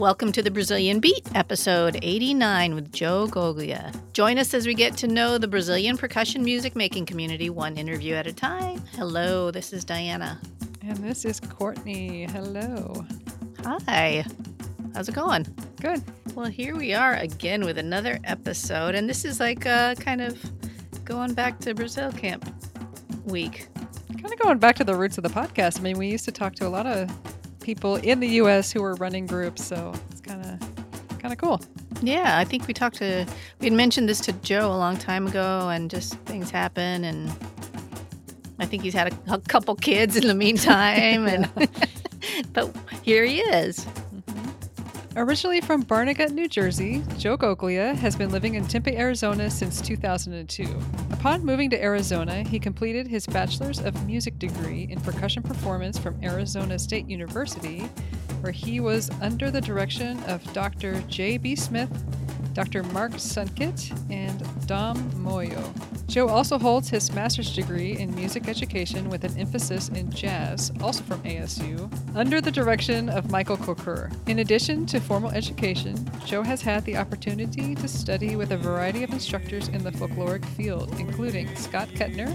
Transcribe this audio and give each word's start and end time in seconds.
Welcome 0.00 0.32
to 0.32 0.42
the 0.42 0.50
Brazilian 0.50 0.98
Beat, 0.98 1.28
episode 1.34 1.98
89 2.00 2.74
with 2.74 2.90
Joe 2.90 3.26
Goglia. 3.26 3.94
Join 4.14 4.38
us 4.38 4.54
as 4.54 4.66
we 4.66 4.72
get 4.72 4.96
to 4.96 5.06
know 5.06 5.36
the 5.36 5.46
Brazilian 5.46 5.98
percussion 5.98 6.42
music 6.42 6.74
making 6.74 7.04
community 7.04 7.50
one 7.50 7.76
interview 7.76 8.14
at 8.14 8.26
a 8.26 8.32
time. 8.32 8.82
Hello, 8.96 9.50
this 9.50 9.74
is 9.74 9.84
Diana. 9.84 10.40
And 10.80 10.96
this 11.04 11.26
is 11.26 11.38
Courtney. 11.38 12.24
Hello. 12.24 13.04
Hi. 13.62 14.24
How's 14.94 15.10
it 15.10 15.14
going? 15.14 15.46
Good. 15.82 16.02
Well, 16.34 16.46
here 16.46 16.74
we 16.76 16.94
are 16.94 17.16
again 17.16 17.62
with 17.66 17.76
another 17.76 18.18
episode, 18.24 18.94
and 18.94 19.06
this 19.06 19.26
is 19.26 19.38
like 19.38 19.66
uh, 19.66 19.96
kind 19.96 20.22
of 20.22 20.42
going 21.04 21.34
back 21.34 21.58
to 21.58 21.74
Brazil 21.74 22.10
camp 22.10 22.50
week. 23.26 23.68
Kind 24.08 24.32
of 24.32 24.38
going 24.38 24.56
back 24.56 24.76
to 24.76 24.84
the 24.84 24.94
roots 24.94 25.18
of 25.18 25.24
the 25.24 25.28
podcast. 25.28 25.78
I 25.78 25.82
mean, 25.82 25.98
we 25.98 26.08
used 26.08 26.24
to 26.24 26.32
talk 26.32 26.54
to 26.54 26.66
a 26.66 26.70
lot 26.70 26.86
of 26.86 27.10
people 27.70 27.94
in 27.94 28.18
the 28.18 28.26
U.S. 28.42 28.72
who 28.72 28.82
are 28.82 28.94
running 28.96 29.26
groups, 29.26 29.64
so 29.64 29.92
it's 30.10 30.20
kind 30.20 30.44
of 30.44 31.20
kind 31.20 31.32
of 31.32 31.38
cool. 31.38 31.60
Yeah, 32.02 32.36
I 32.36 32.44
think 32.44 32.66
we 32.66 32.74
talked 32.74 32.96
to 32.96 33.24
we 33.60 33.66
had 33.66 33.72
mentioned 33.72 34.08
this 34.08 34.18
to 34.22 34.32
Joe 34.32 34.66
a 34.66 34.74
long 34.76 34.96
time 34.96 35.28
ago, 35.28 35.68
and 35.68 35.88
just 35.88 36.14
things 36.30 36.50
happen, 36.50 37.04
and 37.04 37.30
I 38.58 38.66
think 38.66 38.82
he's 38.82 38.92
had 38.92 39.12
a, 39.12 39.34
a 39.34 39.38
couple 39.38 39.76
kids 39.76 40.16
in 40.16 40.26
the 40.26 40.34
meantime, 40.34 41.28
and 41.32 41.48
but 42.52 42.74
here 43.04 43.24
he 43.24 43.38
is. 43.38 43.86
Originally 45.16 45.60
from 45.60 45.82
Barnegat, 45.82 46.30
New 46.30 46.46
Jersey, 46.46 47.02
Joe 47.18 47.36
Goglia 47.36 47.96
has 47.96 48.14
been 48.14 48.30
living 48.30 48.54
in 48.54 48.64
Tempe, 48.64 48.96
Arizona 48.96 49.50
since 49.50 49.80
2002. 49.80 50.64
Upon 51.10 51.44
moving 51.44 51.68
to 51.70 51.82
Arizona, 51.82 52.44
he 52.44 52.60
completed 52.60 53.08
his 53.08 53.26
Bachelor's 53.26 53.80
of 53.80 54.06
Music 54.06 54.38
degree 54.38 54.86
in 54.88 55.00
Percussion 55.00 55.42
Performance 55.42 55.98
from 55.98 56.16
Arizona 56.22 56.78
State 56.78 57.08
University, 57.08 57.80
where 58.40 58.52
he 58.52 58.78
was 58.78 59.10
under 59.20 59.50
the 59.50 59.60
direction 59.60 60.22
of 60.24 60.44
Dr. 60.52 61.00
J.B. 61.08 61.56
Smith, 61.56 61.90
Dr. 62.52 62.82
Mark 62.84 63.12
Sunkett, 63.12 63.90
and 64.10 64.42
Dom 64.66 64.98
Moio. 65.12 65.62
Joe 66.06 66.28
also 66.28 66.58
holds 66.58 66.88
his 66.88 67.12
master's 67.12 67.54
degree 67.54 67.96
in 67.96 68.12
music 68.14 68.48
education 68.48 69.08
with 69.08 69.22
an 69.22 69.38
emphasis 69.38 69.88
in 69.90 70.10
jazz, 70.10 70.72
also 70.80 71.04
from 71.04 71.22
ASU, 71.22 71.88
under 72.16 72.40
the 72.40 72.50
direction 72.50 73.08
of 73.08 73.30
Michael 73.30 73.56
Kocour. 73.56 74.12
In 74.26 74.40
addition 74.40 74.86
to 74.86 75.00
formal 75.00 75.30
education, 75.30 75.96
Joe 76.24 76.42
has 76.42 76.62
had 76.62 76.84
the 76.84 76.96
opportunity 76.96 77.74
to 77.76 77.86
study 77.86 78.34
with 78.34 78.50
a 78.50 78.56
variety 78.56 79.04
of 79.04 79.12
instructors 79.12 79.68
in 79.68 79.84
the 79.84 79.92
folkloric 79.92 80.44
field, 80.44 80.98
including 80.98 81.54
Scott 81.54 81.88
Kettner, 81.90 82.30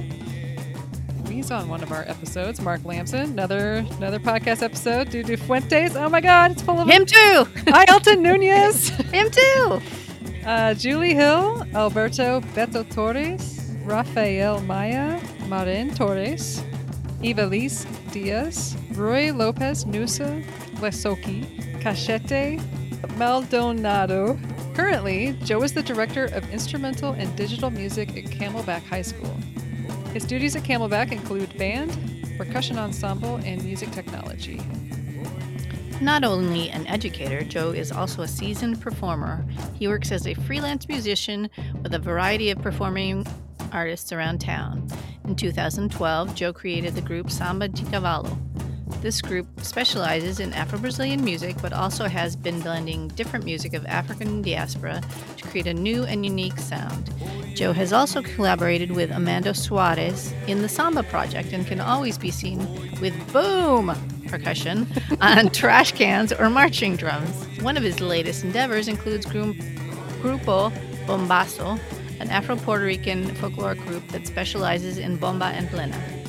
He's 1.27 1.51
on 1.51 1.67
one 1.67 1.83
of 1.83 1.91
our 1.91 2.03
episodes. 2.03 2.61
Mark 2.61 2.83
Lamson, 2.85 3.31
another 3.31 3.85
another 3.97 4.19
podcast 4.19 4.61
episode. 4.61 5.09
Dudu 5.09 5.37
Fuentes. 5.37 5.95
Oh 5.95 6.09
my 6.09 6.21
God, 6.21 6.51
it's 6.51 6.61
full 6.61 6.79
of 6.79 6.87
him 6.87 7.05
too. 7.05 7.47
Hi, 7.67 7.85
Elton 7.87 8.21
Nunez. 8.21 8.89
him 9.11 9.29
too. 9.29 9.81
Uh, 10.45 10.73
Julie 10.75 11.13
Hill, 11.13 11.65
Alberto 11.73 12.41
Beto 12.53 12.87
Torres, 12.93 13.71
Rafael 13.83 14.61
Maya, 14.61 15.19
Marin 15.47 15.93
Torres, 15.93 16.63
Ivelisse 17.21 17.85
Diaz, 18.11 18.75
Roy 18.93 19.33
Lopez 19.33 19.85
Nusa, 19.85 20.43
Lesoki, 20.75 21.45
Cachete, 21.81 22.61
Maldonado. 23.17 24.37
Currently, 24.73 25.33
Joe 25.43 25.63
is 25.63 25.73
the 25.73 25.83
director 25.83 26.25
of 26.25 26.49
instrumental 26.51 27.13
and 27.13 27.33
digital 27.35 27.69
music 27.69 28.09
at 28.09 28.25
Camelback 28.25 28.83
High 28.85 29.01
School. 29.01 29.35
His 30.15 30.23
duties 30.23 30.55
at 30.55 30.63
Camelback 30.63 31.11
include 31.11 31.57
band, 31.57 31.91
percussion 32.37 32.77
ensemble, 32.77 33.35
and 33.43 33.61
music 33.65 33.91
technology. 33.91 34.61
Not 35.99 36.23
only 36.23 36.69
an 36.69 36.87
educator, 36.87 37.43
Joe 37.43 37.71
is 37.71 37.91
also 37.91 38.21
a 38.21 38.27
seasoned 38.29 38.79
performer. 38.79 39.45
He 39.73 39.89
works 39.89 40.13
as 40.13 40.25
a 40.25 40.33
freelance 40.33 40.87
musician 40.87 41.49
with 41.83 41.93
a 41.93 41.99
variety 41.99 42.49
of 42.49 42.61
performing 42.61 43.27
artists 43.73 44.13
around 44.13 44.39
town. 44.39 44.87
In 45.25 45.35
2012, 45.35 46.33
Joe 46.33 46.53
created 46.53 46.95
the 46.95 47.01
group 47.01 47.29
Samba 47.29 47.67
de 47.67 47.83
Cavalo. 47.83 48.37
This 49.01 49.21
group 49.21 49.47
specializes 49.61 50.39
in 50.39 50.53
Afro 50.53 50.79
Brazilian 50.79 51.23
music, 51.23 51.55
but 51.61 51.73
also 51.73 52.05
has 52.05 52.35
been 52.35 52.59
blending 52.61 53.07
different 53.09 53.45
music 53.45 53.73
of 53.73 53.85
African 53.85 54.41
diaspora 54.41 55.01
to 55.37 55.47
create 55.47 55.67
a 55.67 55.73
new 55.73 56.03
and 56.03 56.25
unique 56.25 56.59
sound. 56.59 57.11
Joe 57.55 57.73
has 57.73 57.93
also 57.93 58.21
collaborated 58.21 58.91
with 58.91 59.09
Amando 59.11 59.55
Suarez 59.55 60.33
in 60.47 60.61
the 60.61 60.69
Samba 60.69 61.03
project 61.03 61.53
and 61.53 61.65
can 61.65 61.79
always 61.79 62.17
be 62.17 62.31
seen 62.31 62.59
with 62.99 63.13
Boom! 63.31 63.95
percussion 64.27 64.87
on 65.21 65.49
trash 65.49 65.91
cans 65.91 66.33
or 66.33 66.49
marching 66.49 66.95
drums. 66.95 67.45
One 67.61 67.77
of 67.77 67.83
his 67.83 67.99
latest 68.01 68.43
endeavors 68.43 68.87
includes 68.87 69.25
Grupo 69.25 70.71
Bombazo, 71.05 71.79
an 72.19 72.29
Afro 72.29 72.55
Puerto 72.55 72.85
Rican 72.85 73.33
folklore 73.35 73.75
group 73.75 74.07
that 74.09 74.27
specializes 74.27 74.97
in 74.97 75.17
bomba 75.17 75.45
and 75.45 75.69
plena. 75.69 76.24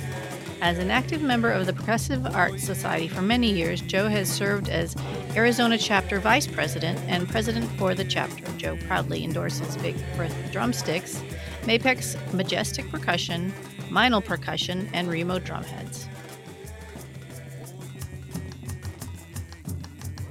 As 0.62 0.78
an 0.78 0.90
active 0.90 1.20
member 1.20 1.50
of 1.50 1.66
the 1.66 1.72
Percussive 1.72 2.34
Arts 2.34 2.64
Society 2.64 3.08
for 3.08 3.20
many 3.20 3.52
years, 3.52 3.82
Joe 3.82 4.08
has 4.08 4.30
served 4.30 4.68
as 4.70 4.96
Arizona 5.34 5.76
chapter 5.76 6.18
vice 6.18 6.46
president 6.46 6.98
and 7.06 7.28
president 7.28 7.70
for 7.72 7.94
the 7.94 8.04
chapter. 8.04 8.44
Joe 8.56 8.76
proudly 8.86 9.22
endorses 9.22 9.76
Big 9.76 9.96
Bertha 10.16 10.50
Drumsticks, 10.50 11.22
Mapex 11.62 12.16
Majestic 12.32 12.90
Percussion, 12.90 13.52
Meinl 13.90 14.24
Percussion, 14.24 14.88
and 14.94 15.08
Remo 15.08 15.38
Drumheads. 15.38 16.06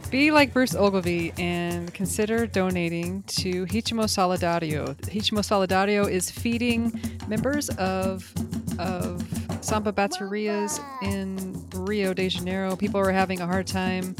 Be 0.10 0.32
like 0.32 0.54
Bruce 0.54 0.76
Ogilvie 0.76 1.34
and 1.38 1.94
consider 1.94 2.48
donating 2.48 3.24
to 3.24 3.66
Ritmo 3.68 4.06
Solidario. 4.06 4.96
Ritmo 5.02 5.40
Solidario 5.40 6.10
is 6.10 6.32
feeding 6.32 7.00
members 7.28 7.70
of 7.70 8.34
of 8.80 9.45
samba 9.66 9.92
baterias 9.92 10.80
in 11.02 11.66
Rio 11.74 12.14
de 12.14 12.30
Janeiro. 12.30 12.76
People 12.76 13.00
are 13.00 13.12
having 13.12 13.42
a 13.42 13.48
hard 13.48 13.66
time. 13.66 14.14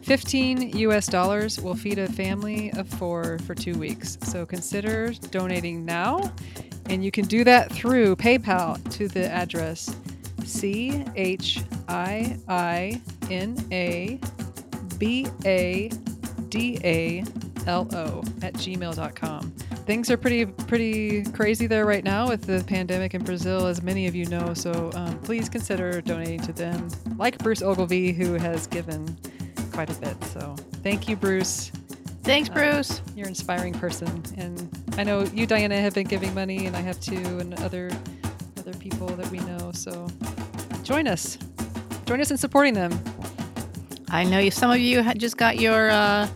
15 0.00 0.78
US 0.78 1.06
dollars 1.06 1.60
will 1.60 1.74
feed 1.74 1.98
a 1.98 2.08
family 2.08 2.72
of 2.72 2.88
four 2.88 3.38
for 3.40 3.54
two 3.54 3.74
weeks. 3.78 4.16
So 4.22 4.46
consider 4.46 5.12
donating 5.30 5.84
now. 5.84 6.32
And 6.86 7.04
you 7.04 7.10
can 7.10 7.26
do 7.26 7.44
that 7.44 7.70
through 7.70 8.16
PayPal 8.16 8.82
to 8.92 9.08
the 9.08 9.30
address 9.30 9.94
C 10.44 11.04
H 11.14 11.60
I 11.86 12.38
I 12.48 13.02
N 13.30 13.62
A 13.70 14.18
B 14.96 15.26
A 15.44 15.90
D 16.48 16.78
A 16.84 17.24
L 17.66 17.88
O 17.92 18.22
at 18.42 18.54
gmail.com. 18.54 19.50
Things 19.86 20.10
are 20.10 20.16
pretty 20.16 20.46
pretty 20.46 21.24
crazy 21.32 21.66
there 21.66 21.86
right 21.86 22.04
now 22.04 22.28
with 22.28 22.42
the 22.42 22.64
pandemic 22.66 23.14
in 23.14 23.22
Brazil, 23.22 23.66
as 23.66 23.82
many 23.82 24.06
of 24.06 24.14
you 24.14 24.26
know. 24.26 24.54
So 24.54 24.90
um, 24.94 25.18
please 25.20 25.48
consider 25.48 26.00
donating 26.00 26.40
to 26.42 26.52
them, 26.52 26.88
like 27.16 27.38
Bruce 27.38 27.62
Ogilvie, 27.62 28.12
who 28.12 28.34
has 28.34 28.66
given 28.66 29.16
quite 29.72 29.90
a 29.90 30.00
bit. 30.00 30.22
So 30.24 30.56
thank 30.82 31.08
you, 31.08 31.16
Bruce. 31.16 31.70
Thanks, 32.22 32.48
Bruce. 32.48 33.00
Uh, 33.00 33.02
you're 33.16 33.26
an 33.26 33.30
inspiring 33.30 33.72
person, 33.72 34.22
and 34.36 34.68
I 34.98 35.04
know 35.04 35.22
you, 35.32 35.46
Diana, 35.46 35.80
have 35.80 35.94
been 35.94 36.06
giving 36.06 36.34
money, 36.34 36.66
and 36.66 36.76
I 36.76 36.80
have 36.80 37.00
too, 37.00 37.38
and 37.38 37.54
other 37.60 37.90
other 38.58 38.74
people 38.74 39.06
that 39.08 39.30
we 39.30 39.38
know. 39.40 39.72
So 39.72 40.08
join 40.82 41.06
us, 41.06 41.38
join 42.04 42.20
us 42.20 42.30
in 42.30 42.36
supporting 42.36 42.74
them. 42.74 42.92
I 44.10 44.24
know 44.24 44.48
some 44.50 44.70
of 44.70 44.78
you 44.78 45.02
had 45.02 45.18
just 45.18 45.36
got 45.36 45.58
your 45.58 45.90
uh, 45.90 46.26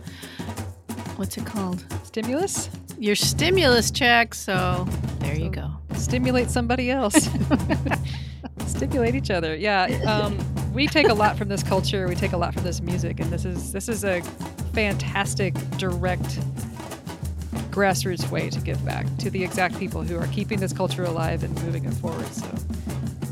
what's 1.15 1.37
it 1.37 1.45
called? 1.45 1.85
Stimulus. 2.03 2.69
Your 2.99 3.15
stimulus 3.15 3.91
check. 3.91 4.35
So 4.35 4.87
there 5.19 5.35
you 5.35 5.49
go. 5.49 5.71
Stimulate 5.95 6.49
somebody 6.49 6.91
else. 6.91 7.15
Stimulate 8.67 9.15
each 9.15 9.31
other. 9.31 9.55
Yeah. 9.55 9.85
Um, 10.05 10.37
we 10.73 10.87
take 10.87 11.09
a 11.09 11.13
lot 11.13 11.37
from 11.37 11.49
this 11.49 11.63
culture. 11.63 12.07
We 12.07 12.15
take 12.15 12.33
a 12.33 12.37
lot 12.37 12.53
from 12.53 12.63
this 12.63 12.81
music, 12.81 13.19
and 13.19 13.31
this 13.31 13.45
is 13.45 13.71
this 13.71 13.89
is 13.89 14.03
a 14.03 14.21
fantastic 14.73 15.53
direct 15.77 16.39
grassroots 17.71 18.29
way 18.29 18.49
to 18.49 18.59
give 18.59 18.83
back 18.85 19.05
to 19.17 19.31
the 19.31 19.43
exact 19.43 19.77
people 19.79 20.03
who 20.03 20.15
are 20.17 20.27
keeping 20.27 20.59
this 20.59 20.73
culture 20.73 21.03
alive 21.03 21.43
and 21.43 21.53
moving 21.63 21.85
it 21.85 21.93
forward. 21.95 22.27
So 22.27 22.47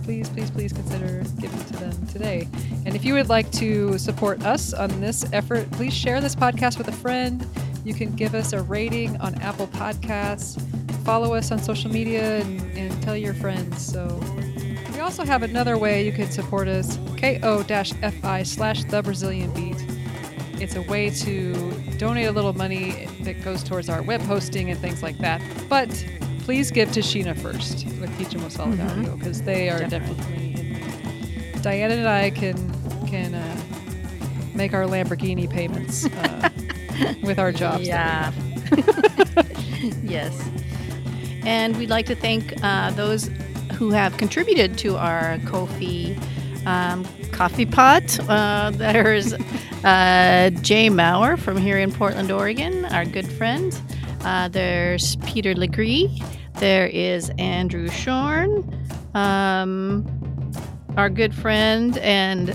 please, 0.04 0.30
please, 0.30 0.52
please 0.52 0.74
consider 0.74 1.24
giving 1.40 1.64
to 1.66 1.74
them 1.74 2.08
today. 2.08 2.48
And 2.86 2.96
if 2.96 3.06
you 3.06 3.14
would 3.14 3.30
like 3.30 3.52
to 3.54 3.98
support 3.98 4.44
us 4.44 4.74
on 4.74 5.02
this 5.02 5.26
effort, 5.34 5.70
please 5.72 5.94
share 5.94 6.22
this 6.22 6.36
podcast 6.36 6.78
with 6.78 6.88
a 6.88 6.92
friend. 6.94 7.46
You 7.84 7.94
can 7.94 8.16
give 8.16 8.36
us 8.36 8.54
a 8.54 8.62
rating 8.62 9.18
on 9.18 9.36
Apple 9.36 9.68
Podcasts, 9.68 10.62
follow 11.04 11.34
us 11.34 11.52
on 11.52 11.60
social 11.60 11.92
media, 11.92 12.40
and, 12.42 12.62
and 12.78 13.04
tell 13.04 13.18
your 13.18 13.34
friends. 13.34 13.84
So 13.84 14.08
we 14.94 15.00
also 15.00 15.24
have 15.26 15.44
another 15.44 15.78
way 15.78 16.06
you 16.06 16.12
can 16.12 16.30
support 16.30 16.68
us 16.68 16.98
ko-fi 17.18 18.44
slash 18.44 18.84
the 18.86 19.02
Brazilian 19.02 19.52
beat. 19.54 19.84
It's 20.62 20.76
a 20.76 20.82
way 20.84 21.10
to 21.10 21.74
donate 21.98 22.28
a 22.28 22.32
little 22.32 22.54
money 22.54 23.08
that 23.22 23.44
goes 23.44 23.64
towards 23.64 23.90
our 23.90 24.04
web 24.04 24.22
hosting 24.22 24.70
and 24.70 24.80
things 24.80 25.02
like 25.02 25.18
that. 25.20 25.42
But 25.70 25.90
please 26.44 26.72
give 26.72 26.92
to 26.92 27.00
Sheena 27.02 27.38
first 27.40 27.86
with 28.00 28.10
Solidario 28.20 29.18
because 29.18 29.38
mm-hmm. 29.38 29.46
they 29.46 29.70
are 29.70 29.80
definitely. 29.80 30.54
definitely 30.54 31.62
Diana 31.62 31.94
and 31.94 32.08
I 32.08 32.32
can 32.32 33.06
can 33.06 33.36
uh, 33.36 33.62
make 34.56 34.74
our 34.74 34.86
Lamborghini 34.86 35.50
payments 35.50 36.06
uh, 36.06 36.50
with 37.24 37.38
our 37.38 37.52
jobs. 37.52 37.88
Yeah. 37.88 38.32
yes. 40.04 40.50
And 41.46 41.78
we'd 41.78 41.90
like 41.90 42.06
to 42.08 42.16
thank 42.16 42.54
uh, 42.64 42.92
those 42.92 43.30
who 43.74 43.92
have 43.92 44.18
contributed 44.18 44.78
to 44.80 44.98
our 44.98 45.40
Ko-fi 45.46 46.18
um, 46.66 47.06
coffee 47.32 47.66
pot. 47.66 48.20
Uh, 48.30 48.72
there's 48.74 49.34
uh, 49.84 50.52
Jay 50.62 50.90
Maurer 50.90 51.38
from 51.38 51.58
here 51.58 51.78
in 51.78 51.92
Portland, 51.92 52.32
Oregon, 52.32 52.86
our 52.86 53.06
good 53.06 53.28
friend. 53.28 53.80
Uh, 54.24 54.48
there's 54.48 55.16
Peter 55.18 55.54
Legree. 55.56 56.22
There 56.60 56.88
is 56.88 57.32
Andrew 57.38 57.90
Shorn, 57.90 58.64
um, 59.14 60.06
our 60.98 61.10
good 61.10 61.34
friend, 61.34 61.98
and 62.00 62.52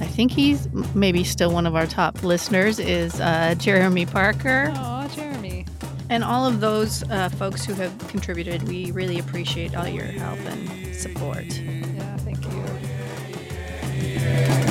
I 0.00 0.06
think 0.06 0.32
he's 0.32 0.68
maybe 0.94 1.22
still 1.24 1.52
one 1.52 1.66
of 1.66 1.76
our 1.76 1.86
top 1.86 2.22
listeners 2.22 2.78
is 2.78 3.20
uh, 3.20 3.54
Jeremy 3.58 4.06
Parker. 4.06 4.72
Oh, 4.76 5.08
Jeremy. 5.14 5.66
And 6.10 6.24
all 6.24 6.46
of 6.46 6.60
those 6.60 7.02
uh, 7.04 7.28
folks 7.30 7.64
who 7.64 7.74
have 7.74 7.96
contributed, 8.08 8.64
we 8.64 8.90
really 8.90 9.18
appreciate 9.18 9.76
all 9.76 9.88
your 9.88 10.04
help 10.04 10.40
and 10.40 10.94
support. 10.94 11.46
Yeah, 11.46 12.16
thank 12.18 12.42
you. 14.58 14.63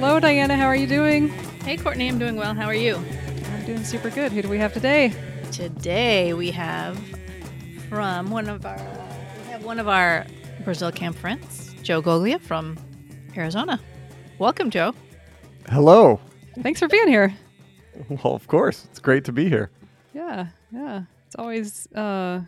Hello, 0.00 0.20
Diana. 0.20 0.56
How 0.56 0.66
are 0.66 0.76
you 0.76 0.86
doing? 0.86 1.28
Hey, 1.64 1.76
Courtney, 1.76 2.06
I'm 2.06 2.20
doing 2.20 2.36
well. 2.36 2.54
How 2.54 2.66
are 2.66 2.74
you? 2.74 2.94
I'm 3.52 3.66
doing 3.66 3.82
super 3.82 4.10
good. 4.10 4.30
Who 4.30 4.42
do 4.42 4.48
we 4.48 4.56
have 4.56 4.72
today? 4.72 5.12
Today 5.50 6.34
we 6.34 6.52
have 6.52 6.96
from 7.88 8.30
one 8.30 8.48
of 8.48 8.64
our 8.64 8.76
we 8.76 9.50
have 9.50 9.64
one 9.64 9.80
of 9.80 9.88
our 9.88 10.24
Brazil 10.62 10.92
camp 10.92 11.16
friends, 11.16 11.74
Joe 11.82 12.00
Goglia 12.00 12.40
from 12.40 12.78
Arizona. 13.36 13.80
Welcome, 14.38 14.70
Joe. 14.70 14.94
Hello. 15.68 16.20
Thanks 16.62 16.78
for 16.78 16.86
being 16.86 17.08
here. 17.08 17.34
Well, 18.08 18.36
of 18.36 18.46
course. 18.46 18.84
It's 18.84 19.00
great 19.00 19.24
to 19.24 19.32
be 19.32 19.48
here. 19.48 19.68
Yeah, 20.14 20.46
yeah. 20.70 21.02
It's 21.26 21.34
always 21.34 21.92
uh, 21.92 22.42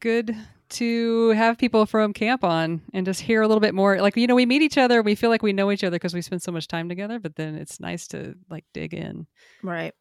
good 0.00 0.36
to 0.70 1.30
have 1.30 1.58
people 1.58 1.86
from 1.86 2.12
camp 2.12 2.44
on 2.44 2.82
and 2.92 3.06
just 3.06 3.20
hear 3.20 3.42
a 3.42 3.48
little 3.48 3.60
bit 3.60 3.74
more. 3.74 4.00
Like, 4.00 4.16
you 4.16 4.26
know, 4.26 4.34
we 4.34 4.46
meet 4.46 4.62
each 4.62 4.78
other, 4.78 5.02
we 5.02 5.14
feel 5.14 5.30
like 5.30 5.42
we 5.42 5.52
know 5.52 5.70
each 5.70 5.84
other 5.84 5.96
because 5.96 6.14
we 6.14 6.22
spend 6.22 6.42
so 6.42 6.52
much 6.52 6.68
time 6.68 6.88
together, 6.88 7.18
but 7.18 7.36
then 7.36 7.54
it's 7.54 7.80
nice 7.80 8.06
to 8.08 8.34
like 8.50 8.64
dig 8.72 8.94
in. 8.94 9.26
Right. 9.62 9.94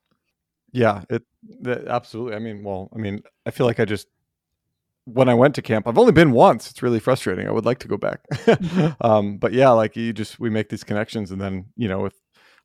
Yeah, 0.72 1.04
it 1.10 1.24
that, 1.62 1.88
absolutely. 1.88 2.36
I 2.36 2.40
mean, 2.40 2.64
well, 2.64 2.90
I 2.94 2.98
mean, 2.98 3.24
I 3.46 3.52
feel 3.52 3.66
like 3.66 3.80
I 3.80 3.86
just 3.86 4.08
when 5.06 5.30
I 5.30 5.34
went 5.34 5.56
to 5.56 5.62
camp, 5.62 5.88
I've 5.88 5.98
only 5.98 6.12
been 6.12 6.32
once. 6.32 6.70
It's 6.70 6.84
really 6.84 7.00
frustrating. 7.00 7.48
I 7.48 7.52
would 7.52 7.66
like 7.66 7.80
to 7.80 7.88
go 7.88 7.98
back. 7.98 8.20
um, 9.02 9.38
but 9.38 9.54
yeah, 9.54 9.70
like 9.70 9.96
you 9.96 10.12
just 10.12 10.40
we 10.40 10.50
make 10.50 10.70
these 10.70 10.84
connections 10.84 11.32
and 11.32 11.40
then, 11.40 11.66
you 11.78 11.88
know, 11.88 12.02
with 12.02 12.16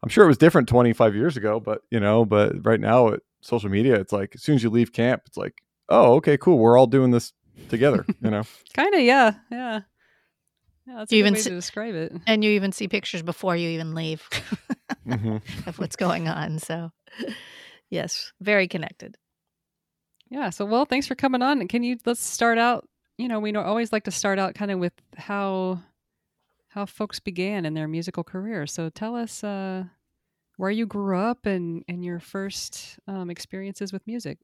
I'm 0.02 0.08
sure 0.08 0.24
it 0.24 0.28
was 0.28 0.38
different 0.38 0.68
25 0.68 1.14
years 1.14 1.36
ago, 1.36 1.60
but 1.60 1.82
you 1.90 2.00
know, 2.00 2.24
but 2.24 2.66
right 2.66 2.80
now 2.80 3.08
at 3.08 3.20
social 3.40 3.70
media, 3.70 3.94
it's 3.94 4.12
like 4.12 4.34
as 4.34 4.42
soon 4.42 4.56
as 4.56 4.62
you 4.62 4.70
leave 4.70 4.92
camp, 4.92 5.22
it's 5.26 5.36
like, 5.36 5.62
oh, 5.88 6.14
okay, 6.14 6.36
cool. 6.36 6.58
We're 6.58 6.76
all 6.76 6.88
doing 6.88 7.12
this 7.12 7.32
together, 7.72 8.04
you 8.22 8.30
know. 8.30 8.44
Kind 8.74 8.94
of, 8.94 9.00
yeah, 9.00 9.34
yeah. 9.50 9.80
Yeah, 10.86 10.94
that's 10.98 11.12
a 11.12 11.16
You 11.16 11.22
good 11.22 11.26
even 11.26 11.34
way 11.34 11.38
s- 11.40 11.44
to 11.44 11.50
describe 11.50 11.94
it. 11.94 12.12
And 12.26 12.44
you 12.44 12.50
even 12.52 12.70
see 12.72 12.86
pictures 12.88 13.22
before 13.22 13.56
you 13.56 13.68
even 13.70 13.94
leave 13.94 14.28
hmm 15.04 15.36
of 15.66 15.78
what's 15.78 15.96
going 15.96 16.28
on. 16.28 16.58
So, 16.58 16.90
yes, 17.90 18.32
very 18.40 18.68
connected. 18.68 19.16
Yeah. 20.28 20.50
So, 20.50 20.64
well, 20.64 20.84
thanks 20.84 21.06
for 21.06 21.14
coming 21.14 21.42
on. 21.42 21.60
And 21.60 21.68
Can 21.68 21.82
you 21.82 21.98
let's 22.06 22.24
start 22.24 22.58
out? 22.58 22.88
You 23.18 23.28
know, 23.28 23.38
we 23.38 23.52
know, 23.52 23.60
always 23.62 23.92
like 23.92 24.04
to 24.04 24.10
start 24.10 24.38
out 24.38 24.54
kind 24.54 24.70
of 24.70 24.78
with 24.78 24.94
how 25.16 25.80
how 26.68 26.86
folks 26.86 27.20
began 27.20 27.64
in 27.66 27.74
their 27.74 27.86
musical 27.88 28.24
career. 28.24 28.66
So, 28.66 28.88
tell 28.88 29.14
us 29.14 29.44
uh, 29.44 29.84
where 30.56 30.70
you 30.70 30.86
grew 30.86 31.16
up 31.18 31.46
and 31.46 31.84
and 31.86 32.04
your 32.04 32.18
first 32.18 32.98
um, 33.06 33.30
experiences 33.30 33.92
with 33.92 34.04
music. 34.06 34.38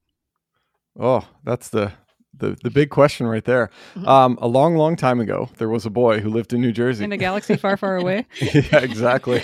Oh, 1.00 1.26
that's 1.42 1.68
the 1.70 1.92
the 2.36 2.56
the 2.62 2.70
big 2.70 2.90
question 2.90 3.26
right 3.26 3.44
there. 3.44 3.70
Mhm. 3.94 4.06
Um, 4.06 4.38
a 4.40 4.48
long, 4.48 4.76
long 4.76 4.96
time 4.96 5.20
ago, 5.20 5.48
there 5.58 5.68
was 5.68 5.86
a 5.86 5.90
boy 5.90 6.20
who 6.20 6.30
lived 6.30 6.52
in 6.52 6.60
New 6.60 6.72
Jersey. 6.72 7.04
In 7.04 7.12
a 7.12 7.16
galaxy 7.16 7.56
far, 7.56 7.76
far 7.76 7.96
away. 8.02 8.26
yeah, 8.40 8.78
exactly. 8.80 9.42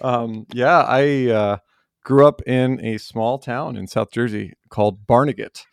um, 0.00 0.46
yeah, 0.52 0.80
I 0.86 1.26
uh, 1.30 1.56
grew 2.04 2.26
up 2.26 2.42
in 2.46 2.84
a 2.84 2.98
small 2.98 3.38
town 3.38 3.76
in 3.76 3.86
South 3.86 4.10
Jersey 4.10 4.54
called 4.70 5.06
Barnegat, 5.06 5.64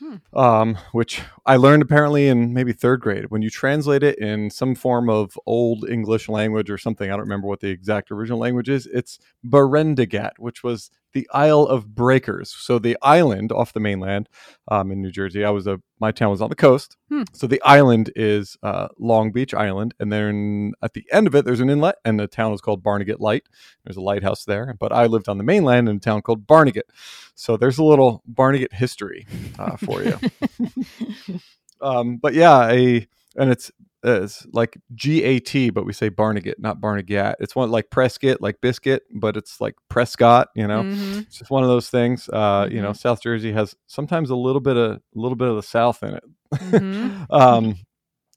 Hmm. 0.00 0.16
um, 0.36 0.78
which 0.92 1.22
I 1.46 1.56
learned 1.56 1.82
apparently 1.82 2.26
in 2.28 2.52
maybe 2.52 2.72
third 2.72 3.00
grade. 3.00 3.26
When 3.30 3.42
you 3.42 3.48
translate 3.50 4.02
it 4.02 4.18
in 4.18 4.50
some 4.50 4.74
form 4.74 5.08
of 5.08 5.38
old 5.46 5.88
English 5.88 6.28
language 6.28 6.68
or 6.68 6.76
something, 6.78 7.08
I 7.10 7.12
don't 7.12 7.20
remember 7.20 7.46
what 7.46 7.60
the 7.60 7.70
exact 7.70 8.10
original 8.10 8.40
language 8.40 8.68
is. 8.68 8.86
It's 8.92 9.18
Barendagat, 9.46 10.32
which 10.38 10.62
was 10.64 10.90
the 11.14 11.28
Isle 11.32 11.62
of 11.62 11.94
Breakers. 11.94 12.50
So 12.52 12.78
the 12.78 12.96
island 13.00 13.52
off 13.52 13.72
the 13.72 13.80
mainland 13.80 14.28
um, 14.68 14.90
in 14.92 15.00
New 15.00 15.10
Jersey. 15.10 15.44
I 15.44 15.50
was 15.50 15.66
a 15.66 15.80
my 16.00 16.12
town 16.12 16.30
was 16.30 16.42
on 16.42 16.50
the 16.50 16.56
coast, 16.56 16.96
Hmm. 17.08 17.22
so 17.32 17.46
the 17.46 17.62
island 17.64 18.10
is 18.14 18.58
uh, 18.62 18.88
Long 18.98 19.32
Beach 19.32 19.54
Island, 19.54 19.94
and 19.98 20.12
then 20.12 20.72
at 20.82 20.92
the 20.92 21.04
end 21.10 21.26
of 21.26 21.34
it, 21.34 21.44
there's 21.46 21.60
an 21.60 21.70
inlet, 21.70 21.96
and 22.04 22.20
the 22.20 22.26
town 22.26 22.52
is 22.52 22.60
called 22.60 22.82
Barnegat 22.82 23.20
Light. 23.20 23.44
There's 23.84 23.96
a 23.96 24.02
lighthouse 24.02 24.44
there, 24.44 24.74
but 24.78 24.92
I 24.92 25.06
lived 25.06 25.28
on 25.28 25.38
the 25.38 25.44
mainland 25.44 25.88
in 25.88 25.96
a 25.96 26.00
town 26.00 26.20
called 26.20 26.46
Barnegat. 26.46 26.86
So 27.34 27.56
there's 27.56 27.78
a 27.78 27.84
little 27.84 28.22
Barnegat 28.26 28.74
history 28.74 29.26
uh, 29.58 29.76
for 29.76 30.02
you. 30.02 30.18
um, 31.80 32.16
but 32.18 32.34
yeah, 32.34 32.68
a 32.70 33.06
and 33.36 33.50
it's 33.50 33.70
it's 34.04 34.46
like 34.52 34.76
G 34.94 35.22
A 35.24 35.40
T, 35.40 35.70
but 35.70 35.86
we 35.86 35.92
say 35.92 36.08
Barnegat, 36.10 36.58
not 36.58 36.80
Barnegat. 36.80 37.36
It's 37.40 37.56
one 37.56 37.70
like 37.70 37.90
Prescott, 37.90 38.40
like 38.40 38.60
biscuit, 38.60 39.02
but 39.14 39.36
it's 39.36 39.60
like 39.60 39.74
Prescott. 39.88 40.48
You 40.54 40.66
know, 40.66 40.82
Mhm. 40.82 41.22
it's 41.22 41.38
just 41.38 41.50
one 41.50 41.62
of 41.62 41.68
those 41.68 41.88
things. 41.90 42.28
Uh, 42.28 42.68
You 42.70 42.82
know, 42.82 42.90
Mhm. 42.90 42.96
South 42.98 43.22
Jersey 43.22 43.52
has 43.52 43.74
sometimes 43.86 44.30
a 44.30 44.36
little 44.36 44.60
bit 44.60 44.76
of 44.76 44.92
a 44.92 45.00
little 45.14 45.36
bit 45.36 45.48
of 45.48 45.56
the 45.56 45.62
South 45.62 46.02
in 46.02 46.14
it. 46.14 46.24
Mhm. 46.52 47.26
um, 47.30 47.76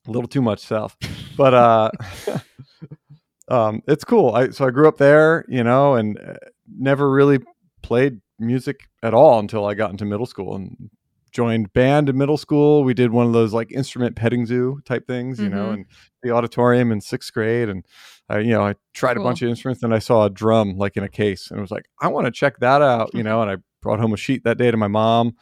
a 0.07 0.12
little 0.12 0.27
too 0.27 0.41
much 0.41 0.62
South, 0.62 0.95
but 1.36 1.53
uh, 1.53 1.91
um, 3.50 3.81
it's 3.88 4.03
cool. 4.03 4.31
I 4.33 4.50
so 4.50 4.65
I 4.65 4.71
grew 4.71 4.88
up 4.88 4.97
there, 4.97 5.45
you 5.47 5.63
know, 5.63 5.95
and 5.95 6.17
uh, 6.19 6.33
never 6.77 7.09
really 7.09 7.39
played 7.81 8.19
music 8.39 8.81
at 9.03 9.13
all 9.13 9.39
until 9.39 9.65
I 9.65 9.74
got 9.74 9.91
into 9.91 10.05
middle 10.05 10.25
school 10.25 10.55
and 10.55 10.89
joined 11.38 11.72
band 11.72 12.10
in 12.10 12.17
middle 12.17 12.36
school. 12.36 12.84
We 12.84 12.96
did 12.96 13.12
one 13.12 13.27
of 13.27 13.32
those 13.34 13.53
like 13.53 13.72
instrument 13.72 14.15
petting 14.15 14.48
zoo 14.48 14.82
type 14.86 15.06
things, 15.06 15.39
you 15.39 15.50
know, 15.50 15.67
Mhm. 15.67 15.74
in 15.75 15.86
the 16.24 16.32
auditorium 16.32 16.91
in 16.91 17.00
sixth 17.00 17.32
grade. 17.32 17.70
And 17.70 17.86
I, 18.27 18.39
you 18.39 18.50
know, 18.50 18.63
I 18.63 18.74
tried 18.96 19.17
a 19.17 19.20
bunch 19.22 19.44
of 19.44 19.50
instruments 19.50 19.84
and 19.84 19.94
I 19.94 20.00
saw 20.00 20.25
a 20.25 20.29
drum 20.32 20.77
like 20.77 20.98
in 20.98 21.03
a 21.03 21.10
case 21.10 21.51
and 21.51 21.60
it 21.60 21.62
was 21.62 21.70
like, 21.70 21.86
I 22.01 22.08
want 22.08 22.25
to 22.25 22.32
check 22.32 22.58
that 22.62 22.82
out, 22.82 23.12
you 23.13 23.22
know, 23.22 23.44
and 23.44 23.51
I 23.51 23.58
brought 23.84 24.00
home 24.00 24.13
a 24.13 24.17
sheet 24.17 24.44
that 24.46 24.58
day 24.58 24.72
to 24.72 24.77
my 24.77 24.88
mom 24.88 25.36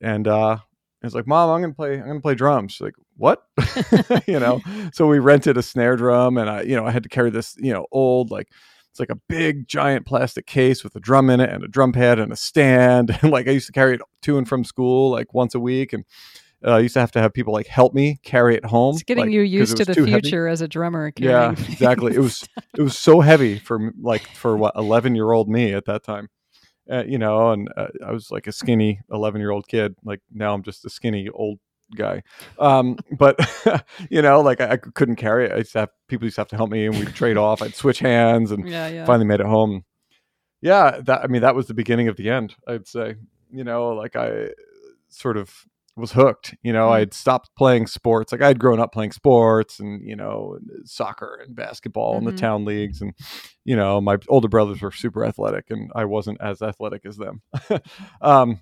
and, 0.00 0.26
uh, 0.26 0.56
I 1.04 1.06
was 1.06 1.14
like, 1.16 1.26
Mom, 1.26 1.50
I'm 1.50 1.60
gonna 1.60 1.74
play. 1.74 1.94
I'm 2.00 2.06
gonna 2.06 2.20
play 2.20 2.34
drums. 2.36 2.72
She's 2.72 2.80
like, 2.80 2.94
What? 3.16 3.44
you 4.26 4.38
know. 4.40 4.60
So 4.92 5.06
we 5.08 5.18
rented 5.18 5.56
a 5.56 5.62
snare 5.62 5.96
drum, 5.96 6.36
and 6.36 6.48
I, 6.50 6.62
you 6.62 6.76
know, 6.76 6.84
I 6.86 6.90
had 6.92 7.02
to 7.04 7.08
carry 7.08 7.30
this, 7.30 7.56
you 7.58 7.72
know, 7.72 7.86
old 7.90 8.30
like 8.30 8.48
it's 8.92 9.00
like 9.00 9.10
a 9.10 9.18
big 9.26 9.66
giant 9.66 10.04
plastic 10.04 10.46
case 10.46 10.84
with 10.84 10.94
a 10.94 11.00
drum 11.00 11.30
in 11.30 11.40
it 11.40 11.48
and 11.48 11.64
a 11.64 11.68
drum 11.68 11.92
pad 11.92 12.18
and 12.18 12.30
a 12.30 12.36
stand. 12.36 13.18
And 13.22 13.32
like 13.32 13.48
I 13.48 13.52
used 13.52 13.66
to 13.66 13.72
carry 13.72 13.94
it 13.94 14.02
to 14.22 14.36
and 14.36 14.46
from 14.46 14.64
school 14.64 15.10
like 15.10 15.32
once 15.32 15.54
a 15.54 15.60
week, 15.60 15.94
and 15.94 16.04
uh, 16.62 16.72
I 16.72 16.80
used 16.80 16.92
to 16.94 17.00
have 17.00 17.10
to 17.12 17.20
have 17.20 17.32
people 17.32 17.54
like 17.54 17.66
help 17.66 17.94
me 17.94 18.20
carry 18.22 18.54
it 18.54 18.66
home. 18.66 18.94
It's 18.94 19.02
getting 19.02 19.24
like, 19.24 19.32
you 19.32 19.40
used 19.40 19.78
to 19.78 19.86
the 19.86 19.94
too 19.94 20.04
heavy. 20.04 20.20
future 20.20 20.46
as 20.46 20.60
a 20.60 20.68
drummer. 20.68 21.10
Yeah, 21.16 21.52
exactly. 21.70 22.14
It 22.14 22.18
was 22.18 22.46
it 22.76 22.82
was 22.82 22.98
so 22.98 23.22
heavy 23.22 23.58
for 23.58 23.92
like 23.98 24.26
for 24.28 24.58
what 24.58 24.74
eleven 24.76 25.14
year 25.14 25.32
old 25.32 25.48
me 25.48 25.72
at 25.72 25.86
that 25.86 26.02
time, 26.02 26.28
uh, 26.90 27.04
you 27.06 27.16
know, 27.16 27.50
and 27.50 27.70
uh, 27.74 27.86
I 28.06 28.12
was 28.12 28.30
like 28.30 28.46
a 28.46 28.52
skinny 28.52 29.00
eleven 29.10 29.40
year 29.40 29.52
old 29.52 29.68
kid. 29.68 29.96
Like 30.04 30.20
now 30.30 30.52
I'm 30.52 30.62
just 30.62 30.84
a 30.84 30.90
skinny 30.90 31.30
old 31.30 31.60
guy. 31.96 32.22
Um, 32.58 32.96
but 33.18 33.38
you 34.10 34.22
know, 34.22 34.40
like 34.40 34.60
I, 34.60 34.72
I 34.72 34.76
couldn't 34.76 35.16
carry 35.16 35.46
it. 35.46 35.52
I 35.52 35.58
used 35.58 35.72
to 35.72 35.80
have 35.80 35.90
people 36.08 36.24
used 36.26 36.36
to 36.36 36.40
have 36.42 36.48
to 36.48 36.56
help 36.56 36.70
me, 36.70 36.86
and 36.86 36.98
we'd 36.98 37.14
trade 37.14 37.36
off. 37.36 37.62
I'd 37.62 37.74
switch 37.74 37.98
hands, 38.00 38.50
and 38.50 38.68
yeah, 38.68 38.88
yeah. 38.88 39.04
finally 39.04 39.26
made 39.26 39.40
it 39.40 39.46
home. 39.46 39.84
Yeah, 40.60 41.00
that 41.04 41.22
I 41.22 41.26
mean 41.26 41.42
that 41.42 41.54
was 41.54 41.66
the 41.66 41.74
beginning 41.74 42.08
of 42.08 42.16
the 42.16 42.30
end. 42.30 42.54
I'd 42.68 42.86
say, 42.86 43.16
you 43.52 43.64
know, 43.64 43.88
like 43.90 44.14
I 44.16 44.50
sort 45.08 45.36
of 45.36 45.52
was 45.94 46.12
hooked. 46.12 46.54
You 46.62 46.72
know, 46.72 46.88
Mm. 46.88 46.92
I'd 46.92 47.12
stopped 47.14 47.50
playing 47.54 47.86
sports. 47.86 48.32
Like 48.32 48.40
I'd 48.40 48.58
grown 48.58 48.80
up 48.80 48.92
playing 48.92 49.12
sports 49.12 49.78
and 49.78 50.00
you 50.08 50.16
know 50.16 50.58
soccer 50.84 51.40
and 51.44 51.54
basketball 51.54 52.16
and 52.16 52.26
Mhm. 52.26 52.30
the 52.30 52.36
town 52.36 52.64
leagues, 52.64 53.02
and 53.02 53.12
you 53.64 53.76
know 53.76 54.00
my 54.00 54.16
older 54.28 54.48
brothers 54.48 54.80
were 54.80 54.92
super 54.92 55.24
athletic, 55.24 55.66
and 55.68 55.90
I 55.94 56.04
wasn't 56.06 56.40
as 56.40 56.62
athletic 56.62 57.04
as 57.04 57.16
them. 57.18 57.42
um, 58.22 58.60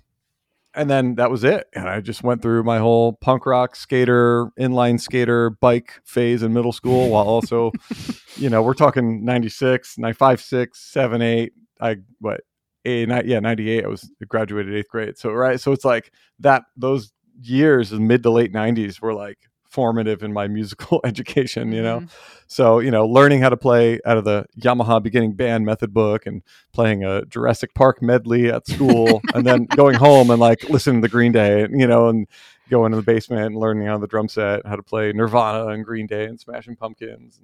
and 0.73 0.89
then 0.89 1.15
that 1.15 1.29
was 1.31 1.43
it. 1.43 1.67
And 1.73 1.89
I 1.89 1.99
just 2.01 2.23
went 2.23 2.41
through 2.41 2.63
my 2.63 2.79
whole 2.79 3.13
punk 3.13 3.45
rock 3.45 3.75
skater, 3.75 4.51
inline 4.59 4.99
skater, 4.99 5.49
bike 5.49 5.99
phase 6.05 6.43
in 6.43 6.53
middle 6.53 6.71
school 6.71 7.09
while 7.09 7.25
also, 7.25 7.71
you 8.35 8.49
know, 8.49 8.61
we're 8.61 8.73
talking 8.73 9.25
96, 9.25 9.97
95, 9.97 10.41
6, 10.41 10.79
7, 10.79 11.21
8. 11.21 11.53
I, 11.81 11.95
what, 12.19 12.41
a 12.85 13.05
yeah 13.25 13.39
98 13.39 13.85
i 13.85 13.87
was 13.87 14.09
graduated 14.27 14.73
eighth 14.73 14.89
grade 14.89 15.17
so 15.17 15.31
right 15.31 15.59
so 15.59 15.71
it's 15.71 15.85
like 15.85 16.11
that 16.39 16.63
those 16.75 17.11
years 17.41 17.91
in 17.91 18.07
mid 18.07 18.23
to 18.23 18.31
late 18.31 18.53
90s 18.53 19.01
were 19.01 19.13
like 19.13 19.37
formative 19.71 20.21
in 20.21 20.33
my 20.33 20.47
musical 20.47 20.99
education 21.05 21.71
you 21.71 21.81
know 21.81 22.01
Mhm. 22.01 22.09
so 22.47 22.79
you 22.79 22.91
know 22.91 23.05
learning 23.07 23.41
how 23.41 23.49
to 23.49 23.55
play 23.57 23.99
out 24.05 24.17
of 24.17 24.25
the 24.25 24.45
yamaha 24.59 25.01
beginning 25.01 25.31
band 25.33 25.65
method 25.65 25.93
book 25.93 26.25
and 26.25 26.43
playing 26.73 27.03
a 27.05 27.23
jurassic 27.25 27.73
park 27.73 28.01
medley 28.01 28.49
at 28.51 28.67
school 28.67 29.21
and 29.33 29.45
then 29.47 29.63
going 29.75 29.95
home 29.95 30.29
and 30.29 30.39
like 30.41 30.69
listening 30.69 31.01
to 31.01 31.07
green 31.07 31.31
day 31.31 31.67
you 31.71 31.87
know 31.87 32.09
and 32.09 32.27
going 32.69 32.91
to 32.91 32.97
the 32.97 33.03
basement 33.03 33.41
and 33.45 33.55
learning 33.55 33.87
on 33.87 34.01
the 34.01 34.07
drum 34.07 34.27
set 34.27 34.65
how 34.65 34.75
to 34.75 34.83
play 34.83 35.13
nirvana 35.13 35.67
and 35.67 35.85
green 35.85 36.05
day 36.05 36.25
and 36.25 36.37
smashing 36.39 36.75
pumpkins 36.75 37.39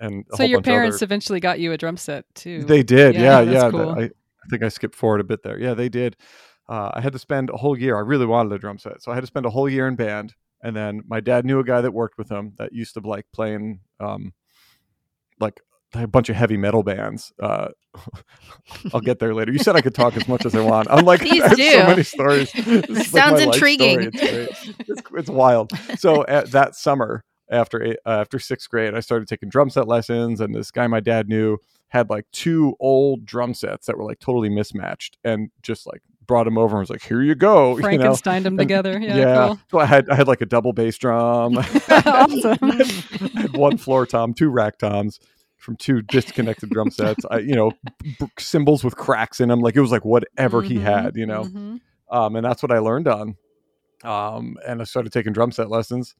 and 0.00 0.24
So 0.34 0.44
your 0.44 0.62
parents 0.62 0.98
other- 0.98 1.04
eventually 1.06 1.40
got 1.40 1.58
you 1.58 1.72
a 1.72 1.76
drum 1.76 1.96
set 1.96 2.24
too. 2.36 2.62
they 2.64 2.84
did, 2.84 3.16
Yeah, 3.16 3.40
yeah, 3.40 3.52
yeah. 3.52 3.70
cool. 3.70 3.90
I, 3.90 4.02
I 4.04 4.10
think 4.48 4.62
I 4.62 4.68
skipped 4.68 4.94
forward 4.94 5.20
a 5.20 5.24
bit 5.24 5.42
there. 5.42 5.58
Yeah, 5.58 5.74
they 5.74 5.88
did. 5.88 6.14
Uh, 6.68 6.90
I 6.94 7.00
had 7.00 7.12
to 7.14 7.18
spend 7.18 7.50
a 7.50 7.56
whole 7.56 7.76
year. 7.76 7.96
I 7.96 8.00
really 8.00 8.24
wanted 8.26 8.52
a 8.52 8.58
drum 8.60 8.78
set, 8.78 9.02
so 9.02 9.10
I 9.10 9.16
had 9.16 9.22
to 9.22 9.26
spend 9.26 9.44
a 9.46 9.50
whole 9.50 9.68
year 9.68 9.88
in 9.88 9.96
band. 9.96 10.34
And 10.62 10.74
then 10.74 11.02
my 11.06 11.20
dad 11.20 11.44
knew 11.44 11.58
a 11.60 11.64
guy 11.64 11.80
that 11.80 11.92
worked 11.92 12.18
with 12.18 12.30
him 12.30 12.54
that 12.58 12.72
used 12.72 12.94
to 12.94 13.00
like 13.00 13.26
playing, 13.32 13.80
um, 14.00 14.32
like 15.40 15.60
a 15.94 16.06
bunch 16.06 16.28
of 16.28 16.36
heavy 16.36 16.56
metal 16.56 16.82
bands. 16.82 17.32
Uh, 17.40 17.68
I'll 18.92 19.00
get 19.00 19.18
there 19.18 19.34
later. 19.34 19.52
You 19.52 19.58
said 19.58 19.76
I 19.76 19.80
could 19.80 19.94
talk 19.94 20.16
as 20.16 20.28
much 20.28 20.44
as 20.44 20.54
I 20.54 20.60
want. 20.60 20.88
I'm 20.90 21.04
like, 21.04 21.20
Please 21.26 21.42
I 21.42 21.48
have 21.48 21.56
do. 21.56 21.70
so 21.70 21.86
many 21.86 22.02
stories. 22.02 22.54
Like 22.88 23.06
Sounds 23.06 23.40
story. 23.40 23.42
intriguing. 23.42 24.10
It's. 24.12 24.68
It's, 24.88 25.02
it's 25.14 25.30
wild. 25.30 25.72
So 25.98 26.26
at 26.26 26.50
that 26.50 26.74
summer, 26.74 27.24
after 27.50 27.82
eight- 27.82 27.98
uh, 28.04 28.10
after 28.20 28.38
sixth 28.38 28.68
grade, 28.68 28.94
I 28.94 29.00
started 29.00 29.28
taking 29.28 29.48
drum 29.48 29.70
set 29.70 29.88
lessons, 29.88 30.40
and 30.40 30.54
this 30.54 30.70
guy 30.70 30.86
my 30.86 31.00
dad 31.00 31.28
knew 31.28 31.58
had 31.88 32.10
like 32.10 32.26
two 32.32 32.74
old 32.80 33.24
drum 33.24 33.54
sets 33.54 33.86
that 33.86 33.96
were 33.96 34.04
like 34.04 34.18
totally 34.18 34.50
mismatched, 34.50 35.16
and 35.24 35.50
just 35.62 35.86
like 35.86 36.02
brought 36.28 36.44
them 36.44 36.56
over 36.56 36.76
and 36.76 36.82
was 36.82 36.90
like, 36.90 37.02
"Here 37.02 37.20
you 37.22 37.34
go," 37.34 37.70
you 37.70 37.76
know. 37.76 37.82
Frankenstein 37.82 38.44
them 38.44 38.56
together. 38.56 38.96
Yeah, 39.00 39.16
Yeah, 39.16 39.46
cool. 39.48 39.58
so 39.72 39.78
I 39.80 39.86
had 39.86 40.08
I 40.08 40.14
had 40.14 40.28
like 40.28 40.40
a 40.40 40.46
double 40.46 40.72
bass 40.72 40.96
drum. 40.96 41.54
Awesome. 41.90 42.58
I 42.62 43.40
had 43.40 43.56
one 43.56 43.76
floor 43.78 44.06
tom, 44.06 44.32
two 44.34 44.48
rack 44.50 44.78
toms 44.78 45.18
from 45.56 45.74
two 45.76 46.02
disconnected 46.02 46.70
drum 46.70 46.90
sets. 46.92 47.24
I, 47.30 47.38
you 47.38 47.56
know, 47.56 47.72
b- 48.20 48.26
cymbals 48.38 48.84
with 48.84 48.94
cracks 48.96 49.40
in 49.40 49.48
them. 49.48 49.60
Like 49.60 49.74
it 49.74 49.80
was 49.80 49.90
like 49.90 50.04
whatever 50.04 50.62
he 50.62 50.76
Mhm, 50.76 50.82
had, 50.82 51.16
you 51.16 51.26
know. 51.26 51.44
mhm. 51.46 51.80
Um, 52.10 52.36
and 52.36 52.44
that's 52.44 52.62
what 52.62 52.70
I 52.70 52.78
learned 52.78 53.08
on. 53.08 53.36
Um, 54.04 54.56
and 54.66 54.80
I 54.80 54.84
started 54.84 55.12
taking 55.12 55.32
drum 55.32 55.50
set 55.50 55.68
lessons 55.68 56.14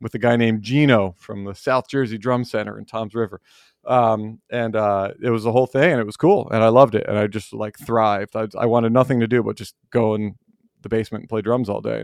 with 0.00 0.14
a 0.14 0.18
guy 0.18 0.36
named 0.36 0.62
Gino 0.62 1.14
from 1.16 1.44
the 1.44 1.54
South 1.54 1.88
Jersey 1.88 2.18
Drum 2.18 2.44
Center 2.44 2.78
in 2.78 2.84
Tom's 2.84 3.14
River. 3.14 3.40
Um, 3.84 4.40
and 4.50 4.76
uh, 4.76 5.12
it 5.22 5.30
was 5.30 5.42
the 5.44 5.52
whole 5.52 5.66
thing, 5.66 5.90
and 5.92 6.00
it 6.00 6.06
was 6.06 6.16
cool, 6.16 6.48
and 6.50 6.62
I 6.62 6.68
loved 6.68 6.94
it, 6.94 7.04
and 7.08 7.18
I 7.18 7.26
just 7.26 7.52
like 7.52 7.76
thrived. 7.78 8.36
I, 8.36 8.46
I 8.58 8.66
wanted 8.66 8.92
nothing 8.92 9.20
to 9.20 9.26
do 9.26 9.42
but 9.42 9.56
just 9.56 9.74
go 9.90 10.14
in 10.14 10.36
the 10.82 10.88
basement 10.88 11.22
and 11.22 11.28
play 11.28 11.40
drums 11.42 11.68
all 11.68 11.80
day, 11.80 12.00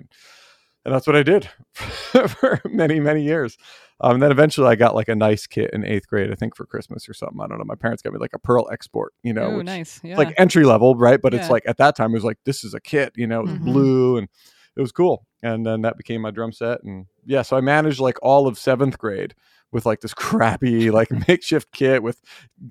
and 0.85 0.95
that's 0.95 1.07
what 1.07 1.15
I 1.17 1.23
did 1.23 1.49
for 1.75 2.61
many 2.65 2.99
many 3.01 3.23
years. 3.23 3.57
Um, 4.01 4.15
and 4.15 4.23
then 4.23 4.31
eventually 4.31 4.69
I 4.69 4.77
got 4.77 4.95
like 4.95 5.09
a 5.09 5.15
nice 5.17 5.47
kit 5.49 5.71
in 5.73 5.85
eighth 5.85 6.07
grade, 6.07 6.31
I 6.31 6.37
think 6.37 6.55
for 6.57 6.65
Christmas 6.67 7.09
or 7.09 7.15
something. 7.15 7.41
I 7.41 7.49
don't 7.49 7.59
know. 7.59 7.65
My 7.65 7.75
parents 7.75 8.01
got 8.01 8.13
me 8.13 8.21
like 8.21 8.33
a 8.33 8.39
Pearl 8.39 8.69
Export, 8.71 9.13
you 9.25 9.33
know, 9.33 9.51
Ooh, 9.53 9.57
which 9.59 9.67
nice. 9.67 10.01
Yeah. 10.05 10.17
like 10.17 10.33
entry 10.39 10.65
level, 10.65 10.95
right? 10.95 11.21
But 11.21 11.35
it's 11.35 11.51
like 11.51 11.65
at 11.67 11.79
that 11.79 11.97
time 11.97 12.11
it 12.13 12.15
was 12.15 12.23
like 12.25 12.39
this 12.45 12.63
is 12.63 12.75
a 12.75 12.81
kit, 12.81 13.13
you 13.17 13.27
know, 13.27 13.43
Mhm. 13.43 13.65
blue 13.65 14.17
and 14.19 14.29
it 14.77 14.81
was 14.81 14.93
cool. 14.93 15.27
And 15.43 15.67
then 15.67 15.83
that 15.83 15.97
became 15.97 16.21
my 16.23 16.31
drum 16.31 16.53
set, 16.53 16.83
and 16.85 17.07
yeah, 17.25 17.43
so 17.43 17.57
I 17.57 17.61
managed 17.61 17.99
like 18.01 18.19
all 18.23 18.47
of 18.49 18.57
seventh 18.59 18.99
grade 18.99 19.35
with 19.73 19.85
like 19.87 20.01
this 20.01 20.15
crappy 20.15 20.91
like 20.91 21.11
makeshift 21.29 21.71
kit 21.73 22.03
with 22.03 22.21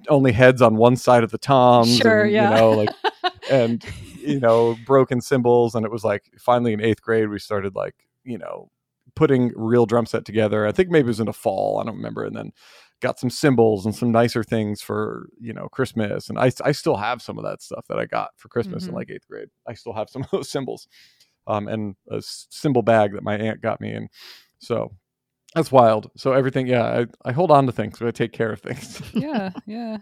only 0.10 0.32
heads 0.32 0.62
on 0.62 0.75
one 0.77 0.96
side 0.96 1.24
of 1.24 1.32
the 1.32 1.38
toms, 1.38 1.96
Sure, 1.98 2.24
and, 2.24 2.32
yeah. 2.32 2.50
you 2.50 2.56
know, 2.56 2.72
like 2.72 2.89
and 3.51 3.84
you 4.24 4.39
know 4.39 4.75
broken 4.86 5.22
cymbals, 5.22 5.75
and 5.75 5.86
it 5.86 5.92
was 5.92 6.04
like 6.04 6.32
finally 6.39 6.74
in 6.74 6.82
eighth 6.82 7.01
grade 7.01 7.30
we 7.30 7.39
started 7.39 7.75
like 7.75 7.96
you 8.24 8.38
know 8.38 8.70
putting 9.16 9.51
real 9.56 9.86
drum 9.86 10.06
set 10.06 10.25
together. 10.25 10.68
I 10.68 10.72
think 10.72 10.89
maybe 10.89 11.06
it 11.06 11.08
was 11.08 11.20
in 11.20 11.25
the 11.27 11.34
fall, 11.34 11.80
I 11.80 11.84
don't 11.86 11.96
remember, 11.96 12.24
and 12.25 12.36
then 12.36 12.51
got 13.00 13.20
some 13.20 13.30
cymbals 13.30 13.86
and 13.86 13.96
some 13.96 14.12
nicer 14.12 14.44
things 14.44 14.82
for 14.82 15.30
you 15.39 15.54
know 15.54 15.68
Christmas, 15.70 16.30
and 16.30 16.38
I 16.39 16.51
I 16.66 16.72
still 16.72 16.98
have 16.98 17.22
some 17.22 17.38
of 17.38 17.44
that 17.46 17.62
stuff 17.62 17.86
that 17.89 18.00
I 18.00 18.06
got 18.06 18.32
for 18.38 18.50
Christmas 18.50 18.86
in 18.88 18.92
Mhm. 18.94 18.96
like 18.96 19.10
eighth 19.12 19.27
grade. 19.30 19.50
I 19.68 19.74
still 19.75 19.94
have 19.94 20.10
some 20.10 20.22
of 20.24 20.32
those 20.32 20.50
cymbals, 20.50 20.88
um, 21.46 21.68
and 21.68 21.96
a 22.10 22.22
cymbal 22.24 22.82
bag 22.82 23.13
that 23.13 23.24
my 23.24 23.38
aunt 23.38 23.62
got 23.62 23.80
me, 23.82 23.92
and 23.92 24.10
so 24.60 24.92
that's 25.56 25.72
wild. 25.72 26.12
So 26.16 26.34
everything, 26.34 26.68
yeah, 26.68 26.84
I, 26.84 27.30
I 27.30 27.32
hold 27.32 27.51
on 27.51 27.66
to 27.66 27.72
things, 27.72 28.01
I 28.01 28.12
take 28.12 28.32
care 28.34 28.51
of 28.51 28.62
things. 28.62 29.01
yeah, 29.13 29.51
yeah. 29.66 29.98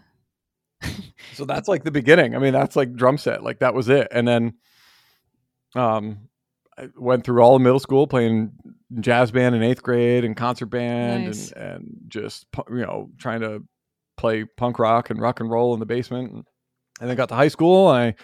so 1.34 1.44
that's 1.44 1.68
like 1.68 1.84
the 1.84 1.90
beginning. 1.90 2.34
I 2.34 2.38
mean, 2.38 2.52
that's 2.52 2.76
like 2.76 2.94
drum 2.94 3.18
set, 3.18 3.42
like 3.42 3.60
that 3.60 3.74
was 3.74 3.88
it, 3.88 4.08
and 4.10 4.26
then 4.26 4.54
um. 5.74 6.28
I 6.78 6.90
went 6.94 7.24
through 7.24 7.40
all 7.40 7.56
of 7.56 7.62
middle 7.62 7.78
school 7.78 8.06
playing 8.06 8.52
jazz 9.00 9.30
band 9.30 9.54
in 9.54 9.62
eighth 9.62 9.82
grade 9.82 10.26
and 10.26 10.36
concert 10.36 10.66
band 10.66 11.24
Nice. 11.24 11.50
and, 11.52 11.64
and 11.64 11.96
just 12.08 12.46
you 12.68 12.82
know 12.82 13.08
trying 13.16 13.40
to 13.40 13.64
play 14.18 14.44
punk 14.44 14.78
rock 14.78 15.08
and 15.08 15.18
rock 15.18 15.40
and 15.40 15.50
roll 15.50 15.72
in 15.72 15.80
the 15.80 15.86
basement 15.86 16.32
and, 16.32 16.44
and 17.00 17.08
then 17.08 17.16
got 17.16 17.30
to 17.30 17.34
high 17.34 17.48
school 17.48 17.88
I 17.88 18.14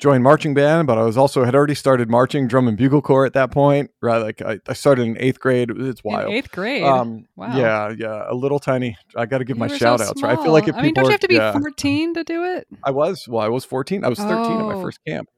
joined 0.00 0.24
marching 0.24 0.54
band 0.54 0.86
but 0.86 0.98
I 0.98 1.02
was 1.02 1.16
also 1.16 1.44
had 1.44 1.54
already 1.54 1.74
started 1.74 2.08
marching 2.10 2.48
drum 2.48 2.66
and 2.68 2.76
bugle 2.76 3.02
corps 3.02 3.26
at 3.26 3.34
that 3.34 3.50
point 3.50 3.90
right 4.00 4.18
like 4.18 4.40
I, 4.42 4.58
I 4.66 4.72
started 4.72 5.02
in 5.06 5.16
eighth 5.18 5.38
grade 5.40 5.70
it's 5.70 6.00
In 6.04 6.10
wild 6.10 6.32
eighth 6.32 6.50
grade. 6.50 6.82
um 6.82 7.26
Wow. 7.36 7.56
yeah 7.56 7.92
yeah 7.96 8.24
a 8.28 8.34
little 8.34 8.58
tiny 8.58 8.96
I 9.16 9.26
got 9.26 9.38
to 9.38 9.44
give 9.44 9.56
You 9.56 9.60
my 9.60 9.66
were 9.66 9.70
so 9.70 9.76
shout 9.76 10.00
outs 10.00 10.22
right 10.22 10.38
I 10.38 10.42
feel 10.42 10.52
like 10.52 10.66
if. 10.68 10.74
I 10.74 10.82
mean, 10.82 10.94
don't 10.94 11.04
you 11.04 11.10
have 11.10 11.20
to 11.20 11.28
be 11.28 11.34
yeah, 11.34 11.52
14 11.52 12.14
to 12.14 12.24
do 12.24 12.44
it? 12.44 12.66
I 12.82 12.90
was 12.90 13.28
well 13.28 13.42
I 13.44 13.48
was 13.48 13.64
14 13.64 14.04
I 14.04 14.08
was 14.08 14.18
13 14.18 14.34
at 14.58 14.64
my 14.64 14.74
Oh. 14.74 14.82
first 14.82 14.98
camp 15.06 15.28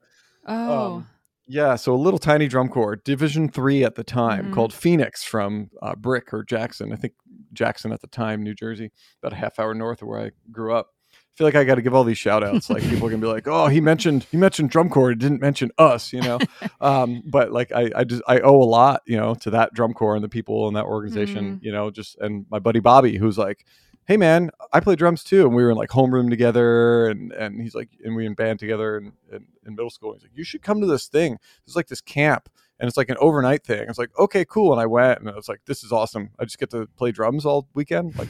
Oh, 0.47 0.93
um, 0.95 1.07
yeah, 1.45 1.75
so 1.75 1.93
a 1.93 1.95
little 1.95 2.19
tiny 2.19 2.47
drum 2.47 2.69
corps, 2.69 2.95
Division 2.95 3.49
Three 3.49 3.83
at 3.83 3.95
the 3.95 4.03
time, 4.03 4.45
Mhm. 4.47 4.53
called 4.53 4.73
Phoenix 4.73 5.23
from 5.25 5.69
uh, 5.81 5.93
Brick 5.95 6.33
or 6.33 6.41
Jackson. 6.41 6.93
I 6.93 6.95
think 6.95 7.13
Jackson 7.51 7.91
at 7.91 7.99
the 7.99 8.07
time, 8.07 8.41
New 8.43 8.53
Jersey, 8.55 8.91
about 9.21 9.33
a 9.33 9.35
half 9.35 9.59
hour 9.59 9.73
north 9.73 10.01
of 10.01 10.07
where 10.07 10.21
I 10.21 10.31
grew 10.51 10.73
up. 10.73 10.92
I 11.33 11.35
feel 11.35 11.47
like 11.47 11.55
I 11.55 11.63
got 11.63 11.75
to 11.75 11.81
give 11.81 11.95
all 11.95 12.03
these 12.03 12.19
shout 12.19 12.43
outs. 12.43 12.69
Like 12.69 12.83
people 12.83 13.07
are 13.07 13.09
gonna 13.09 13.21
be 13.21 13.27
like, 13.27 13.47
"Oh, 13.47 13.65
he 13.67 13.81
mentioned 13.81 14.27
he 14.29 14.37
mentioned 14.37 14.69
drum 14.69 14.87
corps, 14.87 15.15
didn't 15.15 15.41
mention 15.41 15.71
us," 15.79 16.13
you 16.13 16.21
know. 16.21 16.37
um, 16.81 17.23
but 17.25 17.51
like 17.51 17.71
I, 17.71 17.89
I 17.95 18.03
just 18.03 18.21
I 18.27 18.39
owe 18.41 18.61
a 18.61 18.63
lot, 18.63 19.01
you 19.07 19.17
know, 19.17 19.33
to 19.35 19.49
that 19.49 19.73
drum 19.73 19.93
corps 19.93 20.13
and 20.13 20.23
the 20.23 20.29
people 20.29 20.67
in 20.67 20.75
that 20.75 20.85
organization, 20.85 21.59
you 21.63 21.71
know, 21.71 21.89
just 21.89 22.19
and 22.19 22.45
my 22.51 22.59
buddy 22.59 22.79
Bobby, 22.79 23.17
who's 23.17 23.39
like, 23.39 23.65
"Hey 24.05 24.15
man, 24.15 24.51
I 24.71 24.79
play 24.79 24.95
drums 24.95 25.23
too," 25.23 25.47
and 25.47 25.55
we 25.55 25.63
were 25.63 25.71
in 25.71 25.77
like 25.77 25.89
homeroom 25.89 26.29
together, 26.29 27.07
and 27.07 27.31
and 27.31 27.59
he's 27.59 27.73
like, 27.73 27.89
and 28.05 28.15
we 28.15 28.27
in 28.27 28.35
band 28.35 28.59
together 28.59 28.97
in, 28.97 29.13
in, 29.31 29.47
in 29.65 29.75
middle 29.75 29.89
school. 29.89 30.13
He's 30.13 30.21
like, 30.21 30.35
"You 30.35 30.43
should 30.43 30.61
come 30.61 30.81
to 30.81 30.87
this 30.87 31.07
thing. 31.07 31.39
It's 31.65 31.75
like 31.75 31.87
this 31.87 32.01
camp." 32.01 32.47
And 32.79 32.87
it's 32.87 32.97
like 32.97 33.09
an 33.09 33.17
overnight 33.19 33.63
thing. 33.63 33.81
I 33.81 33.85
was 33.85 33.97
like, 33.97 34.09
okay, 34.17 34.43
cool. 34.45 34.71
And 34.73 34.81
I 34.81 34.85
went 34.85 35.19
and 35.19 35.29
I 35.29 35.35
was 35.35 35.47
like, 35.47 35.61
this 35.65 35.83
is 35.83 35.91
awesome. 35.91 36.31
I 36.39 36.43
just 36.43 36.57
get 36.59 36.71
to 36.71 36.87
play 36.97 37.11
drums 37.11 37.45
all 37.45 37.67
weekend. 37.73 38.17
Like, 38.17 38.27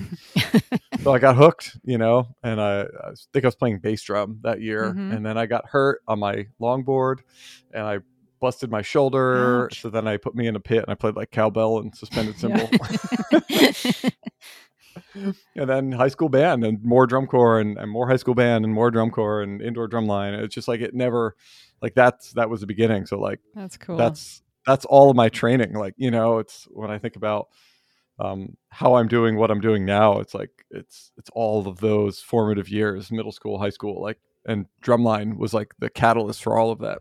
so 1.01 1.13
I 1.13 1.19
got 1.19 1.35
hooked, 1.35 1.77
you 1.83 1.97
know, 1.97 2.27
and 2.43 2.61
I, 2.61 2.81
I 2.81 3.11
think 3.31 3.45
I 3.45 3.47
was 3.47 3.55
playing 3.55 3.79
bass 3.79 4.03
drum 4.03 4.39
that 4.43 4.61
year. 4.61 4.93
Mhm. 4.93 5.15
And 5.15 5.25
then 5.25 5.37
I 5.37 5.45
got 5.45 5.67
hurt 5.69 6.01
on 6.07 6.19
my 6.19 6.47
longboard 6.61 7.19
and 7.73 7.83
I 7.83 7.99
busted 8.39 8.69
my 8.69 8.81
shoulder. 8.81 9.65
Ouch. 9.65 9.81
So 9.81 9.89
then 9.89 10.07
I 10.07 10.17
put 10.17 10.35
me 10.35 10.47
in 10.47 10.55
a 10.57 10.59
pit 10.59 10.83
and 10.83 10.89
I 10.89 10.95
played 10.95 11.15
like 11.15 11.31
cowbell 11.31 11.79
and 11.79 11.95
suspended 11.95 12.37
cymbal. 12.37 12.69
and 15.55 15.69
then 15.69 15.91
high 15.93 16.07
school 16.07 16.29
band 16.29 16.63
and 16.65 16.83
more 16.83 17.07
drum 17.07 17.27
corps 17.27 17.59
and, 17.59 17.77
and 17.77 17.89
more 17.89 18.07
high 18.07 18.17
school 18.17 18.35
band 18.35 18.65
and 18.65 18.73
more 18.73 18.91
drum 18.91 19.09
corps 19.09 19.41
and 19.41 19.61
indoor 19.61 19.87
drum 19.87 20.07
line. 20.07 20.33
It's 20.33 20.53
just 20.53 20.67
like 20.67 20.81
it 20.81 20.93
never 20.93 21.35
like 21.83 21.93
that's 21.93 22.31
that 22.33 22.49
was 22.49 22.61
the 22.61 22.67
beginning. 22.67 23.05
So 23.05 23.19
like 23.19 23.39
that's 23.53 23.77
cool. 23.77 23.97
that's 23.97 24.41
that's 24.65 24.85
all 24.85 25.09
of 25.09 25.15
my 25.15 25.29
training 25.29 25.73
like 25.73 25.93
you 25.97 26.09
know 26.09 26.37
it's 26.39 26.67
when 26.71 26.89
i 26.89 26.97
think 26.97 27.15
about 27.17 27.49
um 28.19 28.55
how 28.69 28.95
i'm 28.95 29.07
doing 29.09 29.35
what 29.35 29.51
i'm 29.51 29.59
doing 29.59 29.85
now 29.85 30.19
it's 30.19 30.33
like 30.33 30.51
it's 30.71 31.11
it's 31.17 31.29
all 31.33 31.67
of 31.67 31.79
those 31.79 32.19
formative 32.21 32.69
years 32.69 33.11
middle 33.11 33.31
school 33.31 33.59
high 33.59 33.69
school 33.69 34.01
like 34.01 34.19
and 34.45 34.65
drumline 34.81 35.37
was 35.37 35.53
like 35.53 35.73
the 35.79 35.89
catalyst 35.89 36.41
for 36.41 36.57
all 36.57 36.71
of 36.71 36.79
that 36.79 36.99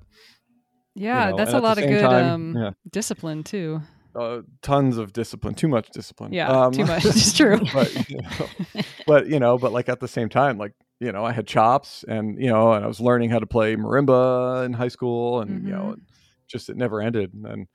yeah, 0.94 1.30
know, 1.30 1.36
that's 1.36 1.52
and 1.52 1.58
a 1.58 1.62
lot 1.62 1.78
of 1.78 1.84
good 1.88 2.02
time, 2.02 2.26
um, 2.26 2.56
yeah. 2.56 2.70
discipline 2.90 3.44
too. 3.44 3.80
uh, 4.14 4.40
tons 4.60 4.98
of 4.98 5.12
discipline 5.12 5.54
too 5.54 5.68
much 5.68 5.88
discipline 5.90 6.32
Yeah, 6.32 6.48
Um, 6.48 6.72
too 6.72 6.84
much. 6.84 7.04
It's 7.06 7.32
true. 7.36 7.60
but 7.72 8.10
you 8.10 8.18
know, 8.18 8.82
but 9.06 9.26
you 9.28 9.38
know 9.40 9.56
but 9.56 9.72
like 9.72 9.88
at 9.88 10.00
the 10.00 10.08
same 10.08 10.28
time 10.28 10.58
like 10.58 10.72
you 11.02 11.10
know 11.12 11.24
i 11.24 11.32
had 11.32 11.46
chops 11.46 12.04
and 12.08 12.24
you 12.40 12.48
know 12.48 12.72
and 12.72 12.84
i 12.84 12.88
was 12.88 13.00
learning 13.00 13.28
how 13.30 13.38
to 13.38 13.46
play 13.46 13.74
marimba 13.76 14.64
in 14.66 14.72
high 14.72 14.88
school 14.96 15.40
and 15.42 15.66
you 15.66 15.72
know 15.74 15.94
Mhm. 15.96 16.00
just 16.48 16.68
it 16.70 16.76
never 16.76 17.00
ended 17.00 17.32
and 17.34 17.66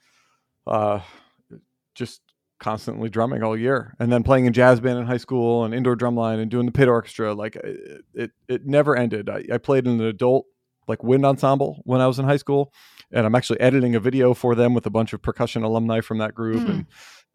uh 0.65 0.99
just 1.95 2.21
constantly 2.59 3.09
drumming 3.09 3.43
all 3.43 3.55
year 3.55 3.93
and 3.99 4.11
then 4.11 4.23
playing 4.23 4.45
in 4.45 4.53
jazz 4.53 4.79
band 4.79 4.97
in 4.97 5.05
high 5.05 5.17
school 5.17 5.63
and 5.63 5.73
indoor 5.75 5.95
drumline 5.95 6.39
and 6.41 6.49
doing 6.49 6.65
the 6.65 6.71
pit 6.71 6.87
orchestra 6.87 7.33
like 7.33 7.55
it 7.57 8.01
it, 8.15 8.31
it 8.47 8.65
never 8.65 8.95
ended 8.95 9.29
I, 9.29 9.43
I 9.53 9.57
played 9.59 9.85
in 9.85 9.99
an 9.99 10.05
adult 10.07 10.45
like 10.87 11.03
wind 11.03 11.23
ensemble 11.25 11.81
when 11.85 12.01
i 12.01 12.07
was 12.07 12.17
in 12.17 12.25
high 12.25 12.37
school 12.37 12.73
and 13.11 13.25
i'm 13.27 13.35
actually 13.35 13.59
editing 13.59 13.93
a 13.95 13.99
video 13.99 14.33
for 14.33 14.55
them 14.55 14.73
with 14.73 14.85
a 14.87 14.89
bunch 14.89 15.13
of 15.13 15.21
percussion 15.21 15.61
alumni 15.63 16.01
from 16.01 16.17
that 16.17 16.33
group 16.33 16.63
Hmm. 16.63 16.69
and 16.71 16.85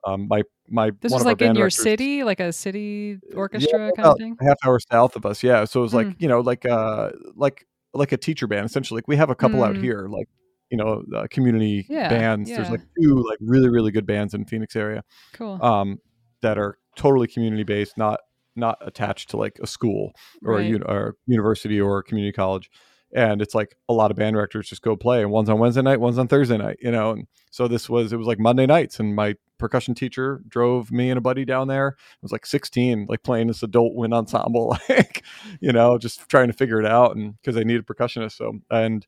um 0.07 0.27
my 0.29 0.43
my 0.69 0.91
This 1.01 1.13
one 1.13 1.21
was 1.21 1.25
like 1.27 1.43
in 1.43 1.55
your 1.55 1.69
directors- 1.69 1.83
city, 1.83 2.25
like 2.25 2.41
a 2.41 2.53
city 2.53 3.19
yeah, 3.29 3.37
orchestra 3.37 3.91
kind 3.97 4.09
of 4.09 4.19
thing. 4.19 4.37
a 4.41 4.45
half 4.45 4.57
hour 4.65 4.79
south 4.91 5.17
of 5.17 5.27
us 5.27 5.43
yeah 5.43 5.65
so 5.65 5.81
it 5.81 5.83
was 5.83 5.95
like 5.95 6.07
Hmm. 6.07 6.13
you 6.19 6.29
know 6.29 6.41
like 6.41 6.65
uh 6.67 7.11
like 7.37 7.67
like 7.95 8.13
a 8.13 8.17
teacher 8.17 8.47
band 8.47 8.65
essentially. 8.65 8.97
Like 8.99 9.09
we 9.09 9.17
have 9.17 9.29
a 9.29 9.35
couple 9.35 9.63
out 9.63 9.75
Mm. 9.75 9.83
here, 9.83 10.07
like 10.09 10.27
you 10.71 10.79
know, 10.79 11.03
uh, 11.15 11.27
community 11.31 11.85
Yeah, 11.91 12.09
bands. 12.09 12.49
There's 12.49 12.71
like 12.71 12.81
two 12.99 13.17
like 13.29 13.37
really 13.43 13.69
really 13.69 13.91
good 13.91 14.07
bands 14.07 14.33
in 14.33 14.47
Phoenix 14.47 14.75
area 14.75 15.05
Cool. 15.35 15.63
um, 15.63 15.99
that 16.41 16.57
are 16.57 16.79
totally 16.97 17.27
community 17.29 17.65
based, 17.65 17.99
not 17.99 18.21
not 18.57 18.79
attached 18.81 19.29
to 19.31 19.37
like 19.37 19.59
a 19.63 19.67
school 19.67 20.13
or 20.43 20.55
a 20.55 20.57
Right. 20.63 20.67
uni- 20.71 20.85
or 20.87 21.17
university 21.27 21.79
or 21.79 21.99
a 21.99 22.03
community 22.03 22.33
college. 22.33 22.71
And 23.15 23.43
it's 23.43 23.55
like 23.55 23.77
a 23.89 23.93
lot 23.93 24.11
of 24.11 24.17
band 24.17 24.35
directors 24.35 24.69
just 24.69 24.83
go 24.83 24.97
play, 24.97 25.21
and 25.21 25.31
one's 25.31 25.51
on 25.51 25.59
Wednesday 25.59 25.83
night, 25.83 26.01
one's 26.01 26.19
on 26.19 26.29
Thursday 26.29 26.57
night, 26.57 26.79
you 26.81 26.91
know. 26.91 27.11
And 27.11 27.27
so 27.51 27.69
this 27.69 27.89
was 27.89 28.13
it 28.13 28.17
was 28.17 28.27
like 28.27 28.39
Monday 28.39 28.67
nights, 28.67 28.99
and 29.01 29.15
my 29.15 29.35
percussion 29.59 29.95
teacher 29.95 30.43
drove 30.49 30.91
me 30.91 31.11
and 31.11 31.19
a 31.19 31.21
buddy 31.21 31.45
down 31.45 31.69
there. 31.69 31.89
It 31.89 32.23
was 32.23 32.33
like 32.33 32.47
16, 32.47 33.07
like 33.09 33.23
playing 33.23 33.49
this 33.49 33.63
adult 33.63 33.95
wind 33.95 34.15
ensemble, 34.15 34.77
like 34.89 35.25
you 35.61 35.73
know, 35.73 35.99
just 35.99 36.29
trying 36.29 36.49
to 36.49 36.55
figure 36.55 36.81
it 36.81 36.87
out, 36.87 37.17
and 37.17 37.35
because 37.37 37.55
they 37.55 37.65
needed 37.65 37.87
percussionists. 37.87 38.37
So 38.37 38.61
and 38.71 39.07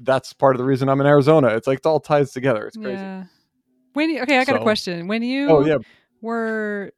that's 0.00 0.32
part 0.32 0.54
of 0.54 0.58
the 0.58 0.64
reason 0.64 0.88
I'm 0.88 1.00
in 1.00 1.06
Arizona. 1.06 1.48
It's 1.48 1.66
like 1.66 1.78
it 1.78 1.86
all 1.86 2.00
ties 2.00 2.32
together. 2.32 2.66
It's 2.66 2.76
crazy. 2.76 3.00
Yeah. 3.00 3.24
When 3.92 4.10
you, 4.10 4.22
okay, 4.22 4.38
I 4.38 4.44
got 4.44 4.56
a 4.56 4.62
question. 4.62 5.08
When 5.08 5.22
you 5.22 5.48
Oh 5.48 5.64
yeah, 5.64 5.78
were 6.20 6.92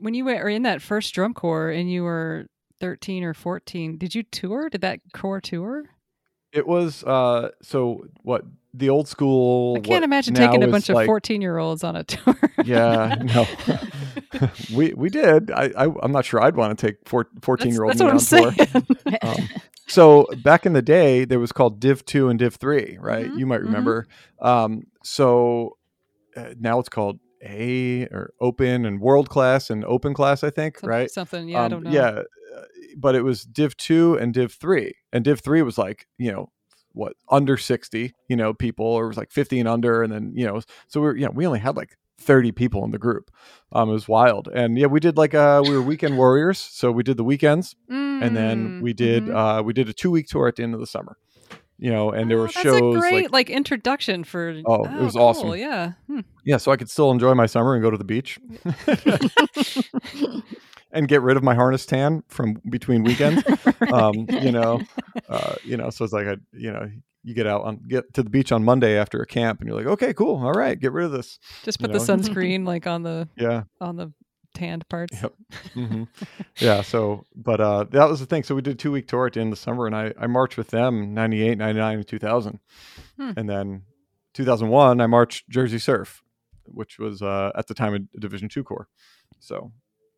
when 0.00 0.14
you 0.14 0.24
were 0.24 0.48
in 0.48 0.62
that 0.62 0.82
first 0.82 1.14
drum 1.14 1.34
corps 1.34 1.70
and 1.70 1.90
you 1.90 2.02
were 2.02 2.46
13 2.80 3.24
or 3.24 3.34
14, 3.34 3.96
did 3.98 4.14
you 4.14 4.22
tour? 4.22 4.68
Did 4.68 4.80
that 4.82 5.00
core 5.12 5.40
tour? 5.40 5.84
It 6.52 6.66
was 6.66 7.04
uh 7.04 7.50
so 7.60 8.06
what 8.22 8.42
the 8.72 8.88
old 8.88 9.08
school 9.08 9.76
I 9.76 9.80
can't 9.80 10.04
imagine 10.04 10.32
taking 10.34 10.62
a 10.62 10.68
bunch 10.68 10.88
of 10.88 10.94
like- 10.94 11.06
14 11.06 11.42
year 11.42 11.58
olds 11.58 11.84
on 11.84 11.96
a 11.96 12.04
tour. 12.04 12.36
Yeah, 12.64 13.14
no. 13.22 13.46
we 14.74 14.92
we 14.94 15.08
did. 15.08 15.50
I, 15.50 15.70
I 15.76 15.86
I'm 16.02 16.10
not 16.12 16.24
sure 16.24 16.42
I'd 16.42 16.56
want 16.56 16.78
to 16.78 16.86
take 16.86 16.96
four, 17.06 17.26
14 17.42 17.66
that's, 17.68 17.74
year 17.74 17.84
old 17.84 17.94
that's 17.98 18.32
me 18.32 18.44
on 18.44 18.54
tour. 18.54 18.82
Um, 19.22 19.48
so 19.86 20.26
back 20.42 20.66
in 20.66 20.72
the 20.72 20.82
day 20.82 21.24
there 21.24 21.38
was 21.38 21.52
called 21.52 21.78
Div 21.80 22.04
2 22.06 22.28
and 22.28 22.38
Div 22.38 22.54
3, 22.56 22.98
right? 23.00 23.26
Mhm, 23.26 23.38
You 23.38 23.46
might 23.46 23.60
mhm. 23.60 23.66
remember. 23.66 24.06
Um 24.40 24.84
so 25.02 25.76
uh, 26.36 26.54
now 26.58 26.78
it's 26.80 26.88
called 26.88 27.18
A 27.42 28.04
or 28.06 28.32
Open 28.40 28.84
and 28.86 29.00
World 29.00 29.28
Class 29.28 29.68
and 29.70 29.84
Open 29.84 30.12
Class, 30.14 30.42
I 30.42 30.50
think, 30.50 30.78
Some- 30.78 30.88
right? 30.90 31.10
Something. 31.10 31.48
Yeah, 31.48 31.60
I 31.62 31.64
Um, 31.66 31.70
don't 31.70 31.82
know. 31.84 31.90
Yeah, 31.90 32.22
but 32.96 33.14
it 33.14 33.22
was 33.22 33.44
Div 33.44 33.76
two 33.76 34.14
and 34.18 34.32
Div 34.34 34.52
three, 34.52 34.94
and 35.12 35.24
Div 35.24 35.40
three 35.40 35.62
was 35.62 35.78
like 35.78 36.06
you 36.18 36.32
know 36.32 36.50
what 36.92 37.12
under 37.28 37.56
sixty, 37.56 38.14
you 38.28 38.36
know, 38.36 38.54
people, 38.54 38.86
or 38.86 39.04
it 39.04 39.08
was 39.08 39.16
like 39.16 39.30
fifty 39.30 39.58
and 39.60 39.68
under, 39.68 40.02
and 40.02 40.12
then 40.12 40.32
you 40.34 40.46
know, 40.46 40.60
so 40.88 41.00
we 41.00 41.06
were 41.06 41.16
yeah, 41.16 41.28
we 41.28 41.46
only 41.46 41.58
had 41.58 41.76
like 41.76 41.96
thirty 42.18 42.52
people 42.52 42.84
in 42.84 42.90
the 42.90 42.98
group. 42.98 43.30
Um, 43.72 43.90
it 43.90 43.92
was 43.92 44.08
wild, 44.08 44.48
and 44.48 44.78
yeah, 44.78 44.86
we 44.86 45.00
did 45.00 45.16
like 45.16 45.34
uh, 45.34 45.62
we 45.64 45.74
were 45.74 45.82
weekend 45.82 46.16
warriors, 46.18 46.58
so 46.58 46.90
we 46.90 47.02
did 47.02 47.16
the 47.18 47.24
weekends, 47.24 47.76
and 47.88 48.34
then 48.34 48.78
Mm, 48.78 48.82
we 48.82 48.92
did 48.94 49.24
mhm. 49.24 49.34
uh, 49.34 49.62
we 49.62 49.72
did 49.74 49.88
a 49.88 49.92
two 49.92 50.10
week 50.10 50.26
tour 50.28 50.48
at 50.48 50.56
the 50.56 50.62
end 50.62 50.72
of 50.72 50.80
the 50.80 50.86
summer, 50.86 51.18
you 51.78 51.90
know, 51.90 52.10
and 52.10 52.30
there 52.30 52.38
Oh, 52.38 52.42
were 52.42 52.48
shows 52.48 52.96
a 52.96 52.98
great 52.98 53.12
like 53.24 53.32
like, 53.32 53.50
introduction 53.50 54.24
for. 54.24 54.62
Oh, 54.64 54.84
it 54.84 55.02
was 55.02 55.12
cool, 55.12 55.22
awesome. 55.22 55.56
Yeah. 55.56 55.92
Hmm. 56.06 56.20
yeah, 56.44 56.56
so 56.56 56.72
I 56.72 56.76
could 56.76 56.88
still 56.88 57.10
enjoy 57.10 57.34
my 57.34 57.46
summer 57.46 57.74
and 57.74 57.82
go 57.82 57.90
to 57.90 57.98
the 57.98 58.04
beach. 58.04 58.38
and 60.92 61.08
get 61.08 61.22
rid 61.22 61.36
of 61.36 61.42
my 61.42 61.54
harness 61.54 61.84
tan 61.86 62.22
from 62.28 62.60
between 62.70 63.02
weekends. 63.04 63.42
um, 63.92 64.26
you 64.40 64.52
know, 64.52 64.80
uh, 65.28 65.54
you 65.64 65.76
know, 65.76 65.90
so 65.90 66.04
it's 66.04 66.12
like 66.12 66.26
I, 66.26 66.36
you 66.52 66.72
know, 66.72 66.90
you 67.24 67.34
get 67.34 67.46
out 67.46 67.62
on 67.64 67.80
get 67.88 68.14
to 68.14 68.22
the 68.22 68.30
beach 68.30 68.52
on 68.52 68.64
Monday 68.64 68.96
after 68.96 69.20
a 69.20 69.26
camp, 69.26 69.60
and 69.60 69.68
you're 69.68 69.76
like, 69.76 69.86
okay, 69.86 70.14
cool, 70.14 70.36
all 70.44 70.52
right, 70.52 70.78
get 70.78 70.92
rid 70.92 71.06
of 71.06 71.12
this. 71.12 71.38
Just 71.64 71.80
you 71.80 71.88
put 71.88 71.92
the 71.92 71.98
sunscreen 71.98 72.64
like 72.66 72.86
on 72.86 73.02
the 73.02 73.28
Yeah, 73.36 73.64
on 73.80 73.96
the 73.96 74.12
tanned 74.54 74.88
parts. 74.88 75.20
Yep. 75.20 75.34
hmm 75.74 76.04
yeah. 76.60 76.80
So, 76.82 77.24
but 77.34 77.60
uh, 77.60 77.84
that 77.90 78.08
was 78.08 78.20
the 78.20 78.26
thing. 78.26 78.42
So 78.44 78.54
we 78.54 78.62
did 78.62 78.74
a 78.74 78.76
two 78.76 78.92
week 78.92 79.08
tour 79.08 79.26
at 79.26 79.34
the 79.34 79.40
end 79.40 79.52
of 79.52 79.58
the 79.58 79.62
summer, 79.62 79.86
and 79.86 79.94
I 79.96 80.12
I 80.18 80.26
marched 80.28 80.56
with 80.56 80.68
them 80.68 81.12
98, 81.14 81.58
99, 81.58 81.98
and 81.98 82.06
2000, 82.06 82.60
Hmm. 83.18 83.30
and 83.36 83.48
then 83.48 83.82
2001 84.34 85.00
I 85.00 85.06
marched 85.06 85.48
Jersey 85.48 85.78
Surf, 85.78 86.22
which 86.66 86.98
was 86.98 87.22
uh, 87.22 87.50
at 87.56 87.66
the 87.66 87.74
time 87.74 87.94
a 87.94 88.18
Division 88.20 88.48
two 88.48 88.62
corps. 88.64 88.88
So. 89.40 89.72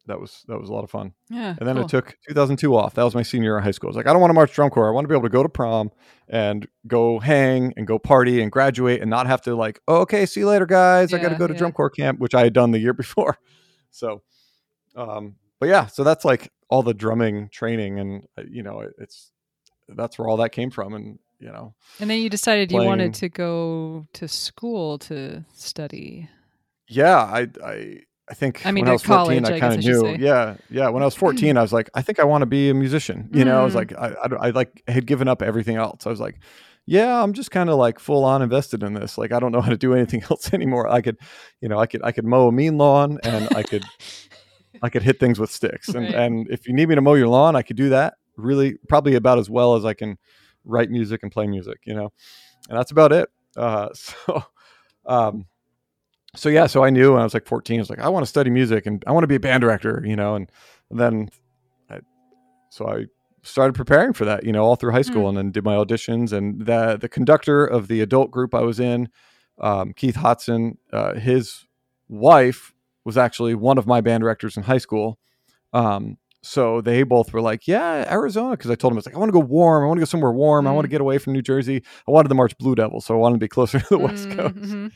That 0.09 0.21
was 0.21 0.45
that 0.49 0.59
was 0.59 0.69
a 0.69 0.73
lot 0.73 0.85
of 0.85 0.91
fun. 0.91 1.13
Yeah. 1.31 1.55
And 1.59 1.69
then 1.69 1.77
cool. 1.77 1.85
I 1.85 1.87
took 1.87 2.17
2002 2.29 2.77
off. 2.77 2.95
That 2.95 3.05
was 3.05 3.15
my 3.15 3.23
senior 3.23 3.51
year 3.51 3.59
of 3.59 3.65
high 3.65 3.71
school. 3.71 3.89
I 3.89 3.91
was 3.91 3.97
like, 3.97 4.07
I 4.07 4.13
don't 4.13 4.21
want 4.21 4.31
to 4.31 4.35
march 4.35 4.53
drum 4.53 4.71
corps. 4.71 4.89
I 4.89 4.91
want 4.91 5.05
to 5.05 5.09
be 5.09 5.15
able 5.15 5.29
to 5.29 5.33
go 5.33 5.43
to 5.43 5.49
prom 5.49 5.91
and 6.29 6.67
go 6.87 7.19
hang 7.21 7.73
and 7.77 7.87
go 7.87 7.99
party 7.99 8.43
and 8.43 8.51
graduate 8.51 9.01
and 9.01 9.09
not 9.09 9.27
have 9.27 9.43
to 9.43 9.55
like, 9.55 9.81
oh, 9.87 9.99
okay, 9.99 10.27
see 10.27 10.41
you 10.41 10.49
later, 10.49 10.67
guys. 10.67 11.15
I 11.15 11.19
got 11.19 11.29
to 11.29 11.37
go 11.37 11.47
to 11.47 11.53
yeah. 11.53 11.59
drum 11.59 11.73
corps 11.73 11.91
camp, 11.91 12.19
which 12.19 12.35
I 12.35 12.43
had 12.43 12.53
done 12.53 12.73
the 12.73 12.79
year 12.79 12.95
before. 12.95 13.39
So, 13.91 14.23
um, 14.95 15.37
but 15.59 15.71
yeah, 15.71 15.87
so 15.87 16.05
that's 16.05 16.23
like 16.23 16.53
all 16.69 16.83
the 16.83 16.93
drumming 16.93 17.49
training, 17.49 17.99
and 17.99 18.25
uh, 18.37 18.43
you 18.49 18.63
know, 18.63 18.85
it's 18.99 19.33
that's 19.89 20.19
where 20.19 20.29
all 20.29 20.37
that 20.37 20.51
came 20.51 20.71
from, 20.71 20.93
and 20.93 21.19
you 21.41 21.49
know, 21.49 21.75
And 22.01 22.11
then 22.11 22.21
you 22.21 22.29
decided 22.29 22.73
you 22.73 22.83
wanted 22.83 23.15
to 23.15 23.29
go 23.29 24.07
to 24.13 24.29
school 24.29 24.99
to 24.99 25.45
study. 25.55 26.29
yeah, 26.89 27.19
I 27.19 27.49
I. 27.65 28.01
I 28.31 28.35
think 28.35 28.65
I 28.67 28.73
mean, 28.73 28.85
when 28.85 28.91
I 28.91 28.93
was 28.93 29.03
14, 29.03 29.43
college, 29.43 29.51
I 29.53 29.57
I 29.57 29.61
kind 29.61 29.75
of 29.79 29.85
knew. 29.85 30.17
Yeah. 30.19 30.57
Yeah. 30.71 30.89
When 30.91 31.03
I 31.03 31.07
was 31.07 31.15
14, 31.15 31.57
I 31.57 31.63
was 31.63 31.73
like, 31.73 31.89
I 31.95 32.03
think 32.03 32.19
I 32.19 32.25
want 32.25 32.43
to 32.43 32.47
be 32.47 32.69
a 32.71 32.75
musician. 32.75 33.31
You 33.33 33.45
know, 33.45 33.61
I 33.61 33.65
was 33.65 33.73
Mm. 33.73 33.77
like, 33.77 33.93
I, 33.95 34.09
I, 34.09 34.49
I 34.49 34.51
like 34.51 34.83
had 34.87 35.07
given 35.07 35.29
up 35.29 35.41
everything 35.43 35.77
else. 35.77 36.07
I 36.07 36.11
was 36.11 36.21
like, 36.21 36.39
yeah, 36.85 37.23
I'm 37.23 37.33
just 37.33 37.51
kind 37.51 37.69
of 37.71 37.77
like 37.77 37.99
full 37.99 38.25
on 38.25 38.43
invested 38.43 38.83
in 38.83 38.95
this. 38.95 39.19
Like, 39.19 39.33
I 39.33 39.41
don't 39.41 39.53
know 39.53 39.61
how 39.61 39.71
to 39.71 39.77
do 39.77 39.95
anything 39.95 40.23
else 40.31 40.53
anymore. 40.53 40.89
I 40.89 41.01
could, 41.01 41.17
you 41.61 41.69
know, 41.69 41.79
I 41.79 41.87
could, 41.87 42.03
I 42.05 42.13
could 42.13 42.25
mow 42.25 42.49
a 42.49 42.53
mean 42.53 42.77
lawn 42.79 43.19
and 43.23 43.49
I 43.55 43.63
could, 43.63 43.85
I 44.83 44.89
could 44.91 45.03
hit 45.03 45.19
things 45.19 45.39
with 45.39 45.51
sticks. 45.51 45.89
And, 45.89 46.05
Right. 46.07 46.15
and 46.15 46.49
if 46.51 46.67
you 46.69 46.75
need 46.75 46.89
me 46.89 46.95
to 46.95 47.01
mow 47.01 47.15
your 47.15 47.29
lawn, 47.29 47.57
I 47.57 47.63
could 47.63 47.77
do 47.77 47.89
that 47.91 48.15
really 48.37 48.75
probably 48.89 49.15
about 49.17 49.39
as 49.39 49.51
well 49.51 49.75
as 49.75 49.85
I 49.85 49.95
can 49.95 50.17
write 50.65 50.91
music 50.91 51.23
and 51.23 51.33
play 51.33 51.47
music, 51.47 51.79
you 51.85 51.95
know, 51.95 52.13
and 52.69 52.79
that's 52.79 52.91
about 52.91 53.13
it. 53.13 53.29
Uh, 53.57 53.89
so, 53.95 54.45
um, 55.07 55.47
so 56.37 56.49
yeah, 56.49 56.67
so 56.67 56.85
I 56.85 56.91
knew 56.91 57.13
when 57.13 57.21
I 57.21 57.25
was 57.25 57.35
like 57.35 57.47
14, 57.47 57.79
I 57.79 57.83
was 57.83 57.91
like, 57.91 57.99
I 58.01 58.09
want 58.09 58.23
to 58.25 58.29
study 58.29 58.51
music 58.51 58.87
and 58.87 59.03
I 59.07 59.13
want 59.13 59.25
to 59.25 59.29
be 59.29 59.35
a 59.37 59.41
band 59.41 59.61
director, 59.63 60.03
you 60.05 60.15
know, 60.17 60.35
and, 60.35 60.51
and 60.91 61.01
then 61.01 61.29
I, 61.91 62.01
so 62.71 62.87
I 62.89 63.07
started 63.43 63.75
preparing 63.75 64.13
for 64.13 64.25
that, 64.27 64.45
you 64.45 64.53
know, 64.53 64.65
all 64.65 64.77
through 64.77 64.93
high 64.93 65.03
school 65.03 65.29
and 65.29 65.37
then 65.39 65.51
did 65.51 65.65
my 65.65 65.75
auditions 65.75 66.33
and 66.33 66.67
the, 66.67 66.99
the 67.01 67.09
conductor 67.09 67.65
of 67.65 67.89
the 67.89 68.01
adult 68.03 68.31
group 68.31 68.55
I 68.55 68.61
was 68.61 68.79
in, 68.79 69.09
um, 69.61 69.93
Keith 69.95 70.17
Hodson, 70.17 70.79
uh, 70.93 71.15
his 71.15 71.67
wife 72.09 72.75
was 73.05 73.17
actually 73.17 73.55
one 73.55 73.79
of 73.79 73.87
my 73.87 74.01
band 74.01 74.21
directors 74.21 74.57
in 74.57 74.63
high 74.65 74.79
school. 74.79 75.19
Um, 75.73 76.19
so 76.43 76.81
they 76.81 77.03
both 77.03 77.33
were 77.33 77.41
like, 77.41 77.67
yeah, 77.67 78.07
Arizona. 78.11 78.57
Cause 78.57 78.71
I 78.71 78.75
told 78.77 78.93
them, 78.93 78.97
I 78.97 79.01
was 79.01 79.07
like, 79.07 79.15
I 79.17 79.19
want 79.19 79.29
to 79.31 79.33
go 79.33 79.41
warm. 79.41 79.83
I 79.83 79.87
want 79.87 79.99
to 79.99 80.03
go 80.03 80.05
somewhere 80.05 80.31
warm. 80.33 80.67
I 80.67 80.71
want 80.73 80.85
to 80.85 80.89
Mm. 80.89 80.93
get 80.93 81.01
away 81.01 81.19
from 81.19 81.33
New 81.33 81.43
Jersey. 81.43 81.83
I 82.07 82.11
wanted 82.11 82.29
to 82.29 82.35
march 82.37 82.57
Blue 82.59 82.75
Devil. 82.75 83.01
So 83.01 83.15
I 83.15 83.17
wanted 83.19 83.37
to 83.37 83.41
be 83.41 83.49
closer 83.49 83.81
to 83.81 83.87
the 83.89 83.99
West 83.99 84.29
Mm, 84.29 84.37
Coast. 84.37 84.55
mhm. 84.57 84.93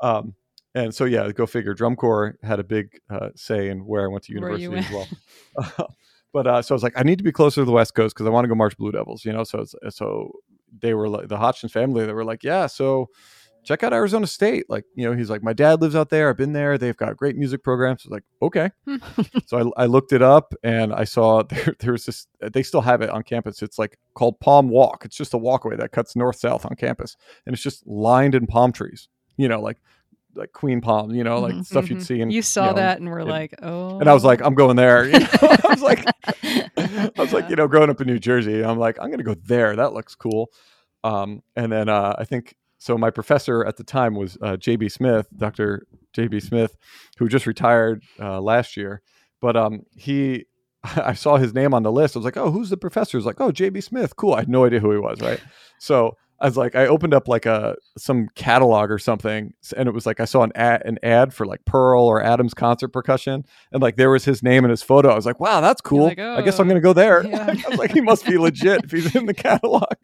Um, 0.00 0.34
and 0.74 0.94
so 0.94 1.04
yeah, 1.04 1.30
go 1.32 1.46
figure. 1.46 1.74
Drum 1.74 1.96
corps 1.96 2.36
had 2.42 2.60
a 2.60 2.64
big 2.64 3.00
uh, 3.10 3.30
say 3.36 3.68
in 3.68 3.86
where 3.86 4.04
I 4.04 4.08
went 4.08 4.24
to 4.24 4.32
university 4.32 4.76
as 4.76 4.90
well. 4.90 5.08
but 6.32 6.46
uh, 6.46 6.62
so 6.62 6.74
I 6.74 6.76
was 6.76 6.82
like, 6.82 6.94
I 6.96 7.02
need 7.02 7.18
to 7.18 7.24
be 7.24 7.32
closer 7.32 7.60
to 7.60 7.64
the 7.64 7.72
West 7.72 7.94
Coast 7.94 8.14
because 8.14 8.26
I 8.26 8.30
want 8.30 8.44
to 8.44 8.48
go 8.48 8.54
march 8.54 8.76
Blue 8.76 8.92
Devils. 8.92 9.24
You 9.24 9.32
know, 9.32 9.44
so 9.44 9.60
it's, 9.60 9.74
so 9.96 10.32
they 10.80 10.94
were 10.94 11.08
like 11.08 11.28
the 11.28 11.38
Hodgson 11.38 11.68
family. 11.68 12.04
They 12.06 12.12
were 12.12 12.24
like, 12.24 12.42
yeah, 12.42 12.66
so 12.66 13.08
check 13.64 13.82
out 13.82 13.92
Arizona 13.92 14.26
State. 14.26 14.66
Like, 14.68 14.84
you 14.94 15.08
know, 15.08 15.16
he's 15.16 15.30
like, 15.30 15.42
my 15.42 15.52
dad 15.52 15.80
lives 15.80 15.96
out 15.96 16.10
there. 16.10 16.28
I've 16.28 16.36
been 16.36 16.52
there. 16.52 16.78
They've 16.78 16.96
got 16.96 17.16
great 17.16 17.36
music 17.36 17.64
programs. 17.64 18.02
I 18.04 18.08
was 18.08 18.12
like, 18.12 18.24
okay. 18.42 18.70
so 19.46 19.72
I, 19.76 19.84
I 19.84 19.86
looked 19.86 20.12
it 20.12 20.22
up 20.22 20.54
and 20.62 20.92
I 20.92 21.04
saw 21.04 21.42
there, 21.42 21.74
there's 21.80 22.06
this. 22.06 22.26
They 22.40 22.62
still 22.62 22.82
have 22.82 23.02
it 23.02 23.10
on 23.10 23.22
campus. 23.22 23.62
It's 23.62 23.78
like 23.78 23.98
called 24.14 24.38
Palm 24.40 24.68
Walk. 24.68 25.04
It's 25.04 25.16
just 25.16 25.34
a 25.34 25.38
walkway 25.38 25.76
that 25.76 25.92
cuts 25.92 26.14
north 26.14 26.36
south 26.36 26.64
on 26.66 26.76
campus, 26.76 27.16
and 27.46 27.54
it's 27.54 27.62
just 27.62 27.86
lined 27.86 28.34
in 28.34 28.46
palm 28.46 28.72
trees. 28.72 29.08
You 29.36 29.48
know, 29.48 29.60
like 29.60 29.78
like 30.34 30.52
queen 30.52 30.80
palm. 30.80 31.10
You 31.12 31.24
know, 31.24 31.40
like 31.40 31.54
Mhm, 31.54 31.64
stuff 31.66 31.88
you'd 31.90 31.98
Mhm. 32.00 32.04
see. 32.06 32.20
In, 32.20 32.30
you 32.30 32.42
saw 32.42 32.68
know, 32.68 32.74
that 32.74 32.98
and 33.00 33.08
were 33.08 33.20
in- 33.20 33.28
like, 33.28 33.54
oh. 33.62 33.98
and 33.98 34.08
I 34.08 34.14
was 34.14 34.24
like, 34.24 34.40
I'm 34.42 34.54
going 34.54 34.76
there. 34.76 35.04
You 35.06 35.18
know? 35.18 35.26
I 35.42 35.66
was 35.68 35.82
like, 35.82 36.04
I 36.76 37.10
was 37.18 37.32
like, 37.32 37.48
you 37.50 37.56
know, 37.56 37.68
growing 37.68 37.90
up 37.90 38.00
in 38.00 38.06
New 38.06 38.18
Jersey, 38.18 38.64
I'm 38.64 38.78
like, 38.78 38.98
I'm 39.00 39.10
gonna 39.10 39.22
go 39.22 39.34
there. 39.34 39.76
That 39.76 39.92
looks 39.92 40.14
cool. 40.14 40.50
Um, 41.02 41.42
and 41.56 41.70
then 41.70 41.88
uh, 41.88 42.14
I 42.18 42.24
think 42.24 42.54
so. 42.78 42.96
My 42.98 43.10
professor 43.10 43.64
at 43.64 43.76
the 43.76 43.84
time 43.84 44.14
was 44.14 44.36
uh, 44.42 44.56
JB 44.56 44.90
Smith, 44.90 45.26
Dr. 45.36 45.86
JB 46.16 46.42
Smith, 46.42 46.76
who 47.18 47.28
just 47.28 47.46
retired 47.46 48.02
uh, 48.20 48.40
last 48.40 48.76
year. 48.76 49.02
But 49.40 49.56
um, 49.56 49.82
he, 49.94 50.46
I 50.96 51.12
saw 51.14 51.36
his 51.36 51.52
name 51.52 51.74
on 51.74 51.82
the 51.82 51.92
list. 51.92 52.16
I 52.16 52.18
was 52.20 52.24
like, 52.24 52.36
oh, 52.38 52.50
who's 52.50 52.70
the 52.70 52.76
professor? 52.78 53.18
He's 53.18 53.26
like, 53.26 53.40
oh, 53.40 53.50
JB 53.52 53.82
Smith. 53.82 54.16
Cool. 54.16 54.34
I 54.34 54.40
had 54.40 54.48
no 54.48 54.64
idea 54.64 54.80
who 54.80 54.90
he 54.92 54.98
was. 54.98 55.20
Right. 55.20 55.40
so 55.78 56.16
I 56.40 56.46
was 56.46 56.56
like, 56.56 56.74
I 56.74 56.86
opened 56.86 57.14
up 57.14 57.28
like 57.28 57.46
a 57.46 57.76
some 57.96 58.28
catalog 58.34 58.90
or 58.90 58.98
something, 58.98 59.54
and 59.76 59.88
it 59.88 59.92
was 59.92 60.04
like 60.04 60.20
I 60.20 60.24
saw 60.24 60.42
an 60.42 60.52
ad, 60.56 60.82
an 60.84 60.98
ad 61.02 61.32
for 61.32 61.46
like 61.46 61.64
Pearl 61.64 62.02
or 62.04 62.22
Adams 62.22 62.54
concert 62.54 62.88
percussion, 62.88 63.44
and 63.72 63.80
like 63.82 63.96
there 63.96 64.10
was 64.10 64.24
his 64.24 64.42
name 64.42 64.64
and 64.64 64.70
his 64.70 64.82
photo. 64.82 65.10
I 65.10 65.14
was 65.14 65.26
like, 65.26 65.40
wow, 65.40 65.60
that's 65.60 65.80
cool. 65.80 66.04
like, 66.04 66.18
I 66.18 66.42
guess 66.42 66.58
"Oh, 66.58 66.62
I'm 66.62 66.68
gonna 66.68 66.80
go 66.80 66.92
there. 66.92 67.24
yeah." 67.26 67.46
I 67.66 67.68
was 67.70 67.78
like, 67.78 67.92
he 67.92 68.00
must 68.00 68.26
be 68.26 68.36
legit 68.36 68.84
if 68.84 68.90
he's 68.90 69.14
in 69.14 69.26
the 69.26 69.34
catalog. 69.34 69.94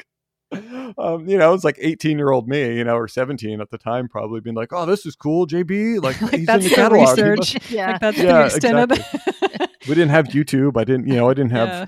Um, 0.99 1.29
you 1.29 1.39
know, 1.39 1.55
it's 1.55 1.63
like 1.63 1.77
18 1.81 2.19
year 2.19 2.31
old 2.31 2.49
me, 2.49 2.77
you 2.77 2.83
know, 2.85 2.97
or 2.97 3.07
17 3.07 3.61
at 3.61 3.71
the 3.71 3.79
time, 3.79 4.09
probably 4.09 4.41
being 4.41 4.57
like, 4.57 4.73
"Oh, 4.73 4.85
this 4.87 5.07
is 5.07 5.15
cool, 5.17 5.47
JB." 5.47 6.01
Like, 6.03 6.17
he's 6.17 6.47
that's 6.47 6.65
in 6.65 6.65
the 6.65 6.69
the 6.71 6.75
catalog. 6.75 7.09
Research. 7.19 7.55
must- 7.55 7.71
Yeah. 7.71 7.93
Like 7.93 8.01
that's 8.01 8.19
Yeah, 8.19 8.39
the 8.41 8.45
extent 8.47 8.79
of 8.79 8.89
the. 8.89 9.69
we 9.89 9.95
didn't 9.95 10.11
have 10.11 10.27
YouTube. 10.27 10.77
I 10.77 10.85
didn't, 10.85 11.07
you 11.07 11.15
know, 11.15 11.29
I 11.29 11.35
didn't 11.35 11.53
have 11.53 11.69
Yeah. 11.69 11.87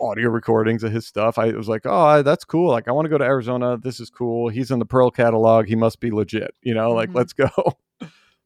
Audio 0.00 0.28
recordings 0.30 0.84
of 0.84 0.92
his 0.92 1.06
stuff. 1.06 1.38
I 1.38 1.50
was 1.52 1.68
like, 1.68 1.82
oh, 1.84 2.22
that's 2.22 2.44
cool. 2.44 2.70
Like, 2.70 2.86
I 2.88 2.92
want 2.92 3.06
to 3.06 3.10
go 3.10 3.18
to 3.18 3.24
Arizona. 3.24 3.76
This 3.76 3.98
is 4.00 4.10
cool. 4.10 4.48
He's 4.48 4.70
in 4.70 4.78
the 4.78 4.84
Pearl 4.86 5.10
catalog. 5.10 5.66
He 5.66 5.74
must 5.76 5.98
be 6.00 6.10
legit. 6.10 6.54
You 6.62 6.74
know, 6.74 6.92
like 6.92 7.10
Mhm. 7.10 7.14
let's 7.14 7.32
go. 7.32 7.48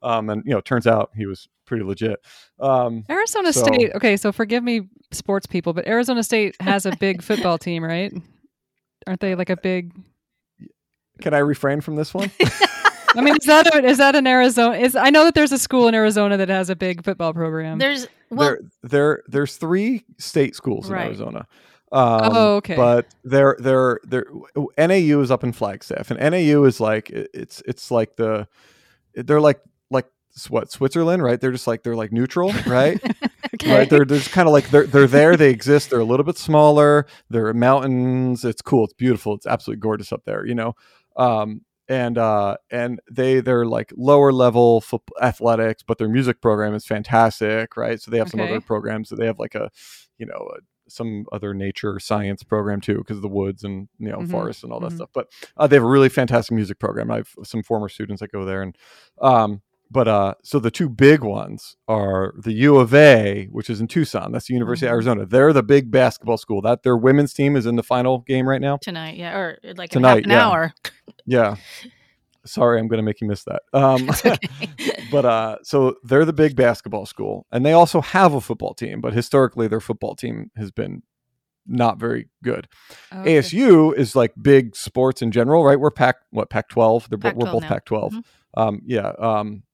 Um, 0.03 0.29
and 0.29 0.43
you 0.45 0.53
know, 0.53 0.61
turns 0.61 0.87
out 0.87 1.11
he 1.17 1.25
was 1.27 1.49
pretty 1.65 1.83
legit. 1.83 2.21
Um, 2.61 3.05
Arizona 3.11 3.53
So- 3.53 3.65
State. 3.65 3.93
Okay, 3.95 4.17
so 4.19 4.31
forgive 4.31 4.63
me, 4.63 4.83
sports 5.11 5.47
people, 5.47 5.73
but 5.73 5.89
Arizona 5.89 6.23
State 6.23 6.55
has 6.61 6.85
a 6.87 6.95
big 6.97 7.23
football 7.23 7.57
team, 7.59 7.83
right? 7.83 8.13
Aren't 9.07 9.21
they 9.21 9.35
like 9.35 9.51
a 9.51 9.57
big? 9.57 9.93
can 11.23 11.33
I 11.35 11.39
refrain 11.39 11.81
from 11.81 11.97
this 11.97 12.13
one? 12.13 12.31
I 13.17 13.23
mean, 13.23 13.37
is 13.41 13.47
that 13.47 13.75
a, 13.75 13.85
is 13.85 13.97
that 13.99 14.15
an 14.15 14.27
Arizona? 14.27 14.77
Is 14.77 14.95
I 14.95 15.09
know 15.11 15.25
that 15.25 15.35
there's 15.35 15.51
a 15.53 15.59
school 15.59 15.89
in 15.89 15.95
Arizona 15.95 16.37
that 16.37 16.51
has 16.51 16.69
a 16.69 16.77
big 16.77 17.03
football 17.03 17.33
program. 17.33 17.79
There's 17.79 18.07
well, 18.31 18.49
there, 18.49 18.61
there, 18.83 19.23
there's 19.29 19.57
three 19.57 20.05
state 20.19 20.55
schools 20.57 20.89
in 20.89 20.95
Right. 20.95 21.07
Arizona. 21.07 21.47
Um, 21.93 22.21
Oh, 22.25 22.57
okay. 22.57 22.75
But 22.77 23.07
they're 23.23 23.57
they're 23.61 24.01
they're 24.05 24.27
NAU 24.77 25.21
is 25.21 25.31
up 25.31 25.45
in 25.45 25.53
Flagstaff, 25.53 26.11
and 26.11 26.19
NAU 26.21 26.65
is 26.65 26.81
like 26.81 27.11
it- 27.11 27.31
it's 27.33 27.63
it's 27.67 27.91
like 27.91 28.17
the 28.17 28.49
they're 29.15 29.41
like 29.41 29.61
like 29.91 30.07
what 30.49 30.71
Switzerland, 30.73 31.23
right? 31.23 31.41
They're 31.41 31.53
just 31.53 31.67
like 31.69 31.85
they're 31.85 31.95
like 31.97 32.11
neutral, 32.13 32.53
right? 32.67 33.01
okay. 33.55 33.73
right? 33.79 33.89
They're 33.89 34.05
they're 34.05 34.19
just 34.19 34.33
kind 34.33 34.49
of 34.49 34.53
like 34.53 34.69
they're 34.71 34.87
they're 34.87 35.07
there. 35.07 35.37
They 35.37 35.51
exist. 35.51 35.91
They're 35.91 36.01
a 36.01 36.05
little 36.05 36.25
bit 36.25 36.37
smaller. 36.39 37.07
They're 37.31 37.55
mountains. 37.55 38.45
It's 38.45 38.61
cool. 38.63 38.85
It's 38.85 38.93
beautiful. 38.95 39.35
It's 39.35 39.47
absolutely 39.47 39.81
gorgeous 39.81 40.13
up 40.13 40.25
there. 40.25 40.45
You 40.45 40.57
know, 40.57 40.75
um, 41.17 41.63
and 41.89 42.19
uh, 42.19 42.57
and 42.71 43.01
they 43.11 43.41
they're 43.41 43.67
like 43.67 43.93
lower 43.97 44.33
level 44.33 44.83
athletics, 45.23 45.83
but 45.83 45.99
their 45.99 46.09
music 46.09 46.41
program 46.41 46.75
is 46.75 46.85
fantastic, 46.87 47.77
right? 47.77 48.01
So 48.01 48.11
they 48.11 48.19
have 48.19 48.29
some 48.29 48.41
other 48.41 48.61
programs. 48.61 49.09
that 49.11 49.17
they 49.17 49.27
have 49.27 49.39
like 49.39 49.55
a, 49.55 49.71
you 50.19 50.27
know. 50.27 50.51
A, 50.57 50.61
some 50.89 51.25
other 51.33 51.53
nature 51.53 51.99
science 51.99 52.45
program 52.45 52.81
too 52.81 52.99
because 52.99 53.17
of 53.17 53.23
the 53.23 53.29
woods 53.29 53.65
and 53.65 53.89
you 53.99 54.09
know 54.09 54.19
Mhm, 54.19 54.31
forests 54.31 54.63
and 54.63 54.73
all 54.73 54.79
that 54.79 54.93
mhm. 54.93 54.97
stuff 54.99 55.11
but 55.13 55.27
uh, 55.57 55.67
they 55.67 55.75
have 55.75 55.83
a 55.83 55.87
really 55.89 56.09
fantastic 56.09 56.55
music 56.55 56.79
program 56.79 57.11
i 57.11 57.17
have 57.17 57.29
some 57.43 57.65
former 57.65 57.89
students 57.89 58.21
that 58.21 58.31
go 58.31 58.45
there 58.45 58.63
and 58.63 58.77
um 59.21 59.63
but 59.91 60.09
uh 60.09 60.35
so 60.43 60.59
the 60.59 60.71
two 60.71 60.89
big 60.89 61.23
ones 61.23 61.77
are 61.89 62.35
the 62.37 62.53
U 62.53 62.77
of 62.77 62.93
A, 62.95 63.47
which 63.53 63.71
is 63.71 63.81
in 63.81 63.87
Tucson. 63.87 64.33
That's 64.33 64.47
the 64.49 64.55
University 64.55 64.87
Mhm. 64.87 64.91
of 64.91 64.95
Arizona. 64.95 65.27
They're 65.27 65.53
the 65.53 65.63
big 65.63 65.91
basketball 65.91 66.37
school. 66.39 66.61
That 66.63 66.83
their 66.83 66.97
women's 66.97 67.33
team 67.33 67.57
is 67.57 67.67
in 67.67 67.77
the 67.77 67.83
final 67.83 68.19
game 68.21 68.49
right 68.49 68.61
now. 68.61 68.79
tonight, 68.79 69.17
yeah, 69.17 69.37
or 69.37 69.59
like 69.77 69.91
Tonight, 69.91 70.25
an 70.25 70.31
yeah. 70.31 70.47
hour. 70.47 70.75
Yeah. 71.25 71.57
Sorry, 72.45 72.79
I'm 72.79 72.87
going 72.87 72.99
to 72.99 73.03
make 73.03 73.21
you 73.21 73.27
miss 73.27 73.43
that. 73.45 73.63
Um 73.73 74.07
but 75.11 75.25
uh 75.25 75.57
so 75.63 75.97
they're 76.05 76.25
the 76.25 76.33
big 76.33 76.55
basketball 76.57 77.07
school 77.07 77.47
and 77.51 77.65
they 77.67 77.73
also 77.73 78.01
have 78.01 78.35
a 78.35 78.41
football 78.41 78.75
team, 78.75 79.01
but 79.01 79.13
historically 79.13 79.67
their 79.69 79.81
football 79.81 80.15
team 80.15 80.51
has 80.57 80.71
been 80.71 81.03
not 81.67 81.99
very 81.99 82.29
good. 82.45 82.69
Okay. 83.13 83.37
ASU 83.39 83.93
is 83.97 84.15
like 84.15 84.33
big 84.41 84.77
sports 84.77 85.21
in 85.23 85.33
general, 85.33 85.65
right? 85.65 85.79
We're 85.81 85.91
Pac 85.91 86.17
what 86.31 86.49
Pac 86.49 86.69
twelve. 86.69 87.09
We're 87.11 87.17
both. 87.19 87.63
Pac 87.65 87.85
12 87.85 88.13
Mhm. 88.13 88.23
Um, 88.57 88.81
yeah. 88.87 89.09
Um, 89.19 89.65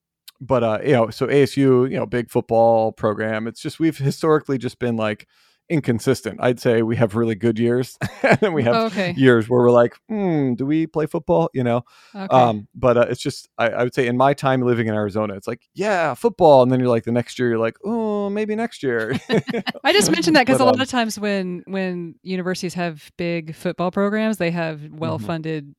but 0.43 0.65
uh, 0.65 0.79
you 0.85 0.93
know, 0.93 1.09
so 1.11 1.29
ASU, 1.29 1.89
you 1.91 1.97
know, 1.97 2.05
big 2.05 2.29
football 2.29 2.93
program. 2.93 3.47
It's 3.47 3.61
just 3.61 3.79
we've 3.79 3.97
historically 3.97 4.59
just 4.59 4.79
been 4.81 4.97
like 4.97 5.29
inconsistent. 5.69 6.39
I'd 6.43 6.59
say 6.59 6.83
we 6.83 6.97
have 6.97 7.15
really 7.15 7.37
good 7.37 7.61
years, 7.61 7.97
and 8.23 8.39
then 8.41 8.53
we 8.53 8.65
have 8.65 8.93
okay. 8.93 9.15
years 9.17 9.49
where 9.49 9.61
we're 9.61 9.71
like, 9.71 9.97
hmm, 10.09 10.55
do 10.55 10.67
we 10.67 10.89
play 10.89 11.07
football? 11.07 11.49
You 11.55 11.63
know. 11.63 11.85
Okay. 12.15 12.27
Um, 12.27 12.67
but 12.75 12.97
uh, 12.97 13.07
it's 13.09 13.23
just 13.23 13.49
I, 13.57 13.69
I 13.69 13.85
would 13.85 13.95
say 13.95 14.09
in 14.09 14.17
my 14.17 14.35
time 14.35 14.63
living 14.63 14.89
in 14.89 14.95
Arizona, 14.95 15.35
it's 15.35 15.47
like 15.47 15.63
yeah, 15.75 16.15
football, 16.15 16.65
and 16.65 16.73
then 16.73 16.81
you're 16.81 16.89
like 16.89 17.05
the 17.05 17.13
next 17.13 17.39
year 17.39 17.49
you're 17.49 17.59
like, 17.59 17.77
oh, 17.85 18.29
maybe 18.29 18.57
next 18.57 18.83
year. 18.83 19.17
I 19.85 19.93
just 19.93 20.11
mentioned 20.11 20.35
that 20.35 20.45
because 20.45 20.61
a 20.61 20.65
lot 20.65 20.75
um, 20.75 20.81
of 20.81 20.89
times 20.89 21.21
when 21.21 21.63
when 21.69 22.17
universities 22.23 22.75
have 22.75 23.13
big 23.17 23.55
football 23.55 23.93
programs, 23.93 24.39
they 24.39 24.51
have 24.51 24.81
well 24.91 25.21
funded 25.21 25.73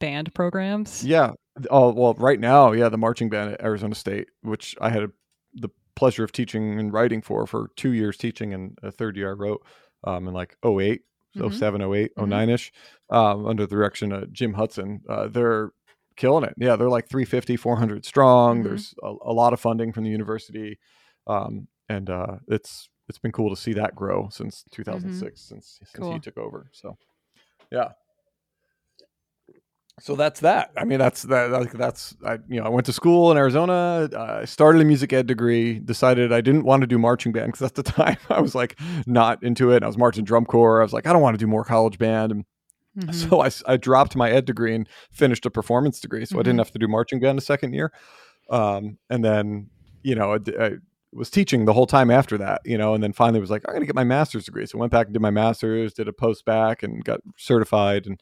band 0.00 0.34
programs. 0.34 0.98
Mm-hmm. 0.98 1.08
Yeah. 1.08 1.32
Oh 1.70 1.92
well, 1.92 2.14
right 2.14 2.38
now, 2.40 2.72
yeah, 2.72 2.88
the 2.88 2.98
marching 2.98 3.28
band 3.28 3.52
at 3.54 3.62
Arizona 3.62 3.94
State, 3.94 4.28
which 4.42 4.76
I 4.80 4.90
had 4.90 5.02
a, 5.04 5.10
the 5.54 5.70
pleasure 5.94 6.22
of 6.24 6.32
teaching 6.32 6.78
and 6.78 6.92
writing 6.92 7.22
for 7.22 7.46
for 7.46 7.70
two 7.76 7.92
years 7.92 8.16
teaching, 8.16 8.52
and 8.52 8.78
a 8.82 8.90
third 8.90 9.16
year 9.16 9.30
I 9.30 9.34
wrote 9.34 9.64
um, 10.04 10.28
in 10.28 10.34
like 10.34 10.56
08, 10.64 11.02
Mhm. 11.36 11.52
07, 11.52 11.80
08, 11.82 12.14
Mhm. 12.16 12.28
09 12.28 12.48
ish, 12.50 12.72
um, 13.10 13.46
under 13.46 13.66
the 13.66 13.74
direction 13.74 14.12
of 14.12 14.32
Jim 14.32 14.52
Hudson. 14.54 15.00
Uh, 15.08 15.28
they're 15.28 15.72
killing 16.16 16.44
it. 16.44 16.54
Yeah, 16.58 16.76
they're 16.76 16.88
like 16.90 17.08
350, 17.08 17.56
400 17.56 18.04
strong. 18.04 18.60
Mhm. 18.60 18.64
There's 18.64 18.94
a, 19.02 19.14
a 19.22 19.32
lot 19.32 19.52
of 19.52 19.60
funding 19.60 19.92
from 19.92 20.04
the 20.04 20.10
university, 20.10 20.78
um, 21.26 21.68
and 21.88 22.10
uh, 22.10 22.38
it's 22.48 22.88
it's 23.08 23.18
been 23.18 23.32
cool 23.32 23.50
to 23.50 23.56
see 23.60 23.72
that 23.74 23.94
grow 23.94 24.28
since 24.30 24.64
2006, 24.72 25.40
since 25.40 25.78
since 25.78 25.90
Mm-hmm. 25.92 26.02
Cool. 26.02 26.12
he 26.14 26.18
took 26.20 26.36
over. 26.38 26.68
So, 26.72 26.96
yeah 27.70 27.92
so 30.00 30.14
that's 30.14 30.40
that. 30.40 30.72
I 30.76 30.84
mean, 30.84 30.98
that's 30.98 31.22
that. 31.22 31.50
Like, 31.50 31.72
that's 31.72 32.14
I. 32.24 32.34
You 32.48 32.60
know, 32.60 32.66
I 32.66 32.68
went 32.68 32.86
to 32.86 32.92
school 32.92 33.30
in 33.30 33.36
Arizona. 33.38 34.08
I 34.16 34.44
started 34.44 34.82
a 34.82 34.84
music 34.84 35.12
ed 35.12 35.26
degree. 35.26 35.78
Decided 35.78 36.32
I 36.32 36.40
didn't 36.40 36.64
want 36.64 36.82
to 36.82 36.86
do 36.86 36.98
marching 36.98 37.32
band 37.32 37.52
because 37.52 37.62
at 37.62 37.74
the 37.74 37.82
time 37.94 38.16
I 38.28 38.40
was 38.40 38.54
like 38.54 38.78
not 39.06 39.42
into 39.42 39.70
it. 39.72 39.82
I 39.82 39.86
was 39.86 39.96
marching 39.96 40.24
drum 40.24 40.44
corps. 40.44 40.80
I 40.80 40.84
was 40.84 40.92
like, 40.92 41.06
I 41.06 41.12
don't 41.12 41.22
want 41.22 41.34
to 41.34 41.38
do 41.42 41.46
more 41.46 41.64
college 41.64 41.98
band. 41.98 42.32
And 42.32 42.44
Mhm. 42.98 43.12
so 43.14 43.42
I, 43.42 43.50
I 43.74 43.76
dropped 43.76 44.16
my 44.16 44.30
ed 44.30 44.46
degree 44.46 44.74
and 44.74 44.88
finished 45.10 45.44
a 45.44 45.50
performance 45.50 46.00
degree. 46.00 46.24
So 46.24 46.38
I 46.38 46.40
Mhm. 46.40 46.44
didn't 46.44 46.58
have 46.60 46.70
to 46.72 46.78
do 46.78 46.88
marching 46.88 47.20
band 47.20 47.36
a 47.38 47.42
second 47.42 47.74
year. 47.74 47.92
Um, 48.48 48.96
and 49.10 49.22
then 49.24 49.68
you 50.02 50.14
know 50.14 50.38
I 50.58 50.72
was 51.12 51.28
teaching 51.30 51.64
the 51.66 51.72
whole 51.74 51.86
time 51.86 52.10
after 52.10 52.38
that. 52.38 52.62
You 52.64 52.78
know, 52.78 52.94
and 52.94 53.02
then 53.02 53.12
finally 53.12 53.40
was 53.40 53.50
like, 53.50 53.62
I'm 53.68 53.74
gonna 53.74 53.86
get 53.86 53.94
my 53.94 54.04
master's 54.04 54.44
degree. 54.46 54.64
So 54.66 54.78
I 54.78 54.80
went 54.80 54.92
back 54.92 55.06
and 55.06 55.12
did 55.14 55.20
my 55.22 55.30
master's, 55.30 55.92
did 55.94 56.08
a 56.08 56.12
post 56.12 56.44
back, 56.46 56.82
and 56.82 57.04
got 57.04 57.20
certified, 57.36 58.06
and 58.06 58.18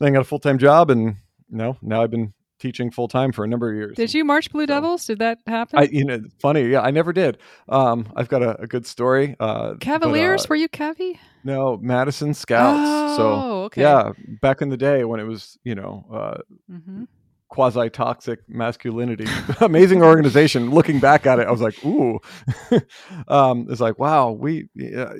then 0.00 0.12
got 0.12 0.20
a 0.20 0.24
full 0.24 0.38
time 0.38 0.58
job. 0.58 0.90
And 0.90 1.16
you 1.50 1.56
know, 1.56 1.76
now 1.82 2.02
I've 2.02 2.10
been 2.10 2.32
teaching 2.60 2.90
full 2.90 3.08
time 3.08 3.32
for 3.32 3.44
a 3.44 3.48
number 3.48 3.70
of 3.70 3.76
years. 3.76 3.96
Did 3.96 4.14
you 4.14 4.24
march 4.24 4.50
Blue 4.50 4.62
So- 4.62 4.66
Devils? 4.66 5.06
Did 5.06 5.18
that 5.18 5.38
happen? 5.46 5.78
I, 5.78 5.82
you 5.90 6.04
know, 6.04 6.20
funny. 6.40 6.66
Yeah, 6.68 6.80
I 6.80 6.90
never 6.90 7.12
did. 7.12 7.38
Um, 7.68 8.06
I've 8.16 8.28
got 8.28 8.42
a, 8.42 8.60
a 8.62 8.66
good 8.66 8.86
story. 8.86 9.36
Uh, 9.40 9.70
but, 9.72 9.80
Cavaliers? 9.80 10.44
uh, 10.44 10.46
Were 10.50 10.56
you 10.56 10.68
Cavy? 10.68 11.18
no, 11.44 11.76
Madison 11.82 12.32
Scouts. 12.32 13.16
so 13.16 13.22
Oh, 13.32 13.62
okay. 13.64 13.82
yeah, 13.82 14.12
back 14.40 14.62
in 14.62 14.70
the 14.70 14.76
day 14.78 15.04
when 15.04 15.20
it 15.20 15.24
was, 15.24 15.58
you 15.64 15.74
know, 15.74 16.06
uh, 16.12 16.38
hmm 16.70 17.04
quasi 17.48 17.88
toxic 17.88 18.40
masculinity. 18.48 19.26
Amazing 19.60 20.02
organization. 20.02 20.70
Looking 20.72 20.98
back 20.98 21.24
at 21.24 21.38
it, 21.38 21.46
I 21.46 21.52
was 21.52 21.60
like, 21.60 21.84
ooh. 21.84 22.18
um, 23.28 23.68
it's 23.70 23.80
like, 23.80 23.96
wow, 23.98 24.32
we, 24.32 24.68
yeah, 24.74 25.12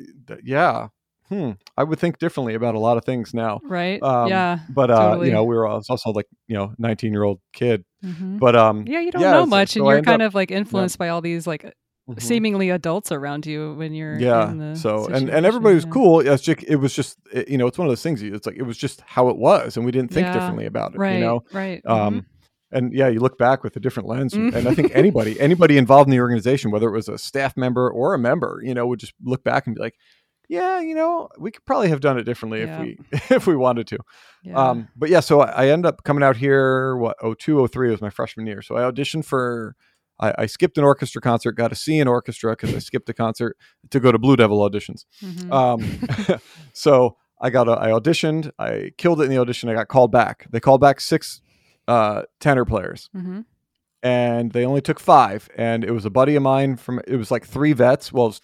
yeah. 0.43 0.89
Hmm. 1.29 1.53
I 1.77 1.85
would 1.85 1.99
think 1.99 2.19
differently 2.19 2.55
about 2.55 2.75
a 2.75 2.79
lot 2.79 2.97
of 2.99 3.05
things 3.05 3.33
now. 3.33 3.61
Right. 3.65 4.03
Um, 4.03 4.29
yeah. 4.29 4.59
But 4.69 4.91
uh, 4.91 5.11
totally. 5.11 5.29
you 5.29 5.33
know, 5.33 5.45
we 5.45 5.57
were 5.57 5.67
also 5.67 6.13
like, 6.13 6.27
you 6.49 6.55
know, 6.55 6.75
19 6.79 7.13
year 7.13 7.23
old 7.23 7.41
kid. 7.53 7.85
Mhm. 8.05 8.39
But 8.39 8.55
um, 8.57 8.85
Yeah, 8.87 9.01
you 9.01 9.11
don't 9.11 9.23
yeah, 9.23 9.33
know 9.33 9.47
much, 9.47 9.71
so 9.71 9.81
and 9.81 9.89
you're 9.89 10.03
kind 10.03 10.21
up- 10.23 10.29
of 10.29 10.35
like 10.35 10.51
influenced 10.51 10.99
by 10.99 11.09
all 11.09 11.23
these 11.23 11.47
like 11.47 11.65
mhm. 12.09 12.21
seemingly 12.21 12.69
adults 12.69 13.11
around 13.11 13.47
you 13.47 13.73
when 13.75 13.95
you're 13.95 14.19
yeah 14.19 14.51
in 14.51 14.59
the 14.59 14.77
so 14.77 15.07
and 15.07 15.31
and 15.31 15.47
everybody 15.47 15.75
was 15.75 15.85
yeah. 15.87 15.91
cool 15.91 16.21
it's 16.21 16.43
just 16.43 16.63
it 16.65 16.77
was 16.77 16.95
just 16.95 17.17
it- 17.33 17.49
you 17.49 17.57
know 17.57 17.67
it's 17.67 17.79
one 17.79 17.87
of 17.87 17.91
those 17.91 18.03
things 18.03 18.21
it's 18.23 18.47
like 18.47 18.57
it 18.57 18.63
was 18.65 18.77
just 18.77 19.01
how 19.07 19.31
it 19.31 19.39
was 19.39 19.79
and 19.79 19.87
we 19.87 19.91
didn't 19.93 20.11
think 20.13 20.27
Yeah, 20.27 20.35
differently 20.35 20.67
about 20.67 20.95
it 20.95 20.99
right 20.99 21.15
you 21.15 21.21
know 21.21 21.43
right 21.53 21.81
um 21.87 22.21
mhm. 22.21 22.25
and 22.73 22.93
yeah 22.93 23.09
you 23.09 23.21
look 23.21 23.39
back 23.39 23.65
with 23.65 23.75
a 23.77 23.81
different 23.81 24.07
lens 24.07 24.35
and, 24.35 24.55
and 24.55 24.69
i 24.69 24.75
think 24.75 24.93
anybody 24.95 25.41
anybody 25.41 25.79
involved 25.79 26.07
in 26.09 26.11
the 26.11 26.21
organization 26.21 26.71
whether 26.71 26.89
it 26.89 26.93
was 26.93 27.09
a 27.09 27.17
staff 27.17 27.57
member 27.57 27.91
or 27.91 28.13
a 28.13 28.19
member 28.19 28.61
you 28.63 28.75
know 28.75 28.87
would 28.87 29.01
just 29.01 29.15
look 29.25 29.43
back 29.43 29.67
and 29.67 29.75
be 29.77 29.81
like 29.81 29.95
yeah 30.55 30.81
you 30.81 30.95
know 30.95 31.29
we 31.39 31.51
could 31.51 31.65
probably 31.65 31.89
have 31.89 32.01
done 32.01 32.17
it 32.19 32.25
differently 32.25 32.61
Yeah. 32.61 32.83
if 32.83 32.83
we 32.83 32.99
if 33.37 33.47
we 33.47 33.57
wanted 33.57 33.87
to 33.89 33.99
yeah. 34.43 34.57
um, 34.71 34.89
but 34.97 35.09
yeah, 35.11 35.21
so 35.21 35.41
I 35.41 35.51
I 35.65 35.69
end 35.69 35.85
up 35.87 36.05
coming 36.05 36.23
out 36.23 36.37
here. 36.37 36.97
What 36.97 37.17
02, 37.39 37.67
03 37.69 37.91
was 37.91 38.01
my 38.03 38.11
freshman 38.11 38.47
year. 38.47 38.61
So 38.63 38.77
I 38.77 38.83
auditioned 38.91 39.25
for. 39.25 39.75
I, 40.21 40.33
I 40.43 40.47
skipped 40.47 40.79
an 40.79 40.85
orchestra 40.85 41.21
concert, 41.21 41.53
got 41.57 41.69
to 41.69 41.75
see 41.75 41.99
an 41.99 42.07
orchestra 42.09 42.53
because 42.53 42.73
I 42.75 42.79
skipped 42.79 43.09
a 43.09 43.15
concert 43.15 43.57
to 43.91 43.99
go 43.99 44.13
to 44.13 44.19
Blue 44.19 44.37
Devil 44.37 44.59
auditions. 44.61 45.07
Mhm. 45.23 45.51
Um, 45.51 46.39
so 46.73 47.17
I 47.41 47.51
got 47.51 47.69
a, 47.69 47.73
I 47.73 47.89
auditioned, 47.89 48.51
I 48.59 48.93
killed 48.97 49.21
it 49.21 49.25
in 49.25 49.31
the 49.31 49.39
audition. 49.39 49.69
I 49.71 49.75
got 49.75 49.89
called 49.89 50.13
back. 50.13 50.47
They 50.51 50.61
called 50.61 50.81
back 50.81 51.01
six 51.01 51.41
uh, 51.89 52.23
tenor 52.39 52.65
players, 52.65 53.11
Mhm. 53.17 53.45
and 54.05 54.53
they 54.53 54.65
only 54.65 54.81
took 54.83 55.01
five. 55.01 55.49
And 55.57 55.83
it 55.85 55.91
was 55.91 56.05
a 56.05 56.11
buddy 56.11 56.37
of 56.37 56.43
mine 56.43 56.77
from. 56.77 57.01
It 57.09 57.17
was 57.17 57.31
like 57.31 57.45
three 57.47 57.73
vets. 57.73 58.13
Well, 58.13 58.27
it 58.27 58.29
was, 58.29 58.43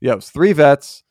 yeah, 0.00 0.12
it 0.12 0.16
was 0.16 0.30
three 0.30 0.52
vets. 0.52 1.04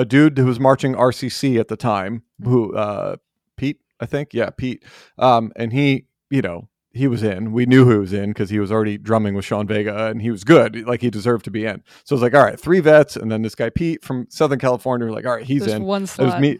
A 0.00 0.04
dude 0.04 0.38
who 0.38 0.46
was 0.46 0.58
marching 0.58 0.94
RCC 0.94 1.58
at 1.60 1.68
the 1.68 1.76
time, 1.76 2.22
who 2.42 2.74
uh, 2.74 3.16
Pete, 3.56 3.80
I 4.00 4.06
think, 4.06 4.32
yeah, 4.32 4.50
Pete, 4.50 4.82
um, 5.18 5.52
and 5.56 5.72
he, 5.72 6.06
you 6.30 6.42
know. 6.42 6.68
He 6.92 7.06
was 7.06 7.22
in. 7.22 7.52
We 7.52 7.66
knew 7.66 7.84
who 7.84 7.92
he 7.92 7.98
was 7.98 8.12
in 8.12 8.30
because 8.30 8.50
he 8.50 8.58
was 8.58 8.72
already 8.72 8.98
drumming 8.98 9.34
with 9.34 9.44
Sean 9.44 9.64
Vega, 9.64 10.08
and 10.08 10.20
he 10.20 10.32
was 10.32 10.42
good. 10.42 10.88
Like 10.88 11.00
he 11.00 11.08
deserved 11.08 11.44
to 11.44 11.50
be 11.52 11.64
in. 11.64 11.84
So 12.02 12.14
I 12.14 12.16
was 12.16 12.22
like, 12.22 12.34
all 12.34 12.42
right, 12.42 12.58
three 12.58 12.80
vets, 12.80 13.14
and 13.14 13.30
then 13.30 13.42
this 13.42 13.54
guy 13.54 13.70
Pete 13.70 14.04
from 14.04 14.26
Southern 14.28 14.58
California. 14.58 15.06
Like, 15.06 15.24
all 15.24 15.36
right, 15.36 15.44
he's 15.44 15.60
There's 15.60 15.74
in. 15.74 15.84
one 15.84 16.08
slot. 16.08 16.26
It 16.26 16.32
was 16.32 16.40
me. 16.40 16.58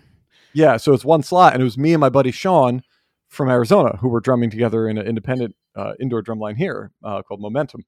Yeah, 0.53 0.77
so 0.77 0.95
it's 0.95 1.05
one 1.05 1.25
slot, 1.25 1.55
and 1.55 1.61
it 1.61 1.65
was 1.65 1.77
me 1.77 1.93
and 1.95 2.01
my 2.01 2.11
buddy 2.11 2.31
Sean 2.31 2.83
from 3.27 3.49
Arizona 3.49 3.97
who 4.01 4.09
were 4.09 4.21
drumming 4.21 4.51
together 4.51 4.89
in 4.89 4.99
an 4.99 5.07
independent 5.07 5.57
uh, 5.75 5.95
indoor 5.99 6.23
drum 6.23 6.39
line 6.39 6.55
here 6.55 6.93
uh, 7.03 7.23
called 7.23 7.41
Momentum. 7.41 7.83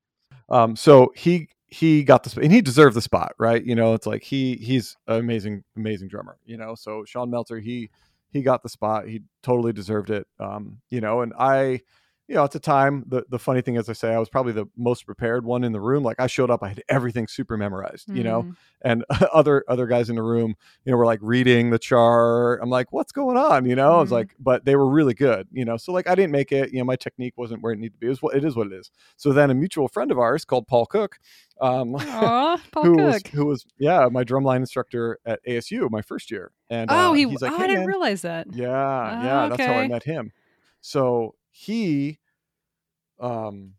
Um, 0.49 0.75
so 0.75 1.13
he 1.15 1.49
he 1.73 2.05
got 2.05 2.23
the 2.23 2.29
spot 2.29 2.45
and 2.45 2.53
he 2.53 2.61
deserved 2.61 2.95
the 2.95 3.01
spot, 3.01 3.35
right? 3.39 3.65
You 3.65 3.75
know, 3.75 3.95
it's 3.95 4.07
like 4.07 4.23
he 4.23 4.57
he's 4.57 4.97
an 5.07 5.19
amazing, 5.19 5.65
amazing 5.75 6.09
drummer, 6.09 6.37
you 6.45 6.59
know. 6.59 6.75
So 6.75 7.05
Sean 7.07 7.31
Melter, 7.31 7.61
he 7.61 7.89
he 8.31 8.43
got 8.43 8.63
the 8.63 8.69
spot. 8.69 9.09
He 9.09 9.23
totally 9.43 9.73
deserved 9.73 10.11
it. 10.11 10.27
Um, 10.39 10.83
you 10.91 11.01
know, 11.01 11.23
and 11.23 11.33
I 11.39 11.81
you 12.33 12.39
know, 12.39 12.45
at 12.45 12.51
the 12.53 12.59
time, 12.59 13.05
the, 13.09 13.27
the 13.29 13.39
funny 13.39 13.61
thing 13.61 13.77
is, 13.77 13.91
I 13.91 13.93
say 13.93 14.15
I 14.15 14.19
was 14.19 14.31
probably 14.31 14.55
the 14.55 14.65
most 14.75 15.05
prepared 15.05 15.45
one 15.45 15.65
in 15.65 15.73
the 15.73 15.83
room. 15.83 16.03
Like 16.03 16.19
I 16.19 16.27
showed 16.27 16.51
up, 16.51 16.63
I 16.63 16.69
had 16.71 16.83
everything 16.89 17.29
super 17.29 17.59
memorized, 17.59 18.09
you 18.15 18.25
know, 18.25 18.45
Mhm. 18.45 18.57
and 18.81 19.05
other 19.35 19.65
other 19.69 19.87
guys 19.87 20.09
in 20.09 20.17
the 20.17 20.23
room, 20.23 20.55
you 20.87 20.93
know, 20.93 20.97
were 20.97 21.05
like 21.05 21.19
reading 21.23 21.69
the 21.69 21.79
chart. 21.79 22.61
I'm 22.63 22.71
like, 22.71 22.91
what's 22.91 23.13
going 23.13 23.37
on? 23.37 23.67
You 23.67 23.77
know, 23.77 23.97
I 23.99 24.01
was 24.01 24.09
Mhm. 24.09 24.13
like, 24.13 24.35
but 24.41 24.65
they 24.65 24.77
were 24.77 24.89
really 24.89 25.13
good, 25.13 25.47
you 25.53 25.67
know. 25.67 25.77
So 25.77 25.93
like, 25.93 26.09
I 26.09 26.15
didn't 26.15 26.33
make 26.33 26.53
it. 26.53 26.73
You 26.73 26.79
know, 26.79 26.85
my 26.85 26.97
technique 26.97 27.35
wasn't 27.37 27.63
where 27.63 27.75
it 27.75 27.79
needed 27.79 27.93
to 27.93 27.99
be. 27.99 28.07
It 28.07 28.11
was 28.11 28.23
what 28.23 28.35
it 28.35 28.45
is 28.45 28.57
what 28.57 28.67
it 28.67 28.73
is. 28.73 28.91
So 29.19 29.35
then 29.35 29.51
a 29.51 29.55
mutual 29.55 29.89
friend 29.89 30.11
of 30.11 30.19
ours 30.19 30.47
called 30.47 30.67
Paul 30.67 30.87
Cook, 30.87 31.19
um, 31.61 31.95
Aw, 32.01 32.59
Paul 32.73 32.85
who 32.85 32.93
Cook. 32.95 33.05
was 33.05 33.23
who 33.35 33.45
was 33.45 33.67
yeah 33.79 34.09
my 34.11 34.25
drumline 34.25 34.57
instructor 34.61 35.19
at 35.27 35.39
ASU 35.47 35.87
my 35.91 36.01
first 36.01 36.31
year, 36.31 36.51
and 36.71 36.91
oh, 36.91 37.11
uh, 37.11 37.15
he. 37.15 37.27
he's 37.27 37.43
like, 37.43 37.53
oh, 37.53 37.59
"Hey, 37.59 37.65
I 37.65 37.67
didn't 37.67 37.81
man, 37.81 37.89
realize 37.89 38.23
that. 38.23 38.47
yeah, 38.55 38.71
Ah, 38.71 39.23
yeah, 39.23 39.49
that's 39.51 39.67
how 39.67 39.75
I 39.75 39.87
met 39.89 40.03
him. 40.05 40.33
So 40.81 41.35
he, 41.51 42.19
um, 43.23 43.75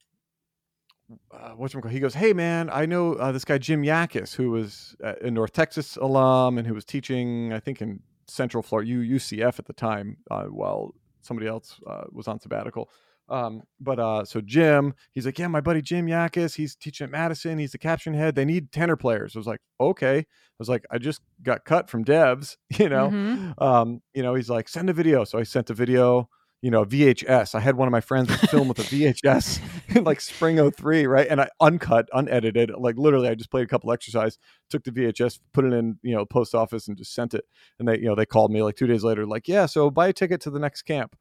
uh, 1.32 1.50
what's 1.52 1.76
he 1.90 2.00
goes, 2.00 2.14
hey 2.16 2.34
man, 2.34 2.70
I 2.72 2.86
know 2.86 3.14
uh, 3.16 3.32
this 3.32 3.46
guy 3.46 3.58
Jim 3.58 3.84
Yakis, 3.84 4.36
who 4.36 4.52
was 4.52 4.96
uh, 5.04 5.14
a 5.22 5.30
North 5.30 5.52
Texas 5.52 5.98
alum 5.98 6.58
and 6.58 6.66
who 6.66 6.74
was 6.74 6.86
teaching, 6.86 7.54
I 7.54 7.60
think, 7.60 7.82
in 7.82 8.00
Central 8.28 8.64
Florida, 8.64 8.90
UCF 8.92 9.60
at 9.60 9.66
the 9.66 9.74
time, 9.74 10.18
uh, 10.32 10.46
while 10.46 10.96
somebody 11.22 11.48
else 11.48 11.80
uh, 11.86 12.04
was 12.12 12.28
on 12.28 12.40
sabbatical. 12.40 12.90
Um, 13.30 13.64
but 13.80 14.00
uh, 14.00 14.26
so 14.26 14.42
Jim, 14.42 14.94
he's 15.12 15.26
like, 15.26 15.40
yeah, 15.40 15.48
my 15.48 15.62
buddy 15.62 15.82
Jim 15.82 16.08
Yakis, 16.08 16.56
he's 16.56 16.76
teaching 16.76 17.06
at 17.06 17.12
Madison. 17.12 17.58
He's 17.58 17.72
the 17.72 17.78
caption 17.78 18.14
head. 18.14 18.36
They 18.36 18.46
need 18.46 18.72
tenor 18.72 18.98
players. 18.98 19.36
I 19.36 19.40
was 19.40 19.48
like, 19.48 19.62
okay. 19.80 20.20
I 20.20 20.26
was 20.60 20.70
like, 20.70 20.86
I 20.92 20.98
just 20.98 21.22
got 21.42 21.64
cut 21.66 21.90
from 21.90 22.04
Devs, 22.06 22.58
you 22.80 22.90
know 22.90 23.10
Mhm. 23.10 23.62
um, 23.62 24.02
you 24.14 24.24
know, 24.24 24.36
he's 24.36 24.50
like, 24.50 24.68
send 24.68 24.90
a 24.90 24.94
video. 24.94 25.24
So 25.24 25.38
I 25.40 25.44
sent 25.44 25.70
a 25.70 25.74
video, 25.74 26.30
you 26.64 26.72
know, 26.72 26.86
VHS. 26.86 27.56
I 27.56 27.60
had 27.60 27.76
one 27.76 27.90
of 27.90 27.92
my 27.92 28.00
friends 28.00 28.34
film 28.50 28.70
with 28.70 28.80
a 28.80 28.84
VHS 28.84 29.60
in 29.98 30.06
like 30.06 30.22
spring 30.22 30.72
03, 30.72 31.06
right? 31.08 31.28
And 31.30 31.42
I 31.42 31.50
uncut, 31.60 32.08
unedited, 32.14 32.72
like 32.78 32.98
literally 32.98 33.28
I 33.28 33.36
just 33.36 33.52
played 33.52 33.66
a 33.66 33.68
couple 33.68 33.92
exercise, 33.92 34.38
took 34.70 34.86
the 34.86 34.92
VHS, 34.92 35.40
put 35.54 35.66
it 35.66 35.74
in, 35.74 36.00
you 36.04 36.16
know, 36.16 36.26
post 36.26 36.56
office 36.56 36.88
and 36.88 36.96
just 36.96 37.14
sent 37.14 37.34
it. 37.34 37.44
And 37.80 37.88
they, 37.90 38.00
you 38.00 38.06
know, 38.06 38.16
they 38.16 38.26
called 38.26 38.50
me 38.50 38.64
like 38.64 38.78
two 38.78 38.88
days 38.88 39.04
later, 39.04 39.26
like, 39.26 39.50
yeah, 39.50 39.66
so 39.66 39.92
buy 39.92 40.08
a 40.08 40.14
ticket 40.14 40.40
to 40.42 40.50
the 40.50 40.60
next 40.60 40.84
camp. 40.84 41.18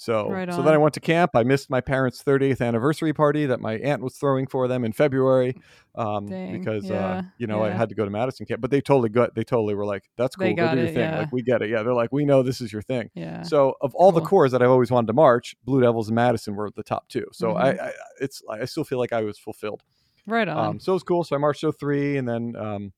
So, 0.00 0.30
Right 0.30 0.50
so 0.50 0.62
then 0.62 0.72
I 0.72 0.78
went 0.78 0.94
to 0.94 1.00
camp. 1.00 1.32
I 1.34 1.42
missed 1.42 1.68
my 1.68 1.82
parents' 1.82 2.22
30th 2.22 2.62
anniversary 2.62 3.12
party 3.12 3.44
that 3.44 3.60
my 3.60 3.74
aunt 3.74 4.02
was 4.02 4.16
throwing 4.16 4.46
for 4.46 4.66
them 4.66 4.82
in 4.82 4.92
February, 4.92 5.54
um, 5.94 6.26
Dang, 6.26 6.52
because 6.52 6.90
uh, 6.90 7.18
you 7.36 7.46
know 7.46 7.62
I 7.62 7.70
had 7.72 7.90
to 7.90 7.94
go 7.94 8.06
to 8.06 8.10
Madison 8.10 8.46
camp. 8.46 8.62
But 8.62 8.70
they 8.70 8.80
totally 8.80 9.10
got, 9.10 9.34
they 9.34 9.44
totally 9.44 9.74
were 9.74 9.84
like, 9.84 10.08
"That's 10.16 10.36
cool, 10.36 10.46
They 10.46 10.54
go 10.54 10.68
do 10.70 10.78
your 10.78 10.86
it, 10.86 10.94
thing." 10.94 11.10
yeah. 11.10 11.18
Like 11.18 11.28
we 11.32 11.42
get 11.42 11.60
it, 11.60 11.68
yeah. 11.68 11.82
They're 11.82 11.92
like, 11.92 12.12
"We 12.12 12.24
know 12.24 12.42
this 12.42 12.62
is 12.62 12.72
your 12.72 12.80
thing." 12.80 13.10
Yeah. 13.14 13.42
So 13.42 13.74
of 13.82 13.94
all 13.94 14.10
the 14.10 14.20
Cool. 14.20 14.28
cores 14.28 14.52
that 14.52 14.62
I've 14.62 14.70
always 14.70 14.90
wanted 14.90 15.08
to 15.08 15.12
march, 15.12 15.54
Blue 15.64 15.82
Devils 15.82 16.08
and 16.08 16.14
Madison 16.14 16.54
were 16.56 16.70
the 16.74 16.82
top 16.82 17.08
two. 17.08 17.26
So 17.32 17.52
I, 17.52 17.72
Mhm. 17.72 17.78
I, 17.88 17.92
it's 18.22 18.42
I 18.48 18.64
still 18.64 18.84
feel 18.84 18.98
like 18.98 19.12
I 19.12 19.20
was 19.22 19.38
fulfilled. 19.38 19.82
right 20.26 20.48
on. 20.48 20.58
Um, 20.70 20.80
so 20.80 20.92
it 20.92 20.94
was 20.96 21.02
cool. 21.02 21.24
So 21.24 21.36
I 21.36 21.38
marched 21.38 21.62
03 21.64 22.16
and 22.16 22.28
then 22.28 22.56
um, 22.56 22.92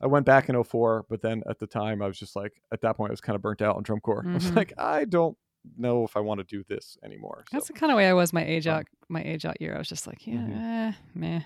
I 0.00 0.06
went 0.06 0.26
back 0.26 0.48
in 0.48 0.56
04. 0.56 1.06
But 1.08 1.22
then 1.22 1.42
at 1.48 1.58
the 1.58 1.66
time, 1.66 2.02
I 2.02 2.06
was 2.08 2.18
just 2.18 2.36
like, 2.36 2.62
at 2.72 2.80
that 2.82 2.96
point, 2.96 3.10
I 3.10 3.14
was 3.14 3.20
kind 3.20 3.36
of 3.36 3.42
burnt 3.42 3.62
out 3.62 3.76
on 3.76 3.82
drum 3.82 4.00
corps. 4.00 4.28
I 4.34 4.36
was 4.36 4.52
Mhm. 4.52 4.56
like, 4.56 4.72
I 4.78 5.04
don't 5.04 5.36
know 5.76 6.04
if 6.04 6.16
I 6.16 6.20
want 6.20 6.38
to 6.40 6.44
do 6.44 6.62
this 6.68 6.96
anymore. 7.04 7.44
So, 7.50 7.56
That's 7.56 7.68
the 7.68 7.72
kind 7.74 7.90
of 7.92 7.96
way 7.96 8.08
I 8.08 8.12
was 8.12 8.32
my 8.32 8.44
age 8.44 8.66
um, 8.66 8.78
out 8.78 8.86
my 9.08 9.22
age 9.22 9.44
out 9.44 9.60
year. 9.60 9.74
I 9.74 9.78
was 9.78 9.88
just 9.88 10.06
like, 10.06 10.26
yeah, 10.26 10.34
Mhm. 10.36 10.88
eh, 10.88 10.92
meh. 11.14 11.40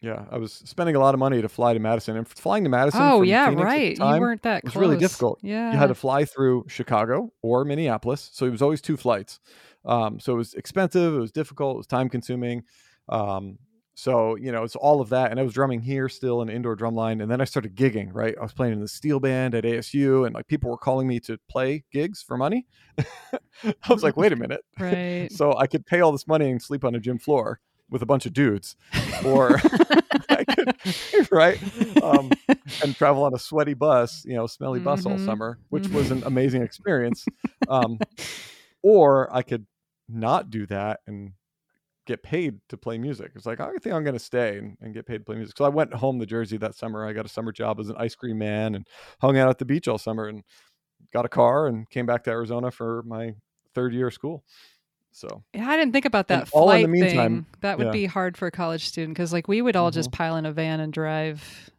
yeah, 0.00 0.24
I 0.30 0.36
was 0.38 0.52
spending 0.52 0.96
a 0.96 0.98
lot 0.98 1.14
of 1.14 1.18
money 1.18 1.40
to 1.40 1.48
fly 1.48 1.72
to 1.72 1.78
Madison, 1.80 2.16
and 2.16 2.28
flying 2.28 2.64
to 2.64 2.70
Madison. 2.70 3.00
Oh 3.02 3.22
yeah, 3.22 3.48
Phoenix 3.48 3.64
right. 3.64 3.96
you 3.98 4.20
weren't 4.20 4.42
that 4.42 4.62
was 4.64 4.72
close. 4.72 4.80
really 4.80 4.98
difficult. 4.98 5.38
Yeah. 5.42 5.72
You 5.72 5.78
had 5.78 5.86
to 5.88 5.94
fly 5.94 6.24
through 6.24 6.64
Chicago 6.68 7.32
or 7.42 7.64
Minneapolis, 7.64 8.30
so 8.32 8.44
it 8.46 8.50
was 8.50 8.60
always 8.62 8.80
two 8.82 8.96
flights. 8.96 9.40
Um, 9.86 10.18
so 10.20 10.32
it 10.34 10.36
was 10.36 10.54
expensive, 10.54 11.14
it 11.14 11.18
was 11.18 11.32
difficult, 11.32 11.74
it 11.74 11.78
was 11.78 11.86
time 11.86 12.08
consuming. 12.08 12.64
Um, 13.08 13.58
so 13.94 14.36
you 14.36 14.52
know, 14.52 14.64
it's 14.64 14.76
all 14.76 15.00
of 15.00 15.08
that, 15.10 15.30
and 15.30 15.40
I 15.40 15.42
was 15.42 15.52
drumming 15.54 15.80
here 15.80 16.08
still 16.08 16.42
in 16.42 16.48
indoor 16.48 16.74
drum 16.76 16.94
line, 16.94 17.20
and 17.20 17.30
then 17.30 17.40
I 17.40 17.44
started 17.44 17.74
gigging. 17.76 18.10
Right, 18.12 18.34
I 18.38 18.42
was 18.42 18.52
playing 18.52 18.74
in 18.74 18.80
the 18.80 18.88
steel 18.88 19.20
band 19.20 19.54
at 19.54 19.64
ASU, 19.64 20.24
and 20.26 20.34
like 20.34 20.46
people 20.48 20.70
were 20.70 20.78
calling 20.78 21.06
me 21.08 21.20
to 21.20 21.38
play 21.48 21.84
gigs 21.92 22.22
for 22.22 22.36
money. 22.36 22.66
I 23.64 23.74
was 23.88 24.02
like, 24.02 24.16
wait 24.16 24.32
a 24.32 24.36
minute, 24.36 24.64
right. 24.78 25.30
so 25.32 25.56
I 25.56 25.66
could 25.66 25.86
pay 25.86 26.00
all 26.00 26.12
this 26.12 26.26
money 26.26 26.50
and 26.50 26.60
sleep 26.62 26.84
on 26.84 26.94
a 26.94 27.00
gym 27.00 27.18
floor 27.18 27.60
with 27.90 28.02
a 28.02 28.06
bunch 28.06 28.26
of 28.26 28.32
dudes, 28.32 28.76
or 29.24 29.60
I 30.30 30.44
could, 30.44 30.68
right, 31.30 31.58
um, 32.00 32.36
and 32.82 32.96
travel 32.96 33.24
on 33.24 33.34
a 33.34 33.38
sweaty 33.38 33.74
bus, 33.74 34.24
you 34.26 34.34
know, 34.34 34.46
smelly 34.46 34.80
bus 34.80 35.06
all 35.06 35.18
Mhm. 35.18 35.20
summer, 35.20 35.58
which 35.70 35.90
was 35.90 36.10
an 36.10 36.22
amazing 36.26 36.62
experience. 36.62 37.28
Um, 37.68 38.00
or 38.82 39.34
I 39.34 39.42
could 39.42 39.66
not 40.08 40.50
do 40.50 40.66
that 40.66 41.00
and 41.06 41.32
get 42.06 42.22
paid 42.22 42.58
to 42.68 42.76
play 42.76 42.98
music. 42.98 43.32
It's 43.34 43.46
like 43.46 43.60
I 43.60 43.70
think 43.82 43.94
I'm 43.94 44.04
going 44.04 44.14
to 44.14 44.18
stay 44.18 44.58
and, 44.58 44.76
and 44.80 44.92
get 44.94 45.06
paid 45.06 45.18
to 45.18 45.24
play 45.24 45.36
music. 45.36 45.56
So 45.56 45.64
I 45.64 45.68
went 45.68 45.94
home 45.94 46.18
to 46.20 46.26
Jersey 46.26 46.56
that 46.58 46.74
summer. 46.74 47.06
I 47.06 47.12
got 47.12 47.24
a 47.26 47.28
summer 47.30 47.50
job 47.52 47.80
as 47.80 47.88
an 47.88 47.96
ice 47.98 48.14
cream 48.14 48.38
man 48.38 48.74
and 48.74 48.86
hung 49.20 49.38
out 49.38 49.48
at 49.48 49.58
the 49.58 49.64
beach 49.64 49.88
all 49.88 49.98
summer 49.98 50.26
and 50.26 50.42
got 51.12 51.24
a 51.24 51.28
car 51.28 51.66
and 51.66 51.88
came 51.90 52.06
back 52.06 52.24
to 52.24 52.30
Arizona 52.30 52.70
for 52.70 53.02
my 53.04 53.34
third 53.74 53.94
year 53.94 54.08
of 54.08 54.14
school. 54.14 54.44
So 55.12 55.44
Yeah, 55.54 55.68
I 55.68 55.76
didn't 55.76 55.92
think 55.92 56.04
about 56.06 56.28
that 56.28 56.48
all 56.52 56.70
in 56.70 56.76
flight 56.80 56.82
the 56.86 56.88
meantime- 56.88 57.14
thing. 57.44 57.46
That 57.60 57.78
would 57.78 57.86
yeah. 57.86 57.92
be 57.92 58.06
hard 58.06 58.36
for 58.36 58.46
a 58.48 58.50
college 58.50 58.86
student 58.86 59.14
because, 59.16 59.32
like, 59.32 59.46
we 59.48 59.62
would 59.62 59.76
all 59.76 59.90
just 59.92 60.10
Mhm. 60.10 60.14
pile 60.14 60.36
in 60.36 60.44
a 60.46 60.52
van 60.52 60.80
and 60.80 60.92
drive. 60.92 61.70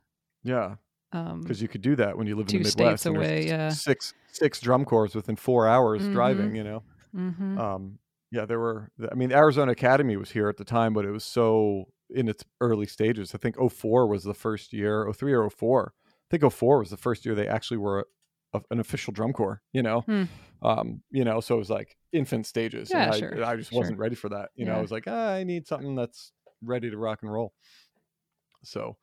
yeah, 0.43 0.75
Um, 1.11 1.41
because 1.41 1.61
you 1.61 1.67
could 1.67 1.81
do 1.81 1.95
that 1.97 2.17
when 2.17 2.27
you 2.27 2.35
live 2.35 2.47
in 2.53 2.63
the 2.63 2.69
states 2.69 2.77
Midwest. 2.77 3.05
and 3.07 3.17
away, 3.17 3.47
yeah. 3.47 3.69
six 3.69 4.13
six 4.31 4.59
drum 4.61 4.85
corps 4.85 5.13
within 5.15 5.35
four 5.35 5.67
hours 5.67 6.01
Mhm. 6.01 6.11
driving. 6.13 6.55
You 6.55 6.63
know. 6.63 6.83
mhm. 7.15 7.57
um 7.59 7.99
yeah 8.35 8.45
there 8.45 8.59
were 8.59 8.91
i 9.11 9.15
mean 9.15 9.31
arizona 9.31 9.71
academy 9.71 10.15
was 10.17 10.31
here 10.31 10.49
at 10.49 10.57
the 10.57 10.63
time 10.65 10.93
but 10.93 11.05
it 11.05 11.11
was 11.11 11.23
so 11.23 11.85
in 12.11 12.27
its 12.27 12.43
early 12.61 12.85
stages. 12.85 13.33
I 13.33 13.39
think 13.39 13.55
04 13.57 14.05
was 14.05 14.23
the 14.23 14.35
first 14.35 14.73
year 14.73 15.11
03 15.11 15.33
or 15.33 15.49
04 15.49 15.93
i 15.97 16.27
think 16.29 16.53
04 16.53 16.79
was 16.79 16.89
the 16.91 16.97
first 16.97 17.25
year 17.25 17.33
they 17.33 17.47
actually 17.47 17.77
were 17.77 18.07
a, 18.53 18.61
an 18.69 18.79
official 18.79 19.11
drum 19.13 19.33
corps 19.33 19.61
you 19.73 19.81
know? 19.81 20.01
Hmm. 20.01 20.23
um 20.61 21.01
you 21.09 21.23
know 21.23 21.39
so 21.39 21.55
it 21.55 21.59
was 21.59 21.69
like 21.69 21.97
infant 22.11 22.45
stages 22.45 22.91
and 22.91 22.99
Yeah, 22.99 23.11
I, 23.13 23.19
sure, 23.19 23.45
I 23.45 23.55
just 23.55 23.71
sure. 23.71 23.79
wasn't 23.79 23.99
ready 23.99 24.15
for 24.15 24.29
that 24.29 24.49
you 24.55 24.65
know? 24.65 24.75
I 24.75 24.81
was 24.81 24.91
like 24.91 25.05
ah, 25.07 25.31
i 25.39 25.43
need 25.43 25.65
something 25.67 25.95
that's 25.95 26.31
ready 26.61 26.89
to 26.89 26.97
rock 26.97 27.19
and 27.21 27.31
roll. 27.31 27.53
So 28.63 28.97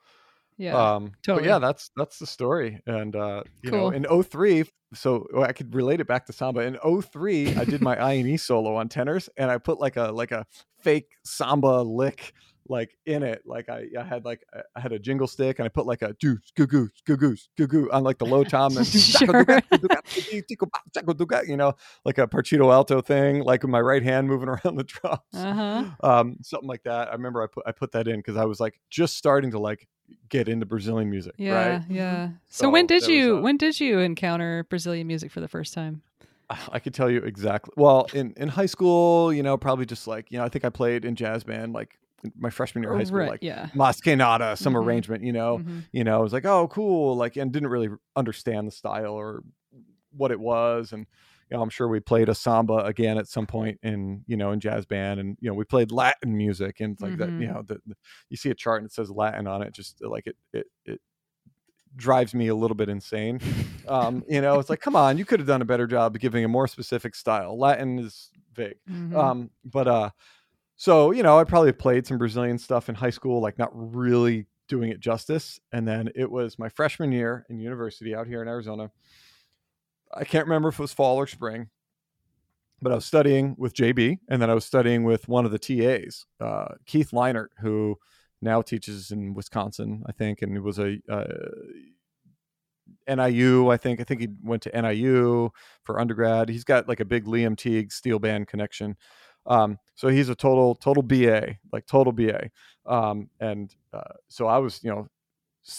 yeah. 0.57 0.95
um 0.95 1.05
but 1.05 1.23
totally. 1.23 1.49
yeah 1.49 1.59
that's 1.59 1.91
that's 1.97 2.19
the 2.19 2.27
story 2.27 2.81
and 2.87 3.17
uh 3.17 3.43
you 3.63 3.71
know 3.71 3.91
in 3.91 4.05
03 4.05 4.65
so 4.95 5.27
i 5.43 5.53
could 5.53 5.75
relate 5.75 6.01
it 6.01 6.07
back 6.07 6.27
to 6.27 6.33
samba 6.33 6.61
in 6.61 6.79
03 7.03 7.57
i 7.57 7.65
did 7.65 7.81
my 7.81 7.97
i 7.97 8.13
and 8.13 8.29
e 8.29 8.37
solo 8.37 8.77
on 8.77 8.89
tenors 8.89 9.29
and 9.37 9.51
i 9.51 9.59
put 9.59 9.79
like 9.79 9.97
a 9.97 10.13
like 10.13 10.33
a 10.33 10.47
fake 10.81 11.17
samba 11.25 11.83
lick 11.83 12.35
like 12.69 12.97
in 13.07 13.23
it 13.23 13.43
like 13.45 13.69
i, 13.69 13.87
I 13.99 14.03
had 14.05 14.25
like 14.25 14.45
I- 14.77 14.81
had 14.81 14.93
a 14.93 14.99
jingle 14.99 15.27
stick 15.27 15.59
and 15.59 15.67
i 15.67 15.69
put 15.69 15.85
like 15.87 16.03
a 16.03 16.15
doo 16.21 16.39
goo 16.57 16.67
goo 16.67 16.89
goo 17.07 17.17
goo 17.17 17.37
goo 17.57 17.67
goo 17.67 17.91
on 17.93 18.05
like 18.05 18.19
the 18.19 18.27
low 18.27 18.45
tom 18.45 18.77
and 18.77 18.87
Sure. 18.87 19.45
you 21.47 21.57
know 21.57 21.75
like 22.05 22.19
a 22.19 22.27
partido 22.27 22.73
alto 22.73 23.01
thing 23.01 23.43
like 23.43 23.63
with 23.63 23.71
my 23.71 23.81
right 23.81 24.03
hand 24.03 24.29
moving 24.29 24.49
around 24.49 24.77
the 24.77 24.85
drums 24.85 25.21
Uh-huh. 25.35 25.85
um 26.03 26.37
something 26.43 26.69
like 26.69 26.83
that 26.85 27.09
i 27.09 27.13
remember 27.13 27.43
i 27.43 27.47
put 27.47 27.65
i 27.67 27.73
put 27.73 27.93
that 27.93 28.09
in 28.09 28.17
because 28.17 28.37
i 28.37 28.45
was 28.45 28.61
like 28.61 28.81
just 28.91 29.17
starting 29.17 29.51
to 29.51 29.59
like 29.59 29.89
get 30.29 30.49
into 30.49 30.67
brazilian 30.67 31.11
music 31.11 31.35
Yeah, 31.39 31.67
right 31.69 31.83
yeah. 31.89 32.29
So, 32.49 32.69
when 32.69 32.87
did 32.87 33.03
there 33.03 33.09
was 33.09 33.17
you 33.17 33.41
when 33.41 33.57
did 33.57 33.81
you 33.81 33.99
encounter 34.01 34.65
Brazilian 34.69 35.07
music 35.07 35.31
for 35.33 35.41
the 35.41 35.49
first 35.49 35.73
time? 35.75 36.03
I 36.71 36.81
could 36.81 36.93
tell 36.93 37.09
you 37.11 37.21
exactly. 37.21 37.73
Well, 37.79 38.07
in 38.13 38.35
in 38.37 38.49
high 38.51 38.67
school, 38.67 39.33
you 39.33 39.43
know, 39.43 39.57
probably 39.57 39.87
just 39.87 40.07
like 40.07 40.31
you 40.31 40.37
know, 40.39 40.45
I 40.45 40.51
think 40.51 40.67
I 40.67 40.69
played 40.69 41.07
in 41.07 41.17
jazz 41.17 41.45
band 41.45 41.73
like 41.73 41.99
my 42.37 42.51
freshman 42.51 42.83
year 42.85 42.93
of 42.93 42.99
high 42.99 43.05
school, 43.05 43.19
right. 43.19 43.31
like 43.31 43.43
yeah. 43.43 43.69
Mas 43.75 44.01
que 44.01 44.15
Nada, 44.17 44.57
some 44.57 44.75
Mhm. 44.75 44.85
arrangement. 44.85 45.25
You 45.25 45.33
know, 45.33 45.59
Mhm. 45.59 45.85
you 45.93 46.05
know, 46.05 46.17
I 46.19 46.23
was 46.23 46.33
like, 46.33 46.45
oh, 46.45 46.69
cool, 46.69 47.17
like, 47.17 47.37
and 47.37 47.53
didn't 47.53 47.69
really 47.71 47.89
understand 48.17 48.67
the 48.67 48.73
style 48.73 49.13
or 49.15 49.43
what 50.17 50.31
it 50.31 50.39
was, 50.41 50.93
and 50.93 51.07
you 51.51 51.57
know, 51.57 51.63
I'm 51.63 51.69
sure 51.71 51.87
we 51.89 52.01
played 52.01 52.29
a 52.29 52.35
samba 52.35 52.77
again 52.85 53.19
at 53.19 53.27
some 53.29 53.47
point 53.47 53.79
in 53.83 54.25
you 54.27 54.37
know 54.37 54.53
in 54.53 54.61
jazz 54.61 54.87
band, 54.87 55.21
and 55.21 55.37
you 55.41 55.49
know, 55.51 55.55
we 55.55 55.65
played 55.65 55.91
Latin 55.91 56.37
music 56.37 56.81
and 56.81 56.99
like 57.01 57.17
that. 57.19 57.29
You 57.31 57.49
Mhm. 57.49 57.55
know, 57.55 57.63
the, 57.63 57.81
the- 57.87 57.97
you 58.31 58.37
see 58.37 58.51
a 58.51 58.55
chart 58.55 58.81
and 58.83 58.87
it 58.89 58.93
says 58.95 59.11
Latin 59.11 59.47
on 59.47 59.63
it, 59.63 59.73
just 59.75 60.03
like 60.03 60.27
it 60.27 60.37
it 60.53 60.67
it 60.87 61.01
drives 61.97 62.35
me 62.35 62.49
a 62.49 62.55
little 62.55 62.75
bit 62.75 62.89
insane. 62.89 63.39
Um, 63.87 64.23
you 64.29 64.41
know, 64.41 64.59
it's 64.59 64.71
like, 64.71 64.81
come 64.81 64.97
on, 64.97 65.19
you 65.19 65.25
could 65.25 65.41
have 65.41 65.47
done 65.47 65.61
a 65.61 65.65
better 65.67 65.87
job 65.87 66.15
of 66.15 66.21
giving 66.21 66.45
a 66.45 66.49
more 66.49 66.67
specific 66.69 67.15
style. 67.15 67.59
Latin 67.59 67.99
is 67.99 68.31
vague. 68.55 68.77
Mhm. 68.89 69.15
Um, 69.15 69.51
but 69.65 69.89
uh, 69.89 70.11
so 70.77 71.11
you 71.11 71.23
know, 71.23 71.39
I 71.39 71.45
probably 71.45 71.73
played 71.73 72.07
some 72.07 72.19
Brazilian 72.19 72.59
stuff 72.59 72.89
in 72.89 72.95
high 72.95 73.11
school, 73.11 73.41
like 73.41 73.59
not 73.59 73.71
really 73.73 74.47
doing 74.69 74.91
it 74.91 75.01
justice. 75.01 75.61
And 75.73 75.87
then 75.87 76.11
it 76.15 76.31
was 76.31 76.59
my 76.59 76.69
freshman 76.69 77.13
year 77.13 77.45
in 77.51 77.59
university 77.59 78.15
out 78.15 78.27
here 78.27 78.41
in 78.41 78.49
Arizona. 78.49 78.91
I 80.15 80.25
can't 80.25 80.47
remember 80.47 80.69
if 80.69 80.79
it 80.79 80.83
was 80.83 80.93
fall 80.93 81.17
or 81.17 81.27
spring, 81.27 81.69
but 82.81 82.93
I 82.93 82.95
was 82.95 83.05
studying 83.05 83.55
with 83.59 83.75
JB, 83.75 84.19
and 84.29 84.41
then 84.41 84.51
I 84.51 84.55
was 84.55 84.65
studying 84.65 85.05
with 85.05 85.29
one 85.29 85.45
of 85.45 85.53
the 85.53 85.59
TAs, 85.59 86.27
uh, 86.41 86.75
Keith 86.87 87.11
Leinert, 87.13 87.49
who 87.61 87.99
now 88.41 88.61
teaches 88.61 89.11
in 89.11 89.35
Wisconsin, 89.35 90.03
I 90.07 90.13
think, 90.13 90.43
and 90.43 90.53
he 90.53 90.59
was 90.59 90.79
a 90.79 90.99
uh, 91.09 91.25
NIU. 93.09 93.69
I 93.69 93.77
think 93.77 94.01
I 94.01 94.05
think 94.05 94.21
he 94.21 94.29
went 94.43 94.63
to 94.63 94.83
NIU 94.83 95.51
for 95.85 96.01
undergrad. 96.01 96.49
He's 96.49 96.65
got 96.65 96.89
like 96.89 97.01
a 97.01 97.05
big 97.05 97.25
Liam 97.25 97.57
Teague 97.57 97.93
steel 97.93 98.19
band 98.19 98.49
connection. 98.49 98.97
Um, 99.47 99.79
so 99.95 100.09
he's 100.09 100.29
a 100.29 100.35
total 100.35 100.75
total 100.75 101.03
BA, 101.03 101.57
like 101.73 101.87
total 101.87 102.13
BA. 102.13 102.51
Um, 102.87 103.29
and 103.41 103.75
uh, 103.93 104.15
so 104.29 104.47
I 104.47 104.59
was, 104.59 104.83
you 104.83 104.91
know, 104.91 105.09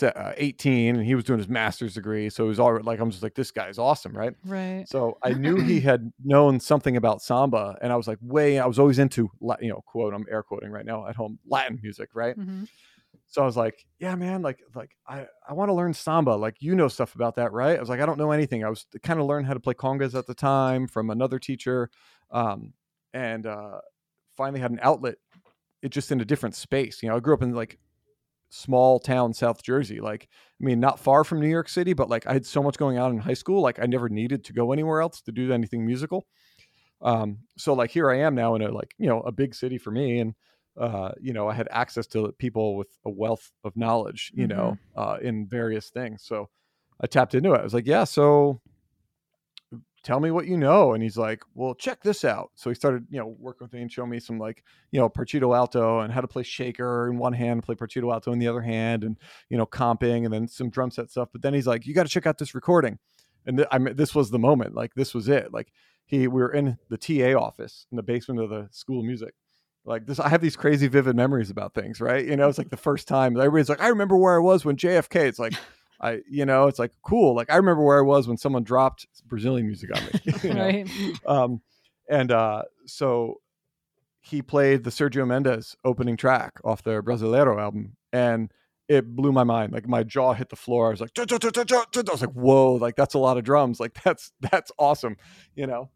uh, 0.01 0.31
18 0.37 0.95
and 0.95 1.05
he 1.05 1.13
was 1.13 1.25
doing 1.25 1.39
his 1.39 1.49
master's 1.49 1.95
degree. 1.95 2.29
So 2.29 2.45
it 2.45 2.47
was 2.47 2.59
already 2.59 2.85
like, 2.85 2.99
I'm 2.99 3.11
just 3.11 3.21
like, 3.21 3.35
this 3.35 3.51
guy's 3.51 3.77
awesome. 3.77 4.15
Right. 4.15 4.33
Right. 4.45 4.85
So 4.87 5.17
I 5.23 5.29
knew 5.33 5.57
he 5.57 5.81
had 5.81 6.11
known 6.23 6.59
something 6.59 6.95
about 6.95 7.21
samba, 7.21 7.77
and 7.81 7.91
I 7.91 7.95
was 7.95 8.07
like, 8.07 8.19
way. 8.21 8.59
I 8.59 8.65
was 8.65 8.79
always 8.79 8.99
into, 8.99 9.29
you 9.59 9.69
know, 9.69 9.81
quote. 9.85 10.13
I'm 10.13 10.25
air 10.31 10.43
quoting 10.43 10.71
right 10.71 10.85
now 10.85 11.07
at 11.07 11.15
home, 11.15 11.39
Latin 11.45 11.79
music, 11.81 12.09
right? 12.13 12.37
Mhm. 12.37 12.67
So 13.27 13.41
I 13.41 13.45
was 13.45 13.57
like, 13.57 13.85
yeah, 13.99 14.15
man, 14.15 14.41
like, 14.43 14.59
like 14.75 14.91
I, 15.07 15.25
I 15.47 15.53
want 15.53 15.69
to 15.69 15.73
learn 15.73 15.93
samba. 15.93 16.31
Like, 16.31 16.61
you 16.61 16.75
know 16.75 16.87
stuff 16.87 17.15
about 17.15 17.35
that, 17.35 17.51
right? 17.51 17.75
I 17.75 17.79
was 17.79 17.89
like, 17.89 17.99
I 17.99 18.05
don't 18.05 18.17
know 18.19 18.31
anything. 18.31 18.63
I 18.63 18.69
was 18.69 18.85
kind 19.01 19.19
of 19.19 19.25
learning 19.25 19.47
how 19.47 19.53
to 19.55 19.59
play 19.59 19.73
congas 19.73 20.13
at 20.13 20.27
the 20.27 20.35
time 20.35 20.87
from 20.87 21.09
another 21.09 21.39
teacher, 21.39 21.89
um, 22.31 22.73
and 23.13 23.45
uh, 23.45 23.79
finally 24.35 24.59
had 24.59 24.71
an 24.71 24.79
outlet. 24.81 25.15
It 25.81 25.89
just 25.89 26.11
in 26.11 26.21
a 26.21 26.25
different 26.25 26.55
space. 26.55 27.03
You 27.03 27.09
know, 27.09 27.17
I 27.17 27.19
grew 27.19 27.33
up 27.33 27.41
in 27.41 27.53
like 27.53 27.77
small 28.49 28.99
town 28.99 29.33
South 29.33 29.61
Jersey. 29.63 29.99
Like, 29.99 30.29
I 30.61 30.65
mean, 30.65 30.79
not 30.79 30.99
far 30.99 31.23
from 31.23 31.41
New 31.41 31.49
York 31.49 31.67
City, 31.67 31.93
but 31.93 32.09
like 32.09 32.25
I 32.25 32.33
had 32.33 32.45
so 32.45 32.63
much 32.63 32.77
going 32.77 32.97
on 32.97 33.11
in 33.11 33.17
high 33.17 33.33
school. 33.33 33.61
Like, 33.61 33.79
I 33.79 33.85
never 33.85 34.07
needed 34.07 34.45
to 34.45 34.53
go 34.53 34.71
anywhere 34.71 35.01
else 35.01 35.21
to 35.23 35.31
do 35.31 35.51
anything 35.51 35.85
musical. 35.85 36.25
Um, 37.03 37.39
so 37.57 37.73
like 37.73 37.91
here 37.91 38.09
I 38.09 38.19
am 38.19 38.33
now 38.33 38.55
in 38.55 38.61
a 38.61 38.71
like 38.71 38.95
you 38.97 39.07
know 39.07 39.19
a 39.21 39.31
big 39.31 39.53
city 39.53 39.77
for 39.77 39.91
me, 39.91 40.19
and 40.19 40.33
uh, 40.79 41.11
you 41.19 41.33
know 41.33 41.49
I 41.49 41.53
had 41.53 41.67
access 41.69 42.07
to 42.07 42.33
people 42.39 42.77
with 42.77 42.87
a 43.05 43.09
wealth 43.09 43.51
of 43.63 43.75
knowledge, 43.75 44.31
you 44.33 44.47
know, 44.47 44.77
uh, 44.95 45.17
in 45.21 45.47
various 45.47 45.89
things. 45.89 46.23
So 46.23 46.49
I 47.01 47.07
tapped 47.07 47.35
into 47.35 47.53
it. 47.53 47.59
I 47.59 47.63
was 47.63 47.73
like, 47.73 47.85
yeah, 47.85 48.05
so 48.05 48.61
tell 50.03 50.19
me 50.19 50.31
what 50.31 50.47
you 50.47 50.57
know. 50.57 50.93
And 50.93 51.01
he's 51.01 51.17
like, 51.17 51.41
well, 51.55 51.73
check 51.73 52.03
this 52.03 52.23
out. 52.23 52.51
So 52.55 52.69
he 52.69 52.75
started, 52.75 53.05
you 53.09 53.19
know, 53.19 53.35
working 53.39 53.65
with 53.65 53.73
me 53.73 53.81
and 53.81 53.91
showing 53.91 54.09
me 54.09 54.19
some 54.19 54.37
like, 54.37 54.63
you 54.91 54.99
know, 54.99 55.09
Partido 55.09 55.55
Alto 55.55 55.99
and 55.99 56.13
how 56.13 56.21
to 56.21 56.27
play 56.27 56.43
shaker 56.43 57.09
in 57.09 57.17
one 57.17 57.33
hand, 57.33 57.63
play 57.63 57.75
Partido 57.75 58.11
Alto 58.11 58.31
in 58.31 58.39
the 58.39 58.47
other 58.47 58.61
hand, 58.61 59.03
and, 59.03 59.17
you 59.49 59.57
know, 59.57 59.65
comping 59.65 60.25
and 60.25 60.33
then 60.33 60.47
some 60.47 60.69
drum 60.69 60.91
set 60.91 61.09
stuff. 61.09 61.29
But 61.31 61.41
then 61.41 61.53
he's 61.53 61.67
like, 61.67 61.87
you 61.87 61.93
got 61.93 62.03
to 62.03 62.09
check 62.09 62.27
out 62.27 62.37
this 62.37 62.53
recording. 62.53 62.99
And 63.45 63.57
th- 63.57 63.69
I 63.71 63.77
mean, 63.77 63.95
this 63.95 64.13
was 64.13 64.29
the 64.29 64.39
moment. 64.39 64.75
Like, 64.75 64.93
this 64.93 65.13
was 65.13 65.27
it. 65.29 65.53
Like, 65.53 65.71
he, 66.05 66.27
we 66.27 66.41
were 66.41 66.53
in 66.53 66.77
the 66.89 66.97
TA 66.97 67.39
office 67.39 67.87
in 67.91 67.95
the 67.95 68.03
basement 68.03 68.41
of 68.41 68.49
the 68.49 68.67
school 68.71 68.99
of 68.99 69.05
music. 69.05 69.33
Like 69.85 70.05
this, 70.05 70.19
I 70.19 70.29
have 70.29 70.41
these 70.41 70.55
crazy 70.55 70.87
vivid 70.87 71.15
memories 71.15 71.49
about 71.49 71.73
things, 71.73 71.99
right? 71.99 72.25
You 72.25 72.37
know, 72.37 72.47
it's 72.47 72.57
like 72.57 72.69
the 72.69 72.77
first 72.77 73.07
time 73.07 73.37
everybody's 73.37 73.67
like, 73.67 73.81
I 73.81 73.89
remember 73.89 74.15
where 74.15 74.35
I 74.35 74.39
was 74.39 74.63
when 74.63 74.77
JFK. 74.77 75.27
It's 75.27 75.39
like, 75.39 75.53
I, 76.03 76.19
you 76.29 76.45
know, 76.45 76.67
it's 76.67 76.79
like 76.79 76.91
cool. 77.01 77.33
Like 77.33 77.49
I 77.49 77.55
remember 77.55 77.81
where 77.81 77.97
I 77.97 78.01
was 78.01 78.27
when 78.27 78.35
someone 78.37 78.63
dropped 78.63 79.07
Brazilian 79.25 79.65
music 79.65 79.89
on 79.95 80.03
me. 80.03 80.33
you 80.43 80.53
know? 80.53 80.65
Right. 80.65 80.87
um, 81.25 81.61
and 82.09 82.29
uh, 82.31 82.63
so 82.85 83.39
he 84.19 84.41
played 84.41 84.83
the 84.83 84.89
Sergio 84.89 85.25
Mendes 85.25 85.77
opening 85.85 86.17
track 86.17 86.59
off 86.65 86.83
their 86.83 87.01
Brasileiro 87.01 87.59
album, 87.59 87.95
and 88.11 88.51
it 88.89 89.15
blew 89.15 89.31
my 89.31 89.45
mind. 89.45 89.71
Like 89.71 89.87
my 89.87 90.03
jaw 90.03 90.33
hit 90.33 90.49
the 90.49 90.57
floor. 90.57 90.87
I 90.87 90.91
was 90.91 91.01
like. 91.01 91.11
I 91.17 91.23
was 92.11 92.21
like, 92.21 92.33
whoa, 92.33 92.73
like 92.73 92.97
that's 92.97 93.13
a 93.13 93.19
lot 93.19 93.37
of 93.37 93.45
drums. 93.45 93.79
Like 93.79 93.93
that's 94.03 94.33
that's 94.41 94.71
awesome, 94.77 95.15
you 95.55 95.67
know. 95.67 95.89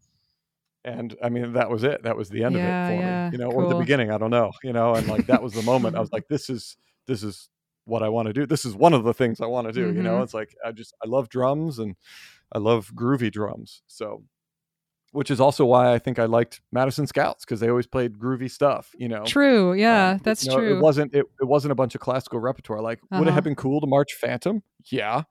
And 0.84 1.14
I 1.22 1.28
mean, 1.28 1.52
that 1.52 1.68
was 1.68 1.84
it. 1.84 2.02
That 2.04 2.16
was 2.16 2.30
the 2.30 2.44
end 2.44 2.54
Yeah, 2.54 2.88
of 2.88 2.92
it 2.92 2.96
for 2.96 3.02
yeah, 3.02 3.28
me, 3.30 3.32
you 3.32 3.38
know, 3.44 3.50
or 3.50 3.68
the 3.68 3.74
beginning. 3.74 4.10
I 4.10 4.16
don't 4.16 4.30
know, 4.30 4.52
you 4.62 4.72
know. 4.72 4.94
And 4.94 5.06
like 5.06 5.26
that 5.26 5.42
was 5.42 5.52
the 5.52 5.62
moment. 5.62 5.96
I 5.96 6.00
was 6.00 6.12
like, 6.12 6.28
this 6.28 6.48
is 6.48 6.78
this 7.06 7.22
is 7.22 7.50
what 7.88 8.02
I 8.02 8.08
want 8.08 8.26
to 8.26 8.32
do. 8.32 8.46
This 8.46 8.64
is 8.64 8.74
one 8.74 8.92
of 8.94 9.02
the 9.04 9.14
things 9.14 9.40
I 9.40 9.46
want 9.46 9.66
to 9.66 9.72
do. 9.72 9.92
You 9.92 10.02
know, 10.02 10.18
Mhm. 10.18 10.22
it's 10.24 10.34
like 10.34 10.54
I 10.64 10.72
just 10.72 10.94
I 11.04 11.08
love 11.08 11.28
drums 11.28 11.78
and 11.78 11.96
I 12.52 12.58
love 12.58 12.92
groovy 12.94 13.30
drums. 13.32 13.82
So, 13.86 14.22
which 15.12 15.30
is 15.30 15.40
also 15.40 15.64
why 15.64 15.92
I 15.94 15.98
think 15.98 16.18
I 16.18 16.26
liked 16.26 16.60
Madison 16.70 17.06
Scouts 17.06 17.44
because 17.44 17.60
they 17.60 17.68
always 17.68 17.86
played 17.86 18.18
groovy 18.18 18.50
stuff. 18.50 18.90
You 18.98 19.08
know, 19.08 19.24
True. 19.24 19.72
Yeah, 19.72 20.10
Um, 20.12 20.20
that's 20.22 20.44
you 20.44 20.50
know, 20.50 20.58
true. 20.58 20.76
It 20.76 20.80
wasn't 20.82 21.14
it, 21.14 21.24
it 21.40 21.44
wasn't 21.44 21.72
a 21.72 21.74
bunch 21.74 21.94
of 21.94 22.00
classical 22.00 22.38
repertoire. 22.40 22.80
Like, 22.82 23.00
would 23.10 23.20
it 23.22 23.28
Uh-huh. 23.28 23.34
have 23.34 23.44
been 23.44 23.54
cool 23.56 23.80
to 23.80 23.86
march 23.86 24.14
Phantom? 24.14 24.62
Yeah, 24.90 25.22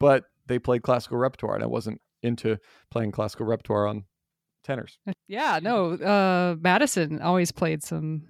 but 0.00 0.24
they 0.46 0.58
played 0.58 0.82
classical 0.82 1.18
repertoire, 1.18 1.54
and 1.56 1.64
I 1.64 1.66
wasn't 1.66 2.00
into 2.22 2.58
playing 2.90 3.12
classical 3.12 3.44
repertoire 3.46 3.86
on 3.86 4.04
tenors. 4.64 4.98
yeah. 5.28 5.58
No. 5.62 5.92
Uh, 5.92 6.56
Madison 6.60 7.20
always 7.20 7.52
played 7.52 7.82
some 7.82 8.28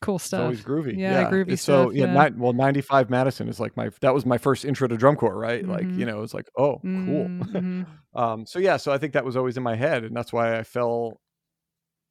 cool 0.00 0.16
It's 0.16 0.24
stuff. 0.24 0.40
always 0.42 0.62
groovy. 0.62 0.96
Yeah, 0.98 1.30
groovy 1.30 1.52
It's 1.52 1.62
So 1.62 1.84
stuff, 1.86 1.94
yeah, 1.96 2.12
yeah. 2.12 2.28
ni- 2.28 2.36
well, 2.36 2.52
ninety 2.52 2.80
five 2.80 3.10
Madison 3.10 3.48
is 3.48 3.58
like 3.60 3.76
my 3.76 3.90
that 4.00 4.14
was 4.14 4.24
my 4.26 4.38
first 4.38 4.64
intro 4.64 4.86
to 4.88 4.96
drum 4.96 5.16
corps, 5.16 5.36
right? 5.38 5.66
Like 5.66 5.86
Mhm. 5.86 5.98
you 5.98 6.06
know, 6.06 6.22
it's 6.22 6.34
like 6.34 6.48
oh, 6.56 6.78
cool. 6.82 7.26
Mhm. 7.28 7.86
um, 8.14 8.46
so 8.46 8.58
yeah, 8.58 8.76
so 8.76 8.92
I 8.92 8.98
think 8.98 9.12
that 9.14 9.24
was 9.24 9.36
always 9.36 9.56
in 9.56 9.62
my 9.62 9.74
head, 9.76 10.04
and 10.04 10.16
that's 10.16 10.32
why 10.32 10.58
I 10.58 10.62
fell 10.62 11.20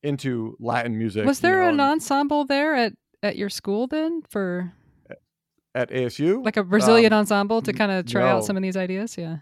into 0.04 0.56
Latin 0.60 0.98
music. 0.98 1.26
Was 1.26 1.40
you 1.42 1.50
there 1.50 1.58
know, 1.62 1.64
an 1.70 1.80
and- 1.80 1.82
ensemble 1.82 2.46
there 2.46 2.76
at 2.76 2.94
at 3.24 3.36
your 3.36 3.50
school 3.50 3.88
then 3.88 4.22
for 4.30 4.72
at 5.76 5.90
ASU? 5.92 6.44
like 6.44 6.58
a 6.58 6.64
Brazilian 6.64 7.14
Um, 7.14 7.20
ensemble 7.20 7.62
to 7.64 7.74
kind 7.74 7.92
of 7.92 8.06
try 8.06 8.30
out 8.30 8.44
some 8.46 8.58
of 8.58 8.64
these 8.64 8.78
ideas? 8.78 9.18
Yeah. 9.18 9.38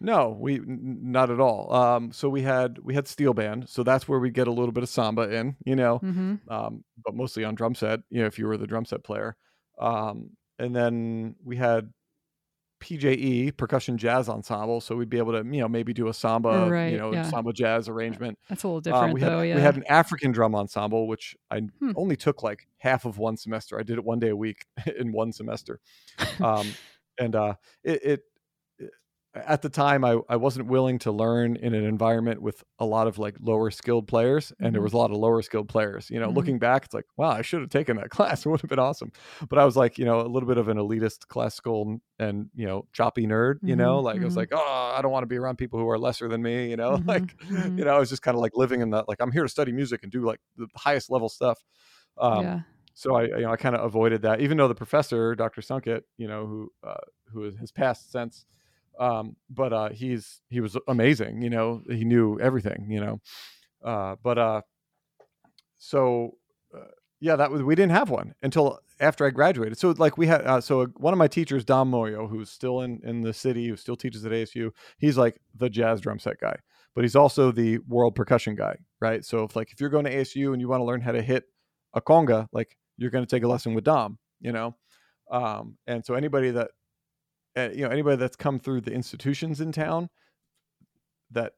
No, 0.00 0.30
we 0.40 0.54
n- 0.56 0.98
not 1.02 1.30
at 1.30 1.40
all. 1.40 1.72
Um, 1.74 2.10
so 2.12 2.28
we 2.30 2.42
had 2.42 2.78
we 2.82 2.94
had 2.94 3.06
steel 3.06 3.34
band, 3.34 3.68
so 3.68 3.82
that's 3.82 4.08
where 4.08 4.18
we 4.18 4.30
get 4.30 4.48
a 4.48 4.52
little 4.52 4.72
bit 4.72 4.82
of 4.82 4.88
samba 4.88 5.22
in, 5.34 5.56
you 5.66 5.76
know, 5.76 5.98
Mm-hmm. 6.00 6.36
um, 6.50 6.84
but 7.04 7.14
mostly 7.14 7.44
on 7.44 7.54
drum 7.54 7.74
set. 7.74 8.00
You 8.10 8.20
know, 8.22 8.26
if 8.26 8.38
you 8.38 8.46
were 8.46 8.56
the 8.56 8.66
drum 8.66 8.84
set 8.86 9.04
player, 9.04 9.36
um, 9.78 10.30
and 10.58 10.74
then 10.74 11.34
we 11.44 11.56
had 11.56 11.92
PJE 12.80 13.58
percussion 13.58 13.98
jazz 13.98 14.30
ensemble, 14.30 14.80
so 14.80 14.96
we'd 14.96 15.10
be 15.10 15.18
able 15.18 15.32
to 15.32 15.38
you 15.54 15.60
know 15.60 15.68
maybe 15.68 15.92
do 15.92 16.08
a 16.08 16.14
samba, 16.14 16.66
Right, 16.70 16.90
you 16.92 16.96
know, 16.96 17.12
yeah. 17.12 17.28
samba 17.28 17.52
jazz 17.52 17.86
arrangement. 17.90 18.38
That's 18.48 18.62
a 18.64 18.68
little 18.68 18.78
Um, 18.78 18.82
different 18.82 19.14
we 19.14 19.20
had 19.20 19.32
though. 19.32 19.42
Yeah. 19.42 19.56
we 19.56 19.60
had 19.60 19.76
an 19.76 19.84
African 19.86 20.32
drum 20.32 20.54
ensemble, 20.54 21.06
which 21.08 21.36
I 21.50 21.60
Hmm. 21.78 21.92
only 21.94 22.16
took 22.16 22.42
like 22.42 22.66
half 22.78 23.04
of 23.04 23.18
one 23.18 23.36
semester. 23.36 23.78
I 23.78 23.82
did 23.82 23.98
it 23.98 24.04
one 24.04 24.18
day 24.18 24.30
a 24.30 24.36
week 24.36 24.64
in 24.98 25.12
one 25.12 25.30
semester, 25.30 25.78
um, 26.40 26.66
and 27.18 27.36
uh, 27.36 27.54
it 27.84 28.00
it- 28.02 28.24
at 29.34 29.62
the 29.62 29.68
time 29.68 30.04
I, 30.04 30.18
I 30.28 30.36
wasn't 30.36 30.66
willing 30.66 30.98
to 31.00 31.12
learn 31.12 31.56
in 31.56 31.72
an 31.74 31.84
environment 31.84 32.42
with 32.42 32.64
a 32.80 32.84
lot 32.86 33.06
of 33.06 33.18
like 33.18 33.36
lower 33.40 33.70
skilled 33.70 34.08
players, 34.08 34.52
and 34.60 34.74
there 34.74 34.80
Mhm. 34.80 34.82
was 34.82 34.92
a 34.92 34.96
lot 34.96 35.10
of 35.12 35.16
lower 35.18 35.40
skilled 35.42 35.68
players. 35.68 36.10
You 36.10 36.18
know, 36.18 36.28
Mhm. 36.28 36.30
looking 36.30 36.58
back, 36.58 36.84
it's 36.84 36.94
like 36.94 37.06
wow, 37.16 37.30
I 37.30 37.42
should 37.42 37.60
have 37.60 37.70
taken 37.70 37.96
that 37.98 38.10
class. 38.10 38.44
It 38.44 38.48
would 38.48 38.60
have 38.60 38.70
been 38.70 38.78
awesome. 38.80 39.12
But 39.48 39.58
I 39.60 39.64
was 39.64 39.76
like, 39.76 39.98
you 39.98 40.04
know, 40.04 40.20
a 40.20 40.26
little 40.26 40.48
bit 40.48 40.58
of 40.58 40.68
an 40.68 40.78
elitist 40.78 41.28
classical 41.28 41.98
and 42.18 42.50
you 42.54 42.66
know 42.66 42.88
choppy 42.92 43.26
nerd. 43.26 43.60
You 43.64 43.76
know, 43.76 44.00
Mhm, 44.00 44.00
like 44.00 44.22
I 44.22 44.24
was 44.24 44.36
mhm. 44.36 44.36
like, 44.36 44.48
oh, 44.52 44.94
I 44.96 45.00
don't 45.02 45.12
want 45.12 45.22
to 45.22 45.28
be 45.28 45.36
around 45.36 45.56
people 45.58 45.78
who 45.78 45.88
are 45.88 45.98
lesser 45.98 46.28
than 46.28 46.42
me. 46.42 46.68
You 46.70 46.76
know, 46.76 46.98
Mhm, 47.06 47.06
like 47.06 47.34
mhm. 47.48 47.76
you 47.76 47.84
know, 47.84 47.94
I 47.94 47.98
was 47.98 48.08
just 48.10 48.22
kind 48.22 48.34
of 48.36 48.40
like 48.40 48.56
living 48.56 48.80
in 48.80 48.90
that, 48.90 49.08
like, 49.08 49.18
I'm 49.20 49.32
here 49.32 49.42
to 49.44 49.48
study 49.48 49.72
music 49.72 50.02
and 50.02 50.10
do 50.10 50.24
like 50.24 50.40
the 50.56 50.66
highest 50.76 51.10
level 51.10 51.28
stuff. 51.28 51.62
Um, 52.18 52.52
yeah. 52.52 52.62
So 52.94 53.14
I, 53.16 53.22
you 53.24 53.40
know, 53.40 53.52
I 53.52 53.56
kind 53.56 53.74
of 53.76 53.84
avoided 53.84 54.22
that, 54.22 54.40
even 54.40 54.56
though 54.58 54.68
the 54.68 54.74
professor, 54.74 55.34
Dr. 55.34 55.60
Sunkett, 55.62 56.02
you 56.18 56.26
know, 56.28 56.46
who, 56.46 56.70
uh, 56.82 56.96
who 57.32 57.44
has 57.44 57.72
passed 57.72 58.10
since, 58.12 58.44
um, 58.98 59.36
but 59.48 59.72
uh, 59.72 59.88
he's, 59.90 60.40
he 60.48 60.60
was 60.60 60.76
amazing, 60.88 61.42
you 61.42 61.50
know, 61.50 61.82
he 61.88 62.04
knew 62.04 62.38
everything, 62.40 62.86
you 62.90 63.00
know, 63.00 63.20
uh, 63.84 64.16
but 64.22 64.38
uh, 64.38 64.60
so 65.78 66.36
uh, 66.74 66.84
yeah, 67.20 67.36
that 67.36 67.50
was, 67.50 67.62
we 67.62 67.74
didn't 67.74 67.92
have 67.92 68.10
one 68.10 68.34
until 68.42 68.78
after 68.98 69.26
I 69.26 69.30
graduated. 69.30 69.78
So 69.78 69.94
like 69.96 70.18
we 70.18 70.26
had, 70.26 70.46
uh, 70.46 70.60
so 70.60 70.86
one 70.96 71.14
of 71.14 71.18
my 71.18 71.28
teachers, 71.28 71.64
Dom 71.64 71.90
Moio, 71.90 72.28
who's 72.28 72.50
still 72.50 72.82
in, 72.82 73.00
in 73.04 73.22
the 73.22 73.32
city, 73.32 73.68
who 73.68 73.76
still 73.76 73.96
teaches 73.96 74.26
at 74.26 74.32
ASU, 74.32 74.70
he's 74.98 75.16
like 75.16 75.40
the 75.54 75.70
jazz 75.70 76.00
drum 76.00 76.18
set 76.18 76.38
guy 76.40 76.56
but 76.94 77.04
he's 77.04 77.16
also 77.16 77.52
the 77.52 77.78
world 77.88 78.14
percussion 78.14 78.54
guy, 78.54 78.76
right? 79.00 79.24
So 79.24 79.44
if 79.44 79.54
like 79.54 79.72
if 79.72 79.80
you're 79.80 79.90
going 79.90 80.04
to 80.04 80.14
ASU 80.14 80.52
and 80.52 80.60
you 80.60 80.68
want 80.68 80.80
to 80.80 80.84
learn 80.84 81.00
how 81.00 81.12
to 81.12 81.22
hit 81.22 81.44
a 81.94 82.00
conga, 82.00 82.48
like 82.52 82.76
you're 82.96 83.10
going 83.10 83.24
to 83.24 83.30
take 83.30 83.44
a 83.44 83.48
lesson 83.48 83.74
with 83.74 83.84
Dom, 83.84 84.18
you 84.40 84.52
know. 84.52 84.76
Um, 85.30 85.76
and 85.86 86.04
so 86.04 86.14
anybody 86.14 86.50
that 86.50 86.72
uh, 87.56 87.70
you 87.72 87.82
know 87.82 87.90
anybody 87.90 88.16
that's 88.16 88.36
come 88.36 88.58
through 88.58 88.80
the 88.82 88.92
institutions 88.92 89.60
in 89.60 89.72
town 89.72 90.08
that 91.30 91.54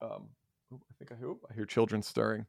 um, 0.00 0.28
oh, 0.72 0.80
I 0.90 0.94
think 0.98 1.12
I 1.12 1.16
hope 1.22 1.44
I 1.50 1.54
hear 1.54 1.64
children 1.64 2.02
stirring. 2.02 2.46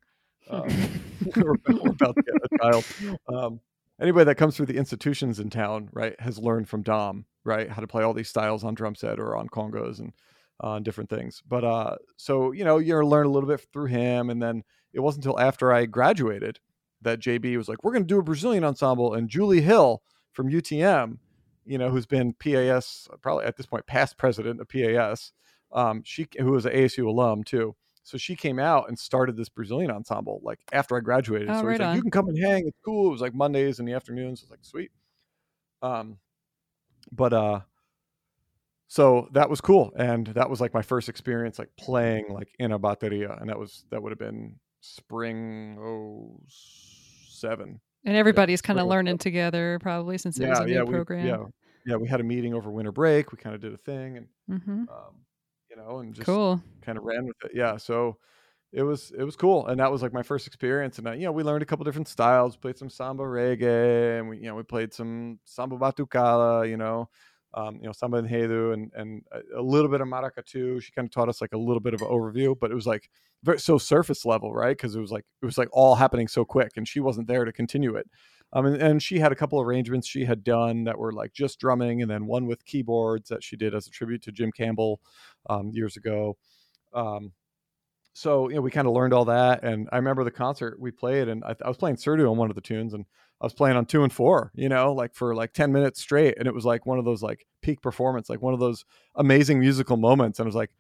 Um, 0.50 0.68
we're, 1.36 1.54
about 1.54 2.16
to 2.16 2.24
get 2.24 2.36
a 2.36 2.58
child. 2.62 2.86
Um, 3.28 3.60
anybody 4.00 4.26
that 4.26 4.36
comes 4.36 4.56
through 4.56 4.68
the 4.68 4.76
institutions 4.76 5.40
in 5.40 5.50
town, 5.50 5.90
right, 5.92 6.20
has 6.20 6.38
learned 6.38 6.70
from 6.70 6.84
Dom, 6.84 7.26
right, 7.44 7.70
how 7.70 7.82
to 7.82 7.88
play 7.88 8.04
all 8.04 8.14
these 8.14 8.30
styles 8.30 8.64
on 8.64 8.76
drum 8.76 8.96
set 8.96 9.20
or 9.20 9.36
on 9.36 9.48
congas 9.50 10.00
and 10.00 10.14
on 10.60 10.84
different 10.84 11.10
things. 11.10 11.42
But 11.48 11.64
uh, 11.64 11.96
so 12.18 12.52
you 12.52 12.64
know, 12.64 12.78
you 12.78 12.96
learn 13.04 13.26
a 13.26 13.32
little 13.32 13.50
bit 13.50 13.66
through 13.74 13.88
him, 13.88 14.30
and 14.30 14.42
then 14.42 14.64
it 14.94 15.00
wasn't 15.00 15.26
until 15.26 15.40
after 15.40 15.74
I 15.74 15.86
graduated 15.86 16.60
that 17.02 17.20
JB 17.20 17.58
was 17.58 17.68
like, 17.68 17.84
"We're 17.84 17.92
going 17.92 18.04
to 18.04 18.08
do 18.08 18.20
a 18.20 18.24
Brazilian 18.24 18.64
ensemble," 18.64 19.14
and 19.14 19.30
Julie 19.30 19.62
Hill 19.62 20.02
from 20.34 20.50
UTM, 20.50 21.18
you 21.66 21.78
know, 21.78 21.90
who's 21.90 22.06
been 22.06 22.34
PAS 22.34 23.08
probably 23.22 23.46
at 23.46 23.58
this 23.58 23.66
point 23.66 23.86
past 23.88 24.18
president 24.18 24.62
of 24.62 24.70
PAS, 24.70 25.32
um, 25.72 26.02
she 26.06 26.28
who 26.40 26.52
was 26.52 26.66
an 26.66 26.74
ASU 26.74 27.08
alum 27.08 27.44
too, 27.44 27.76
So 28.06 28.20
she 28.20 28.36
came 28.36 28.60
out 28.60 28.88
and 28.88 28.98
started 28.98 29.36
this 29.36 29.50
Brazilian 29.50 29.90
ensemble 29.90 30.40
like 30.44 30.60
after 30.72 30.96
I 30.96 31.00
graduated. 31.00 31.50
Oh, 31.50 31.62
so 31.62 31.66
right 31.68 31.80
like, 31.80 31.96
you 31.96 32.02
can 32.04 32.12
come 32.12 32.30
and 32.30 32.38
hang. 32.38 32.68
It's 32.68 32.78
cool. 32.86 33.08
It 33.08 33.12
was 33.12 33.22
like 33.22 33.34
Mondays 33.34 33.80
in 33.80 33.86
the 33.86 33.94
afternoons. 33.94 34.42
I 34.42 34.46
was 34.46 34.52
like, 34.52 34.60
sweet. 34.64 34.92
Um, 35.82 36.20
but 37.12 37.34
uh, 37.34 37.62
so 38.88 39.28
that 39.34 39.50
was 39.50 39.60
cool, 39.62 39.92
and 39.98 40.28
that 40.28 40.50
was 40.50 40.62
like 40.62 40.74
my 40.74 40.84
first 40.84 41.10
experience 41.10 41.58
like 41.58 41.72
playing 41.78 42.28
like 42.30 42.50
in 42.60 42.72
a 42.72 42.80
bateria, 42.80 43.40
and 43.42 43.50
that 43.50 43.58
was 43.60 43.86
that 43.90 44.02
would 44.04 44.12
have 44.12 44.20
been 44.20 44.60
spring 44.82 45.78
oh 45.82 46.40
seven. 46.48 47.82
And 48.06 48.16
everybody's 48.16 48.62
kind 48.62 48.80
of 48.80 48.88
learning 48.88 49.18
together 49.18 49.80
probably 49.82 50.18
since 50.18 50.40
it 50.40 50.48
was 50.48 50.60
a 50.60 50.66
new 50.66 50.74
yeah, 50.74 50.84
we, 50.84 50.92
program. 50.92 51.26
yeah, 51.26 51.46
yeah. 51.86 51.96
We 51.96 52.08
had 52.08 52.22
a 52.22 52.24
meeting 52.24 52.54
over 52.54 52.70
winter 52.70 52.92
break. 52.92 53.32
We 53.32 53.38
kind 53.38 53.56
of 53.56 53.62
did 53.62 53.74
a 53.74 53.78
thing, 53.78 54.18
and 54.18 54.28
hmm 54.48 54.84
um, 54.84 55.26
you 55.70 55.76
know, 55.76 56.00
and 56.00 56.14
just 56.14 56.26
Cool. 56.26 56.62
kind 56.82 56.98
of 56.98 57.04
ran 57.04 57.26
with 57.26 57.36
it. 57.46 57.52
Yeah, 57.56 57.78
so 57.78 58.18
it 58.72 58.84
was 58.84 59.12
it 59.18 59.24
was 59.24 59.36
cool, 59.36 59.66
and 59.68 59.80
that 59.80 59.92
was 59.92 60.02
like 60.04 60.14
my 60.14 60.24
first 60.24 60.46
experience. 60.48 61.00
And 61.00 61.08
I, 61.10 61.16
you 61.16 61.22
know, 61.24 61.32
we 61.32 61.44
learned 61.44 61.64
a 61.64 61.66
couple 61.66 61.84
different 61.84 62.08
styles. 62.08 62.58
Played 62.58 62.78
some 62.78 62.90
samba 62.90 63.24
reggae, 63.24 64.20
and 64.20 64.30
we 64.30 64.38
you 64.38 64.44
know 64.44 64.56
we 64.56 64.64
played 64.64 64.94
some 64.94 65.40
samba 65.46 65.78
batucada. 65.78 66.70
You 66.70 66.78
know, 66.78 67.10
um, 67.56 67.78
you 67.78 67.88
know 67.88 67.94
samba 67.94 68.18
and 68.18 68.92
and 68.96 69.24
a, 69.32 69.60
a 69.60 69.62
little 69.62 69.90
bit 69.90 70.02
of 70.02 70.08
maracatu 70.08 70.82
She 70.82 70.92
kind 70.92 71.08
of 71.08 71.12
taught 71.12 71.30
us 71.30 71.42
like 71.42 71.54
a 71.54 71.58
little 71.58 71.80
bit 71.80 71.94
of 71.94 72.02
an 72.02 72.10
overview, 72.10 72.56
but 72.60 72.70
it 72.70 72.76
was 72.76 72.86
like 72.86 73.10
very, 73.44 73.60
so 73.60 73.78
surface 73.78 74.26
level, 74.26 74.54
right? 74.54 74.76
Because 74.76 74.96
it 74.96 75.00
was 75.00 75.12
like 75.12 75.26
it 75.42 75.46
was 75.46 75.58
like 75.58 75.70
all 75.72 75.96
happening 75.96 76.28
so 76.28 76.46
quick, 76.46 76.74
and 76.76 76.88
she 76.88 77.00
wasn't 77.00 77.28
there 77.28 77.46
to 77.46 77.52
continue 77.54 77.96
it. 77.96 78.08
Um, 78.54 78.66
and, 78.66 78.82
and 78.82 79.04
she 79.04 79.20
had 79.20 79.32
a 79.32 79.36
couple 79.36 79.60
arrangements 79.62 80.08
she 80.08 80.26
had 80.26 80.44
done 80.44 80.84
that 80.84 80.98
were 80.98 81.12
like 81.14 81.34
just 81.34 81.60
drumming, 81.60 82.02
and 82.02 82.12
then 82.12 82.28
one 82.28 82.46
with 82.46 82.66
keyboards 82.66 83.30
that 83.30 83.44
she 83.44 83.56
did 83.56 83.74
as 83.74 83.88
a 83.88 83.92
tribute 83.92 84.22
to 84.24 84.32
Jim 84.32 84.52
Campbell 84.52 85.00
um, 85.50 85.72
years 85.74 85.98
ago. 85.98 86.38
Um, 86.94 87.34
so 88.14 88.50
you 88.50 88.56
know, 88.56 88.62
we 88.62 88.72
kind 88.72 88.88
of 88.88 88.94
learned 88.94 89.14
all 89.14 89.26
that, 89.26 89.64
and 89.64 89.90
I 89.92 89.98
remember 89.98 90.24
the 90.24 90.32
concert 90.32 90.80
we 90.80 90.92
played, 90.92 91.28
and 91.28 91.44
I, 91.44 91.56
I 91.64 91.68
was 91.68 91.78
playing 91.78 91.98
surdo 91.98 92.32
on 92.32 92.38
one 92.38 92.50
of 92.50 92.56
the 92.56 92.62
tunes, 92.62 92.94
and 92.94 93.06
I 93.42 93.46
was 93.46 93.54
playing 93.54 93.76
on 93.78 93.86
two 93.86 94.04
and 94.04 94.12
four, 94.14 94.52
you 94.56 94.70
know, 94.70 94.94
like 94.94 95.14
for 95.14 95.36
like 95.36 95.54
ten 95.54 95.72
minutes 95.72 96.02
straight, 96.02 96.36
and 96.38 96.48
it 96.48 96.54
was 96.54 96.66
like 96.66 96.86
one 96.86 97.00
of 97.00 97.06
those 97.06 97.22
like 97.22 97.46
peak 97.62 97.82
performance, 97.82 98.30
like 98.30 98.42
one 98.42 98.54
of 98.54 98.60
those 98.60 98.86
amazing 99.16 99.60
musical 99.60 99.98
moments, 99.98 100.40
and 100.40 100.46
I 100.46 100.48
was 100.48 100.56
like, 100.56 100.72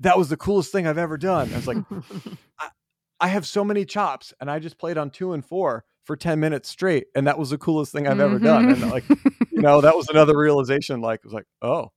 that 0.00 0.18
was 0.18 0.28
the 0.28 0.36
coolest 0.36 0.72
thing 0.72 0.86
I've 0.86 0.98
ever 0.98 1.16
done. 1.16 1.52
I 1.52 1.56
was 1.56 1.66
like, 1.66 1.78
I 3.20 3.28
have 3.28 3.46
so 3.46 3.64
many 3.64 3.84
chops, 3.84 4.32
and 4.40 4.50
I 4.50 4.58
just 4.58 4.78
played 4.78 4.98
on 4.98 5.10
two 5.10 5.32
and 5.32 5.44
four 5.44 5.84
for 6.04 6.16
ten 6.16 6.40
minutes 6.40 6.68
straight, 6.68 7.06
and 7.14 7.26
that 7.26 7.38
was 7.38 7.50
the 7.50 7.58
coolest 7.58 7.92
thing 7.92 8.06
I've 8.06 8.20
ever 8.20 8.38
done, 8.38 8.68
and 8.70 8.90
like 8.90 9.04
you 9.50 9.62
know, 9.62 9.80
that 9.80 9.96
was 9.96 10.08
another 10.08 10.36
realization. 10.36 11.00
Like, 11.00 11.20
it 11.20 11.24
was 11.24 11.34
like, 11.34 11.46
oh, 11.62 11.92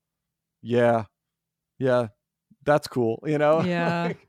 yeah, 0.62 1.06
yeah, 1.80 2.08
that's 2.64 2.88
cool. 2.88 3.22
You 3.26 3.38
know, 3.38 3.62
Yeah. 3.66 4.04
Like, 4.04 4.28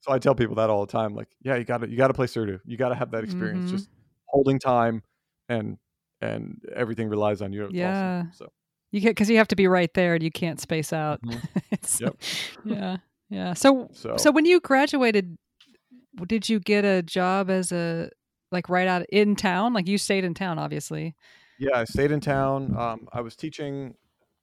so 0.00 0.12
I 0.12 0.18
tell 0.18 0.34
people 0.34 0.56
that 0.56 0.68
all 0.70 0.84
the 0.84 0.92
time. 0.92 1.14
Like, 1.14 1.28
yeah, 1.40 1.56
you 1.56 1.64
got 1.64 1.78
to 1.78 1.88
you 1.88 1.96
got 1.96 2.08
to 2.08 2.14
play 2.14 2.26
surdo. 2.26 2.60
You 2.66 2.76
got 2.76 2.90
to 2.90 2.94
have 2.94 3.12
that 3.12 3.24
experience. 3.24 3.70
Mhm. 3.70 3.70
Just 3.70 3.88
holding 4.26 4.58
time, 4.58 5.02
and 5.48 5.78
and 6.20 6.60
everything 6.74 7.08
relies 7.08 7.42
on 7.42 7.52
you. 7.52 7.64
It's 7.64 7.72
awesome. 7.72 7.76
Yeah. 7.76 8.24
So 8.32 8.52
You 8.92 9.00
get 9.00 9.10
because 9.10 9.28
you 9.30 9.36
have 9.38 9.48
to 9.48 9.56
be 9.56 9.66
right 9.66 9.92
there 9.94 10.14
and 10.14 10.22
you 10.22 10.30
can't 10.30 10.60
space 10.60 10.92
out. 10.92 11.20
Mhm. 11.24 12.00
Yep. 12.00 12.16
Yeah. 12.64 12.96
Yeah. 13.30 13.54
So 13.54 13.88
so 13.92 14.16
so 14.16 14.30
when 14.30 14.44
you 14.46 14.60
graduated, 14.60 15.36
did 16.26 16.48
you 16.48 16.60
get 16.60 16.84
a 16.84 17.02
job 17.02 17.50
as 17.50 17.72
a 17.72 18.10
like 18.52 18.68
right 18.68 18.86
out 18.88 19.04
in 19.10 19.36
town? 19.36 19.72
Like 19.74 19.88
you 19.88 19.98
stayed 19.98 20.24
in 20.24 20.34
town, 20.34 20.58
obviously. 20.58 21.14
yeah, 21.58 21.78
I 21.78 21.84
stayed 21.84 22.10
in 22.12 22.20
town. 22.20 22.76
Um, 22.76 23.08
I 23.12 23.20
was 23.20 23.34
teaching 23.36 23.94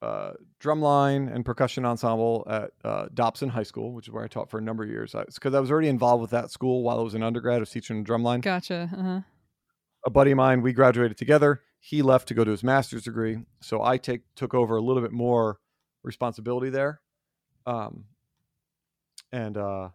uh, 0.01 0.33
drumline 0.59 1.33
and 1.33 1.45
percussion 1.45 1.85
ensemble 1.85 2.43
at 2.49 2.71
uh, 2.83 3.07
Dobson 3.13 3.49
High 3.49 3.63
School, 3.63 3.93
which 3.93 4.07
is 4.07 4.13
where 4.13 4.23
I 4.23 4.27
taught 4.27 4.49
for 4.49 4.57
a 4.57 4.61
number 4.61 4.83
of 4.83 4.89
years. 4.89 5.13
Because 5.33 5.53
I 5.53 5.59
was 5.59 5.69
already 5.71 5.87
involved 5.89 6.21
with 6.21 6.31
that 6.31 6.49
school 6.51 6.81
while 6.83 6.99
I 6.99 7.03
was 7.03 7.13
an 7.13 7.21
undergrad. 7.23 7.57
I 7.57 7.59
was 7.59 7.69
teaching 7.69 8.03
drumline. 8.03 8.41
Gotcha. 8.41 8.89
Uh-huh. 8.97 9.21
A 10.05 10.09
buddy 10.09 10.31
of 10.31 10.37
mine, 10.37 10.61
we 10.61 10.73
graduated 10.73 11.17
together. 11.17 11.61
He 11.79 12.01
left 12.01 12.27
to 12.29 12.33
go 12.33 12.43
to 12.43 12.51
his 12.51 12.63
master's 12.63 13.03
degree, 13.03 13.39
so 13.61 13.83
I 13.83 13.97
take 13.97 14.21
took 14.35 14.53
over 14.53 14.75
a 14.75 14.81
little 14.81 15.01
bit 15.01 15.11
more 15.11 15.59
responsibility 16.03 16.69
there, 16.69 17.01
um, 17.65 18.05
and 19.31 19.57
uh, 19.57 19.89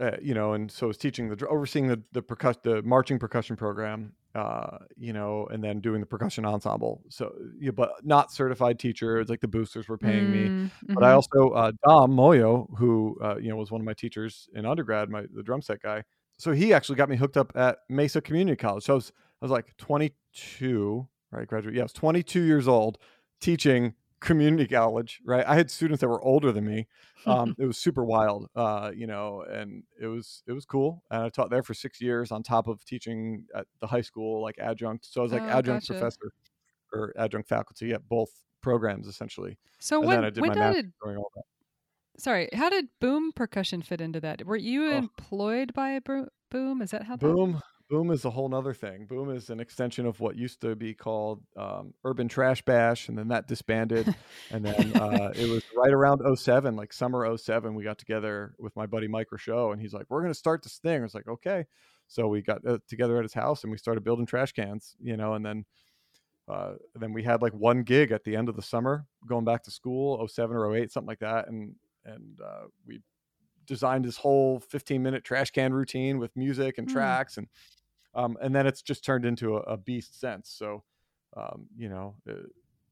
uh, 0.00 0.12
you 0.22 0.34
know, 0.34 0.52
and 0.52 0.70
so 0.70 0.86
I 0.86 0.88
was 0.88 0.96
teaching 0.96 1.28
the 1.34 1.46
overseeing 1.48 1.88
the 1.88 2.02
the 2.12 2.22
percuss- 2.22 2.62
the 2.62 2.82
marching 2.82 3.18
percussion 3.18 3.56
program, 3.56 4.12
uh, 4.34 4.78
you 4.96 5.12
know, 5.12 5.46
and 5.50 5.62
then 5.62 5.80
doing 5.80 6.00
the 6.00 6.06
percussion 6.06 6.44
ensemble. 6.44 7.02
So, 7.08 7.34
yeah, 7.58 7.72
but 7.72 7.92
not 8.04 8.30
certified 8.32 8.78
teacher. 8.78 9.18
It's 9.18 9.30
like 9.30 9.40
the 9.40 9.48
boosters 9.48 9.88
were 9.88 9.98
paying 9.98 10.30
me 10.30 10.52
Mm, 10.52 10.70
but 10.94 11.02
I 11.04 11.12
mhm. 11.12 11.14
also 11.14 11.50
uh, 11.50 11.72
Dom 11.86 12.12
Moio, 12.12 12.68
who 12.78 13.18
uh, 13.22 13.36
you 13.38 13.48
know 13.50 13.56
was 13.56 13.70
one 13.72 13.80
of 13.80 13.84
my 13.84 13.94
teachers 13.94 14.48
in 14.54 14.66
undergrad, 14.66 15.10
my 15.10 15.24
the 15.34 15.42
drum 15.42 15.62
set 15.62 15.82
guy. 15.82 16.04
So 16.38 16.52
he 16.52 16.72
actually 16.72 16.96
got 16.96 17.08
me 17.08 17.16
hooked 17.16 17.36
up 17.36 17.52
at 17.56 17.78
Mesa 17.88 18.20
Community 18.20 18.56
College. 18.56 18.84
So 18.84 18.94
I 18.94 18.96
was 18.96 19.12
I 19.40 19.44
was 19.44 19.50
like 19.52 19.76
22, 19.76 21.06
right? 21.30 21.46
Graduate. 21.46 21.74
Yeah, 21.74 21.82
I 21.82 21.84
was 21.84 21.92
22 21.92 22.42
years 22.42 22.66
old, 22.68 22.98
teaching 23.40 23.94
community 24.20 24.66
college. 24.66 25.20
Right. 25.24 25.44
I 25.46 25.54
had 25.54 25.70
students 25.70 26.00
that 26.00 26.08
were 26.08 26.22
older 26.22 26.50
than 26.52 26.64
me. 26.66 26.86
Um, 27.26 27.54
it 27.58 27.66
was 27.66 27.78
super 27.78 28.04
wild, 28.04 28.48
uh, 28.56 28.90
you 28.94 29.06
know, 29.06 29.42
and 29.42 29.84
it 30.00 30.06
was 30.06 30.42
it 30.46 30.52
was 30.52 30.64
cool. 30.64 31.02
And 31.10 31.22
I 31.22 31.28
taught 31.28 31.50
there 31.50 31.62
for 31.62 31.74
six 31.74 32.00
years 32.00 32.32
on 32.32 32.42
top 32.42 32.66
of 32.68 32.84
teaching 32.84 33.46
at 33.54 33.66
the 33.80 33.86
high 33.86 34.00
school, 34.00 34.42
like 34.42 34.58
adjunct. 34.58 35.06
So 35.06 35.20
I 35.20 35.22
was 35.24 35.32
like 35.32 35.42
Oh, 35.42 35.46
adjunct 35.46 35.86
gotcha. 35.88 35.92
professor 35.94 36.32
or 36.92 37.12
adjunct 37.16 37.48
faculty 37.48 37.92
at 37.92 38.08
both 38.08 38.30
programs 38.62 39.06
essentially. 39.06 39.58
So 39.78 39.98
and 40.00 40.08
when 40.08 40.16
then 40.16 40.24
I 40.24 40.30
did 40.30 40.40
when 40.42 40.58
my 40.58 40.72
did 40.72 40.92
sorry, 42.18 42.48
how 42.52 42.68
did 42.70 42.86
boom 43.00 43.32
percussion 43.32 43.82
fit 43.82 44.00
into 44.00 44.20
that? 44.20 44.44
Were 44.44 44.56
you 44.56 44.86
Oh. 44.86 44.96
employed 44.96 45.72
by 45.74 46.00
boom? 46.50 46.82
Is 46.82 46.90
that 46.90 47.04
how 47.04 47.16
that? 47.16 47.24
Boom, 47.26 47.60
boom 47.88 48.10
is 48.10 48.24
a 48.24 48.30
whole 48.30 48.48
nother 48.48 48.74
thing. 48.74 49.06
Boom 49.06 49.30
is 49.30 49.50
an 49.50 49.60
extension 49.60 50.06
of 50.06 50.20
what 50.20 50.36
used 50.36 50.60
to 50.60 50.74
be 50.76 50.94
called 50.94 51.42
um, 51.56 51.94
Urban 52.04 52.28
Trash 52.28 52.62
Bash, 52.62 53.08
and 53.08 53.16
then 53.16 53.28
that 53.28 53.46
disbanded. 53.48 54.14
and 54.50 54.64
then 54.64 54.94
uh, 54.96 55.32
it 55.36 55.48
was 55.48 55.62
right 55.76 55.92
around 55.92 56.20
07, 56.36 56.76
like 56.76 56.92
summer 56.92 57.36
07, 57.36 57.74
we 57.74 57.84
got 57.84 57.98
together 57.98 58.54
with 58.58 58.74
my 58.76 58.86
buddy 58.86 59.08
Mike 59.08 59.32
Rochelle, 59.32 59.72
and 59.72 59.80
he's 59.80 59.92
like, 59.94 60.06
"We're 60.08 60.20
going 60.20 60.32
to 60.32 60.38
start 60.38 60.62
this 60.62 60.78
thing." 60.78 61.00
I 61.00 61.02
was 61.04 61.14
like, 61.14 61.28
"Okay." 61.28 61.64
So 62.06 62.26
we 62.28 62.40
got 62.42 62.66
uh, 62.66 62.78
together 62.88 63.18
at 63.18 63.24
his 63.24 63.34
house 63.34 63.64
and 63.64 63.70
we 63.70 63.76
started 63.78 64.02
building 64.04 64.24
trash 64.26 64.52
cans, 64.52 64.96
you 65.00 65.16
know, 65.16 65.34
and 65.34 65.44
then. 65.44 65.64
Uh, 66.48 66.76
then 66.94 67.12
we 67.12 67.22
had 67.22 67.42
like 67.42 67.52
one 67.52 67.82
gig 67.82 68.10
at 68.10 68.24
the 68.24 68.34
end 68.34 68.48
of 68.48 68.56
the 68.56 68.62
summer 68.62 69.04
going 69.26 69.44
back 69.44 69.62
to 69.62 69.70
school 69.70 70.26
07 70.26 70.56
or 70.56 70.74
08 70.74 70.90
something 70.90 71.06
like 71.06 71.18
that 71.18 71.46
and 71.46 71.74
and 72.14 72.38
uh, 72.44 72.66
we 72.86 73.00
designed 73.66 74.04
this 74.04 74.16
whole 74.16 74.58
15 74.60 75.02
minute 75.02 75.24
trash 75.24 75.50
can 75.50 75.72
routine 75.72 76.18
with 76.18 76.34
music 76.36 76.78
and 76.78 76.88
Hmm. 76.88 76.92
tracks 76.94 77.36
and 77.36 77.46
um, 78.14 78.36
and 78.40 78.54
then 78.54 78.66
it's 78.66 78.82
just 78.82 79.04
turned 79.04 79.24
into 79.26 79.56
a, 79.56 79.60
a 79.60 79.76
beast 79.76 80.18
since 80.18 80.48
so 80.50 80.82
um, 81.36 81.66
you 81.76 81.88
know 81.88 82.14
uh, 82.28 82.32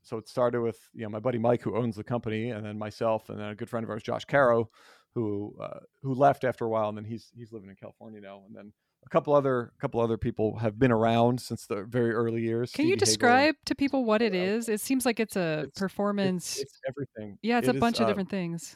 so 0.02 0.18
it 0.18 0.28
started 0.28 0.60
with 0.60 0.78
you 0.94 1.02
know 1.02 1.08
my 1.08 1.18
buddy 1.20 1.38
mike 1.38 1.62
who 1.62 1.74
owns 1.76 1.96
the 1.96 2.04
company 2.04 2.50
and 2.50 2.64
then 2.66 2.78
myself 2.78 3.30
and 3.30 3.40
then 3.40 3.48
a 3.48 3.54
good 3.54 3.70
friend 3.70 3.84
of 3.84 3.90
ours 3.90 4.02
josh 4.02 4.24
caro 4.26 4.68
who 5.14 5.56
uh, 5.62 5.80
who 6.02 6.12
left 6.14 6.44
after 6.44 6.66
a 6.66 6.68
while 6.68 6.88
and 6.90 6.98
then 6.98 7.04
he's 7.04 7.32
he's 7.34 7.52
living 7.52 7.70
in 7.70 7.76
california 7.76 8.20
now 8.20 8.42
and 8.46 8.54
then 8.54 8.70
a 9.06 9.08
couple 9.08 9.32
other 9.32 9.72
a 9.76 9.80
couple 9.80 10.00
other 10.00 10.18
people 10.18 10.56
have 10.58 10.78
been 10.78 10.92
around 10.92 11.40
since 11.40 11.66
the 11.66 11.84
very 11.84 12.12
early 12.12 12.42
years 12.42 12.70
Can 12.72 12.86
you 12.86 12.96
Stevie 12.96 13.00
Hagel. 13.00 13.06
describe 13.06 13.54
to 13.64 13.74
people 13.74 14.04
what 14.04 14.20
it 14.20 14.34
is? 14.34 14.68
It 14.68 14.80
seems 14.80 15.06
like 15.06 15.20
it's 15.20 15.36
a 15.36 15.60
It's- 15.60 15.78
performance. 15.78 16.58
it's, 16.58 16.62
it's 16.72 16.80
everything 16.88 17.38
yeah, 17.40 17.58
it's 17.58 17.68
It 17.68 17.72
a 17.72 17.74
is, 17.76 17.80
bunch 17.80 18.00
of 18.00 18.04
uh, 18.04 18.08
different 18.08 18.28
things. 18.30 18.74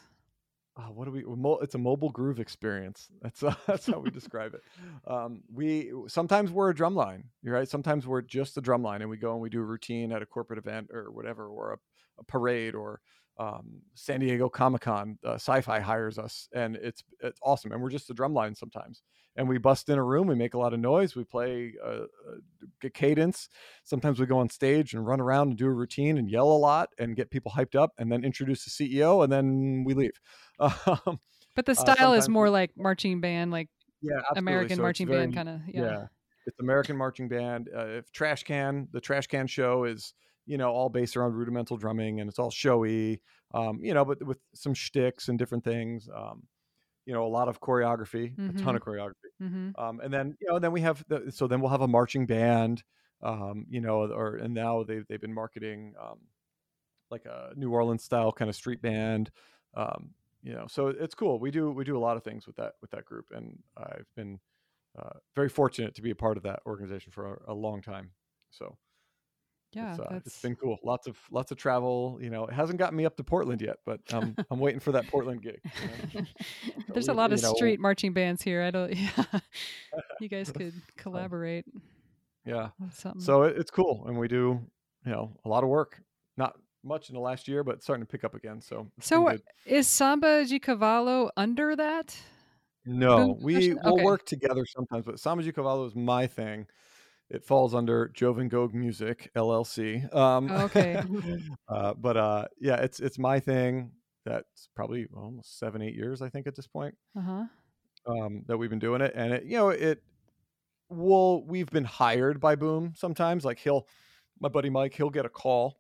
Uh, 0.81 0.91
what 0.93 1.05
do 1.05 1.11
we 1.11 1.25
it's 1.63 1.75
a 1.75 1.79
mobile 1.79 2.11
groove 2.11 2.41
experience. 2.41 3.09
That's 3.23 3.43
uh, 3.43 3.55
that's 3.67 3.87
how 3.87 3.99
we 3.99 4.11
describe 4.21 4.55
it. 4.55 4.63
Um, 5.07 5.43
we 5.53 5.93
sometimes 6.07 6.51
we're 6.51 6.71
a 6.71 6.75
drum 6.75 6.95
line 6.95 7.25
you're 7.43 7.55
right? 7.55 7.69
Sometimes 7.69 8.07
we're 8.07 8.23
just 8.23 8.57
a 8.57 8.61
drum 8.61 8.83
line 8.83 9.03
and 9.03 9.11
we 9.11 9.17
go 9.17 9.33
and 9.33 9.43
we 9.43 9.51
do 9.51 9.61
a 9.61 9.65
routine 9.65 10.13
at 10.13 10.23
a 10.23 10.27
corporate 10.27 10.59
event 10.59 10.91
or 10.93 11.11
whatever 11.11 11.49
or 11.49 11.73
a, 11.73 11.79
a 12.21 12.25
parade 12.25 12.75
or 12.75 13.01
um, 13.39 13.81
san 13.95 14.21
diego 14.21 14.49
comic-con 14.49 15.19
uh, 15.25 15.35
Syfy 15.35 15.81
hires 15.81 16.19
us 16.19 16.49
and 16.53 16.77
it's 16.77 17.03
it's 17.21 17.41
awesome 17.43 17.73
and 17.73 17.83
we're 17.83 17.91
just 17.91 18.11
a 18.11 18.15
drum 18.15 18.35
line 18.35 18.55
sometimes 18.55 19.03
and 19.41 19.49
we 19.49 19.57
bust 19.57 19.89
in 19.89 19.97
a 19.99 20.05
room 20.05 20.27
we 20.27 20.35
make 20.35 20.53
a 20.53 20.59
lot 20.59 20.75
of 20.75 20.79
noise 20.81 21.17
we 21.17 21.25
play 21.25 21.73
a, 21.83 22.03
a 22.85 22.91
cadence 22.91 23.49
sometimes 23.85 24.21
we 24.21 24.27
go 24.27 24.39
on 24.39 24.51
stage 24.51 24.93
and 24.93 25.07
run 25.07 25.19
around 25.21 25.49
and 25.49 25.57
do 25.57 25.67
a 25.67 25.73
routine 25.73 26.19
and 26.19 26.31
yell 26.31 26.53
a 26.53 26.61
lot 26.69 26.91
and 26.99 27.17
get 27.17 27.31
people 27.31 27.51
hyped 27.57 27.75
up 27.75 27.91
and 27.99 28.13
then 28.13 28.23
introduce 28.23 28.65
the 28.65 28.71
ceo 28.71 29.25
and 29.25 29.33
then 29.33 29.83
we 29.87 29.95
leave 29.95 30.13
um, 30.61 31.19
But 31.57 31.65
the 31.65 31.73
uh, 31.73 31.75
style 31.75 32.13
is 32.13 32.29
more 32.29 32.51
like 32.51 32.71
marching 32.77 33.21
band, 33.21 33.51
like 33.51 33.69
yeah, 34.03 34.19
absolutely. 34.19 34.39
American 34.39 34.77
So 34.77 34.83
marching 34.83 35.07
very- 35.09 35.21
band 35.23 35.35
kind 35.35 35.49
of. 35.49 35.61
Yeah. 35.67 35.83
Yeah. 35.83 36.07
it's 36.47 36.59
American 36.61 36.97
marching 36.97 37.29
band. 37.29 37.69
Uh, 37.75 37.87
if 37.87 38.13
Trash 38.13 38.45
Can, 38.45 38.89
the 38.93 39.01
Trash 39.01 39.27
Can 39.27 39.47
show 39.47 39.85
is 39.85 40.15
you 40.47 40.59
know 40.59 40.71
all 40.71 40.89
based 40.89 41.17
around 41.17 41.35
rudimental 41.35 41.77
drumming 41.77 42.21
and 42.21 42.29
it's 42.29 42.39
all 42.39 42.51
showy, 42.51 43.21
um, 43.55 43.81
you 43.83 43.95
know, 43.95 44.05
but 44.05 44.23
with 44.23 44.39
some 44.55 44.75
shticks 44.75 45.29
and 45.29 45.39
different 45.39 45.65
things. 45.65 46.09
Um, 46.15 46.43
you 47.07 47.13
know, 47.15 47.25
a 47.27 47.29
lot 47.29 47.49
of 47.49 47.61
choreography, 47.61 48.37
a 48.49 48.53
ton 48.55 48.77
of 48.77 48.83
choreography. 48.83 49.31
hmm 49.39 49.71
Um, 49.77 50.01
and 50.01 50.13
then 50.13 50.37
you 50.41 50.49
know, 50.49 50.59
then 50.59 50.73
we 50.73 50.81
have 50.83 51.05
the, 51.09 51.31
so 51.33 51.47
then 51.47 51.61
we'll 51.61 51.71
have 51.71 51.81
a 51.83 51.89
marching 51.89 52.27
band. 52.27 52.85
Um, 53.23 53.67
you 53.69 53.81
know, 53.83 54.11
or 54.13 54.37
and 54.37 54.55
now 54.55 54.83
they've 54.85 55.07
they've 55.07 55.21
been 55.21 55.35
marketing 55.35 55.95
um, 56.01 56.21
like 57.11 57.25
a 57.27 57.53
New 57.57 57.73
Orleans 57.73 58.05
style 58.05 58.33
kind 58.33 58.49
of 58.49 58.57
street 58.57 58.83
band. 58.83 59.31
Um, 59.75 60.15
you 60.43 60.55
know, 60.55 60.67
so 60.69 60.89
it's 60.89 61.15
cool. 61.15 61.39
We 61.39 61.51
do 61.51 61.71
we 61.71 61.85
do 61.85 61.97
a 61.97 62.01
lot 62.01 62.17
of 62.17 62.25
things 62.25 62.47
with 62.47 62.57
that 62.57 62.75
with 62.81 62.91
that 62.93 63.05
group, 63.05 63.27
and 63.33 63.63
I've 63.77 64.07
been 64.17 64.41
uh, 64.99 65.19
very 65.35 65.49
fortunate 65.49 65.95
to 65.97 66.03
be 66.03 66.11
a 66.11 66.17
part 66.17 66.37
of 66.37 66.43
that 66.45 66.61
organization 66.67 67.13
for 67.13 67.43
a, 67.47 67.53
a 67.53 67.55
long 67.55 67.83
time. 67.83 68.13
So 68.51 68.79
Yeah, 69.73 69.91
it's, 69.91 70.01
uh, 70.01 70.07
that's 70.11 70.27
it's 70.27 70.43
been 70.43 70.57
cool. 70.57 70.79
Lots 70.83 71.07
of 71.07 71.17
lots 71.31 71.53
of 71.53 71.57
travel. 71.59 72.19
You 72.21 72.31
know, 72.31 72.45
it 72.47 72.53
hasn't 72.53 72.79
gotten 72.79 72.97
me 72.97 73.05
up 73.07 73.17
to 73.19 73.25
Portland 73.25 73.61
yet, 73.63 73.77
but 73.87 74.01
um, 74.13 74.35
I'm 74.51 74.59
waiting 74.59 74.81
for 74.81 74.93
that 74.93 75.07
Portland 75.07 75.43
gig. 75.43 75.61
you 76.13 76.21
know. 76.23 76.27
There's 76.93 77.09
a 77.09 77.13
lot 77.15 77.33
of 77.33 77.41
know, 77.43 77.53
street 77.55 77.79
marching 77.79 78.13
bands 78.13 78.43
here. 78.43 78.63
I 78.63 78.71
don't. 78.71 78.93
Yeah, 78.97 79.41
you 80.21 80.29
guys 80.29 80.51
could 80.57 80.73
collaborate 80.97 81.65
Yeah. 82.45 82.71
So 83.19 83.43
it, 83.45 83.57
it's 83.59 83.71
cool, 83.71 84.05
and 84.09 84.19
we 84.19 84.27
do 84.29 84.61
you 85.05 85.13
know 85.13 85.33
a 85.45 85.49
lot 85.49 85.63
of 85.63 85.69
work. 85.71 86.03
Not 86.37 86.57
much 86.83 87.09
in 87.11 87.15
the 87.15 87.21
last 87.21 87.47
year, 87.47 87.63
but 87.63 87.83
starting 87.83 88.05
to 88.05 88.11
pick 88.11 88.25
up 88.25 88.35
again. 88.35 88.61
So 88.61 88.87
So 89.01 89.17
been 89.17 89.23
what- 89.25 89.33
good. 89.65 89.73
is 89.77 89.87
Samba 89.89 90.45
de 90.47 90.59
Cavalo 90.59 91.31
under 91.37 91.77
that? 91.77 92.17
No, 92.87 93.35
Boom 93.35 93.43
we 93.43 93.55
session? 93.55 93.79
will 93.85 94.03
work 94.03 94.25
together 94.27 94.65
sometimes, 94.67 95.05
but 95.05 95.21
Samba 95.21 95.43
de 95.45 95.53
Cavalo 95.53 95.87
is 95.87 95.95
my 95.95 96.27
thing. 96.27 96.67
It 97.31 97.45
falls 97.45 97.75
under 97.75 98.09
Joven 98.09 98.49
Gog 98.49 98.75
Music 98.75 99.31
LLC. 99.37 100.13
Um, 100.15 100.51
Okay. 100.51 101.01
uh, 101.69 101.95
but 101.95 102.17
uh, 102.17 102.49
yeah, 102.61 102.77
it's 102.77 103.01
it's 103.01 103.19
my 103.19 103.39
thing. 103.41 103.93
That's 104.25 104.69
probably 104.75 105.07
almost 105.17 105.59
seven, 105.59 105.81
eight 105.81 105.95
years, 105.95 106.21
I 106.23 106.29
think, 106.29 106.47
at 106.47 106.55
this 106.55 106.67
point 106.67 106.95
Uh 107.17 107.21
huh. 107.21 107.45
um, 108.07 108.43
that 108.49 108.59
we've 108.59 108.69
been 108.71 108.79
doing 108.79 109.01
it, 109.01 109.13
and 109.15 109.33
it, 109.33 109.45
you 109.45 109.57
know, 109.57 109.71
it. 109.71 110.03
Well, 110.89 111.45
we've 111.45 111.71
been 111.71 111.85
hired 111.85 112.41
by 112.41 112.57
Boom 112.57 112.95
sometimes. 112.97 113.45
Like 113.45 113.61
he'll, 113.61 113.87
my 114.41 114.49
buddy 114.49 114.69
Mike, 114.71 114.93
he'll 114.95 115.09
get 115.11 115.25
a 115.25 115.29
call, 115.31 115.79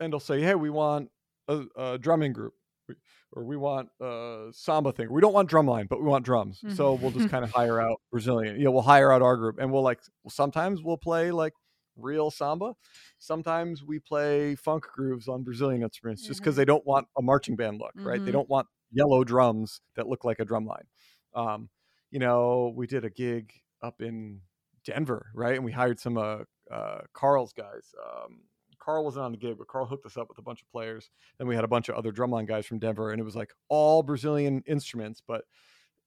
and 0.00 0.12
he'll 0.12 0.18
say, 0.20 0.40
"Hey, 0.40 0.54
we 0.54 0.70
want 0.70 1.10
a, 1.46 1.64
a 1.76 1.98
drumming 1.98 2.32
group." 2.32 2.54
We- 2.88 2.94
Or 3.32 3.44
we 3.44 3.56
want 3.56 3.88
a 4.00 4.48
samba 4.52 4.92
thing. 4.92 5.10
We 5.12 5.20
don't 5.20 5.32
want 5.32 5.50
drumline, 5.50 5.88
but 5.88 6.00
we 6.00 6.06
want 6.08 6.24
drums. 6.24 6.62
So 6.76 6.94
we'll 6.94 7.10
just 7.10 7.28
kind 7.30 7.44
of 7.44 7.50
hire 7.50 7.80
out 7.80 8.00
Brazilian. 8.12 8.60
Yeah, 8.60 8.68
we'll 8.68 8.82
hire 8.82 9.10
out 9.12 9.22
our 9.22 9.36
group, 9.36 9.58
and 9.58 9.72
we'll 9.72 9.82
like. 9.82 10.00
Sometimes 10.28 10.82
we'll 10.82 10.96
play 10.98 11.30
like 11.32 11.52
real 11.96 12.30
samba. 12.30 12.74
Sometimes 13.18 13.82
we 13.84 13.98
play 13.98 14.54
funk 14.54 14.84
grooves 14.94 15.26
on 15.28 15.42
Brazilian 15.42 15.82
instruments, 15.82 16.26
just 16.26 16.40
because 16.40 16.56
they 16.56 16.64
don't 16.64 16.84
want 16.86 17.06
a 17.18 17.22
marching 17.22 17.56
band 17.56 17.78
look, 17.80 17.92
right? 17.96 18.20
They 18.24 18.30
Mhm. 18.30 18.34
don't 18.34 18.48
want 18.48 18.66
yellow 18.92 19.24
drums 19.24 19.80
that 19.96 20.06
look 20.06 20.24
like 20.24 20.38
a 20.38 20.44
drum 20.44 20.66
line. 20.66 20.86
Um, 21.34 21.70
you 22.10 22.18
know, 22.20 22.72
we 22.76 22.86
did 22.86 23.04
a 23.04 23.10
gig 23.10 23.52
up 23.82 24.00
in 24.00 24.40
Denver, 24.84 25.30
right? 25.34 25.54
And 25.56 25.64
we 25.64 25.72
hired 25.72 25.98
some 25.98 26.16
uh, 26.18 26.44
uh, 26.70 27.00
Carl's 27.12 27.52
guys. 27.52 27.92
Um, 28.04 28.42
Carl 28.84 29.04
wasn't 29.04 29.24
on 29.24 29.32
the 29.32 29.38
gig, 29.38 29.56
but 29.58 29.66
Carl 29.68 29.86
hooked 29.86 30.04
us 30.06 30.16
up 30.16 30.28
with 30.28 30.38
a 30.38 30.42
bunch 30.42 30.60
of 30.62 30.70
players. 30.70 31.10
Then 31.38 31.46
we 31.46 31.54
had 31.54 31.64
a 31.64 31.68
bunch 31.68 31.88
of 31.88 31.94
other 31.94 32.12
drumline 32.12 32.46
guys 32.46 32.66
from 32.66 32.78
Denver, 32.78 33.10
and 33.12 33.20
it 33.20 33.24
was 33.24 33.36
like 33.36 33.52
all 33.68 34.02
Brazilian 34.02 34.62
instruments, 34.66 35.22
but 35.26 35.44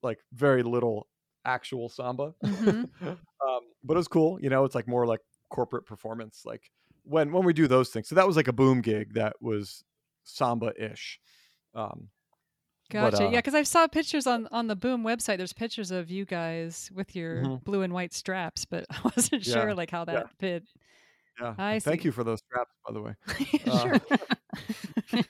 like 0.03 0.19
very 0.33 0.61
little 0.63 1.07
actual 1.45 1.89
samba. 1.89 2.33
Mhm. 2.43 2.89
um, 3.01 3.61
but 3.83 3.93
it 3.93 3.97
was 3.97 4.07
cool. 4.07 4.39
You 4.41 4.49
know, 4.49 4.63
it's 4.63 4.75
like 4.75 4.87
more 4.87 5.05
like 5.07 5.21
corporate 5.49 5.85
performance. 5.85 6.43
Like 6.45 6.69
when 7.03 7.31
when 7.31 7.45
we 7.45 7.53
do 7.53 7.67
those 7.67 7.89
things. 7.89 8.07
So 8.09 8.15
that 8.15 8.27
was 8.27 8.35
like 8.35 8.47
a 8.47 8.53
boom 8.53 8.81
gig 8.81 9.13
that 9.15 9.35
was 9.41 9.83
samba 10.23 10.73
ish. 10.77 11.19
Um, 11.73 12.09
But, 12.89 13.13
Gotcha. 13.13 13.25
uh, 13.27 13.31
yeah, 13.31 13.39
because 13.39 13.55
I 13.55 13.63
saw 13.63 13.87
pictures 13.87 14.27
on 14.27 14.47
on 14.51 14.67
the 14.67 14.75
Boom 14.75 15.03
website. 15.03 15.37
There's 15.37 15.53
pictures 15.53 15.89
of 15.91 16.09
you 16.11 16.25
guys 16.25 16.91
with 16.93 17.15
your 17.15 17.43
Mhm. 17.43 17.63
blue 17.63 17.81
and 17.81 17.93
white 17.93 18.13
straps, 18.13 18.65
but 18.65 18.85
I 18.91 18.99
wasn't 19.03 19.45
Yeah, 19.45 19.53
sure 19.53 19.73
like 19.73 19.89
how 19.91 20.01
yeah. 20.01 20.13
that 20.13 20.29
fit. 20.37 20.63
Yeah. 21.39 21.55
I 21.57 21.79
Thank 21.79 22.01
see. 22.01 22.05
you 22.07 22.11
for 22.11 22.23
those 22.23 22.39
straps, 22.39 22.71
by 22.85 22.93
the 22.93 23.01
way. 23.01 23.15
sure. 23.65 24.01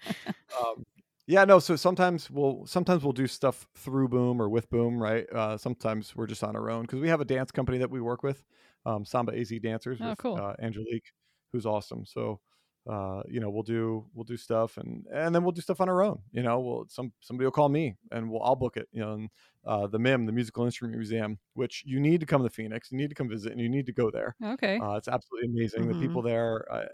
um, 0.64 0.84
yeah 1.28 1.44
no 1.44 1.60
so 1.60 1.76
sometimes 1.76 2.32
we'll 2.32 2.66
sometimes 2.66 3.04
we'll 3.04 3.14
do 3.14 3.28
stuff 3.28 3.68
through 3.76 4.08
boom 4.08 4.42
or 4.42 4.50
with 4.50 4.70
boom 4.70 5.02
right 5.02 5.30
uh, 5.34 5.58
sometimes 5.58 6.16
we're 6.16 6.26
just 6.28 6.44
on 6.44 6.56
our 6.56 6.70
own 6.70 6.84
because 6.84 7.00
we 7.02 7.10
have 7.10 7.22
a 7.22 7.26
dance 7.26 7.52
company 7.52 7.78
that 7.78 7.90
we 7.92 8.00
work 8.02 8.24
with 8.24 8.44
um, 8.86 9.04
samba 9.06 9.34
az 9.38 9.52
dancers 9.62 10.00
Oh, 10.02 10.10
with 10.10 10.18
cool. 10.18 10.38
uh, 10.38 10.54
angelique 10.62 11.12
who's 11.52 11.66
awesome 11.66 12.06
so 12.06 12.40
uh, 12.88 13.22
you 13.28 13.40
know 13.40 13.50
we'll 13.50 13.64
do 13.64 14.08
we'll 14.14 14.24
do 14.24 14.38
stuff 14.38 14.78
and 14.78 15.06
and 15.12 15.36
then 15.36 15.44
we'll 15.44 15.52
do 15.52 15.62
stuff 15.62 15.82
on 15.82 15.90
our 15.90 16.02
own 16.04 16.22
you 16.32 16.42
know 16.42 16.60
we'll 16.60 16.86
some 16.90 17.12
somebody 17.20 17.46
will 17.46 17.52
call 17.52 17.70
me 17.70 17.98
and 18.12 18.30
we'll 18.30 18.42
i'll 18.44 18.56
book 18.56 18.78
it 18.78 18.88
you 18.92 19.02
know 19.02 19.14
and 19.14 19.30
uh, 19.66 19.86
the 19.88 20.00
mim 20.00 20.26
the 20.26 20.32
musical 20.32 20.64
instrument 20.64 20.96
museum 20.98 21.38
which 21.54 21.84
you 21.86 22.00
need 22.00 22.20
to 22.22 22.26
come 22.26 22.44
to 22.44 22.50
phoenix 22.50 22.92
you 22.92 22.98
need 22.98 23.10
to 23.10 23.16
come 23.16 23.28
visit 23.28 23.52
and 23.52 23.60
you 23.60 23.68
need 23.70 23.86
to 23.86 23.94
go 23.94 24.10
there 24.10 24.38
okay. 24.42 24.84
uh, 24.84 24.94
it's 24.94 25.08
absolutely 25.08 25.50
amazing. 25.50 25.88
Mhm. 25.88 25.88
The 25.88 25.96
people 25.96 26.22
there, 26.22 26.72
I 26.72 26.86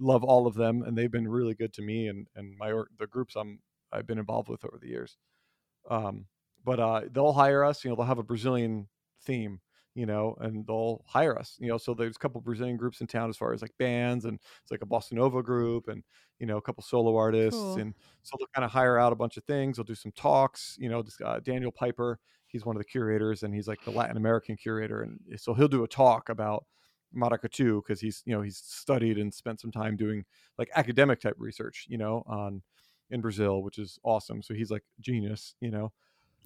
love 0.00 0.24
all 0.24 0.48
of 0.48 0.54
them, 0.54 0.82
and 0.82 0.98
they've 0.98 1.10
been 1.10 1.28
really 1.28 1.54
good 1.54 1.72
to 1.74 1.82
me 1.82 2.08
and 2.08 2.26
and 2.34 2.56
my 2.58 2.72
the 2.98 3.06
groups 3.06 3.36
I'm 3.36 3.60
I've 3.92 4.06
been 4.06 4.18
involved 4.18 4.48
with 4.48 4.64
over 4.64 4.76
the 4.76 4.88
years. 4.88 5.16
Um, 5.88 6.26
but 6.64 6.80
uh, 6.80 7.02
they'll 7.10 7.32
hire 7.32 7.64
us. 7.64 7.84
You 7.84 7.90
know, 7.90 7.96
they'll 7.96 8.06
have 8.06 8.18
a 8.18 8.22
Brazilian 8.24 8.88
theme. 9.22 9.60
You 9.98 10.06
know, 10.06 10.36
and 10.40 10.66
they'll 10.66 11.02
hire 11.06 11.36
us. 11.38 11.56
You 11.60 11.68
know, 11.68 11.78
so 11.78 11.94
there's 11.94 12.16
a 12.16 12.18
couple 12.18 12.40
Brazilian 12.40 12.76
groups 12.76 13.00
in 13.00 13.06
town 13.08 13.28
as 13.30 13.36
far 13.36 13.52
as 13.52 13.62
like 13.62 13.74
bands, 13.78 14.24
and 14.26 14.38
it's 14.62 14.70
like 14.70 14.82
a 14.82 14.86
bossa 14.86 15.12
nova 15.12 15.42
group, 15.42 15.88
and 15.88 16.04
you 16.38 16.46
know, 16.46 16.56
a 16.56 16.62
couple 16.62 16.82
solo 16.84 17.16
artists, 17.16 17.74
Cool. 17.74 17.74
and 17.76 17.94
so 18.22 18.36
they'll 18.38 18.46
kind 18.54 18.64
of 18.64 18.70
hire 18.70 18.98
out 18.98 19.12
a 19.12 19.16
bunch 19.16 19.36
of 19.36 19.44
things. 19.44 19.76
They'll 19.76 19.84
do 19.84 19.94
some 19.96 20.12
talks. 20.12 20.76
You 20.78 20.88
know, 20.88 21.02
this, 21.02 21.18
uh, 21.24 21.40
Daniel 21.40 21.72
Piper, 21.72 22.20
he's 22.46 22.64
one 22.64 22.76
of 22.76 22.80
the 22.80 22.84
curators, 22.88 23.42
and 23.42 23.52
he's 23.54 23.66
like 23.68 23.82
the 23.82 23.90
Latin 23.90 24.16
American 24.16 24.56
curator, 24.56 25.02
and 25.02 25.18
so 25.40 25.52
he'll 25.54 25.68
do 25.68 25.84
a 25.84 25.88
talk 25.88 26.28
about 26.28 26.64
maracatu 27.14 27.82
because 27.82 28.00
he's 28.00 28.22
you 28.26 28.34
know 28.34 28.42
he's 28.42 28.58
studied 28.58 29.18
and 29.18 29.32
spent 29.32 29.60
some 29.60 29.70
time 29.72 29.96
doing 29.96 30.24
like 30.58 30.68
academic 30.76 31.20
type 31.20 31.34
research 31.38 31.86
you 31.88 31.96
know 31.96 32.22
on 32.26 32.62
in 33.10 33.22
brazil 33.22 33.62
which 33.62 33.78
is 33.78 33.98
awesome 34.04 34.42
so 34.42 34.52
he's 34.52 34.70
like 34.70 34.82
genius 35.00 35.54
you 35.60 35.70
know 35.70 35.90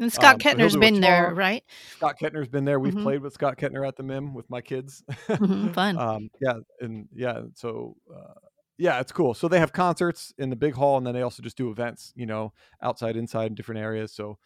And 0.03 0.13
Scott 0.13 0.35
Um, 0.35 0.41
Kettner's 0.41 0.77
been 0.77 1.01
there, 1.01 1.33
right? 1.35 1.65
scott 1.85 2.17
kettner's 2.21 2.49
been 2.49 2.65
there 2.65 2.81
we've 2.81 2.95
Mhm. 2.95 3.03
played 3.03 3.23
with 3.23 3.33
scott 3.33 3.57
kettner 3.59 3.87
at 3.87 3.97
the 3.97 4.03
mim 4.03 4.35
with 4.35 4.49
my 4.51 4.61
kids 4.61 5.03
Mhm, 5.39 5.71
Fun. 5.75 5.97
um 5.99 6.31
yeah 6.41 6.55
and 6.81 7.09
yeah 7.15 7.43
so 7.55 7.97
uh 8.15 8.35
yeah 8.79 9.01
it's 9.01 9.13
cool 9.13 9.35
so 9.35 9.49
they 9.49 9.59
have 9.59 9.73
concerts 9.73 10.33
in 10.39 10.51
the 10.51 10.57
big 10.57 10.75
hall 10.75 10.97
and 10.97 11.07
then 11.07 11.15
they 11.15 11.23
also 11.23 11.43
just 11.43 11.57
do 11.57 11.71
events 11.71 12.13
you 12.17 12.27
know 12.27 12.53
outside 12.83 13.17
inside 13.17 13.47
in 13.47 13.55
different 13.55 13.81
areas 13.81 14.13
so 14.13 14.39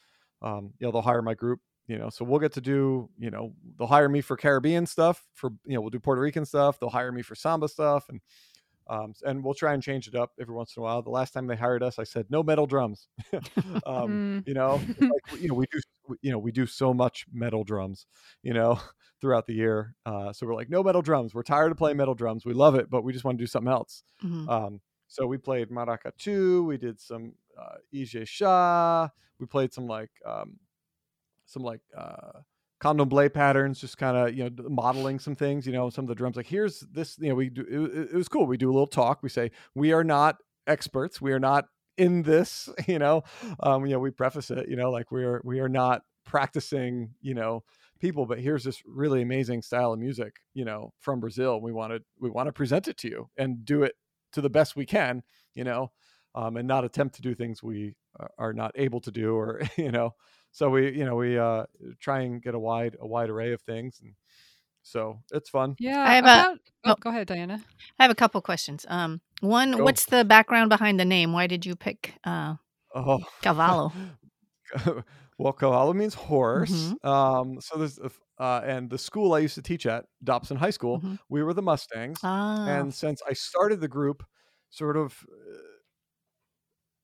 um 0.43 0.73
you 0.79 0.87
know 0.87 0.93
they'll 0.93 1.03
hire 1.03 1.23
my 1.23 1.35
group 1.35 1.61
you 1.87 1.99
know 1.99 2.11
so 2.11 2.25
we'll 2.25 2.41
get 2.41 2.53
to 2.53 2.61
do 2.61 3.09
you 3.19 3.31
know 3.31 3.53
they'll 3.79 3.87
hire 3.87 4.09
me 4.09 4.21
for 4.21 4.37
caribbean 4.37 4.87
stuff 4.87 5.23
for 5.35 5.51
you 5.67 5.75
know 5.75 5.81
we'll 5.81 5.91
do 5.91 6.01
puerto 6.01 6.21
rican 6.21 6.45
stuff 6.45 6.79
they'll 6.81 6.91
hire 6.91 7.13
me 7.13 7.23
for 7.23 7.35
samba 7.35 7.69
stuff 7.69 8.09
and 8.09 8.21
um 8.89 9.13
and 9.25 9.43
we'll 9.45 9.55
try 9.55 9.73
and 9.75 9.83
change 9.83 10.07
it 10.09 10.15
up 10.15 10.31
every 10.41 10.55
once 10.55 10.77
in 10.77 10.81
a 10.81 10.85
while. 10.85 11.03
The 11.03 11.11
last 11.11 11.33
time 11.33 11.47
they 11.47 11.57
hired 11.57 11.83
us 11.83 11.99
i 11.99 12.05
said 12.05 12.27
no 12.31 12.43
metal 12.43 12.67
drums. 12.67 13.09
Um 13.87 14.11
Mm. 14.11 14.43
you 14.47 14.55
know 14.55 14.81
like, 15.01 15.23
you 15.41 15.49
know 15.49 15.55
we 15.55 15.67
do 15.73 15.81
you 16.23 16.31
know 16.33 16.39
we 16.39 16.53
do 16.53 16.67
so 16.67 16.95
much 16.95 17.27
metal 17.33 17.65
drums 17.65 18.07
you 18.43 18.55
know 18.55 18.79
throughout 19.21 19.47
the 19.47 19.55
year 19.55 19.95
uh 20.05 20.33
so 20.33 20.47
we're 20.47 20.55
like 20.55 20.71
no 20.71 20.83
metal 20.83 21.03
drums. 21.03 21.35
We're 21.35 21.43
tired 21.43 21.73
of 21.73 21.79
playing 21.79 21.97
metal 21.97 22.15
drums. 22.15 22.45
We 22.45 22.53
love 22.55 22.75
it 22.75 22.89
but 22.91 23.03
we 23.05 23.13
just 23.13 23.25
want 23.25 23.39
to 23.39 23.43
do 23.43 23.47
something 23.47 23.73
else. 23.73 24.03
Mhm. 24.23 24.49
um 24.49 24.81
so 25.09 25.27
we 25.27 25.39
played 25.39 25.69
maracatu 25.71 26.65
we 26.67 26.77
did 26.77 27.01
some 27.01 27.33
uh 27.59 27.77
ijexá 27.95 29.11
we 29.39 29.47
played 29.47 29.73
some 29.73 29.87
like 29.87 30.11
um 30.25 30.59
some 31.47 31.63
like 31.63 31.81
uh 31.97 32.41
candomblé 32.87 33.33
patterns 33.33 33.81
just 33.81 33.99
kind 33.99 34.17
of 34.17 34.35
you 34.35 34.45
know 34.45 34.51
modeling 34.69 35.19
some 35.19 35.35
things 35.35 35.67
you 35.67 35.73
know 35.73 35.91
some 35.91 36.05
of 36.05 36.09
the 36.09 36.15
drums 36.15 36.37
like 36.37 36.47
here's 36.47 36.81
this 36.93 37.17
you 37.19 37.29
know 37.29 37.35
we 37.35 37.49
do 37.51 37.63
it, 37.63 37.99
it- 38.13 38.15
was 38.15 38.29
cool 38.29 38.47
we 38.47 38.57
do 38.57 38.71
a 38.71 38.73
little 38.75 38.87
talk 38.87 39.23
we 39.23 39.29
say 39.29 39.51
we 39.75 39.93
are 39.93 40.05
not 40.05 40.37
experts 40.67 41.21
we 41.21 41.33
are 41.33 41.41
not 41.41 41.67
in 41.97 42.23
this 42.23 42.69
you 42.87 42.99
know 42.99 43.23
um 43.61 43.87
you 43.87 43.93
know 43.93 43.99
we 43.99 44.11
preface 44.11 44.51
it 44.51 44.69
you 44.69 44.77
know 44.77 44.91
like 44.91 45.11
we 45.11 45.25
are 45.25 45.41
we 45.45 45.61
are 45.61 45.69
not 45.69 46.03
practicing 46.25 47.11
you 47.21 47.35
know 47.35 47.63
people 48.01 48.27
but 48.27 48.41
here's 48.41 48.65
this 48.65 48.83
really 48.85 49.23
amazing 49.23 49.63
style 49.63 49.93
of 49.93 49.99
music 49.99 50.37
you 50.55 50.65
know 50.65 50.93
from 51.01 51.21
brazil 51.21 51.61
we 51.61 51.73
want 51.73 51.93
to 51.93 52.01
we 52.21 52.31
want 52.31 52.47
to 52.47 52.53
present 52.53 52.89
it 52.89 52.97
to 52.97 53.09
you 53.09 53.29
and 53.37 53.65
do 53.65 53.83
it 53.83 53.95
to 54.33 54.41
the 54.41 54.51
best 54.51 54.77
we 54.77 54.85
can 54.87 55.23
you 55.55 55.65
know 55.65 55.91
um, 56.35 56.57
and 56.57 56.69
not 56.69 56.85
attempt 56.85 57.15
to 57.15 57.23
do 57.23 57.35
things 57.35 57.63
we 57.63 57.95
uh, 58.21 58.27
are 58.39 58.53
not 58.53 58.73
able 58.75 59.01
to 59.01 59.11
do 59.11 59.35
or 59.35 59.61
you 59.77 59.91
know 59.91 60.11
so 60.57 60.71
we 60.75 60.81
you 60.99 61.05
know 61.07 61.17
we 61.25 61.31
uh 61.39 61.65
try 62.01 62.19
and 62.27 62.43
get 62.43 62.55
a 62.55 62.59
wide 62.69 62.95
a 63.01 63.07
wide 63.15 63.29
array 63.31 63.53
of 63.53 63.61
things 63.63 64.01
and 64.03 64.15
so 64.83 65.01
it's 65.37 65.51
fun 65.51 65.75
Yeah. 65.79 66.01
I 66.11 66.15
have 66.19 66.25
a- 66.25 66.29
about, 66.41 66.59
oh, 66.85 66.91
oh. 66.93 66.97
go 67.05 67.11
ahead, 67.11 67.27
Diana. 67.27 67.59
I 67.99 68.03
have 68.05 68.11
a 68.13 68.15
couple 68.23 68.41
questions. 68.41 68.87
Um, 68.89 69.21
one, 69.41 69.73
Go. 69.73 69.83
what's 69.85 70.07
the 70.07 70.25
background 70.25 70.69
behind 70.71 71.01
the 71.01 71.05
name? 71.05 71.33
Why 71.33 71.47
did 71.49 71.67
you 71.67 71.75
pick 71.77 72.15
uh, 72.25 72.55
oh 72.95 73.19
Cavalo? 73.43 73.91
well 75.39 75.53
cavalo 75.53 75.95
means 75.95 76.15
horse 76.15 76.71
Mm-hmm. 76.73 77.07
um 77.09 77.61
so 77.61 77.79
there's 77.79 77.99
a 77.99 78.07
f- 78.07 78.21
uh 78.39 78.61
and 78.65 78.91
the 78.91 78.99
school 78.99 79.35
i 79.35 79.39
used 79.47 79.55
to 79.55 79.63
teach 79.63 79.87
at 79.87 80.05
dobson 80.25 80.57
high 80.57 80.71
school 80.79 81.01
Mhm. 81.01 81.19
we 81.29 81.43
were 81.45 81.55
the 81.55 81.63
mustangs 81.63 82.19
Ah, 82.23 82.67
and 82.67 82.93
since 82.93 83.21
i 83.31 83.33
started 83.35 83.81
the 83.81 83.89
group 83.99 84.25
sort 84.71 84.97
of 84.97 85.15
uh, 85.31 85.59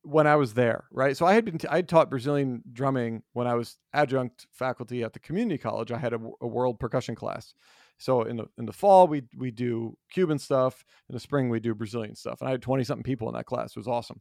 when 0.03 0.27
i 0.27 0.37
was 0.37 0.55
there 0.55 0.85
right? 0.91 1.17
So 1.17 1.27
i 1.27 1.35
had 1.35 1.45
been 1.45 1.59
t- 1.59 1.69
i 1.69 1.77
had 1.77 1.89
taught 1.89 2.11
brazilian 2.11 2.63
drumming 2.73 3.23
when 3.33 3.47
i 3.47 3.55
was 3.55 3.79
adjunct 3.93 4.47
faculty 4.53 5.03
at 5.03 5.13
the 5.13 5.21
community 5.21 5.59
college. 5.59 5.93
I 5.93 5.99
had 5.99 6.13
a 6.13 6.47
world 6.47 6.81
percussion 6.81 7.15
class. 7.15 7.55
So 7.99 8.23
in 8.23 8.37
the 8.37 8.47
in 8.59 8.67
the 8.67 8.73
fall 8.73 9.07
we 9.07 9.23
we 9.37 9.51
do 9.51 9.97
cuban 10.11 10.39
stuff. 10.39 10.85
In 11.09 11.15
the 11.15 11.21
spring 11.21 11.49
we 11.49 11.61
do 11.61 11.75
brazilian 11.75 12.15
stuff. 12.15 12.41
And 12.41 12.49
i 12.49 12.53
had 12.53 12.63
20 12.63 12.85
something 12.85 13.05
people 13.05 13.29
in 13.29 13.35
that 13.35 13.47
class. 13.47 13.71
It 13.71 13.77
was 13.77 13.89
awesome. 13.89 14.21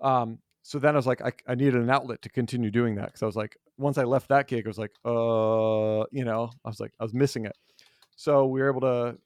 Um 0.00 0.38
so 0.62 0.78
then 0.78 0.94
I 0.94 0.98
was 0.98 1.06
like, 1.06 1.22
I, 1.22 1.32
I 1.48 1.54
needed 1.54 1.76
an 1.76 1.90
outlet 1.90 2.22
to 2.22 2.28
continue 2.28 2.70
doing 2.70 2.96
that 2.96 3.06
because 3.06 3.22
I 3.22 3.26
was 3.26 3.36
like, 3.36 3.56
once 3.78 3.96
I 3.96 4.04
left 4.04 4.28
that 4.28 4.46
gig, 4.46 4.66
I 4.66 4.68
was 4.68 4.78
like, 4.78 4.92
uh, 5.04 6.04
you 6.12 6.24
know, 6.24 6.50
I 6.64 6.68
was 6.68 6.80
like, 6.80 6.92
I 7.00 7.02
was 7.02 7.14
missing 7.14 7.46
it. 7.46 7.56
So 8.16 8.46
we 8.46 8.60
were 8.60 8.68
able 8.68 8.82
to 8.82 9.16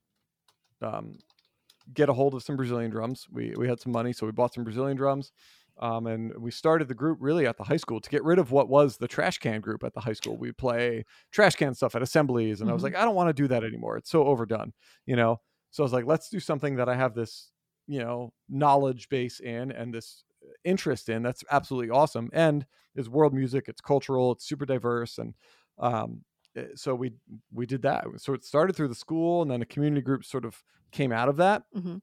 um, 0.81 1.19
get 1.93 2.09
a 2.09 2.13
hold 2.13 2.35
of 2.35 2.43
some 2.43 2.57
Brazilian 2.57 2.91
drums. 2.91 3.27
We 3.31 3.53
we 3.57 3.69
had 3.69 3.81
some 3.81 3.93
money, 3.93 4.13
so 4.13 4.27
we 4.27 4.33
bought 4.33 4.55
some 4.55 4.65
Brazilian 4.65 4.97
drums. 4.97 5.33
Um, 5.79 6.07
and 6.07 6.37
we 6.39 6.51
started 6.53 6.87
the 6.89 6.95
group 6.95 7.19
really 7.21 7.47
at 7.47 7.57
the 7.57 7.65
high 7.65 7.77
school 7.79 8.01
to 8.01 8.11
get 8.11 8.23
rid 8.23 8.39
of 8.39 8.53
what 8.53 8.69
was 8.69 8.97
the 8.99 9.09
trash 9.09 9.39
can 9.39 9.61
group 9.61 9.83
at 9.83 9.93
the 9.95 10.01
high 10.01 10.13
school. 10.13 10.37
We 10.39 10.53
play 10.53 11.05
trash 11.33 11.57
can 11.57 11.75
stuff 11.75 11.95
at 11.97 12.03
assemblies, 12.03 12.61
and 12.61 12.71
I 12.71 12.75
was 12.75 12.83
Mhm. 12.83 12.85
like, 12.85 12.95
I 12.95 13.05
don't 13.05 13.17
want 13.17 13.29
to 13.29 13.33
do 13.43 13.49
that 13.49 13.65
anymore. 13.65 13.97
It's 13.97 14.11
so 14.11 14.25
overdone, 14.25 14.73
you 15.07 15.17
know. 15.17 15.41
So 15.71 15.83
I 15.83 15.85
was 15.85 15.93
like, 15.93 16.05
let's 16.07 16.29
do 16.31 16.39
something 16.39 16.77
that 16.77 16.89
I 16.89 16.95
have 16.95 17.15
this, 17.15 17.51
you 17.89 17.99
know, 17.99 18.33
knowledge 18.49 19.09
base 19.09 19.41
in 19.41 19.73
and 19.73 19.93
this 19.93 20.25
interest 20.65 21.09
in. 21.09 21.23
That's 21.23 21.43
absolutely 21.51 21.91
awesome, 21.91 22.31
and 22.33 22.67
is 22.95 23.09
world 23.09 23.35
music. 23.35 23.69
It's 23.69 23.81
cultural. 23.81 24.33
It's 24.33 24.45
super 24.47 24.67
diverse, 24.67 25.19
and 25.19 25.35
um, 25.79 26.25
eh, 26.57 26.69
so 26.77 26.95
we 26.95 27.15
we 27.53 27.67
did 27.67 27.83
that. 27.83 28.05
So 28.19 28.33
it 28.35 28.45
started 28.45 28.77
through 28.77 28.89
the 28.89 28.95
school, 28.95 29.43
and 29.43 29.51
then 29.51 29.63
a 29.63 29.67
community 29.67 30.03
group 30.03 30.25
sort 30.25 30.45
of 30.45 30.63
came 30.93 31.13
out 31.13 31.29
of 31.29 31.37
that 31.39 31.65
hmm 31.73 31.97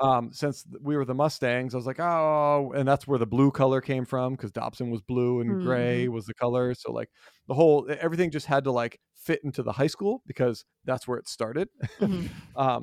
um, 0.00 0.32
since 0.32 0.64
we 0.82 0.96
were 0.96 1.04
the 1.04 1.14
Mustangs, 1.14 1.74
I 1.74 1.78
was 1.78 1.86
like, 1.86 2.00
oh, 2.00 2.72
and 2.76 2.86
that's 2.86 3.06
where 3.06 3.18
the 3.18 3.26
blue 3.26 3.50
color 3.50 3.80
came 3.80 4.04
from 4.04 4.34
because 4.34 4.52
Dobson 4.52 4.90
was 4.90 5.00
blue 5.00 5.40
and 5.40 5.58
gray 5.58 6.08
was 6.08 6.26
the 6.26 6.34
color. 6.34 6.74
So 6.74 6.92
like 6.92 7.08
the 7.48 7.54
whole 7.54 7.86
everything 8.00 8.30
just 8.30 8.46
had 8.46 8.64
to 8.64 8.72
like 8.72 9.00
fit 9.14 9.40
into 9.42 9.62
the 9.62 9.72
high 9.72 9.86
school 9.86 10.22
because 10.26 10.64
that's 10.84 11.08
where 11.08 11.18
it 11.18 11.28
started. 11.28 11.68
hmm 12.00 12.26
um, 12.56 12.82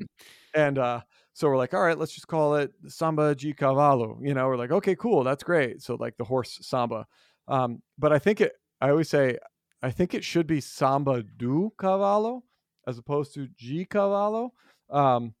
and 0.54 0.78
uh, 0.78 1.00
so 1.32 1.48
we're 1.48 1.56
like, 1.56 1.74
all 1.74 1.82
right, 1.82 1.98
let's 1.98 2.12
just 2.12 2.28
call 2.28 2.56
it 2.56 2.72
Samba 2.88 3.34
de 3.34 3.52
Cavalo. 3.52 4.18
You 4.20 4.34
know, 4.34 4.46
we're 4.48 4.56
like, 4.56 4.72
okay, 4.72 4.96
cool, 4.96 5.24
that's 5.24 5.42
great. 5.44 5.82
So 5.82 5.94
like 5.94 6.16
the 6.16 6.24
horse 6.24 6.58
Samba. 6.62 7.06
Um, 7.48 7.82
but 7.98 8.12
I 8.12 8.18
think 8.18 8.40
it. 8.40 8.54
I 8.80 8.90
always 8.90 9.08
say, 9.08 9.38
I 9.82 9.90
think 9.90 10.14
it 10.14 10.24
should 10.24 10.46
be 10.46 10.60
Samba 10.60 11.22
do 11.22 11.72
Cavalo 11.78 12.42
as 12.86 12.98
opposed 12.98 13.34
to 13.34 13.46
de 13.48 13.84
Cavalo. 13.84 14.50
Um, 14.90 15.34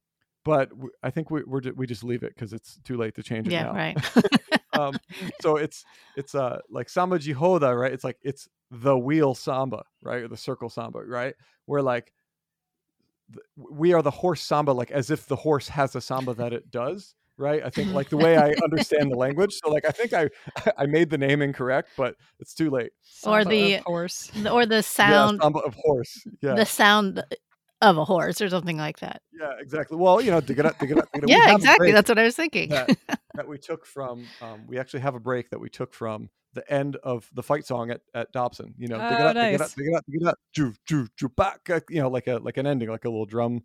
but 0.44 0.70
I 1.02 1.10
think 1.10 1.30
we, 1.30 1.42
we're 1.44 1.62
we 1.74 1.86
just 1.86 2.04
leave 2.04 2.22
it 2.22 2.34
because 2.34 2.52
it's 2.52 2.78
too 2.84 2.96
late 2.96 3.14
to 3.16 3.22
change 3.22 3.46
it 3.48 3.52
Yeah, 3.52 3.64
now. 3.64 3.72
right. 3.72 3.96
Um, 4.74 4.94
so 5.40 5.56
it's 5.56 5.84
it's 6.16 6.34
uh 6.34 6.58
like 6.68 6.88
Samba 6.88 7.18
de 7.20 7.32
Roda, 7.32 7.74
right? 7.76 7.92
It's 7.92 8.02
like 8.02 8.18
it's 8.22 8.48
the 8.72 8.98
wheel 8.98 9.34
samba, 9.36 9.84
right, 10.02 10.22
or 10.22 10.28
the 10.28 10.36
circle 10.36 10.68
samba, 10.68 10.98
right? 11.04 11.34
Where 11.66 11.80
like 11.80 12.12
th- 13.32 13.44
we 13.56 13.92
are 13.92 14.02
the 14.02 14.10
horse 14.10 14.42
samba, 14.42 14.72
like 14.72 14.90
as 14.90 15.10
if 15.10 15.26
the 15.26 15.36
horse 15.36 15.68
has 15.68 15.94
a 15.94 16.00
samba 16.00 16.34
that 16.34 16.52
it 16.52 16.72
does, 16.72 17.14
right? 17.36 17.62
I 17.64 17.70
think 17.70 17.92
like 17.92 18.08
the 18.08 18.16
way 18.16 18.36
I 18.36 18.50
understand 18.64 19.12
the 19.12 19.16
language. 19.16 19.54
So 19.62 19.70
like 19.70 19.84
I 19.86 19.92
think 19.92 20.12
I 20.12 20.28
I 20.76 20.86
made 20.86 21.08
the 21.08 21.18
name 21.18 21.40
incorrect, 21.40 21.90
but 21.96 22.16
it's 22.40 22.52
too 22.52 22.70
late. 22.70 22.90
Or 23.24 23.44
the- 23.44 23.76
horse. 23.86 24.32
or 24.50 24.66
the 24.66 24.82
sound, 24.82 25.38
yeah, 25.38 25.44
samba 25.44 25.58
of 25.60 25.74
horse. 25.74 26.26
Yeah, 26.42 26.54
the 26.54 26.66
sound 26.66 27.22
of 27.84 27.98
a 27.98 28.04
horse 28.04 28.40
or 28.40 28.48
something 28.48 28.76
like 28.76 28.98
that. 29.00 29.22
yeah, 29.38 29.52
exactly. 29.60 29.96
Well, 29.96 30.20
you 30.20 30.30
know, 30.30 30.40
dig 30.40 30.58
it 30.58 30.66
up, 30.66 30.78
dig 30.78 30.90
it 30.90 30.98
up. 30.98 31.08
dig 31.12 31.22
it 31.22 31.24
up. 31.24 31.30
Yeah, 31.30 31.54
exactly. 31.54 31.92
That's 31.92 32.08
what 32.08 32.18
I 32.18 32.24
was 32.24 32.36
thinking. 32.36 32.70
that, 32.70 32.96
that 33.34 33.46
we 33.48 33.58
took 33.58 33.84
from. 33.86 34.26
Um, 34.40 34.66
we 34.66 34.78
actually 34.78 35.00
have 35.00 35.14
a 35.14 35.20
break 35.20 35.50
that 35.50 35.58
we 35.60 35.68
took 35.68 35.92
from 35.94 36.30
the 36.54 36.70
end 36.72 36.96
of 37.02 37.28
the 37.34 37.42
fight 37.42 37.66
song 37.66 37.90
at, 37.90 38.00
at 38.14 38.30
Dobson. 38.32 38.74
You 38.78 38.88
know, 38.88 38.98
dig 38.98 39.18
it 39.18 39.20
Oh, 39.20 39.26
up, 39.26 39.34
dig 39.34 39.52
it 39.54 39.60
up, 39.60 39.60
nice. 39.60 39.74
dig 39.74 39.86
it 39.88 39.94
up, 39.96 40.04
dig 40.08 40.22
it 40.22 40.28
up, 40.28 40.38
ju 40.52 40.72
ju 40.86 41.06
ju 41.16 41.28
back. 41.30 41.68
uh, 41.70 41.80
You 41.90 42.00
know, 42.02 42.08
like 42.08 42.26
a 42.28 42.36
like 42.38 42.56
an 42.56 42.66
ending, 42.66 42.88
like 42.90 43.04
a 43.04 43.08
little 43.10 43.26
drum 43.26 43.62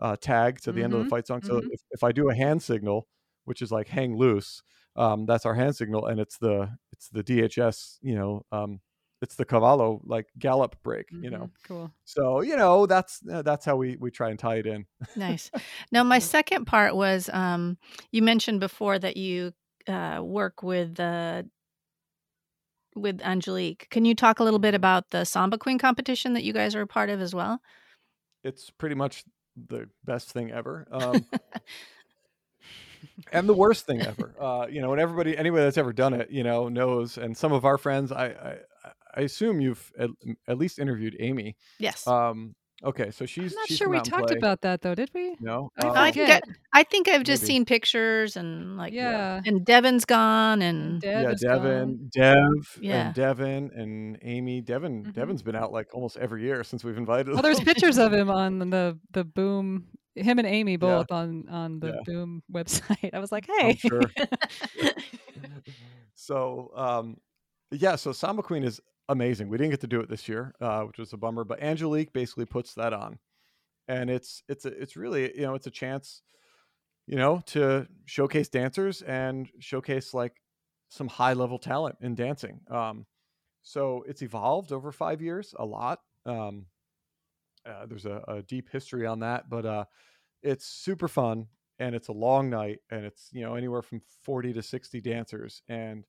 uh, 0.00 0.16
tag 0.16 0.60
to 0.62 0.72
the 0.72 0.82
end 0.82 0.92
of 0.92 0.98
the 1.00 1.04
Mhm, 1.06 1.10
fight 1.10 1.26
song. 1.26 1.42
So 1.42 1.54
mhm. 1.54 1.68
if, 1.70 1.80
if 1.92 2.02
I 2.02 2.10
do 2.12 2.28
a 2.28 2.34
hand 2.34 2.62
signal, 2.62 3.06
which 3.44 3.62
is 3.62 3.70
like 3.70 3.86
hang 3.88 4.16
loose, 4.16 4.62
um, 4.96 5.26
that's 5.26 5.46
our 5.46 5.54
hand 5.54 5.76
signal, 5.76 6.06
and 6.06 6.18
it's 6.18 6.38
the 6.38 6.76
it's 6.92 7.08
the 7.08 7.22
DHS. 7.22 7.98
You 8.02 8.16
know, 8.16 8.46
um, 8.50 8.80
it's 9.24 9.36
the 9.36 9.44
cavalo 9.44 10.00
like 10.04 10.26
gallop 10.38 10.76
break. 10.82 11.06
You 11.10 11.30
know, 11.30 11.50
Cool. 11.66 11.90
so 12.04 12.42
you 12.42 12.56
know 12.56 12.86
that's 12.86 13.20
uh, 13.30 13.42
that's 13.42 13.64
how 13.64 13.76
we 13.76 13.96
we 13.96 14.10
try 14.10 14.30
and 14.30 14.38
tie 14.38 14.56
it 14.56 14.66
in. 14.66 14.86
nice. 15.16 15.50
Now, 15.90 16.04
my 16.04 16.18
second 16.18 16.66
part 16.66 16.94
was 16.94 17.30
um, 17.32 17.78
you 18.12 18.22
mentioned 18.22 18.60
before 18.60 18.98
that 18.98 19.16
you 19.16 19.52
uh, 19.88 20.20
work 20.22 20.62
with 20.62 21.00
uh, 21.00 21.42
with 22.94 23.20
Angelique. 23.22 23.88
Can 23.90 24.04
you 24.04 24.14
talk 24.14 24.40
a 24.40 24.44
little 24.44 24.58
bit 24.58 24.74
about 24.74 25.10
the 25.10 25.24
Samba 25.24 25.58
Queen 25.58 25.78
competition 25.78 26.34
that 26.34 26.44
you 26.44 26.52
guys 26.52 26.74
are 26.74 26.82
a 26.82 26.86
part 26.86 27.10
of 27.10 27.20
as 27.20 27.34
well? 27.34 27.60
It's 28.44 28.70
pretty 28.70 28.94
much 28.94 29.24
the 29.56 29.88
best 30.04 30.30
thing 30.30 30.50
ever. 30.50 30.86
Um, 30.90 31.24
and 33.32 33.48
the 33.48 33.54
worst 33.54 33.86
thing 33.86 34.02
ever. 34.02 34.34
Uh, 34.38 34.66
you 34.68 34.80
know, 34.80 34.92
and 34.92 35.00
everybody, 35.00 35.36
anybody 35.36 35.64
that's 35.64 35.78
ever 35.78 35.92
done 35.92 36.14
it, 36.14 36.30
you 36.30 36.42
know, 36.42 36.68
knows. 36.68 37.18
And 37.18 37.36
some 37.36 37.52
of 37.52 37.64
our 37.64 37.78
friends, 37.78 38.12
I, 38.12 38.26
I, 38.26 38.56
I 39.16 39.22
assume 39.22 39.60
you've 39.60 39.92
at, 39.98 40.10
at 40.48 40.58
least 40.58 40.78
interviewed 40.78 41.16
Amy. 41.20 41.56
yes. 41.78 42.06
Um, 42.06 42.54
okay, 42.82 43.10
so 43.10 43.26
she's 43.26 43.52
I'm 43.52 43.56
not 43.56 43.68
she's 43.68 43.76
sure 43.78 43.88
we 43.88 44.00
talked 44.00 44.28
play. 44.28 44.36
about 44.36 44.60
that 44.62 44.82
though, 44.82 44.94
did 44.94 45.10
we? 45.14 45.36
No, 45.40 45.70
I 45.78 45.86
Uh, 45.86 45.92
I 45.94 46.10
think 46.10 46.30
I, 46.30 46.40
I, 46.72 46.82
think 46.82 47.08
I've 47.08 47.24
just 47.24 47.42
Maybe. 47.42 47.54
seen 47.54 47.64
pictures 47.64 48.36
and 48.36 48.76
like 48.76 48.92
Yeah. 48.92 49.40
and 49.46 49.64
Devin's 49.64 50.04
gone 50.04 50.62
and 50.62 51.00
Dev 51.00 51.22
yeah, 51.22 51.30
is 51.30 51.42
gone. 51.42 51.56
Devin, 51.62 52.10
Dev, 52.12 52.78
Yeah. 52.80 53.06
and 53.06 53.14
Devin, 53.14 53.70
and 53.74 54.18
Amy. 54.22 54.60
Devin, 54.60 55.04
Mhm. 55.04 55.12
Devin's 55.14 55.42
been 55.42 55.56
out 55.56 55.72
like 55.72 55.94
almost 55.94 56.16
every 56.16 56.42
year 56.42 56.64
since 56.64 56.84
we've 56.84 56.98
invited. 56.98 57.32
Well, 57.34 57.42
there's 57.42 57.60
pictures 57.60 57.98
of 57.98 58.12
him 58.20 58.30
on 58.30 58.58
the 58.70 58.98
the 59.12 59.24
Boom. 59.24 59.86
Him 60.16 60.38
and 60.38 60.46
Amy 60.46 60.72
Yeah. 60.72 60.76
both 60.78 61.10
on 61.10 61.48
on 61.48 61.80
the 61.80 61.88
Yeah. 61.88 62.00
Boom 62.04 62.42
website. 62.52 63.14
I 63.14 63.18
was 63.18 63.32
like, 63.32 63.46
I'm 63.50 63.70
hey, 63.70 63.76
sure. 63.76 64.02
so 66.14 66.70
um 66.76 67.16
yeah 67.70 67.96
so 67.96 68.12
samba 68.12 68.42
queen 68.42 68.62
is 68.62 68.80
amazing. 69.08 69.48
We 69.48 69.58
didn't 69.58 69.70
get 69.70 69.80
to 69.82 69.86
do 69.86 70.00
it 70.00 70.08
this 70.08 70.28
year 70.28 70.54
uh 70.60 70.82
which 70.82 70.98
was 70.98 71.12
a 71.12 71.16
bummer 71.16 71.44
but 71.44 71.62
angelique 71.62 72.12
basically 72.12 72.46
puts 72.46 72.74
that 72.74 72.92
on. 72.92 73.18
And 73.88 74.10
it's 74.10 74.42
it's 74.48 74.64
a, 74.64 74.68
it's 74.68 74.96
really 74.96 75.34
you 75.36 75.42
know 75.42 75.54
it's 75.54 75.66
a 75.66 75.70
chance 75.70 76.22
you 77.06 77.16
know 77.16 77.42
to 77.46 77.86
showcase 78.06 78.48
dancers 78.48 79.02
and 79.02 79.48
showcase 79.58 80.14
like 80.14 80.40
some 80.88 81.08
high 81.08 81.32
level 81.34 81.58
talent 81.58 81.96
in 82.00 82.14
dancing. 82.14 82.60
Um 82.70 83.06
so 83.62 84.04
it's 84.06 84.22
evolved 84.22 84.72
over 84.72 84.92
five 84.92 85.20
years 85.20 85.54
a 85.58 85.64
lot. 85.64 86.00
Um 86.26 86.66
uh, 87.66 87.86
there's 87.86 88.04
a, 88.04 88.22
a 88.28 88.42
deep 88.42 88.68
history 88.70 89.06
on 89.06 89.20
that 89.20 89.48
but 89.48 89.64
uh 89.66 89.84
it's 90.42 90.66
super 90.66 91.08
fun 91.08 91.46
and 91.78 91.94
it's 91.94 92.08
a 92.08 92.12
long 92.12 92.50
night 92.50 92.80
and 92.90 93.04
it's 93.04 93.28
you 93.32 93.42
know 93.42 93.54
anywhere 93.54 93.82
from 93.82 94.00
40 94.22 94.52
to 94.52 94.62
60 94.62 95.00
dancers. 95.00 95.62
And 95.68 96.04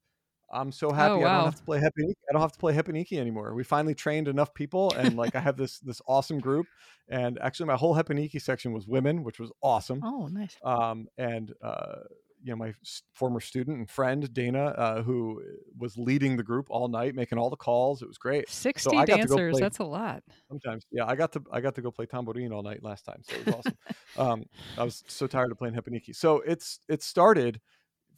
i'm 0.56 0.72
so 0.72 0.92
happy 0.92 1.12
i 1.12 1.16
Oh, 1.16 1.20
wow. 1.20 1.36
don't 1.38 1.46
have 1.46 1.56
to 1.56 1.64
play 1.64 1.80
repinique. 1.80 2.18
i 2.30 2.34
don't 2.34 2.42
have 2.42 2.52
to 2.54 2.60
play 2.60 2.74
repinique 2.74 3.14
anymore 3.14 3.54
we 3.54 3.64
finally 3.64 3.96
trained 3.96 4.28
enough 4.28 4.54
people 4.54 4.92
and 4.94 5.16
like 5.18 5.36
i 5.36 5.40
have 5.40 5.58
this 5.58 5.80
this 5.80 6.02
awesome 6.08 6.40
group 6.40 6.66
and 7.10 7.38
actually 7.42 7.68
my 7.68 7.76
whole 7.76 7.96
repinique 7.96 8.40
section 8.42 8.74
was 8.74 8.88
women 8.88 9.24
which 9.24 9.40
was 9.40 9.52
awesome 9.62 10.02
oh, 10.04 10.28
nice. 10.28 10.56
um, 10.64 11.08
and 11.18 11.54
uh, 11.64 11.96
you 12.44 12.52
know 12.52 12.58
my 12.58 12.74
former 13.14 13.40
student 13.40 13.78
and 13.80 13.90
friend 13.90 14.32
Dana, 14.32 14.66
uh, 14.66 15.02
who 15.02 15.42
was 15.80 15.98
leading 15.98 16.38
the 16.38 16.44
group 16.44 16.68
all 16.70 16.88
night, 16.88 17.16
making 17.16 17.40
all 17.40 17.50
the 17.50 17.56
calls. 17.56 18.04
It 18.04 18.08
was 18.08 18.20
great. 18.20 18.48
sixty 18.48 18.96
I 18.96 19.06
go 19.06 19.16
dancers. 19.18 19.58
That's 19.60 19.80
a 19.80 19.84
lot. 19.84 20.22
Sometimes, 20.48 20.86
yeah, 20.92 21.06
I 21.08 21.16
got 21.16 21.32
to 21.34 21.42
I 21.52 21.60
got 21.60 21.74
to 21.76 21.82
go 21.82 21.90
play 21.90 22.06
tambourine 22.06 22.52
all 22.52 22.62
night 22.62 22.84
last 22.84 23.04
time, 23.04 23.22
so 23.24 23.36
it 23.36 23.46
was 23.48 23.56
awesome. 23.56 23.78
um, 24.18 24.44
I 24.78 24.84
was 24.84 25.04
so 25.08 25.26
tired 25.26 25.52
of 25.52 25.58
playing 25.58 25.74
repinique. 25.74 26.16
So 26.16 26.42
it's 26.42 26.80
it 26.88 27.02
started 27.02 27.62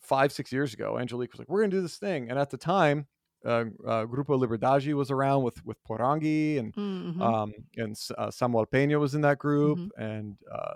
five 0.02 0.32
six 0.32 0.52
years 0.52 0.74
ago. 0.74 0.98
Angelique 1.00 1.32
was 1.34 1.40
like, 1.40 1.50
"We're 1.50 1.62
gonna 1.62 1.72
do 1.72 1.82
this 1.82 1.98
thing," 1.98 2.30
and 2.30 2.38
at 2.40 2.50
the 2.50 2.58
time, 2.58 3.08
uh, 3.46 3.66
uh, 3.86 4.06
Grupo 4.06 4.38
Liberdade 4.40 4.94
was 4.94 5.12
around 5.12 5.44
with 5.44 5.64
with 5.66 5.78
Porangi 5.84 6.58
and 6.60 6.74
Mhm. 6.74 7.22
um, 7.22 7.54
and 7.76 7.96
uh, 8.18 8.32
Samuel 8.32 8.66
Peña 8.66 9.00
was 9.00 9.16
in 9.16 9.22
that 9.22 9.38
group, 9.40 9.78
Mm-hmm. 9.78 10.02
and 10.02 10.38
uh, 10.52 10.74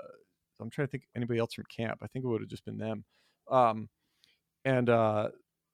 I'm 0.60 0.70
trying 0.70 0.88
to 0.88 0.92
think 0.92 1.04
anybody 1.16 1.40
else 1.40 1.54
from 1.54 1.66
camp. 1.76 2.00
I 2.04 2.08
think 2.08 2.24
it 2.24 2.28
would 2.28 2.42
have 2.42 2.50
just 2.50 2.66
been 2.66 2.78
them. 2.78 3.04
Um, 3.50 3.90
and 4.64 4.90
uh, 4.90 5.30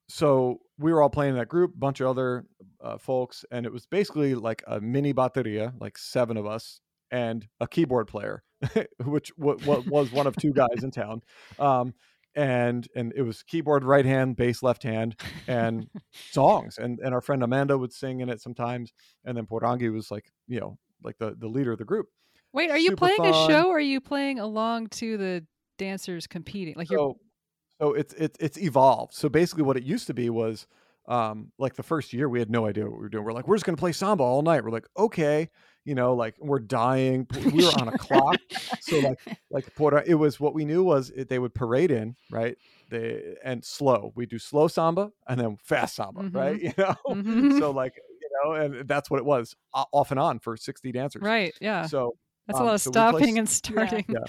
so 0.09 0.61
we 0.79 0.93
were 0.93 1.01
all 1.01 1.09
playing 1.09 1.33
in 1.33 1.37
that 1.39 1.49
group, 1.49 1.73
a 1.75 1.77
bunch 1.77 1.99
of 1.99 2.07
other 2.07 2.45
uh, 2.81 2.97
folks, 2.97 3.43
and 3.51 3.65
it 3.65 3.73
was 3.73 3.85
basically 3.85 4.33
like 4.35 4.63
a 4.67 4.79
mini 4.79 5.13
bateria, 5.13 5.73
like 5.81 5.97
seven 5.97 6.37
of 6.37 6.45
us, 6.45 6.79
and 7.11 7.47
a 7.59 7.67
keyboard 7.67 8.07
player, 8.07 8.43
which 9.03 9.35
w- 9.37 9.59
w- 9.59 9.89
was 9.89 10.11
one 10.13 10.25
of 10.27 10.35
two 10.37 10.53
guys 10.53 10.83
in 10.83 10.91
town. 10.91 11.21
Um, 11.59 11.93
and 12.37 12.87
and 12.95 13.11
it 13.15 13.23
was 13.23 13.43
keyboard 13.43 13.83
right 13.83 14.05
hand, 14.05 14.35
bass 14.37 14.61
left 14.63 14.83
hand, 14.83 15.19
and 15.47 15.89
songs. 16.31 16.77
And 16.77 16.99
and 16.99 17.13
our 17.13 17.21
friend 17.21 17.43
Amanda 17.43 17.77
would 17.77 17.91
sing 17.91 18.21
in 18.21 18.29
it 18.29 18.39
sometimes, 18.41 18.93
and 19.25 19.35
then 19.35 19.47
Porangi 19.47 19.91
was 19.91 20.11
like 20.11 20.31
you 20.47 20.59
know 20.59 20.77
like 21.03 21.17
the 21.17 21.35
the 21.37 21.47
leader 21.47 21.71
of 21.71 21.79
the 21.79 21.85
group. 21.85 22.07
Wait, 22.53 22.69
are 22.69 22.77
you 22.77 22.89
Super 22.89 23.07
playing 23.07 23.25
a 23.25 23.33
show? 23.47 23.69
or 23.69 23.77
Are 23.77 23.79
you 23.79 23.99
playing 23.99 24.39
along 24.39 24.87
to 24.87 25.17
the 25.17 25.45
dancers 25.77 26.27
competing? 26.27 26.75
Like 26.77 26.89
you're 26.89 26.99
so 26.99 27.19
so 27.79 27.93
it's 27.93 28.13
it's 28.13 28.37
it's 28.39 28.57
evolved 28.57 29.13
so 29.13 29.29
basically 29.29 29.63
what 29.63 29.77
it 29.77 29.83
used 29.83 30.07
to 30.07 30.13
be 30.13 30.29
was 30.29 30.67
um 31.07 31.51
like 31.57 31.75
the 31.75 31.83
first 31.83 32.11
year 32.13 32.27
we 32.27 32.39
had 32.39 32.49
no 32.49 32.65
idea 32.65 32.83
what 32.85 32.93
we 32.93 32.99
were 32.99 33.09
doing 33.09 33.23
we're 33.23 33.31
like 33.31 33.47
we're 33.47 33.55
just 33.55 33.65
going 33.65 33.75
to 33.75 33.79
play 33.79 33.91
samba 33.91 34.23
all 34.23 34.41
night 34.41 34.63
we're 34.63 34.71
like 34.71 34.87
okay 34.97 35.49
you 35.87 35.95
know, 35.95 36.13
like 36.13 36.35
we're 36.39 36.59
dying. 36.59 37.25
We 37.53 37.65
were 37.65 37.71
on 37.81 37.87
a 37.87 37.97
clock, 37.97 38.39
so 38.81 38.99
like 38.99 39.19
like 39.49 39.75
Puerto, 39.75 40.03
it 40.05 40.15
was 40.15 40.39
what 40.39 40.53
we 40.53 40.65
knew 40.65 40.83
was 40.83 41.09
it, 41.11 41.29
they 41.29 41.39
would 41.39 41.53
parade 41.55 41.89
in 41.91 42.15
right, 42.29 42.57
they 42.89 43.35
and 43.43 43.63
slow. 43.63 44.11
We 44.15 44.25
do 44.25 44.37
slow 44.37 44.67
samba 44.67 45.11
and 45.27 45.39
then 45.39 45.57
fast 45.63 45.95
samba, 45.95 46.21
Mhm. 46.23 46.35
right? 46.35 46.61
You 46.61 46.73
know, 46.77 46.95
Mhm. 47.07 47.57
so 47.59 47.71
like 47.71 47.95
you 48.21 48.29
know, 48.43 48.51
and 48.53 48.87
that's 48.87 49.09
what 49.09 49.17
it 49.19 49.25
was 49.25 49.55
off 49.73 50.11
and 50.11 50.19
on 50.19 50.39
for 50.39 50.57
sixty 50.57 50.91
dancers. 50.91 51.21
right. 51.23 51.53
Yeah. 51.61 51.85
So 51.87 52.17
That's 52.47 52.59
um, 52.59 52.65
a 52.65 52.67
lot 52.67 52.75
of 52.75 52.81
so 52.81 52.89
we 52.89 52.93
play 52.93 52.99
stopping 53.21 53.39
and 53.39 53.49
starting. 53.49 54.05
yeah. 54.09 54.19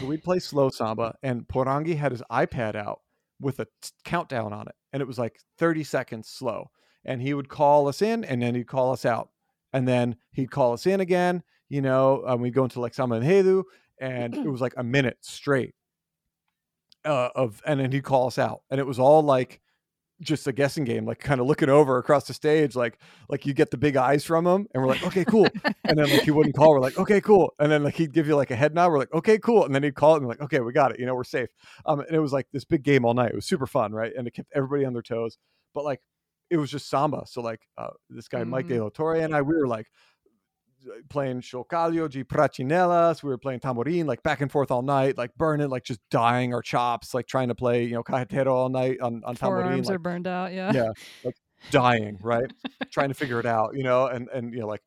So 0.00 0.06
we'd 0.06 0.22
play 0.24 0.40
slow 0.40 0.68
samba, 0.70 1.14
and 1.22 1.46
Porangi 1.48 1.96
had 1.96 2.12
his 2.12 2.22
iPad 2.30 2.74
out 2.74 3.00
with 3.40 3.60
a 3.60 3.64
t- 3.80 3.90
countdown 4.04 4.52
on 4.52 4.66
it, 4.68 4.74
and 4.92 5.00
it 5.00 5.06
was 5.06 5.18
like 5.18 5.38
30 5.58 5.84
seconds 5.84 6.28
slow. 6.28 6.70
And 7.04 7.22
he 7.22 7.32
would 7.34 7.48
call 7.48 7.86
us 7.86 8.02
in, 8.02 8.24
and 8.24 8.42
then 8.42 8.54
he'd 8.56 8.66
call 8.66 8.92
us 8.92 9.04
out, 9.06 9.30
and 9.76 9.86
then 9.86 10.16
he'd 10.32 10.50
call 10.50 10.72
us 10.72 10.86
in 10.86 11.00
again. 11.00 11.42
You 11.68 11.82
know, 11.82 12.24
um, 12.26 12.40
we'd 12.40 12.54
go 12.54 12.64
into 12.64 12.80
like 12.80 12.94
samba 12.94 13.20
enredo, 13.20 13.64
and 14.00 14.34
it 14.34 14.48
was 14.48 14.62
like 14.62 14.72
a 14.76 14.82
minute 14.82 15.18
straight 15.20 15.74
uh, 17.04 17.28
of, 17.34 17.60
and 17.66 17.78
then 17.78 17.92
he'd 17.92 18.04
call 18.04 18.26
us 18.26 18.38
out, 18.38 18.62
and 18.70 18.80
it 18.80 18.86
was 18.86 18.98
all 18.98 19.22
like 19.22 19.60
just 20.22 20.46
a 20.46 20.52
guessing 20.52 20.84
game, 20.84 21.04
like 21.04 21.18
kind 21.18 21.42
of 21.42 21.46
looking 21.46 21.68
over 21.68 21.98
across 21.98 22.26
the 22.26 22.32
stage, 22.32 22.74
like 22.74 22.98
like 23.28 23.44
you 23.44 23.52
get 23.52 23.70
the 23.70 23.76
big 23.76 23.96
eyes 23.96 24.24
from 24.24 24.46
him, 24.46 24.66
and 24.72 24.82
we're 24.82 24.88
like, 24.88 25.04
okay, 25.04 25.26
cool. 25.26 25.46
And 25.84 25.98
then 25.98 26.08
like 26.08 26.22
he 26.22 26.30
wouldn't 26.30 26.56
call, 26.56 26.70
we're 26.70 26.80
like, 26.80 26.98
okay, 26.98 27.20
cool. 27.20 27.52
And 27.58 27.70
then 27.70 27.84
like 27.84 27.96
he'd 27.96 28.14
give 28.14 28.26
you 28.26 28.34
like 28.34 28.50
a 28.50 28.56
head 28.56 28.74
nod, 28.74 28.90
we're 28.90 28.98
like, 28.98 29.12
okay, 29.12 29.36
cool. 29.36 29.66
And 29.66 29.74
then 29.74 29.82
he'd 29.82 29.94
call 29.94 30.14
it, 30.14 30.18
and 30.18 30.28
like, 30.28 30.40
okay, 30.40 30.60
we 30.60 30.72
got 30.72 30.92
it. 30.92 30.98
You 30.98 31.04
know, 31.04 31.14
we're 31.14 31.24
safe. 31.24 31.50
Um, 31.84 32.00
and 32.00 32.16
it 32.16 32.20
was 32.20 32.32
like 32.32 32.46
this 32.50 32.64
big 32.64 32.82
game 32.82 33.04
all 33.04 33.12
night. 33.12 33.32
It 33.32 33.36
was 33.36 33.44
super 33.44 33.66
fun, 33.66 33.92
right? 33.92 34.12
And 34.16 34.26
it 34.26 34.32
kept 34.32 34.48
everybody 34.54 34.86
on 34.86 34.94
their 34.94 35.02
toes. 35.02 35.36
But 35.74 35.84
like 35.84 36.00
it 36.50 36.56
was 36.56 36.70
just 36.70 36.88
samba. 36.88 37.24
So 37.26 37.40
like 37.40 37.60
uh, 37.76 37.88
this 38.10 38.28
guy 38.28 38.44
Mike 38.44 38.68
De 38.68 38.82
La 38.82 38.88
Torre 38.88 39.16
and 39.16 39.34
I, 39.34 39.42
we 39.42 39.56
were 39.56 39.66
like 39.66 39.86
playing 41.08 41.40
chocalho, 41.40 42.08
de 42.10 42.24
platinelas. 42.24 43.22
We 43.22 43.30
were 43.30 43.38
playing 43.38 43.60
tamborin, 43.60 44.06
like 44.06 44.22
back 44.22 44.40
and 44.40 44.50
forth 44.50 44.70
all 44.70 44.82
night, 44.82 45.18
like 45.18 45.34
burning, 45.36 45.68
like 45.68 45.84
just 45.84 46.00
dying 46.10 46.54
our 46.54 46.62
chops, 46.62 47.14
like 47.14 47.26
trying 47.26 47.48
to 47.48 47.54
play, 47.54 47.84
you 47.84 47.94
know, 47.94 48.02
cajetero 48.02 48.52
all 48.52 48.68
night 48.68 49.00
on, 49.00 49.22
on 49.24 49.34
tamborin. 49.34 49.62
Forearms 49.62 49.88
like, 49.88 49.96
are 49.96 49.98
burned 49.98 50.26
out. 50.26 50.52
Yeah. 50.52 50.72
yeah, 50.72 50.92
like 51.24 51.36
dying, 51.70 52.18
right? 52.20 52.50
Trying 52.90 53.08
to 53.08 53.14
figure 53.14 53.40
it 53.40 53.46
out, 53.46 53.76
you 53.76 53.82
know, 53.82 54.06
and 54.06 54.28
and 54.28 54.52
you 54.52 54.60
know, 54.60 54.66
like 54.66 54.82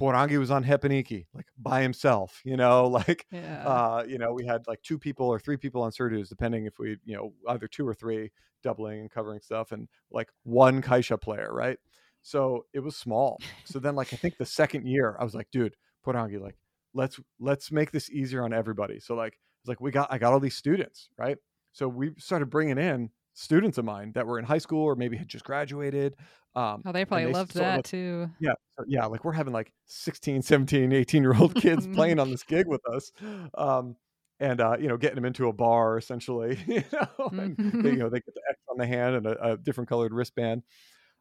Porangi 0.00 0.38
was 0.38 0.50
on 0.50 0.64
repinique, 0.64 1.26
like 1.34 1.46
by 1.58 1.82
himself, 1.82 2.40
you 2.44 2.56
know, 2.56 2.86
like 2.88 3.26
Yeah. 3.30 3.62
uh, 3.66 4.04
you 4.06 4.18
know, 4.18 4.32
we 4.32 4.44
had 4.46 4.66
like 4.66 4.82
two 4.82 4.98
people 4.98 5.26
or 5.26 5.38
three 5.38 5.56
people 5.56 5.82
on 5.82 5.92
surdos, 5.92 6.28
depending 6.28 6.66
if 6.66 6.78
we, 6.78 6.98
you 7.04 7.16
know, 7.16 7.32
either 7.48 7.68
two 7.68 7.86
or 7.86 7.94
three 7.94 8.30
doubling 8.62 9.00
and 9.00 9.10
covering 9.10 9.40
stuff, 9.40 9.72
and 9.72 9.88
like 10.10 10.30
one 10.42 10.82
caixa 10.82 11.20
player, 11.20 11.48
right? 11.52 11.78
So 12.22 12.64
it 12.72 12.80
was 12.80 12.96
small. 12.96 13.42
So 13.64 13.78
then, 13.78 13.94
like, 13.94 14.12
I 14.12 14.16
think 14.16 14.38
the 14.38 14.46
second 14.46 14.86
year, 14.86 15.16
I 15.20 15.24
was 15.24 15.34
like, 15.34 15.50
dude, 15.50 15.76
Porangi, 16.04 16.40
like, 16.40 16.56
let's 16.94 17.20
let's 17.38 17.70
make 17.70 17.90
this 17.90 18.10
easier 18.10 18.44
on 18.44 18.52
everybody. 18.52 19.00
So 19.00 19.14
like, 19.14 19.38
it's 19.62 19.68
like 19.68 19.80
we 19.80 19.90
got 19.90 20.08
I 20.10 20.18
got 20.18 20.32
all 20.32 20.40
these 20.40 20.56
students, 20.56 21.08
right? 21.18 21.36
So 21.72 21.88
we 21.88 22.12
started 22.18 22.46
bringing 22.50 22.78
in 22.78 23.10
students 23.34 23.78
of 23.78 23.84
mine 23.84 24.12
that 24.14 24.26
were 24.26 24.38
in 24.38 24.44
high 24.44 24.58
school 24.58 24.82
or 24.84 24.96
maybe 24.96 25.16
had 25.16 25.28
just 25.28 25.44
graduated. 25.44 26.16
Um, 26.56 26.82
oh, 26.86 26.92
they 26.92 27.04
probably 27.04 27.26
they 27.26 27.32
loved 27.32 27.54
that 27.54 27.76
like- 27.78 27.84
too. 27.84 28.30
yeah 28.40 28.52
yeah 28.86 29.06
like 29.06 29.24
we're 29.24 29.32
having 29.32 29.52
like 29.52 29.72
16 29.86 30.40
17 30.42 30.92
18 30.92 31.22
year 31.22 31.34
old 31.34 31.52
kids 31.60 31.88
playing 31.88 32.20
on 32.20 32.30
this 32.30 32.42
gig 32.48 32.68
with 32.68 32.80
us 32.88 33.10
um 33.58 33.96
and 34.38 34.60
uh 34.60 34.76
you 34.78 34.86
know 34.86 34.96
getting 34.96 35.16
them 35.16 35.24
into 35.24 35.48
a 35.48 35.52
bar 35.52 35.98
essentially 35.98 36.56
you 36.68 36.84
know 36.92 37.28
and 37.32 37.56
they, 37.84 37.90
you 37.90 37.96
know 37.96 38.08
they 38.08 38.20
get 38.20 38.34
the 38.34 38.40
x 38.48 38.60
on 38.70 38.78
the 38.78 38.86
hand 38.86 39.16
and 39.16 39.26
a, 39.26 39.52
a 39.52 39.56
different 39.56 39.88
colored 39.88 40.12
wristband 40.12 40.62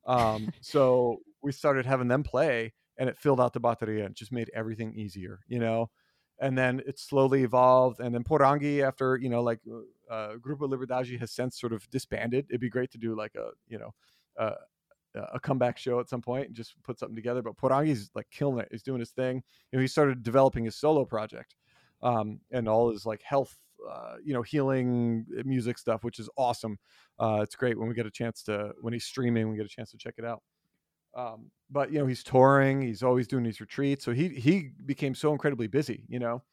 um 0.05 0.49
so 0.61 1.17
we 1.41 1.51
started 1.51 1.85
having 1.87 2.07
them 2.07 2.21
play 2.21 2.71
and 2.99 3.09
it 3.09 3.17
filled 3.17 3.41
out 3.41 3.53
the 3.53 3.59
bateria 3.61 4.05
and 4.05 4.15
just 4.15 4.31
made 4.31 4.51
everything 4.53 4.93
easier 4.93 5.39
you 5.47 5.57
know 5.57 5.89
and 6.39 6.57
then 6.57 6.81
it 6.87 6.99
slowly 6.99 7.43
evolved 7.43 7.99
and 7.99 8.13
then 8.13 8.23
porangi 8.23 8.85
after 8.85 9.17
you 9.17 9.29
know 9.29 9.41
like 9.41 9.59
uh 10.09 10.33
grupo 10.39 10.69
liberdade 10.69 11.19
has 11.19 11.31
since 11.31 11.59
sort 11.59 11.73
of 11.73 11.89
disbanded 11.89 12.45
it'd 12.49 12.61
be 12.61 12.69
great 12.69 12.91
to 12.91 12.97
do 12.97 13.15
like 13.15 13.35
a 13.35 13.49
you 13.67 13.77
know 13.77 13.93
uh, 14.37 14.55
a 15.15 15.39
comeback 15.39 15.77
show 15.77 15.99
at 15.99 16.09
some 16.09 16.21
point 16.21 16.47
and 16.47 16.55
just 16.55 16.81
put 16.83 16.99
something 16.99 17.15
together. 17.15 17.41
But 17.41 17.55
Porangi's 17.55 18.09
like 18.15 18.27
killing 18.31 18.59
it. 18.59 18.69
He's 18.71 18.83
doing 18.83 18.99
his 18.99 19.11
thing. 19.11 19.43
You 19.71 19.77
know, 19.77 19.81
he 19.81 19.87
started 19.87 20.23
developing 20.23 20.65
his 20.65 20.75
solo 20.75 21.05
project 21.05 21.55
um, 22.01 22.39
and 22.51 22.67
all 22.67 22.91
his 22.91 23.05
like 23.05 23.21
health, 23.21 23.55
uh, 23.89 24.15
you 24.23 24.33
know, 24.33 24.41
healing 24.41 25.25
music 25.45 25.77
stuff, 25.77 26.03
which 26.03 26.19
is 26.19 26.29
awesome. 26.37 26.79
Uh, 27.19 27.41
it's 27.43 27.55
great 27.55 27.77
when 27.77 27.87
we 27.87 27.93
get 27.93 28.05
a 28.05 28.11
chance 28.11 28.43
to 28.43 28.71
when 28.81 28.93
he's 28.93 29.05
streaming, 29.05 29.49
we 29.49 29.57
get 29.57 29.65
a 29.65 29.69
chance 29.69 29.91
to 29.91 29.97
check 29.97 30.15
it 30.17 30.25
out. 30.25 30.41
Um, 31.15 31.51
but 31.69 31.91
you 31.91 31.99
know, 31.99 32.05
he's 32.05 32.23
touring. 32.23 32.81
He's 32.81 33.03
always 33.03 33.27
doing 33.27 33.43
these 33.43 33.61
retreats. 33.61 34.03
So 34.05 34.13
he 34.13 34.29
he 34.29 34.71
became 34.85 35.15
so 35.15 35.31
incredibly 35.31 35.67
busy. 35.67 36.05
You 36.07 36.19
know, 36.19 36.43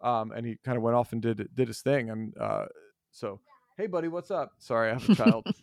um, 0.00 0.32
and 0.32 0.46
he 0.46 0.56
kind 0.64 0.76
of 0.76 0.82
went 0.82 0.96
off 0.96 1.12
and 1.12 1.22
did 1.22 1.48
did 1.54 1.68
his 1.68 1.80
thing. 1.80 2.10
And 2.10 2.36
uh, 2.38 2.66
so, 3.10 3.40
hey, 3.76 3.86
buddy, 3.86 4.08
what's 4.08 4.30
up? 4.30 4.52
Sorry, 4.58 4.90
I 4.90 4.94
have 4.94 5.04
a 5.08 5.14
child. 5.14 5.44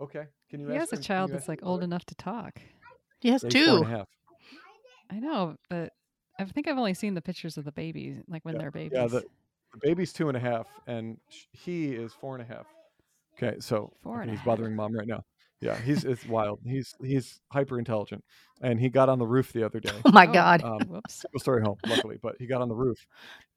Okay. 0.00 0.26
Can 0.50 0.60
you 0.60 0.68
He 0.68 0.74
ask 0.74 0.92
has 0.92 1.00
a 1.00 1.02
child 1.02 1.30
that's 1.30 1.48
like 1.48 1.60
old 1.62 1.82
enough 1.82 2.04
to 2.06 2.14
talk. 2.14 2.60
He 3.20 3.30
has 3.30 3.42
Yeah, 3.42 3.50
he's 3.50 3.64
four 3.64 3.76
and 3.76 3.84
a 3.84 3.88
two. 3.88 4.06
I 5.10 5.20
know, 5.20 5.56
but 5.70 5.92
I 6.38 6.44
think 6.44 6.66
I've 6.66 6.78
only 6.78 6.94
seen 6.94 7.14
the 7.14 7.22
pictures 7.22 7.56
of 7.56 7.64
the 7.64 7.72
babies, 7.72 8.22
like 8.26 8.44
when 8.44 8.54
Yeah, 8.54 8.60
they're 8.62 8.70
babies. 8.70 8.98
Yeah, 8.98 9.06
the, 9.06 9.20
the 9.72 9.78
baby's 9.80 10.12
two 10.12 10.28
and 10.28 10.36
a 10.36 10.40
half, 10.40 10.66
and 10.86 11.18
sh- 11.30 11.44
he 11.52 11.94
is 11.94 12.12
four 12.12 12.34
and 12.36 12.42
a 12.42 12.54
half. 12.54 12.66
Okay, 13.36 13.60
so 13.60 13.92
Four 14.02 14.14
okay, 14.16 14.22
and 14.22 14.30
a 14.30 14.32
he's 14.32 14.40
half. 14.40 14.46
bothering 14.46 14.74
mom 14.76 14.92
right 14.94 15.06
now. 15.06 15.22
Yeah, 15.64 15.76
he's 15.80 16.04
it's 16.04 16.26
wild. 16.26 16.60
He's 16.64 16.94
he's 17.02 17.40
hyper 17.50 17.78
intelligent, 17.78 18.22
and 18.60 18.78
he 18.78 18.90
got 18.90 19.08
on 19.08 19.18
the 19.18 19.26
roof 19.26 19.52
the 19.52 19.64
other 19.64 19.80
day. 19.88 19.90
Oh 20.04 20.12
my 20.12 20.26
Oh, 20.26 20.32
God. 20.32 20.62
Um, 20.62 20.78
Whoops. 20.88 21.14
single 21.22 21.40
story 21.40 21.62
home, 21.62 21.76
luckily, 21.86 22.18
but 22.22 22.36
he 22.38 22.46
got 22.46 22.60
on 22.60 22.68
the 22.68 22.74
roof, 22.74 22.98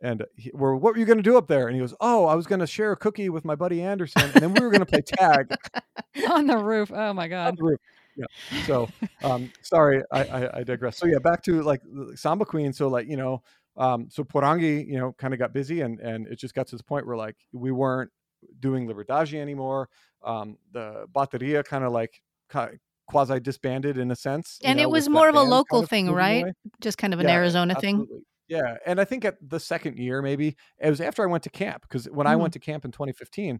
and 0.02 0.24
he, 0.38 0.50
we're 0.54 0.74
what 0.76 0.94
were 0.94 1.00
you 1.00 1.06
going 1.06 1.18
to 1.18 1.24
do 1.24 1.38
up 1.38 1.48
there? 1.48 1.68
And 1.68 1.76
he 1.76 1.82
goes, 1.82 1.94
"Oh, 2.00 2.26
I 2.26 2.36
was 2.36 2.48
going 2.48 2.60
to 2.62 2.68
share 2.68 2.94
a 2.94 2.96
cookie 2.98 3.28
with 3.30 3.44
my 3.44 3.56
buddy 3.56 3.82
Anderson, 3.82 4.22
and 4.24 4.42
then 4.42 4.54
we 4.54 4.62
were 4.62 4.70
going 4.72 4.80
to 4.80 4.86
play 4.86 5.02
tag 5.02 5.54
On 6.30 6.48
the 6.48 6.58
roof. 6.58 6.92
Oh 6.94 7.14
my 7.14 7.26
on 7.26 7.30
God. 7.30 7.58
the 7.58 7.64
roof." 7.64 7.80
Yeah. 8.16 8.26
So, 8.66 8.90
um, 9.24 9.52
sorry, 9.62 10.02
I, 10.12 10.24
I 10.24 10.58
I 10.60 10.64
digress. 10.64 10.98
So 10.98 11.06
yeah, 11.08 11.20
back 11.20 11.44
to 11.44 11.62
like 11.62 11.82
Samba 12.16 12.46
Queen. 12.46 12.72
So 12.74 12.88
like 12.88 13.08
you 13.08 13.18
know, 13.18 13.44
um, 13.76 14.08
so 14.10 14.24
Porangi, 14.24 14.88
you 14.88 14.98
know, 14.98 15.14
kind 15.20 15.34
of 15.34 15.40
got 15.40 15.54
busy, 15.54 15.82
and 15.82 16.00
and 16.00 16.26
it 16.28 16.40
just 16.40 16.56
got 16.56 16.68
to 16.68 16.76
this 16.76 16.82
point 16.82 17.06
where 17.06 17.18
like 17.18 17.36
we 17.52 17.72
weren't 17.72 18.10
doing 18.60 18.88
Liberdade 18.88 19.36
anymore. 19.36 19.90
Um, 20.24 20.58
the 20.72 21.08
Bateria 21.14 21.64
kind 21.64 21.84
of 21.84 21.92
like 21.94 22.22
quasi 23.08 23.40
disbanded 23.40 23.98
in 23.98 24.12
a 24.12 24.16
sense. 24.16 24.60
you 24.64 24.74
And 24.74 24.80
it 24.80 24.90
was 24.90 25.10
more 25.10 25.30
of 25.30 25.36
a 25.36 25.42
local 25.42 25.82
kind 25.82 25.84
of 25.84 25.90
thing, 25.90 26.12
right? 26.12 26.46
away. 26.46 26.54
Just 26.82 26.98
kind 26.98 27.14
of 27.14 27.20
an 27.20 27.30
Yeah, 27.30 27.30
Arizona 27.30 27.76
thing. 27.76 28.08
Yeah, 28.48 28.78
and 28.86 29.02
I 29.02 29.06
think 29.06 29.26
at 29.26 29.38
the 29.42 29.60
second 29.60 29.98
year, 29.98 30.22
maybe 30.22 30.56
it 30.80 30.90
was 30.90 31.02
after 31.02 31.22
I 31.24 31.26
went 31.26 31.44
to 31.44 31.50
camp 31.50 31.82
because 31.82 32.06
when 32.10 32.28
I 32.28 32.36
Mhm. 32.36 32.38
went 32.38 32.54
to 32.54 32.60
camp 32.60 32.86
in 32.86 32.92
2015, 32.92 33.60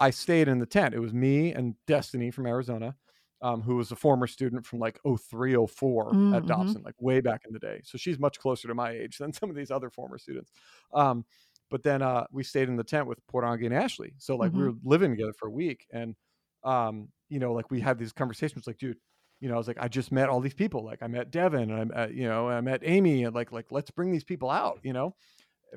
I 0.00 0.10
stayed 0.10 0.48
in 0.48 0.58
the 0.60 0.66
tent. 0.66 0.94
It 0.94 1.00
was 1.00 1.12
me 1.12 1.52
and 1.52 1.74
Destiny 1.86 2.30
from 2.30 2.46
Arizona, 2.46 2.96
um, 3.40 3.62
who 3.62 3.76
was 3.76 3.90
a 3.92 3.96
former 3.96 4.26
student 4.28 4.64
from 4.66 4.78
like 4.78 5.00
03, 5.04 5.54
04 5.66 6.20
at 6.32 6.46
Mm, 6.46 6.48
mhm. 6.48 6.76
Dobson, 6.76 6.82
like 6.84 6.94
way 7.00 7.20
back 7.20 7.42
in 7.46 7.52
the 7.52 7.58
day. 7.58 7.80
So 7.84 7.98
she's 7.98 8.18
much 8.18 8.38
closer 8.38 8.68
to 8.68 8.74
my 8.74 8.92
age 8.92 9.18
than 9.18 9.32
some 9.32 9.50
of 9.50 9.56
these 9.56 9.70
other 9.72 9.90
former 9.90 10.18
students. 10.18 10.52
Um, 10.94 11.24
but 11.72 11.84
then 11.84 12.02
uh, 12.02 12.26
we 12.32 12.44
stayed 12.44 12.68
in 12.70 12.76
the 12.76 12.84
tent 12.84 13.08
with 13.08 13.26
Porangi 13.28 13.66
and 13.66 13.74
Ashley. 13.74 14.14
So 14.18 14.36
like 14.36 14.54
we 14.54 14.62
Mhm. 14.62 14.68
were 14.68 14.74
living 14.84 15.12
together 15.12 15.34
for 15.34 15.48
a 15.48 15.52
week, 15.52 15.88
and 15.92 16.16
um, 16.64 17.10
you 17.30 17.40
know, 17.40 17.54
like 17.54 17.72
we 17.72 17.80
had 17.80 17.98
these 17.98 18.12
conversations, 18.12 18.68
like, 18.68 18.78
dude, 18.78 18.98
you 19.40 19.48
know, 19.48 19.56
I 19.56 19.58
was 19.58 19.68
like, 19.68 19.78
I 19.80 19.88
just 19.88 20.12
met 20.12 20.30
all 20.30 20.40
these 20.40 20.54
people. 20.54 20.84
Like 20.84 21.02
I 21.02 21.08
met 21.08 21.32
Devin 21.32 21.72
and 21.72 21.80
I 21.80 21.84
met, 21.84 22.14
you 22.14 22.28
know, 22.28 22.48
and 22.48 22.56
I 22.58 22.62
met 22.62 22.82
Amy 22.84 23.24
and 23.24 23.34
like, 23.34 23.52
like, 23.52 23.72
let's 23.72 23.90
bring 23.92 24.12
these 24.12 24.24
people 24.24 24.50
out, 24.50 24.80
you 24.84 24.92
know, 24.92 25.16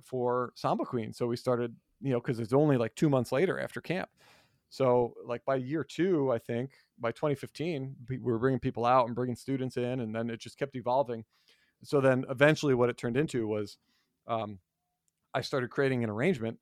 for 0.04 0.54
Samba 0.56 0.86
Queen. 0.86 1.14
So 1.14 1.28
we 1.28 1.38
started, 1.38 1.76
you 2.02 2.12
know, 2.12 2.22
cause 2.22 2.40
it's 2.40 2.54
only 2.54 2.78
like 2.78 2.96
two 2.96 3.10
months 3.10 3.32
later 3.32 3.60
after 3.60 3.82
camp. 3.82 4.10
So 4.70 5.16
like 5.26 5.46
by 5.46 5.56
year 5.58 5.84
two, 5.84 6.32
I 6.32 6.40
think 6.40 6.74
by 7.00 7.12
2015, 7.12 7.96
we 8.10 8.18
were 8.20 8.40
bringing 8.40 8.60
people 8.60 8.86
out 8.86 9.08
and 9.08 9.16
bringing 9.16 9.36
students 9.36 9.78
in, 9.78 10.02
and 10.02 10.16
then 10.16 10.30
it 10.30 10.40
just 10.40 10.58
kept 10.58 10.76
evolving. 10.76 11.26
So 11.84 12.02
then 12.02 12.26
eventually 12.30 12.76
what 12.76 12.90
it 12.90 12.98
turned 12.98 13.18
into 13.18 13.48
was, 13.48 13.78
um, 14.28 14.60
I 15.36 15.42
started 15.42 15.70
creating 15.70 16.04
an 16.04 16.10
arrangement. 16.10 16.58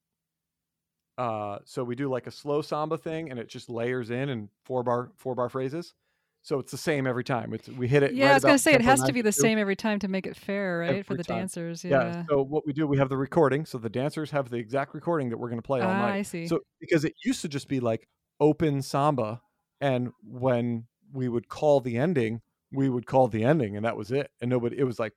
Uh, 1.15 1.59
so 1.63 1.83
we 1.83 1.95
do 1.95 2.09
like 2.09 2.25
a 2.25 2.31
slow 2.31 2.63
samba 2.63 2.97
thing 2.97 3.29
and 3.29 3.39
it 3.39 3.47
just 3.47 3.69
layers 3.69 4.09
in 4.09 4.29
and 4.29 4.49
four 4.65 4.81
bar, 4.81 5.11
four 5.15 5.35
bar 5.35 5.47
phrases. 5.47 5.93
So 6.41 6.57
it's 6.57 6.71
the 6.71 6.77
same 6.77 7.05
every 7.05 7.23
time. 7.23 7.53
It's 7.53 7.69
we 7.69 7.87
hit 7.87 8.01
it. 8.03 8.13
Yeah, 8.13 8.25
right 8.25 8.31
I 8.31 8.33
was 8.33 8.43
gonna 8.43 8.57
say 8.57 8.73
it 8.73 8.81
has 8.81 9.01
to 9.03 9.13
be 9.13 9.21
the 9.21 9.31
same 9.31 9.57
every 9.59 9.75
time 9.77 9.99
to 9.99 10.07
make 10.09 10.25
it 10.25 10.35
fair, 10.35 10.79
right, 10.79 11.05
for 11.05 11.15
the 11.15 11.23
time. 11.23 11.37
dancers. 11.37 11.85
Yeah. 11.85 12.03
Yeah. 12.03 12.23
So 12.27 12.41
what 12.41 12.65
we 12.65 12.73
do, 12.73 12.85
we 12.85 12.97
have 12.97 13.07
the 13.07 13.15
recording. 13.15 13.65
So 13.65 13.77
the 13.77 13.89
dancers 13.89 14.31
have 14.31 14.49
the 14.49 14.57
exact 14.57 14.93
recording 14.93 15.29
that 15.29 15.37
we're 15.37 15.47
going 15.49 15.61
to 15.61 15.65
play 15.65 15.79
all 15.79 15.91
Ah, 15.91 15.99
night. 15.99 16.15
I 16.15 16.21
see. 16.23 16.47
So 16.47 16.59
because 16.81 17.05
it 17.05 17.13
used 17.23 17.41
to 17.43 17.47
just 17.47 17.69
be 17.69 17.79
like 17.79 18.09
open 18.41 18.81
samba, 18.81 19.41
and 19.79 20.11
when 20.23 20.87
we 21.13 21.29
would 21.29 21.47
call 21.47 21.79
the 21.79 21.97
ending, 21.97 22.41
we 22.73 22.89
would 22.89 23.05
call 23.05 23.27
the 23.27 23.45
ending, 23.45 23.77
and 23.77 23.85
that 23.85 23.95
was 23.95 24.11
it. 24.11 24.31
And 24.41 24.49
nobody, 24.49 24.77
it 24.79 24.83
was 24.83 24.99
like, 24.99 25.13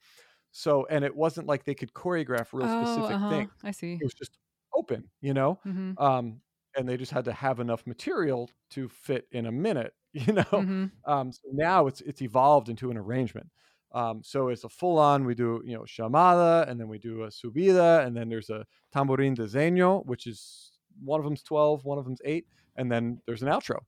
so, 0.57 0.87
and 0.89 1.05
it 1.05 1.15
wasn't 1.15 1.47
like 1.47 1.65
they 1.65 1.75
could 1.75 1.93
choreograph 1.93 2.55
real 2.55 2.67
oh, 2.67 2.83
specific 2.83 3.17
uh-huh. 3.17 3.29
things. 3.29 3.51
I 3.63 3.73
see. 3.73 3.93
It 3.93 4.03
was 4.03 4.15
just 4.15 4.39
open, 4.75 5.11
you 5.21 5.35
know. 5.35 5.61
hmm 5.63 5.93
Um, 5.99 6.41
and 6.79 6.89
they 6.89 6.97
just 6.97 7.13
had 7.13 7.27
to 7.27 7.33
have 7.33 7.61
enough 7.61 7.87
material 7.87 8.51
to 8.71 8.89
fit 8.89 9.27
in 9.33 9.47
a 9.47 9.53
minute, 9.53 9.93
you 10.15 10.33
know. 10.33 10.45
Mhm. 10.45 10.93
Um, 11.05 11.31
so 11.31 11.43
now 11.53 11.87
it's 11.89 12.01
it's 12.01 12.23
evolved 12.23 12.71
into 12.71 12.91
an 12.91 12.97
arrangement. 12.97 13.49
Um, 13.93 14.23
so 14.23 14.49
it's 14.49 14.65
a 14.65 14.69
full 14.71 14.99
on. 14.99 15.27
We 15.27 15.35
do 15.35 15.61
you 15.63 15.75
know 15.75 15.83
chamada, 15.83 16.67
and 16.69 16.81
then 16.81 16.89
we 16.89 16.99
do 16.99 17.25
a 17.25 17.29
subida, 17.29 18.07
and 18.07 18.17
then 18.17 18.31
there's 18.31 18.49
a 18.49 18.65
tamborin 18.95 19.37
desenho, 19.37 20.07
which 20.07 20.27
is 20.27 20.73
one 21.05 21.21
of 21.21 21.25
them's 21.25 21.43
twelve, 21.43 21.85
one 21.85 21.99
of 21.99 22.07
them's 22.07 22.23
eight, 22.25 22.47
and 22.77 22.91
then 22.91 23.21
there's 23.27 23.43
an 23.43 23.49
outro. 23.49 23.81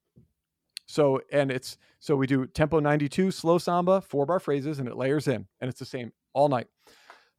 So 0.87 1.21
and 1.33 1.51
it's 1.51 1.79
so 1.99 2.17
we 2.17 2.27
do 2.27 2.47
tempo 2.47 2.81
92 2.81 3.31
slow 3.31 3.59
samba, 3.59 4.01
four 4.03 4.27
bar 4.27 4.41
phrases, 4.41 4.79
and 4.79 4.89
it 4.89 4.97
layers 4.97 5.29
in, 5.29 5.47
and 5.61 5.69
it's 5.71 5.79
the 5.79 5.87
same 5.87 6.13
all 6.39 6.49
night. 6.49 6.69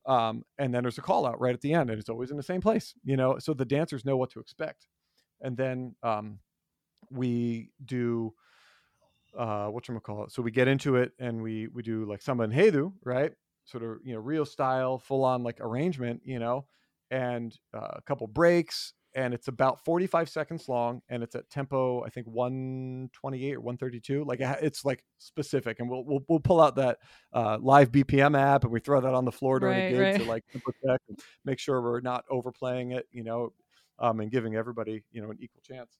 Um, 0.05 0.43
and 0.57 0.73
then 0.73 0.83
there's 0.83 0.97
a 0.97 1.01
call 1.01 1.25
out 1.25 1.39
right 1.39 1.53
at 1.53 1.61
the 1.61 1.73
end, 1.73 1.89
and 1.89 1.99
it's 1.99 2.09
always 2.09 2.31
in 2.31 2.37
the 2.37 2.43
same 2.43 2.61
place, 2.61 2.93
you 3.03 3.15
know. 3.15 3.37
So 3.39 3.53
the 3.53 3.65
dancers 3.65 4.05
know 4.05 4.17
what 4.17 4.31
to 4.31 4.39
expect. 4.39 4.87
And 5.41 5.55
then 5.55 5.95
um, 6.03 6.39
we 7.09 7.71
do 7.85 8.33
uh 9.37 9.67
what 9.67 9.87
you 9.87 9.99
call 9.99 10.23
it 10.23 10.31
so 10.31 10.41
we 10.41 10.49
get 10.49 10.67
into 10.67 10.95
it 10.95 11.11
and 11.19 11.39
we 11.39 11.67
we 11.67 11.83
do 11.83 12.03
like 12.05 12.19
samba 12.19 12.47
enredo 12.47 12.91
right 13.05 13.33
sort 13.63 13.83
of 13.83 13.97
you 14.03 14.11
know 14.11 14.19
real 14.19 14.43
style 14.43 14.97
full 14.97 15.23
on 15.23 15.43
like 15.43 15.59
arrangement 15.61 16.19
you 16.25 16.39
know 16.39 16.65
and 17.11 17.55
uh, 17.75 17.91
a 17.93 18.01
couple 18.01 18.25
breaks 18.25 18.93
and 19.19 19.33
it's 19.33 19.47
about 19.47 19.83
45 19.83 20.29
seconds 20.29 20.69
long 20.69 21.01
and 21.09 21.21
it's 21.21 21.35
at 21.35 21.49
tempo 21.49 22.03
i 22.03 22.09
think 22.09 22.27
128 22.27 23.55
or 23.55 23.59
132 23.59 24.23
like 24.23 24.39
it's 24.41 24.85
like 24.85 25.03
specific 25.17 25.79
and 25.79 25.89
we'll 25.89 26.03
we'll, 26.05 26.21
we'll 26.27 26.39
pull 26.39 26.61
out 26.61 26.75
that 26.75 26.97
uh, 27.33 27.57
live 27.61 27.91
bpm 27.91 28.39
app 28.39 28.63
and 28.63 28.71
we 28.71 28.79
throw 28.79 29.01
that 29.01 29.13
on 29.13 29.25
the 29.25 29.31
floor 29.31 29.59
during 29.59 29.77
Right, 29.77 29.85
a 29.85 29.89
gig 29.91 29.99
right. 29.99 30.21
to 30.21 30.23
like 30.23 30.43
tempo 30.51 30.71
check 30.85 31.01
and 31.09 31.19
make 31.45 31.59
sure 31.59 31.81
we're 31.81 32.01
not 32.01 32.23
overplaying 32.29 32.91
it 32.91 33.07
you 33.11 33.23
know 33.23 33.53
um, 33.99 34.21
and 34.21 34.31
giving 34.31 34.55
everybody 34.55 35.03
you 35.11 35.21
know 35.21 35.31
an 35.31 35.37
equal 35.41 35.61
chance 35.61 35.97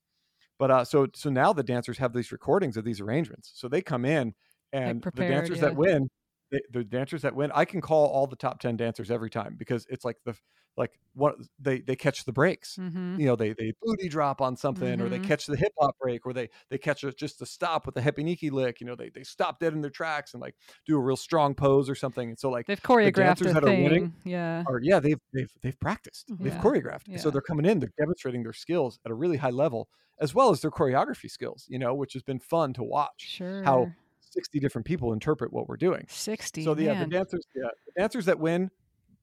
but 0.59 0.69
uh, 0.69 0.83
so 0.83 1.07
so 1.15 1.29
now 1.29 1.53
the 1.53 1.63
dancers 1.63 1.97
have 1.97 2.13
these 2.13 2.31
recordings 2.31 2.75
of 2.75 2.83
these 2.83 2.99
arrangements. 2.99 3.53
So 3.55 3.67
they 3.67 3.81
come 3.81 4.03
in 4.03 4.35
and 4.73 4.97
the 4.97 5.03
prepared, 5.03 5.31
dancers 5.31 5.57
yeah. 5.57 5.69
that 5.69 5.75
win, 5.75 6.09
they, 6.51 6.59
the 6.71 6.83
dancers 6.83 7.21
that 7.21 7.33
win, 7.33 7.49
I 7.55 7.63
can 7.63 7.79
call 7.79 8.07
all 8.07 8.27
the 8.27 8.35
top 8.35 8.59
ten 8.59 8.75
dancers 8.75 9.09
every 9.09 9.29
time 9.29 9.55
because 9.57 9.87
it's 9.89 10.03
like 10.03 10.17
the 10.25 10.35
like 10.77 10.99
what 11.13 11.35
they 11.59 11.81
they 11.81 11.95
catch 11.95 12.25
the 12.25 12.33
breaks. 12.33 12.79
Mhm. 12.79 13.19
You 13.19 13.25
know, 13.25 13.35
they 13.35 13.53
they 13.53 13.73
booty 13.81 14.07
drop 14.09 14.41
on 14.41 14.55
something, 14.55 15.01
or 15.01 15.09
they 15.09 15.19
Mhm. 15.19 15.23
catch 15.27 15.45
the 15.45 15.57
hip 15.57 15.73
hop 15.79 15.97
break, 15.99 16.25
or 16.25 16.33
they 16.33 16.49
they 16.69 16.77
catch 16.77 17.03
a, 17.03 17.11
just 17.11 17.41
a 17.41 17.45
stop 17.45 17.85
with 17.85 17.95
the 17.95 18.01
repinique 18.01 18.51
lick. 18.51 18.79
You 18.81 18.87
know, 18.87 18.95
they 18.95 19.09
they 19.09 19.23
stop 19.23 19.59
dead 19.59 19.73
in 19.73 19.81
their 19.81 19.89
tracks 19.91 20.33
and 20.33 20.41
like 20.41 20.55
do 20.85 20.95
a 20.97 20.99
real 21.01 21.17
strong 21.17 21.55
pose 21.55 21.89
or 21.89 21.95
something. 21.95 22.29
And 22.29 22.39
so 22.39 22.49
like 22.49 22.67
They've 22.67 22.81
choreographed 22.81 23.13
dancers 23.13 23.51
a 23.51 23.55
are 23.55 23.73
winning 23.73 24.01
thing. 24.01 24.15
Yeah. 24.23 24.65
or 24.65 24.79
yeah, 24.83 24.99
they've 24.99 25.19
they've 25.33 25.51
they've 25.61 25.79
practiced, 25.79 26.31
they've 26.41 26.55
Yeah, 26.55 26.57
choreographed, 26.57 27.05
so 27.15 27.31
they're 27.31 27.41
coming 27.41 27.65
in, 27.65 27.79
they're 27.79 27.93
demonstrating 27.97 28.43
their 28.43 28.53
skills 28.53 28.99
at 29.05 29.11
a 29.11 29.15
really 29.15 29.37
high 29.37 29.49
level, 29.51 29.89
as 30.19 30.33
well 30.35 30.49
as 30.51 30.61
their 30.61 30.71
choreography 30.71 31.29
skills. 31.31 31.65
You 31.69 31.79
know, 31.79 31.95
which 31.95 32.13
has 32.13 32.23
been 32.23 32.39
fun 32.39 32.73
to 32.73 32.83
watch. 32.83 33.33
Sure. 33.37 33.63
How 33.63 33.93
sixty 34.21 34.59
different 34.59 34.85
people 34.85 35.13
interpret 35.13 35.51
what 35.53 35.67
we're 35.67 35.77
doing. 35.77 36.07
60. 36.07 36.63
So 36.63 36.73
the, 36.75 36.83
yeah, 36.85 36.93
the 36.95 37.07
dancers, 37.07 37.45
yeah, 37.55 37.69
the 37.87 38.01
dancers 38.01 38.25
that 38.25 38.39
win 38.39 38.69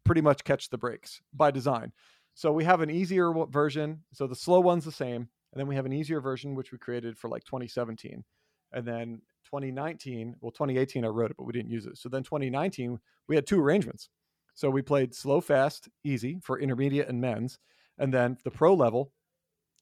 pretty 0.07 0.21
much 0.21 0.45
catch 0.45 0.71
the 0.71 0.79
breaks 0.79 1.21
by 1.35 1.51
design. 1.51 1.93
So 2.35 2.53
we 2.53 2.65
have 2.65 2.81
an 2.81 2.91
easier 2.91 3.33
version. 3.49 4.05
So 4.13 4.27
the 4.27 4.37
slow 4.37 4.61
one's 4.61 4.85
the 4.85 4.93
same, 4.93 5.29
and 5.53 5.61
then 5.61 5.67
we 5.67 5.75
have 5.77 5.87
an 5.87 5.93
easier 5.93 6.21
version 6.21 6.55
which 6.55 6.73
we 6.73 6.79
created 6.79 7.17
for 7.19 7.29
like 7.29 7.45
2017, 7.45 8.25
and 8.73 8.87
then 8.87 9.23
2019. 9.45 10.37
Well, 10.41 10.53
2018 10.53 11.05
I 11.05 11.09
wrote 11.09 11.31
it, 11.31 11.37
but 11.37 11.45
we 11.45 11.53
didn't 11.53 11.71
use 11.71 11.87
it. 11.87 11.99
So 11.99 12.09
then 12.09 12.23
2019 12.23 12.99
we 13.29 13.37
had 13.37 13.47
two 13.47 13.61
arrangements. 13.61 14.11
So 14.55 14.71
we 14.71 14.83
played 14.83 15.15
slow, 15.15 15.41
fast, 15.41 15.89
easy 16.05 16.39
for 16.43 16.59
intermediate 16.59 17.09
and 17.09 17.21
men's, 17.21 17.59
and 17.99 18.13
then 18.13 18.39
the 18.45 18.51
pro 18.51 18.75
level 18.75 19.13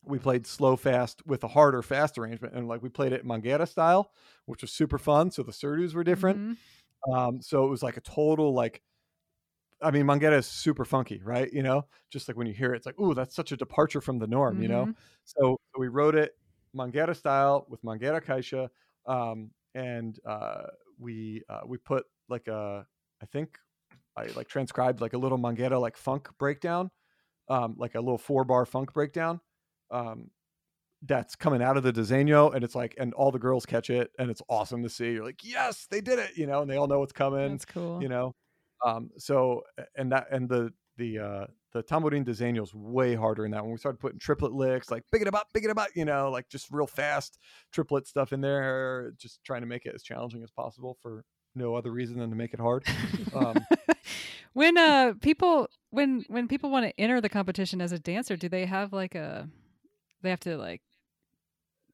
we 0.04 0.18
played 0.18 0.46
slow 0.46 0.76
fast 0.76 1.24
with 1.26 1.42
a 1.44 1.48
harder 1.48 1.82
fast 1.82 2.18
arrangement 2.18 2.54
and 2.54 2.68
like 2.68 2.82
we 2.82 2.88
played 2.90 3.12
it 3.12 3.24
mangueira 3.24 3.66
style 3.68 4.12
which 4.46 4.62
was 4.62 4.70
super 4.72 4.98
fun 4.98 5.30
so 5.30 5.42
the 5.42 5.52
surdos 5.52 5.94
were 5.94 6.04
different 6.04 6.38
Mhm. 6.38 6.56
um, 7.12 7.42
so 7.42 7.64
it 7.66 7.70
was 7.70 7.82
like 7.82 7.96
a 7.96 8.00
total 8.02 8.52
like, 8.54 8.82
I 9.84 9.90
mean, 9.90 10.06
Mangueira 10.06 10.38
is 10.38 10.46
super 10.46 10.84
funky, 10.84 11.20
right? 11.22 11.52
You 11.52 11.62
know, 11.62 11.86
just 12.10 12.28
like 12.28 12.36
when 12.36 12.46
you 12.46 12.54
hear 12.54 12.72
it, 12.72 12.78
it's 12.78 12.86
like, 12.86 12.98
ooh, 13.00 13.14
that's 13.14 13.34
such 13.34 13.52
a 13.52 13.56
departure 13.56 14.00
from 14.00 14.18
the 14.18 14.26
norm, 14.26 14.60
you 14.62 14.68
know. 14.68 14.86
Mhm. 14.86 14.94
So 15.24 15.58
we 15.78 15.88
wrote 15.88 16.14
it 16.14 16.32
Mangueira 16.74 17.14
style 17.16 17.66
with 17.68 17.82
Mangueira 17.82 18.22
caixa. 18.22 18.68
um, 19.06 19.50
and 19.74 20.18
uh, 20.24 20.64
we 20.98 21.42
uh, 21.48 21.60
we 21.66 21.76
put 21.78 22.04
like 22.28 22.46
a, 22.48 22.86
I 23.22 23.26
think 23.26 23.58
I 24.16 24.26
like 24.36 24.48
transcribed 24.48 25.00
like 25.00 25.12
a 25.14 25.18
little 25.18 25.38
Mangueira 25.38 25.80
like 25.80 25.96
funk 25.96 26.28
breakdown, 26.38 26.90
um, 27.48 27.74
like 27.78 27.94
a 27.96 28.00
little 28.00 28.18
four 28.18 28.44
bar 28.44 28.64
funk 28.66 28.92
breakdown. 28.92 29.40
Um, 29.90 30.30
that's 31.02 31.36
coming 31.36 31.62
out 31.62 31.76
of 31.76 31.82
the 31.82 31.92
desenho 31.92 32.54
and 32.54 32.64
it's 32.64 32.74
like 32.74 32.94
and 32.98 33.12
all 33.14 33.30
the 33.30 33.38
girls 33.38 33.66
catch 33.66 33.90
it 33.90 34.10
and 34.18 34.30
it's 34.30 34.40
awesome 34.48 34.82
to 34.82 34.88
see 34.88 35.12
you're 35.12 35.24
like 35.24 35.44
yes 35.44 35.86
they 35.90 36.00
did 36.00 36.18
it 36.18 36.30
you 36.36 36.46
know 36.46 36.62
and 36.62 36.70
they 36.70 36.76
all 36.76 36.86
know 36.86 36.98
what's 36.98 37.12
coming 37.12 37.50
That's 37.50 37.66
cool. 37.66 38.00
you 38.02 38.08
know 38.08 38.34
um 38.84 39.10
so 39.18 39.62
and 39.96 40.12
that 40.12 40.26
and 40.30 40.48
the 40.48 40.72
the 40.96 41.18
uh 41.18 41.46
the 41.72 41.82
tamborin 41.82 42.24
desenho 42.24 42.62
is 42.62 42.72
way 42.74 43.14
harder 43.14 43.44
in 43.44 43.50
that 43.50 43.62
when 43.62 43.72
we 43.72 43.78
started 43.78 43.98
putting 43.98 44.18
triplet 44.18 44.52
licks 44.52 44.90
like 44.90 45.02
big 45.10 45.22
it 45.22 45.28
about 45.28 45.46
big 45.52 45.64
it 45.64 45.70
about 45.70 45.88
you 45.96 46.04
know 46.04 46.30
like 46.30 46.48
just 46.48 46.70
real 46.70 46.86
fast 46.86 47.38
triplet 47.72 48.06
stuff 48.06 48.32
in 48.32 48.40
there 48.40 49.12
just 49.18 49.42
trying 49.44 49.60
to 49.60 49.66
make 49.66 49.84
it 49.86 49.94
as 49.94 50.02
challenging 50.02 50.42
as 50.42 50.50
possible 50.50 50.96
for 51.02 51.24
no 51.54 51.74
other 51.74 51.90
reason 51.90 52.18
than 52.18 52.30
to 52.30 52.36
make 52.36 52.52
it 52.54 52.60
hard. 52.60 52.84
Um 53.34 53.56
when 54.52 54.76
uh 54.76 55.14
people 55.20 55.68
when 55.90 56.24
when 56.28 56.48
people 56.48 56.70
want 56.70 56.86
to 56.86 57.00
enter 57.00 57.20
the 57.20 57.28
competition 57.28 57.80
as 57.80 57.92
a 57.92 57.98
dancer, 57.98 58.36
do 58.36 58.48
they 58.48 58.66
have 58.66 58.92
like 58.92 59.14
a 59.14 59.48
they 60.22 60.30
have 60.30 60.40
to 60.40 60.56
like 60.56 60.82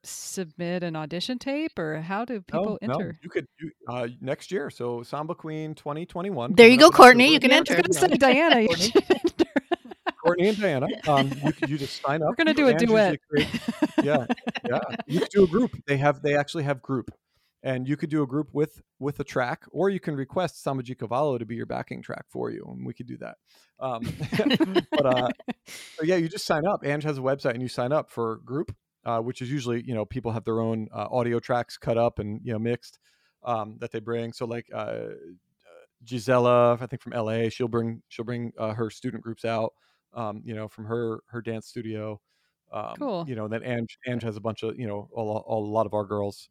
submit 0.03 0.83
an 0.83 0.97
audition 0.97 1.39
tape 1.39 1.79
or 1.79 2.01
how 2.01 2.25
do 2.25 2.41
people 2.41 2.79
no, 2.83 2.89
no, 2.89 2.95
enter? 2.95 3.19
you 3.23 3.29
could 3.29 3.47
you, 3.61 3.71
uh 3.89 4.09
next 4.21 4.51
year 4.51 4.71
so 4.71 5.03
samba 5.03 5.35
queen 5.35 5.75
2021 5.75 6.55
There 6.55 6.69
you 6.69 6.79
go, 6.79 6.91
Courtney, 6.91 7.33
you 7.33 7.41
can 7.41 7.51
Yeah, 7.51 7.57
I 7.57 7.59
enter. 7.59 7.77
was 7.87 7.99
gonna 7.99 8.11
say, 8.13 8.17
Diana, 8.17 8.61
you 8.61 8.69
Courtney? 8.69 8.87
should. 8.91 9.47
Courtney 10.25 10.49
and 10.49 10.59
Diana. 10.61 10.87
Um, 11.09 11.31
you, 11.45 11.53
could- 11.53 11.71
you 11.71 11.79
just 11.79 12.03
sign 12.03 12.23
up. 12.23 12.29
We're 12.29 12.35
gonna 12.37 12.55
do 12.55 12.69
a 12.69 12.75
duet. 12.75 13.19
create- 13.31 13.49
yeah, 14.03 14.27
yeah. 14.69 14.81
You 15.07 15.21
could 15.21 15.31
do 15.31 15.45
a 15.45 15.47
group. 15.47 15.73
They 15.87 15.97
have. 15.97 16.21
They 16.23 16.37
actually 16.37 16.65
have 16.65 16.83
group, 16.83 17.11
and 17.63 17.89
you 17.89 17.97
could 17.97 18.11
do 18.11 18.23
a 18.23 18.27
group 18.27 18.49
with 18.53 18.83
with 18.99 19.19
a 19.21 19.25
track, 19.25 19.65
or 19.71 19.89
you 19.89 19.99
can 19.99 20.15
request 20.15 20.63
Samba 20.63 20.83
de 20.83 20.95
Cavalo 20.95 21.39
to 21.39 21.47
be 21.47 21.55
your 21.57 21.65
backing 21.67 22.03
track 22.03 22.27
for 22.29 22.51
you, 22.51 22.67
and 22.71 22.87
we 22.87 22.93
could 22.93 23.07
do 23.07 23.17
that. 23.19 23.37
Um, 23.79 24.03
but 24.91 25.07
uh, 25.07 25.29
so 25.97 26.05
yeah, 26.05 26.17
you 26.17 26.29
just 26.29 26.45
sign 26.45 26.67
up. 26.67 26.85
Ange 26.85 27.05
has 27.05 27.17
a 27.17 27.23
website, 27.23 27.53
and 27.55 27.63
you 27.63 27.69
sign 27.69 27.91
up 27.93 28.11
for 28.11 28.37
group, 28.45 28.75
uh, 29.05 29.21
which 29.21 29.43
is 29.43 29.51
usually 29.51 29.83
you 29.87 29.95
know 29.95 30.05
people 30.05 30.33
have 30.33 30.45
their 30.45 30.61
own 30.61 30.89
uh, 30.95 31.07
audio 31.11 31.39
tracks 31.39 31.77
cut 31.77 31.99
up 31.99 32.19
and 32.19 32.41
you 32.45 32.53
know 32.53 32.59
mixed 32.59 32.99
um, 33.45 33.77
that 33.81 33.93
they 33.93 34.01
bring. 34.01 34.33
So 34.33 34.47
like 34.47 34.67
uh, 34.73 35.09
Gisela, 36.05 36.79
I 36.81 36.87
think 36.87 37.03
from 37.03 37.13
LA, 37.13 37.49
she'll 37.49 37.69
bring 37.69 38.03
she'll 38.09 38.25
bring 38.25 38.53
uh, 38.59 38.75
her 38.75 38.91
student 38.91 39.23
groups 39.23 39.45
out, 39.45 39.73
um, 40.15 40.43
you 40.45 40.55
know, 40.55 40.69
from 40.69 40.87
her 40.87 41.21
her 41.27 41.43
dance 41.43 41.67
studio. 41.67 42.21
Um, 42.73 42.95
Cool. 42.99 43.25
You 43.29 43.35
know, 43.35 43.45
and 43.45 43.53
then 43.53 43.65
Ange 43.65 43.99
Ange 44.07 44.23
has 44.23 44.37
a 44.37 44.41
bunch 44.41 44.63
of 44.63 44.79
you 44.79 44.87
know 44.87 45.09
a 45.17 45.21
lot 45.21 45.87
of 45.87 45.95
our 45.95 46.05
girls 46.05 46.49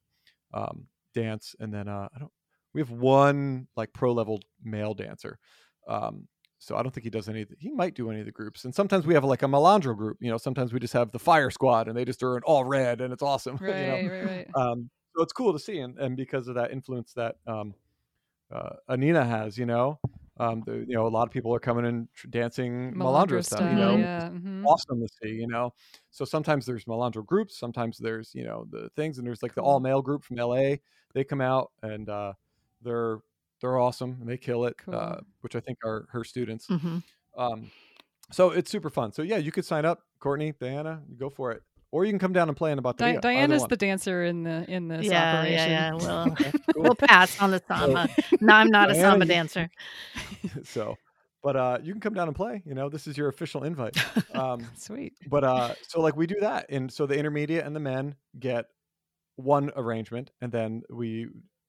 um, 0.54 0.88
dance, 1.14 1.56
and 1.60 1.74
then 1.74 1.88
uh, 1.88 2.08
I 2.14 2.20
don't. 2.20 2.32
We 2.74 2.82
have 2.82 2.92
one 2.92 3.68
like 3.76 3.94
pro 3.94 4.14
level 4.14 4.42
male 4.64 4.94
dancer. 4.94 5.40
Um, 5.88 6.28
so 6.60 6.76
I 6.76 6.84
don't 6.84 6.92
think 6.94 7.06
he 7.06 7.10
does 7.10 7.30
any. 7.30 7.46
He 7.58 7.72
might 7.72 7.96
do 7.96 8.12
any 8.12 8.20
of 8.20 8.26
the 8.26 8.34
groups, 8.34 8.66
and 8.66 8.76
sometimes 8.76 9.08
we 9.08 9.14
have 9.14 9.24
like 9.24 9.44
a 9.44 9.48
malandro 9.48 9.96
group. 9.96 10.18
You 10.20 10.30
know, 10.30 10.38
sometimes 10.38 10.74
we 10.74 10.80
just 10.80 10.94
have 10.94 11.12
the 11.12 11.20
Fire 11.20 11.50
Squad, 11.50 11.88
and 11.88 11.98
they 11.98 12.04
just 12.04 12.22
are 12.22 12.36
in 12.36 12.44
all 12.44 12.66
red, 12.66 13.00
and 13.00 13.14
it's 13.14 13.24
awesome. 13.24 13.58
you 13.62 13.68
know? 13.68 13.74
right, 13.74 14.12
right, 14.12 14.26
right. 14.26 14.48
um, 14.56 14.90
so 15.16 15.24
it's 15.24 15.34
cool 15.34 15.54
to 15.54 15.60
see, 15.60 15.80
and, 15.80 15.98
and 15.98 16.18
because 16.18 16.50
of 16.50 16.56
that 16.56 16.72
influence 16.72 17.14
that 17.14 17.38
um, 17.48 17.74
uh, 18.52 18.72
Anina 18.90 19.24
has, 19.24 19.58
you 19.58 19.66
know, 19.66 20.00
um, 20.38 20.64
the, 20.66 20.86
you 20.88 20.96
know, 20.96 21.08
a 21.08 21.10
lot 21.10 21.28
of 21.28 21.32
people 21.32 21.54
are 21.56 21.60
coming 21.60 21.86
in 21.86 22.08
tr- 22.14 22.28
dancing 22.28 22.94
malandro 22.94 23.44
stuff, 23.44 23.62
you 23.62 23.78
know, 23.78 23.96
yeah. 23.96 24.30
mhm. 24.30 24.66
awesome 24.66 25.02
to 25.02 25.08
see, 25.22 25.32
you 25.32 25.48
know. 25.48 25.74
So 26.12 26.26
sometimes 26.26 26.66
there's 26.66 26.86
malandro 26.86 27.26
groups, 27.26 27.58
sometimes 27.58 27.98
there's 27.98 28.36
you 28.36 28.44
know 28.44 28.68
the 28.70 28.90
things, 28.98 29.18
and 29.18 29.26
there's 29.26 29.42
like 29.42 29.56
the 29.56 29.62
all 29.62 29.80
male 29.80 30.02
group 30.02 30.24
from 30.24 30.38
LA. 30.38 30.76
They 31.14 31.24
come 31.24 31.42
out 31.42 31.72
and 31.82 32.10
uh, 32.10 32.34
they're 32.82 33.20
they're 33.62 33.78
awesome, 33.78 34.18
and 34.20 34.30
they 34.30 34.38
kill 34.38 34.66
it, 34.66 34.76
uh, 34.92 35.18
which 35.42 35.56
I 35.56 35.60
think 35.60 35.80
are 35.86 36.08
her 36.12 36.24
students. 36.24 36.68
hmm 36.68 37.00
Um, 37.38 37.72
so 38.32 38.52
it's 38.52 38.70
super 38.70 38.90
fun. 38.90 39.12
So 39.12 39.22
yeah, 39.22 39.38
you 39.38 39.52
could 39.52 39.66
sign 39.66 39.86
up, 39.86 40.04
Courtney, 40.20 40.54
Diana, 40.60 41.02
go 41.18 41.30
for 41.30 41.52
it, 41.52 41.64
or 41.92 42.06
you 42.06 42.12
can 42.12 42.20
come 42.20 42.34
down 42.34 42.48
and 42.48 42.56
play 42.58 42.72
in 42.72 42.78
about 42.80 42.98
Di- 42.98 43.18
Diana's 43.18 43.66
the 43.68 43.78
dancer 43.78 44.24
in 44.24 44.44
the 44.44 44.66
in 44.70 44.88
this 44.88 45.06
Yeah, 45.06 45.40
operation. 45.40 45.72
yeah, 45.72 45.94
yeah. 45.94 45.94
Well, 45.96 46.38
cool. 46.74 46.84
we'll 46.84 46.96
pass 46.96 47.40
on 47.40 47.52
the 47.52 47.62
samba. 47.68 48.08
No, 48.40 48.54
I'm 48.54 48.70
not 48.70 48.90
a 48.92 48.94
Diana, 48.94 49.10
samba 49.10 49.26
you- 49.26 49.30
dancer. 49.30 49.70
so 50.64 50.96
but 51.42 51.56
uh 51.56 51.78
you 51.82 51.94
can 51.94 52.02
come 52.02 52.14
down 52.14 52.28
and 52.28 52.36
play 52.36 52.62
you 52.66 52.74
know 52.74 52.90
this 52.90 53.08
is 53.08 53.18
your 53.18 53.30
official 53.30 53.64
invite 53.64 53.96
um 54.34 54.66
Sweet. 54.76 55.14
but 55.28 55.44
uh 55.44 55.74
so 55.88 56.02
like 56.02 56.16
we 56.16 56.28
do 56.28 56.36
that 56.42 56.66
and 56.70 56.92
so 56.92 57.06
the 57.06 57.18
intermediate 57.18 57.66
and 57.66 57.76
the 57.76 57.80
men 57.80 58.16
get 58.40 58.66
one 59.38 59.72
arrangement 59.76 60.32
and 60.42 60.52
then 60.52 60.82
we 60.90 61.28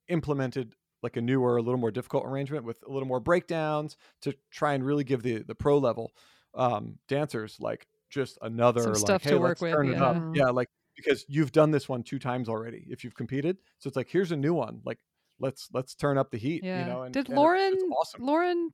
implemented 0.08 0.74
like 1.02 1.16
a 1.16 1.20
newer 1.20 1.56
a 1.56 1.62
little 1.62 1.80
more 1.80 1.90
difficult 1.90 2.24
arrangement 2.26 2.64
with 2.64 2.82
a 2.86 2.90
little 2.90 3.08
more 3.08 3.20
breakdowns 3.20 3.96
to 4.22 4.34
try 4.50 4.74
and 4.74 4.84
really 4.84 5.04
give 5.04 5.22
the 5.22 5.42
the 5.42 5.54
pro 5.54 5.78
level 5.78 6.12
um 6.54 6.98
dancers 7.08 7.56
like 7.60 7.86
just 8.10 8.38
another 8.42 8.82
Some 8.82 8.92
like 8.92 9.00
stuff 9.00 9.22
hey 9.22 9.30
to 9.30 9.38
work 9.38 9.48
let's 9.48 9.62
with, 9.62 9.72
turn 9.72 9.88
it 9.88 10.02
up 10.02 10.16
yeah. 10.34 10.44
yeah 10.44 10.50
like 10.50 10.68
because 11.00 11.24
you've 11.28 11.52
done 11.52 11.70
this 11.70 11.88
one 11.88 12.02
two 12.02 12.18
times 12.18 12.48
already 12.48 12.86
if 12.88 13.04
you've 13.04 13.14
competed. 13.14 13.56
So 13.78 13.88
it's 13.88 13.96
like 13.96 14.08
here's 14.08 14.32
a 14.32 14.36
new 14.36 14.54
one. 14.54 14.80
Like 14.84 14.98
let's 15.38 15.68
let's 15.72 15.94
turn 15.94 16.18
up 16.18 16.30
the 16.30 16.38
heat. 16.38 16.62
Yeah. 16.64 16.84
You 16.84 16.92
know, 16.92 17.02
and, 17.02 17.14
Did 17.14 17.28
and 17.28 17.36
Lauren? 17.36 17.72
It's 17.74 17.84
awesome. 17.98 18.26
Lauren. 18.26 18.70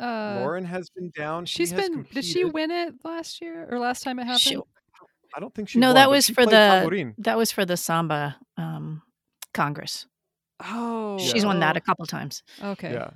Uh, 0.00 0.38
Lauren 0.40 0.64
has 0.64 0.88
been 0.90 1.10
down. 1.14 1.44
she 1.44 1.58
she's 1.58 1.70
has 1.70 1.80
been. 1.80 2.06
Did 2.12 2.24
she 2.24 2.44
win 2.44 2.70
it 2.70 2.94
last 3.04 3.40
year 3.42 3.68
or 3.70 3.78
last 3.78 4.02
time 4.02 4.18
it 4.18 4.24
happened? 4.24 4.40
She- 4.40 4.60
I 5.34 5.40
don't 5.40 5.54
think 5.54 5.70
she. 5.70 5.78
no, 5.78 5.88
won, 5.88 5.94
that 5.94 6.10
was 6.10 6.28
for 6.28 6.44
the 6.44 6.50
tambourine. 6.50 7.14
that 7.18 7.38
was 7.38 7.50
for 7.50 7.64
the 7.64 7.76
samba 7.76 8.36
um, 8.58 9.00
congress. 9.54 10.06
Oh, 10.64 11.18
She's 11.18 11.44
won 11.44 11.60
that 11.60 11.76
oh, 11.76 11.78
a 11.78 11.80
couple 11.80 12.06
times. 12.06 12.42
Okay. 12.62 12.92
Yeah, 12.92 13.10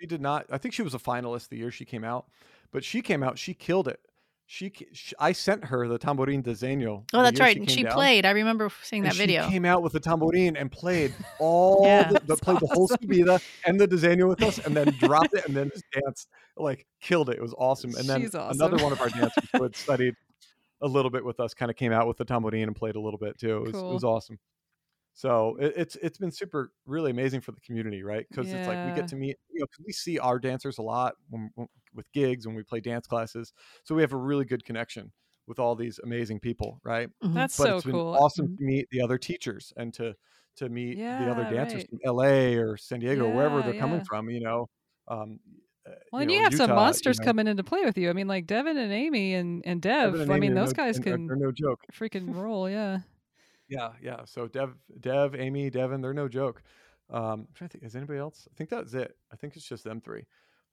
she 0.00 0.06
did 0.06 0.20
not. 0.20 0.46
I 0.50 0.58
think 0.58 0.74
she 0.74 0.82
was 0.82 0.94
a 0.94 0.98
finalist 0.98 1.48
the 1.48 1.56
year 1.56 1.70
she 1.70 1.84
came 1.84 2.04
out, 2.04 2.26
but 2.72 2.84
she 2.84 3.02
came 3.02 3.22
out. 3.22 3.38
She 3.38 3.54
killed 3.54 3.88
it. 3.88 4.00
She, 4.46 4.68
ca- 4.68 4.84
sh 4.92 5.14
I 5.18 5.32
sent 5.32 5.64
her 5.64 5.88
the 5.88 5.96
tambourine 5.96 6.42
desenho. 6.42 7.04
Oh, 7.14 7.22
that's 7.22 7.38
year 7.38 7.46
right. 7.46 7.56
and 7.56 7.70
she 7.70 7.82
down, 7.82 7.92
played. 7.92 8.26
I 8.26 8.30
remember 8.32 8.70
seeing 8.82 9.02
and 9.02 9.10
that 9.10 9.14
she 9.14 9.20
video. 9.22 9.48
came 9.48 9.64
out 9.64 9.82
with 9.82 9.94
the 9.94 10.00
tambourine 10.00 10.56
and 10.56 10.70
played 10.70 11.14
all 11.38 11.80
Yeah. 11.86 12.08
the, 12.08 12.14
the 12.14 12.20
That's 12.26 12.40
played 12.40 12.60
the 12.60 12.66
whole 12.66 12.84
awesome. 12.84 12.98
subida 12.98 13.42
and 13.64 13.80
the 13.80 13.88
desenho 13.88 14.28
with 14.28 14.42
us, 14.42 14.58
and 14.58 14.76
then 14.76 14.94
dropped 15.00 15.32
it 15.32 15.46
and 15.46 15.56
then 15.56 15.70
just 15.70 15.84
danced 15.92 16.28
like 16.58 16.86
killed 17.00 17.30
it. 17.30 17.38
It 17.38 17.42
was 17.42 17.54
awesome. 17.56 17.94
And 17.96 18.06
then 18.06 18.20
She's 18.20 18.34
another 18.34 18.76
one 18.82 18.92
of 18.92 19.00
our 19.00 19.08
dancers 19.08 19.44
who 19.52 19.62
had 19.62 19.74
studied 19.74 20.14
a 20.82 20.86
little 20.86 21.10
bit 21.10 21.24
with 21.24 21.40
us 21.40 21.54
kind 21.54 21.70
of 21.70 21.76
came 21.76 21.92
out 21.92 22.06
with 22.06 22.18
the 22.18 22.24
tambourine 22.26 22.64
and 22.64 22.76
played 22.76 22.96
a 22.96 23.00
little 23.00 23.18
bit 23.18 23.38
too. 23.38 23.56
It 23.56 23.72
was, 23.72 23.82
it 23.82 23.82
was 23.94 24.04
awesome. 24.04 24.38
So 25.16 25.56
it, 25.60 25.72
it's 25.76 25.96
it's 25.96 26.18
been 26.18 26.32
super 26.32 26.72
really 26.86 27.10
amazing 27.12 27.40
for 27.40 27.52
the 27.52 27.60
community, 27.60 28.02
right? 28.02 28.26
Because 28.28 28.52
it's 28.52 28.66
like 28.66 28.84
we 28.88 28.92
get 28.94 29.08
to 29.08 29.16
meet, 29.16 29.36
you 29.50 29.60
know, 29.60 29.66
we 29.86 29.92
see 29.92 30.18
our 30.18 30.38
dancers 30.40 30.78
a 30.78 30.82
lot 30.82 31.14
when, 31.30 31.50
when- 31.54 31.68
with 31.94 32.10
gigs 32.12 32.44
when 32.44 32.56
we 32.56 32.64
play 32.64 32.80
dance 32.80 33.06
classes. 33.06 33.52
So 33.84 33.94
we 33.94 34.02
have 34.02 34.12
a 34.12 34.16
really 34.16 34.44
good 34.44 34.64
connection 34.64 35.12
with 35.46 35.60
all 35.60 35.76
these 35.76 36.00
amazing 36.02 36.40
people, 36.40 36.80
right? 36.82 37.08
That's 37.22 37.56
but 37.56 37.64
so 37.66 37.76
it's 37.76 37.84
been 37.84 37.92
cool. 37.94 38.16
awesome 38.18 38.48
Mhm. 38.48 38.56
to 38.58 38.64
meet 38.64 38.88
the 38.90 39.00
other 39.00 39.16
teachers 39.16 39.72
and 39.76 39.94
to 39.94 40.14
to 40.56 40.68
meet 40.68 40.96
the 40.98 41.30
other 41.30 41.44
dancers 41.44 41.82
right. 41.82 41.88
from 41.90 42.00
LA 42.04 42.56
or 42.58 42.76
San 42.76 42.98
Diego, 43.00 43.28
wherever 43.32 43.62
they're 43.62 43.78
coming 43.80 44.04
from. 44.04 44.28
You 44.30 44.40
know, 44.40 44.68
um, 45.06 45.38
uh, 45.86 45.92
Well, 46.12 46.22
and 46.22 46.28
know, 46.28 46.34
you 46.36 46.42
have 46.42 46.52
some 46.54 46.70
Utah, 46.70 46.72
you 46.80 46.84
monsters 46.86 47.18
know, 47.20 47.24
coming 47.26 47.46
in 47.46 47.56
to 47.58 47.62
play 47.64 47.84
with 47.84 47.96
you. 47.98 48.10
I 48.10 48.12
mean, 48.14 48.26
like 48.26 48.46
Devin 48.48 48.76
and 48.76 48.92
Amy 48.92 49.34
and 49.34 49.62
and 49.64 49.80
Dev. 49.80 50.14
And 50.16 50.32
I 50.32 50.40
mean, 50.40 50.54
those 50.54 50.70
no- 50.70 50.74
guys 50.74 50.98
can 50.98 51.28
they're 51.28 51.36
no 51.36 51.52
joke. 51.52 51.80
freaking 51.92 52.34
roll. 52.34 52.68
Yeah. 52.68 52.98
Yeah, 53.74 53.92
yeah. 54.00 54.24
So 54.24 54.46
Dev, 54.48 54.76
Dev, 55.00 55.34
Amy, 55.34 55.70
Devin, 55.70 56.00
they're 56.00 56.14
no 56.14 56.28
joke. 56.28 56.62
Um, 57.10 57.46
I'm 57.48 57.48
trying 57.54 57.68
to 57.68 57.72
think, 57.78 57.84
is 57.84 57.96
anybody 57.96 58.18
else? 58.18 58.48
I 58.50 58.54
think 58.56 58.70
that's 58.70 58.94
it. 58.94 59.16
I 59.32 59.36
think 59.36 59.56
it's 59.56 59.68
just 59.68 59.84
them 59.84 60.00
three. 60.00 60.24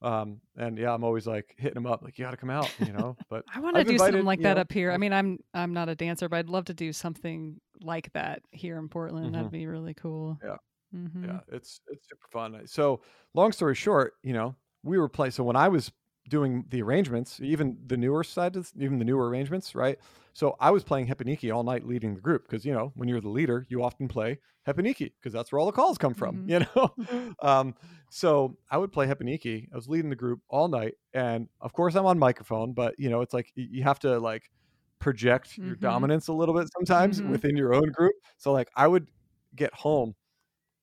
Um, 0.01 0.41
and 0.55 0.77
yeah, 0.77 0.93
I'm 0.93 1.03
always 1.03 1.27
like 1.27 1.53
hitting 1.57 1.75
them 1.75 1.85
up, 1.85 2.01
like 2.01 2.17
you 2.17 2.25
got 2.25 2.31
to 2.31 2.37
come 2.37 2.49
out, 2.49 2.73
you 2.79 2.91
know. 2.91 3.17
But 3.29 3.45
I 3.53 3.59
want 3.59 3.77
to 3.77 3.83
do 3.83 3.97
something 3.99 4.25
like 4.25 4.41
that 4.41 4.55
know, 4.55 4.61
up 4.61 4.71
here. 4.71 4.91
I 4.91 4.97
mean, 4.97 5.13
I'm 5.13 5.39
I'm 5.53 5.73
not 5.73 5.89
a 5.89 5.95
dancer, 5.95 6.27
but 6.27 6.37
I'd 6.37 6.49
love 6.49 6.65
to 6.65 6.73
do 6.73 6.91
something 6.91 7.59
like 7.81 8.11
that 8.13 8.41
here 8.51 8.77
in 8.77 8.89
Portland. 8.89 9.27
Mhm. 9.29 9.33
That'd 9.33 9.51
be 9.51 9.67
really 9.67 9.93
cool. 9.93 10.39
Yeah. 10.43 10.57
hmm 10.91 11.25
yeah, 11.25 11.41
it's 11.49 11.81
it's 11.87 12.07
super 12.09 12.27
fun. 12.31 12.65
So 12.67 13.01
long 13.33 13.51
story 13.51 13.75
short, 13.75 14.15
you 14.23 14.33
know, 14.33 14.55
we 14.83 14.97
were 14.97 15.09
playing. 15.09 15.31
So 15.31 15.43
when 15.43 15.55
I 15.55 15.67
was 15.67 15.91
doing 16.29 16.65
the 16.69 16.81
arrangements, 16.81 17.39
even 17.39 17.77
the 17.85 17.97
newer 17.97 18.23
side, 18.23 18.55
even 18.79 18.99
the 18.99 19.05
newer 19.05 19.29
arrangements, 19.29 19.75
right? 19.75 19.99
So 20.34 20.55
I 20.59 20.71
was 20.71 20.84
playing 20.84 21.07
repinique 21.07 21.53
all 21.53 21.63
night, 21.63 21.86
leading 21.86 22.15
the 22.15 22.21
group 22.21 22.43
because 22.43 22.65
you 22.65 22.73
know 22.73 22.91
when 22.95 23.07
you're 23.09 23.21
the 23.21 23.29
leader, 23.29 23.65
you 23.69 23.84
often 23.84 24.07
play 24.07 24.39
repinique 24.67 24.97
because 25.19 25.34
that's 25.34 25.51
where 25.51 25.59
all 25.59 25.65
the 25.65 25.71
calls 25.71 25.97
come 25.97 26.13
from. 26.13 26.41
Mhm. 26.41 26.45
You 26.47 26.59
know, 26.75 26.95
um, 27.41 27.75
so 28.09 28.57
I 28.69 28.77
would 28.77 28.91
play 28.91 29.07
repinique. 29.07 29.69
I 29.71 29.75
was 29.75 29.88
leading 29.89 30.09
the 30.09 30.15
group 30.15 30.41
all 30.49 30.67
night, 30.67 30.95
and 31.13 31.49
of 31.61 31.73
course 31.73 31.95
I'm 31.95 32.05
on 32.05 32.19
microphone, 32.19 32.73
but 32.73 32.95
you 32.99 33.09
know 33.09 33.21
it's 33.21 33.34
like 33.34 33.51
you 33.55 33.84
have 33.84 33.99
to 33.99 34.19
like 34.19 34.51
project 34.99 35.59
your 35.63 35.75
Mhm. 35.75 35.77
dominance 35.77 36.27
a 36.27 36.34
little 36.34 36.55
bit 36.55 36.67
sometimes 36.77 37.21
Mhm. 37.21 37.23
within 37.23 37.55
your 37.57 37.73
own 37.73 37.91
group. 37.91 38.13
So 38.38 38.51
like 38.53 38.69
I 38.75 38.88
would 38.88 39.09
get 39.55 39.73
home 39.73 40.15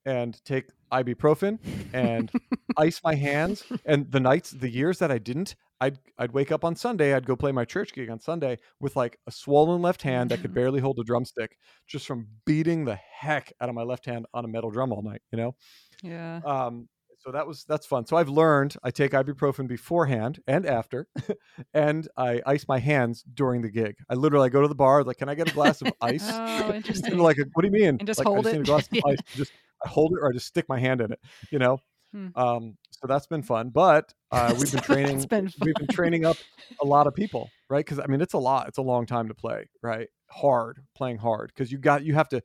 and 0.04 0.42
take 0.44 0.66
ibuprofen 0.92 1.58
and 1.92 2.32
ice 2.76 3.00
my 3.04 3.14
hands. 3.14 3.64
And 3.84 4.10
the 4.10 4.20
nights, 4.20 4.50
the 4.52 4.70
years 4.70 4.98
that 4.98 5.10
I 5.10 5.18
didn't, 5.18 5.56
I'd 5.80 5.98
I'd 6.18 6.32
wake 6.32 6.50
up 6.52 6.64
on 6.64 6.74
Sunday. 6.76 7.14
I'd 7.14 7.26
go 7.26 7.36
play 7.36 7.52
my 7.52 7.64
church 7.64 7.92
gig 7.92 8.10
on 8.10 8.20
Sunday 8.20 8.58
with 8.80 8.96
like 8.96 9.18
a 9.26 9.30
swollen 9.30 9.82
left 9.82 10.02
hand 10.02 10.30
that 10.30 10.40
could 10.40 10.54
barely 10.54 10.80
hold 10.80 10.98
a 10.98 11.04
drumstick, 11.04 11.56
just 11.86 12.06
from 12.06 12.26
beating 12.44 12.84
the 12.84 12.96
heck 12.96 13.52
out 13.60 13.68
of 13.68 13.74
my 13.74 13.82
left 13.82 14.06
hand 14.06 14.26
on 14.34 14.44
a 14.44 14.48
metal 14.48 14.70
drum 14.70 14.92
all 14.92 15.02
night. 15.02 15.22
You 15.32 15.38
know. 15.38 15.54
Yeah. 16.02 16.40
Um, 16.44 16.88
so 17.18 17.32
that 17.32 17.46
was 17.46 17.64
that's 17.64 17.86
fun. 17.86 18.06
So 18.06 18.16
I've 18.16 18.28
learned 18.28 18.76
I 18.82 18.90
take 18.90 19.12
ibuprofen 19.12 19.66
beforehand 19.66 20.40
and 20.46 20.64
after, 20.64 21.08
and 21.74 22.08
I 22.16 22.40
ice 22.46 22.66
my 22.68 22.78
hands 22.78 23.22
during 23.34 23.62
the 23.62 23.70
gig. 23.70 23.96
I 24.08 24.14
literally 24.14 24.46
I 24.46 24.48
go 24.50 24.62
to 24.62 24.68
the 24.68 24.74
bar 24.74 25.04
like, 25.04 25.18
can 25.18 25.28
I 25.28 25.34
get 25.34 25.50
a 25.50 25.54
glass 25.54 25.82
of 25.82 25.92
ice? 26.00 26.28
Oh, 26.30 26.72
interesting. 26.74 27.18
Like, 27.18 27.36
what 27.54 27.62
do 27.62 27.68
you 27.68 27.72
mean? 27.72 27.96
And 27.98 28.06
just 28.06 28.18
Like, 28.18 28.28
I 28.28 28.30
hold 28.30 28.46
need 28.46 28.54
a 28.54 28.62
glass 28.62 28.88
of 28.92 28.98
ice. 29.06 29.18
Just 29.34 29.52
I 29.84 29.88
hold 29.88 30.12
it 30.12 30.18
or 30.20 30.30
I 30.30 30.32
just 30.32 30.46
stick 30.46 30.68
my 30.68 30.78
hand 30.78 31.00
in 31.00 31.12
it. 31.12 31.20
You 31.50 31.58
know. 31.58 31.78
Hmm. 32.12 32.28
Um, 32.34 32.76
so 32.90 33.06
that's 33.06 33.26
been 33.26 33.42
fun. 33.42 33.70
But 33.70 34.12
uh, 34.30 34.54
we've 34.56 34.70
been 34.70 34.80
training. 34.80 35.28
been 35.28 35.52
We've 35.60 35.76
been 35.76 35.88
training 35.88 36.24
up 36.24 36.38
a 36.80 36.86
lot 36.86 37.06
of 37.06 37.14
people, 37.14 37.52
right? 37.68 37.84
Because 37.84 37.98
I 38.00 38.06
mean, 38.06 38.20
it's 38.20 38.34
a 38.34 38.38
lot. 38.38 38.68
It's 38.68 38.78
a 38.78 38.82
long 38.82 39.06
time 39.06 39.28
to 39.28 39.34
play, 39.34 39.68
right? 39.82 40.08
Hard 40.30 40.84
playing 40.94 41.18
hard 41.18 41.52
because 41.54 41.72
you 41.72 41.78
got 41.78 42.04
you 42.04 42.14
have 42.14 42.28
to. 42.30 42.42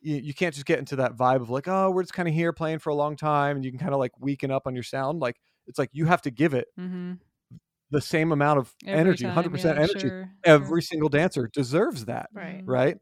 You, 0.00 0.16
you 0.16 0.34
can't 0.34 0.54
just 0.54 0.66
get 0.66 0.78
into 0.80 0.96
that 0.96 1.16
vibe 1.16 1.42
of 1.42 1.50
like, 1.50 1.68
oh, 1.68 1.90
we're 1.90 2.02
just 2.02 2.12
kind 2.14 2.28
of 2.28 2.34
here 2.34 2.52
playing 2.52 2.80
for 2.80 2.90
a 2.90 2.94
long 2.94 3.16
time, 3.16 3.56
and 3.56 3.64
you 3.64 3.70
can 3.70 3.80
kind 3.80 3.94
of 3.94 4.00
like 4.00 4.12
weaken 4.20 4.50
up 4.50 4.66
on 4.66 4.74
your 4.74 4.84
sound. 4.84 5.20
Like 5.20 5.36
it's 5.66 5.78
like 5.78 5.90
you 5.92 6.06
have 6.06 6.22
to 6.22 6.30
give 6.30 6.54
it 6.54 6.68
hmm 6.76 7.14
the 7.90 8.00
same 8.00 8.32
amount 8.32 8.58
of 8.58 8.74
energy, 8.92 9.28
hundred 9.28 9.50
percent 9.50 9.78
energy. 9.78 10.12
Every 10.44 10.82
single 10.82 11.08
dancer 11.08 11.48
deserves 11.52 12.06
that 12.06 12.30
Right. 12.32 12.62
right? 12.66 12.98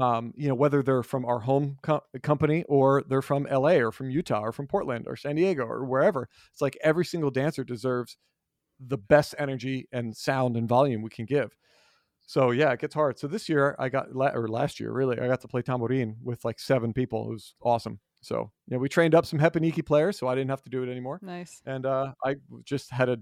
Um, 0.00 0.32
you 0.36 0.48
know, 0.48 0.54
whether 0.54 0.82
they're 0.82 1.02
from 1.02 1.24
our 1.26 1.40
home 1.40 1.76
co- 1.82 2.02
company 2.22 2.64
or 2.68 3.02
they're 3.06 3.22
from 3.22 3.46
LA 3.50 3.74
or 3.74 3.92
from 3.92 4.10
Utah 4.10 4.40
or 4.40 4.52
from 4.52 4.66
Portland 4.66 5.06
or 5.06 5.16
San 5.16 5.36
Diego 5.36 5.64
or 5.64 5.84
wherever. 5.84 6.28
It's 6.50 6.62
like 6.62 6.78
every 6.82 7.04
single 7.04 7.30
dancer 7.30 7.62
deserves 7.62 8.16
the 8.80 8.98
best 8.98 9.34
energy 9.38 9.88
and 9.92 10.16
sound 10.16 10.56
and 10.56 10.68
volume 10.68 11.02
we 11.02 11.10
can 11.10 11.26
give. 11.26 11.54
So 12.26 12.50
yeah, 12.50 12.70
it 12.72 12.80
gets 12.80 12.94
hard. 12.94 13.18
So 13.18 13.26
this 13.26 13.48
year 13.48 13.76
I 13.78 13.88
got, 13.88 14.08
or 14.14 14.48
last 14.48 14.80
year 14.80 14.92
really, 14.92 15.18
I 15.18 15.26
got 15.26 15.40
to 15.42 15.48
play 15.48 15.62
tambourine 15.62 16.16
with 16.22 16.44
like 16.44 16.58
seven 16.58 16.92
people. 16.92 17.26
It 17.28 17.32
was 17.32 17.54
awesome. 17.62 18.00
So 18.22 18.52
yeah, 18.68 18.78
we 18.78 18.88
trained 18.88 19.14
up 19.14 19.26
some 19.26 19.38
repinique 19.38 19.84
players, 19.84 20.18
so 20.18 20.28
I 20.28 20.34
didn't 20.34 20.50
have 20.50 20.62
to 20.62 20.70
do 20.70 20.82
it 20.82 20.90
anymore. 20.90 21.18
Nice. 21.22 21.60
And 21.66 21.84
uh, 21.84 22.12
I 22.24 22.36
just 22.64 22.90
had 22.90 23.08
a, 23.08 23.18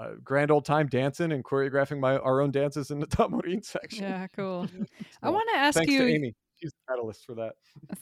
a 0.00 0.16
grand 0.16 0.50
old 0.50 0.64
time 0.64 0.88
dancing 0.88 1.32
and 1.32 1.44
choreographing 1.44 2.00
my 2.00 2.16
our 2.18 2.40
own 2.40 2.50
dances 2.50 2.90
in 2.90 2.98
the 2.98 3.06
tambourine 3.06 3.62
section. 3.62 4.04
Yeah, 4.04 4.26
cool. 4.34 4.66
I 5.22 5.30
want 5.30 5.48
to 5.52 5.58
ask 5.58 5.76
Thanks 5.76 5.92
you. 5.92 6.00
to 6.00 6.12
Amy. 6.12 6.34
She's 6.60 6.72
the 6.72 6.92
catalyst 6.92 7.24
for 7.24 7.34
that. 7.36 7.52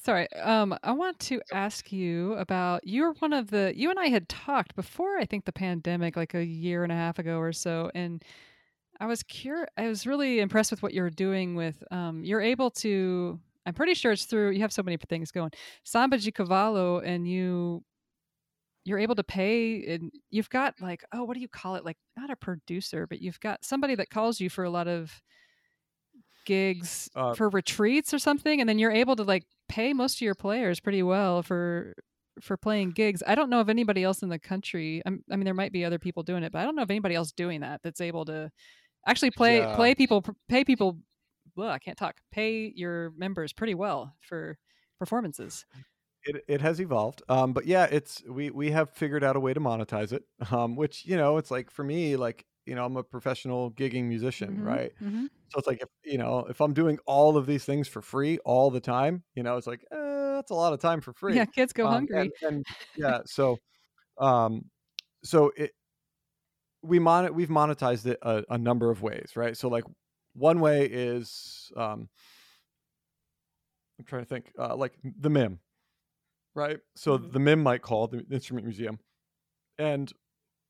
Sorry. 0.02 0.32
Um, 0.32 0.76
I 0.82 0.90
want 0.90 1.18
to 1.20 1.40
ask 1.52 1.92
you 1.92 2.32
about 2.34 2.84
you're 2.84 3.12
one 3.14 3.32
of 3.32 3.50
the 3.50 3.72
you 3.76 3.90
and 3.90 3.98
I 3.98 4.06
had 4.06 4.28
talked 4.28 4.74
before 4.74 5.18
I 5.18 5.26
think 5.26 5.44
the 5.44 5.52
pandemic, 5.52 6.16
like 6.16 6.34
a 6.34 6.44
year 6.44 6.82
and 6.82 6.90
a 6.90 6.96
half 6.96 7.18
ago 7.18 7.38
or 7.38 7.52
so, 7.52 7.90
and 7.94 8.24
I 9.00 9.06
was 9.06 9.22
curious. 9.22 9.68
I 9.76 9.86
was 9.86 10.06
really 10.06 10.40
impressed 10.40 10.70
with 10.70 10.82
what 10.82 10.92
you're 10.92 11.10
doing 11.10 11.54
with. 11.54 11.82
Um, 11.90 12.24
you're 12.24 12.40
able 12.40 12.70
to. 12.72 13.38
I'm 13.64 13.74
pretty 13.74 13.94
sure 13.94 14.12
it's 14.12 14.24
through. 14.24 14.50
You 14.50 14.60
have 14.60 14.72
so 14.72 14.82
many 14.82 14.96
things 14.96 15.30
going. 15.30 15.50
Samba 15.84 16.18
de 16.18 16.32
Cavalo, 16.32 17.02
and 17.04 17.28
you. 17.28 17.84
You're 18.88 18.98
able 18.98 19.14
to 19.16 19.24
pay, 19.24 19.84
and 19.94 20.10
you've 20.30 20.48
got 20.50 20.74
like, 20.80 21.04
oh, 21.12 21.24
what 21.24 21.34
do 21.34 21.40
you 21.40 21.48
call 21.48 21.74
it? 21.76 21.84
Like, 21.84 21.98
not 22.16 22.30
a 22.30 22.36
producer, 22.36 23.06
but 23.06 23.20
you've 23.20 23.40
got 23.40 23.64
somebody 23.64 23.94
that 23.96 24.10
calls 24.10 24.40
you 24.40 24.48
for 24.50 24.64
a 24.64 24.70
lot 24.70 24.88
of 24.88 25.22
gigs 26.46 27.10
Uh, 27.14 27.34
for 27.34 27.50
retreats 27.50 28.14
or 28.14 28.18
something 28.18 28.60
and 28.60 28.66
then 28.68 28.78
you're 28.78 28.90
able 28.90 29.14
to 29.14 29.22
like 29.22 29.44
pay 29.68 29.92
most 29.92 30.16
of 30.16 30.20
your 30.22 30.34
players 30.34 30.80
pretty 30.80 31.02
well 31.02 31.42
for 31.42 31.92
for 32.40 32.56
playing 32.56 32.90
gigs 32.92 33.22
i 33.26 33.34
don't 33.34 33.50
know 33.50 33.60
of 33.60 33.68
anybody 33.68 34.02
else 34.02 34.22
in 34.22 34.30
the 34.30 34.38
country 34.38 35.02
I'm, 35.04 35.22
i 35.30 35.36
mean 35.36 35.44
there 35.44 35.52
might 35.52 35.72
be 35.72 35.84
other 35.84 35.98
people 35.98 36.22
doing 36.22 36.42
it 36.44 36.52
but 36.52 36.60
i 36.60 36.64
don't 36.64 36.74
know 36.74 36.82
of 36.82 36.90
anybody 36.90 37.14
else 37.14 37.32
doing 37.32 37.60
that 37.60 37.82
that's 37.82 38.00
able 38.00 38.24
to 38.26 38.50
actually 39.06 39.32
play 39.32 39.58
Yeah. 39.58 39.74
play 39.76 39.94
people 39.94 40.24
pay 40.48 40.64
people 40.64 40.98
well 41.54 41.68
i 41.68 41.78
can't 41.78 41.98
talk 41.98 42.16
pay 42.32 42.72
your 42.74 43.10
members 43.10 43.52
pretty 43.52 43.74
well 43.74 44.14
for 44.22 44.56
performances 44.98 45.66
it, 46.24 46.44
it 46.48 46.60
has 46.60 46.80
evolved 46.80 47.22
um 47.28 47.52
but 47.52 47.66
yeah 47.66 47.84
it's 47.90 48.22
we 48.28 48.50
we 48.50 48.70
have 48.70 48.90
figured 48.90 49.24
out 49.24 49.36
a 49.36 49.40
way 49.40 49.54
to 49.54 49.60
monetize 49.60 50.12
it 50.12 50.24
um 50.52 50.76
which 50.76 51.04
you 51.06 51.16
know 51.16 51.36
it's 51.38 51.50
like 51.50 51.70
for 51.70 51.84
me 51.84 52.16
like 52.16 52.44
you 52.66 52.74
know 52.74 52.84
i'm 52.84 52.96
a 52.96 53.04
professional 53.04 53.70
gigging 53.72 54.04
musician 54.04 54.58
Mhm, 54.58 54.62
right? 54.62 54.92
mhm. 55.00 55.28
so 55.50 55.58
it's 55.58 55.66
like 55.66 55.80
if 55.82 55.88
you 56.04 56.18
know 56.18 56.40
if 56.46 56.60
i'm 56.60 56.74
doing 56.74 56.98
all 57.06 57.36
of 57.36 57.46
these 57.46 57.64
things 57.64 57.88
for 57.88 58.02
free 58.02 58.38
all 58.44 58.70
the 58.70 58.80
time 58.80 59.22
you 59.34 59.42
know 59.42 59.56
it's 59.56 59.66
like 59.66 59.84
eh, 59.92 60.32
that's 60.34 60.50
a 60.50 60.54
lot 60.54 60.72
of 60.72 60.80
time 60.80 61.00
for 61.00 61.12
free. 61.12 61.34
yeah 61.34 61.44
kids 61.46 61.72
go 61.72 61.86
Um, 61.86 61.92
hungry. 61.92 62.22
and, 62.22 62.32
and 62.42 62.64
yeah 62.96 63.18
so 63.26 63.58
um 64.18 64.70
so 65.24 65.52
it 65.56 65.72
we 66.82 66.98
mon- 66.98 67.34
we've 67.34 67.48
monetized 67.48 68.06
it 68.06 68.18
a, 68.22 68.44
a 68.50 68.58
number 68.58 68.90
of 68.90 69.02
ways 69.02 69.32
right? 69.36 69.56
So 69.56 69.68
like 69.68 69.84
one 70.34 70.60
way 70.60 70.86
is 70.86 71.72
um 71.76 72.08
i'm 73.98 74.04
trying 74.04 74.22
to 74.22 74.28
think 74.28 74.52
uh 74.58 74.74
like 74.76 74.94
the 75.02 75.30
mim 75.30 75.60
right 76.54 76.80
so 76.96 77.16
Mhm. 77.16 77.32
the 77.32 77.38
mim 77.38 77.62
might 77.62 77.82
call 77.82 78.06
the 78.08 78.24
instrument 78.30 78.64
museum 78.66 78.98
and 79.78 80.12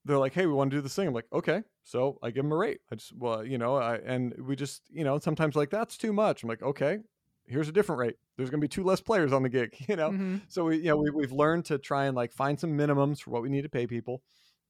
they're 0.04 0.18
like, 0.18 0.34
"Hey, 0.34 0.46
we 0.46 0.52
want 0.54 0.70
to 0.70 0.76
do 0.78 0.80
this 0.80 0.94
thing." 0.96 1.08
I'm 1.08 1.14
like, 1.14 1.32
"Okay." 1.32 1.62
So 1.84 2.18
I 2.22 2.30
give 2.30 2.44
them 2.44 2.52
a 2.52 2.56
rate. 2.56 2.80
I 2.90 2.96
just, 2.96 3.12
well, 3.16 3.44
you 3.44 3.58
know, 3.58 3.76
I 3.76 3.96
and 3.96 4.34
we 4.46 4.56
just, 4.56 4.82
you 4.90 5.04
know, 5.04 5.18
sometimes 5.18 5.56
like 5.56 5.70
that's 5.70 5.98
too 5.98 6.12
much. 6.12 6.42
I'm 6.42 6.48
like, 6.48 6.62
"Okay, 6.62 6.98
here's 7.46 7.68
a 7.68 7.72
different 7.72 8.00
rate. 8.00 8.16
There's 8.36 8.50
going 8.50 8.60
to 8.60 8.64
be 8.64 8.68
two 8.68 8.84
less 8.84 9.00
players 9.00 9.32
on 9.32 9.42
the 9.42 9.48
gig." 9.50 9.76
You 9.88 9.96
know, 9.96 10.14
Mhm. 10.14 10.48
so 10.48 10.64
we, 10.66 10.78
you 10.78 10.84
know, 10.84 10.96
we, 10.96 11.10
we've 11.10 11.32
learned 11.32 11.66
to 11.66 11.78
try 11.78 12.06
and 12.06 12.16
like 12.16 12.32
find 12.32 12.58
some 12.60 12.72
minimums 12.78 13.20
for 13.22 13.30
what 13.30 13.42
we 13.42 13.50
need 13.50 13.62
to 13.62 13.68
pay 13.70 13.86
people. 13.86 14.22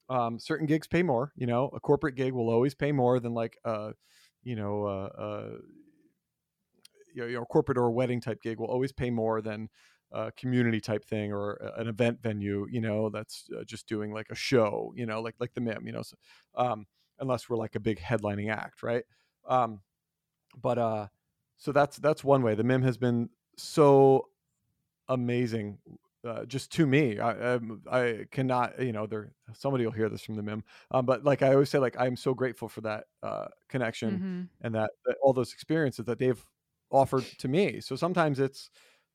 Um, 0.09 0.39
certain 0.41 0.67
gigs 0.67 0.89
pay 0.89 1.03
more. 1.03 1.33
You 1.37 1.47
know, 1.47 1.69
a 1.69 1.81
corporate 1.81 2.17
gig 2.17 2.33
will 2.35 2.51
always 2.51 2.75
pay 2.75 2.93
more 2.93 3.21
than 3.21 3.35
like, 3.35 3.59
uh, 3.65 3.93
you 4.43 4.57
know, 4.57 4.85
uh, 4.87 5.11
uh, 5.19 5.59
you 7.15 7.23
know, 7.23 7.27
your 7.29 7.47
corporate 7.47 7.79
or 7.79 7.91
wedding 7.91 8.21
type 8.21 8.41
gig 8.43 8.59
will 8.59 8.67
always 8.71 8.93
pay 8.93 9.11
more 9.11 9.41
than 9.41 9.69
a 10.13 10.33
community 10.33 10.81
type 10.81 11.05
thing 11.05 11.33
or 11.33 11.55
an 11.77 11.89
event 11.89 12.23
venue. 12.23 12.67
You 12.71 12.81
know, 12.81 13.11
that's 13.11 13.49
uh, 13.57 13.65
just 13.65 13.87
doing 13.89 14.13
like 14.13 14.29
a 14.31 14.35
show. 14.35 14.93
You 14.97 15.07
know, 15.07 15.21
like 15.21 15.37
like 15.41 15.55
the 15.55 15.61
MIM. 15.61 15.87
You 15.87 15.93
know, 15.93 16.03
so, 16.03 16.17
um, 16.55 16.87
unless 17.19 17.49
we're 17.49 17.57
like 17.57 17.75
a 17.75 17.81
big 17.81 17.99
headlining 17.99 18.53
act, 18.53 18.83
right? 18.83 19.05
Um, 19.47 19.83
but 20.57 20.79
uh, 20.79 21.09
so 21.57 21.73
that's 21.73 21.99
that's 21.99 22.25
one 22.25 22.43
way. 22.43 22.55
The 22.55 22.65
MIM 22.65 22.83
has 22.83 22.99
been 22.99 23.31
so 23.57 24.31
amazing 25.09 25.79
uh, 26.25 26.45
just 26.45 26.71
to 26.73 26.87
me 26.87 27.19
I, 27.19 27.55
um, 27.55 27.83
I 27.91 28.27
cannot 28.31 28.81
you 28.83 28.93
know 28.93 29.07
there 29.07 29.33
somebody 29.55 29.85
will 29.85 29.93
hear 29.93 30.09
this 30.09 30.23
from 30.23 30.35
the 30.35 30.43
mim 30.43 30.65
um, 30.91 31.07
but 31.07 31.25
like 31.25 31.43
i 31.43 31.53
always 31.53 31.71
say 31.71 31.79
like 31.79 31.97
i'm 31.99 32.17
so 32.17 32.35
grateful 32.35 32.69
for 32.69 32.81
that 32.83 33.07
uh, 33.23 33.49
connection 33.69 34.23
Mhm. 34.23 34.51
and 34.61 34.75
that, 34.75 34.91
that 35.07 35.17
all 35.23 35.33
those 35.33 35.53
experiences 35.53 36.05
that 36.07 36.19
they've 36.19 36.45
offered 36.91 37.25
to 37.39 37.49
me 37.49 37.81
so 37.81 37.97
sometimes 37.97 38.41
it's 38.41 38.71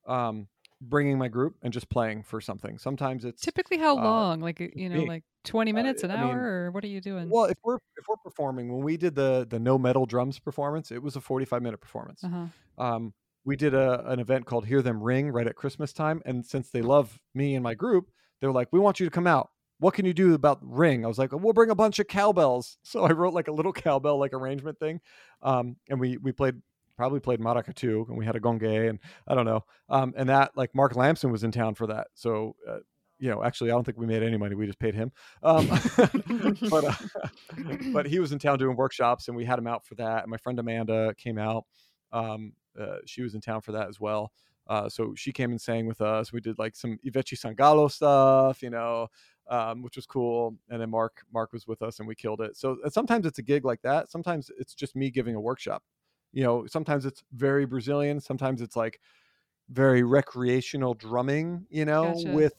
um, 0.08 0.48
bringing 0.90 1.18
my 1.18 1.28
group 1.28 1.56
and 1.62 1.74
just 1.74 1.90
playing 1.90 2.24
for 2.24 2.42
something 2.42 2.78
sometimes 2.78 3.26
it's 3.26 3.42
Typically, 3.42 3.78
how 3.78 3.98
uh, 3.98 4.04
long? 4.04 4.42
Like 4.42 4.60
you 4.76 4.90
know, 4.90 5.04
like 5.04 5.24
twenty 5.44 5.72
minutes, 5.72 6.04
an 6.04 6.12
I 6.12 6.18
hour, 6.18 6.28
mean, 6.28 6.38
or 6.38 6.72
what 6.72 6.84
are 6.84 6.88
you 6.88 7.02
doing? 7.02 7.30
well 7.30 7.46
if 7.46 7.58
we're 7.64 7.78
if 7.98 8.08
we're 8.08 8.18
performing 8.18 8.72
when 8.72 8.84
we 8.84 8.98
did 8.98 9.16
the 9.16 9.48
the 9.50 9.60
no 9.60 9.78
metal 9.78 10.06
drums 10.06 10.40
performance 10.40 10.92
it 10.92 11.02
was 11.02 11.16
a 11.16 11.22
45 11.22 11.62
minute 11.62 11.80
performance 11.80 12.24
uh-huh. 12.24 12.46
um, 12.84 13.14
we 13.46 13.56
did 13.56 13.74
a, 13.74 14.10
an 14.10 14.20
event 14.20 14.46
called 14.46 14.66
Hear 14.66 14.82
Them 14.82 15.02
Ring 15.02 15.32
right 15.32 15.48
at 15.48 15.56
Christmas 15.56 15.92
time. 15.94 16.22
And 16.26 16.46
since 16.46 16.70
they 16.70 16.82
love 16.82 17.20
me 17.34 17.56
and 17.56 17.64
my 17.64 17.74
group, 17.74 18.10
they're 18.40 18.52
like, 18.52 18.70
we 18.72 18.80
want 18.80 19.00
you 19.00 19.06
to 19.06 19.12
come 19.12 19.28
out. 19.28 19.50
What 19.80 19.94
can 19.94 20.06
you 20.06 20.14
do 20.14 20.34
about 20.34 20.60
Ring? 20.62 21.04
I 21.04 21.08
was 21.08 21.18
like, 21.18 21.32
we'll 21.34 21.54
bring 21.54 21.70
a 21.70 21.76
bunch 21.76 22.00
of 22.00 22.08
cowbells. 22.08 22.78
So 22.84 23.04
I 23.04 23.12
wrote 23.12 23.34
like 23.34 23.48
a 23.48 23.52
little 23.52 23.74
cowbell 23.74 24.18
like 24.18 24.34
arrangement 24.34 24.80
thing. 24.80 25.02
Um, 25.42 25.76
and 25.90 26.00
we 26.00 26.18
we 26.18 26.32
played 26.32 26.62
probably 26.96 27.20
played 27.20 27.40
maracatu 27.40 28.08
and 28.08 28.18
we 28.18 28.26
had 28.26 28.36
a 28.36 28.40
gongue 28.40 28.90
and 28.90 29.00
I 29.28 29.36
don't 29.36 29.46
know. 29.46 29.64
Um, 29.90 30.14
and 30.16 30.30
that 30.30 30.52
like 30.56 30.74
Mark 30.76 30.96
Lamson 30.96 31.32
was 31.32 31.44
in 31.44 31.52
town 31.52 31.76
for 31.76 31.88
that. 31.88 32.08
So 32.14 32.56
uh, 32.68 32.80
you 33.20 33.30
know, 33.30 33.42
actually, 33.42 33.72
I 33.72 33.74
don't 33.74 33.86
think 33.86 33.98
we 33.98 34.06
made 34.06 34.22
any 34.22 34.36
money. 34.36 34.54
We 34.54 34.66
just 34.66 34.80
paid 34.80 34.96
him. 34.96 35.12
Um, 35.44 35.68
but 36.70 36.84
uh, 36.84 36.94
but 37.94 38.06
he 38.06 38.20
was 38.20 38.34
in 38.34 38.40
town 38.40 38.60
doing 38.60 38.76
workshops, 38.76 39.30
and 39.30 39.38
we 39.38 39.46
had 39.46 39.58
him 39.58 39.66
out 39.66 39.86
for 39.86 39.96
that. 39.96 40.24
And 40.24 40.30
my 40.30 40.36
friend 40.36 40.60
Amanda 40.60 41.14
came 41.18 41.38
out. 41.38 41.66
Um, 42.12 42.52
uh, 42.78 42.98
she 43.06 43.22
was 43.22 43.34
in 43.34 43.40
town 43.40 43.62
for 43.62 43.72
that 43.72 43.88
as 43.88 43.98
well. 43.98 44.34
Uh, 44.68 44.90
so 44.90 45.14
she 45.16 45.32
came 45.32 45.52
and 45.52 45.62
sang 45.62 45.88
with 45.88 46.02
us. 46.02 46.34
We 46.34 46.42
did 46.42 46.60
like 46.60 46.76
some 46.76 46.98
Ivete 47.06 47.38
Sangalo 47.38 47.90
stuff, 47.90 48.62
you 48.62 48.70
know, 48.70 49.08
um, 49.50 49.82
which 49.82 49.96
was 49.96 50.06
cool. 50.06 50.58
And 50.70 50.82
then 50.82 50.90
Mark 50.90 51.24
Mark 51.34 51.54
was 51.54 51.66
with 51.66 51.82
us, 51.82 52.00
and 52.00 52.08
we 52.08 52.16
killed 52.16 52.42
it. 52.42 52.58
So 52.58 52.78
sometimes 52.90 53.26
it's 53.26 53.40
a 53.40 53.44
gig 53.44 53.64
like 53.64 53.82
that. 53.84 54.10
Sometimes 54.10 54.52
it's 54.58 54.74
just 54.76 54.96
me 54.96 55.10
giving 55.10 55.36
a 55.36 55.42
workshop. 55.42 55.84
You 56.34 56.44
know, 56.44 56.68
sometimes 56.68 57.06
it's 57.06 57.24
very 57.34 57.66
Brazilian. 57.66 58.20
Sometimes 58.22 58.62
it's 58.62 58.76
like 58.76 59.00
very 59.70 60.04
recreational 60.04 60.94
drumming. 60.94 61.68
You 61.70 61.86
know, 61.86 62.18
Gotcha. 62.18 62.20
with 62.20 62.54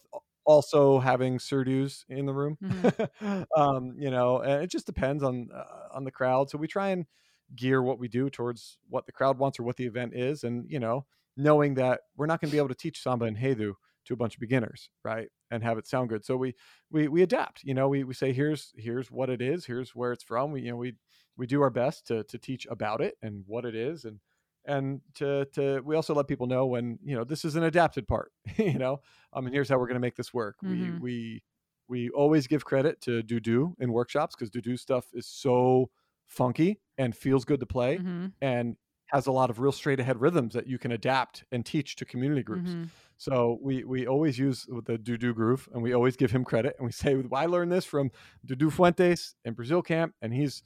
also 0.47 0.99
having 1.01 1.39
surdos 1.39 2.05
in 2.09 2.27
the 2.27 2.35
room. 2.35 2.59
Mhm. 2.61 2.91
um, 3.57 3.95
you 3.99 4.11
know, 4.11 4.41
and 4.41 4.63
it 4.63 4.69
just 4.71 4.87
depends 4.87 5.23
on 5.23 5.51
uh, 5.53 5.89
on 5.93 6.05
the 6.05 6.11
crowd. 6.11 6.51
So 6.51 6.59
we 6.59 6.67
try 6.69 6.91
and 6.91 7.07
gear 7.55 7.83
what 7.83 7.99
we 7.99 8.09
do 8.09 8.31
towards 8.31 8.79
what 8.89 9.07
the 9.07 9.13
crowd 9.13 9.39
wants 9.39 9.59
or 9.59 9.63
what 9.65 9.77
the 9.77 9.87
event 9.87 10.15
is, 10.15 10.45
and 10.45 10.71
you 10.71 10.81
know, 10.81 11.07
knowing 11.37 11.75
that 11.75 12.03
we're 12.17 12.27
not 12.27 12.41
going 12.41 12.51
to 12.51 12.55
be 12.55 12.59
able 12.59 12.69
to 12.69 12.75
teach 12.75 13.03
samba 13.03 13.31
enredo 13.31 13.75
to 14.07 14.15
a 14.15 14.17
bunch 14.17 14.35
of 14.35 14.41
beginners, 14.41 14.91
right? 15.05 15.29
And 15.51 15.63
have 15.63 15.79
it 15.79 15.87
sound 15.87 16.09
good. 16.09 16.25
So 16.25 16.37
we 16.37 16.55
we 16.91 17.09
we 17.09 17.23
adapt. 17.23 17.63
You 17.65 17.75
know, 17.75 17.89
we 17.89 18.05
we 18.05 18.15
say 18.15 18.33
here's 18.33 18.73
here's 18.77 19.11
what 19.11 19.31
it 19.31 19.41
is, 19.43 19.67
here's 19.67 19.95
where 19.95 20.13
it's 20.13 20.25
from. 20.25 20.53
We 20.53 20.63
you 20.63 20.71
know 20.71 20.77
we 20.77 20.95
we 21.37 21.47
do 21.47 21.63
our 21.63 21.71
best 21.71 22.07
to 22.09 22.25
to 22.25 22.39
teach 22.39 22.67
about 22.71 23.01
it 23.01 23.17
and 23.23 23.45
what 23.47 23.65
it 23.65 23.75
is 23.75 24.05
and 24.05 24.21
and 24.67 25.01
to 25.15 25.47
to 25.53 25.81
we 25.85 25.95
also 25.97 26.15
let 26.15 26.27
people 26.29 26.47
know 26.47 26.67
when 26.67 26.99
you 27.03 27.15
know 27.17 27.25
this 27.25 27.45
is 27.45 27.55
an 27.57 27.65
adapted 27.65 28.09
part 28.09 28.33
you 28.57 28.79
know 28.79 28.99
um 29.33 29.45
and 29.47 29.55
here's 29.55 29.69
how 29.69 29.77
we're 29.79 29.87
going 29.87 29.95
to 29.95 30.01
make 30.01 30.17
this 30.17 30.33
work 30.33 30.57
Mhm. 30.63 30.71
we 30.71 30.91
we 31.01 31.43
we 31.89 32.09
always 32.11 32.47
give 32.47 32.65
credit 32.65 33.01
to 33.03 33.23
Dudu 33.23 33.75
in 33.79 33.93
workshops 33.93 34.35
because 34.35 34.51
Dudu 34.51 34.79
stuff 34.79 35.07
is 35.13 35.27
so 35.27 35.91
funky 36.27 36.81
and 36.97 37.15
feels 37.15 37.45
good 37.45 37.61
to 37.61 37.67
play 37.67 37.97
Mhm. 37.99 38.33
and 38.41 38.77
has 39.07 39.27
a 39.27 39.33
lot 39.33 39.51
of 39.51 39.61
real 39.61 39.73
straight 39.73 40.01
ahead 40.01 40.21
rhythms 40.21 40.55
that 40.55 40.67
you 40.67 40.79
can 40.79 40.93
adapt 40.93 41.45
and 41.53 41.65
teach 41.65 41.97
to 41.97 42.05
community 42.05 42.43
groups. 42.43 42.71
Mhm. 42.71 42.91
So 43.17 43.59
we 43.63 43.85
we 43.85 44.07
always 44.07 44.39
use 44.39 44.65
the 44.67 44.99
Dudu 44.99 45.35
groove 45.35 45.69
and 45.73 45.83
we 45.83 45.93
always 45.93 46.17
give 46.17 46.31
him 46.33 46.45
credit 46.45 46.75
and 46.79 46.87
we 46.87 46.93
say 46.93 47.23
I 47.33 47.47
learned 47.47 47.71
this 47.71 47.85
from 47.85 48.11
Dudu 48.47 48.73
Fuentes 48.73 49.37
in 49.45 49.55
Brazil 49.55 49.83
camp 49.83 50.15
and 50.23 50.33
he's 50.35 50.63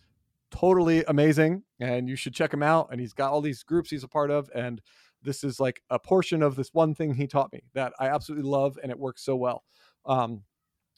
totally 0.51 1.05
amazing 1.09 1.65
and 1.81 2.09
you 2.09 2.17
should 2.17 2.35
check 2.35 2.53
him 2.55 2.63
out 2.63 2.89
and 2.91 3.01
he's 3.01 3.13
got 3.13 3.33
all 3.33 3.43
these 3.43 3.63
groups 3.63 3.91
he's 3.91 4.05
a 4.05 4.09
part 4.09 4.31
of 4.31 4.49
and 4.55 4.81
this 5.23 5.45
is 5.45 5.61
like 5.61 5.83
a 5.91 5.99
portion 5.99 6.43
of 6.43 6.57
this 6.57 6.73
one 6.73 6.95
thing 6.95 7.13
he 7.15 7.27
taught 7.27 7.53
me 7.53 7.63
that 7.75 7.93
I 7.99 8.09
absolutely 8.09 8.49
love 8.49 8.79
and 8.83 8.91
it 8.91 8.99
works 8.99 9.23
so 9.23 9.37
well. 9.37 9.65
Um 10.07 10.45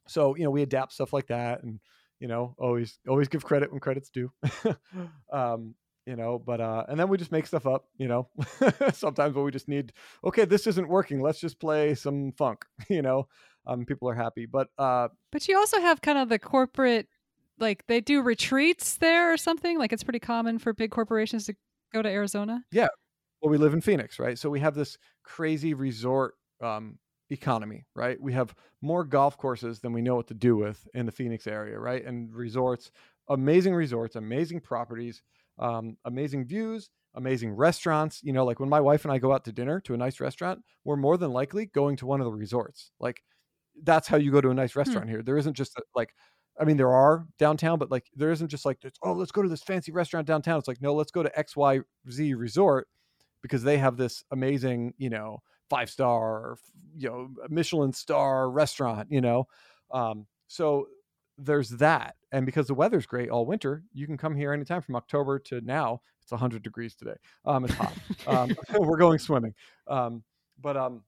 so 0.06 0.36
you 0.36 0.44
know 0.44 0.50
we 0.50 0.62
adapt 0.62 0.92
stuff 0.92 1.12
like 1.12 1.26
that 1.28 1.62
and 1.62 1.80
you 2.20 2.28
know 2.28 2.54
always 2.58 3.00
always 3.08 3.28
give 3.28 3.44
credit 3.44 3.70
when 3.72 3.80
credit's 3.80 4.10
due 4.10 4.32
um 5.32 5.74
you 6.06 6.16
know 6.16 6.38
but 6.38 6.60
uh 6.60 6.84
and 6.88 6.98
then 6.98 7.08
we 7.08 7.18
just 7.18 7.32
make 7.32 7.46
stuff 7.46 7.66
up 7.66 7.86
you 7.98 8.08
know 8.08 8.28
sometimes 8.92 9.34
when 9.34 9.44
we 9.44 9.50
just 9.50 9.68
need 9.68 9.92
okay 10.24 10.44
this 10.44 10.66
isn't 10.66 10.88
working 10.88 11.20
let's 11.20 11.40
just 11.40 11.60
play 11.60 11.94
some 11.94 12.32
funk 12.32 12.64
you 12.88 13.02
know 13.02 13.28
um 13.66 13.84
people 13.84 14.08
are 14.08 14.14
happy 14.14 14.46
but 14.46 14.68
uh 14.78 15.08
But 15.32 15.46
you 15.48 15.56
also 15.56 15.80
have 15.80 16.00
kind 16.00 16.18
of 16.18 16.28
the 16.28 16.38
corporate, 16.38 17.08
like 17.58 17.86
they 17.86 18.00
do 18.00 18.22
retreats 18.22 18.96
there 18.96 19.30
or 19.32 19.36
something. 19.36 19.78
Like 19.78 19.92
it's 19.92 20.02
pretty 20.02 20.18
common 20.18 20.58
for 20.58 20.72
big 20.72 20.90
corporations 20.90 21.44
to 21.44 21.54
go 21.92 22.00
to 22.00 22.08
Arizona. 22.08 22.64
Yeah 22.72 22.88
well 23.40 23.50
we 23.50 23.58
live 23.58 23.74
in 23.74 23.80
phoenix 23.80 24.18
right 24.18 24.38
so 24.38 24.50
we 24.50 24.60
have 24.60 24.74
this 24.74 24.98
crazy 25.22 25.74
resort 25.74 26.34
um 26.60 26.98
economy 27.30 27.84
right 27.94 28.20
we 28.20 28.32
have 28.32 28.54
more 28.82 29.04
golf 29.04 29.36
courses 29.38 29.80
than 29.80 29.92
we 29.92 30.02
know 30.02 30.16
what 30.16 30.26
to 30.26 30.34
do 30.34 30.56
with 30.56 30.86
in 30.94 31.06
the 31.06 31.12
phoenix 31.12 31.46
area 31.46 31.78
right 31.78 32.04
and 32.04 32.34
resorts 32.34 32.90
amazing 33.28 33.74
resorts 33.74 34.16
amazing 34.16 34.60
properties 34.60 35.22
um, 35.60 35.96
amazing 36.04 36.44
views 36.44 36.90
amazing 37.16 37.52
restaurants 37.52 38.20
you 38.22 38.32
know 38.32 38.44
like 38.44 38.60
when 38.60 38.68
my 38.68 38.80
wife 38.80 39.04
and 39.04 39.12
i 39.12 39.18
go 39.18 39.32
out 39.32 39.44
to 39.44 39.52
dinner 39.52 39.80
to 39.80 39.94
a 39.94 39.96
nice 39.96 40.20
restaurant 40.20 40.60
we're 40.84 40.96
more 40.96 41.16
than 41.16 41.32
likely 41.32 41.66
going 41.66 41.96
to 41.96 42.06
one 42.06 42.20
of 42.20 42.24
the 42.24 42.32
resorts 42.32 42.92
like 43.00 43.22
that's 43.82 44.06
how 44.08 44.16
you 44.16 44.30
go 44.30 44.40
to 44.40 44.50
a 44.50 44.54
nice 44.54 44.76
restaurant 44.76 45.08
here 45.08 45.22
there 45.22 45.36
isn't 45.36 45.54
just 45.54 45.76
a, 45.76 45.82
like 45.94 46.14
I 46.60 46.64
mean, 46.64 46.76
there 46.76 46.92
are 46.92 47.26
downtown, 47.38 47.78
but 47.78 47.90
like 47.90 48.10
there 48.14 48.30
isn't 48.30 48.48
just 48.48 48.66
like, 48.66 48.78
oh, 49.02 49.14
let's 49.14 49.32
go 49.32 49.42
to 49.42 49.48
this 49.48 49.62
fancy 49.62 49.92
restaurant 49.92 50.26
downtown. 50.26 50.58
It's 50.58 50.68
like, 50.68 50.82
no, 50.82 50.94
let's 50.94 51.10
go 51.10 51.22
to 51.22 51.30
XYZ 51.30 52.34
resort 52.36 52.86
because 53.42 53.62
they 53.62 53.78
have 53.78 53.96
this 53.96 54.22
amazing, 54.30 54.92
you 54.98 55.08
know, 55.08 55.38
five 55.70 55.88
star, 55.88 56.56
you 56.94 57.08
know, 57.08 57.30
Michelin 57.48 57.92
star 57.92 58.50
restaurant, 58.50 59.10
you 59.10 59.22
know. 59.22 59.46
Um, 59.90 60.26
so 60.48 60.88
there's 61.44 61.70
that. 61.70 62.16
And 62.32 62.46
because 62.46 62.66
the 62.66 62.74
weather's 62.74 63.06
great 63.06 63.28
all 63.30 63.46
winter, 63.46 63.82
you 63.92 64.06
can 64.06 64.16
come 64.16 64.34
here 64.36 64.52
anytime 64.52 64.82
from 64.82 64.96
October 64.96 65.38
to 65.40 65.60
now. 65.62 66.00
It's 66.22 66.30
100 66.32 66.62
degrees 66.62 66.94
today. 66.94 67.16
Um, 67.44 67.64
it's 67.64 67.74
hot. 67.74 67.94
um, 68.26 68.54
we're 68.78 68.96
going 68.98 69.18
swimming. 69.18 69.54
Um, 69.88 70.22
but 70.60 70.76
um, 70.76 71.02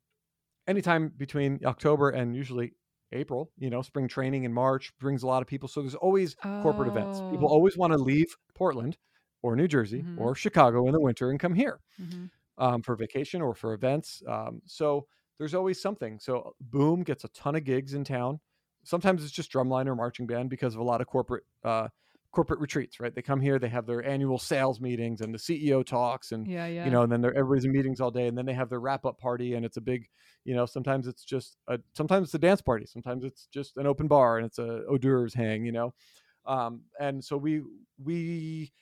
anytime 0.66 1.12
between 1.16 1.60
October 1.64 2.10
and 2.10 2.34
usually 2.34 2.74
April, 3.12 3.50
you 3.58 3.68
know, 3.70 3.82
spring 3.82 4.08
training 4.08 4.44
in 4.44 4.52
March 4.52 4.92
brings 4.98 5.22
a 5.22 5.26
lot 5.26 5.42
of 5.42 5.48
people. 5.48 5.68
So 5.68 5.80
there's 5.82 5.94
always 5.94 6.34
corporate 6.62 6.88
events. 6.88 7.20
People 7.30 7.48
Oh. 7.48 7.52
always 7.54 7.76
want 7.76 7.92
to 7.92 7.98
leave 7.98 8.34
Portland 8.54 8.96
or 9.42 9.54
New 9.54 9.68
Jersey 9.68 10.02
Mhm. 10.02 10.18
or 10.18 10.34
Chicago 10.34 10.86
in 10.86 10.92
the 10.92 11.00
winter 11.00 11.30
and 11.30 11.38
come 11.38 11.54
here 11.54 11.80
Mhm. 12.00 12.30
um, 12.58 12.82
for 12.82 12.96
vacation 12.96 13.42
or 13.42 13.54
for 13.54 13.74
events. 13.74 14.22
Um, 14.26 14.62
so 14.64 15.06
there's 15.38 15.52
always 15.54 15.80
something. 15.80 16.18
So 16.20 16.54
Boom 16.60 17.02
gets 17.02 17.24
a 17.24 17.28
ton 17.28 17.54
of 17.54 17.64
gigs 17.64 17.92
in 17.94 18.02
town. 18.04 18.40
Sometimes 18.84 19.22
it's 19.22 19.32
just 19.32 19.52
drumline 19.52 19.86
or 19.86 19.94
marching 19.94 20.26
band 20.26 20.50
because 20.50 20.74
of 20.74 20.80
a 20.80 20.84
lot 20.84 21.00
of 21.00 21.06
corporate 21.06 21.44
uh, 21.64 21.88
corporate 22.32 22.60
retreats. 22.60 23.00
Right? 23.00 23.14
They 23.14 23.22
come 23.22 23.40
here, 23.40 23.58
they 23.58 23.68
have 23.68 23.86
their 23.86 24.04
annual 24.04 24.38
sales 24.38 24.80
meetings 24.80 25.20
and 25.20 25.34
the 25.34 25.38
CEO 25.38 25.84
talks, 25.84 26.32
and 26.32 26.46
Yeah, 26.46 26.66
yeah. 26.66 26.84
you 26.84 26.90
know, 26.90 27.02
and 27.02 27.12
then 27.12 27.20
they're 27.20 27.34
everybody's 27.36 27.64
in 27.64 27.72
meetings 27.72 28.00
all 28.00 28.10
day, 28.10 28.26
and 28.26 28.36
then 28.36 28.46
they 28.46 28.54
have 28.54 28.68
their 28.68 28.80
wrap 28.80 29.04
up 29.04 29.18
party, 29.18 29.54
and 29.54 29.64
it's 29.64 29.76
a 29.76 29.80
big, 29.80 30.06
you 30.44 30.54
know, 30.54 30.66
sometimes 30.66 31.06
it's 31.06 31.24
just 31.24 31.56
a 31.68 31.78
sometimes 31.94 32.28
it's 32.28 32.34
a 32.34 32.38
dance 32.38 32.62
party, 32.62 32.86
sometimes 32.86 33.24
it's 33.24 33.46
just 33.52 33.76
an 33.76 33.86
open 33.86 34.08
bar, 34.08 34.38
and 34.38 34.46
it's 34.46 34.58
a 34.58 34.82
hors 34.88 34.98
d'oeuvres 34.98 35.34
hang, 35.34 35.64
you 35.64 35.72
know, 35.72 35.94
um, 36.46 36.82
and 36.98 37.22
so 37.24 37.36
we 37.36 37.62
we 38.02 38.72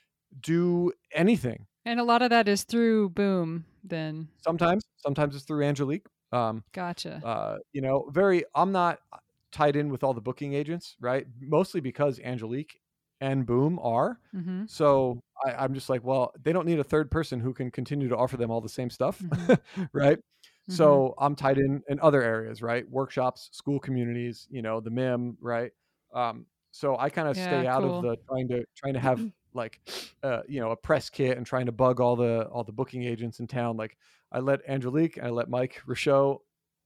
do 0.40 0.92
anything 1.12 1.66
and 1.84 1.98
a 1.98 2.04
lot 2.04 2.22
of 2.22 2.30
that 2.30 2.46
is 2.46 2.62
through 2.62 3.10
Boom. 3.10 3.64
Then 3.82 4.28
sometimes 4.44 4.84
sometimes 4.98 5.34
it's 5.34 5.44
through 5.44 5.64
angelique 5.64 6.06
um 6.32 6.62
gotcha. 6.72 7.20
uh 7.24 7.56
you 7.72 7.80
know 7.80 8.08
very 8.12 8.44
i'm 8.54 8.70
not 8.70 9.00
tied 9.52 9.76
in 9.76 9.90
with 9.90 10.02
all 10.04 10.14
the 10.14 10.20
booking 10.20 10.54
agents, 10.54 10.96
right? 11.00 11.26
Mostly 11.40 11.80
because 11.80 12.20
Angelique 12.20 12.80
and 13.20 13.44
Boom 13.44 13.78
are. 13.82 14.18
Mm-hmm. 14.34 14.64
So 14.66 15.20
I, 15.44 15.52
I'm 15.52 15.74
just 15.74 15.88
like, 15.90 16.02
well, 16.04 16.32
they 16.42 16.52
don't 16.52 16.66
need 16.66 16.78
a 16.78 16.84
third 16.84 17.10
person 17.10 17.40
who 17.40 17.52
can 17.52 17.70
continue 17.70 18.08
to 18.08 18.16
offer 18.16 18.36
them 18.36 18.50
all 18.50 18.60
the 18.60 18.68
same 18.68 18.90
stuff, 18.90 19.18
Mhm. 19.20 19.60
right? 19.92 20.18
Mm-hmm. 20.18 20.72
So 20.74 21.14
I'm 21.18 21.34
tied 21.34 21.58
in 21.58 21.82
in 21.88 21.98
other 22.00 22.22
areas, 22.22 22.62
right? 22.62 22.88
Workshops, 22.88 23.48
school 23.52 23.80
communities, 23.80 24.46
you 24.50 24.62
know, 24.62 24.80
the 24.80 24.90
MIM, 24.90 25.36
right? 25.40 25.72
Um, 26.14 26.46
so 26.70 26.96
I 26.96 27.10
kind 27.10 27.28
of 27.28 27.36
stay 27.36 27.66
out 27.66 27.82
cool. 27.82 27.96
of 27.96 28.02
the 28.02 28.16
trying 28.28 28.48
to 28.48 28.64
trying 28.76 28.94
to 28.94 29.00
have 29.00 29.20
like 29.52 29.80
uh, 30.22 30.42
you 30.48 30.60
know 30.60 30.70
a 30.70 30.76
press 30.76 31.10
kit 31.10 31.36
and 31.36 31.44
trying 31.44 31.66
to 31.66 31.72
bug 31.72 32.00
all 32.00 32.14
the 32.14 32.44
all 32.52 32.62
the 32.62 32.72
booking 32.72 33.02
agents 33.04 33.40
in 33.40 33.46
town. 33.48 33.76
Like 33.76 33.96
I 34.30 34.38
let 34.38 34.60
Angelique, 34.68 35.18
I 35.20 35.30
let 35.30 35.48
Mike 35.50 35.82
Rochot 35.86 36.38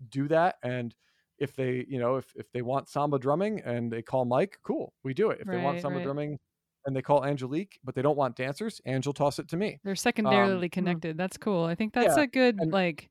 do 0.08 0.26
that, 0.28 0.56
and 0.62 0.94
if 1.44 1.54
they 1.54 1.84
you 1.88 1.98
know 2.00 2.16
if 2.16 2.26
if 2.34 2.50
they 2.52 2.62
want 2.62 2.88
samba 2.88 3.18
drumming 3.18 3.60
and 3.60 3.92
they 3.92 4.02
call 4.02 4.24
Mike, 4.24 4.58
cool, 4.64 4.92
we 5.04 5.14
do 5.14 5.30
it. 5.30 5.40
If 5.40 5.46
they 5.46 5.58
want 5.58 5.74
Right, 5.76 5.82
samba 5.82 5.98
right. 5.98 6.04
drumming 6.04 6.38
and 6.86 6.94
they 6.96 7.02
call 7.02 7.24
Angelique, 7.24 7.78
but 7.84 7.94
they 7.94 8.02
don't 8.02 8.16
want 8.16 8.36
dancers, 8.36 8.80
Angel 8.84 9.12
toss 9.12 9.38
it 9.38 9.48
to 9.48 9.56
me. 9.56 9.78
They're 9.84 9.94
secondarily 9.94 10.66
Um, 10.66 10.70
connected. 10.70 11.16
That's 11.16 11.36
cool. 11.38 11.64
I 11.64 11.74
think 11.76 11.94
that's 11.94 12.16
Yeah, 12.16 12.24
a 12.24 12.26
good 12.26 12.56
and- 12.60 12.72
like 12.72 13.08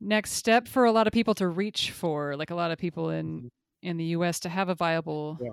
next 0.00 0.32
step 0.32 0.66
for 0.68 0.84
a 0.84 0.92
lot 0.92 1.06
of 1.06 1.12
people 1.12 1.34
to 1.36 1.48
reach 1.48 1.92
for. 1.92 2.36
Like 2.36 2.50
a 2.50 2.54
lot 2.54 2.70
of 2.72 2.78
people 2.78 3.10
in 3.10 3.42
Mhm. 3.42 3.50
in 3.82 3.96
the 3.98 4.04
U.S. 4.16 4.40
to 4.40 4.48
have 4.48 4.70
a 4.70 4.74
viable, 4.74 5.38
Yeah. 5.42 5.50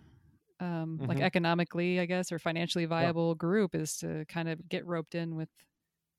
um, 0.61 0.97
like 0.99 1.17
Mhm. 1.17 1.21
economically, 1.23 1.99
I 1.99 2.05
guess, 2.05 2.31
or 2.31 2.39
financially 2.39 2.85
viable 2.85 3.35
group 3.35 3.75
is 3.75 3.97
to 3.97 4.25
kind 4.25 4.47
of 4.49 4.67
get 4.69 4.85
roped 4.85 5.15
in 5.15 5.35
with 5.35 5.49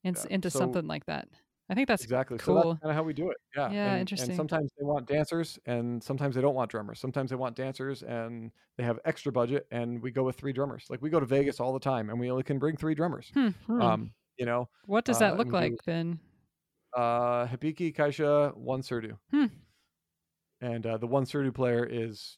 in, 0.04 0.14
Yeah, 0.14 0.24
into 0.30 0.50
so- 0.50 0.58
something 0.58 0.86
like 0.86 1.06
that. 1.06 1.28
I 1.72 1.74
think 1.74 1.88
that's 1.88 2.04
exactly. 2.04 2.36
So 2.38 2.44
cool. 2.44 2.54
that's 2.56 2.80
kind 2.82 2.90
of 2.90 2.94
how 2.96 3.02
we 3.02 3.14
do 3.14 3.30
it. 3.30 3.36
Yeah. 3.56 3.70
Yeah, 3.72 3.90
and, 3.92 4.00
interesting. 4.00 4.28
And 4.30 4.36
sometimes 4.36 4.70
they 4.78 4.84
want 4.84 5.06
dancers, 5.06 5.58
and 5.64 6.02
sometimes 6.02 6.34
they 6.34 6.42
don't 6.42 6.54
want 6.54 6.70
drummers. 6.70 7.00
Sometimes 7.00 7.30
they 7.30 7.36
want 7.36 7.56
dancers, 7.56 8.02
and 8.02 8.50
they 8.76 8.84
have 8.84 8.98
extra 9.06 9.32
budget, 9.32 9.66
and 9.70 10.02
we 10.02 10.10
go 10.10 10.22
with 10.22 10.36
three 10.36 10.52
drummers. 10.52 10.84
Like 10.90 11.00
we 11.00 11.08
go 11.08 11.18
to 11.18 11.24
Vegas 11.24 11.60
all 11.60 11.72
the 11.72 11.80
time, 11.80 12.10
and 12.10 12.20
we 12.20 12.30
only 12.30 12.42
can 12.42 12.58
bring 12.58 12.76
three 12.76 12.94
drummers. 12.94 13.30
Hmm. 13.32 13.80
Um, 13.80 14.12
you 14.36 14.44
know, 14.44 14.68
What 14.84 15.06
does 15.06 15.16
uh, 15.16 15.20
that 15.30 15.38
look 15.38 15.50
like 15.50 15.72
do- 15.72 15.78
then? 15.86 16.20
uh, 16.94 17.46
Hibiki, 17.46 17.96
caixa, 17.96 18.54
one 18.54 18.82
surdo, 18.82 19.16
Hmm. 19.30 19.46
and 20.60 20.86
uh, 20.86 20.98
the 20.98 21.06
one 21.06 21.24
surdo 21.24 21.54
player 21.54 21.86
is 21.90 22.36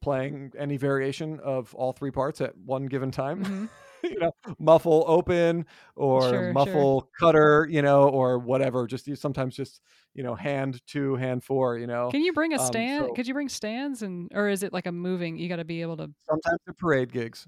playing 0.00 0.52
any 0.56 0.76
variation 0.76 1.40
of 1.40 1.74
all 1.74 1.92
three 1.92 2.12
parts 2.12 2.40
at 2.40 2.56
one 2.56 2.86
given 2.86 3.10
time. 3.10 3.44
Mhm. 3.44 3.68
you 4.04 4.18
know, 4.18 4.32
muffle 4.58 5.04
open 5.06 5.66
or 5.96 6.22
Sure, 6.22 6.30
sure. 6.30 6.52
muffle 6.52 7.08
cutter, 7.18 7.66
you 7.70 7.82
know, 7.82 8.08
or 8.08 8.38
whatever. 8.38 8.86
Just 8.86 9.06
you 9.06 9.16
sometimes 9.16 9.54
just 9.56 9.80
you 10.14 10.22
know 10.22 10.34
hand 10.34 10.80
two, 10.86 11.16
hand 11.16 11.44
four. 11.44 11.78
You 11.78 11.86
know, 11.86 12.10
Can 12.10 12.22
you 12.22 12.32
bring 12.32 12.52
a 12.52 12.60
um, 12.60 12.66
stand? 12.66 13.06
so- 13.06 13.12
Could 13.14 13.26
you 13.26 13.34
bring 13.34 13.48
stands 13.48 14.02
and 14.02 14.30
or 14.34 14.48
is 14.48 14.62
it 14.62 14.72
like 14.72 14.86
a 14.86 14.92
moving? 14.92 15.36
You 15.38 15.48
got 15.48 15.56
to 15.56 15.64
be 15.64 15.82
able 15.82 15.96
to. 15.98 16.10
sometimes 16.28 16.58
they're 16.66 16.74
parade 16.74 17.12
gigs. 17.12 17.46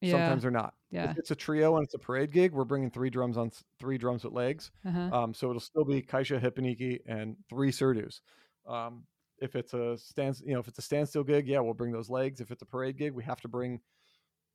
Yeah. 0.00 0.12
Sometimes 0.12 0.42
they're 0.42 0.50
not. 0.50 0.74
yeah. 0.90 1.12
If 1.12 1.18
it's 1.18 1.30
a 1.30 1.36
trio 1.36 1.76
and 1.76 1.84
it's 1.84 1.94
a 1.94 1.98
parade 1.98 2.32
gig, 2.32 2.52
we're 2.52 2.64
bringing 2.64 2.90
three 2.90 3.08
drums 3.08 3.36
on 3.36 3.52
three 3.78 3.98
drums 3.98 4.24
with 4.24 4.32
legs. 4.32 4.72
Uh-huh. 4.84 4.98
Um, 5.16 5.32
so 5.32 5.48
it'll 5.48 5.60
still 5.60 5.84
be 5.84 6.02
caixa 6.02 6.40
repinique 6.42 7.02
and 7.06 7.36
three 7.48 7.70
surdos. 7.70 8.20
Um, 8.66 9.04
if 9.38 9.54
it's 9.54 9.74
a 9.74 9.96
stand, 9.96 10.40
you 10.44 10.54
know, 10.54 10.58
if 10.60 10.66
it's 10.66 10.78
a 10.78 10.82
standstill 10.82 11.22
gig, 11.22 11.46
yeah, 11.46 11.60
we'll 11.60 11.74
bring 11.74 11.92
those 11.92 12.10
legs. 12.10 12.40
If 12.40 12.50
it's 12.50 12.62
a 12.62 12.66
parade 12.66 12.96
gig, 12.96 13.12
we 13.12 13.22
have 13.22 13.40
to 13.42 13.48
bring, 13.48 13.78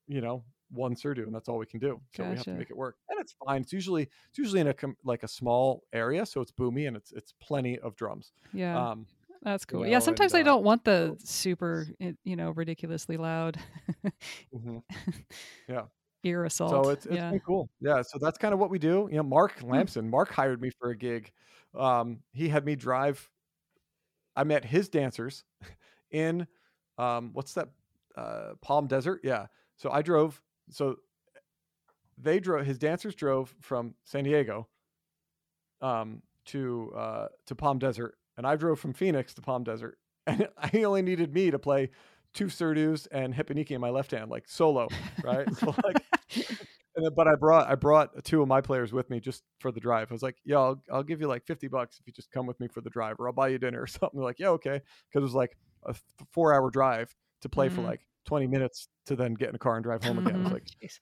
you 0.07 0.19
know, 0.19 0.44
one 0.72 0.95
surdo, 0.95 1.23
and 1.23 1.34
that's 1.34 1.48
all 1.49 1.57
we 1.57 1.65
can 1.65 1.80
do. 1.80 1.99
So 2.15 2.23
we 2.23 2.35
have 2.35 2.44
to 2.44 2.52
make 2.53 2.69
it 2.69 2.77
work, 2.77 2.95
and 3.10 3.19
it's 3.19 3.35
fine. 3.45 3.61
It's 3.61 3.73
usually 3.73 4.03
it's 4.30 4.38
usually 4.38 4.61
in 4.61 4.68
a 4.68 4.73
com- 4.73 4.98
like 5.03 5.23
a 5.23 5.27
small 5.27 5.84
area, 5.94 6.26
so 6.26 6.41
it's 6.41 6.52
boomy 6.52 6.88
and 6.88 6.95
it's 6.98 7.11
it's 7.11 7.34
plenty 7.41 7.80
of 7.80 7.95
drums. 7.95 8.31
yeah. 8.53 8.91
Um, 8.91 9.06
That's 9.44 9.65
cool. 9.65 9.81
know, 9.81 9.88
yeah. 9.88 9.99
Sometimes 9.99 10.34
and, 10.34 10.39
they 10.39 10.49
uh, 10.49 10.53
don't 10.53 10.64
want 10.64 10.84
the 10.84 11.15
super, 11.23 11.88
you 12.23 12.35
know, 12.35 12.52
ridiculously 12.52 13.18
loud 13.18 13.57
mhm. 14.53 14.81
ear 16.23 16.45
assault. 16.45 16.72
So 16.72 16.89
it's 16.89 17.06
it's 17.06 17.15
yeah. 17.15 17.31
cool. 17.45 17.69
Yeah. 17.80 18.02
So 18.02 18.18
that's 18.19 18.38
kind 18.38 18.53
of 18.53 18.60
what 18.60 18.69
we 18.69 18.80
do. 18.80 19.07
You 19.11 19.18
know, 19.18 19.23
Mark 19.23 19.60
Hmm. 19.60 19.72
Lamson, 19.72 20.10
Mark 20.10 20.31
hired 20.31 20.61
me 20.61 20.72
for 20.80 20.89
a 20.89 20.95
gig. 20.98 21.31
Um, 21.76 22.19
he 22.34 22.49
had 22.49 22.65
me 22.65 22.76
drive. 22.76 23.30
I 24.35 24.44
met 24.44 24.65
his 24.65 24.89
dancers 24.89 25.44
in 26.11 26.48
um, 26.98 27.31
what's 27.34 27.53
that? 27.53 27.69
Uh, 28.15 28.53
Palm 28.61 28.88
Desert. 28.88 29.22
Yeah. 29.23 29.48
So 29.77 29.91
I 29.91 30.02
drove. 30.02 30.41
So 30.69 30.98
they 32.18 32.39
drove. 32.39 32.65
His 32.65 32.77
dancers 32.77 33.15
drove 33.15 33.53
from 33.61 33.95
San 34.03 34.23
Diego 34.23 34.68
um, 35.81 36.22
to 36.45 36.91
uh, 36.95 37.27
to 37.45 37.56
Palm 37.56 37.80
Desert, 37.80 38.15
and 38.38 38.45
I 38.45 38.56
drove 38.56 38.80
from 38.80 38.94
Phoenix 38.94 39.34
to 39.35 39.41
Palm 39.41 39.64
Desert, 39.64 39.98
and 40.27 40.48
he 40.72 40.85
only 40.85 41.02
needed 41.02 41.34
me 41.34 41.52
to 41.52 41.60
play 41.60 41.89
two 42.34 42.45
surdos 42.45 43.07
and 43.11 43.34
repinique 43.34 43.72
in 43.72 43.81
my 43.81 43.89
left 43.89 44.11
hand, 44.11 44.30
like 44.30 44.48
solo, 44.48 44.88
right? 45.23 45.48
so 45.57 45.73
like 45.84 46.03
and 46.95 47.06
then, 47.06 47.14
but 47.15 47.27
I 47.27 47.35
brought 47.35 47.68
I 47.69 47.76
brought 47.76 48.23
two 48.23 48.41
of 48.41 48.48
my 48.48 48.61
players 48.61 48.91
with 48.91 49.10
me 49.10 49.19
just 49.19 49.44
for 49.60 49.72
the 49.72 49.80
drive. 49.80 50.11
I 50.11 50.14
was 50.14 50.23
like, 50.23 50.38
"Yeah, 50.44 50.57
I'll, 50.57 50.81
I'll 50.91 51.03
give 51.03 51.22
you 51.22 51.27
like 51.27 51.45
fifty 51.45 51.68
bucks 51.68 51.99
if 51.99 52.07
you 52.07 52.14
just 52.14 52.31
come 52.31 52.45
with 52.48 52.60
me 52.60 52.68
for 52.68 52.81
the 52.81 52.89
drive, 52.89 53.18
or 53.19 53.27
I'll 53.27 53.34
buy 53.34 53.49
you 53.49 53.60
dinner 53.60 53.81
or 53.81 53.88
something." 53.88 54.11
They're 54.19 54.23
like, 54.26 54.39
"Yeah, 54.39 54.49
okay," 54.49 54.81
because 55.10 55.19
it 55.19 55.22
was 55.22 55.35
like 55.35 55.57
a 55.85 55.95
four 56.31 56.53
hour 56.53 56.69
drive 56.69 57.15
to 57.41 57.49
play 57.49 57.69
for 57.69 57.81
Mhm. 57.81 57.85
like 57.85 58.07
twenty 58.28 58.48
minutes 58.48 58.90
to 59.08 59.16
then 59.18 59.36
get 59.36 59.49
in 59.49 59.56
a 59.56 59.60
car 59.60 59.76
and 59.78 59.84
drive 59.86 60.02
home 60.04 60.20
again. 60.20 60.36
I 60.38 60.41
was 60.41 60.52
Mhm. 60.52 60.54
like, 60.54 60.66
Jeez. 60.82 60.99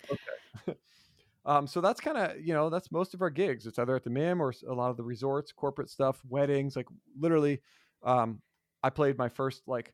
um, 1.46 1.68
so 1.68 1.82
that's 1.82 2.02
kind 2.02 2.18
of 2.18 2.42
you 2.42 2.54
know 2.54 2.70
that's 2.70 2.92
most 2.92 3.14
of 3.14 3.22
our 3.22 3.30
gigs. 3.30 3.68
It's 3.68 3.80
either 3.80 3.96
at 3.96 4.04
the 4.04 4.10
MIM 4.10 4.42
or 4.42 4.54
a 4.68 4.74
lot 4.74 4.92
of 4.92 4.98
the 4.98 5.04
resorts, 5.04 5.52
corporate 5.52 5.90
stuff, 5.90 6.24
weddings. 6.26 6.76
Like 6.76 6.88
literally, 7.18 7.62
um, 8.04 8.42
I 8.84 8.90
played 8.90 9.18
my 9.18 9.30
first 9.30 9.68
like 9.68 9.94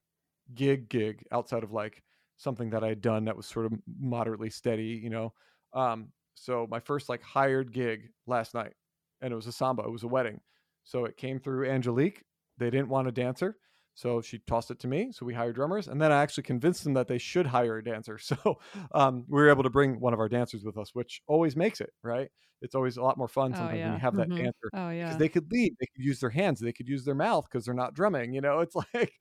gig 0.54 0.90
gig 0.90 1.26
outside 1.32 1.64
of 1.64 1.72
like 1.72 2.04
something 2.38 2.70
that 2.72 2.84
I 2.84 2.90
had 2.90 3.02
done 3.02 3.26
that 3.26 3.38
was 3.38 3.48
sort 3.48 3.66
of 3.68 3.74
moderately 3.88 4.50
steady. 4.50 5.00
You 5.04 5.10
know, 5.10 5.34
um, 5.74 6.14
so 6.36 6.68
my 6.70 6.80
first 6.80 7.10
like 7.10 7.22
hired 7.22 7.72
gig 7.74 8.12
last 8.28 8.54
night, 8.54 8.74
and 9.22 9.34
it 9.34 9.36
was 9.36 9.48
a 9.48 9.52
samba. 9.52 9.84
It 9.84 9.92
was 9.92 10.04
a 10.04 10.08
wedding, 10.08 10.42
so 10.84 11.06
it 11.06 11.18
came 11.18 11.40
through 11.40 11.70
Angelique. 11.70 12.24
They 12.58 12.70
didn't 12.70 12.90
want 12.90 13.08
a 13.08 13.12
dancer. 13.12 13.58
So 13.94 14.22
she 14.22 14.40
tossed 14.40 14.72
it 14.72 14.80
to 14.80 14.88
me. 14.88 15.12
So 15.12 15.26
we 15.26 15.34
hired 15.34 15.56
drummers, 15.56 15.88
and 15.88 16.02
then 16.02 16.12
I 16.12 16.22
actually 16.22 16.44
convinced 16.44 16.84
them 16.84 16.94
that 16.94 17.08
they 17.08 17.18
should 17.18 17.48
hire 17.48 17.78
a 17.78 17.84
dancer. 17.84 18.18
So 18.32 18.60
um, 18.94 19.26
we 19.28 19.42
were 19.42 19.50
able 19.50 19.64
to 19.64 19.70
bring 19.70 20.00
one 20.00 20.14
of 20.14 20.20
our 20.20 20.30
dancers 20.30 20.64
with 20.64 20.78
us, 20.78 20.96
which 20.96 21.22
always 21.28 21.56
makes 21.56 21.82
it 21.82 21.92
right. 22.04 22.30
It's 22.62 22.76
always 22.76 22.98
a 22.98 23.02
lot 23.04 23.18
more 23.18 23.28
fun 23.28 23.54
Oh, 23.54 23.56
sometimes 23.56 23.84
when 23.84 23.94
you 23.94 24.00
have 24.00 24.16
that 24.16 24.30
Mhm. 24.30 24.38
dancer 24.38 24.72
Oh 24.74 24.90
because 25.04 25.18
yeah. 25.18 25.18
they 25.18 25.30
could 25.30 25.52
lead, 25.52 25.76
they 25.80 25.88
could 25.96 26.04
use 26.04 26.20
their 26.20 26.30
hands, 26.30 26.60
they 26.60 26.72
could 26.74 26.88
use 26.88 27.04
their 27.06 27.16
mouth 27.16 27.46
because 27.50 27.66
they're 27.66 27.74
not 27.74 27.94
drumming. 27.96 28.34
You 28.34 28.42
know, 28.42 28.60
it's 28.60 28.76
like, 28.94 29.14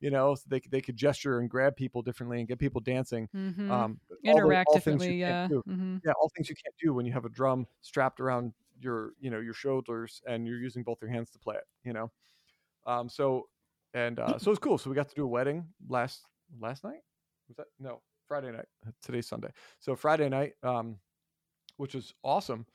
you 0.00 0.10
know, 0.10 0.34
so 0.34 0.44
they 0.48 0.60
they 0.70 0.80
could 0.80 0.96
gesture 0.96 1.38
and 1.40 1.48
grab 1.50 1.76
people 1.76 2.02
differently 2.02 2.38
and 2.40 2.48
get 2.48 2.58
people 2.58 2.80
dancing. 2.80 3.28
Mhm. 3.34 3.68
Um, 3.68 4.00
all 4.26 4.40
the- 4.42 4.54
Interact 4.54 4.66
all 4.66 4.80
differently. 4.80 5.18
Yeah. 5.20 5.48
can't 5.48 5.56
do. 5.56 5.62
hmm 5.66 5.98
yeah, 6.04 6.12
all 6.20 6.30
things 6.36 6.48
you 6.48 6.54
can't 6.62 6.74
do 6.80 6.94
when 6.94 7.06
you 7.06 7.12
have 7.12 7.24
a 7.24 7.28
drum 7.28 7.66
strapped 7.80 8.20
around 8.20 8.52
your, 8.80 9.14
you 9.20 9.30
know, 9.30 9.40
your 9.40 9.54
shoulders 9.54 10.22
and 10.26 10.46
you're 10.46 10.58
using 10.60 10.84
both 10.84 10.98
your 11.02 11.10
hands 11.10 11.30
to 11.30 11.38
play 11.40 11.56
it. 11.56 11.64
You 11.84 11.92
know, 11.92 12.12
um, 12.86 13.08
so 13.08 13.48
and 13.98 14.20
uh, 14.20 14.38
so 14.38 14.50
it's 14.50 14.60
cool. 14.60 14.78
So 14.78 14.90
we 14.90 14.96
got 14.96 15.08
to 15.08 15.14
do 15.14 15.24
a 15.24 15.28
wedding 15.28 15.66
last 15.88 16.22
last 16.60 16.84
night. 16.84 17.00
Was 17.48 17.56
that 17.56 17.66
no 17.80 18.00
Friday 18.26 18.52
night? 18.52 18.66
Today's 19.02 19.26
Sunday. 19.26 19.48
So 19.80 19.96
Friday 19.96 20.28
night, 20.28 20.52
um, 20.62 20.96
which 21.76 21.94
was 21.94 22.14
awesome. 22.22 22.66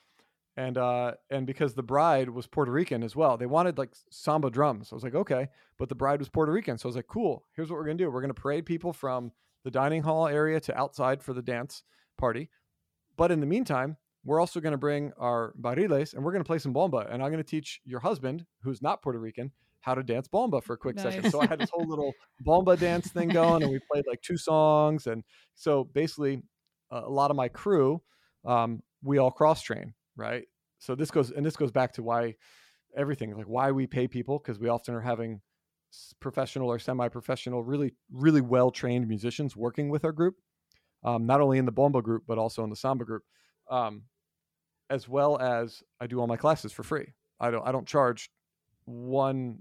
And 0.57 0.77
uh, 0.77 1.13
and 1.31 1.47
because 1.47 1.73
the 1.73 1.83
bride 1.83 2.29
was 2.29 2.45
Puerto 2.45 2.71
Rican 2.71 3.03
as 3.03 3.15
well, 3.15 3.37
they 3.37 3.45
wanted 3.45 3.77
like 3.77 3.91
samba 4.11 4.51
drums. 4.51 4.89
I 4.91 4.95
was 4.95 5.03
like, 5.03 5.15
okay, 5.15 5.47
but 5.79 5.89
the 5.89 5.95
bride 5.95 6.19
was 6.19 6.29
Puerto 6.29 6.51
Rican, 6.51 6.77
so 6.77 6.87
I 6.87 6.89
was 6.89 6.95
like, 6.95 7.07
cool. 7.07 7.43
Here's 7.55 7.69
what 7.69 7.77
we're 7.77 7.85
gonna 7.85 7.95
do: 7.95 8.11
we're 8.11 8.21
gonna 8.21 8.33
parade 8.33 8.65
people 8.65 8.93
from 8.93 9.31
the 9.63 9.71
dining 9.71 10.03
hall 10.03 10.27
area 10.27 10.59
to 10.59 10.77
outside 10.77 11.23
for 11.23 11.33
the 11.33 11.41
dance 11.41 11.83
party. 12.17 12.49
But 13.15 13.31
in 13.31 13.39
the 13.39 13.45
meantime, 13.45 13.97
we're 14.25 14.39
also 14.39 14.59
going 14.59 14.71
to 14.71 14.77
bring 14.77 15.11
our 15.17 15.53
barriles 15.55 16.13
and 16.13 16.23
we're 16.23 16.31
going 16.31 16.43
to 16.43 16.47
play 16.47 16.57
some 16.57 16.73
bomba. 16.73 17.07
And 17.09 17.21
I'm 17.21 17.29
going 17.31 17.43
to 17.43 17.49
teach 17.49 17.81
your 17.85 17.99
husband, 17.99 18.45
who's 18.61 18.81
not 18.81 19.01
Puerto 19.01 19.19
Rican, 19.19 19.51
how 19.83 19.93
to 19.93 20.01
dance 20.01 20.29
bomba 20.29 20.61
for 20.61 20.73
a 20.73 20.77
quick 20.77 20.97
second. 20.97 21.29
So 21.29 21.41
I 21.41 21.45
had 21.45 21.59
this 21.59 21.69
whole 21.71 21.85
little 21.85 22.13
bomba 22.39 22.77
dance 22.77 23.11
thing 23.11 23.27
going, 23.27 23.63
and 23.63 23.71
we 23.71 23.79
played 23.91 24.05
like 24.07 24.21
two 24.21 24.37
songs. 24.37 25.07
And 25.07 25.23
so 25.55 25.83
basically, 25.83 26.41
uh, 26.89 27.01
a 27.05 27.09
lot 27.09 27.31
of 27.31 27.37
my 27.37 27.49
crew, 27.49 28.01
um, 28.45 28.81
we 29.03 29.17
all 29.17 29.29
cross 29.29 29.61
train, 29.61 29.93
right? 30.15 30.45
So 30.79 30.95
this 30.95 31.11
goes, 31.11 31.31
and 31.31 31.45
this 31.45 31.57
goes 31.57 31.71
back 31.71 31.91
to 31.93 32.03
why 32.03 32.35
everything, 32.95 33.35
like 33.35 33.45
why 33.45 33.71
we 33.71 33.85
pay 33.85 34.07
people, 34.07 34.39
because 34.39 34.57
we 34.57 34.69
often 34.69 34.95
are 34.95 35.01
having 35.01 35.41
professional 36.21 36.69
or 36.69 36.79
semi-professional, 36.79 37.61
really, 37.61 37.93
really 38.09 38.41
well-trained 38.41 39.05
musicians 39.05 39.53
working 39.53 39.89
with 39.89 40.05
our 40.05 40.13
group, 40.13 40.35
um, 41.03 41.25
not 41.25 41.41
only 41.41 41.57
in 41.57 41.65
the 41.65 41.71
bomba 41.73 42.01
group 42.01 42.23
but 42.25 42.37
also 42.37 42.63
in 42.63 42.69
the 42.69 42.75
samba 42.75 43.03
group, 43.03 43.23
um, 43.69 44.03
as 44.89 45.09
well 45.09 45.37
as 45.39 45.83
I 45.99 46.07
do 46.07 46.21
all 46.21 46.27
my 46.27 46.37
classes 46.37 46.71
for 46.71 46.83
free. 46.83 47.07
I 47.41 47.51
don't, 47.51 47.67
I 47.67 47.73
don't 47.73 47.87
charge 47.87 48.29
one 48.85 49.59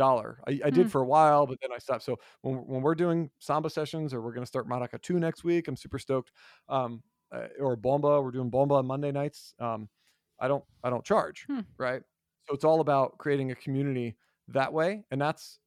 dollar. 0.00 0.42
I, 0.48 0.60
I 0.66 0.70
Hmm. 0.70 0.78
did 0.78 0.90
for 0.90 1.00
a 1.02 1.06
while, 1.06 1.46
but 1.46 1.58
then 1.62 1.72
I 1.72 1.78
stopped. 1.78 2.04
So 2.04 2.18
when 2.42 2.54
we're- 2.56 2.66
when 2.66 2.82
we're 2.82 2.94
doing 2.96 3.30
samba 3.40 3.70
sessions, 3.70 4.14
or 4.14 4.20
we're 4.22 4.32
going 4.32 4.42
to 4.48 4.52
start 4.54 4.68
maracatu 4.68 5.16
next 5.18 5.44
week, 5.44 5.68
I'm 5.68 5.76
super 5.76 5.98
stoked. 5.98 6.32
Um, 6.68 7.02
uh, 7.32 7.48
or 7.60 7.76
bomba, 7.76 8.20
we're 8.22 8.32
doing 8.32 8.50
bomba 8.50 8.74
on 8.76 8.86
Monday 8.86 9.12
nights. 9.12 9.54
Um, 9.58 9.88
I 10.40 10.48
don't, 10.48 10.64
I 10.82 10.90
don't 10.90 11.04
charge, 11.04 11.48
Hmm. 11.48 11.60
right? 11.78 12.02
So 12.48 12.54
it's 12.54 12.64
all 12.64 12.80
about 12.80 13.18
creating 13.18 13.52
a 13.52 13.54
community 13.54 14.16
that 14.48 14.72
way, 14.72 15.04
and 15.10 15.20
that's 15.20 15.60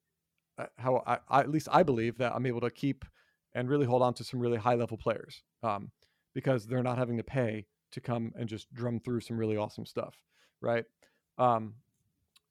uh, 0.58 0.68
how 0.78 1.04
I, 1.08 1.20
I 1.30 1.40
at 1.42 1.50
least 1.50 1.68
I 1.72 1.84
believe 1.84 2.18
that 2.18 2.34
I'm 2.34 2.46
able 2.46 2.62
to 2.62 2.72
keep 2.72 3.06
and 3.54 3.70
really 3.70 3.86
hold 3.86 4.02
on 4.02 4.14
to 4.16 4.24
some 4.24 4.40
really 4.40 4.58
high 4.58 4.76
level 4.76 4.98
players 4.98 5.44
um, 5.64 5.92
because 6.34 6.68
they're 6.68 6.84
not 6.84 6.98
having 6.98 7.18
to 7.18 7.24
pay 7.24 7.68
to 7.92 8.02
come 8.02 8.34
and 8.38 8.50
just 8.50 8.74
drum 8.74 9.00
through 9.00 9.22
some 9.22 9.38
really 9.38 9.58
awesome 9.58 9.86
stuff, 9.86 10.24
right? 10.62 10.86
Um, 11.38 11.76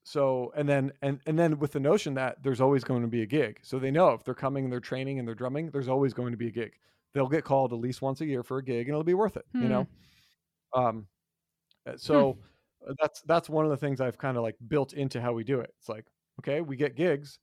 so 0.05 0.53
and 0.57 0.69
then 0.69 0.93
and 1.03 1.21
and 1.27 1.39
then 1.39 1.59
with 1.59 1.73
the 1.73 1.81
notion 1.81 2.15
that 2.15 2.43
there's 2.43 2.61
always 2.61 2.83
going 2.83 3.03
to 3.03 3.09
be 3.09 3.23
a 3.23 3.27
gig, 3.27 3.61
so 3.63 3.79
they 3.79 3.91
know 3.91 4.11
if 4.11 4.25
they're 4.25 4.35
coming 4.35 4.65
and 4.65 4.73
they're 4.73 4.81
training 4.81 5.19
and 5.19 5.27
they're 5.27 5.35
drumming, 5.35 5.71
there's 5.71 5.89
always 5.89 6.13
going 6.13 6.33
to 6.33 6.37
be 6.37 6.49
a 6.49 6.51
gig. 6.51 6.73
They'll 7.15 7.29
get 7.29 7.45
called 7.45 7.73
at 7.73 7.79
least 7.79 8.03
once 8.03 8.21
a 8.21 8.27
year 8.27 8.43
for 8.43 8.59
a 8.59 8.65
gig, 8.65 8.89
and 8.89 8.91
it'll 8.91 9.05
be 9.05 9.15
worth 9.15 9.37
it, 9.37 9.45
you 9.55 9.69
know. 9.69 9.87
Um, 10.75 11.07
uh, 11.87 11.93
so 11.97 12.39
uh, 12.89 12.95
that's 13.01 13.21
that's 13.23 13.49
one 13.49 13.65
of 13.65 13.71
the 13.71 13.77
things 13.77 14.01
I've 14.01 14.19
kind 14.19 14.37
of 14.37 14.43
like 14.43 14.57
built 14.69 14.93
into 14.93 15.21
how 15.21 15.33
we 15.33 15.45
do 15.45 15.61
it. 15.61 15.73
It's 15.79 15.89
like 15.89 16.07
okay, 16.41 16.61
we 16.61 16.77
get 16.77 16.97
gigs, 16.97 17.39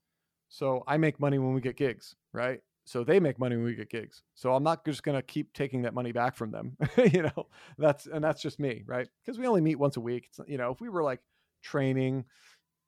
so 0.49 0.83
I 0.87 0.97
make 0.97 1.19
money 1.19 1.37
when 1.37 1.53
we 1.53 1.61
get 1.61 1.77
gigs, 1.77 2.15
right? 2.33 2.59
So 2.85 3.03
they 3.03 3.19
make 3.19 3.37
money 3.37 3.55
when 3.55 3.65
we 3.65 3.75
get 3.75 3.89
gigs. 3.91 4.23
So 4.33 4.53
I'm 4.55 4.63
not 4.63 4.83
just 4.83 5.03
gonna 5.03 5.21
keep 5.21 5.53
taking 5.53 5.83
that 5.83 5.93
money 5.93 6.11
back 6.11 6.35
from 6.35 6.51
them, 6.51 6.75
you 7.13 7.21
know. 7.21 7.47
That's 7.77 8.07
and 8.07 8.23
that's 8.23 8.41
just 8.41 8.59
me, 8.59 8.83
right? 8.87 9.07
Because 9.23 9.37
we 9.37 9.47
only 9.47 9.61
meet 9.61 9.75
once 9.75 9.97
a 9.97 10.01
week. 10.01 10.27
It's, 10.29 10.39
you 10.49 10.57
know, 10.57 10.71
if 10.71 10.81
we 10.81 10.89
were 10.89 11.03
like 11.03 11.19
training, 11.61 12.25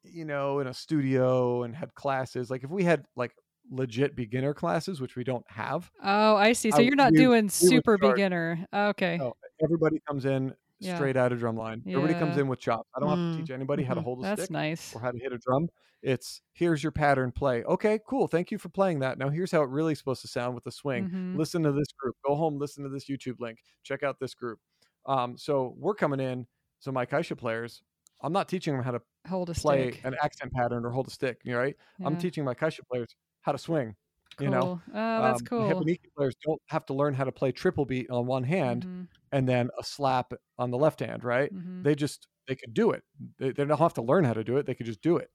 you 0.04 0.26
know, 0.26 0.60
in 0.60 0.68
a 0.68 0.74
studio 0.74 1.64
and 1.64 1.76
had 1.76 1.94
classes, 1.96 2.50
like 2.50 2.64
if 2.64 2.70
we 2.70 2.84
had 2.84 3.06
like 3.16 3.32
legit 3.70 4.16
beginner 4.16 4.54
classes, 4.54 5.00
which 5.00 5.16
we 5.16 5.24
don't 5.24 5.46
have, 5.50 5.90
Oh, 6.04 6.36
I 6.36 6.54
see. 6.54 6.72
So 6.72 6.78
I- 6.78 6.82
you're 6.82 6.96
not 6.96 7.12
we- 7.12 7.18
doing 7.20 7.46
we 7.46 7.50
super 7.50 7.98
beginner. 7.98 8.66
Okay. 8.74 9.18
no, 9.18 9.34
everybody 9.64 10.02
comes 10.08 10.26
in 10.26 10.54
Yeah. 10.80 10.96
straight 10.96 11.16
out 11.18 11.32
of 11.32 11.40
drumline. 11.40 11.82
Everybody 11.88 12.16
comes 12.16 12.38
in 12.38 12.48
with 12.48 12.60
chops. 12.60 12.90
I 12.96 13.00
don't 13.00 13.10
have 13.10 13.18
Mm, 13.20 13.34
to 13.34 13.42
teach 13.42 13.52
anybody 13.52 13.84
how 13.84 13.94
to 13.94 14.02
mhm. 14.02 14.04
hold 14.04 14.20
a 14.20 14.22
That's 14.24 14.44
stick 14.44 14.52
nice. 14.52 14.96
or 14.96 15.02
how 15.02 15.12
to 15.12 15.20
hit 15.20 15.32
a 15.32 15.38
drum. 15.38 15.70
It's 16.02 16.42
here's 16.54 16.82
your 16.82 16.92
pattern 16.92 17.32
play. 17.32 17.64
Okay, 17.64 18.00
cool. 18.08 18.28
Thank 18.28 18.50
you 18.50 18.58
for 18.58 18.70
playing 18.70 19.00
that. 19.02 19.20
Now 19.20 19.30
here's 19.30 19.52
how 19.52 19.62
it 19.62 19.70
really 19.70 19.92
is 19.94 20.00
supposed 20.00 20.22
to 20.24 20.28
sound 20.28 20.56
with 20.56 20.64
the 20.64 20.72
swing. 20.72 21.08
Mhm. 21.12 21.38
Listen 21.38 21.62
to 21.62 21.72
this 21.72 21.92
group. 21.92 22.16
Go 22.26 22.34
home, 22.36 22.58
listen 22.58 22.84
to 22.84 22.90
this 22.90 23.06
YouTube 23.08 23.40
link. 23.40 23.60
Check 23.84 24.02
out 24.02 24.20
this 24.20 24.34
group. 24.34 24.60
Um, 25.06 25.38
so 25.38 25.76
we're 25.78 25.94
coming 25.94 26.20
in. 26.20 26.48
So 26.80 26.92
my 26.92 27.06
caixa 27.06 27.38
players, 27.38 27.84
I'm 28.22 28.34
not 28.34 28.50
teaching 28.50 28.74
them 28.76 28.84
how 28.84 28.92
to 28.92 29.02
Hold 29.28 29.50
a 29.50 29.56
play 29.56 29.96
stick. 29.96 30.06
an 30.06 30.16
accent 30.24 30.54
pattern 30.54 30.86
or 30.86 30.92
hold 30.92 31.08
a 31.08 31.12
stick. 31.12 31.42
You 31.44 31.54
know, 31.54 31.60
right? 31.60 31.76
I'm 32.04 32.18
teaching 32.18 32.44
my 32.46 32.54
caixa 32.56 32.82
players 32.92 33.16
how 33.42 33.52
to 33.52 33.58
swing. 33.58 33.96
Cool. 34.36 34.40
You 34.40 34.50
know, 34.50 34.72
Oh, 35.16 35.22
that's 35.24 35.42
Um, 35.42 35.42
cool. 35.42 35.86
repinique 35.86 36.10
players 36.18 36.36
don't 36.46 36.62
have 36.70 36.86
to 36.88 36.94
learn 36.94 37.14
how 37.16 37.26
to 37.26 37.32
play 37.34 37.52
triple 37.52 37.86
beat 37.86 38.10
on 38.10 38.26
one 38.28 38.44
hand 38.46 38.88
Mhm, 38.88 39.08
and 39.32 39.48
then 39.48 39.70
a 39.80 39.84
slap 39.84 40.34
on 40.58 40.72
the 40.72 40.78
left 40.78 41.00
hand, 41.02 41.24
right? 41.24 41.52
mhm. 41.52 41.84
They 41.84 41.96
just 41.96 42.28
they 42.48 42.56
could 42.56 42.74
do 42.74 42.92
it. 42.92 43.04
They, 43.40 43.52
they 43.52 43.66
don't 43.66 43.78
have 43.80 43.94
to 43.96 44.02
learn 44.02 44.24
how 44.26 44.34
to 44.34 44.44
do 44.44 44.58
it. 44.58 44.66
They 44.66 44.76
could 44.76 44.86
just 44.88 45.02
do 45.02 45.18
it. 45.18 45.32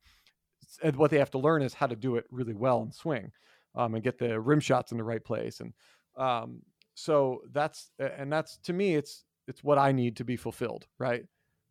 And 0.83 0.97
what 0.97 1.11
they 1.11 1.19
have 1.19 1.31
to 1.33 1.39
learn 1.39 1.63
is 1.63 1.75
how 1.75 1.87
to 1.87 1.97
do 1.97 2.17
it 2.17 2.27
really 2.31 2.55
well 2.55 2.83
and 2.83 2.95
swing, 2.95 3.33
um, 3.75 3.95
and 3.95 4.03
get 4.05 4.19
the 4.19 4.41
rim 4.41 4.61
shots 4.61 4.93
in 4.93 4.99
the 4.99 5.05
right 5.05 5.25
place. 5.25 5.61
And 5.61 5.75
um, 6.17 6.63
so 6.95 7.43
that's 7.51 7.91
and 7.99 8.33
that's 8.33 8.59
to 8.59 8.73
me, 8.73 8.95
it's 8.95 9.25
it's 9.47 9.63
what 9.65 9.79
I 9.79 9.93
need 9.93 10.17
to 10.17 10.25
be 10.25 10.37
fulfilled, 10.37 10.87
right? 10.99 11.25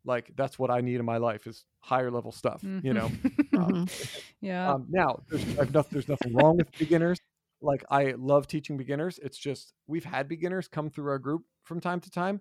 Like 0.06 0.30
that's 0.36 0.58
what 0.58 0.70
I 0.70 0.80
need 0.80 1.00
in 1.00 1.04
my 1.04 1.16
life 1.18 1.46
is 1.46 1.64
higher 1.80 2.10
level 2.10 2.32
stuff, 2.32 2.62
you 2.82 2.94
know. 2.94 3.10
Um, 3.56 3.86
Mhm. 3.86 4.20
yeah. 4.40 4.72
um, 4.74 4.86
now, 4.88 5.20
there's, 5.28 5.70
noth- 5.72 5.90
there's 5.90 6.08
nothing 6.08 6.34
wrong 6.34 6.56
with 6.58 6.70
beginners. 6.78 7.18
Like 7.62 7.84
I 7.90 8.14
love 8.18 8.46
teaching 8.46 8.76
beginners. 8.76 9.18
It's 9.22 9.38
just 9.38 9.72
we've 9.86 10.04
had 10.04 10.28
beginners 10.28 10.68
come 10.68 10.90
through 10.90 11.08
our 11.10 11.18
group 11.18 11.42
from 11.64 11.80
time 11.80 12.00
to 12.00 12.10
time, 12.10 12.40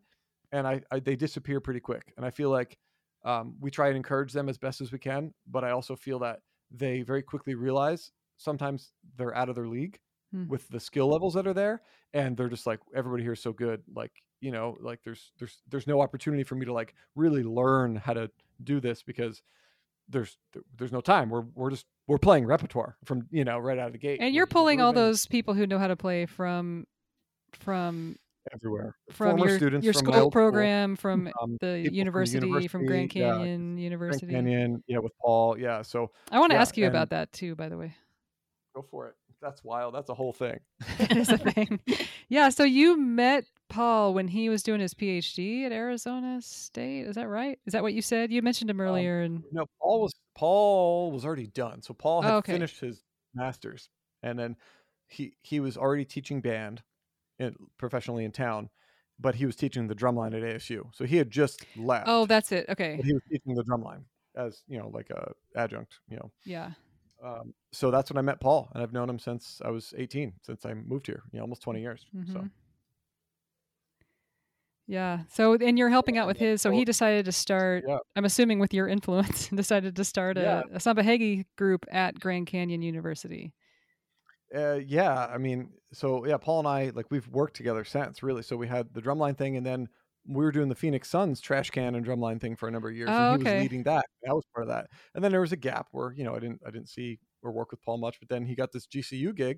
and 0.51 0.67
I, 0.67 0.81
I 0.91 0.99
they 0.99 1.15
disappear 1.15 1.59
pretty 1.61 1.79
quick. 1.79 2.13
And 2.17 2.25
I 2.25 2.31
feel 2.31 2.49
like 2.49 2.77
um, 3.23 3.55
we 3.61 3.71
try 3.71 3.87
and 3.87 3.95
encourage 3.97 4.33
them 4.33 4.49
as 4.49 4.57
best 4.57 4.81
as 4.81 4.91
we 4.91 4.99
can, 4.99 5.33
but 5.47 5.63
I 5.63 5.71
also 5.71 5.95
feel 5.95 6.19
that 6.19 6.41
they 6.69 7.01
very 7.01 7.23
quickly 7.23 7.55
realize 7.55 8.11
sometimes 8.37 8.91
they're 9.17 9.35
out 9.35 9.49
of 9.49 9.55
their 9.55 9.67
league 9.67 9.97
Hmm. 10.33 10.47
with 10.49 10.67
the 10.69 10.79
skill 10.79 11.07
levels 11.07 11.35
that 11.35 11.47
are 11.47 11.53
there, 11.53 11.81
and 12.13 12.35
they're 12.35 12.49
just 12.49 12.67
like 12.67 12.79
everybody 12.93 13.23
here 13.23 13.33
is 13.33 13.41
so 13.41 13.53
good. 13.53 13.83
Like 13.95 14.11
you 14.45 14.51
know, 14.51 14.77
like 14.79 15.01
there's 15.03 15.31
there's 15.39 15.57
there's 15.69 15.87
no 15.87 16.01
opportunity 16.01 16.43
for 16.43 16.53
me 16.53 16.67
to 16.67 16.71
like 16.73 16.93
really 17.15 17.41
learn 17.41 17.95
how 17.95 18.13
to 18.13 18.29
do 18.63 18.79
this 18.79 19.01
because 19.01 19.41
there's 20.07 20.37
there's 20.77 20.91
no 20.91 21.01
time. 21.01 21.31
We're 21.31 21.45
we're 21.55 21.71
just 21.71 21.87
we're 22.05 22.19
playing 22.19 22.45
repertoire 22.45 22.95
from 23.05 23.27
you 23.31 23.43
know 23.43 23.57
right 23.57 23.79
out 23.79 23.87
of 23.87 23.93
the 23.93 23.97
gate. 23.97 24.19
and 24.21 24.27
We're 24.27 24.35
you're 24.35 24.45
pulling 24.45 24.81
all 24.81 24.93
those 24.93 25.25
people 25.25 25.55
who 25.55 25.65
know 25.65 25.79
how 25.79 25.87
to 25.87 25.95
play 25.95 26.27
from 26.27 26.85
from 27.53 28.17
everywhere 28.53 28.95
from 29.11 29.31
Former 29.31 29.47
your, 29.47 29.57
students 29.57 29.83
your 29.83 29.93
from 29.93 30.05
school 30.05 30.13
old 30.13 30.21
school, 30.21 30.31
program, 30.31 30.95
from 30.95 31.27
um, 31.41 31.57
the 31.59 31.81
people 31.81 31.89
from 31.89 31.95
university, 31.95 32.67
from 32.67 32.85
Grand 32.85 33.15
university, 33.15 33.19
yeah, 33.19 33.31
Canyon 33.31 33.65
Grand 33.65 33.79
University. 33.79 34.31
Canyon, 34.31 34.83
yeah, 34.85 34.99
with 34.99 35.13
Paul, 35.19 35.57
yeah. 35.57 35.81
So 35.81 36.11
I 36.31 36.37
want 36.37 36.51
to 36.51 36.55
Yeah, 36.55 36.61
ask 36.61 36.77
you 36.77 36.85
about 36.85 37.09
that 37.09 37.31
too, 37.33 37.55
by 37.55 37.67
the 37.67 37.77
way. 37.77 37.95
go 38.75 38.85
for 38.91 39.07
it. 39.07 39.15
That's 39.41 39.63
wild. 39.63 39.95
That's 39.95 40.09
a 40.09 40.13
whole 40.13 40.33
thing. 40.33 40.59
That 40.99 41.17
is 41.17 41.29
a 41.29 41.37
thing. 41.37 41.79
yeah. 42.29 42.49
So 42.49 42.63
you 42.63 42.97
met 42.97 43.45
Paul 43.69 44.13
when 44.13 44.27
he 44.27 44.49
was 44.49 44.63
doing 44.63 44.79
his 44.79 44.93
PhD 44.93 45.63
at 45.65 45.71
Arizona 45.71 46.41
State. 46.41 47.07
Is 47.07 47.15
that 47.15 47.27
right? 47.27 47.59
Is 47.65 47.73
that 47.73 47.81
what 47.83 47.93
you 47.93 48.01
said? 48.01 48.31
You 48.31 48.41
mentioned 48.41 48.69
him 48.69 48.79
earlier, 48.81 49.21
and 49.21 49.43
No, 49.51 49.65
Paul 49.81 50.01
was 50.01 50.13
Paul 50.35 51.11
was 51.11 51.25
already 51.25 51.47
done. 51.47 51.81
So 51.81 51.93
Paul 51.93 52.21
had 52.21 52.33
Oh, 52.33 52.37
okay. 52.37 52.53
finished 52.53 52.79
his 52.79 53.03
masters, 53.33 53.89
and 54.23 54.37
then 54.37 54.55
he 55.07 55.35
he 55.41 55.59
was 55.59 55.77
already 55.77 56.05
teaching 56.05 56.41
band 56.41 56.83
in, 57.39 57.55
professionally 57.77 58.23
in 58.25 58.31
town, 58.31 58.69
but 59.19 59.35
he 59.35 59.45
was 59.45 59.55
teaching 59.55 59.87
the 59.87 59.95
drumline 59.95 60.35
at 60.35 60.43
ASU. 60.43 60.89
So 60.93 61.05
he 61.05 61.17
had 61.17 61.31
just 61.31 61.65
left. 61.75 62.05
oh, 62.07 62.25
that's 62.25 62.51
it. 62.51 62.67
Okay. 62.69 62.95
but 62.97 63.05
he 63.05 63.13
was 63.13 63.23
teaching 63.31 63.55
the 63.55 63.63
drumline 63.63 64.03
as 64.35 64.63
you 64.67 64.77
know, 64.77 64.89
like 64.89 65.09
a 65.09 65.31
adjunct. 65.55 65.99
You 66.09 66.17
know, 66.17 66.31
Yeah. 66.45 66.71
um, 67.23 67.53
so 67.71 67.91
that's 67.91 68.11
when 68.11 68.17
I 68.17 68.21
met 68.21 68.39
Paul, 68.39 68.69
and 68.73 68.83
I've 68.83 68.93
known 68.93 69.09
him 69.09 69.19
since 69.19 69.61
I 69.63 69.69
was 69.69 69.93
18, 69.97 70.33
since 70.43 70.65
I 70.65 70.73
moved 70.73 71.07
here. 71.07 71.23
You 71.31 71.37
know, 71.39 71.43
almost 71.43 71.61
20 71.61 71.81
years. 71.81 72.05
So 72.31 72.39
Mhm. 72.39 72.51
Yeah. 74.87 75.21
So, 75.31 75.53
and 75.53 75.77
you're 75.77 75.89
helping 75.89 76.17
out 76.17 76.27
with 76.27 76.37
his. 76.37 76.61
So 76.61 76.69
he 76.71 76.85
decided 76.85 77.25
to 77.25 77.31
start. 77.31 77.85
yeah. 77.87 77.97
I'm 78.15 78.25
assuming 78.25 78.59
with 78.59 78.73
your 78.73 78.87
influence, 78.87 79.47
decided 79.55 79.95
to 79.95 80.03
start 80.03 80.37
a, 80.37 80.63
Yeah. 80.71 80.91
a 81.39 81.45
group 81.57 81.85
at 81.91 82.19
Grand 82.19 82.47
Canyon 82.47 82.81
University. 82.81 83.53
Uh, 84.55 84.79
yeah, 84.85 85.25
I 85.25 85.37
mean, 85.37 85.71
so 85.91 86.25
yeah, 86.25 86.37
Paul 86.37 86.59
and 86.59 86.67
I 86.67 86.91
like 86.93 87.07
we've 87.09 87.27
worked 87.29 87.55
together 87.55 87.83
since 87.83 88.21
really. 88.21 88.43
So 88.43 88.55
we 88.55 88.67
had 88.67 88.93
the 88.93 89.01
drumline 89.01 89.37
thing, 89.37 89.57
and 89.57 89.65
then 89.65 89.89
we 90.27 90.43
were 90.43 90.51
doing 90.51 90.69
the 90.69 90.75
Phoenix 90.75 91.09
Suns 91.09 91.41
trash 91.41 91.71
can 91.71 91.95
and 91.95 92.05
drumline 92.05 92.39
thing 92.39 92.55
for 92.55 92.67
a 92.67 92.71
number 92.71 92.89
of 92.89 92.95
years, 92.95 93.09
Oh, 93.11 93.33
and 93.33 93.41
he 93.41 93.47
okay. 93.47 93.55
was 93.57 93.63
leading 93.63 93.83
that. 93.83 94.05
That 94.23 94.35
was 94.35 94.43
part 94.53 94.63
of 94.63 94.69
that, 94.69 94.87
and 95.15 95.23
then 95.23 95.31
there 95.31 95.41
was 95.41 95.51
a 95.51 95.57
gap 95.57 95.87
where 95.91 96.13
you 96.13 96.23
know 96.23 96.35
I 96.35 96.39
didn't 96.39 96.61
I 96.65 96.69
didn't 96.69 96.89
see 96.89 97.19
or 97.41 97.51
work 97.51 97.71
with 97.71 97.81
Paul 97.81 97.97
much, 97.97 98.17
but 98.19 98.29
then 98.29 98.45
he 98.45 98.55
got 98.55 98.71
this 98.71 98.85
GCU 98.87 99.35
gig, 99.35 99.57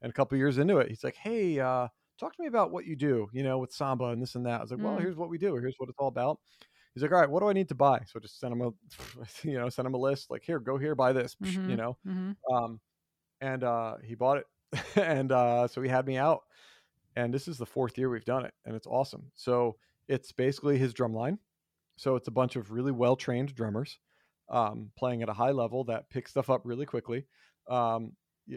and 0.00 0.10
a 0.10 0.14
couple 0.14 0.36
years 0.38 0.56
into 0.58 0.78
it, 0.78 0.88
he's 0.88 1.04
like, 1.04 1.16
"Hey, 1.16 1.60
uh, 1.60 1.88
talk 2.22 2.34
to 2.36 2.42
me 2.42 2.48
about 2.48 2.72
what 2.72 2.86
you 2.86 2.96
do, 2.96 3.28
you 3.32 3.42
know, 3.44 3.58
with 3.58 3.72
samba 3.72 4.06
and 4.06 4.22
this 4.22 4.36
and 4.36 4.46
that." 4.46 4.60
I 4.60 4.62
was 4.64 4.72
like, 4.72 4.80
"Well, 4.82 4.96
Mm. 4.96 4.98
here's 4.98 5.16
what 5.16 5.30
we 5.30 5.38
do. 5.38 5.56
Here's 5.56 5.76
what 5.78 5.88
it's 5.90 5.98
all 5.98 6.08
about." 6.08 6.40
He's 6.94 7.02
like, 7.02 7.12
"All 7.12 7.20
right, 7.20 7.30
what 7.30 7.40
do 7.40 7.48
I 7.48 7.54
need 7.54 7.68
to 7.70 7.74
buy?" 7.76 8.00
So 8.06 8.18
I 8.18 8.20
just 8.20 8.40
sent 8.40 8.52
him 8.52 8.62
a, 8.62 8.72
you 9.44 9.54
know, 9.58 9.68
sent 9.70 9.86
him 9.86 9.94
a 9.94 9.98
list 9.98 10.30
like, 10.30 10.44
"Here, 10.44 10.60
go 10.60 10.78
here, 10.78 10.94
buy 10.94 11.12
this," 11.12 11.36
Mhm. 11.40 11.62
you 11.66 11.76
know 11.76 11.98
hmm 12.04 12.32
um, 12.52 12.80
and 13.40 13.64
uh, 13.64 13.98
he 13.98 14.14
bought 14.16 14.38
it, 14.38 14.46
and 14.96 15.32
uh, 15.32 15.68
so 15.68 15.82
he 15.82 15.88
had 15.90 16.06
me 16.06 16.16
out. 16.18 16.42
And 17.16 17.32
this 17.32 17.48
is 17.48 17.58
the 17.58 17.66
fourth 17.66 17.98
year 17.98 18.08
we've 18.08 18.24
done 18.24 18.44
it, 18.46 18.54
and 18.64 18.74
it's 18.74 18.86
awesome. 18.86 19.30
So 19.34 19.78
it's 20.08 20.32
basically 20.32 20.78
his 20.78 20.94
drum 20.94 21.12
line. 21.14 21.38
So 21.98 22.16
it's 22.16 22.28
a 22.28 22.32
bunch 22.32 22.56
of 22.56 22.72
really 22.72 22.92
well 22.92 23.16
trained 23.16 23.54
drummers 23.54 23.98
um, 24.50 24.92
playing 24.96 25.22
at 25.22 25.28
a 25.28 25.34
high 25.34 25.52
level 25.52 25.84
that 25.84 26.10
pick 26.10 26.28
stuff 26.28 26.50
up 26.50 26.62
really 26.64 26.86
quickly. 26.86 27.26
Um, 27.68 28.16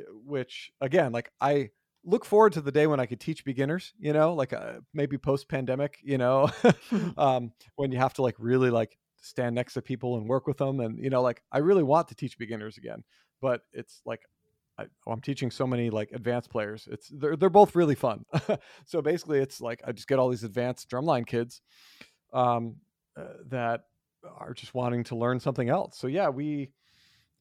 which 0.10 0.72
again, 0.82 1.12
like 1.12 1.32
I 1.42 1.72
look 2.06 2.24
forward 2.24 2.54
to 2.54 2.62
the 2.62 2.72
day 2.72 2.88
when 2.88 3.00
I 3.00 3.06
could 3.06 3.20
teach 3.20 3.44
beginners. 3.44 3.94
You 4.00 4.14
know, 4.14 4.34
like 4.34 4.54
uh, 4.54 4.80
maybe 4.94 5.18
post 5.18 5.50
pandemic. 5.50 6.00
You 6.04 6.18
know, 6.18 6.50
um, 7.18 7.52
when 7.76 7.92
you 7.92 7.98
have 7.98 8.14
to 8.14 8.22
like 8.22 8.36
really 8.40 8.70
like 8.70 8.98
stand 9.22 9.56
next 9.56 9.74
to 9.74 9.82
people 9.82 10.18
and 10.18 10.30
work 10.30 10.48
with 10.48 10.58
them, 10.58 10.80
and 10.80 11.04
you 11.04 11.10
know, 11.10 11.22
like 11.22 11.42
I 11.52 11.58
really 11.60 11.84
want 11.84 12.08
to 12.10 12.16
teach 12.16 12.38
beginners 12.38 12.78
again 12.78 13.04
but 13.42 13.62
it's 13.74 14.02
like 14.06 14.22
I, 14.78 14.86
oh, 15.06 15.12
I'm 15.12 15.22
teaching 15.22 15.52
so 15.52 15.66
many 15.66 15.90
like 15.90 16.12
advanced 16.12 16.50
players. 16.50 16.88
It's 16.92 17.10
they're 17.10 17.36
they're 17.36 17.50
both 17.50 17.76
really 17.76 17.96
fun. 17.96 18.26
so 18.86 19.02
basically, 19.02 19.40
it's 19.40 19.62
like 19.62 19.82
I 19.86 19.92
just 19.92 20.08
get 20.08 20.20
all 20.20 20.30
these 20.30 20.44
advanced 20.44 20.90
drumline 20.90 21.26
kids 21.26 21.62
um, 22.34 22.78
uh, 23.16 23.38
that 23.50 23.82
are 24.38 24.54
just 24.54 24.74
wanting 24.74 25.04
to 25.06 25.16
learn 25.16 25.40
something 25.40 25.70
else. 25.70 25.98
So 25.98 26.08
yeah, 26.08 26.30
we 26.30 26.72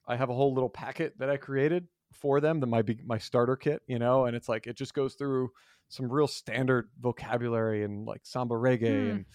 I 0.06 0.16
have 0.16 0.30
a 0.30 0.34
whole 0.34 0.54
little 0.54 0.68
packet 0.68 1.18
that 1.18 1.30
I 1.30 1.36
created 1.36 1.88
for 2.14 2.40
them 2.40 2.60
that 2.60 2.66
might 2.66 2.86
be 2.86 2.98
my 3.04 3.18
starter 3.18 3.56
kit, 3.56 3.82
you 3.86 3.98
know, 3.98 4.26
and 4.26 4.36
it's 4.36 4.48
like 4.48 4.66
it 4.66 4.76
just 4.76 4.94
goes 4.94 5.14
through 5.14 5.50
some 5.88 6.10
real 6.10 6.26
standard 6.26 6.90
vocabulary 7.00 7.84
and 7.84 8.06
like 8.06 8.20
samba 8.24 8.54
reggae 8.54 9.10
Hmm. 9.10 9.10
and 9.10 9.26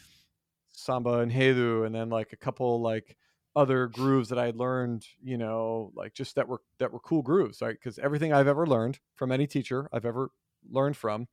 samba 0.74 1.26
enredo 1.26 1.86
and 1.86 1.94
then 1.94 2.10
like 2.10 2.34
a 2.34 2.38
couple 2.38 2.82
like 2.82 3.18
other 3.56 3.88
grooves 3.88 4.30
that 4.30 4.40
I 4.40 4.46
had 4.46 4.56
learned, 4.56 5.06
you 5.22 5.38
know, 5.38 5.92
like 5.96 6.14
just 6.14 6.36
that 6.36 6.48
were 6.48 6.62
that 6.80 6.94
were 6.94 7.00
cool 7.00 7.22
grooves, 7.22 7.62
right? 7.62 7.74
Because 7.76 8.00
everything 8.00 8.32
I've 8.34 8.48
ever 8.48 8.66
learned 8.66 9.00
from 9.16 9.32
any 9.32 9.48
teacher 9.48 9.90
I've 9.92 10.06
ever 10.06 10.30
learned 10.70 10.96
from, 10.98 11.28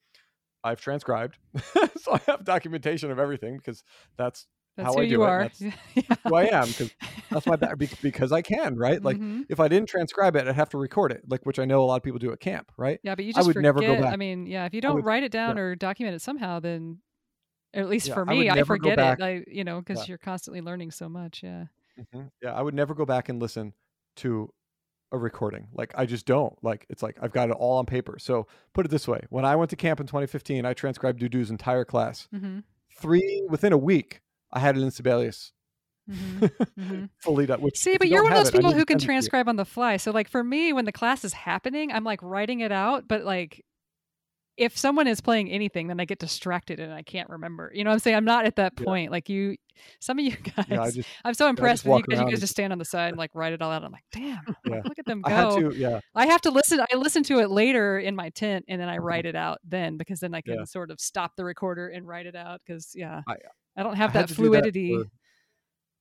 I've 0.65 0.81
transcribed. 0.81 1.39
so 2.01 2.13
I 2.13 2.21
have 2.27 2.45
documentation 2.45 3.11
of 3.11 3.19
everything 3.19 3.57
because 3.59 3.85
that's 4.17 4.47
That's 4.77 4.87
how 4.89 4.93
who 4.95 5.01
I 5.01 5.05
do 5.07 5.11
you 5.13 5.23
it. 5.23 5.27
are. 5.27 5.43
That's 5.43 5.61
who 6.25 6.35
I 6.35 6.45
am 6.45 6.69
because 6.69 6.91
That's 7.31 7.47
my 7.47 7.57
bec- 7.57 8.01
because 8.03 8.31
I 8.33 8.43
can, 8.43 8.77
right? 8.77 9.03
Like 9.03 9.17
Mhm. 9.19 9.47
if 9.49 9.59
I 9.61 9.69
didn't 9.69 9.89
transcribe 9.89 10.37
it, 10.37 10.47
I'd 10.47 10.55
have 10.55 10.69
to 10.71 10.79
record 10.79 11.13
it, 11.13 11.23
like 11.29 11.45
which 11.47 11.59
I 11.59 11.65
know 11.65 11.83
a 11.83 11.87
lot 11.87 11.97
of 11.97 12.03
people 12.03 12.19
do 12.19 12.31
at 12.33 12.41
camp, 12.41 12.71
right? 12.77 13.01
Yeah, 13.03 13.15
but 13.15 13.25
you 13.25 13.31
I 13.31 13.39
just 13.39 13.47
would 13.49 13.57
never 13.57 13.81
go 13.81 13.95
forget. 13.97 14.13
I 14.13 14.17
mean, 14.17 14.47
yeah, 14.47 14.67
if 14.67 14.75
you 14.75 14.81
don't 14.81 14.97
would- 14.97 15.05
write 15.05 15.23
it 15.23 15.33
down 15.33 15.59
or 15.59 15.75
document 15.75 16.15
it 16.17 16.21
somehow, 16.23 16.61
then 16.61 16.99
at 17.75 17.89
least 17.89 18.09
Yeah, 18.09 18.15
for 18.15 18.25
me, 18.27 18.49
I, 18.49 18.55
go 18.57 18.65
forget 18.65 18.99
it. 18.99 19.23
I, 19.23 19.45
you 19.49 19.65
know, 19.65 19.81
because 19.81 20.01
Yeah. 20.01 20.05
you're 20.13 20.19
constantly 20.19 20.61
learning 20.61 20.91
so 20.93 21.09
much. 21.09 21.43
Yeah. 21.43 21.67
Mhm. 22.15 22.31
Yeah, 22.43 22.53
I 22.55 22.63
would 22.63 22.75
never 22.75 22.95
go 22.95 23.05
back 23.07 23.29
and 23.29 23.41
listen 23.41 23.73
to 24.17 24.53
a 25.13 25.19
recording. 25.19 25.69
Like 25.73 25.93
I 25.97 26.05
just 26.05 26.27
don't. 26.27 26.53
Like 26.63 26.85
it's 26.91 27.03
like 27.03 27.17
I've 27.23 27.33
got 27.33 27.49
it 27.49 27.53
all 27.53 27.79
on 27.79 27.87
paper. 27.87 28.19
So 28.19 28.47
put 28.75 28.85
it 28.85 28.89
this 28.91 29.07
way: 29.09 29.21
when 29.31 29.45
I 29.45 29.57
went 29.57 29.71
to 29.71 29.77
camp 29.77 30.01
in 30.01 30.07
2015, 30.07 30.65
I 30.67 30.75
transcribed 30.75 31.19
Dudu's 31.21 31.51
entire 31.51 31.85
class. 31.85 32.29
Mm-hmm. 32.35 32.59
Three 32.99 33.45
within 33.49 33.73
a 33.73 33.79
week, 33.79 34.21
I 34.57 34.59
had 34.61 34.77
it 34.77 34.83
in 34.83 34.91
Sibelius 34.91 35.53
Mm-hmm. 36.09 36.45
mm-hmm. 36.81 37.05
fully 37.21 37.47
done. 37.47 37.61
Which 37.61 37.77
See, 37.77 37.97
but 37.99 38.07
you 38.07 38.15
you're 38.15 38.23
one 38.23 38.33
of 38.33 38.39
those 38.39 38.49
it, 38.51 38.53
people 38.53 38.73
who 38.73 38.85
can 38.85 38.99
transcribe 38.99 39.49
on 39.49 39.57
the 39.57 39.65
fly. 39.65 39.97
So, 39.97 40.13
like 40.13 40.29
for 40.29 40.45
me, 40.45 40.73
when 40.73 40.85
the 40.85 40.93
class 40.93 41.25
is 41.25 41.33
happening, 41.33 41.91
I'm 41.91 42.05
like 42.05 42.21
writing 42.23 42.61
it 42.61 42.71
out. 42.71 43.09
But 43.09 43.25
like, 43.25 43.65
if 44.57 44.79
someone 44.79 45.09
is 45.09 45.21
playing 45.21 45.51
anything, 45.51 45.89
then 45.89 45.99
I 45.99 46.05
get 46.05 46.21
distracted 46.21 46.79
and 46.79 46.93
I 46.93 47.03
can't 47.03 47.29
remember. 47.29 47.73
You 47.75 47.83
know 47.83 47.91
what 47.91 47.95
I'm 47.95 47.99
saying? 47.99 48.17
I'm 48.17 48.25
not 48.25 48.47
at 48.47 48.55
that 48.55 48.75
Yeah. 48.79 48.85
point. 48.85 49.11
Like 49.11 49.29
you, 49.29 49.57
some 50.01 50.17
of 50.21 50.25
you 50.25 50.31
guys, 50.57 50.67
Yeah, 50.69 50.91
just 50.93 51.09
I'm 51.25 51.35
so 51.35 51.49
impressed 51.49 51.85
with 51.85 51.97
you 51.99 52.05
because 52.07 52.21
you 52.21 52.31
guys 52.31 52.39
just 52.41 52.53
stand 52.53 52.73
on 52.73 52.79
the 52.79 52.85
side 52.85 53.09
and 53.09 53.19
like 53.25 53.33
write 53.35 53.53
it 53.53 53.61
all 53.61 53.73
out. 53.73 53.83
I'm 53.83 53.91
like, 53.91 54.05
damn, 54.13 54.39
Yeah. 54.65 54.83
look 54.85 55.01
at 55.01 55.07
them 55.07 55.23
go. 55.23 55.29
I 55.29 55.35
had 55.35 55.51
to. 55.59 55.75
Yeah, 55.77 55.99
I 56.15 56.27
have 56.27 56.41
to 56.43 56.51
listen. 56.51 56.79
I 56.81 56.97
listen 56.97 57.25
to 57.25 57.41
it 57.41 57.51
later 57.51 57.99
in 57.99 58.15
my 58.15 58.29
tent, 58.31 58.65
and 58.69 58.81
then 58.81 58.89
I 58.89 58.99
write 58.99 59.27
it 59.27 59.35
out 59.35 59.59
then 59.65 59.97
because 59.97 60.21
then 60.21 60.35
I 60.37 60.41
can 60.41 60.53
Mm-hmm. 60.53 60.61
Yeah. 60.61 60.65
sort 60.67 60.93
of 60.93 61.01
stop 61.01 61.33
the 61.37 61.45
recorder 61.45 61.89
and 61.89 62.07
write 62.07 62.27
it 62.27 62.37
out 62.37 62.61
because 62.65 62.93
yeah, 62.95 63.23
I- 63.27 63.35
I, 63.77 63.83
don't 63.83 63.97
have 63.97 64.11
I 64.11 64.13
that 64.15 64.29
that 64.29 64.35
fluidity. 64.35 64.97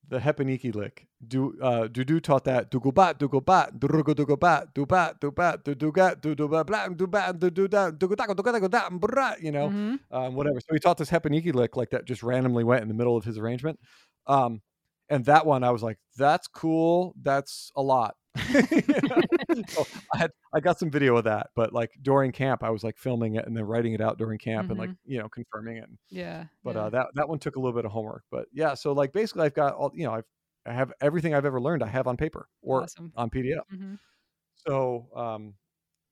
the 0.08 0.18
repinique 0.20 0.74
lick. 0.74 1.06
Do 1.26 1.58
uh 1.60 1.88
Dudu 1.88 2.22
taught 2.22 2.44
that 2.44 2.70
do 2.70 2.78
go 2.78 2.92
bat 2.92 3.18
do 3.18 3.28
go 3.28 3.40
bat 3.40 3.78
do 3.80 3.88
go 3.88 4.14
do 4.14 4.24
go 4.24 4.36
bat 4.36 4.72
do 4.74 4.86
bat 4.86 5.20
do 5.20 5.30
bat 5.32 5.64
do 5.64 5.74
do 5.74 5.90
ga 5.90 6.14
do 6.14 6.34
do 6.34 6.46
do 6.46 7.06
bat 7.06 7.38
do 7.40 7.50
do 7.50 7.66
da 7.68 7.90
do 7.90 8.06
go 8.08 8.14
da 8.14 8.26
go 8.26 8.34
do 8.34 8.42
go 8.42 8.52
da 8.52 8.58
go 8.60 8.68
da 8.68 8.90
bra, 8.90 9.34
you 9.40 9.50
know 9.50 9.68
Mhm. 9.70 9.98
um 10.12 10.34
whatever. 10.34 10.60
So 10.60 10.74
he 10.74 10.78
taught 10.78 10.98
this 10.98 11.10
repinique 11.10 11.54
lick 11.54 11.76
like 11.76 11.90
that 11.90 12.04
just 12.04 12.22
randomly 12.22 12.62
went 12.64 12.82
in 12.82 12.88
the 12.88 12.94
middle 12.94 13.16
of 13.16 13.24
his 13.24 13.36
arrangement. 13.38 13.80
Um 14.26 14.62
and 15.08 15.24
that 15.24 15.44
one 15.46 15.64
I 15.64 15.70
was 15.70 15.82
like 15.82 15.98
that's 16.16 16.46
cool. 16.46 17.14
That's 17.20 17.72
a 17.76 17.82
lot. 17.82 18.14
so 19.68 19.86
I 20.12 20.18
had 20.18 20.30
I 20.52 20.60
got 20.60 20.78
some 20.78 20.90
video 20.90 21.16
of 21.16 21.24
that, 21.24 21.50
but 21.54 21.72
like 21.72 21.92
during 22.02 22.32
camp 22.32 22.62
I 22.62 22.70
was 22.70 22.84
like 22.84 22.96
filming 22.96 23.36
it 23.36 23.46
and 23.46 23.56
then 23.56 23.64
writing 23.64 23.92
it 23.92 24.00
out 24.00 24.18
during 24.18 24.38
camp 24.38 24.70
and 24.70 24.78
like 24.78 24.90
you 25.04 25.18
know 25.18 25.28
confirming 25.28 25.78
it. 25.78 25.88
Yeah, 26.08 26.44
but 26.64 26.76
yeah. 26.76 26.82
uh, 26.82 26.90
that 26.90 27.06
that 27.14 27.28
one 27.28 27.38
took 27.38 27.56
a 27.56 27.60
little 27.60 27.74
bit 27.74 27.84
of 27.84 27.92
homework. 27.92 28.24
But 28.30 28.46
yeah, 28.52 28.74
so 28.74 28.92
like 28.92 29.12
basically, 29.12 29.44
I've 29.44 29.54
got 29.54 29.74
all 29.74 29.92
you 29.94 30.04
know, 30.04 30.12
I've 30.12 30.24
I 30.66 30.72
have 30.72 30.92
everything 31.00 31.34
I've 31.34 31.44
ever 31.44 31.60
learned. 31.60 31.82
I 31.82 31.88
have 31.88 32.06
on 32.06 32.16
paper 32.16 32.48
or 32.62 32.82
awesome. 32.82 33.12
on 33.16 33.30
PDF. 33.30 33.62
hmm 33.70 33.94
So 34.66 35.08
um, 35.14 35.54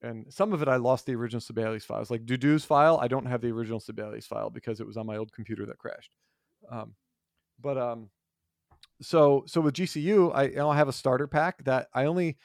and 0.03 0.33
some 0.33 0.53
of 0.53 0.63
it 0.63 0.69
I 0.69 0.77
lost 0.77 1.07
the 1.07 1.15
original 1.15 1.41
Sibelius 1.41 1.85
files, 1.85 2.11
like 2.11 2.27
Dudu's 2.27 2.65
file. 2.65 2.99
I 3.01 3.09
don't 3.09 3.27
have 3.27 3.41
the 3.41 3.51
original 3.51 3.81
Sibelius 3.81 4.27
file 4.27 4.51
because 4.51 4.81
it 4.81 4.87
was 4.87 4.97
on 4.97 5.07
my 5.07 5.17
old 5.17 5.33
computer 5.33 5.67
that 5.67 5.79
crashed. 5.79 6.15
Um, 6.71 6.95
but 7.61 7.79
um, 7.79 8.11
so 9.03 9.45
so 9.47 9.61
with 9.61 9.75
GCU, 9.75 10.31
I 10.35 10.45
you 10.45 10.57
know, 10.57 10.71
I 10.71 10.77
have 10.77 10.89
a 10.89 10.93
starter 10.93 11.27
pack 11.27 11.65
that 11.65 11.89
I 11.95 12.05
only. 12.07 12.37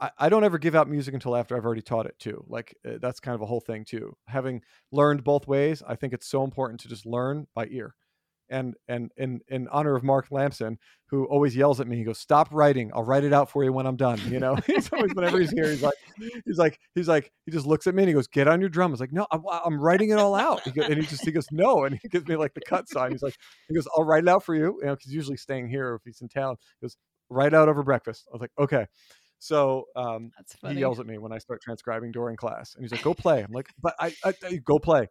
I, 0.00 0.10
I 0.16 0.28
don't 0.28 0.44
ever 0.44 0.58
give 0.58 0.76
out 0.76 0.88
music 0.88 1.12
until 1.14 1.34
after 1.34 1.56
I've 1.56 1.64
already 1.64 1.82
taught 1.82 2.06
it 2.06 2.16
too. 2.20 2.44
Like 2.46 2.72
uh, 2.86 2.98
that's 3.00 3.18
kind 3.18 3.34
of 3.34 3.42
a 3.42 3.46
whole 3.46 3.60
thing 3.60 3.84
too. 3.84 4.16
Having 4.28 4.62
learned 4.92 5.24
both 5.24 5.48
ways, 5.48 5.82
I 5.86 5.96
think 5.96 6.12
it's 6.12 6.28
so 6.28 6.44
important 6.44 6.78
to 6.80 6.88
just 6.88 7.04
learn 7.04 7.48
by 7.54 7.66
ear. 7.70 7.94
And 8.50 8.74
and 8.88 9.10
in 9.16 9.40
in 9.48 9.68
honor 9.68 9.94
of 9.94 10.02
Mark 10.02 10.30
Lamson, 10.30 10.78
who 11.06 11.26
always 11.26 11.54
yells 11.54 11.80
at 11.80 11.86
me, 11.86 11.96
he 11.96 12.04
goes, 12.04 12.18
"Stop 12.18 12.48
writing. 12.50 12.90
I'll 12.94 13.04
write 13.04 13.24
it 13.24 13.32
out 13.32 13.50
for 13.50 13.64
you 13.64 13.72
when 13.72 13.86
I'm 13.86 13.96
done." 13.96 14.20
You 14.30 14.40
know, 14.40 14.56
he's 14.66 14.90
always 14.92 15.14
whenever 15.14 15.38
he's 15.38 15.50
here, 15.50 15.68
he's 15.70 15.82
like, 15.82 15.94
he's 16.44 16.58
like, 16.58 16.78
he's 16.94 17.08
like, 17.08 17.32
he 17.44 17.52
just 17.52 17.66
looks 17.66 17.86
at 17.86 17.94
me 17.94 18.02
and 18.02 18.08
he 18.08 18.14
goes, 18.14 18.26
"Get 18.26 18.48
on 18.48 18.60
your 18.60 18.70
drum." 18.70 18.90
I 18.90 18.92
was 18.92 19.00
like, 19.00 19.12
"No, 19.12 19.26
I'm, 19.30 19.42
I'm 19.64 19.80
writing 19.80 20.10
it 20.10 20.18
all 20.18 20.34
out." 20.34 20.62
He 20.62 20.80
and 20.80 20.94
he 20.94 21.06
just 21.06 21.24
he 21.24 21.30
goes, 21.30 21.46
"No," 21.50 21.84
and 21.84 21.98
he 22.00 22.08
gives 22.08 22.26
me 22.26 22.36
like 22.36 22.54
the 22.54 22.62
cut 22.62 22.88
sign. 22.88 23.12
He's 23.12 23.22
like, 23.22 23.36
he 23.68 23.74
goes, 23.74 23.86
"I'll 23.96 24.04
write 24.04 24.22
it 24.24 24.28
out 24.28 24.44
for 24.44 24.54
you," 24.54 24.78
you 24.80 24.86
know, 24.86 24.94
because 24.94 25.06
he's 25.06 25.14
usually 25.14 25.36
staying 25.36 25.68
here 25.68 25.94
if 25.94 26.02
he's 26.04 26.20
in 26.20 26.28
town. 26.28 26.56
He 26.80 26.86
goes, 26.86 26.96
"Write 27.28 27.54
out 27.54 27.68
over 27.68 27.82
breakfast." 27.82 28.26
I 28.28 28.32
was 28.32 28.40
like, 28.40 28.52
"Okay." 28.58 28.86
So 29.38 29.84
um, 29.94 30.32
he 30.66 30.74
yells 30.74 30.98
at 30.98 31.06
me 31.06 31.18
when 31.18 31.32
I 31.32 31.38
start 31.38 31.62
transcribing 31.62 32.10
during 32.10 32.36
class, 32.36 32.74
and 32.74 32.84
he's 32.84 32.90
like, 32.90 33.02
"Go 33.02 33.14
play." 33.14 33.42
I'm 33.42 33.52
like, 33.52 33.68
"But 33.80 33.94
I, 33.98 34.12
I, 34.24 34.34
I 34.44 34.56
go 34.56 34.78
play." 34.78 35.08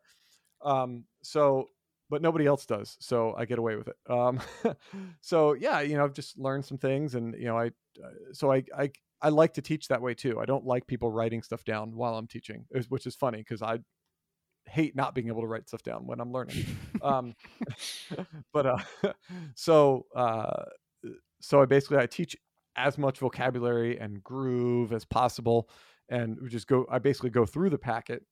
Um, 0.62 1.06
so, 1.22 1.70
but 2.10 2.22
nobody 2.22 2.46
else 2.46 2.66
does, 2.66 2.98
so 3.00 3.36
I 3.38 3.46
get 3.46 3.60
away 3.60 3.76
with 3.76 3.88
it. 3.90 3.96
Um, 4.10 4.40
so 5.22 5.54
yeah, 5.54 5.82
you 5.82 5.98
know, 5.98 6.04
I've 6.04 6.14
just 6.14 6.38
learned 6.38 6.66
some 6.66 6.78
things, 6.78 7.16
and 7.16 7.36
you 7.36 7.46
know, 7.46 7.58
I, 7.58 7.68
uh, 7.68 8.10
so 8.34 8.52
I, 8.52 8.64
I, 8.78 8.92
I 9.22 9.30
like 9.30 9.54
to 9.56 9.62
teach 9.62 9.88
that 9.88 10.02
way 10.02 10.14
too. 10.14 10.40
I 10.40 10.46
don't 10.46 10.66
like 10.66 10.88
people 10.88 11.12
writing 11.12 11.42
stuff 11.42 11.64
down 11.64 11.96
while 11.96 12.16
I'm 12.16 12.28
teaching, 12.28 12.66
which 12.90 13.08
is 13.08 13.16
funny 13.16 13.40
because 13.40 13.62
I 13.62 13.80
hate 14.70 14.96
not 14.96 15.16
being 15.16 15.28
able 15.28 15.42
to 15.42 15.48
write 15.48 15.68
stuff 15.68 15.84
down 15.84 16.06
when 16.06 16.20
I'm 16.20 16.32
learning. 16.32 16.66
Um, 17.02 17.36
but 18.54 18.66
uh, 18.66 18.78
so 19.56 20.06
uh, 20.16 20.66
so 21.42 21.62
I 21.62 21.66
basically 21.66 21.98
I 21.98 22.06
teach 22.06 22.36
as 22.76 22.98
much 22.98 23.20
vocabulary 23.20 24.00
and 24.00 24.24
groove 24.24 24.94
as 24.94 25.06
possible, 25.06 25.70
and 26.10 26.38
just 26.50 26.68
go. 26.68 26.86
I 26.90 27.00
basically 27.00 27.32
go 27.32 27.46
through 27.46 27.70
the 27.70 27.78
packet, 27.78 28.24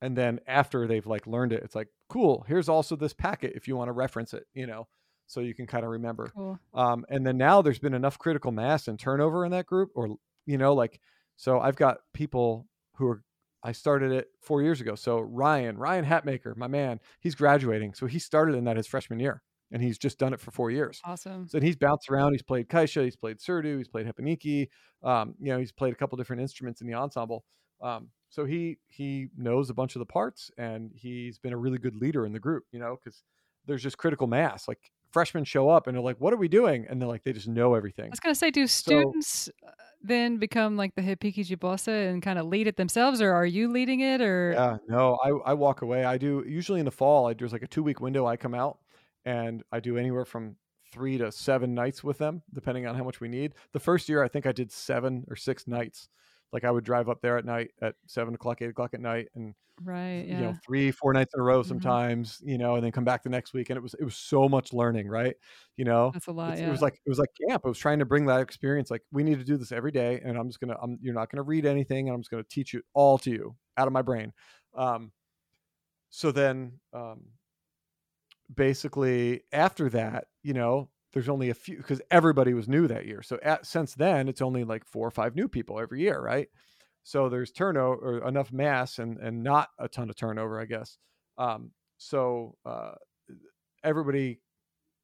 and 0.00 0.16
then 0.16 0.40
after 0.46 0.86
they've 0.86 1.06
like 1.06 1.26
learned 1.26 1.52
it, 1.52 1.62
it's 1.62 1.74
like 1.74 1.88
cool. 2.08 2.44
Here's 2.48 2.68
also 2.68 2.96
this 2.96 3.12
packet 3.12 3.52
if 3.54 3.68
you 3.68 3.76
want 3.76 3.88
to 3.88 3.92
reference 3.92 4.34
it, 4.34 4.44
you 4.54 4.66
know, 4.66 4.86
so 5.26 5.40
you 5.40 5.54
can 5.54 5.66
kind 5.66 5.84
of 5.84 5.90
remember. 5.90 6.30
Cool. 6.34 6.58
Um, 6.72 7.04
and 7.08 7.26
then 7.26 7.36
now 7.36 7.62
there's 7.62 7.78
been 7.78 7.94
enough 7.94 8.18
critical 8.18 8.52
mass 8.52 8.88
and 8.88 8.98
turnover 8.98 9.44
in 9.44 9.52
that 9.52 9.66
group, 9.66 9.90
or 9.94 10.16
you 10.46 10.58
know, 10.58 10.74
like 10.74 11.00
so 11.36 11.60
I've 11.60 11.76
got 11.76 11.98
people 12.12 12.66
who 12.96 13.08
are 13.08 13.22
I 13.64 13.72
started 13.72 14.12
it 14.12 14.28
four 14.42 14.62
years 14.62 14.82
ago. 14.82 14.94
So 14.94 15.20
Ryan, 15.20 15.78
Ryan 15.78 16.04
Hatmaker, 16.04 16.54
my 16.54 16.66
man, 16.66 17.00
he's 17.20 17.34
graduating. 17.34 17.94
So 17.94 18.06
he 18.06 18.18
started 18.18 18.56
in 18.56 18.64
that 18.64 18.76
his 18.76 18.86
freshman 18.86 19.18
year, 19.18 19.42
and 19.72 19.82
he's 19.82 19.96
just 19.96 20.18
done 20.18 20.34
it 20.34 20.40
for 20.40 20.50
four 20.50 20.70
years. 20.70 21.00
Awesome. 21.02 21.48
So 21.48 21.58
he's 21.60 21.76
bounced 21.76 22.10
around. 22.10 22.32
He's 22.32 22.42
played 22.42 22.68
caixa, 22.68 23.04
he's 23.04 23.16
played 23.16 23.38
surdo, 23.38 23.78
he's 23.78 23.88
played 23.88 24.06
repinique. 24.06 24.68
Um, 25.02 25.34
you 25.40 25.50
know, 25.50 25.58
he's 25.58 25.72
played 25.72 25.94
a 25.94 25.96
couple 25.96 26.18
different 26.18 26.42
instruments 26.42 26.82
in 26.82 26.86
the 26.86 26.94
ensemble. 26.94 27.44
Um, 27.80 28.10
so 28.34 28.44
he 28.44 28.78
he 28.88 29.28
knows 29.36 29.70
a 29.70 29.74
bunch 29.74 29.94
of 29.94 30.00
the 30.00 30.06
parts, 30.06 30.50
and 30.58 30.90
he's 30.92 31.38
been 31.38 31.52
a 31.52 31.56
really 31.56 31.78
good 31.78 31.94
leader 31.94 32.26
in 32.26 32.32
the 32.32 32.40
group. 32.40 32.64
You 32.72 32.80
know, 32.80 32.98
because 33.02 33.22
there's 33.64 33.82
just 33.82 33.96
critical 33.96 34.26
mass. 34.26 34.66
Like 34.66 34.90
freshmen 35.12 35.44
show 35.44 35.68
up 35.68 35.86
and 35.86 35.94
they're 35.94 36.02
like, 36.02 36.20
"What 36.20 36.32
are 36.32 36.36
we 36.36 36.48
doing?" 36.48 36.84
And 36.88 37.00
they're 37.00 37.08
like, 37.08 37.22
they 37.22 37.32
just 37.32 37.46
know 37.46 37.74
everything. 37.74 38.06
I 38.06 38.08
was 38.08 38.18
gonna 38.18 38.34
say, 38.34 38.50
do 38.50 38.66
students 38.66 39.48
uh, 39.64 39.70
then 40.02 40.38
become 40.38 40.76
like 40.76 40.96
the 40.96 41.02
Hipiki 41.02 41.46
Jibosa 41.46 42.10
and 42.10 42.20
kind 42.20 42.40
of 42.40 42.46
lead 42.46 42.66
it 42.66 42.76
themselves, 42.76 43.22
or 43.22 43.32
are 43.32 43.46
you 43.46 43.68
leading 43.68 44.00
it? 44.00 44.20
Or 44.20 44.52
Yeah, 44.52 44.76
no, 44.88 45.16
I, 45.24 45.52
I 45.52 45.54
walk 45.54 45.82
away. 45.82 46.04
I 46.04 46.18
do 46.18 46.44
usually 46.44 46.80
in 46.80 46.86
the 46.86 46.90
fall. 46.90 47.28
I 47.28 47.34
there's 47.34 47.52
like 47.52 47.62
a 47.62 47.68
two 47.68 47.84
week 47.84 48.00
window. 48.00 48.26
I 48.26 48.36
come 48.36 48.54
out 48.54 48.78
and 49.24 49.62
I 49.70 49.78
do 49.78 49.96
anywhere 49.96 50.24
from 50.24 50.56
three 50.92 51.18
to 51.18 51.30
seven 51.30 51.72
nights 51.72 52.02
with 52.02 52.18
them, 52.18 52.42
depending 52.52 52.88
on 52.88 52.96
how 52.96 53.04
much 53.04 53.20
we 53.20 53.28
need. 53.28 53.54
The 53.72 53.80
first 53.80 54.08
year, 54.08 54.24
I 54.24 54.28
think 54.28 54.44
I 54.44 54.52
did 54.52 54.72
seven 54.72 55.24
or 55.30 55.36
six 55.36 55.68
nights. 55.68 56.08
Like 56.54 56.64
I 56.64 56.70
would 56.70 56.84
drive 56.84 57.10
up 57.10 57.20
there 57.20 57.36
at 57.36 57.44
night 57.44 57.72
at 57.82 57.96
seven 58.06 58.34
o'clock, 58.34 58.62
eight 58.62 58.70
o'clock 58.70 58.94
at 58.94 59.00
night, 59.00 59.28
and 59.34 59.54
right? 59.82 60.24
Yeah. 60.26 60.38
you 60.38 60.44
know 60.46 60.54
three, 60.64 60.90
four 60.92 61.12
nights 61.12 61.34
in 61.34 61.40
a 61.40 61.42
row 61.42 61.62
Mhm. 61.62 61.66
sometimes. 61.66 62.40
You 62.46 62.56
know, 62.58 62.76
and 62.76 62.84
then 62.84 62.92
come 62.92 63.04
back 63.04 63.24
the 63.24 63.28
next 63.28 63.52
week, 63.52 63.68
and 63.70 63.76
it 63.76 63.82
was 63.82 63.94
it 63.94 64.04
was 64.04 64.16
so 64.16 64.48
much 64.48 64.72
learning, 64.72 65.08
right? 65.08 65.36
You 65.76 65.84
know, 65.84 66.12
That's 66.14 66.28
a 66.28 66.32
lot. 66.32 66.56
Yeah. 66.56 66.68
It 66.68 66.70
was 66.70 66.80
like 66.80 66.94
it 67.04 67.08
was 67.10 67.18
like 67.18 67.30
camp. 67.48 67.62
I 67.66 67.68
was 67.68 67.78
trying 67.78 67.98
to 67.98 68.06
bring 68.06 68.26
that 68.26 68.40
experience. 68.40 68.90
Like 68.90 69.02
we 69.12 69.24
need 69.24 69.38
to 69.40 69.44
do 69.44 69.56
this 69.58 69.72
every 69.72 69.90
day, 69.90 70.20
and 70.24 70.38
I'm 70.38 70.48
just 70.48 70.60
gonna. 70.60 70.76
I'm, 70.80 70.98
you're 71.02 71.12
not 71.14 71.30
gonna 71.30 71.42
read 71.42 71.66
anything, 71.66 72.08
and 72.08 72.14
I'm 72.14 72.22
just 72.22 72.30
gonna 72.30 72.44
teach 72.48 72.72
it 72.74 72.84
all 72.94 73.18
to 73.18 73.30
you 73.30 73.56
out 73.76 73.86
of 73.88 73.92
my 73.92 74.02
brain. 74.02 74.32
Um, 74.74 75.12
so 76.10 76.30
then, 76.30 76.78
um, 76.92 77.32
basically 78.54 79.42
after 79.52 79.88
that, 79.90 80.26
you 80.42 80.52
know, 80.52 80.90
there's 81.14 81.28
only 81.28 81.48
a 81.48 81.54
few 81.54 81.76
because 81.78 82.02
everybody 82.10 82.52
was 82.52 82.68
new 82.68 82.86
that 82.88 83.06
year. 83.06 83.22
So 83.22 83.38
at, 83.42 83.64
since 83.64 83.94
then, 83.94 84.28
it's 84.28 84.42
only 84.42 84.64
like 84.64 84.84
four 84.84 85.06
or 85.06 85.12
five 85.12 85.34
new 85.34 85.48
people 85.48 85.80
every 85.80 86.00
year, 86.02 86.20
right? 86.20 86.48
So 87.04 87.28
there's 87.28 87.50
turnover 87.52 88.18
or 88.18 88.28
enough 88.28 88.52
mass 88.52 88.98
and 88.98 89.18
and 89.18 89.42
not 89.42 89.68
a 89.78 89.88
ton 89.88 90.10
of 90.10 90.16
turnover, 90.16 90.60
I 90.60 90.66
guess. 90.66 90.98
Um, 91.38 91.70
so 91.96 92.56
uh, 92.66 92.92
everybody 93.82 94.40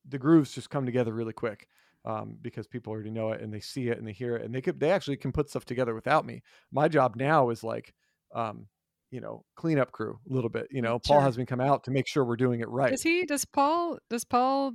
the 0.08 0.18
grooves 0.18 0.52
just 0.52 0.70
come 0.70 0.86
together 0.86 1.12
really 1.12 1.32
quick 1.32 1.66
um, 2.06 2.36
because 2.40 2.66
people 2.66 2.90
already 2.92 3.10
know 3.10 3.30
it 3.32 3.40
and 3.42 3.52
they 3.52 3.60
see 3.60 3.88
it 3.88 3.98
and 3.98 4.06
they 4.06 4.12
hear 4.12 4.34
it 4.36 4.44
and 4.44 4.54
they 4.54 4.60
could 4.60 4.80
they 4.80 4.90
actually 4.90 5.16
can 5.16 5.30
put 5.32 5.48
stuff 5.50 5.64
together 5.64 5.94
without 5.94 6.24
me. 6.26 6.42
My 6.72 6.88
job 6.88 7.16
now 7.16 7.50
is 7.50 7.62
like 7.62 7.94
um, 8.34 8.66
you 9.10 9.20
know 9.20 9.44
cleanup 9.56 9.92
crew 9.92 10.18
a 10.28 10.32
little 10.32 10.50
bit. 10.50 10.66
You 10.70 10.82
know, 10.82 10.98
Paul 10.98 11.18
Sure. 11.18 11.22
has 11.22 11.38
me 11.38 11.44
come 11.46 11.60
out 11.60 11.84
to 11.84 11.90
make 11.90 12.06
sure 12.06 12.24
we're 12.24 12.36
doing 12.36 12.60
it 12.60 12.68
right. 12.68 12.90
Does 12.90 13.02
he? 13.02 13.26
Does 13.26 13.44
Paul? 13.44 13.98
Does 14.08 14.24
Paul 14.24 14.72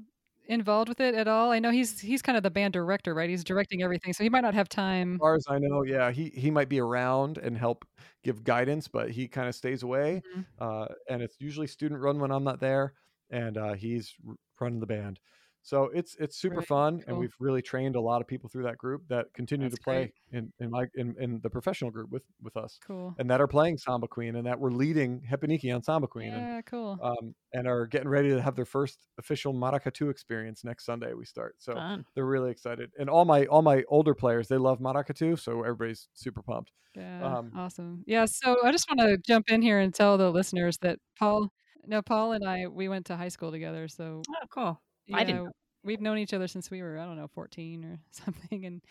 involved 0.47 0.89
with 0.89 0.99
it 0.99 1.15
at 1.15 1.27
all? 1.27 1.51
I 1.51 1.59
know 1.59 1.71
he's 1.71 1.99
he's 1.99 2.21
kind 2.21 2.37
of 2.37 2.43
the 2.43 2.51
band 2.51 2.73
director, 2.73 3.13
right? 3.13 3.29
He's 3.29 3.43
directing 3.43 3.81
everything, 3.83 4.13
so 4.13 4.23
he 4.23 4.29
might 4.29 4.41
not 4.41 4.53
have 4.53 4.69
time. 4.69 5.15
As 5.15 5.25
far 5.25 5.35
as 5.35 5.45
I 5.49 5.59
know, 5.59 5.83
yeah, 5.83 6.11
he 6.11 6.29
he 6.29 6.51
might 6.51 6.67
be 6.69 6.79
around 6.79 7.37
and 7.37 7.57
help 7.57 7.85
give 8.23 8.43
guidance, 8.43 8.87
but 8.87 9.11
he 9.11 9.27
kind 9.27 9.47
of 9.47 9.55
stays 9.55 9.81
away. 9.83 10.23
Mhm. 10.23 10.45
Uh, 10.59 10.87
and 11.09 11.21
it's 11.21 11.37
usually 11.39 11.67
student 11.67 12.01
run 12.01 12.19
when 12.19 12.31
I'm 12.31 12.43
not 12.43 12.59
there, 12.59 12.93
and 13.29 13.57
uh, 13.57 13.73
he's 13.73 14.13
running 14.59 14.79
the 14.81 14.87
band. 14.87 15.19
So 15.65 15.85
it's 15.93 16.15
it's 16.19 16.37
super 16.37 16.61
Right, 16.61 16.67
fun, 16.67 17.03
and 17.07 17.17
we've 17.17 17.33
really 17.39 17.61
trained 17.63 17.95
a 17.95 18.01
lot 18.01 18.21
of 18.21 18.27
people 18.27 18.49
through 18.49 18.63
that 18.65 18.77
group 18.77 19.07
that 19.09 19.33
continue 19.33 19.67
That's 19.67 19.71
to 19.71 19.77
play 19.77 20.13
in 20.31 20.53
in 20.59 20.69
my 20.71 20.85
in, 20.95 21.15
in 21.19 21.41
the 21.41 21.49
professional 21.49 21.91
group 21.91 22.11
with 22.11 22.23
with 22.41 22.55
us, 22.57 22.81
Cool. 22.81 23.17
and 23.17 23.29
that 23.31 23.41
are 23.41 23.47
playing 23.47 23.77
Samba 23.79 24.07
Queen, 24.07 24.35
and 24.35 24.45
that 24.47 24.59
we're 24.59 24.71
leading 24.71 25.21
repinique 25.31 25.73
on 25.73 25.81
Samba 25.83 26.07
Queen, 26.07 26.35
and 26.35 26.47
Yeah, 26.47 26.61
cool. 26.63 27.01
um, 27.01 27.35
and 27.53 27.67
are 27.67 27.87
getting 27.87 28.09
ready 28.09 28.29
to 28.29 28.41
have 28.41 28.55
their 28.55 28.65
first 28.65 29.07
official 29.17 29.53
Maracatu 29.53 30.09
experience 30.11 30.63
next 30.63 30.85
Sunday. 30.85 31.13
We 31.13 31.25
start, 31.25 31.55
so 31.59 31.81
Fun. 31.81 32.05
they're 32.15 32.25
really 32.25 32.51
excited. 32.51 32.91
And 32.99 33.09
all 33.09 33.25
my 33.25 33.45
all 33.47 33.63
my 33.63 33.83
older 33.89 34.13
players, 34.15 34.47
they 34.47 34.57
love 34.57 34.79
Maracatu, 34.79 35.39
so 35.39 35.63
everybody's 35.63 36.09
super 36.13 36.43
pumped. 36.43 36.71
Yeah, 36.95 37.35
Um, 37.37 37.53
awesome. 37.53 38.03
Yeah, 38.07 38.25
so 38.25 38.57
I 38.63 38.71
just 38.71 38.87
want 38.89 38.99
to 39.01 39.17
jump 39.17 39.49
in 39.49 39.61
here 39.61 39.79
and 39.79 39.93
tell 39.93 40.17
the 40.17 40.31
listeners 40.31 40.77
that 40.79 40.99
Paul, 41.19 41.51
no, 41.85 42.01
Paul 42.01 42.31
and 42.33 42.47
I, 42.47 42.67
we 42.67 42.87
went 42.87 43.05
to 43.07 43.17
high 43.17 43.27
school 43.29 43.51
together. 43.51 43.87
So 43.89 44.27
Oh, 44.29 44.47
cool. 44.49 44.81
Yeah, 45.07 45.19
I 45.19 45.23
didn't 45.23 45.43
know. 45.45 45.51
we've 45.83 46.01
known 46.01 46.17
each 46.17 46.33
other 46.33 46.47
since 46.47 46.71
we 46.71 46.81
were, 46.81 46.97
I 46.97 47.05
don't 47.05 47.17
know, 47.17 47.27
14 47.27 47.85
or 47.85 47.99
something, 48.11 48.65
and 48.65 48.81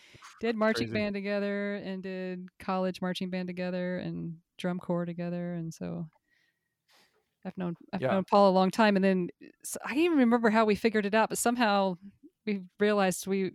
did 0.41 0.57
marching 0.57 0.91
Crazy. 0.91 0.93
band 0.93 1.15
together 1.15 1.77
and 1.77 2.03
did 2.03 2.49
college 2.59 3.01
marching 3.03 3.31
band 3.31 3.49
together 3.49 3.99
and 3.99 4.39
drum 4.59 4.79
corps 4.79 5.05
together. 5.07 5.55
And 5.55 5.73
so 5.73 6.09
I've 7.45 7.57
known 7.59 7.77
I've 7.93 8.01
Yeah. 8.01 8.11
known 8.11 8.25
Paul 8.25 8.51
a 8.51 8.53
long 8.53 8.71
time. 8.71 8.97
And 8.97 9.05
then 9.05 9.29
I 9.85 9.89
can't 9.89 9.99
even 9.99 10.19
remember 10.19 10.51
how 10.51 10.65
we 10.65 10.75
figured 10.75 11.07
it 11.07 11.15
out, 11.15 11.29
but 11.29 11.39
somehow 11.39 11.97
we 12.47 12.63
realized 12.79 13.27
we 13.27 13.53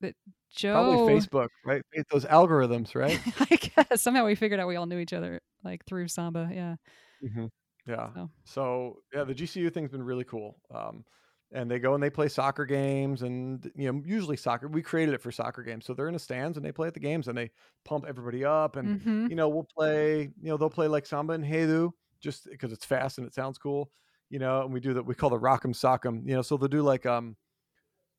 that 0.00 0.16
Joe 0.50 0.72
Probably 0.72 0.98
Facebook, 0.98 1.48
right? 1.64 1.82
Those 2.10 2.24
algorithms, 2.26 2.94
right? 2.94 3.22
I 3.50 3.56
guess 3.56 4.02
somehow 4.02 4.26
we 4.26 4.34
figured 4.34 4.60
out 4.60 4.68
we 4.68 4.76
all 4.76 4.86
knew 4.86 4.98
each 4.98 5.12
other 5.12 5.40
like 5.64 5.84
through 5.86 6.08
samba. 6.08 6.48
Yeah. 6.52 6.76
hmm 7.20 7.46
Yeah. 7.86 8.10
So 8.14 8.30
So 8.44 9.02
yeah, 9.12 9.24
the 9.24 9.34
GCU 9.34 9.70
thing's 9.70 9.90
been 9.90 10.02
really 10.02 10.24
cool. 10.24 10.60
Um, 10.74 11.04
and 11.52 11.70
they 11.70 11.78
go 11.78 11.94
and 11.94 12.02
they 12.02 12.10
play 12.10 12.28
soccer 12.28 12.66
games, 12.66 13.22
and 13.22 13.70
you 13.74 13.90
know, 13.90 14.02
usually 14.04 14.36
soccer. 14.36 14.68
We 14.68 14.82
created 14.82 15.14
it 15.14 15.22
for 15.22 15.32
soccer 15.32 15.62
games, 15.62 15.86
so 15.86 15.94
they're 15.94 16.08
in 16.08 16.14
the 16.14 16.18
stands 16.18 16.56
and 16.56 16.64
they 16.66 16.72
play 16.72 16.88
at 16.88 16.94
the 16.94 17.00
games, 17.00 17.28
and 17.28 17.36
they 17.36 17.50
pump 17.84 18.04
everybody 18.06 18.44
up. 18.44 18.76
And 18.76 19.00
mhm. 19.00 19.30
you 19.30 19.36
know, 19.36 19.48
we'll 19.48 19.68
play. 19.76 20.30
You 20.40 20.50
know, 20.50 20.56
they'll 20.56 20.70
play 20.70 20.88
like 20.88 21.06
samba 21.06 21.38
enredo 21.38 21.92
just 22.20 22.48
because 22.50 22.72
it's 22.72 22.84
fast 22.84 23.18
and 23.18 23.26
it 23.26 23.34
sounds 23.34 23.58
cool. 23.58 23.90
You 24.30 24.38
know, 24.38 24.62
and 24.62 24.72
we 24.72 24.80
do 24.80 24.92
that. 24.94 25.04
We 25.06 25.14
call 25.14 25.30
the 25.30 25.38
rock'em 25.38 25.74
sock'em. 25.74 26.26
You 26.28 26.34
know, 26.34 26.42
so 26.42 26.56
they'll 26.56 26.68
do 26.68 26.82
like 26.82 27.06
um, 27.06 27.36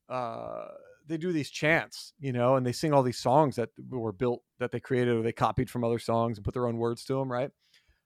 uh, 0.10 0.66
they 1.06 1.18
do 1.18 1.32
these 1.32 1.52
chants. 1.52 2.14
You 2.20 2.34
know, 2.34 2.56
and 2.56 2.66
they 2.66 2.72
sing 2.72 2.94
all 2.94 3.04
these 3.04 3.20
songs 3.20 3.56
that 3.58 3.70
were 3.90 4.12
built 4.12 4.42
that 4.60 4.72
they 4.72 4.80
created 4.80 5.16
or 5.16 5.22
they 5.22 5.32
copied 5.32 5.70
from 5.70 5.84
other 5.84 6.00
songs 6.00 6.38
and 6.38 6.46
put 6.46 6.54
their 6.54 6.68
own 6.68 6.78
words 6.78 7.06
to 7.06 7.14
them, 7.14 7.32
right? 7.32 7.52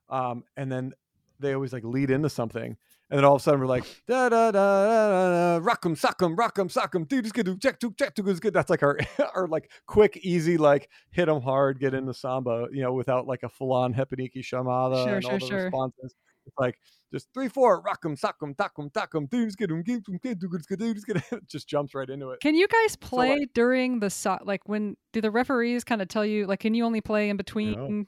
Um, 0.10 0.44
and 0.58 0.72
then 0.72 0.94
they 1.40 1.54
always 1.54 1.74
like 1.74 1.84
lead 1.84 2.12
into 2.12 2.30
something, 2.30 2.78
and 3.14 3.20
then 3.20 3.26
all 3.26 3.36
of 3.36 3.42
a 3.42 3.44
sudden 3.44 3.60
we're 3.60 3.68
like 3.68 3.84
da 4.08 4.28
da 4.28 4.50
da 4.50 4.86
da 4.88 5.60
da 5.60 5.64
rock'em 5.64 5.96
sock'em 5.96 6.36
rock'em 6.36 6.68
sock'em 6.68 7.08
just 7.22 7.36
gonna 7.36 7.56
check 7.58 7.80
to 7.80 7.94
check 7.94 8.16
to 8.16 8.24
good. 8.24 8.54
That's 8.56 8.72
like 8.72 8.82
our 8.82 8.98
our 9.36 9.48
like 9.48 9.70
quick 9.86 10.18
easy 10.24 10.58
like 10.58 10.90
hit 11.12 11.28
them 11.28 11.40
hard 11.42 11.80
get 11.80 11.94
into 11.94 12.12
samba 12.16 12.66
you 12.72 12.82
know 12.82 12.92
without 12.94 13.28
like 13.28 13.44
a 13.44 13.50
full 13.50 13.72
on 13.72 13.94
repinique 13.94 14.34
chamada 14.38 15.04
Sure, 15.06 15.16
and 15.18 15.26
all 15.26 15.32
sure, 15.32 15.40
the 15.40 15.46
sure. 15.46 15.64
responses. 15.66 16.16
It's 16.48 16.58
like 16.58 16.76
just 17.14 17.28
three 17.36 17.50
four 17.50 17.84
rock'em 17.84 18.20
sock'em 18.20 18.56
tack'em 18.56 18.92
tack'em 18.92 19.30
dude 19.30 19.48
just 19.50 19.60
gonna 19.60 19.84
give 19.84 20.04
them 20.06 20.18
good 20.24 20.40
dude 20.40 20.96
just 20.96 21.06
gonna 21.06 21.24
just 21.48 21.70
jumps 21.70 21.94
right 21.94 22.10
into 22.10 22.32
it. 22.32 22.40
Can 22.42 22.56
you 22.56 22.68
guys 22.68 22.98
like- 23.00 23.00
play 23.00 23.48
during 23.54 24.00
the 24.00 24.10
so- 24.10 24.40
like 24.44 24.68
when 24.68 24.98
do 25.12 25.22
the 25.22 25.30
referees 25.30 25.84
kind 25.84 26.02
of 26.02 26.08
tell 26.08 26.26
you 26.26 26.48
like 26.48 26.62
can 26.62 26.74
you 26.74 26.84
only 26.84 27.00
play 27.00 27.30
in 27.30 27.38
between 27.38 28.08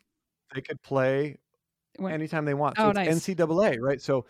They 0.56 0.62
could 0.62 0.82
play 0.82 1.38
when, 1.98 2.12
anytime 2.12 2.44
they 2.46 2.54
want. 2.56 2.76
Oh, 2.78 2.82
so 2.82 2.88
Oh, 2.88 2.90
it's 3.02 3.28
nice. 3.28 3.38
NCAA, 3.38 3.80
right? 3.80 4.02
So 4.02 4.26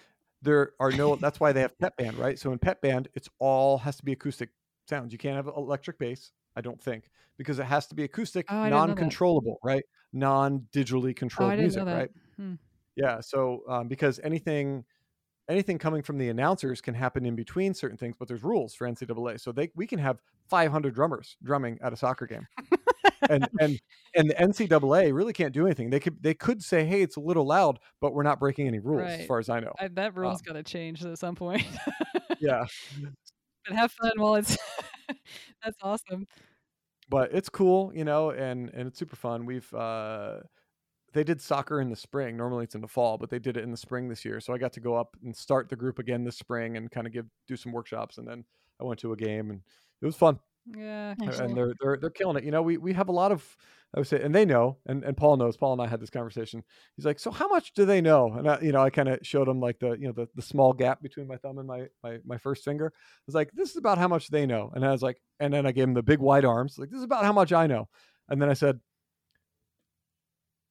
there 0.45 0.71
are 0.79 0.91
no. 0.91 1.15
that's 1.21 1.39
why 1.39 1.51
they 1.51 1.61
have 1.61 1.77
pep 1.77 1.97
band, 1.97 2.17
right? 2.17 2.39
So 2.39 2.51
in 2.53 2.59
pep 2.59 2.81
band, 2.81 3.09
it's 3.13 3.27
all 3.39 3.77
has 3.79 3.97
to 3.97 4.05
be 4.05 4.13
acoustic 4.13 4.49
sounds. 4.87 5.11
You 5.11 5.17
can't 5.17 5.35
have 5.35 5.47
electric 5.47 5.99
bass, 5.99 6.31
I 6.55 6.61
don't 6.61 6.81
think, 6.81 7.09
because 7.37 7.59
it 7.59 7.65
has 7.65 7.87
to 7.87 7.95
be 7.95 8.03
acoustic, 8.03 8.45
Oh, 8.49 8.55
I 8.57 8.69
didn't 8.69 8.71
know 8.71 8.79
that. 8.79 8.87
non-controllable, 8.87 9.57
right? 9.63 9.83
Non-digitally 10.13 11.11
Oh, 11.11 11.13
controlled 11.13 11.51
didn't 11.51 11.63
music, 11.63 11.85
right? 11.85 12.09
Hmm. 12.37 12.53
Yeah. 12.95 13.19
So 13.19 13.63
um, 13.67 13.87
because 13.87 14.19
anything. 14.23 14.85
Anything 15.47 15.77
coming 15.77 16.01
from 16.01 16.17
the 16.17 16.29
announcers 16.29 16.81
can 16.81 16.95
happen 16.95 17.23
in 17.23 17.35
between 17.35 17.75
certain 17.75 17.97
things, 17.97 18.15
but 18.17 18.27
there's 18.27 18.43
rules 18.43 18.73
for 18.73 18.87
NCAA. 18.87 19.39
So 19.39 19.51
they 19.51 19.69
we 19.75 19.85
can 19.85 19.99
have 19.99 20.19
500 20.49 20.95
drummers 20.95 21.37
drumming 21.43 21.77
at 21.83 21.93
a 21.93 21.95
soccer 21.95 22.25
game, 22.25 22.47
and 23.29 23.47
and 23.59 23.79
and 24.15 24.29
the 24.29 24.33
NCAA 24.35 25.13
really 25.13 25.33
can't 25.33 25.53
do 25.53 25.65
anything. 25.65 25.89
They 25.89 25.99
could 25.99 26.21
they 26.21 26.33
could 26.33 26.63
say, 26.63 26.85
hey, 26.85 27.01
it's 27.01 27.15
a 27.15 27.19
little 27.21 27.45
loud, 27.45 27.79
but 28.01 28.13
we're 28.13 28.23
not 28.23 28.39
breaking 28.39 28.67
any 28.67 28.79
rules, 28.79 29.01
as 29.21 29.25
far 29.25 29.39
as 29.39 29.49
I 29.49 29.59
know. 29.59 29.73
I, 29.79 29.87
that 29.89 30.15
rule's 30.15 30.39
Um, 30.41 30.45
got 30.47 30.53
to 30.53 30.63
change 30.63 31.03
at 31.05 31.17
some 31.17 31.35
point. 31.35 31.63
yeah, 32.39 32.65
but 33.67 33.75
have 33.75 33.91
fun 33.91 34.11
while 34.17 34.35
it's 34.35 34.57
that's 35.63 35.77
awesome. 35.81 36.27
but 37.09 37.33
it's 37.33 37.49
cool, 37.49 37.91
you 37.95 38.03
know, 38.05 38.31
and 38.31 38.69
and 38.73 38.87
it's 38.87 38.99
super 38.99 39.15
fun. 39.15 39.45
We've 39.45 39.71
uh, 39.73 40.39
they 41.13 41.23
did 41.23 41.39
soccer 41.41 41.79
in 41.79 41.89
the 41.89 41.95
spring. 41.95 42.35
Normally 42.35 42.65
it's 42.65 42.75
in 42.75 42.81
the 42.81 42.87
fall, 42.87 43.17
but 43.17 43.29
they 43.29 43.39
did 43.39 43.57
it 43.57 43.63
in 43.63 43.71
the 43.71 43.77
spring 43.77 44.09
this 44.09 44.25
year. 44.25 44.39
So 44.41 44.53
I 44.53 44.57
got 44.57 44.73
to 44.73 44.79
go 44.79 44.95
up 44.95 45.15
and 45.23 45.35
start 45.35 45.69
the 45.69 45.75
group 45.75 45.97
again 45.99 46.23
this 46.23 46.37
spring 46.37 46.77
and 46.77 46.91
kind 46.91 47.07
of 47.07 47.13
give 47.13 47.25
do 47.47 47.55
some 47.55 47.71
workshops, 47.71 48.17
and 48.17 48.27
then 48.27 48.43
I 48.81 48.83
went 48.83 48.99
to 49.01 49.13
a 49.13 49.15
game 49.15 49.49
and 49.51 49.61
it 50.01 50.05
was 50.05 50.15
fun. 50.15 50.39
Yeah. 50.65 51.13
And 51.19 51.55
they're 51.55 51.73
they're 51.81 51.97
they're 51.97 52.09
killing 52.09 52.37
it. 52.37 52.43
You 52.43 52.51
know, 52.51 52.61
we 52.61 52.77
we 52.77 52.93
have 52.93 53.09
a 53.09 53.11
lot 53.13 53.31
of 53.31 53.55
I 53.95 53.99
would 53.99 54.07
say, 54.07 54.21
and 54.21 54.35
they 54.35 54.45
know, 54.45 54.77
and 54.87 55.03
and 55.03 55.15
Paul 55.15 55.37
knows. 55.37 55.55
Paul 55.55 55.73
and 55.73 55.81
I 55.81 55.87
had 55.87 56.01
this 56.01 56.09
conversation. 56.09 56.63
He's 56.97 57.05
like, 57.05 57.19
so 57.19 57.31
how 57.31 57.47
much 57.47 57.73
do 57.73 57.85
they 57.85 58.01
know? 58.01 58.33
And 58.35 58.49
I, 58.49 58.59
you 58.59 58.73
know, 58.73 58.81
I 58.81 58.89
kind 58.89 59.07
of 59.07 59.19
showed 59.21 59.47
him 59.47 59.61
like 59.61 59.79
the 59.79 59.91
you 59.91 60.07
know 60.07 60.11
the 60.11 60.27
the 60.35 60.41
small 60.41 60.73
gap 60.73 61.01
between 61.01 61.27
my 61.27 61.37
thumb 61.37 61.59
and 61.59 61.67
my 61.67 61.85
my 62.03 62.17
my 62.25 62.37
first 62.37 62.65
finger. 62.65 62.91
I 62.95 63.23
was 63.27 63.35
like, 63.35 63.51
this 63.53 63.69
is 63.69 63.77
about 63.77 63.97
how 63.97 64.07
much 64.07 64.29
they 64.29 64.45
know. 64.45 64.71
And 64.75 64.85
I 64.85 64.91
was 64.91 65.01
like, 65.01 65.21
and 65.39 65.53
then 65.53 65.65
I 65.65 65.71
gave 65.71 65.85
him 65.85 65.93
the 65.93 66.03
big 66.03 66.19
wide 66.19 66.45
arms. 66.45 66.77
Like 66.77 66.89
this 66.89 66.97
is 66.97 67.03
about 67.03 67.23
how 67.23 67.33
much 67.33 67.53
I 67.53 67.67
know. 67.67 67.87
And 68.29 68.41
then 68.41 68.49
I 68.49 68.53
said. 68.53 68.79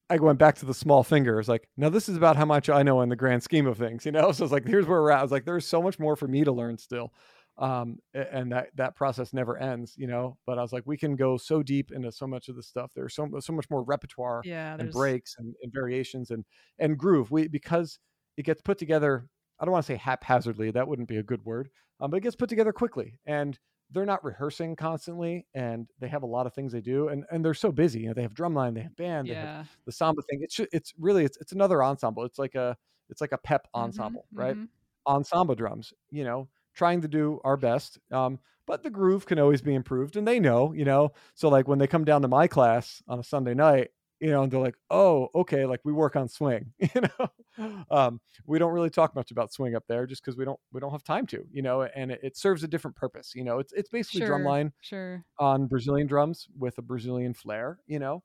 I 0.07 0.17
went 0.17 0.37
back 0.37 0.57
to 0.57 0.67
the 0.67 0.73
small 0.75 1.01
finger. 1.01 1.33
I 1.33 1.37
was 1.37 1.49
like, 1.49 1.67
now 1.77 1.89
this 1.89 2.07
is 2.07 2.15
about 2.15 2.35
how 2.35 2.45
much 2.45 2.69
I 2.69 2.83
know 2.83 3.01
in 3.01 3.09
the 3.09 3.15
grand 3.15 3.41
scheme 3.41 3.65
of 3.65 3.79
things, 3.79 4.05
you 4.05 4.11
know? 4.11 4.31
So 4.31 4.43
it's 4.43 4.53
like, 4.53 4.67
here's 4.67 4.85
where 4.85 5.01
we're 5.01 5.09
at. 5.09 5.17
I 5.17 5.23
was 5.23 5.31
like, 5.31 5.45
there's 5.45 5.65
so 5.65 5.81
much 5.81 5.97
more 5.97 6.15
for 6.15 6.27
me 6.27 6.43
to 6.43 6.51
learn 6.51 6.77
still 6.77 7.11
um 7.57 7.99
and 8.13 8.51
that 8.51 8.69
that 8.75 8.95
process 8.95 9.31
never 9.33 9.57
ends 9.57 9.95
you 9.97 10.07
know 10.07 10.37
but 10.45 10.59
i 10.59 10.61
was 10.61 10.73
like 10.73 10.83
we 10.85 10.97
can 10.97 11.15
go 11.15 11.37
so 11.37 11.63
deep 11.63 11.91
into 11.91 12.11
so 12.11 12.27
much 12.27 12.49
of 12.49 12.55
this 12.55 12.67
stuff 12.67 12.91
there's 12.93 13.15
so, 13.15 13.29
so 13.39 13.53
much 13.53 13.69
more 13.69 13.83
repertoire 13.83 14.45
Yeah. 14.45 14.75
and 14.77 14.91
breaks 14.91 15.35
and, 15.37 15.55
and 15.61 15.71
variations 15.73 16.31
and 16.31 16.45
and 16.79 16.97
groove 16.97 17.31
we 17.31 17.47
because 17.47 17.99
it 18.37 18.43
gets 18.43 18.61
put 18.61 18.77
together 18.77 19.29
i 19.59 19.65
don't 19.65 19.71
want 19.71 19.85
to 19.85 19.91
say 19.93 19.95
haphazardly 19.97 20.69
that 20.71 20.87
wouldn't 20.87 21.07
be 21.07 21.17
a 21.17 21.23
good 21.23 21.43
word 21.45 21.69
um, 22.01 22.11
but 22.11 22.17
it 22.17 22.21
gets 22.21 22.35
put 22.35 22.49
together 22.49 22.73
quickly 22.73 23.19
and 23.25 23.57
they're 23.91 24.05
not 24.05 24.23
rehearsing 24.23 24.75
constantly 24.75 25.47
and 25.53 25.89
they 25.99 26.07
have 26.09 26.23
a 26.23 26.27
lot 26.27 26.45
of 26.47 26.53
things 26.53 26.73
they 26.73 26.81
do 26.81 27.07
and 27.07 27.23
and 27.31 27.45
they're 27.45 27.53
so 27.53 27.71
busy 27.71 28.01
you 28.01 28.07
know 28.07 28.13
they 28.13 28.21
have 28.21 28.33
drumline 28.33 28.73
they 28.73 28.81
have 28.81 28.95
band 28.97 29.29
they 29.29 29.35
have 29.35 29.51
yeah. 29.51 29.65
the 29.85 29.91
samba 29.91 30.21
thing 30.23 30.39
it's 30.41 30.59
it's 30.73 30.93
really 30.97 31.23
it's, 31.23 31.37
it's 31.37 31.53
another 31.53 31.81
ensemble 31.83 32.23
it's 32.25 32.39
like 32.39 32.55
a 32.55 32.75
it's 33.09 33.21
like 33.21 33.31
a 33.31 33.37
pep 33.37 33.67
Mhm, 33.75 34.19
ensemble 34.19 34.27
right 34.35 34.57
mhm. 34.57 34.69
on 35.05 35.23
samba 35.23 35.55
drums, 35.55 35.93
you 36.09 36.23
know, 36.23 36.49
trying 36.75 37.01
to 37.01 37.07
do 37.09 37.41
our 37.43 37.57
best. 37.57 37.99
Um, 38.11 38.39
but 38.67 38.83
the 38.83 38.89
groove 38.91 39.25
can 39.27 39.39
always 39.39 39.61
be 39.61 39.75
improved, 39.75 40.17
and 40.17 40.27
they 40.27 40.39
know, 40.39 40.73
you 40.73 40.85
know. 40.85 41.13
So 41.35 41.49
like 41.49 41.67
when 41.67 41.79
they 41.79 41.87
come 41.87 42.05
down 42.05 42.21
to 42.23 42.27
my 42.27 42.47
class 42.47 43.03
on 43.07 43.19
a 43.19 43.23
Sunday 43.23 43.53
night, 43.55 43.91
you 44.19 44.29
know, 44.31 44.43
and 44.43 44.51
they're 44.51 44.59
like, 44.61 44.77
"Oh, 44.89 45.29
okay, 45.35 45.65
like 45.65 45.81
we 45.83 45.93
work 45.93 46.15
on 46.15 46.27
swing," 46.29 46.73
you 46.79 47.01
know. 47.01 47.85
Um, 47.91 48.21
we 48.45 48.59
don't 48.59 48.73
really 48.73 48.89
talk 48.89 49.15
much 49.15 49.31
about 49.31 49.53
swing 49.53 49.75
up 49.75 49.85
there, 49.87 50.05
just 50.07 50.23
because 50.23 50.37
we 50.37 50.45
don't 50.45 50.59
we 50.71 50.79
don't 50.81 50.91
have 50.91 51.03
time 51.03 51.27
to, 51.27 51.45
you 51.51 51.61
know. 51.61 51.83
And 51.83 52.11
it, 52.11 52.19
it 52.23 52.37
serves 52.37 52.63
a 52.63 52.67
different 52.67 52.95
purpose, 52.97 53.35
you 53.35 53.43
know. 53.43 53.59
It's 53.59 53.73
it's 53.73 53.89
basically 53.89 54.21
Sure. 54.21 54.23
drumline 54.23 54.71
Sure. 54.81 55.25
on 55.39 55.67
Brazilian 55.67 56.07
drums 56.07 56.47
with 56.57 56.77
a 56.77 56.81
Brazilian 56.81 57.33
flair, 57.33 57.81
you 57.87 57.99
know. 57.99 58.23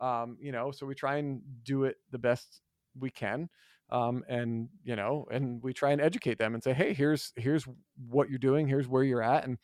Um, 0.00 0.36
you 0.40 0.52
know, 0.52 0.70
so 0.72 0.86
we 0.86 0.94
try 0.94 1.16
and 1.16 1.42
do 1.64 1.84
it 1.84 1.98
the 2.10 2.18
best 2.18 2.62
we 2.98 3.10
can. 3.10 3.48
Um, 3.90 4.24
and 4.28 4.68
you 4.82 4.96
know, 4.96 5.26
and 5.30 5.62
we 5.62 5.72
try 5.72 5.92
and 5.92 6.00
educate 6.00 6.38
them 6.38 6.54
and 6.54 6.62
say, 6.62 6.72
hey, 6.74 6.92
here's 6.94 7.32
here's 7.36 7.66
what 8.08 8.28
you're 8.30 8.38
doing, 8.38 8.66
here's 8.68 8.88
where 8.88 9.04
you're 9.04 9.22
at, 9.22 9.44
and 9.44 9.58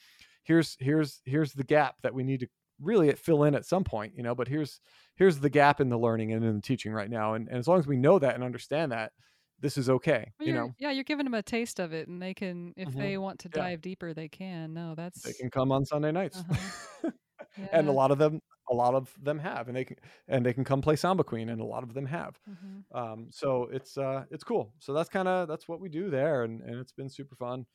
here's 0.44 0.77
here's 0.81 1.23
here's 1.24 1.53
the 1.55 1.65
gap 1.65 1.97
that 2.03 2.15
we 2.15 2.23
need 2.23 2.40
to 2.40 2.49
really 2.81 3.12
fill 3.15 3.44
in 3.44 3.55
at 3.55 3.66
some 3.66 3.85
point, 3.85 4.15
you 4.16 4.23
know, 4.23 4.35
but 4.35 4.49
here's 4.49 4.81
here's 5.16 5.39
the 5.40 5.51
gap 5.51 5.81
in 5.81 5.89
the 5.89 5.99
learning 5.99 6.32
and 6.32 6.44
in 6.44 6.57
the 6.57 6.62
teaching 6.62 6.93
right 6.93 7.11
now. 7.11 7.35
And, 7.35 7.49
and 7.49 7.59
as 7.59 7.69
long 7.69 7.78
as 7.78 7.86
we 7.86 7.97
know 7.97 8.19
that 8.19 8.35
and 8.35 8.44
understand 8.44 8.93
that, 8.93 9.12
this 9.61 9.77
is 9.78 9.89
okay. 9.90 10.32
Well, 10.39 10.47
you 10.47 10.53
know, 10.53 10.74
yeah, 10.78 10.90
you're 10.90 11.05
giving 11.05 11.24
them 11.24 11.35
a 11.35 11.43
taste 11.43 11.78
of 11.78 11.93
it, 11.93 12.09
and 12.09 12.20
they 12.20 12.35
can, 12.35 12.74
if 12.77 12.89
Mhm. 12.89 12.97
they 12.97 13.16
want 13.19 13.40
to 13.40 13.49
Yeah. 13.55 13.69
dive 13.69 13.81
deeper, 13.81 14.12
they 14.15 14.28
can. 14.28 14.73
No, 14.74 14.94
that's 14.94 15.23
they 15.24 15.32
can 15.35 15.51
come 15.51 15.73
on 15.73 15.85
Sunday 15.85 16.12
nights. 16.12 16.44
Uh-huh. 16.44 16.73
and 17.73 17.89
a 17.89 17.93
lot 17.93 18.11
of 18.11 18.19
them 18.19 18.40
a 18.73 18.74
lot 18.74 18.94
of 18.94 19.16
them 19.23 19.39
have 19.40 19.69
and 19.69 19.77
they 19.77 19.85
can 19.85 19.99
and 20.28 20.47
they 20.47 20.53
can 20.55 20.65
come 20.65 20.82
play 20.82 20.97
samba 20.97 21.24
queen 21.24 21.49
and 21.51 21.61
a 21.61 21.65
lot 21.65 21.82
of 21.85 21.94
them 21.94 22.07
have. 22.07 22.40
Mhm. 22.47 22.85
um 22.93 23.31
so 23.32 23.65
it's 23.66 23.99
uh 23.99 24.24
it's 24.31 24.44
cool. 24.44 24.74
So 24.81 24.93
that's 24.94 25.11
kind 25.11 25.28
of 25.28 25.49
that's 25.49 25.69
what 25.69 25.81
we 25.81 25.89
do 25.90 26.11
there 26.11 26.44
and 26.44 26.62
and 26.62 26.77
it's 26.81 26.93
been 26.93 27.11
super 27.11 27.36
fun. 27.36 27.66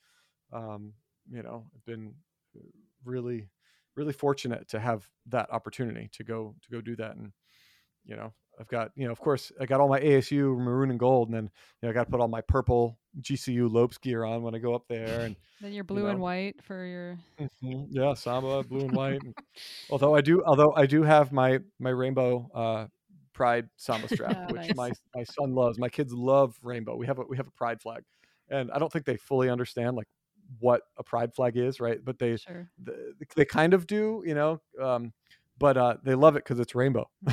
Um 0.52 0.94
you 1.30 1.42
know 1.42 1.66
i've 1.74 1.84
been 1.84 2.16
really 3.04 3.50
really 3.96 4.12
fortunate 4.12 4.68
to 4.68 4.80
have 4.80 5.10
that 5.26 5.50
opportunity 5.52 6.08
to 6.12 6.24
go 6.24 6.56
to 6.62 6.70
go 6.70 6.80
do 6.80 6.96
that 6.96 7.16
and 7.16 7.32
you 8.08 8.16
know, 8.16 8.34
I've 8.60 8.68
got, 8.68 8.90
you 8.96 9.06
know, 9.06 9.12
of 9.12 9.20
course, 9.20 9.52
I 9.60 9.66
got 9.66 9.80
all 9.80 9.88
my 9.88 10.00
ASU 10.00 10.56
maroon 10.58 10.90
and 10.90 10.98
gold, 10.98 11.28
and 11.28 11.36
then 11.36 11.44
you 11.44 11.86
know, 11.86 11.90
I 11.90 11.92
got 11.94 12.06
to 12.06 12.10
put 12.10 12.20
all 12.20 12.28
my 12.28 12.40
purple 12.42 12.98
GCU 13.20 13.68
Lopes 13.68 13.98
gear 13.98 14.24
on 14.24 14.42
when 14.42 14.54
I 14.56 14.58
go 14.58 14.74
up 14.74 14.88
there, 14.88 15.24
and 15.24 15.36
Then 15.60 15.72
you're 15.72 15.84
blue 15.84 16.06
and 16.08 16.18
know. 16.18 16.22
white 16.22 16.62
for 16.64 16.84
your. 16.84 17.18
Mhm. 17.40 17.86
yeah, 17.90 18.14
samba, 18.14 18.64
blue 18.64 18.84
and 18.84 18.94
white. 18.94 19.22
and- 19.22 19.34
although 19.90 20.14
I 20.14 20.20
do, 20.20 20.42
although 20.44 20.72
I 20.74 20.86
do 20.86 21.02
have 21.02 21.32
my 21.32 21.60
my 21.78 21.90
rainbow 21.90 22.50
uh, 22.54 22.88
pride 23.32 23.68
samba 23.76 24.08
strap, 24.08 24.38
Ah, 24.38 24.46
which 24.46 24.62
nice. 24.68 24.74
my 24.74 24.92
my 25.14 25.24
son 25.24 25.54
loves. 25.54 25.78
My 25.78 25.88
kids 25.88 26.12
love 26.12 26.58
rainbow. 26.62 26.96
We 26.96 27.06
have 27.06 27.18
a 27.18 27.24
we 27.24 27.36
have 27.36 27.46
a 27.48 27.52
pride 27.52 27.80
flag, 27.80 28.02
and 28.48 28.70
I 28.72 28.78
don't 28.78 28.92
think 28.92 29.04
they 29.04 29.16
fully 29.16 29.50
understand 29.50 29.96
like 29.96 30.08
what 30.60 30.82
a 30.96 31.04
pride 31.04 31.34
flag 31.34 31.56
is, 31.56 31.80
right? 31.80 32.04
But 32.04 32.18
they 32.18 32.36
Sure. 32.36 32.70
the, 32.78 33.14
they 33.36 33.44
kind 33.44 33.74
of 33.74 33.86
do, 33.86 34.22
you 34.26 34.34
know. 34.34 34.60
Um, 34.80 35.12
but 35.58 35.76
uh, 35.76 35.96
they 36.02 36.14
love 36.14 36.36
it 36.36 36.44
because 36.44 36.60
it's 36.60 36.74
rainbow. 36.74 37.08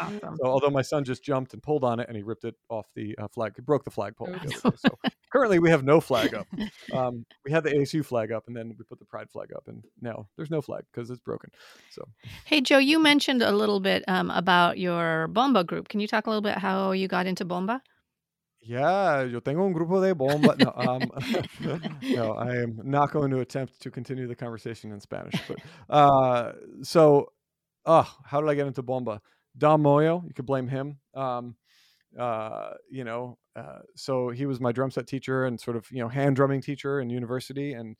Awesome. 0.00 0.36
So 0.38 0.46
although 0.46 0.70
my 0.70 0.82
son 0.82 1.04
just 1.04 1.22
jumped 1.22 1.52
and 1.52 1.62
pulled 1.62 1.84
on 1.84 2.00
it 2.00 2.08
and 2.08 2.16
he 2.16 2.22
ripped 2.22 2.44
it 2.44 2.54
off 2.68 2.86
the 2.94 3.16
uh, 3.18 3.28
flag, 3.28 3.52
he 3.54 3.62
broke 3.62 3.84
the 3.84 3.90
flagpole. 3.90 4.28
other 4.28 4.38
day. 4.38 4.56
So 4.76 4.98
currently 5.30 5.58
we 5.58 5.70
have 5.70 5.84
no 5.84 6.00
flag 6.00 6.34
up. 6.34 6.46
Um, 6.92 7.24
we 7.44 7.52
had 7.52 7.62
the 7.62 7.70
ASU 7.70 8.04
flag 8.04 8.32
up 8.32 8.48
and 8.48 8.56
then 8.56 8.74
we 8.76 8.84
put 8.84 8.98
the 8.98 9.04
pride 9.04 9.30
flag 9.30 9.50
up, 9.54 9.64
and 9.68 9.84
now 10.00 10.26
there's 10.36 10.50
no 10.50 10.60
flag 10.60 10.84
because 10.92 11.08
it's 11.08 11.20
broken. 11.20 11.50
So 11.90 12.02
Hey, 12.44 12.60
Joe, 12.60 12.78
you 12.78 12.98
mentioned 12.98 13.42
a 13.42 13.52
little 13.52 13.78
bit 13.80 14.02
um, 14.08 14.30
about 14.30 14.78
your 14.78 15.28
bomba 15.28 15.62
group. 15.62 15.88
Can 15.88 16.00
you 16.00 16.08
talk 16.08 16.26
a 16.26 16.30
little 16.30 16.42
bit 16.42 16.58
how 16.58 16.92
you 16.92 17.06
got 17.06 17.26
into 17.26 17.44
bomba? 17.44 17.82
Yeah, 18.62 19.22
yo 19.22 19.40
tengo 19.40 19.64
un 19.64 19.72
grupo 19.72 20.00
de 20.00 20.14
bomba. 20.14 20.54
No, 20.58 20.72
um, 20.76 21.10
no, 22.02 22.34
I 22.34 22.56
am 22.56 22.78
not 22.84 23.10
going 23.10 23.30
to 23.30 23.40
attempt 23.40 23.80
to 23.80 23.90
continue 23.90 24.26
the 24.26 24.34
conversation 24.36 24.92
in 24.92 25.00
Spanish. 25.00 25.40
But 25.48 25.58
uh, 25.88 26.52
so, 26.82 27.32
oh, 27.86 28.08
how 28.24 28.40
did 28.40 28.50
I 28.50 28.54
get 28.54 28.66
into 28.66 28.82
bomba? 28.82 29.22
Dom 29.56 29.82
Moio, 29.82 30.26
you 30.26 30.34
could 30.34 30.46
blame 30.46 30.68
him. 30.68 30.98
Um, 31.14 31.56
uh, 32.18 32.72
you 32.90 33.04
know, 33.04 33.38
uh, 33.56 33.80
so 33.96 34.28
he 34.30 34.46
was 34.46 34.60
my 34.60 34.72
drum 34.72 34.90
set 34.90 35.06
teacher 35.06 35.46
and 35.46 35.58
sort 35.58 35.76
of 35.76 35.90
you 35.90 36.00
know 36.00 36.08
hand 36.08 36.36
drumming 36.36 36.60
teacher 36.60 37.00
in 37.00 37.08
university, 37.08 37.72
and 37.72 37.96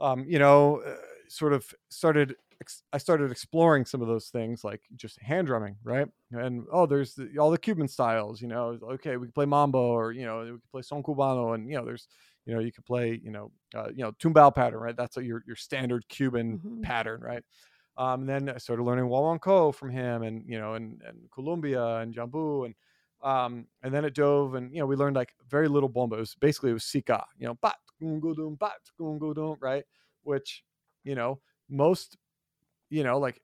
um, 0.00 0.24
you 0.28 0.38
know, 0.38 0.82
uh, 0.86 0.96
sort 1.28 1.52
of 1.52 1.72
started. 1.88 2.36
Ex- 2.60 2.82
I 2.92 2.98
started 2.98 3.30
exploring 3.30 3.84
some 3.84 4.00
of 4.02 4.08
those 4.08 4.28
things, 4.28 4.64
like 4.64 4.82
just 4.96 5.20
hand 5.20 5.46
drumming, 5.46 5.76
right? 5.82 6.08
And 6.32 6.66
oh, 6.72 6.86
there's 6.86 7.14
the, 7.14 7.36
all 7.38 7.50
the 7.50 7.58
Cuban 7.58 7.88
styles, 7.88 8.40
you 8.40 8.48
know. 8.48 8.78
Okay, 8.94 9.16
we 9.16 9.26
could 9.26 9.34
play 9.34 9.46
mambo, 9.46 9.78
or 9.78 10.12
you 10.12 10.24
know, 10.24 10.40
we 10.44 10.50
could 10.52 10.70
play 10.72 10.82
son 10.82 11.02
cubano, 11.02 11.54
and 11.54 11.68
you 11.68 11.76
know, 11.76 11.84
there's, 11.84 12.08
you 12.46 12.54
know, 12.54 12.60
you 12.60 12.72
could 12.72 12.86
play, 12.86 13.20
you 13.22 13.30
know, 13.30 13.52
uh, 13.74 13.88
you 13.90 14.02
know, 14.02 14.12
tumbao 14.12 14.54
pattern, 14.54 14.80
right? 14.80 14.96
That's 14.96 15.16
a, 15.18 15.24
your 15.24 15.42
your 15.46 15.56
standard 15.56 16.08
Cuban 16.08 16.60
Mhm. 16.62 16.82
pattern, 16.82 17.20
right? 17.20 17.44
Um, 17.96 18.20
and 18.22 18.28
then 18.28 18.48
I 18.50 18.58
started 18.58 18.82
learning 18.82 19.06
guaguancó 19.06 19.74
from 19.74 19.90
him, 19.90 20.22
and 20.22 20.44
you 20.46 20.58
know, 20.58 20.74
and 20.74 21.00
and 21.02 21.30
Columbia 21.30 21.82
and 21.96 22.14
yambú, 22.14 22.66
and 22.66 22.74
um, 23.22 23.68
and 23.82 23.94
then 23.94 24.04
it 24.04 24.14
dove, 24.14 24.54
and 24.54 24.72
you 24.72 24.80
know, 24.80 24.86
we 24.86 24.96
learned 24.96 25.16
like 25.16 25.34
very 25.48 25.68
little 25.68 25.88
bomba. 25.88 26.16
It 26.16 26.20
was 26.20 26.34
basically 26.34 26.70
it 26.70 26.74
was 26.74 26.84
sika, 26.84 27.24
you 27.38 27.46
know, 27.46 27.54
bat 27.54 27.76
gungudum, 28.00 28.58
bat 28.58 28.80
gungudum, 29.00 29.56
right? 29.60 29.84
Which, 30.22 30.62
you 31.04 31.14
know, 31.14 31.40
most, 31.68 32.16
you 32.90 33.04
know, 33.04 33.18
like 33.18 33.40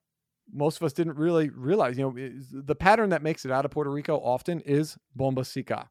most 0.51 0.77
of 0.77 0.83
us 0.83 0.93
didn't 0.93 1.15
really 1.17 1.49
realize, 1.49 1.97
you 1.97 2.03
know, 2.03 2.61
the 2.61 2.75
pattern 2.75 3.09
that 3.09 3.23
makes 3.23 3.45
it 3.45 3.51
out 3.51 3.65
of 3.65 3.71
Puerto 3.71 3.89
Rico 3.91 4.17
often 4.19 4.59
is 4.61 4.97
bomba 5.15 5.45
sika, 5.45 5.89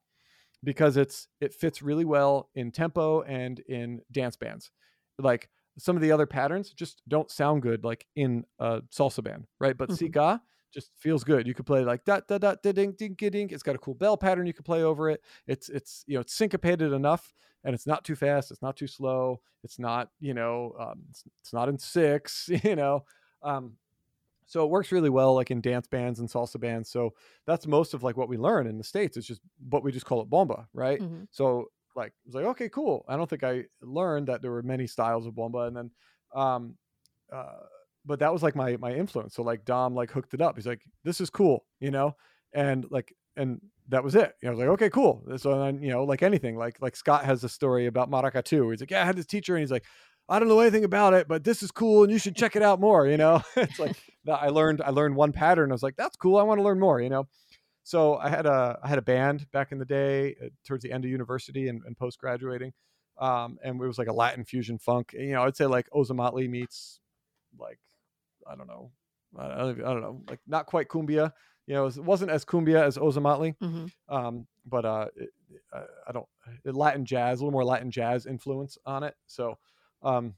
because 0.65 0.97
it's 0.97 1.29
it 1.41 1.55
fits 1.55 1.83
really 1.83 2.05
well 2.05 2.51
in 2.55 2.71
tempo 2.71 3.23
and 3.23 3.61
in 3.61 4.03
dance 4.13 4.37
bands. 4.37 4.71
Like 5.19 5.51
some 5.79 5.97
of 5.97 6.03
the 6.03 6.13
other 6.13 6.27
patterns 6.27 6.73
just 6.73 7.03
don't 7.09 7.31
sound 7.31 7.63
good 7.63 7.85
like 7.85 8.07
in 8.17 8.45
a 8.59 8.83
salsa 8.83 9.23
band, 9.25 9.47
right? 9.61 9.77
But 9.77 9.93
Mhm. 9.93 9.93
sika 9.93 10.43
just 10.73 10.91
feels 10.97 11.25
good. 11.25 11.47
You 11.47 11.55
could 11.55 11.67
play 11.67 11.85
like 11.85 12.05
da 12.05 12.21
da 12.27 12.39
da 12.39 12.55
da 12.63 12.73
ding 12.73 12.93
ding 12.93 13.15
ding. 13.15 13.51
It's 13.51 13.63
got 13.63 13.75
a 13.75 13.79
cool 13.79 13.95
bell 13.95 14.17
pattern 14.17 14.47
you 14.47 14.55
could 14.55 14.65
play 14.65 14.83
over 14.83 15.11
it. 15.11 15.23
It's 15.47 15.69
it's 15.69 16.05
you 16.07 16.15
know 16.15 16.21
it's 16.21 16.35
syncopated 16.35 16.93
enough, 16.93 17.35
and 17.65 17.75
it's 17.75 17.87
not 17.87 18.05
too 18.05 18.17
fast. 18.17 18.51
It's 18.51 18.63
not 18.63 18.77
too 18.77 18.87
slow. 18.87 19.43
It's 19.65 19.79
not 19.79 20.11
you 20.21 20.35
know 20.35 20.75
um, 20.79 21.05
it's, 21.11 21.25
it's 21.41 21.53
not 21.53 21.69
in 21.69 21.79
six. 21.79 22.49
You 22.65 22.77
know, 22.77 23.05
um, 23.43 23.77
so 24.47 24.65
it 24.65 24.71
works 24.71 24.93
really 24.93 25.11
well 25.11 25.35
like 25.35 25.51
in 25.51 25.61
dance 25.61 25.87
bands 25.87 26.21
and 26.21 26.29
salsa 26.29 26.61
bands. 26.61 26.91
So 26.91 27.15
that's 27.47 27.67
most 27.67 27.95
of 27.95 28.03
like 28.03 28.17
what 28.17 28.29
we 28.29 28.37
learn 28.37 28.67
in 28.67 28.79
the 28.79 28.85
states. 28.85 29.17
It's 29.17 29.27
just 29.27 29.41
but 29.61 29.83
we 29.83 29.93
just 29.93 30.07
call 30.07 30.21
it 30.21 30.29
bomba, 30.31 30.69
right? 30.75 31.01
Mhm. 31.01 31.27
So 31.31 31.69
like 31.97 32.09
it 32.09 32.27
was 32.27 32.35
like 32.35 32.45
okay, 32.47 32.69
cool. 32.69 33.05
I 33.09 33.17
don't 33.17 33.29
think 33.31 33.45
I 33.45 33.65
learned 33.81 34.29
that 34.29 34.43
there 34.43 34.51
were 34.51 34.63
many 34.63 34.87
styles 34.87 35.27
of 35.27 35.35
bomba, 35.35 35.61
and 35.61 35.77
then 35.77 35.91
um, 36.35 36.77
uh, 37.33 37.61
but 38.05 38.19
that 38.19 38.33
was 38.33 38.43
like 38.43 38.57
my 38.57 38.77
my 38.77 38.93
influence. 38.93 39.35
So 39.35 39.43
like 39.43 39.65
Dom 39.65 39.95
like 39.95 40.11
hooked 40.11 40.35
it 40.35 40.41
up. 40.41 40.57
He's 40.57 40.67
like, 40.67 40.83
this 41.05 41.21
is 41.21 41.31
cool, 41.31 41.65
you 41.81 41.91
know, 41.91 42.17
and 42.53 42.87
like 42.91 43.15
and 43.37 43.61
that 43.89 44.05
was 44.05 44.15
it. 44.15 44.35
You 44.43 44.47
know, 44.47 44.49
I 44.49 44.55
was 44.55 44.59
like, 44.61 44.69
okay, 44.69 44.91
cool. 44.91 45.23
So 45.37 45.59
then 45.59 45.83
you 45.83 45.91
know, 45.91 46.05
like 46.05 46.23
anything, 46.23 46.57
like 46.57 46.81
like 46.81 46.97
Scott 46.97 47.25
has 47.25 47.45
a 47.45 47.49
story 47.49 47.87
about 47.87 48.11
maraca 48.11 48.43
Maracatu. 48.43 48.71
He's 48.71 48.81
like, 48.81 48.91
yeah, 48.91 49.03
I 49.03 49.07
had 49.07 49.17
this 49.17 49.27
teacher, 49.27 49.55
and 49.55 49.61
he's 49.63 49.71
like. 49.73 49.85
I 50.33 50.39
don't 50.39 50.49
know 50.49 50.61
anything 50.61 50.85
about 50.85 51.15
it, 51.15 51.29
but 51.29 51.45
this 51.45 51.63
is 51.63 51.71
cool, 51.71 52.03
and 52.05 52.13
you 52.13 52.19
should 52.19 52.35
check 52.35 52.57
it 52.57 52.63
out 52.63 52.81
more. 52.81 53.07
You 53.07 53.17
know, 53.19 53.43
it's 53.57 53.79
like 53.79 53.97
I 54.29 54.49
learned. 54.49 54.81
I 54.83 54.91
learned 54.91 55.15
one 55.17 55.33
pattern. 55.33 55.71
I 55.71 55.75
was 55.75 55.83
like, 55.83 55.97
that's 55.97 56.17
cool. 56.17 56.37
I 56.39 56.43
want 56.43 56.59
to 56.59 56.63
learn 56.65 56.81
more. 56.81 57.01
You 57.01 57.11
know, 57.11 57.29
so 57.83 58.17
I 58.17 58.29
had 58.29 58.47
a 58.47 58.79
I 58.83 58.89
had 58.89 58.99
a 58.99 59.03
band 59.03 59.51
back 59.53 59.73
in 59.73 59.79
the 59.79 59.85
day 59.85 60.37
uh, 60.43 60.49
towards 60.67 60.83
the 60.83 60.93
end 60.93 61.05
of 61.05 61.11
university 61.11 61.69
and, 61.69 61.83
and 61.85 61.97
post 61.97 62.19
graduating, 62.19 62.73
um, 63.19 63.59
and 63.63 63.81
it 63.81 63.87
was 63.87 63.99
like 63.99 64.09
a 64.09 64.13
Latin 64.13 64.45
fusion 64.45 64.79
funk. 64.79 65.13
You 65.13 65.33
know, 65.33 65.43
I'd 65.43 65.57
say 65.57 65.67
like 65.67 65.89
Ozomatli 65.91 66.49
meets 66.49 67.01
like 67.59 67.79
I 68.51 68.57
don't 68.57 68.67
know, 68.69 68.91
I 69.39 69.49
don't, 69.49 69.81
I 69.85 69.93
don't 69.93 70.01
know, 70.01 70.23
like 70.29 70.41
not 70.47 70.67
quite 70.67 70.89
cumbia. 70.89 71.33
You 71.67 71.75
know, 71.75 71.87
it 71.87 71.97
wasn't 71.99 72.33
as 72.33 72.45
cumbia 72.45 72.83
as 72.83 72.99
Ozomatli, 72.99 73.55
Mhm. 73.63 73.93
um, 74.09 74.47
but 74.67 74.85
uh, 74.85 75.07
it, 75.15 75.31
I, 75.73 75.83
I 76.09 76.13
don't 76.13 76.27
Latin 76.65 77.05
jazz, 77.05 77.39
a 77.39 77.43
little 77.45 77.53
more 77.53 77.65
Latin 77.65 77.91
jazz 77.91 78.27
influence 78.27 78.79
on 78.85 79.05
it. 79.05 79.15
So, 79.27 79.59
um, 80.03 80.35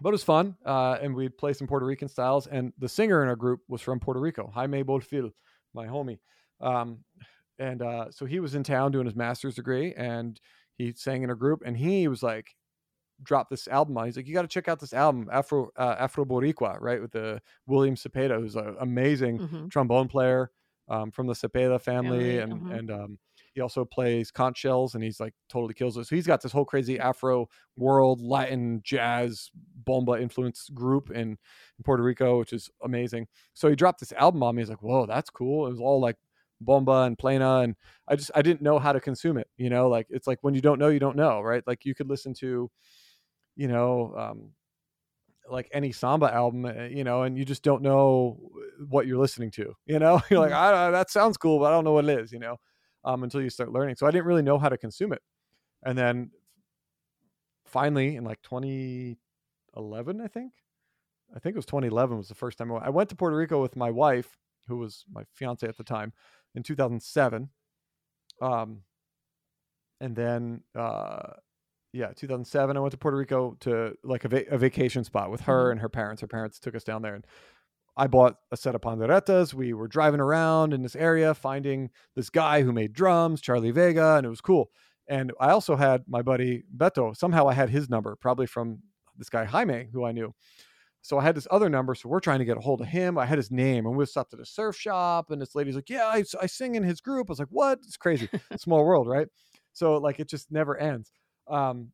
but 0.00 0.10
it 0.10 0.12
was 0.12 0.24
fun, 0.24 0.56
uh, 0.64 0.98
and 1.02 1.14
we'd 1.14 1.36
play 1.36 1.52
some 1.52 1.66
Puerto 1.66 1.84
Rican 1.86 2.08
styles. 2.08 2.46
And 2.46 2.72
the 2.78 2.88
singer 2.88 3.22
in 3.22 3.28
our 3.28 3.36
group 3.36 3.60
was 3.68 3.82
from 3.82 4.00
Puerto 4.00 4.20
Rico, 4.20 4.50
Jaime 4.54 4.82
Bolfil, 4.82 5.32
my 5.74 5.86
homie. 5.86 6.18
Um, 6.60 7.04
and 7.58 7.82
uh, 7.82 8.10
so 8.10 8.24
he 8.24 8.40
was 8.40 8.54
in 8.54 8.62
town 8.62 8.92
doing 8.92 9.04
his 9.06 9.14
master's 9.14 9.56
degree, 9.56 9.92
and 9.94 10.40
he 10.76 10.92
sang 10.92 11.22
in 11.22 11.30
a 11.30 11.34
group, 11.34 11.62
and 11.66 11.76
he 11.76 12.08
was 12.08 12.22
like, 12.22 12.54
dropped 13.22 13.50
this 13.50 13.68
album 13.68 13.98
on. 13.98 14.06
He's 14.06 14.16
like, 14.16 14.26
you 14.26 14.32
got 14.32 14.42
to 14.42 14.48
check 14.48 14.68
out 14.68 14.80
this 14.80 14.94
album, 14.94 15.28
Afro 15.30 15.70
uh, 15.76 15.96
Afro 15.98 16.24
Boricua, 16.24 16.78
right, 16.80 17.02
with 17.02 17.12
the 17.12 17.42
William 17.66 17.94
Cepeda, 17.94 18.40
who's 18.40 18.56
an 18.56 18.76
amazing 18.80 19.38
Mhm. 19.38 19.70
trombone 19.70 20.08
player 20.08 20.50
um, 20.88 21.10
from 21.10 21.26
the 21.26 21.34
Cepeda 21.34 21.78
family, 21.80 22.38
Family, 22.38 22.38
and 22.38 22.52
mhm. 22.54 22.78
and 22.78 22.90
um, 22.90 23.18
he 23.54 23.60
also 23.60 23.84
plays 23.84 24.30
conch 24.30 24.58
shells, 24.58 24.94
and 24.94 25.02
he's 25.02 25.20
like 25.20 25.34
totally 25.48 25.74
kills 25.74 25.96
it. 25.96 26.06
So 26.06 26.14
he's 26.16 26.26
got 26.26 26.40
this 26.42 26.52
whole 26.52 26.64
crazy 26.64 26.98
Afro 26.98 27.48
world 27.76 28.20
Latin 28.20 28.80
jazz 28.84 29.50
bomba 29.84 30.20
influence 30.20 30.68
group 30.70 31.10
in, 31.10 31.30
in 31.30 31.38
Puerto 31.84 32.02
Rico, 32.02 32.38
which 32.38 32.52
is 32.52 32.70
amazing. 32.84 33.26
So 33.54 33.68
he 33.68 33.76
dropped 33.76 34.00
this 34.00 34.12
album 34.12 34.42
on 34.42 34.54
me. 34.56 34.62
He's 34.62 34.70
like, 34.70 34.82
whoa, 34.82 35.06
that's 35.06 35.30
cool. 35.30 35.66
It 35.66 35.70
was 35.70 35.80
all 35.80 36.00
like 36.00 36.16
bomba 36.60 37.02
and 37.02 37.18
plena, 37.18 37.60
and 37.60 37.74
I 38.08 38.16
just 38.16 38.30
I 38.34 38.42
didn't 38.42 38.62
know 38.62 38.78
how 38.78 38.92
to 38.92 39.00
consume 39.00 39.36
it. 39.38 39.48
You 39.56 39.70
know, 39.70 39.88
like 39.88 40.06
it's 40.10 40.26
like 40.26 40.38
when 40.42 40.54
you 40.54 40.60
don't 40.60 40.78
know, 40.78 40.88
you 40.88 41.00
don't 41.00 41.16
know, 41.16 41.40
right? 41.40 41.64
Like 41.66 41.84
you 41.84 41.94
could 41.94 42.08
listen 42.08 42.34
to, 42.34 42.70
you 43.56 43.68
know. 43.68 44.14
Um, 44.16 44.50
like 45.50 45.68
any 45.72 45.90
samba 45.92 46.32
album, 46.32 46.64
uh, 46.64 46.84
you 46.84 47.02
know, 47.02 47.22
and 47.22 47.36
you 47.36 47.44
just 47.44 47.62
don't 47.62 47.82
know 47.82 48.38
what 48.88 49.06
you're 49.06 49.18
listening 49.18 49.50
to, 49.52 49.74
you 49.86 49.98
know. 49.98 50.20
You're 50.30 50.38
like, 50.40 50.52
Mhm. 50.52 50.54
I, 50.54 50.90
that 50.92 51.10
sounds 51.10 51.36
cool, 51.36 51.58
but 51.58 51.64
I 51.66 51.70
don't 51.70 51.84
know 51.84 51.92
what 51.92 52.08
it 52.08 52.20
is, 52.20 52.30
you 52.32 52.38
know, 52.38 52.56
um, 53.04 53.22
until 53.24 53.40
you 53.42 53.50
start 53.50 53.72
learning. 53.72 53.96
So 53.96 54.06
I 54.06 54.10
didn't 54.10 54.26
really 54.26 54.42
know 54.42 54.58
how 54.58 54.68
to 54.68 54.78
consume 54.78 55.12
it, 55.12 55.22
and 55.82 55.96
then 55.96 56.30
finally 57.66 58.16
in 58.16 58.24
like 58.24 58.42
2011, 58.42 60.20
I 60.20 60.26
think, 60.26 60.52
I 61.34 61.38
think 61.38 61.54
it 61.54 61.58
was 61.58 61.66
2011 61.66 62.16
was 62.18 62.28
the 62.28 62.34
first 62.34 62.58
time 62.58 62.70
I 62.70 62.74
went. 62.74 62.86
I 62.86 62.90
went 62.90 63.08
to 63.10 63.16
Puerto 63.16 63.36
Rico 63.36 63.60
with 63.62 63.76
my 63.76 63.90
wife, 63.90 64.36
who 64.68 64.78
was 64.78 65.04
my 65.10 65.22
fiance 65.34 65.66
at 65.66 65.76
the 65.76 65.84
time, 65.84 66.12
in 66.54 66.62
2007. 66.62 67.48
Um, 68.40 68.82
and 70.00 70.16
then 70.16 70.62
uh, 70.74 71.34
yeah, 71.92 72.12
2007. 72.14 72.76
I 72.76 72.80
went 72.80 72.92
to 72.92 72.98
Puerto 72.98 73.16
Rico 73.16 73.56
to 73.60 73.94
like 74.02 74.24
a, 74.24 74.28
va- 74.28 74.48
a 74.50 74.58
vacation 74.58 75.04
spot 75.04 75.30
with 75.30 75.42
her 75.42 75.68
Mhm. 75.68 75.72
and 75.72 75.80
her 75.80 75.88
parents. 75.88 76.20
Her 76.22 76.26
parents 76.28 76.58
took 76.58 76.74
us 76.74 76.84
down 76.84 77.02
there, 77.02 77.14
and 77.14 77.26
I 78.00 78.06
bought 78.06 78.36
a 78.50 78.56
set 78.56 78.74
of 78.74 78.80
panderetas. 78.80 79.52
We 79.52 79.74
were 79.74 79.86
driving 79.86 80.20
around 80.20 80.72
in 80.72 80.80
this 80.80 80.96
area, 80.96 81.34
finding 81.34 81.90
this 82.16 82.30
guy 82.30 82.62
who 82.62 82.72
made 82.72 82.94
drums, 82.94 83.42
Charlie 83.42 83.72
Vega, 83.72 84.16
and 84.16 84.24
it 84.24 84.30
was 84.30 84.40
cool. 84.40 84.70
And 85.06 85.32
I 85.38 85.50
also 85.50 85.76
had 85.76 86.04
my 86.08 86.22
buddy 86.22 86.62
Beto. 86.74 87.14
Somehow 87.14 87.46
I 87.46 87.52
had 87.52 87.68
his 87.68 87.90
number, 87.90 88.16
probably 88.16 88.46
from 88.46 88.78
this 89.18 89.28
guy 89.28 89.44
Jaime, 89.44 89.88
who 89.92 90.06
I 90.06 90.12
knew. 90.12 90.32
So 91.02 91.18
I 91.18 91.24
had 91.24 91.34
this 91.34 91.46
other 91.50 91.68
number. 91.68 91.94
So 91.94 92.08
we're 92.08 92.20
trying 92.20 92.38
to 92.38 92.46
get 92.46 92.56
a 92.56 92.60
hold 92.60 92.80
of 92.80 92.86
him. 92.86 93.18
I 93.18 93.26
had 93.26 93.36
his 93.36 93.50
name, 93.50 93.84
and 93.84 93.94
we 93.94 94.06
stopped 94.06 94.32
at 94.32 94.40
a 94.40 94.46
surf 94.46 94.78
shop. 94.78 95.30
And 95.30 95.38
this 95.42 95.54
lady's 95.54 95.74
like, 95.74 95.90
"Yeah, 95.90 96.06
I, 96.06 96.24
I 96.40 96.46
sing 96.46 96.76
in 96.76 96.82
his 96.82 97.02
group." 97.02 97.28
I 97.28 97.32
was 97.32 97.38
like, 97.38 97.48
"What? 97.50 97.80
It's 97.84 97.98
crazy, 97.98 98.30
small 98.56 98.82
world, 98.82 99.08
right?" 99.08 99.28
So 99.74 99.98
like 99.98 100.20
it 100.20 100.28
just 100.28 100.50
never 100.50 100.78
ends. 100.78 101.12
Um, 101.48 101.92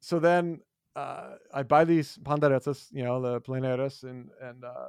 so 0.00 0.18
then 0.18 0.60
uh, 0.94 1.36
I 1.54 1.62
buy 1.62 1.86
these 1.86 2.18
panderetas, 2.22 2.88
you 2.90 3.02
know, 3.02 3.22
the 3.22 3.40
pleneras, 3.40 4.02
and 4.02 4.28
and 4.42 4.62
uh, 4.62 4.88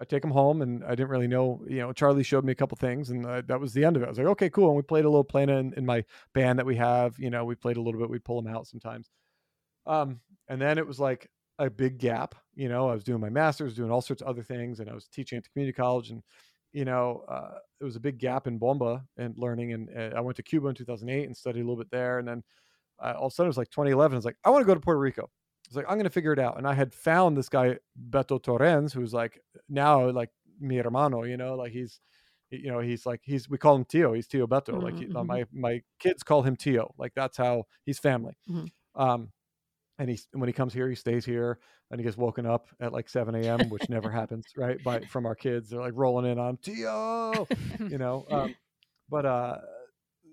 I 0.00 0.04
take 0.04 0.22
him 0.22 0.30
home, 0.30 0.62
and 0.62 0.84
I 0.84 0.90
didn't 0.90 1.08
really 1.08 1.26
know. 1.26 1.60
You 1.66 1.78
know, 1.78 1.92
Charlie 1.92 2.22
showed 2.22 2.44
me 2.44 2.52
a 2.52 2.54
couple 2.56 2.76
things, 2.76 3.10
and 3.10 3.26
uh, 3.26 3.42
that 3.46 3.60
was 3.60 3.72
the 3.72 3.84
end 3.84 3.96
of 3.96 4.02
it. 4.02 4.06
I 4.06 4.08
was 4.08 4.18
like, 4.18 4.28
okay, 4.28 4.50
cool. 4.50 4.68
And 4.68 4.76
we 4.76 4.82
played 4.82 5.04
a 5.04 5.08
little 5.08 5.24
plena 5.24 5.56
in, 5.56 5.74
in 5.74 5.84
my 5.84 6.04
band 6.34 6.58
that 6.58 6.66
we 6.66 6.76
have. 6.76 7.18
You 7.18 7.30
know, 7.30 7.44
we 7.44 7.54
played 7.54 7.76
a 7.76 7.82
little 7.82 8.00
bit. 8.00 8.08
We'd 8.08 8.24
pull 8.24 8.40
them 8.40 8.52
out 8.52 8.66
sometimes. 8.66 9.10
Um, 9.86 10.20
and 10.48 10.60
then 10.60 10.78
it 10.78 10.86
was 10.86 11.00
like 11.00 11.28
a 11.58 11.68
big 11.68 11.98
gap. 11.98 12.34
You 12.54 12.68
know, 12.68 12.88
I 12.88 12.94
was 12.94 13.02
doing 13.02 13.20
my 13.20 13.30
master's, 13.30 13.74
doing 13.74 13.90
all 13.90 14.02
sorts 14.02 14.22
of 14.22 14.28
other 14.28 14.42
things, 14.42 14.80
and 14.80 14.88
I 14.88 14.94
was 14.94 15.08
teaching 15.08 15.36
at 15.36 15.44
the 15.44 15.50
community 15.50 15.74
college, 15.76 16.10
and 16.10 16.22
you 16.72 16.84
know, 16.84 17.24
uh, 17.28 17.58
it 17.80 17.84
was 17.84 17.96
a 17.96 18.00
big 18.00 18.18
gap 18.18 18.46
in 18.46 18.58
bomba 18.58 19.04
and 19.16 19.36
learning. 19.36 19.72
And 19.72 20.14
I 20.14 20.20
went 20.20 20.36
to 20.36 20.42
Cuba 20.42 20.68
in 20.68 20.74
2008 20.74 21.24
and 21.24 21.36
studied 21.36 21.60
a 21.60 21.64
little 21.64 21.76
bit 21.76 21.90
there, 21.90 22.18
and 22.18 22.28
then 22.28 22.44
uh, 23.02 23.14
all 23.16 23.26
of 23.26 23.32
a 23.32 23.34
sudden 23.34 23.48
it 23.48 23.50
was 23.50 23.58
like 23.58 23.70
2011. 23.70 24.14
I 24.14 24.18
was 24.18 24.24
like, 24.24 24.36
I 24.44 24.50
want 24.50 24.62
to 24.62 24.66
go 24.66 24.74
to 24.74 24.80
Puerto 24.80 25.00
Rico. 25.00 25.30
Was 25.68 25.76
like, 25.76 25.86
I'm 25.88 25.94
going 25.96 26.04
to 26.04 26.10
figure 26.10 26.32
it 26.32 26.38
out. 26.38 26.56
And 26.58 26.66
I 26.66 26.74
had 26.74 26.92
found 26.94 27.36
this 27.36 27.48
guy, 27.48 27.76
Beto 28.10 28.42
Torrens, 28.42 28.92
who's 28.92 29.12
like 29.12 29.40
now 29.68 30.08
like 30.10 30.30
mi 30.60 30.76
hermano, 30.76 31.24
you 31.24 31.36
know, 31.36 31.54
like 31.56 31.72
he's, 31.72 32.00
you 32.50 32.70
know, 32.70 32.80
he's 32.80 33.04
like, 33.04 33.20
he's, 33.22 33.48
we 33.50 33.58
call 33.58 33.76
him 33.76 33.84
Tio. 33.84 34.14
He's 34.14 34.26
Tio 34.26 34.46
Beto. 34.46 34.74
Mhm, 34.74 34.82
Like 34.82 34.98
he, 34.98 35.04
mhm. 35.06 35.26
my, 35.26 35.44
my 35.52 35.82
kids 35.98 36.22
call 36.22 36.42
him 36.42 36.56
Tio. 36.56 36.94
Like 36.98 37.12
that's 37.14 37.36
how 37.36 37.64
he's 37.84 37.98
family. 37.98 38.36
Mhm. 38.50 38.68
Um, 38.94 39.32
and 39.98 40.08
he's, 40.08 40.26
when 40.32 40.48
he 40.48 40.52
comes 40.52 40.72
here, 40.72 40.88
he 40.88 40.94
stays 40.94 41.24
here 41.24 41.58
and 41.90 42.00
he 42.00 42.04
gets 42.04 42.16
woken 42.16 42.46
up 42.46 42.68
at 42.80 42.92
like 42.92 43.08
7 43.08 43.34
a.m., 43.34 43.68
which 43.68 43.88
never 43.90 44.10
happens, 44.20 44.46
right? 44.56 44.82
By, 44.82 45.00
from 45.00 45.26
our 45.26 45.34
kids, 45.34 45.70
they're 45.70 45.80
like 45.80 45.92
rolling 45.96 46.30
in 46.30 46.38
on 46.38 46.56
Tio, 46.58 47.46
you 47.80 47.98
know? 47.98 48.24
Um, 48.30 48.54
but, 49.10 49.26
uh, 49.26 49.58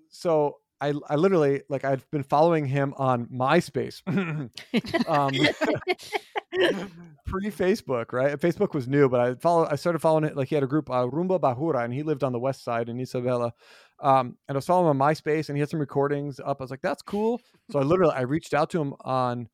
so 0.08 0.58
I, 0.80 0.92
I 1.08 1.16
literally 1.16 1.62
like 1.68 1.84
I've 1.84 2.08
been 2.10 2.22
following 2.22 2.66
him 2.66 2.94
on 2.96 3.26
MySpace. 3.26 4.02
um, 5.08 5.32
pre 7.26 7.50
Facebook, 7.50 8.12
right? 8.12 8.38
Facebook 8.38 8.74
was 8.74 8.86
new, 8.86 9.08
but 9.08 9.20
I 9.20 9.34
follow. 9.36 9.66
I 9.70 9.76
started 9.76 10.00
following 10.00 10.24
it. 10.24 10.36
Like 10.36 10.48
he 10.48 10.54
had 10.54 10.64
a 10.64 10.68
group, 10.68 10.90
uh, 10.90 11.06
Rumba 11.06 11.40
Bahura, 11.40 11.84
and 11.84 11.94
he 11.94 12.02
lived 12.02 12.22
on 12.22 12.32
the 12.32 12.38
west 12.38 12.62
side 12.62 12.88
in 12.88 12.98
Isabela. 12.98 13.52
Um, 14.00 14.36
and 14.48 14.56
I 14.56 14.58
was 14.58 14.66
following 14.66 14.90
him 14.90 15.00
on 15.00 15.14
MySpace, 15.14 15.48
and 15.48 15.56
he 15.56 15.60
had 15.60 15.70
some 15.70 15.80
recordings 15.80 16.40
up. 16.40 16.60
I 16.60 16.64
was 16.64 16.70
like, 16.70 16.82
"That's 16.82 17.02
cool." 17.02 17.40
So 17.70 17.78
I 17.78 17.82
literally 17.82 18.14
I 18.14 18.22
reached 18.22 18.52
out 18.52 18.70
to 18.70 18.80
him 18.80 18.94
on 19.00 19.48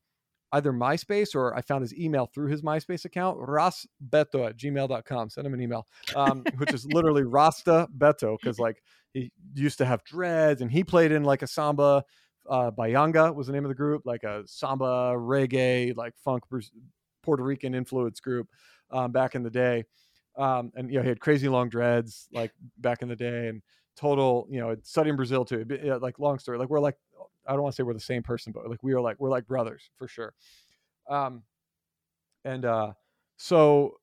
either 0.53 0.71
MySpace 0.71 1.35
or 1.35 1.55
I 1.55 1.61
found 1.61 1.81
his 1.81 1.95
email 1.95 2.27
through 2.27 2.47
his 2.47 2.61
MySpace 2.61 3.05
account, 3.05 3.39
rasbeto 3.39 4.47
at 4.47 4.57
gmail.com. 4.57 5.29
Send 5.29 5.47
him 5.47 5.53
an 5.53 5.61
email, 5.61 5.87
um, 6.15 6.43
which 6.57 6.73
is 6.73 6.85
literally 6.85 7.23
Rasta 7.25 7.87
Beto, 7.97 8.37
because 8.39 8.59
like 8.59 8.81
he 9.13 9.31
used 9.53 9.77
to 9.77 9.85
have 9.85 10.03
dreads 10.03 10.61
and 10.61 10.71
he 10.71 10.83
played 10.83 11.11
in 11.11 11.23
like 11.23 11.41
a 11.41 11.47
samba. 11.47 12.03
Uh, 12.49 12.71
Bayanga 12.71 13.33
was 13.33 13.47
the 13.47 13.53
name 13.53 13.63
of 13.63 13.69
the 13.69 13.75
group, 13.75 14.03
like 14.05 14.23
a 14.23 14.43
samba, 14.45 15.13
reggae, 15.15 15.95
like 15.95 16.13
funk, 16.23 16.43
Puerto 17.21 17.43
Rican 17.43 17.73
influence 17.73 18.19
group 18.19 18.49
um, 18.91 19.11
back 19.11 19.35
in 19.35 19.43
the 19.43 19.49
day. 19.49 19.85
Um, 20.35 20.71
and 20.75 20.89
you 20.89 20.97
know, 20.97 21.03
he 21.03 21.09
had 21.09 21.19
crazy 21.19 21.47
long 21.47 21.69
dreads 21.69 22.27
like 22.33 22.51
back 22.79 23.01
in 23.01 23.07
the 23.07 23.15
day 23.15 23.47
and 23.47 23.61
total, 23.95 24.47
you 24.49 24.59
know, 24.59 24.75
studying 24.83 25.15
Brazil 25.15 25.45
too. 25.45 25.65
Like 26.01 26.19
long 26.19 26.39
story, 26.39 26.57
like 26.57 26.69
we're 26.69 26.79
like, 26.79 26.97
I 27.47 27.53
don't 27.53 27.61
want 27.61 27.73
to 27.73 27.75
say 27.75 27.83
we're 27.83 27.93
the 27.93 27.99
same 27.99 28.23
person, 28.23 28.51
but 28.51 28.69
like 28.69 28.81
we 28.83 28.93
are 28.93 29.01
like, 29.01 29.19
we're 29.19 29.29
like 29.29 29.47
brothers 29.47 29.89
for 29.97 30.07
sure. 30.07 30.33
Um, 31.09 31.43
and 32.45 32.65
uh, 32.65 32.93
so 33.37 33.99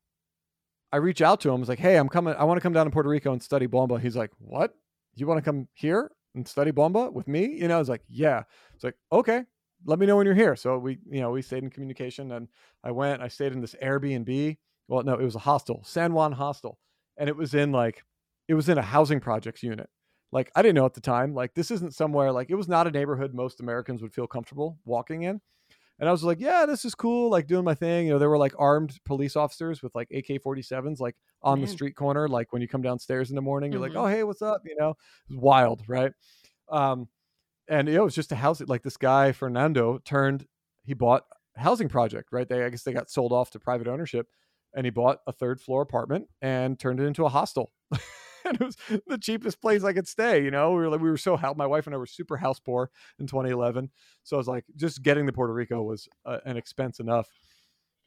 I 0.93 0.97
reach 0.97 1.21
out 1.21 1.41
to 1.41 1.49
him. 1.49 1.57
I 1.57 1.59
was 1.59 1.69
like, 1.69 1.79
Hey, 1.79 1.97
I'm 1.97 2.09
coming. 2.09 2.35
I 2.35 2.45
want 2.45 2.59
to 2.59 2.63
come 2.63 2.73
down 2.73 2.87
to 2.87 2.91
Puerto 2.91 3.09
Rico 3.09 3.33
and 3.33 3.43
study 3.43 3.67
bomba. 3.67 3.99
He's 3.99 4.17
like, 4.17 4.31
what? 4.39 4.75
You 5.15 5.27
want 5.27 5.39
to 5.39 5.43
come 5.43 5.69
here 5.73 6.11
and 6.35 6.47
study 6.47 6.71
bomba 6.71 7.11
with 7.11 7.29
me? 7.29 7.47
You 7.47 7.69
know, 7.69 7.77
I 7.77 7.79
was 7.79 7.89
like, 7.89 8.03
yeah. 8.09 8.43
It's 8.75 8.85
like, 8.85 8.97
okay, 9.13 9.45
let 9.85 9.99
me 9.99 10.07
know 10.07 10.17
when 10.17 10.27
you're 10.27 10.35
here. 10.35 10.57
So 10.57 10.79
we, 10.79 10.99
you 11.11 11.21
know, 11.21 11.31
we 11.31 11.43
stayed 11.43 11.63
in 11.63 11.71
communication 11.71 12.33
and 12.33 12.49
I 12.85 12.91
went, 12.91 13.23
I 13.23 13.29
stayed 13.29 13.53
in 13.53 13.61
this 13.61 13.75
Airbnb. 13.83 14.57
Well, 14.89 15.03
no, 15.03 15.15
it 15.15 15.25
was 15.25 15.35
a 15.35 15.41
hostel, 15.41 15.83
San 15.85 16.13
Juan 16.13 16.33
hostel. 16.33 16.79
And 17.17 17.29
it 17.29 17.37
was 17.37 17.55
in 17.55 17.73
like, 17.73 18.03
it 18.49 18.55
was 18.55 18.69
in 18.69 18.79
a 18.79 18.83
housing 18.83 19.21
projects 19.21 19.63
unit. 19.63 19.89
Like 20.33 20.51
I 20.55 20.63
didn't 20.63 20.77
know 20.77 20.87
at 20.87 20.95
the 20.95 21.01
time, 21.01 21.35
like 21.35 21.55
this 21.55 21.71
isn't 21.71 21.95
somewhere 21.95 22.33
like 22.33 22.51
it 22.51 22.55
was 22.55 22.69
not 22.69 22.87
a 22.87 22.91
neighborhood 22.91 23.35
most 23.35 23.61
Americans 23.61 24.01
would 24.03 24.15
feel 24.15 24.27
comfortable 24.27 24.79
walking 24.85 25.23
in. 25.23 25.41
And 26.01 26.09
I 26.09 26.13
was 26.13 26.25
like, 26.25 26.41
yeah, 26.41 26.65
this 26.67 26.85
is 26.85 26.95
cool. 26.95 27.31
Like 27.31 27.47
doing 27.47 27.63
my 27.65 27.75
thing. 27.75 28.07
You 28.07 28.15
know, 28.15 28.19
there 28.19 28.31
were 28.31 28.39
like 28.39 28.55
armed 28.59 28.99
police 29.05 29.37
officers 29.37 29.83
with 29.83 29.95
like 29.95 30.09
AK 30.11 30.43
47s, 30.43 30.99
like 30.99 31.15
on 31.43 31.61
the 31.61 31.67
street 31.69 31.95
corner. 31.95 32.27
Like 32.27 32.53
when 32.53 32.63
you 32.63 32.69
come 32.69 32.83
downstairs 32.83 33.29
in 33.31 33.37
the 33.37 33.43
morning, 33.43 33.71
you're 33.71 33.81
Mhm. 33.81 33.95
like, 33.95 33.97
oh, 33.97 34.07
hey, 34.07 34.25
what's 34.25 34.41
up? 34.43 34.63
You 34.65 34.75
know, 34.79 34.91
it 34.91 34.97
was 35.29 35.37
wild. 35.39 35.83
Right. 35.87 36.13
Um, 36.71 37.09
and 37.69 37.89
it 37.89 38.01
was 38.03 38.15
just 38.15 38.33
a 38.33 38.37
house. 38.37 38.61
Like 38.63 38.83
this 38.83 38.97
guy, 38.97 39.33
Fernando 39.33 39.99
turned, 39.99 40.47
he 40.85 40.95
bought 40.95 41.25
a 41.57 41.61
housing 41.61 41.89
project, 41.91 42.31
right? 42.33 42.49
They, 42.49 42.65
I 42.65 42.71
guess 42.71 42.83
they 42.83 42.93
got 42.95 43.11
sold 43.11 43.33
off 43.33 43.51
to 43.51 43.61
private 43.61 43.87
ownership 43.87 44.27
and 44.75 44.87
he 44.87 44.91
bought 44.91 45.19
a 45.27 45.33
third 45.33 45.61
floor 45.61 45.83
apartment 45.83 46.29
and 46.41 46.79
turned 46.79 46.99
it 47.01 47.05
into 47.05 47.27
a 47.27 47.29
hostel. 47.29 47.73
it 48.55 48.61
was 48.61 48.77
the 49.07 49.19
cheapest 49.19 49.61
place 49.61 49.85
I 49.85 49.93
could 49.93 50.09
stay. 50.09 50.43
You 50.43 50.51
know, 50.51 50.71
we 50.71 50.77
were 50.77 50.89
like, 50.89 51.01
we 51.01 51.11
were 51.11 51.17
so. 51.17 51.39
My 51.57 51.67
wife 51.67 51.87
and 51.87 51.95
I 51.95 51.99
were 51.99 52.07
super 52.07 52.37
house 52.37 52.61
poor 52.61 52.91
in 53.19 53.27
2011. 53.27 53.91
So 54.23 54.37
I 54.37 54.39
was 54.39 54.49
like, 54.49 54.65
just 54.77 55.03
getting 55.03 55.27
to 55.27 55.33
Puerto 55.33 55.53
Rico 55.53 55.83
was 55.83 56.09
uh, 56.25 56.39
an 56.45 56.57
expense 56.57 57.01
enough. 57.01 57.29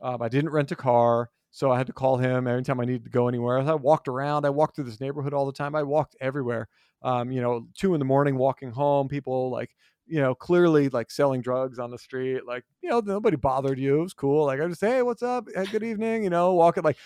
Um, 0.01 0.21
I 0.21 0.29
didn't 0.29 0.51
rent 0.51 0.71
a 0.71 0.75
car, 0.75 1.29
so 1.51 1.71
I 1.71 1.77
had 1.77 1.87
to 1.87 1.93
call 1.93 2.17
him 2.17 2.47
every 2.47 2.63
time 2.63 2.79
I 2.79 2.85
needed 2.85 3.05
to 3.05 3.09
go 3.09 3.27
anywhere. 3.27 3.59
I 3.59 3.73
walked 3.75 4.07
around. 4.07 4.45
I 4.45 4.49
walked 4.49 4.75
through 4.75 4.85
this 4.85 4.99
neighborhood 4.99 5.33
all 5.33 5.45
the 5.45 5.53
time. 5.53 5.75
I 5.75 5.83
walked 5.83 6.15
everywhere. 6.19 6.67
Um, 7.01 7.31
you 7.31 7.41
know, 7.41 7.67
two 7.77 7.93
in 7.93 7.99
the 7.99 8.05
morning, 8.05 8.37
walking 8.37 8.71
home. 8.71 9.07
People 9.07 9.49
like, 9.49 9.71
you 10.05 10.19
know, 10.21 10.35
clearly 10.35 10.89
like 10.89 11.09
selling 11.09 11.41
drugs 11.41 11.79
on 11.79 11.91
the 11.91 11.97
street. 11.97 12.45
Like, 12.45 12.63
you 12.81 12.89
know, 12.89 12.99
nobody 12.99 13.37
bothered 13.37 13.79
you. 13.79 13.99
It 13.99 14.03
was 14.03 14.13
cool. 14.13 14.45
Like, 14.45 14.59
I 14.59 14.67
just, 14.67 14.81
hey, 14.81 15.01
what's 15.01 15.23
up? 15.23 15.47
Hey, 15.53 15.65
good 15.65 15.83
evening. 15.83 16.23
You 16.23 16.29
know, 16.29 16.53
walking 16.53 16.83
like 16.83 16.97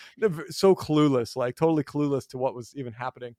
so 0.49 0.76
clueless, 0.76 1.36
like 1.36 1.56
totally 1.56 1.84
clueless 1.84 2.28
to 2.30 2.38
what 2.38 2.56
was 2.56 2.74
even 2.76 2.94
happening. 2.94 3.36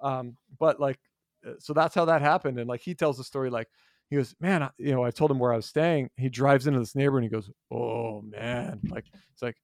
Um, 0.00 0.36
but 0.58 0.80
like, 0.80 0.98
uh, 1.46 1.52
so 1.58 1.72
that's 1.72 1.94
how 1.94 2.04
that 2.06 2.22
happened. 2.22 2.58
And 2.58 2.68
like, 2.68 2.80
he 2.80 2.94
tells 2.94 3.18
the 3.18 3.24
story 3.24 3.50
like, 3.50 3.68
he 4.10 4.16
goes, 4.16 4.34
man, 4.38 4.62
I, 4.62 4.70
you 4.78 4.92
know, 4.92 5.02
I 5.02 5.10
told 5.10 5.30
him 5.30 5.38
where 5.38 5.52
I 5.52 5.56
was 5.56 5.66
staying. 5.66 6.10
He 6.16 6.28
drives 6.28 6.66
into 6.66 6.78
this 6.78 6.94
neighborhood 6.94 7.24
and 7.24 7.32
he 7.32 7.34
goes, 7.34 7.50
oh 7.70 8.22
man, 8.22 8.80
like 8.90 9.06
it's 9.32 9.42
like 9.42 9.56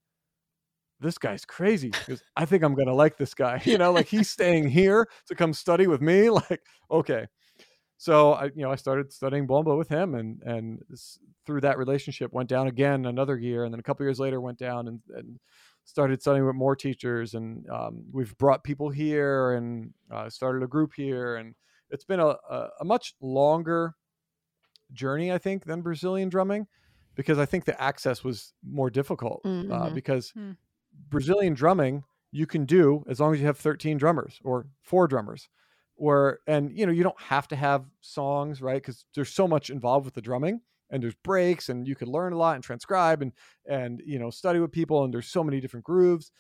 this 1.01 1.19
guy's 1.19 1.45
crazy. 1.45 1.91
because 1.91 2.23
I 2.37 2.45
think 2.45 2.63
I'm 2.63 2.75
gonna 2.75 2.95
like 2.95 3.17
this 3.17 3.35
guy. 3.35 3.61
You 3.71 3.79
know, 3.79 3.93
like 3.93 4.07
he's 4.07 4.29
staying 4.29 4.69
here 4.69 5.09
to 5.27 5.35
come 5.35 5.53
study 5.53 5.87
with 5.87 6.01
me. 6.01 6.31
Like, 6.51 6.63
okay. 6.91 7.27
So 8.03 8.33
I, 8.33 8.45
you 8.47 8.63
know, 8.63 8.71
I 8.73 8.77
started 8.77 9.13
studying 9.13 9.47
bomba 9.47 9.77
with 9.77 9.89
him, 9.91 10.15
and 10.15 10.43
and 10.43 10.83
through 11.45 11.61
that 11.61 11.77
relationship, 11.77 12.33
went 12.33 12.49
down 12.49 12.67
again 12.67 13.05
another 13.05 13.37
year, 13.37 13.65
and 13.65 13.73
then 13.75 13.79
a 13.81 13.83
couple 13.83 14.07
years 14.07 14.19
later, 14.19 14.41
went 14.41 14.59
down 14.59 14.89
and, 14.89 15.01
and 15.15 15.39
started 15.85 16.23
studying 16.23 16.47
with 16.47 16.55
more 16.57 16.75
teachers, 16.75 17.35
and 17.35 17.69
um, 17.69 18.05
we've 18.11 18.35
brought 18.39 18.65
people 18.65 18.89
here, 18.89 19.53
and 19.53 19.93
uh, 20.11 20.31
started 20.31 20.63
a 20.63 20.67
group 20.67 20.93
here, 20.95 21.37
and 21.37 21.55
it's 21.91 22.05
been 22.07 22.21
a, 22.21 22.29
a, 22.29 22.69
a 22.81 22.85
much 22.87 23.15
longer 23.21 23.95
journey, 24.93 25.31
I 25.33 25.39
think, 25.39 25.65
than 25.65 25.83
Brazilian 25.83 26.29
drumming, 26.31 26.67
because 27.15 27.39
I 27.39 27.45
think 27.47 27.65
the 27.67 27.81
access 27.81 28.25
was 28.25 28.55
more 28.63 28.91
difficult. 28.91 29.43
Uh, 29.45 29.91
Mhm. 29.91 29.95
because 29.95 30.31
Hmm. 30.31 30.53
Brazilian 31.09 31.55
drumming 31.55 32.05
you 32.33 32.47
can 32.47 32.65
do 32.65 33.05
as 33.09 33.21
long 33.21 33.35
as 33.35 33.41
you 33.41 33.47
have 33.47 33.59
13 33.59 33.99
drummers 33.99 34.41
or 34.45 34.69
four 34.83 35.07
drummers, 35.07 35.49
or 36.01 36.41
and 36.47 36.77
you 36.77 36.87
know 36.87 36.93
you 36.93 37.03
don't 37.03 37.21
have 37.21 37.47
to 37.49 37.57
have 37.57 37.85
songs, 38.01 38.63
right? 38.63 38.83
Because 38.83 39.05
there's 39.15 39.29
so 39.33 39.47
much 39.47 39.71
involved 39.71 40.07
with 40.07 40.15
the 40.15 40.23
drumming, 40.23 40.61
and 40.91 41.03
there's 41.03 41.15
breaks, 41.23 41.69
and 41.69 41.87
you 41.87 41.95
can 41.95 42.09
learn 42.09 42.33
a 42.33 42.39
lot 42.39 42.55
and 42.57 42.65
transcribe 42.65 43.23
and 43.23 43.33
and 43.69 44.03
you 44.05 44.19
know 44.19 44.31
study 44.31 44.59
with 44.59 44.73
people, 44.73 45.05
and 45.05 45.13
there's 45.13 45.29
so 45.29 45.45
many 45.45 45.61
different 45.61 45.85
grooves, 45.85 46.33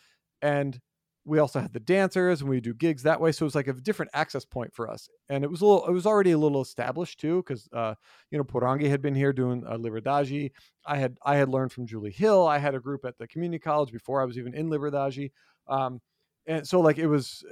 and 0.42 0.80
we 1.26 1.38
also 1.38 1.60
had 1.60 1.74
the 1.74 1.80
dancers 1.80 2.40
and 2.40 2.48
we 2.48 2.60
do 2.62 2.72
gigs 2.72 3.02
that 3.02 3.20
way. 3.20 3.30
So 3.30 3.44
it 3.44 3.48
was 3.48 3.54
like 3.54 3.68
a 3.68 3.74
different 3.74 4.10
access 4.14 4.46
point 4.46 4.74
for 4.74 4.90
us. 4.90 5.06
And 5.28 5.44
it 5.44 5.50
was 5.50 5.60
a 5.60 5.66
little 5.66 5.86
it 5.86 5.92
was 5.92 6.06
already 6.06 6.30
a 6.30 6.38
little 6.38 6.62
established 6.62 7.20
too 7.20 7.42
because 7.42 7.68
uh 7.74 7.94
you 8.30 8.38
know 8.38 8.44
porangi 8.44 8.88
had 8.88 9.02
been 9.02 9.14
here 9.14 9.32
doing 9.32 9.62
uh, 9.68 9.76
liberdade. 9.76 10.52
I 10.86 10.96
had 10.96 11.18
i 11.22 11.36
had 11.36 11.50
learned 11.50 11.72
from 11.72 11.86
julie 11.86 12.10
hill. 12.10 12.46
I 12.46 12.56
had 12.58 12.74
a 12.74 12.80
group 12.80 13.04
at 13.04 13.18
the 13.18 13.28
community 13.28 13.58
college 13.58 13.92
before 13.92 14.22
i 14.22 14.24
was 14.24 14.38
even 14.38 14.54
in 14.54 14.70
liberdade. 14.70 15.30
Um 15.68 16.00
and 16.46 16.66
so 16.66 16.80
like 16.80 16.96
it 16.96 17.06
was 17.06 17.44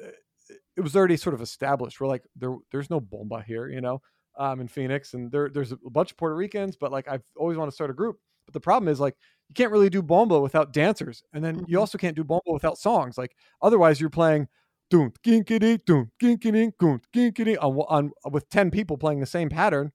it 0.76 0.80
was 0.80 0.96
already 0.96 1.16
sort 1.16 1.34
of 1.34 1.40
established. 1.42 2.00
We're 2.00 2.06
like 2.08 2.24
there 2.36 2.56
there's 2.72 2.90
no 2.90 3.00
bomba 3.00 3.42
here 3.46 3.68
you 3.68 3.80
know 3.80 4.00
um 4.38 4.60
in 4.60 4.68
phoenix 4.68 5.14
and 5.14 5.30
there 5.32 5.48
there's 5.50 5.72
a 5.72 5.76
bunch 5.90 6.12
of 6.12 6.16
puerto 6.16 6.36
ricans 6.36 6.76
but 6.76 6.92
like 6.92 7.08
i've 7.08 7.22
always 7.36 7.56
wanted 7.58 7.70
to 7.72 7.74
start 7.74 7.90
a 7.90 7.94
group. 7.94 8.18
But 8.46 8.54
the 8.54 8.60
problem 8.60 8.88
is 8.88 9.00
like 9.00 9.16
you 9.48 9.54
can't 9.54 9.72
really 9.72 9.90
do 9.90 10.02
bomba 10.02 10.40
without 10.40 10.72
dancers 10.72 11.22
and 11.32 11.44
then 11.44 11.64
you 11.66 11.76
Mhm. 11.76 11.80
also 11.80 11.98
can't 11.98 12.16
do 12.16 12.24
bomba 12.24 12.52
without 12.52 12.78
songs. 12.78 13.18
Like 13.18 13.36
otherwise 13.62 14.00
you're 14.00 14.10
playing 14.10 14.48
doon 14.90 15.12
ginkity 15.24 15.84
doon 15.84 16.10
ginkity 16.22 16.72
goon 16.78 17.00
ginkity 17.14 17.56
on, 17.60 17.76
on 17.88 18.12
with 18.32 18.48
10 18.48 18.70
people 18.70 18.96
playing 18.96 19.20
the 19.20 19.26
same 19.26 19.48
pattern 19.50 19.92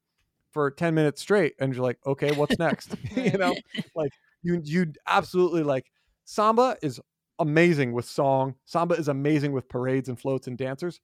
for 0.52 0.70
10 0.70 0.94
minutes 0.94 1.20
straight 1.22 1.54
and 1.60 1.74
you're 1.74 1.82
like 1.84 1.98
okay 2.06 2.32
what's 2.32 2.58
next? 2.58 2.94
You 3.16 3.38
know? 3.38 3.56
Like 3.94 4.12
you 4.42 4.60
you 4.64 4.92
absolutely 5.06 5.62
like 5.62 5.86
samba 6.24 6.76
is 6.82 7.00
amazing 7.38 7.92
with 7.92 8.04
song 8.04 8.54
samba 8.64 8.94
is 8.94 9.08
amazing 9.08 9.52
with 9.52 9.68
parades 9.68 10.08
and 10.08 10.18
floats 10.18 10.46
and 10.46 10.56
dancers 10.56 11.00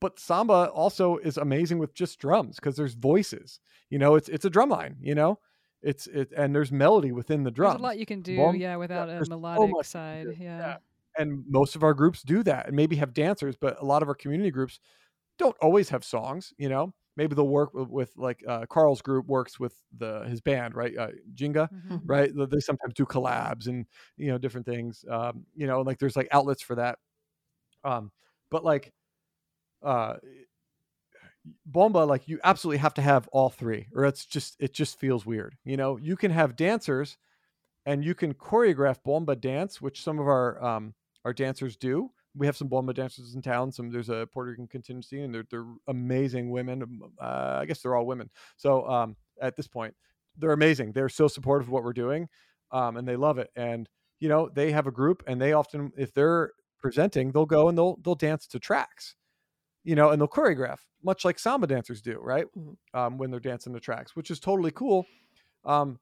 but 0.00 0.18
samba 0.18 0.70
also 0.70 1.16
is 1.18 1.36
amazing 1.36 1.78
with 1.78 1.94
just 1.94 2.18
drums 2.18 2.56
because 2.56 2.76
there's 2.76 2.94
voices 2.94 3.60
you 3.88 3.98
know 3.98 4.14
it's 4.14 4.28
it's 4.28 4.44
a 4.44 4.50
drum 4.50 4.68
line 4.68 4.96
you 5.00 5.14
know 5.14 5.38
it's 5.82 6.06
it 6.06 6.32
and 6.36 6.54
there's 6.54 6.70
melody 6.70 7.12
within 7.12 7.42
the 7.42 7.50
drum. 7.50 7.72
There's 7.72 7.80
a 7.80 7.82
lot 7.82 7.98
you 7.98 8.06
can 8.06 8.22
do, 8.22 8.36
Bomb- 8.36 8.56
yeah, 8.56 8.76
without 8.76 9.08
a 9.08 9.12
there's 9.12 9.26
so 9.26 9.34
melodic 9.34 9.74
can 9.74 9.84
side. 9.84 10.26
Yeah. 10.38 10.58
yeah. 10.58 10.76
and 11.18 11.44
most 11.48 11.74
of 11.74 11.82
our 11.82 11.92
groups 11.92 12.22
do 12.22 12.42
that 12.44 12.68
and 12.68 12.76
maybe 12.76 12.96
have 12.96 13.12
dancers 13.12 13.56
but 13.56 13.80
a 13.80 13.84
lot 13.84 14.02
of 14.02 14.08
our 14.08 14.14
community 14.14 14.50
groups 14.50 14.78
don't 15.38 15.56
always 15.60 15.88
have 15.88 16.04
songs 16.04 16.52
you 16.56 16.68
know 16.68 16.94
maybe 17.16 17.34
they'll 17.34 17.48
work 17.48 17.74
with, 17.74 17.88
with 17.88 18.16
like 18.16 18.42
uh, 18.48 18.66
carl's 18.66 19.02
group 19.02 19.26
works 19.26 19.58
with 19.60 19.76
the 19.96 20.20
his 20.28 20.40
band 20.40 20.74
right 20.74 20.96
uh, 20.96 21.10
jinga 21.34 21.68
Mhm. 21.70 22.02
right? 22.06 22.32
They 22.34 22.60
sometimes 22.60 22.94
do 22.94 23.04
collabs 23.06 23.68
and 23.68 23.86
you 24.16 24.28
know 24.28 24.38
different 24.38 24.66
things 24.66 25.04
um 25.10 25.46
you 25.54 25.66
know 25.66 25.82
like 25.82 25.98
there's 25.98 26.16
like 26.16 26.28
outlets 26.32 26.62
for 26.62 26.76
that. 26.76 26.98
Um 27.84 28.12
but 28.50 28.64
like 28.64 28.92
uh 29.82 30.16
bomba 31.66 31.98
like 31.98 32.28
you 32.28 32.38
absolutely 32.44 32.78
have 32.78 32.94
to 32.94 33.02
have 33.02 33.28
all 33.28 33.50
three 33.50 33.88
or 33.94 34.04
it's 34.04 34.26
just 34.26 34.56
it 34.60 34.72
just 34.72 34.98
feels 34.98 35.26
weird 35.26 35.56
you 35.64 35.76
know? 35.76 35.96
You 35.96 36.16
can 36.16 36.30
have 36.30 36.56
dancers 36.56 37.18
and 37.86 38.04
you 38.04 38.14
can 38.14 38.34
choreograph 38.34 39.02
bomba 39.04 39.36
dance 39.36 39.80
which 39.82 40.02
some 40.02 40.18
of 40.20 40.26
our 40.28 40.62
um 40.64 40.94
our 41.24 41.34
dancers 41.34 41.76
do 41.76 42.12
we 42.36 42.46
have 42.46 42.56
some 42.56 42.68
bomba 42.68 42.94
dancers 42.94 43.34
in 43.34 43.42
town 43.42 43.70
some 43.70 43.90
there's 43.90 44.08
a 44.08 44.26
puerto 44.32 44.50
rican 44.50 44.66
contingency 44.66 45.22
and 45.22 45.34
they're, 45.34 45.44
they're 45.50 45.66
amazing 45.88 46.50
women 46.50 46.82
um, 46.82 47.02
uh, 47.20 47.58
i 47.60 47.64
guess 47.66 47.80
they're 47.82 47.94
all 47.94 48.06
women. 48.06 48.30
So 48.56 48.86
um 48.88 49.16
at 49.40 49.56
this 49.56 49.68
point 49.68 49.94
they're 50.38 50.52
amazing. 50.52 50.92
They're 50.92 51.10
so 51.10 51.28
supportive 51.28 51.68
of 51.68 51.72
what 51.72 51.84
we're 51.84 51.92
doing 51.92 52.28
um 52.70 52.96
and 52.96 53.06
they 53.06 53.16
love 53.16 53.38
it. 53.38 53.50
And 53.56 53.88
you 54.20 54.28
know 54.28 54.48
they 54.54 54.72
have 54.72 54.86
a 54.86 54.90
group 54.92 55.22
and 55.26 55.40
they 55.40 55.52
often 55.52 55.92
if 55.96 56.12
they're 56.14 56.52
presenting 56.78 57.32
they'll 57.32 57.46
go 57.46 57.68
and 57.68 57.76
they'll 57.76 57.96
they'll 58.02 58.14
dance 58.14 58.46
to 58.48 58.58
tracks 58.58 59.14
you 59.84 59.94
know 59.94 60.10
and 60.10 60.20
they'll 60.20 60.28
choreograph 60.28 60.78
much 61.04 61.24
like 61.24 61.38
samba 61.38 61.66
dancers 61.66 62.00
do 62.00 62.18
right? 62.20 62.46
Mhm. 62.56 62.76
um, 62.94 63.18
when 63.18 63.30
they're 63.30 63.40
dancing 63.40 63.72
the 63.72 63.80
tracks 63.80 64.16
which 64.16 64.30
is 64.30 64.40
totally 64.40 64.70
cool. 64.70 65.06
Um 65.64 65.98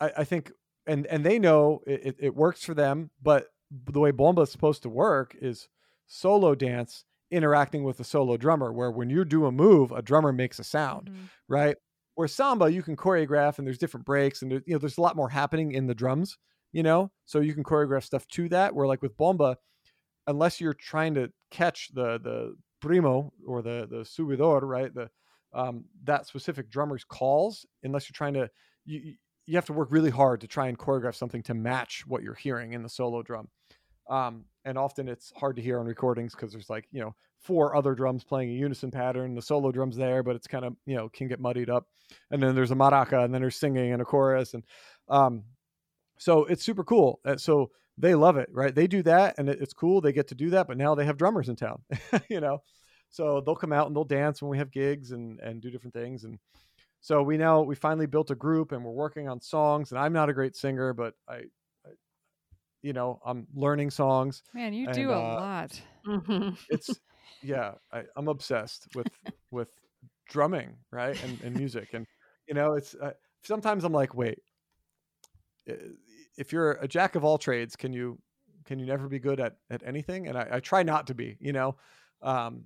i, 0.00 0.10
I 0.18 0.24
think 0.24 0.52
and 0.86 1.06
and 1.06 1.24
they 1.24 1.38
know 1.38 1.80
it, 1.86 2.16
it 2.18 2.34
works 2.34 2.64
for 2.64 2.74
them 2.74 3.10
but 3.22 3.46
the 3.86 4.00
way 4.00 4.10
bomba 4.10 4.42
is 4.42 4.50
supposed 4.52 4.82
to 4.82 4.88
work 4.88 5.34
is 5.40 5.68
solo 6.06 6.54
dance 6.54 7.04
interacting 7.30 7.84
with 7.84 7.98
a 8.00 8.04
solo 8.04 8.36
drummer 8.36 8.72
where 8.72 8.90
when 8.90 9.08
you 9.08 9.24
do 9.24 9.46
a 9.46 9.52
move 9.52 9.92
a 9.92 10.02
drummer 10.02 10.32
makes 10.32 10.58
a 10.58 10.64
sound 10.64 11.10
Mhm. 11.10 11.30
right? 11.48 11.76
Where 12.14 12.28
samba, 12.28 12.70
you 12.70 12.82
can 12.82 12.96
choreograph 12.96 13.58
and 13.58 13.66
there's 13.66 13.78
different 13.78 14.04
breaks 14.06 14.42
and 14.42 14.52
there, 14.52 14.62
you 14.66 14.74
know 14.74 14.78
there's 14.78 14.98
a 14.98 15.02
lot 15.02 15.16
more 15.16 15.30
happening 15.30 15.72
in 15.72 15.86
the 15.86 15.94
drums, 15.94 16.36
you 16.72 16.82
know, 16.82 17.10
so 17.24 17.40
you 17.40 17.54
can 17.54 17.64
choreograph 17.64 18.04
stuff 18.04 18.26
to 18.28 18.48
that. 18.50 18.74
Where 18.74 18.86
like 18.86 19.00
with 19.02 19.16
bomba, 19.16 19.56
unless 20.26 20.60
you're 20.60 20.74
trying 20.74 21.14
to 21.14 21.32
catch 21.50 21.88
the 21.94 22.18
the 22.18 22.56
primo 22.80 23.32
or 23.46 23.62
the 23.62 23.86
the 23.88 23.98
subidor, 24.02 24.62
right, 24.62 24.92
the 24.94 25.10
um, 25.54 25.84
that 26.04 26.26
specific 26.26 26.70
drummer's 26.70 27.04
calls, 27.04 27.66
unless 27.82 28.08
you're 28.08 28.14
trying 28.14 28.34
to 28.34 28.50
you- 28.84 29.16
you 29.46 29.56
have 29.56 29.66
to 29.66 29.72
work 29.72 29.90
really 29.90 30.10
hard 30.10 30.40
to 30.40 30.46
try 30.46 30.68
and 30.68 30.78
choreograph 30.78 31.16
something 31.16 31.42
to 31.42 31.52
match 31.54 32.04
what 32.06 32.22
you're 32.22 32.34
hearing 32.34 32.72
in 32.74 32.82
the 32.84 32.88
solo 32.88 33.22
drum. 33.22 33.50
Um, 34.08 34.44
and 34.64 34.78
often 34.78 35.08
it's 35.08 35.32
hard 35.36 35.56
to 35.56 35.62
hear 35.62 35.78
on 35.78 35.86
recordings 35.86 36.34
because 36.34 36.52
there's 36.52 36.70
like 36.70 36.86
you 36.92 37.00
know 37.00 37.14
four 37.40 37.74
other 37.74 37.94
drums 37.94 38.24
playing 38.24 38.50
a 38.50 38.54
unison 38.54 38.90
pattern. 38.90 39.34
The 39.34 39.42
solo 39.42 39.72
drum's 39.72 39.96
there, 39.96 40.22
but 40.22 40.36
it's 40.36 40.46
kind 40.46 40.64
of 40.64 40.74
you 40.86 40.96
know 40.96 41.08
can 41.08 41.28
get 41.28 41.40
muddied 41.40 41.70
up. 41.70 41.86
And 42.30 42.42
then 42.42 42.54
there's 42.54 42.70
a 42.70 42.76
maraca, 42.76 43.24
and 43.24 43.32
then 43.32 43.40
there's 43.40 43.56
singing 43.56 43.92
and 43.92 44.02
a 44.02 44.04
chorus, 44.04 44.54
and 44.54 44.62
um, 45.08 45.44
so 46.18 46.44
it's 46.44 46.64
super 46.64 46.84
cool. 46.84 47.20
So 47.36 47.70
they 47.98 48.14
love 48.14 48.36
it, 48.36 48.48
right? 48.52 48.74
They 48.74 48.86
do 48.86 49.02
that, 49.02 49.34
and 49.38 49.48
it's 49.48 49.74
cool. 49.74 50.00
They 50.00 50.12
get 50.12 50.28
to 50.28 50.34
do 50.34 50.50
that, 50.50 50.66
but 50.66 50.76
now 50.76 50.94
they 50.94 51.04
have 51.04 51.16
drummers 51.16 51.48
in 51.48 51.56
town, 51.56 51.82
you 52.30 52.40
know. 52.40 52.62
So 53.10 53.42
they'll 53.44 53.56
come 53.56 53.72
out 53.72 53.86
and 53.88 53.94
they'll 53.94 54.04
dance 54.04 54.40
when 54.40 54.50
we 54.50 54.58
have 54.58 54.70
gigs 54.70 55.12
and 55.12 55.38
and 55.40 55.60
do 55.60 55.70
different 55.70 55.94
things. 55.94 56.24
And 56.24 56.38
so 57.00 57.22
we 57.22 57.36
now 57.36 57.62
we 57.62 57.74
finally 57.74 58.06
built 58.06 58.30
a 58.30 58.34
group, 58.34 58.72
and 58.72 58.84
we're 58.84 58.92
working 58.92 59.28
on 59.28 59.40
songs. 59.40 59.90
And 59.90 59.98
I'm 59.98 60.12
not 60.12 60.30
a 60.30 60.34
great 60.34 60.56
singer, 60.56 60.92
but 60.94 61.14
I 61.28 61.42
you 62.82 62.92
know, 62.92 63.20
I'm 63.24 63.46
learning 63.54 63.90
songs 63.90 64.42
Man, 64.54 64.72
you 64.72 64.86
And, 64.86 64.96
do 64.96 65.10
a 65.10 65.14
uh, 65.14 65.36
lot. 65.36 65.80
Mhm. 66.06 66.56
it's 66.68 67.00
yeah 67.42 67.74
I, 67.92 68.04
i'm 68.16 68.28
obsessed 68.28 68.88
with 68.94 69.08
with 69.50 69.70
drumming 70.28 70.76
right 70.90 71.20
and, 71.22 71.40
and 71.42 71.56
music 71.56 71.90
and 71.94 72.06
you 72.46 72.54
know 72.54 72.74
it's 72.74 72.94
uh, 72.94 73.12
sometimes 73.42 73.84
i'm 73.84 73.92
like 73.92 74.14
wait 74.14 74.38
if 76.36 76.52
you're 76.52 76.72
a 76.72 76.88
jack 76.88 77.14
of 77.14 77.24
all 77.24 77.38
trades 77.38 77.76
can 77.76 77.92
you 77.92 78.18
can 78.64 78.78
you 78.78 78.86
never 78.86 79.08
be 79.08 79.18
good 79.18 79.40
at 79.40 79.56
at 79.70 79.82
anything 79.84 80.28
and 80.28 80.36
i, 80.36 80.48
I 80.52 80.60
try 80.60 80.82
not 80.82 81.06
to 81.08 81.14
be 81.14 81.36
you 81.40 81.52
know 81.52 81.76
um 82.22 82.64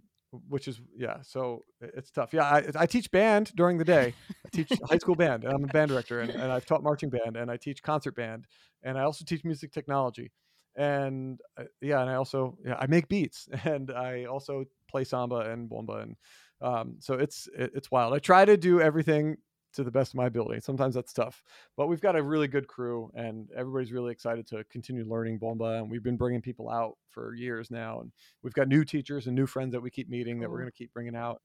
which 0.48 0.68
is 0.68 0.80
yeah 0.96 1.18
so 1.22 1.64
it's 1.80 2.10
tough. 2.10 2.32
Yeah 2.32 2.44
i, 2.44 2.64
I 2.74 2.86
teach 2.86 3.10
band 3.10 3.52
during 3.54 3.78
the 3.78 3.84
day. 3.84 4.14
I 4.44 4.48
teach 4.52 4.70
high 4.90 4.98
school 4.98 5.14
band 5.14 5.44
and 5.44 5.52
i'm 5.52 5.64
a 5.64 5.68
band 5.68 5.90
director 5.90 6.20
and, 6.20 6.30
and 6.30 6.52
i've 6.52 6.66
taught 6.66 6.82
marching 6.82 7.10
band 7.10 7.36
and 7.36 7.50
i 7.50 7.56
teach 7.56 7.82
concert 7.82 8.14
band 8.14 8.46
and 8.82 8.98
i 8.98 9.02
also 9.02 9.24
teach 9.24 9.44
music 9.44 9.72
technology. 9.72 10.32
And 10.78 11.40
uh, 11.58 11.64
yeah 11.80 12.00
and 12.02 12.10
i 12.10 12.14
also 12.14 12.58
yeah, 12.64 12.76
i 12.78 12.86
make 12.86 13.08
beats 13.08 13.48
and 13.64 13.90
i 13.90 14.24
also 14.24 14.64
play 14.90 15.04
samba 15.04 15.40
and 15.50 15.68
bomba 15.68 15.94
and 15.94 16.16
um, 16.60 16.96
so 17.00 17.14
it's 17.14 17.48
it, 17.56 17.72
it's 17.74 17.90
wild. 17.90 18.14
I 18.14 18.18
try 18.18 18.44
to 18.44 18.56
do 18.56 18.80
everything 18.80 19.36
to 19.76 19.84
the 19.84 19.90
best 19.90 20.12
of 20.12 20.16
my 20.16 20.26
ability 20.26 20.60
sometimes 20.60 20.94
that's 20.94 21.12
tough 21.12 21.42
but 21.76 21.86
we've 21.86 22.00
got 22.00 22.16
a 22.16 22.22
really 22.22 22.48
good 22.48 22.66
crew 22.66 23.10
and 23.14 23.48
everybody's 23.56 23.92
really 23.92 24.12
excited 24.12 24.46
to 24.46 24.64
continue 24.64 25.04
learning 25.04 25.38
bomba 25.38 25.78
and 25.78 25.90
we've 25.90 26.02
been 26.02 26.16
bringing 26.16 26.40
people 26.40 26.68
out 26.68 26.96
for 27.10 27.34
years 27.34 27.70
now 27.70 28.00
and 28.00 28.10
we've 28.42 28.54
got 28.54 28.68
new 28.68 28.84
teachers 28.84 29.26
and 29.26 29.36
new 29.36 29.46
friends 29.46 29.72
that 29.72 29.80
we 29.80 29.90
keep 29.90 30.08
meeting 30.08 30.40
that 30.40 30.50
we're 30.50 30.58
going 30.58 30.70
to 30.70 30.76
keep 30.76 30.92
bringing 30.92 31.16
out 31.16 31.40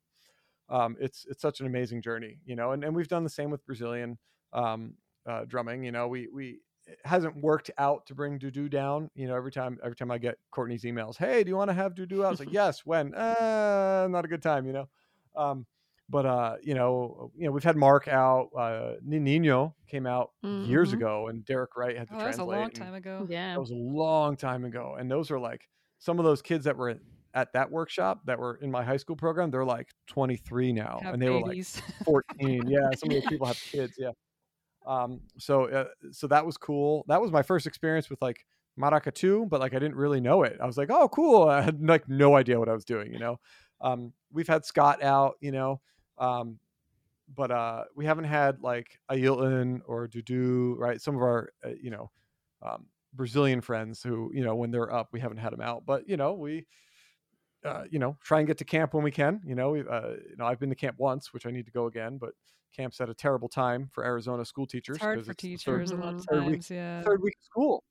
um, 0.70 0.96
it's 1.00 1.26
it's 1.30 1.42
such 1.42 1.60
an 1.60 1.66
amazing 1.66 2.02
journey 2.02 2.38
you 2.46 2.56
know 2.56 2.72
and, 2.72 2.84
and 2.84 2.96
we've 2.96 3.08
done 3.08 3.24
the 3.24 3.30
same 3.30 3.52
with 3.52 3.66
brazilian 3.66 4.18
um, 4.54 4.94
uh, 5.28 5.44
drumming 5.46 5.84
you 5.84 5.92
know 5.92 6.08
we 6.08 6.28
we 6.34 6.60
it 6.88 7.00
hasn't 7.06 7.42
worked 7.42 7.72
out 7.78 8.06
to 8.08 8.16
bring 8.16 8.40
Dudu 8.40 8.70
down. 8.70 9.10
You 9.16 9.28
know, 9.28 9.36
every 9.36 9.52
time 9.52 9.78
every 9.84 9.96
time 9.96 10.12
I 10.12 10.18
get 10.18 10.38
Courtney's 10.52 10.84
emails, 10.84 11.18
hey, 11.18 11.44
do 11.44 11.50
you 11.50 11.56
want 11.56 11.70
to 11.70 11.74
have 11.74 11.94
Dudu 11.94 12.26
out? 12.26 12.32
It's 12.32 12.40
like, 12.40 12.50
yes, 12.54 12.86
when? 12.86 13.14
Uh, 13.14 14.08
not 14.10 14.26
a 14.26 14.28
good 14.28 14.42
time, 14.42 14.66
you 14.66 14.74
know. 14.74 14.90
Um, 15.36 15.66
but 16.12 16.26
uh, 16.26 16.56
you 16.62 16.74
know, 16.74 17.32
you 17.38 17.46
know, 17.46 17.52
we've 17.52 17.64
had 17.64 17.78
Mark 17.78 18.08
out. 18.08 18.50
Uh, 18.58 18.96
Nino 19.02 19.76
came 19.88 20.06
out 20.06 20.32
years 20.44 20.92
Mhm. 20.92 20.98
ago, 20.98 21.28
and 21.30 21.46
Derek 21.46 21.76
Wright 21.78 21.98
had 21.98 22.10
to 22.10 22.16
Oh, 22.16 22.20
that 22.20 22.28
was 22.28 22.38
a 22.40 22.44
long 22.44 22.70
time 22.72 22.94
ago. 22.94 23.26
Yeah. 23.30 23.54
That 23.54 23.60
was 23.60 23.72
a 23.72 23.76
long 23.76 24.36
time 24.36 24.66
ago, 24.66 24.96
and 25.00 25.10
those 25.10 25.32
are 25.32 25.40
like 25.40 25.68
some 26.00 26.20
of 26.20 26.26
those 26.26 26.42
kids 26.42 26.66
that 26.66 26.76
were 26.78 27.00
at 27.34 27.54
that 27.54 27.72
workshop 27.72 28.22
that 28.26 28.38
were 28.38 28.56
in 28.62 28.70
my 28.70 28.84
high 28.84 28.98
school 28.98 29.16
program. 29.16 29.52
They're 29.52 29.64
like 29.64 29.88
23 30.08 30.74
now, 30.74 31.00
Have 31.02 31.14
and 31.14 31.22
they 31.24 31.30
were 31.30 31.40
like 31.42 31.64
14 32.04 32.68
yeah 32.68 32.90
some 32.96 33.10
of 33.10 33.16
those 33.16 33.26
people 33.30 33.48
have 33.48 33.60
kids 33.72 33.96
yeah 33.98 34.12
um 34.86 35.22
so 35.38 35.66
uh, 35.66 35.86
so 36.12 36.28
that 36.28 36.46
was 36.46 36.58
cool 36.58 37.06
that 37.08 37.22
was 37.22 37.32
my 37.32 37.44
first 37.44 37.68
experience 37.68 38.10
with 38.10 38.22
like 38.22 38.46
maracatu 38.80 39.48
but 39.48 39.60
like 39.60 39.74
i 39.76 39.80
didn't 39.80 39.96
really 39.96 40.20
know 40.20 40.42
it 40.44 40.58
i 40.60 40.66
was 40.66 40.78
like 40.78 40.90
oh 40.90 41.08
cool 41.10 41.48
i 41.50 41.62
had 41.62 41.80
like 41.82 42.08
no 42.10 42.36
idea 42.36 42.58
what 42.60 42.68
i 42.70 42.74
was 42.74 42.84
doing 42.86 43.14
you 43.14 43.20
know 43.20 43.40
um 43.82 44.12
we've 44.34 44.48
had 44.48 44.66
scott 44.66 45.04
out 45.04 45.36
you 45.40 45.52
know 45.52 45.80
um 46.18 46.60
but 47.36 47.52
uh 47.52 47.86
we 47.96 48.06
haven't 48.06 48.26
had 48.26 48.62
like 48.62 49.00
Ailton 49.10 49.82
or 49.86 50.08
Dudu, 50.08 50.78
right? 50.78 51.02
Some 51.02 51.16
of 51.16 51.22
our 51.22 51.54
uh, 51.66 51.70
you 51.82 51.90
know 51.92 52.12
um 52.62 52.88
Brazilian 53.14 53.60
friends 53.62 54.02
who, 54.02 54.32
you 54.34 54.44
know, 54.44 54.56
when 54.56 54.72
they're 54.72 54.94
up, 54.94 55.10
we 55.12 55.20
haven't 55.20 55.38
had 55.40 55.52
them 55.52 55.60
out. 55.60 55.86
But, 55.86 56.08
you 56.08 56.16
know, 56.16 56.34
we 56.34 56.66
uh, 57.66 57.84
you 57.92 58.00
know, 58.00 58.18
try 58.24 58.40
and 58.40 58.48
get 58.48 58.58
to 58.58 58.66
camp 58.66 58.94
when 58.94 59.04
we 59.04 59.12
can. 59.12 59.42
You 59.46 59.54
know, 59.54 59.72
we, 59.72 59.82
uh, 59.82 60.12
you 60.30 60.36
know, 60.38 60.46
I've 60.46 60.60
been 60.60 60.70
to 60.70 60.76
camp 60.76 60.96
once, 60.98 61.34
which 61.34 61.46
I 61.46 61.52
need 61.52 61.66
to 61.66 61.72
go 61.74 61.88
again, 61.88 62.18
but 62.18 62.32
camp's 62.76 63.00
at 63.02 63.10
a 63.10 63.14
terrible 63.14 63.50
time 63.50 63.90
for 63.92 64.06
Arizona 64.06 64.46
school 64.46 64.66
teachers. 64.66 64.96
It's 64.96 65.04
hard 65.04 65.18
for 65.18 65.20
it's 65.20 65.28
the 65.28 65.34
third, 65.34 65.38
teachers 65.38 65.92
a 65.92 65.96
lot 65.98 66.16
of 66.16 66.26
third 66.26 66.46
week- 66.46 66.54
times. 66.56 66.72
Yeah. 66.72 67.02
third 67.04 67.22
week 67.22 67.36
of 67.40 67.44
school. 67.44 67.84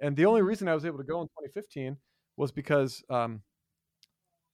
And 0.00 0.14
the 0.16 0.26
only 0.26 0.42
Mhm. 0.42 0.46
reason 0.46 0.68
I 0.68 0.74
was 0.74 0.84
able 0.84 0.98
to 0.98 1.04
go 1.04 1.22
in 1.22 1.28
2015 1.28 1.96
was 2.36 2.52
because 2.52 3.02
um, 3.08 3.42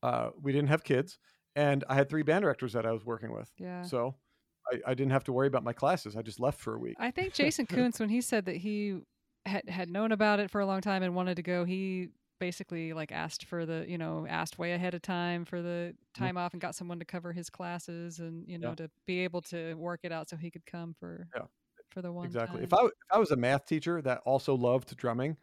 uh, 0.02 0.30
we 0.40 0.52
didn't 0.52 0.68
have 0.68 0.84
kids, 0.84 1.18
and 1.56 1.82
I 1.88 1.94
had 1.94 2.08
three 2.08 2.22
band 2.22 2.42
directors 2.42 2.74
that 2.74 2.86
I 2.86 2.92
was 2.92 3.04
working 3.04 3.32
with. 3.32 3.50
Yeah. 3.58 3.82
So 3.82 4.14
I, 4.70 4.90
I 4.90 4.94
didn't 4.94 5.12
have 5.12 5.24
to 5.24 5.32
worry 5.32 5.48
about 5.48 5.64
my 5.64 5.72
classes. 5.72 6.14
I 6.14 6.22
just 6.22 6.38
left 6.38 6.60
for 6.60 6.74
a 6.74 6.78
week. 6.78 6.96
I 7.00 7.10
think 7.10 7.32
Jason 7.34 7.66
Kuntz, 7.66 7.98
when 7.98 8.10
he 8.10 8.20
said 8.20 8.44
that 8.44 8.56
he 8.58 9.00
had 9.46 9.68
had 9.68 9.88
known 9.88 10.12
about 10.12 10.38
it 10.38 10.50
for 10.50 10.60
a 10.60 10.66
long 10.66 10.82
time 10.82 11.02
and 11.02 11.14
wanted 11.14 11.36
to 11.36 11.42
go, 11.42 11.64
he 11.64 12.10
basically 12.38 12.92
like 12.92 13.10
asked 13.10 13.46
for 13.46 13.64
the 13.64 13.86
you 13.88 13.96
know 13.96 14.26
asked 14.28 14.58
way 14.58 14.74
ahead 14.74 14.92
of 14.92 15.00
time 15.00 15.46
for 15.46 15.62
the 15.62 15.94
mm-hmm. 15.94 16.24
time 16.24 16.36
off 16.36 16.52
and 16.52 16.60
got 16.60 16.74
someone 16.74 16.98
to 16.98 17.04
cover 17.06 17.32
his 17.32 17.48
classes 17.48 18.18
and 18.18 18.46
you 18.46 18.58
know 18.58 18.70
Yeah. 18.70 18.74
to 18.74 18.90
be 19.06 19.20
able 19.20 19.40
to 19.42 19.72
work 19.74 20.00
it 20.02 20.12
out 20.12 20.28
so 20.28 20.36
he 20.36 20.50
could 20.50 20.66
come 20.66 20.94
for 21.00 21.28
Yeah. 21.34 21.46
for 21.88 22.02
the 22.02 22.12
one 22.12 22.26
exactly. 22.26 22.62
If. 22.62 22.74
I 22.74 22.84
if 22.84 22.92
I 23.10 23.18
was 23.18 23.30
a 23.30 23.36
math 23.36 23.64
teacher 23.64 24.02
that 24.02 24.20
also 24.26 24.54
loved 24.54 24.94
drumming, 24.98 25.38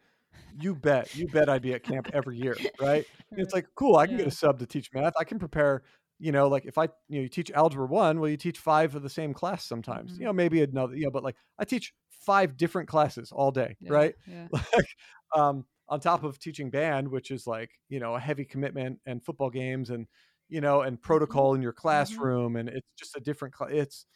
you 0.60 0.74
bet, 0.74 1.14
you 1.16 1.26
bet 1.28 1.48
I'd 1.48 1.62
be 1.62 1.74
at 1.74 1.82
camp 1.82 2.10
every 2.12 2.36
year, 2.36 2.56
right? 2.80 3.04
It's 3.32 3.52
like 3.54 3.66
cool. 3.74 3.96
I 3.96 4.06
can 4.06 4.16
get 4.16 4.26
a 4.26 4.30
sub 4.30 4.58
to 4.60 4.66
teach 4.66 4.90
math. 4.92 5.14
I 5.18 5.24
can 5.24 5.38
prepare. 5.38 5.82
You 6.18 6.32
know, 6.32 6.48
like 6.48 6.64
if 6.64 6.78
I 6.78 6.84
you 7.08 7.18
know 7.18 7.22
you 7.22 7.28
teach 7.28 7.50
algebra 7.50 7.86
one, 7.86 8.20
well, 8.20 8.30
you 8.30 8.36
teach 8.36 8.58
five 8.58 8.94
of 8.94 9.02
the 9.02 9.10
same 9.10 9.34
class 9.34 9.64
sometimes. 9.64 10.16
Mhm. 10.16 10.18
You 10.18 10.26
know, 10.26 10.32
maybe 10.32 10.62
another. 10.62 10.94
You 10.96 11.04
know, 11.06 11.10
but 11.10 11.24
like 11.24 11.36
I 11.58 11.64
teach 11.64 11.92
five 12.10 12.56
different 12.56 12.88
classes 12.88 13.32
all 13.32 13.50
day, 13.50 13.76
Yeah, 13.80 13.90
right? 13.90 14.14
Yeah. 14.26 14.48
like 14.52 14.86
um 15.34 15.66
on 15.88 16.00
top 16.00 16.22
of 16.24 16.38
teaching 16.38 16.70
band 16.70 17.08
which 17.08 17.30
is 17.30 17.46
like 17.46 17.72
you 17.88 18.00
know 18.00 18.14
a 18.14 18.20
heavy 18.20 18.44
commitment 18.44 19.00
and 19.06 19.22
football 19.24 19.50
games 19.50 19.90
and 19.90 20.06
you 20.48 20.60
know 20.60 20.80
and 20.82 21.00
protocol 21.02 21.54
in 21.54 21.60
your 21.62 21.72
classroom 21.72 22.56
and 22.56 22.68
it's 22.68 22.88
just 22.96 23.16
a 23.16 23.20
different 23.20 23.54
it's 23.70 24.06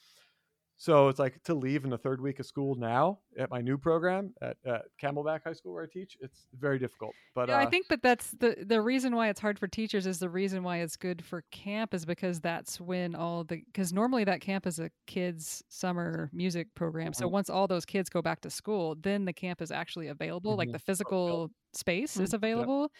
so 0.80 1.08
it's 1.08 1.18
like 1.18 1.42
to 1.42 1.54
leave 1.54 1.82
in 1.84 1.90
the 1.90 1.98
third 1.98 2.20
week 2.20 2.38
of 2.38 2.46
school 2.46 2.76
now 2.76 3.18
at 3.36 3.50
my 3.50 3.60
new 3.60 3.76
program 3.76 4.32
at, 4.40 4.56
at 4.64 4.84
Camelback 5.02 5.42
High 5.44 5.52
School 5.52 5.72
where 5.74 5.82
I 5.82 5.86
teach. 5.92 6.16
It's 6.20 6.46
very 6.58 6.78
difficult. 6.78 7.14
But 7.34 7.48
yeah, 7.48 7.56
uh, 7.56 7.62
I 7.62 7.66
think 7.66 7.88
that 7.88 8.00
that's 8.00 8.30
the 8.30 8.64
the 8.64 8.80
reason 8.80 9.14
why 9.16 9.28
it's 9.28 9.40
hard 9.40 9.58
for 9.58 9.66
teachers 9.66 10.06
is 10.06 10.20
the 10.20 10.30
reason 10.30 10.62
why 10.62 10.78
it's 10.78 10.96
good 10.96 11.24
for 11.24 11.42
camp 11.50 11.94
is 11.94 12.06
because 12.06 12.40
that's 12.40 12.80
when 12.80 13.16
all 13.16 13.42
the 13.44 13.62
because 13.66 13.92
normally 13.92 14.22
that 14.24 14.40
camp 14.40 14.66
is 14.66 14.78
a 14.78 14.88
kids 15.08 15.64
summer 15.68 16.30
music 16.32 16.72
program. 16.74 17.12
So 17.12 17.26
Mhm. 17.26 17.32
once 17.32 17.50
all 17.50 17.66
those 17.66 17.84
kids 17.84 18.08
go 18.08 18.22
back 18.22 18.40
to 18.42 18.50
school, 18.50 18.94
then 18.94 19.24
the 19.24 19.32
camp 19.32 19.60
is 19.60 19.72
actually 19.72 20.06
available. 20.08 20.56
Like 20.56 20.68
Mhm. 20.68 20.72
the 20.72 20.78
physical 20.78 21.50
space 21.74 22.16
Mm, 22.16 22.22
is 22.22 22.32
available. 22.34 22.92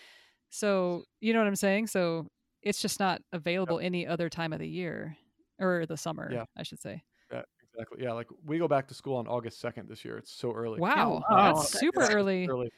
So 0.50 1.04
you 1.20 1.32
know 1.32 1.38
what 1.40 1.48
I'm 1.48 1.56
saying. 1.56 1.86
So 1.88 2.26
it's 2.62 2.82
just 2.82 2.98
not 2.98 3.22
available 3.32 3.78
any 3.78 4.04
other 4.06 4.28
time 4.28 4.52
of 4.52 4.58
the 4.58 4.68
year 4.68 5.16
or 5.60 5.86
the 5.86 5.96
summer, 5.96 6.28
Yeah. 6.32 6.44
I 6.56 6.64
should 6.64 6.80
say. 6.80 7.02
Yeah, 7.78 7.82
exactly. 7.82 8.04
Yeah, 8.04 8.12
like 8.12 8.28
we 8.44 8.58
go 8.58 8.68
back 8.68 8.88
to 8.88 8.94
school 8.94 9.16
on 9.16 9.26
August 9.28 9.60
second 9.60 9.88
this 9.88 10.04
year. 10.04 10.18
It's 10.18 10.30
so 10.32 10.52
early. 10.52 10.80
Wow, 10.80 11.22
wow. 11.30 11.52
that's 11.52 11.68
super 11.70 12.02
Yeah, 12.02 12.14
early. 12.14 12.48
early 12.48 12.70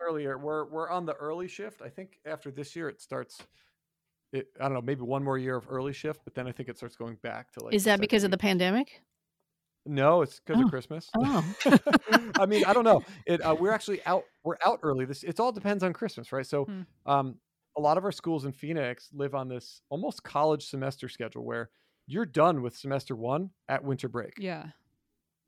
earlier 0.00 0.38
we're 0.38 0.64
we're 0.66 0.88
on 0.88 1.04
the 1.06 1.14
early 1.14 1.48
shift 1.48 1.82
i 1.82 1.88
think 1.88 2.20
after 2.24 2.50
this 2.52 2.76
year 2.76 2.88
it 2.88 3.00
starts 3.00 3.42
it 4.32 4.46
i 4.60 4.64
don't 4.64 4.74
know 4.74 4.80
maybe 4.80 5.00
one 5.02 5.24
more 5.24 5.36
year 5.38 5.56
of 5.56 5.66
early 5.68 5.92
shift 5.92 6.20
but 6.24 6.34
then 6.34 6.46
i 6.46 6.52
think 6.52 6.68
it 6.68 6.76
starts 6.76 6.96
going 6.96 7.16
back 7.16 7.50
to 7.52 7.62
like 7.64 7.74
Is 7.74 7.84
that 7.84 8.00
because 8.00 8.24
of 8.24 8.30
the 8.30 8.38
pandemic? 8.38 9.02
no 9.86 10.22
it's 10.22 10.38
because 10.38 10.58
Oh. 10.58 10.64
of 10.64 10.70
christmas 10.70 11.10
Oh, 11.16 11.54
i 12.38 12.46
mean 12.46 12.62
i 12.64 12.72
don't 12.72 12.84
know 12.84 13.02
it 13.26 13.44
uh, 13.44 13.56
we're 13.58 13.72
actually 13.72 14.04
out 14.06 14.24
we're 14.44 14.58
out 14.64 14.78
early 14.82 15.04
this 15.04 15.22
it 15.24 15.40
all 15.40 15.52
depends 15.52 15.82
on 15.82 15.92
christmas 15.92 16.30
right 16.32 16.46
so 16.46 16.64
Hmm. 16.64 16.82
um 17.06 17.40
a 17.76 17.80
lot 17.80 17.96
of 17.98 18.04
our 18.04 18.12
schools 18.12 18.44
in 18.44 18.52
phoenix 18.52 19.08
live 19.12 19.34
on 19.34 19.48
this 19.48 19.80
almost 19.90 20.22
college 20.22 20.66
semester 20.68 21.08
schedule 21.08 21.44
where 21.44 21.70
you're 22.08 22.26
done 22.26 22.62
with 22.62 22.76
semester 22.76 23.14
one 23.14 23.50
at 23.68 23.84
winter 23.84 24.08
break 24.08 24.34
Yeah. 24.38 24.68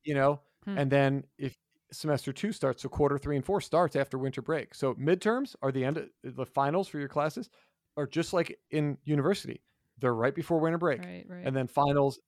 you 0.05 0.15
know 0.15 0.41
Hmm. 0.65 0.77
and 0.77 0.93
then 0.93 1.24
if 1.39 1.57
semester 1.91 2.32
two 2.35 2.53
starts 2.53 2.82
so 2.82 2.89
quarter 2.91 3.16
three 3.19 3.35
and 3.37 3.45
four 3.45 3.62
starts 3.62 3.97
after 3.97 4.19
winter 4.19 4.43
break 4.43 4.74
so 4.74 4.95
midterms 4.95 5.57
are 5.62 5.73
the 5.73 5.85
end 5.85 5.97
of 5.97 6.11
the 6.23 6.45
finals 6.47 6.87
for 6.87 6.99
your 6.99 7.09
classes 7.09 7.49
are 7.97 8.07
just 8.07 8.32
like 8.35 8.59
in 8.70 8.99
university 9.05 9.62
they're 9.99 10.15
right 10.15 10.35
before 10.35 10.59
winter 10.61 10.78
break 10.78 11.03
Right, 11.03 11.24
right. 11.28 11.47
and 11.47 11.57
then 11.57 11.66
finals 11.66 12.20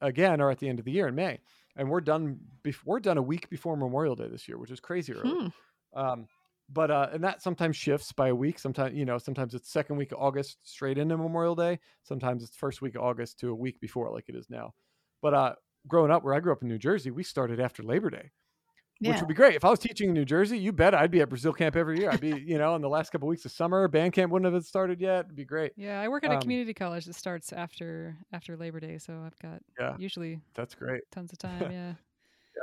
again 0.00 0.40
are 0.40 0.50
at 0.50 0.58
the 0.58 0.68
end 0.68 0.78
of 0.78 0.84
the 0.84 0.92
year 0.92 1.08
in 1.08 1.16
may 1.16 1.40
and 1.76 1.90
we're 1.90 2.00
done 2.00 2.38
before 2.62 2.94
we're 2.94 3.00
done 3.00 3.18
a 3.18 3.22
week 3.22 3.50
before 3.50 3.76
memorial 3.76 4.14
day 4.14 4.28
this 4.28 4.46
year 4.48 4.58
which 4.58 4.70
is 4.70 4.80
crazy 4.80 5.12
early 5.12 5.34
hmm. 5.34 5.98
um 5.98 6.26
but 6.68 6.90
uh 6.90 7.08
and 7.12 7.22
that 7.22 7.42
sometimes 7.42 7.76
shifts 7.76 8.12
by 8.12 8.28
a 8.28 8.34
week 8.34 8.58
sometimes 8.58 8.96
you 8.96 9.04
know 9.04 9.18
sometimes 9.18 9.54
it's 9.54 9.70
second 9.70 9.96
week 9.96 10.12
of 10.12 10.18
august 10.18 10.58
straight 10.62 10.96
into 10.98 11.16
memorial 11.16 11.54
day 11.54 11.78
sometimes 12.02 12.42
it's 12.42 12.56
first 12.56 12.80
week 12.82 12.94
of 12.94 13.02
august 13.02 13.38
to 13.38 13.50
a 13.50 13.54
week 13.54 13.80
before 13.80 14.10
like 14.10 14.28
it 14.28 14.34
is 14.36 14.48
now. 14.50 14.74
But 15.22 15.34
uh 15.34 15.54
growing 15.86 16.10
up 16.10 16.22
where 16.24 16.34
i 16.34 16.40
grew 16.40 16.52
up 16.52 16.62
in 16.62 16.68
new 16.68 16.78
jersey 16.78 17.10
we 17.10 17.22
started 17.22 17.60
after 17.60 17.82
labor 17.82 18.10
day 18.10 18.30
which 19.02 19.20
would 19.20 19.28
be 19.28 19.34
great. 19.34 19.54
If 19.56 19.64
i 19.64 19.70
was 19.70 19.78
teaching 19.80 20.08
in 20.10 20.14
new 20.14 20.24
jersey 20.24 20.58
you 20.58 20.72
bet 20.72 20.94
i'd 20.94 21.10
be 21.10 21.20
at 21.22 21.28
brazil 21.28 21.52
camp 21.52 21.76
every 21.76 21.98
year. 22.00 22.10
I'd 22.10 22.20
be 22.20 22.38
you 22.38 22.58
know 22.58 22.74
in 22.76 22.82
the 22.82 22.88
last 22.88 23.10
couple 23.12 23.28
weeks 23.28 23.44
of 23.44 23.52
summer 23.52 23.88
band 23.88 24.12
camp 24.14 24.32
wouldn't 24.32 24.52
have 24.54 24.64
started 24.66 25.00
yet 25.00 25.26
it'd 25.26 25.36
be 25.36 25.44
great. 25.44 25.72
Yeah, 25.76 26.00
I 26.00 26.08
work 26.08 26.22
at 26.24 26.30
a 26.32 26.36
Um, 26.36 26.38
community 26.38 26.72
college 26.74 27.04
that 27.06 27.14
starts 27.14 27.52
after 27.52 28.16
after 28.32 28.56
Labor 28.56 28.78
Day, 28.80 28.98
so 28.98 29.22
I've 29.22 29.38
got 29.38 29.62
Yeah. 29.78 29.96
usually 29.96 30.40
that's 30.54 30.74
great. 30.74 31.04
tons 31.12 31.32
of 31.32 31.38
time. 31.38 31.70
Yeah, 31.72 31.96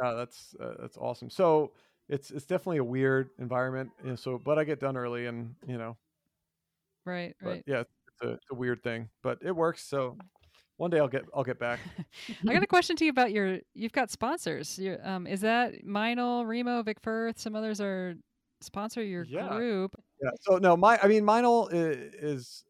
yeah 0.02 0.14
that's 0.14 0.56
uh, 0.60 0.76
that's 0.80 0.98
awesome. 0.98 1.30
So 1.30 1.73
it's 2.12 2.30
it's 2.30 2.46
definitely 2.46 2.78
a 2.78 2.84
weird 2.84 3.30
environment 3.40 3.90
know, 4.04 4.16
so 4.16 4.40
but 4.44 4.60
i 4.60 4.64
get 4.64 4.80
done 4.80 4.96
early 4.96 5.26
and 5.26 5.56
you 5.66 5.78
know 5.78 5.98
right, 7.06 7.36
but 7.42 7.50
right. 7.50 7.64
yeah 7.66 7.80
it's 7.80 8.22
a, 8.22 8.30
it's 8.34 8.46
a 8.52 8.56
weird 8.56 8.84
thing 8.84 9.10
but 9.24 9.40
it 9.42 9.56
works 9.56 9.84
so 9.84 10.16
one 10.78 10.92
day 10.92 11.00
i'll 11.00 11.08
get 11.08 11.24
i'll 11.36 11.44
get 11.44 11.58
back 11.58 11.80
I 12.48 12.54
got 12.54 12.64
a 12.64 12.68
question 12.68 12.96
to 12.98 13.06
you 13.06 13.12
about 13.12 13.32
your. 13.32 13.60
You've 13.74 13.92
got 13.92 14.10
sponsors. 14.10 14.78
Your, 14.78 15.06
um, 15.08 15.28
is 15.28 15.42
that 15.42 15.86
Meinl, 15.86 16.46
Remo, 16.48 16.84
Vic 16.84 16.98
Firth? 17.02 17.40
Some 17.40 17.56
others 17.56 17.80
are 17.80 18.16
sponsor 18.62 19.04
your 19.04 19.24
Yeah. 19.24 19.50
group. 19.50 19.96
Yeah. 20.22 20.32
So 20.42 20.58
no, 20.58 20.78
my 20.78 21.00
I 21.02 21.08
mean, 21.08 21.24
Meinl 21.24 21.72
is, 21.72 22.14
is 22.14 22.66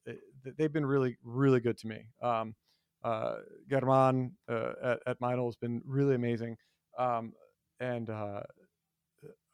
they've 0.57 0.71
been 0.71 0.85
really 0.85 1.17
really 1.23 1.59
good 1.59 1.77
to 1.79 1.87
me. 1.87 2.05
Um, 2.21 2.55
uh, 3.03 3.37
German 3.69 4.35
uh, 4.49 4.73
at 4.83 4.99
at 5.05 5.19
Meinl 5.19 5.45
has 5.45 5.55
been 5.55 5.81
really 5.85 6.15
amazing, 6.15 6.57
um, 6.97 7.33
and 7.79 8.09
uh, 8.09 8.43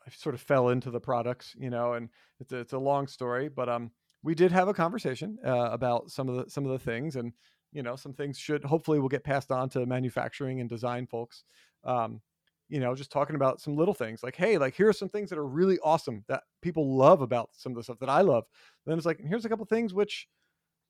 I 0.07 0.11
sort 0.11 0.35
of 0.35 0.41
fell 0.41 0.69
into 0.69 0.89
the 0.91 1.01
products, 1.01 1.55
you 1.59 1.69
know, 1.69 1.93
and 1.93 2.09
it's 2.39 2.51
a, 2.53 2.57
it's 2.57 2.73
a 2.73 2.79
long 2.79 3.07
story, 3.07 3.49
but 3.49 3.69
um, 3.69 3.91
we 4.23 4.35
did 4.35 4.51
have 4.51 4.67
a 4.69 4.73
conversation 4.73 5.38
uh, 5.45 5.69
about 5.71 6.11
some 6.11 6.29
of 6.29 6.35
the 6.45 6.49
some 6.49 6.65
of 6.65 6.71
the 6.71 6.79
things, 6.79 7.15
and 7.15 7.34
you 7.73 7.84
know, 7.84 7.95
some 7.95 8.13
things 8.13 8.38
should 8.39 8.63
hopefully 8.63 8.99
will 8.99 9.09
get 9.09 9.23
passed 9.25 9.51
on 9.51 9.69
to 9.69 9.85
manufacturing 9.85 10.61
and 10.61 10.69
design 10.69 11.07
folks. 11.07 11.43
Um, 11.84 12.21
you 12.69 12.79
know, 12.79 12.95
just 12.95 13.11
talking 13.11 13.35
about 13.35 13.61
some 13.61 13.75
little 13.75 13.93
things 13.93 14.23
like, 14.23 14.35
hey, 14.35 14.57
like 14.57 14.75
here 14.75 14.89
are 14.89 14.93
some 14.93 15.09
things 15.09 15.29
that 15.29 15.39
are 15.39 15.47
really 15.47 15.79
awesome 15.79 16.25
that 16.27 16.43
people 16.61 16.97
love 16.97 17.21
about 17.21 17.51
some 17.53 17.71
of 17.71 17.77
the 17.77 17.84
stuff 17.84 17.99
that 17.99 18.09
I 18.09 18.21
love. 18.21 18.45
then 18.85 18.97
it's 18.97 19.05
like, 19.05 19.21
here's 19.21 19.45
a 19.45 19.49
couple 19.49 19.65
things 19.65 19.93
which 19.93 20.27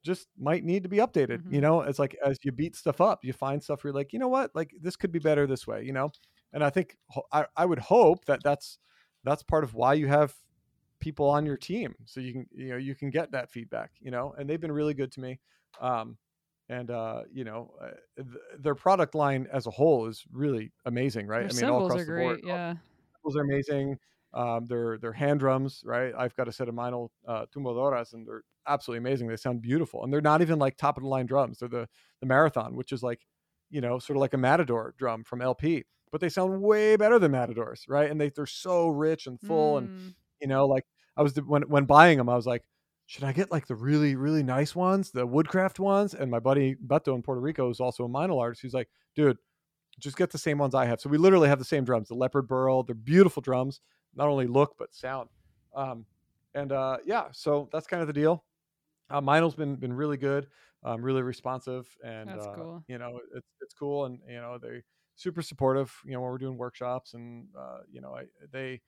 just 0.04 0.30
might 0.38 0.64
need 0.64 0.84
to 0.84 0.90
be 0.90 0.98
updated. 0.98 1.44
You 1.50 1.60
Mhm. 1.60 1.62
know, 1.62 1.82
it's 1.82 2.00
like 2.00 2.16
as 2.26 2.38
you 2.44 2.52
beat 2.52 2.76
stuff 2.76 3.02
up, 3.02 3.24
you 3.26 3.34
find 3.34 3.62
stuff 3.64 3.84
where 3.84 3.90
you're 3.90 3.96
like, 3.96 4.14
you 4.14 4.20
know 4.20 4.28
what, 4.30 4.56
like 4.56 4.72
this 4.80 4.96
could 4.96 5.12
be 5.12 5.20
better 5.20 5.48
this 5.48 5.68
way. 5.68 5.84
You 5.84 5.94
know, 5.94 6.12
and 6.54 6.64
I 6.64 6.70
think 6.70 6.96
I, 7.32 7.46
I 7.56 7.66
would 7.66 7.80
hope 7.80 8.26
that 8.26 8.44
that's 8.44 8.80
that's 9.28 9.44
part 9.44 9.64
of 9.64 9.74
why 9.74 9.94
you 9.94 10.08
have 10.08 10.34
people 11.00 11.30
on 11.30 11.46
your 11.46 11.58
team 11.58 11.96
so 12.06 12.20
you 12.20 12.34
can 12.34 12.48
you 12.56 12.70
know 12.70 12.78
you 12.78 12.96
can 12.96 13.10
get 13.10 13.32
that 13.32 13.50
feedback 13.50 13.92
you 14.00 14.10
know 14.12 14.34
and 14.38 14.50
they've 14.50 14.62
been 14.62 14.72
really 14.72 14.94
good 14.94 15.12
to 15.12 15.20
me 15.20 15.40
um 15.80 16.18
and 16.70 16.90
uh 16.90 17.22
you 17.32 17.44
know 17.44 17.72
uh, 17.82 17.92
th- 18.18 18.28
their 18.60 18.76
product 18.76 19.14
line 19.16 19.48
as 19.52 19.68
a 19.68 19.72
whole 19.72 20.08
is 20.08 20.24
really 20.32 20.72
amazing 20.86 21.28
right 21.28 21.48
Their 21.48 21.58
i 21.58 21.62
mean 21.62 21.70
all 21.72 21.86
across 21.86 22.02
are 22.02 22.06
the 22.06 22.12
great. 22.12 22.24
board 22.24 22.40
yeah, 22.44 22.74
cymbals 23.16 23.38
are 23.38 23.44
amazing 23.44 23.98
um 24.34 24.66
they're 24.66 24.98
they're 24.98 25.14
hand 25.14 25.40
drums 25.40 25.82
right 25.86 26.14
i've 26.18 26.36
got 26.36 26.48
a 26.48 26.52
set 26.52 26.68
of 26.68 26.76
Meinl 26.76 27.10
uh 27.28 27.46
tumbadoras 27.56 28.14
and 28.14 28.28
they're 28.28 28.44
absolutely 28.68 28.98
amazing 29.00 29.28
they 29.28 29.38
sound 29.38 29.62
beautiful 29.62 30.04
and 30.04 30.12
they're 30.12 30.20
not 30.20 30.42
even 30.42 30.60
like 30.60 30.78
top 30.78 30.98
of 30.98 31.04
the 31.04 31.10
line 31.10 31.26
drums 31.26 31.60
they're 31.60 31.70
the 31.70 31.88
the 32.20 32.26
marathon 32.26 32.76
which 32.76 32.92
is 32.92 33.02
like 33.04 33.26
you 33.70 33.82
know 33.82 34.00
sort 34.00 34.18
of 34.18 34.22
like 34.22 34.34
a 34.34 34.38
matador 34.38 34.94
drum 34.98 35.24
from 35.24 35.42
lp 35.42 35.86
but 36.12 36.22
they 36.22 36.30
sound 36.30 36.62
way 36.62 36.96
better 36.96 37.20
than 37.20 37.32
matadors 37.32 37.86
right? 37.88 38.10
And 38.10 38.20
they, 38.20 38.30
they're 38.30 38.46
so 38.46 38.88
rich 38.88 39.28
and 39.28 39.40
full 39.42 39.78
and 39.78 39.90
Mm, 39.90 40.14
you 40.42 40.48
know 40.48 40.68
like 40.68 40.86
i 41.18 41.22
was 41.22 41.36
when 41.42 41.64
when 41.64 41.86
buying 41.86 42.18
them 42.18 42.30
i 42.30 42.36
was 42.36 42.46
like 42.46 42.64
should 43.08 43.24
i 43.24 43.32
get 43.32 43.52
like 43.52 43.66
the 43.68 43.76
really 43.76 44.16
really 44.16 44.44
nice 44.44 44.76
ones 44.76 45.12
the 45.12 45.26
woodcraft 45.26 45.80
ones? 45.80 46.14
And 46.14 46.30
my 46.30 46.40
buddy 46.40 46.76
beto 46.76 47.16
in 47.16 47.22
puerto 47.24 47.42
rico 47.42 47.70
is 47.70 47.80
also 47.80 48.06
a 48.06 48.10
Meinl 48.10 48.40
artist 48.40 48.62
he's 48.62 48.74
like 48.74 48.90
dude 49.16 49.38
just 50.00 50.18
get 50.18 50.30
the 50.32 50.38
same 50.38 50.58
ones 50.60 50.76
i 50.76 50.86
have. 50.86 51.02
So 51.02 51.10
we 51.10 51.18
literally 51.18 51.50
have 51.50 51.60
the 51.60 51.66
same 51.66 51.84
drums 51.86 52.08
the 52.10 52.16
leopard 52.16 52.48
burl 52.48 52.84
they're 52.84 52.96
beautiful 52.96 53.42
drums 53.42 53.82
not 54.16 54.28
only 54.28 54.48
look 54.48 54.76
but 54.78 54.94
sound. 54.94 55.30
Um 55.76 56.06
and 56.54 56.72
uh 56.72 56.98
yeah 57.06 57.28
so 57.32 57.70
that's 57.72 57.88
kind 57.88 58.02
of 58.02 58.08
the 58.08 58.14
deal. 58.14 58.44
Uh, 59.10 59.22
Meinl's 59.22 59.56
been 59.56 59.76
been 59.76 59.94
really 59.94 60.18
good 60.18 60.48
um 60.84 61.02
really 61.02 61.22
responsive 61.24 61.88
and 62.04 62.30
That's 62.30 62.46
uh, 62.46 62.54
cool. 62.56 62.84
you 62.88 62.98
know 62.98 63.20
it's 63.36 63.48
it's 63.62 63.74
cool 63.74 64.06
and 64.06 64.20
you 64.28 64.36
know 64.38 64.58
they 64.58 64.82
super 65.18 65.42
supportive 65.42 65.94
you 66.06 66.14
know 66.14 66.22
when 66.22 66.32
we're 66.32 66.38
doing 66.38 66.58
workshops 66.58 67.14
and 67.16 67.48
uh 67.60 67.80
you 67.92 68.00
know 68.00 68.16
I, 68.16 68.26
they 68.52 68.82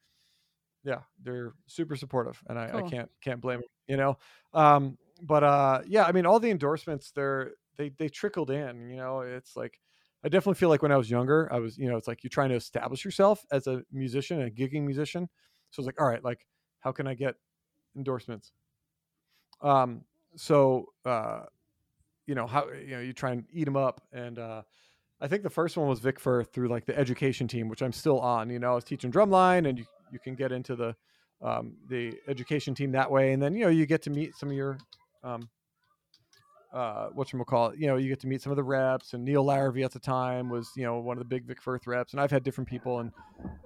yeah 0.85 0.99
they're 1.22 1.53
super 1.65 1.95
supportive 1.95 2.41
and 2.47 2.57
I, 2.57 2.72
I 2.77 2.81
can't 2.84 3.10
can't 3.22 3.41
blame 3.41 3.60
them 3.60 3.68
you 3.88 3.97
know? 3.97 4.18
Um 4.53 4.97
but 5.23 5.43
uh 5.43 5.81
yeah 5.88 6.06
i 6.06 6.11
mean 6.14 6.26
all 6.26 6.39
the 6.39 6.51
endorsements 6.51 7.11
they're 7.11 7.51
they 7.77 7.89
they 7.97 8.07
trickled 8.07 8.51
in 8.51 8.89
you 8.89 8.95
know? 8.95 9.22
It's 9.22 9.57
like 9.57 9.80
i 10.23 10.30
definitely 10.30 10.60
feel 10.60 10.69
like 10.69 10.84
when 10.84 10.91
i 10.91 10.97
was 10.97 11.10
younger 11.10 11.51
i 11.51 11.60
was 11.60 11.77
you 11.77 11.89
know 11.89 11.97
it's 11.97 12.07
like 12.07 12.23
you're 12.23 12.30
trying 12.30 12.49
to 12.49 12.56
establish 12.56 13.03
yourself 13.03 13.43
as 13.51 13.68
a 13.68 13.81
musician 13.91 14.41
a 14.43 14.49
gigging 14.49 14.84
musician. 14.84 15.27
So 15.72 15.81
it's 15.81 15.88
like 15.88 15.99
all 15.99 16.07
right 16.07 16.23
like 16.23 16.45
how 16.80 16.91
can 16.91 17.07
i 17.07 17.15
get 17.15 17.35
endorsements? 17.97 18.53
Um 19.61 20.06
so 20.35 20.85
uh 21.06 21.45
you 22.27 22.35
know 22.35 22.45
how 22.45 22.69
you 22.69 22.91
know 22.91 22.99
you 22.99 23.11
try 23.14 23.31
and 23.31 23.45
eat 23.51 23.65
them 23.65 23.76
up 23.76 24.01
and 24.14 24.38
uh 24.38 24.61
I 25.21 25.27
think 25.27 25.43
the 25.43 25.49
first 25.49 25.75
one 25.75 25.87
was 25.87 25.99
Vic 25.99 26.19
Firth 26.19 26.53
through 26.53 26.69
like 26.69 26.85
the 26.85 26.97
education 26.97 27.47
team, 27.47 27.67
which 27.67 27.81
I'm 27.81 27.91
still 27.91 28.19
on. 28.19 28.49
You 28.49 28.59
know, 28.59 28.71
I 28.71 28.75
was 28.75 28.83
teaching 28.83 29.11
drumline, 29.11 29.67
and 29.67 29.77
you 29.77 29.85
you 30.11 30.19
can 30.19 30.35
get 30.35 30.51
into 30.51 30.75
the 30.75 30.95
um, 31.41 31.77
the 31.87 32.17
education 32.27 32.75
team 32.75 32.91
that 32.93 33.09
way, 33.09 33.33
and 33.33 33.41
then 33.41 33.53
you 33.53 33.63
know 33.63 33.69
you 33.69 33.85
get 33.85 34.01
to 34.03 34.09
meet 34.09 34.35
some 34.35 34.49
of 34.49 34.55
your 34.55 34.77
um, 35.23 35.49
uh, 36.73 37.07
what 37.13 37.31
you 37.31 37.43
call 37.43 37.69
it. 37.69 37.79
You 37.79 37.87
know, 37.87 37.97
you 37.97 38.09
get 38.09 38.19
to 38.21 38.27
meet 38.27 38.41
some 38.41 38.51
of 38.51 38.57
the 38.57 38.63
reps, 38.63 39.13
and 39.13 39.23
Neil 39.23 39.43
Larrivee 39.43 39.85
at 39.85 39.91
the 39.91 39.99
time 39.99 40.49
was 40.49 40.71
you 40.75 40.83
know 40.83 40.99
one 40.99 41.17
of 41.17 41.19
the 41.19 41.29
big 41.29 41.45
Vic 41.45 41.61
Firth 41.61 41.87
reps, 41.87 42.13
and 42.13 42.21
I've 42.21 42.31
had 42.31 42.43
different 42.43 42.69
people, 42.69 42.99
and 42.99 43.11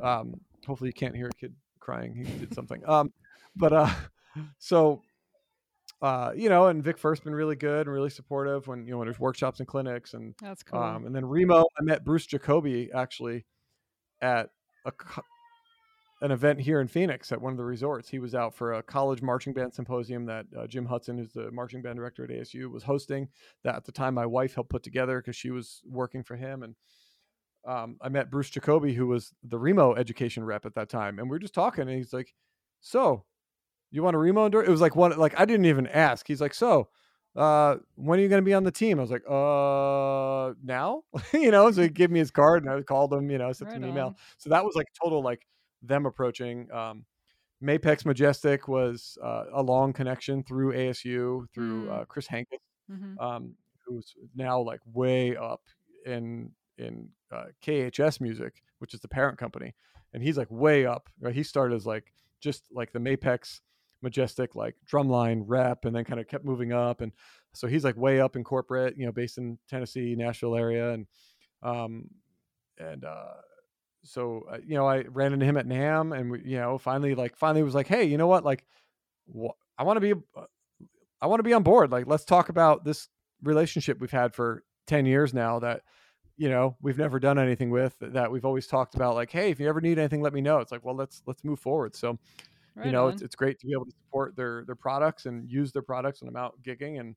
um, 0.01 0.39
hopefully 0.65 0.89
you 0.89 0.93
can't 0.93 1.15
hear 1.15 1.27
a 1.27 1.39
kid 1.39 1.53
crying. 1.79 2.15
He 2.15 2.23
did 2.39 2.53
something. 2.53 2.81
Um, 2.87 3.11
but 3.55 3.73
uh, 3.73 3.89
so 4.57 5.01
uh, 6.03 6.33
you 6.35 6.49
know, 6.49 6.67
and 6.67 6.83
Vic 6.83 6.97
Firth's 6.97 7.21
been 7.21 7.33
really 7.33 7.55
good 7.55 7.87
and 7.87 7.93
really 7.93 8.09
supportive 8.09 8.67
when 8.67 8.85
you 8.85 8.91
know 8.91 8.97
when 8.97 9.07
there's 9.07 9.21
workshops 9.21 9.59
and 9.59 9.67
clinics 9.67 10.13
and 10.13 10.35
that's 10.41 10.61
cool. 10.61 10.77
um, 10.77 11.05
and 11.05 11.15
then 11.15 11.25
Remo, 11.25 11.63
I 11.79 11.81
met 11.81 12.03
Bruce 12.03 12.25
Jacoby 12.25 12.91
actually 12.93 13.45
at 14.21 14.49
a, 14.85 14.91
an 16.21 16.31
event 16.31 16.59
here 16.59 16.81
in 16.81 16.89
Phoenix 16.89 17.31
at 17.31 17.41
one 17.41 17.53
of 17.53 17.57
the 17.57 17.63
resorts. 17.63 18.09
He 18.09 18.19
was 18.19 18.35
out 18.35 18.53
for 18.53 18.73
a 18.73 18.83
college 18.83 19.21
marching 19.21 19.53
band 19.53 19.73
symposium 19.73 20.25
that 20.25 20.45
uh, 20.59 20.67
Jim 20.67 20.85
Hudson, 20.85 21.17
who's 21.17 21.31
the 21.31 21.49
marching 21.51 21.81
band 21.81 21.95
director 21.95 22.25
at 22.25 22.31
ASU, 22.31 22.69
was 22.69 22.83
hosting. 22.83 23.29
That 23.63 23.75
at 23.75 23.85
the 23.85 23.93
time 23.93 24.13
my 24.13 24.25
wife 24.25 24.55
helped 24.55 24.71
put 24.71 24.83
together 24.83 25.21
because 25.21 25.37
she 25.37 25.51
was 25.51 25.81
working 25.85 26.21
for 26.21 26.35
him. 26.35 26.63
And 26.63 26.75
um, 27.65 27.95
I 28.01 28.09
met 28.09 28.29
Bruce 28.29 28.49
Jacoby, 28.49 28.93
who 28.93 29.07
was 29.07 29.31
the 29.41 29.57
Remo 29.57 29.95
education 29.95 30.43
rep 30.43 30.65
at 30.65 30.75
that 30.75 30.89
time, 30.89 31.17
and 31.17 31.29
we 31.29 31.35
were 31.35 31.39
just 31.39 31.53
talking, 31.53 31.83
and 31.87 31.97
he's 31.97 32.11
like, 32.11 32.33
"So, 32.81 33.23
you 33.97 34.03
want 34.03 34.15
a 34.15 34.19
Remo 34.19 34.45
endorse?" 34.45 34.67
It 34.67 34.71
was 34.71 34.81
like 34.81 34.95
one 34.95 35.17
like 35.17 35.39
I 35.39 35.45
didn't 35.45 35.65
even 35.65 35.87
ask. 35.87 36.27
He's 36.27 36.41
like, 36.41 36.53
"So, 36.53 36.89
uh, 37.35 37.77
when 37.95 38.19
are 38.19 38.21
you 38.23 38.29
going 38.29 38.41
to 38.41 38.45
be 38.45 38.53
on 38.53 38.63
the 38.63 38.71
team?" 38.71 38.99
I 38.99 39.01
was 39.03 39.11
like, 39.11 39.23
"Uh, 39.29 40.55
now," 40.63 41.03
you 41.33 41.51
know. 41.51 41.71
So 41.71 41.83
he 41.83 41.89
gave 41.89 42.11
me 42.11 42.19
his 42.19 42.31
card, 42.31 42.63
and 42.63 42.71
I 42.73 42.81
called 42.83 43.13
him, 43.13 43.29
you 43.31 43.37
know, 43.37 43.51
sent 43.53 43.71
Right 43.71 43.75
him 43.75 43.83
an 43.83 43.89
email. 43.89 44.13
on. 44.13 44.15
So 44.37 44.49
that 44.49 44.63
was 44.65 44.75
like 44.75 44.87
total 45.01 45.21
like 45.23 45.47
them 45.81 46.05
approaching. 46.05 46.71
Um, 46.71 47.05
Mapex 47.63 48.05
Majestic 48.05 48.67
was 48.67 49.17
uh, 49.23 49.45
a 49.53 49.63
long 49.63 49.93
connection 49.93 50.43
through 50.43 50.73
ASU 50.73 51.47
through 51.53 51.89
Mm. 51.89 51.91
uh, 51.91 52.05
Chris 52.05 52.27
Hankins 52.27 52.61
hmm 52.87 53.15
um, 53.19 53.55
who's 53.85 54.15
now 54.35 54.59
like 54.61 54.81
way 54.85 55.35
up 55.35 55.61
in 56.05 56.51
in 56.77 57.09
uh, 57.31 57.45
KHS 57.61 58.19
Music, 58.21 58.63
which 58.79 58.93
is 58.93 58.99
the 58.99 59.07
parent 59.07 59.37
company, 59.37 59.75
and 60.13 60.23
he's 60.23 60.37
like 60.37 60.49
way 60.51 60.85
up. 60.85 61.09
Right? 61.19 61.35
He 61.35 61.43
started 61.43 61.75
as 61.75 61.85
like 61.85 62.13
just 62.39 62.67
like 62.71 62.91
the 62.91 62.99
Mapex 62.99 63.61
Majestic 64.03 64.55
like 64.55 64.75
drumline 64.91 65.43
rep, 65.45 65.85
and 65.85 65.95
then 65.95 66.03
kind 66.03 66.19
of 66.19 66.27
kept 66.27 66.45
moving 66.45 66.73
up, 66.73 67.01
and 67.01 67.11
so 67.53 67.67
he's 67.67 67.83
like 67.83 67.97
way 67.97 68.19
up 68.19 68.35
in 68.35 68.43
corporate, 68.43 68.97
you 68.97 69.05
know, 69.05 69.11
based 69.11 69.37
in 69.37 69.57
Tennessee, 69.69 70.15
Nashville 70.15 70.55
area, 70.55 70.91
and 70.91 71.07
um, 71.61 72.09
and 72.77 73.05
uh, 73.05 73.33
so 74.03 74.45
uh, 74.51 74.57
you 74.65 74.75
know, 74.75 74.87
I 74.87 75.03
ran 75.03 75.33
into 75.33 75.45
him 75.45 75.57
at 75.57 75.67
NAMM, 75.67 76.17
and 76.17 76.31
we, 76.31 76.41
you 76.43 76.57
know, 76.57 76.77
finally 76.77 77.15
like 77.15 77.35
finally 77.35 77.63
was 77.63 77.75
like, 77.75 77.87
hey, 77.87 78.03
you 78.03 78.17
know 78.17 78.27
what, 78.27 78.43
like, 78.43 78.65
wh- 79.33 79.55
I 79.77 79.83
want 79.83 79.97
to 79.97 80.01
be 80.01 80.21
uh, 80.35 80.45
I 81.21 81.27
want 81.27 81.39
to 81.39 81.43
be 81.43 81.53
on 81.53 81.63
board. 81.63 81.89
Like, 81.91 82.05
let's 82.05 82.25
talk 82.25 82.49
about 82.49 82.83
this 82.83 83.07
relationship 83.41 83.99
we've 83.99 84.11
had 84.11 84.35
for 84.35 84.63
10 84.87 85.05
years 85.05 85.33
now 85.33 85.59
that, 85.59 85.81
you 86.35 86.49
know, 86.49 86.75
we've 86.81 86.97
never 86.97 87.17
done 87.17 87.39
anything 87.39 87.69
with 87.69 87.95
that 88.01 88.29
we've 88.29 88.43
always 88.43 88.67
talked 88.67 88.95
about 88.95 89.15
like, 89.15 89.31
Hey, 89.31 89.49
if 89.49 89.59
you 89.59 89.69
ever 89.69 89.79
need 89.79 89.99
anything, 89.99 90.21
let 90.21 90.33
me 90.33 90.41
know. 90.41 90.59
It's 90.59 90.71
like, 90.71 90.83
well, 90.83 90.95
let's, 90.95 91.21
let's 91.25 91.43
move 91.45 91.59
forward. 91.59 91.95
So, 91.95 92.19
Right 92.75 92.87
you 92.87 92.91
know, 92.91 93.07
on. 93.07 93.13
it's, 93.13 93.21
it's 93.21 93.35
great 93.35 93.59
to 93.59 93.67
be 93.67 93.73
able 93.73 93.85
to 93.85 93.91
support 93.91 94.35
their, 94.35 94.63
their 94.65 94.75
products 94.75 95.25
and 95.25 95.49
use 95.49 95.71
their 95.71 95.81
products 95.81 96.21
when 96.21 96.29
I'm 96.29 96.35
out 96.35 96.55
gigging. 96.63 96.99
And, 96.99 97.15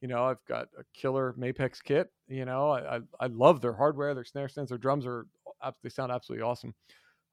you 0.00 0.08
know, 0.08 0.24
I've 0.24 0.44
got 0.46 0.68
a 0.78 0.84
killer 0.94 1.34
Mapex 1.38 1.82
kit, 1.82 2.10
you 2.28 2.44
know, 2.44 2.70
I, 2.70 2.96
I, 2.96 3.00
I 3.20 3.26
love 3.26 3.60
their 3.60 3.72
hardware, 3.74 4.14
their 4.14 4.24
snare 4.24 4.48
stands, 4.48 4.70
their 4.70 4.78
drums 4.78 5.06
are, 5.06 5.26
they 5.82 5.88
sound 5.88 6.12
absolutely 6.12 6.42
awesome. 6.42 6.74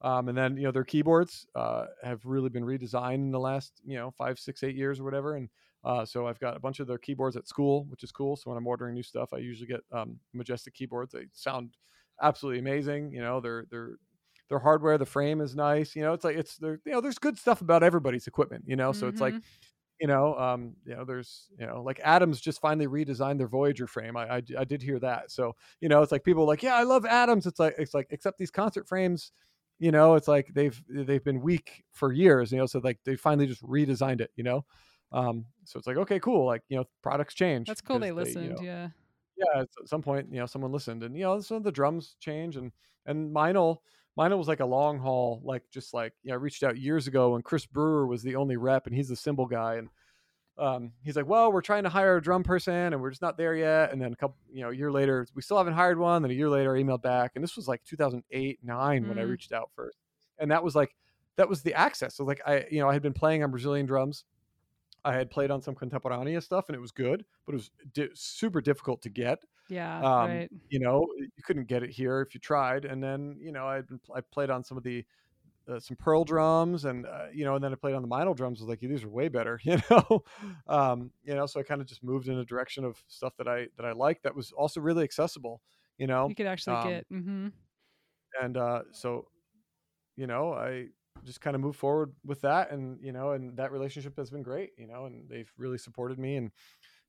Um, 0.02 0.30
and 0.30 0.38
then, 0.38 0.58
you 0.58 0.64
know, 0.64 0.72
their 0.72 0.84
keyboards 0.84 1.46
uh, 1.56 1.86
have 2.04 2.26
really 2.26 2.50
been 2.50 2.64
redesigned 2.64 3.16
in 3.16 3.32
the 3.32 3.40
last, 3.40 3.82
you 3.86 3.98
know, 3.98 4.12
five, 4.12 4.40
six, 4.40 4.64
eight 4.64 4.76
years 4.76 5.00
or 5.00 5.04
whatever. 5.04 5.36
And 5.36 5.50
uh, 5.84 6.06
so 6.06 6.28
I've 6.28 6.40
got 6.40 6.56
a 6.56 6.60
bunch 6.60 6.80
of 6.80 6.88
their 6.88 6.98
keyboards 6.98 7.36
at 7.36 7.48
school, 7.48 7.86
which 7.86 8.04
is 8.04 8.12
cool. 8.12 8.36
So 8.36 8.50
when 8.50 8.58
I'm 8.58 8.68
ordering 8.68 8.96
new 8.96 9.04
stuff, 9.04 9.32
I 9.34 9.38
usually 9.38 9.68
get 9.68 9.82
um, 9.92 10.20
Majestic 10.34 10.74
keyboards. 10.74 11.12
They 11.14 11.26
sound 11.34 11.76
absolutely 12.22 12.60
amazing. 12.60 13.12
You 13.12 13.22
know, 13.22 13.40
their 13.40 13.66
their 13.70 13.98
their 14.52 14.60
hardware, 14.60 15.00
the 15.00 15.08
frame 15.08 15.42
is 15.42 15.56
nice. 15.58 15.98
You 15.98 16.04
know, 16.04 16.14
it's 16.14 16.26
like 16.26 16.38
it's 16.38 16.60
there. 16.60 16.80
You 16.86 16.94
know, 16.94 17.02
there's 17.02 17.20
good 17.20 17.40
stuff 17.40 17.62
about 17.64 17.84
everybody's 17.84 18.28
equipment. 18.28 18.66
You 18.68 18.78
know, 18.78 18.94
so 18.94 19.08
it's 19.10 19.22
like 19.22 19.38
Mhm. 19.38 19.44
you 20.00 20.08
know, 20.08 20.36
um, 20.38 20.76
you 20.86 20.96
know, 20.96 21.06
there's, 21.06 21.50
you 21.60 21.66
know, 21.66 21.84
like 21.84 22.00
Adams 22.04 22.42
just 22.42 22.60
finally 22.60 22.88
redesigned 22.88 23.38
their 23.38 23.48
Voyager 23.48 23.88
frame. 23.88 24.18
I, 24.18 24.38
I, 24.38 24.44
I 24.60 24.66
did 24.66 24.82
hear 24.82 25.00
that. 25.00 25.32
So, 25.32 25.56
you 25.80 25.90
know, 25.90 26.02
it's 26.02 26.12
like 26.12 26.24
people 26.24 26.46
like, 26.46 26.64
yeah, 26.64 26.76
I 26.76 26.84
love 26.84 27.06
Adams. 27.06 27.46
It's 27.46 27.60
like, 27.60 27.76
it's 27.78 27.94
like, 27.94 28.08
except 28.10 28.40
these 28.40 28.50
concert 28.52 28.88
frames, 28.88 29.32
you 29.80 29.92
know, 29.92 30.16
it's 30.16 30.28
like 30.28 30.50
they've, 30.56 30.82
they've 30.90 31.24
been 31.24 31.42
weak 31.42 31.84
for 31.92 32.12
years, 32.12 32.52
you 32.52 32.58
know, 32.58 32.66
so 32.66 32.80
like 32.80 33.00
they 33.06 33.16
finally 33.16 33.46
just 33.48 33.62
redesigned 33.64 34.22
it, 34.22 34.32
you 34.36 34.44
know? 34.44 34.66
Um, 35.12 35.46
so 35.66 35.78
it's 35.78 35.88
like, 35.88 35.98
okay, 35.98 36.20
cool. 36.20 36.46
Like, 36.48 36.64
you 36.70 36.78
know, 36.78 36.86
products 37.04 37.36
change. 37.36 37.76
That's 37.76 37.82
cool. 37.82 38.00
'cause 38.00 38.12
They 38.18 38.34
you 38.40 38.50
listened. 38.50 38.50
know, 38.50 38.60
yeah. 38.60 38.92
yeah, 39.38 39.62
at 39.62 39.70
some 39.86 40.02
point, 40.02 40.32
you 40.32 40.40
know, 40.40 40.46
someone 40.46 40.72
listened 40.72 41.04
and, 41.04 41.16
you 41.16 41.24
know, 41.24 41.40
some 41.42 41.58
of 41.58 41.64
the 41.64 41.72
drums 41.72 42.16
change 42.20 42.58
and, 42.58 42.72
and 43.06 43.34
Meinl, 43.34 43.78
Meinl 44.18 44.38
was 44.38 44.48
like 44.48 44.60
a 44.60 44.66
long 44.66 45.00
haul, 45.00 45.42
like 45.44 45.64
just 45.72 45.94
like, 45.94 46.14
you 46.24 46.30
know, 46.30 46.34
I 46.36 46.38
reached 46.38 46.64
out 46.64 46.78
years 46.78 47.08
ago 47.08 47.32
when 47.32 47.42
Chris 47.42 47.66
Brewer 47.66 48.06
was 48.06 48.24
the 48.24 48.36
only 48.36 48.58
rep 48.58 48.86
and 48.88 48.96
he's 48.96 49.08
the 49.10 49.16
cymbal 49.16 49.46
guy. 49.46 49.76
And, 49.76 49.90
um, 50.58 50.92
he's 51.04 51.16
like, 51.16 51.28
well, 51.28 51.52
we're 51.52 51.62
trying 51.62 51.84
to 51.84 51.90
hire 51.90 52.18
a 52.18 52.22
drum 52.22 52.44
person 52.44 52.74
and 52.74 53.02
we're 53.02 53.10
just 53.10 53.22
not 53.22 53.38
there 53.38 53.56
yet. 53.56 53.92
And 53.94 54.02
then 54.02 54.12
a 54.12 54.16
couple, 54.16 54.36
you 54.52 54.62
know, 54.62 54.70
a 54.70 54.76
year 54.76 54.92
later, 54.92 55.26
we 55.34 55.42
still 55.42 55.58
haven't 55.58 55.74
hired 55.74 55.98
one. 55.98 56.22
Then 56.22 56.32
a 56.32 56.34
year 56.36 56.50
later, 56.50 56.76
I 56.76 56.82
emailed 56.84 57.02
back. 57.02 57.32
And 57.36 57.44
this 57.44 57.56
was 57.56 57.68
like 57.70 57.84
2008, 57.86 58.60
nine 58.64 59.08
when 59.08 59.18
I 59.18 59.24
Mm. 59.24 59.30
reached 59.30 59.54
out 59.54 59.72
first. 59.76 59.98
And 60.38 60.52
that 60.52 60.64
was 60.64 60.76
like, 60.76 60.94
that 61.38 61.48
was 61.48 61.62
the 61.64 61.74
access. 61.74 62.16
So 62.16 62.26
like, 62.26 62.42
I, 62.46 62.66
you 62.70 62.80
know, 62.80 62.90
I 62.90 62.94
had 62.94 63.02
been 63.02 63.14
playing 63.14 63.44
on 63.44 63.50
Brazilian 63.52 63.86
drums. 63.86 64.26
I 65.04 65.14
had 65.14 65.32
played 65.32 65.50
on 65.50 65.62
some 65.62 65.74
Contemporânea 65.74 66.44
stuff 66.44 66.68
and 66.68 66.76
it 66.76 66.80
was 66.82 66.92
good, 66.92 67.26
but 67.46 67.54
it 67.54 67.56
was 67.56 67.72
di- 67.94 68.10
super 68.14 68.62
difficult 68.62 69.02
to 69.04 69.10
get. 69.10 69.40
Yeah. 69.72 70.04
Um, 70.06 70.28
right. 70.28 70.52
You 70.70 70.80
know, 70.80 71.06
you 71.18 71.44
couldn't 71.44 71.66
get 71.66 71.84
it 71.84 71.90
here 71.90 72.22
if 72.22 72.34
you 72.34 72.40
tried. 72.40 72.86
And 72.86 73.04
then, 73.04 73.38
you 73.40 73.52
know, 73.52 73.68
I'd 73.68 73.88
been, 73.88 74.00
I 74.14 74.22
played 74.22 74.50
on 74.50 74.64
some 74.64 74.78
of 74.78 74.84
the, 74.84 75.06
uh, 75.68 75.80
some 75.80 75.98
pearl 75.98 76.24
drums 76.26 76.86
and, 76.86 77.06
uh, 77.06 77.28
you 77.34 77.46
know, 77.46 77.56
and 77.56 77.64
then 77.64 77.72
I 77.74 77.76
played 77.76 77.96
on 77.96 78.02
the 78.02 78.08
Meinl 78.08 78.36
drums. 78.36 78.60
I 78.62 78.64
was 78.64 78.70
like, 78.70 78.80
these 78.82 79.04
are 79.04 79.10
way 79.10 79.30
better, 79.30 79.60
you 79.66 79.78
know? 79.90 80.24
um, 80.68 81.12
you 81.24 81.36
know, 81.36 81.46
so 81.46 81.60
I 81.60 81.64
kind 81.64 81.82
of 81.82 81.88
just 81.88 82.04
moved 82.04 82.28
in 82.28 82.38
a 82.38 82.46
direction 82.46 82.84
of 82.86 83.04
stuff 83.08 83.36
that 83.38 83.48
I, 83.48 83.68
that 83.78 83.86
I 83.86 83.94
liked 83.94 84.24
that 84.24 84.36
was 84.36 84.52
also 84.52 84.82
really 84.82 85.04
accessible, 85.04 85.62
you 85.98 86.08
know? 86.08 86.30
You 86.30 86.36
could 86.36 86.48
actually 86.48 86.76
um, 86.76 86.84
get. 86.88 87.06
hmm 87.10 87.50
and 88.42 88.58
uh, 88.58 88.84
so 88.92 89.28
you 90.16 90.28
know 90.28 90.54
i 90.54 90.88
just 91.24 91.42
kind 91.42 91.56
of 91.56 91.62
moved 91.62 91.80
forward 91.80 92.14
with 92.26 92.42
that 92.42 92.72
and 92.72 93.00
you 93.04 93.12
know 93.12 93.32
and 93.32 93.58
that 93.58 93.72
relationship 93.72 94.18
has 94.18 94.30
been 94.32 94.44
great 94.44 94.72
you 94.78 94.88
know 94.88 95.06
and 95.06 95.30
they've 95.30 95.52
really 95.58 95.78
supported 95.78 96.20
me 96.20 96.36
and 96.38 96.52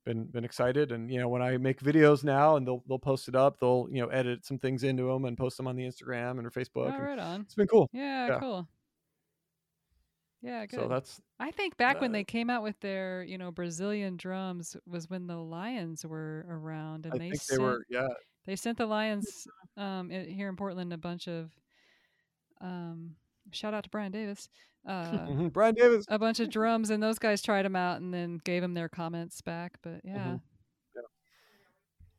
been 0.05 0.24
been 0.24 0.45
excited 0.45 0.91
and 0.93 1.11
you 1.11 1.19
know 1.20 1.29
when 1.29 1.41
i 1.43 1.57
make 1.57 1.81
videos 1.81 2.24
now 2.24 2.57
and 2.57 2.66
they'll 2.66 2.83
they'll 2.89 2.99
post 2.99 3.29
it 3.29 3.35
up 3.37 3.59
they'll 3.61 3.87
you 3.91 4.01
know 4.03 4.09
edit 4.09 4.45
some 4.45 4.59
things 4.59 4.83
into 4.83 5.05
them 5.05 5.24
and 5.24 5.39
post 5.39 5.57
them 5.57 5.66
on 5.69 5.77
the 5.77 5.83
instagram 5.85 6.39
and 6.39 6.47
or 6.47 6.51
facebook 6.51 6.93
Oh, 6.93 7.03
right 7.03 7.19
on. 7.19 7.43
it's 7.43 7.55
been 7.55 7.66
cool 7.69 7.89
Yeah, 7.93 8.27
yeah. 8.29 8.39
Cool. 8.41 8.69
Yeah. 10.43 10.66
Good. 10.66 10.81
so 10.81 10.89
that's 10.89 11.20
I 11.39 11.53
think 11.53 11.77
back 11.77 12.01
when 12.01 12.11
uh, 12.11 12.15
they 12.15 12.24
came 12.24 12.51
out 12.51 12.62
with 12.65 12.79
their, 12.81 13.23
you 13.23 13.39
know, 13.39 13.51
Brazilian 13.53 14.16
drums 14.16 14.77
was 14.87 15.09
when 15.09 15.27
the 15.29 15.37
Lions 15.37 16.05
were 16.05 16.45
around, 16.49 17.07
and 17.07 17.15
i 17.15 17.19
they 17.19 17.31
think 17.31 17.43
sent 17.43 17.59
they 17.61 17.65
were 17.65 17.85
yeah 17.89 18.09
they 18.45 18.57
sent 18.57 18.79
the 18.79 18.87
Lions 18.87 19.47
um, 19.77 20.11
here 20.11 20.49
in 20.49 20.57
Portland 20.57 20.93
a 20.93 20.99
bunch 20.99 21.29
of 21.29 21.53
um, 22.61 23.15
shout 23.53 23.74
out 23.74 23.85
to 23.85 23.91
Brian 23.91 24.12
Davis, 24.12 24.49
uh, 24.87 25.27
Mhm. 25.27 25.53
brian 25.53 25.74
davis 25.74 26.05
a 26.09 26.19
bunch 26.19 26.41
of 26.41 26.51
drums, 26.51 26.91
and 26.91 27.03
those 27.03 27.19
guys 27.19 27.41
tried 27.43 27.65
them 27.65 27.77
out 27.77 28.01
and 28.01 28.12
then 28.12 28.41
gave 28.45 28.62
them 28.62 28.74
their 28.74 28.89
comments 28.89 29.41
back. 29.41 29.79
But 29.83 30.01
yeah. 30.05 30.39
Yeah. 30.97 31.03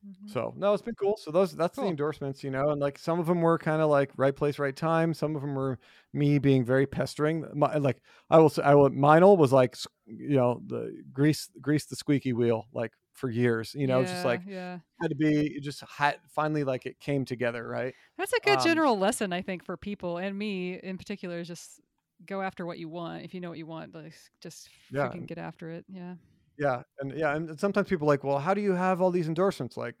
Mhm. 0.06 0.28
So 0.30 0.52
no, 0.56 0.74
it's 0.74 0.82
been 0.82 0.94
cool. 0.96 1.16
So 1.16 1.30
those 1.30 1.56
that's 1.56 1.76
Cool. 1.76 1.84
the 1.84 1.90
endorsements, 1.90 2.44
you 2.44 2.50
know, 2.50 2.70
and 2.70 2.80
like 2.80 2.98
some 2.98 3.18
of 3.20 3.26
them 3.26 3.40
were 3.40 3.56
kind 3.58 3.80
of 3.80 3.88
like 3.88 4.10
right 4.16 4.36
place, 4.36 4.58
right 4.58 4.76
time. 4.76 5.14
Some 5.14 5.34
of 5.34 5.42
them 5.42 5.54
were 5.54 5.78
me 6.12 6.38
being 6.38 6.62
very 6.64 6.86
pestering. 6.86 7.46
My, 7.54 7.76
like 7.78 8.02
I 8.28 8.38
will 8.38 8.50
say, 8.50 8.62
I 8.62 8.74
will. 8.74 8.90
Meinl 8.90 9.38
was 9.38 9.52
like, 9.52 9.76
you 10.06 10.36
know, 10.36 10.60
the 10.66 11.02
grease, 11.12 11.48
grease 11.60 11.86
the 11.86 11.96
squeaky 11.96 12.32
wheel, 12.34 12.66
like 12.74 12.92
for 13.14 13.30
years. 13.30 13.74
You 13.74 13.86
know, 13.86 14.04
just 14.04 14.24
like 14.24 14.42
yeah. 14.46 14.80
had 15.00 15.08
to 15.10 15.16
be 15.16 15.60
just 15.60 15.82
had 15.82 16.18
finally 16.28 16.64
like 16.64 16.86
it 16.86 17.00
came 17.00 17.24
together, 17.24 17.66
right? 17.66 17.94
That's 18.18 18.32
a 18.32 18.40
good 18.40 18.60
Um, 18.60 18.64
general 18.64 18.98
lesson, 18.98 19.32
I 19.32 19.42
think, 19.42 19.64
for 19.64 19.76
people 19.76 20.18
and 20.18 20.38
me 20.38 20.74
in 20.82 20.98
particular. 20.98 21.40
Is 21.40 21.48
just 21.48 21.80
go 22.24 22.42
after 22.42 22.66
what 22.66 22.78
you 22.78 22.88
want. 22.88 23.24
If 23.24 23.34
you 23.34 23.40
know 23.40 23.48
what 23.48 23.58
you 23.58 23.66
want, 23.66 23.94
like 23.94 24.14
just 24.40 24.70
Yeah, 24.90 25.12
freaking 25.12 25.26
get 25.26 25.38
after 25.38 25.70
it. 25.70 25.84
Yeah. 25.88 26.16
Yeah, 26.58 26.82
and 27.00 27.12
yeah, 27.16 27.34
and 27.34 27.58
sometimes 27.58 27.88
people 27.88 28.06
like, 28.06 28.22
well, 28.22 28.38
how 28.38 28.54
do 28.54 28.60
you 28.60 28.72
have 28.72 29.00
all 29.00 29.10
these 29.10 29.26
endorsements? 29.28 29.76
Like, 29.76 29.96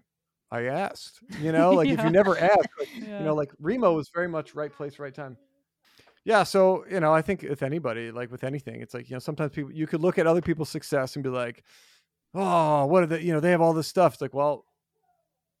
I 0.50 0.64
asked, 0.66 1.20
you 1.36 1.50
know, 1.52 1.74
like 1.74 1.90
if 1.90 2.02
you 2.02 2.10
never 2.10 2.38
ask, 2.38 2.68
like, 2.78 2.88
Yeah. 3.00 3.18
you 3.18 3.24
know, 3.24 3.34
like 3.34 3.50
Remo 3.58 3.94
was 3.94 4.10
very 4.14 4.28
much 4.28 4.54
right 4.54 4.72
place, 4.72 4.98
right 4.98 5.14
time. 5.14 5.36
Yeah, 6.24 6.44
so 6.44 6.84
you 6.90 7.00
know, 7.00 7.12
I 7.14 7.22
think 7.22 7.42
with 7.42 7.62
anybody, 7.62 8.10
like 8.12 8.30
with 8.30 8.44
anything, 8.44 8.80
it's 8.82 8.94
like 8.94 9.10
you 9.10 9.16
know, 9.16 9.20
sometimes 9.20 9.52
people 9.52 9.72
you 9.72 9.86
could 9.86 10.00
look 10.02 10.18
at 10.18 10.26
other 10.26 10.42
people's 10.42 10.70
success 10.70 11.16
and 11.16 11.22
be 11.24 11.30
like, 11.30 11.64
oh, 12.34 12.86
what 12.86 13.02
are 13.02 13.06
they? 13.06 13.20
You 13.22 13.32
know, 13.32 13.40
they 13.40 13.50
have 13.50 13.60
all 13.60 13.72
this 13.72 13.88
stuff. 13.88 14.14
It's 14.14 14.22
like, 14.22 14.34
well, 14.34 14.66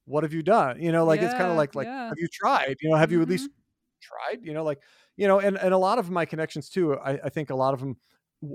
what 0.06 0.22
have 0.22 0.32
you 0.32 0.42
done? 0.42 0.80
You 0.82 0.92
know, 0.92 1.04
like 1.04 1.22
it's 1.22 1.34
kind 1.34 1.50
of 1.50 1.56
like 1.56 1.74
like 1.74 1.86
yeah. 1.86 2.08
have 2.08 2.18
you 2.18 2.28
tried? 2.32 2.76
You 2.80 2.90
know, 2.90 2.96
have 2.96 3.12
you 3.12 3.22
at 3.22 3.28
least 3.28 3.48
Mm-hmm. 3.50 3.60
tried? 4.02 4.46
You 4.46 4.52
know, 4.54 4.64
like 4.64 4.82
you 5.16 5.26
know, 5.28 5.40
and 5.40 5.56
and 5.58 5.72
a 5.74 5.78
lot 5.78 5.98
of 5.98 6.10
my 6.10 6.24
connections 6.26 6.68
too. 6.68 6.98
I, 6.98 7.12
I 7.24 7.28
think 7.30 7.50
a 7.50 7.54
lot 7.54 7.74
of 7.74 7.80
them. 7.80 7.96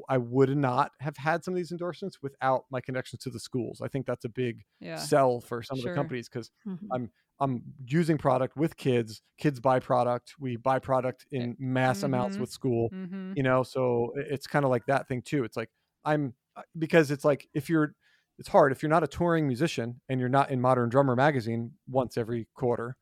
I 0.08 0.20
would 0.20 0.56
not 0.56 0.91
have 1.00 1.18
had 1.18 1.44
some 1.44 1.56
of 1.56 1.56
these 1.58 1.72
endorsements 1.72 2.22
without 2.22 2.66
my 2.70 2.80
connections 2.80 3.24
to 3.24 3.32
the 3.32 3.40
schools. 3.40 3.82
I 3.82 3.88
think 3.88 4.06
that's 4.06 4.24
a 4.24 4.30
big 4.30 4.64
Yeah. 4.80 4.98
sell 4.98 5.41
for 5.41 5.64
some 5.64 5.80
of 5.80 5.84
the 5.84 5.96
companies 5.96 6.30
because 6.30 6.52
Mhm. 6.68 6.88
I'm 6.91 7.12
I'm 7.40 7.64
using 7.88 8.20
product 8.20 8.56
with 8.56 8.78
kids. 8.78 9.24
Kids 9.40 9.60
buy 9.60 9.80
product. 9.80 10.36
We 10.40 10.58
buy 10.58 10.78
product 10.78 11.26
in 11.32 11.56
mass 11.58 12.04
amounts 12.04 12.38
Mhm. 12.38 12.41
with 12.41 12.52
school. 12.52 12.91
Mm-hmm. 12.91 13.34
You 13.36 13.41
know, 13.41 13.64
so 13.64 14.12
it's 14.16 14.46
kind 14.46 14.64
of 14.64 14.70
like 14.70 14.86
that 14.86 15.08
thing 15.08 15.24
too. 15.24 15.44
It's 15.44 15.58
like 15.58 15.72
I'm 16.06 16.36
uh, 16.56 16.62
because 16.78 17.10
it's 17.10 17.26
like 17.26 17.50
if 17.56 17.68
you're 17.68 17.96
it's 18.40 18.49
hard 18.49 18.72
if 18.72 18.84
you're 18.84 18.90
not 18.90 19.03
a 19.03 19.07
touring 19.07 19.48
musician 19.48 20.02
and 20.10 20.20
you're 20.20 20.30
not 20.30 20.52
in 20.52 20.61
Modern 20.61 20.90
Drummer 20.90 21.16
magazine 21.16 21.74
once 21.88 22.18
every 22.18 22.48
quarter. 22.56 22.98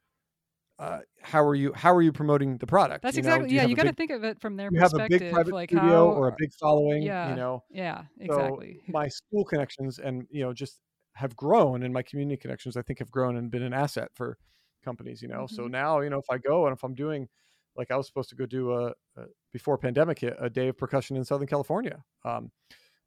Uh, 0.80 1.02
how 1.22 1.44
are 1.44 1.56
you? 1.56 1.74
How 1.74 1.94
are 1.96 2.02
you 2.04 2.12
promoting 2.12 2.58
the 2.60 2.68
product? 2.68 3.04
That's 3.04 3.18
you 3.18 3.24
know? 3.24 3.44
exactly. 3.44 3.50
Do 3.50 3.56
yeah, 3.56 3.64
you 3.64 3.76
got 3.76 3.84
to 3.84 3.94
think 3.94 4.12
of 4.12 4.24
it 4.24 4.40
from 4.42 4.58
their 4.58 4.70
you 4.70 4.80
have 4.82 4.94
a 4.94 5.00
big 5.00 5.28
private 5.28 5.56
like 5.56 5.72
studio 5.72 6.10
how, 6.10 6.12
or 6.12 6.28
a 6.28 6.34
big 6.38 6.52
following. 6.60 7.04
yeah, 7.04 7.30
You 7.30 7.36
know, 7.36 7.64
yeah, 7.70 8.06
so 8.26 8.26
exactly. 8.26 8.82
my 8.88 9.08
school 9.08 9.46
connections 9.46 10.00
and 10.00 10.28
you 10.30 10.44
know 10.44 10.54
just 10.54 10.82
have 11.16 11.36
grown 11.36 11.84
and 11.84 11.94
my 11.94 12.04
community 12.04 12.38
connections 12.38 12.78
i 12.78 12.82
think 12.84 13.00
have 13.00 13.12
grown 13.12 13.38
and 13.38 13.52
been 13.52 13.64
an 13.64 13.74
asset 13.74 14.10
for 14.16 14.38
companies, 14.84 15.22
you 15.22 15.28
know. 15.28 15.48
So 15.48 15.68
Mhm. 15.68 15.72
now, 15.72 16.00
you 16.02 16.10
know, 16.10 16.20
if 16.20 16.30
I 16.30 16.38
go 16.38 16.68
and 16.68 16.76
if 16.76 16.84
I'm 16.84 16.96
doing, 16.96 17.28
like 17.76 17.92
I 17.92 17.98
was 17.98 18.08
supposed 18.08 18.30
to 18.30 18.36
go 18.36 18.46
do 18.46 18.72
a, 18.74 18.94
a 19.18 19.26
before 19.54 19.78
pandemic 19.78 20.20
hit, 20.20 20.36
a 20.40 20.50
day 20.50 20.70
of 20.70 20.78
percussion 20.78 21.18
in 21.18 21.26
Southern 21.26 21.48
California. 21.48 22.04
Um, 22.26 22.52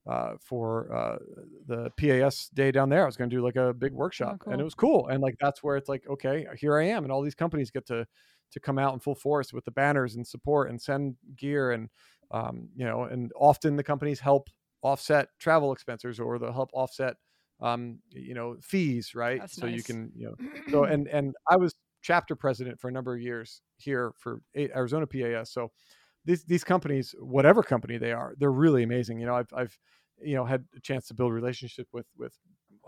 uh, 0.06 0.32
for 0.40 0.92
uh, 0.94 1.18
the 1.66 1.90
PAS 1.98 2.48
day 2.54 2.70
down 2.70 2.88
there. 2.88 3.02
I 3.02 3.06
was 3.06 3.16
going 3.16 3.30
to 3.30 3.36
do 3.36 3.42
like 3.42 3.56
a 3.56 3.72
big 3.72 3.92
workshop, 3.92 4.42
and 4.44 4.54
cool. 4.54 4.60
it 4.60 4.64
was 4.64 4.74
cool. 4.74 5.08
And 5.08 5.22
like 5.22 5.36
that's 5.40 5.62
where 5.62 5.76
it's 5.76 5.88
like, 5.88 6.04
okay, 6.08 6.46
here 6.58 6.78
I 6.78 6.86
am, 6.86 7.04
and 7.04 7.12
all 7.12 7.22
these 7.22 7.34
companies 7.34 7.70
get 7.70 7.86
to 7.86 8.06
to 8.52 8.60
come 8.60 8.78
out 8.78 8.92
in 8.94 9.00
full 9.00 9.14
force 9.14 9.52
with 9.52 9.64
the 9.64 9.70
banners 9.70 10.16
and 10.16 10.26
support 10.26 10.70
and 10.70 10.80
send 10.80 11.16
gear, 11.36 11.72
and 11.72 11.88
um, 12.30 12.68
you 12.74 12.84
know, 12.84 13.04
and 13.04 13.32
often 13.36 13.76
the 13.76 13.84
companies 13.84 14.20
help 14.20 14.48
offset 14.82 15.28
travel 15.38 15.72
expenses 15.72 16.18
or 16.18 16.38
they'll 16.38 16.52
help 16.52 16.70
offset 16.72 17.16
um, 17.60 17.98
you 18.10 18.34
know 18.34 18.56
fees, 18.62 19.14
right? 19.14 19.40
That's 19.40 19.56
so 19.56 19.66
you 19.66 19.82
can 19.82 20.10
you 20.16 20.26
know 20.26 20.48
so 20.70 20.84
and 20.92 21.08
and 21.08 21.34
I 21.50 21.56
was 21.56 21.74
chapter 22.02 22.34
president 22.34 22.80
for 22.80 22.88
a 22.88 22.92
number 22.92 23.14
of 23.14 23.20
years 23.20 23.60
here 23.76 24.12
for 24.16 24.40
Arizona 24.56 25.06
PAS. 25.06 25.50
So 25.52 25.70
these 26.24 26.44
these 26.44 26.64
companies, 26.64 27.14
whatever 27.18 27.62
company 27.62 27.98
they 27.98 28.12
are, 28.12 28.34
they're 28.38 28.52
really 28.52 28.82
amazing. 28.82 29.20
You 29.20 29.26
know, 29.26 29.34
I've 29.36 29.52
I've 29.54 29.78
you 30.22 30.34
know 30.34 30.44
had 30.44 30.66
a 30.76 30.80
chance 30.80 31.06
to 31.08 31.14
build 31.14 31.32
relationship 31.32 31.88
with 31.92 32.06
with 32.16 32.38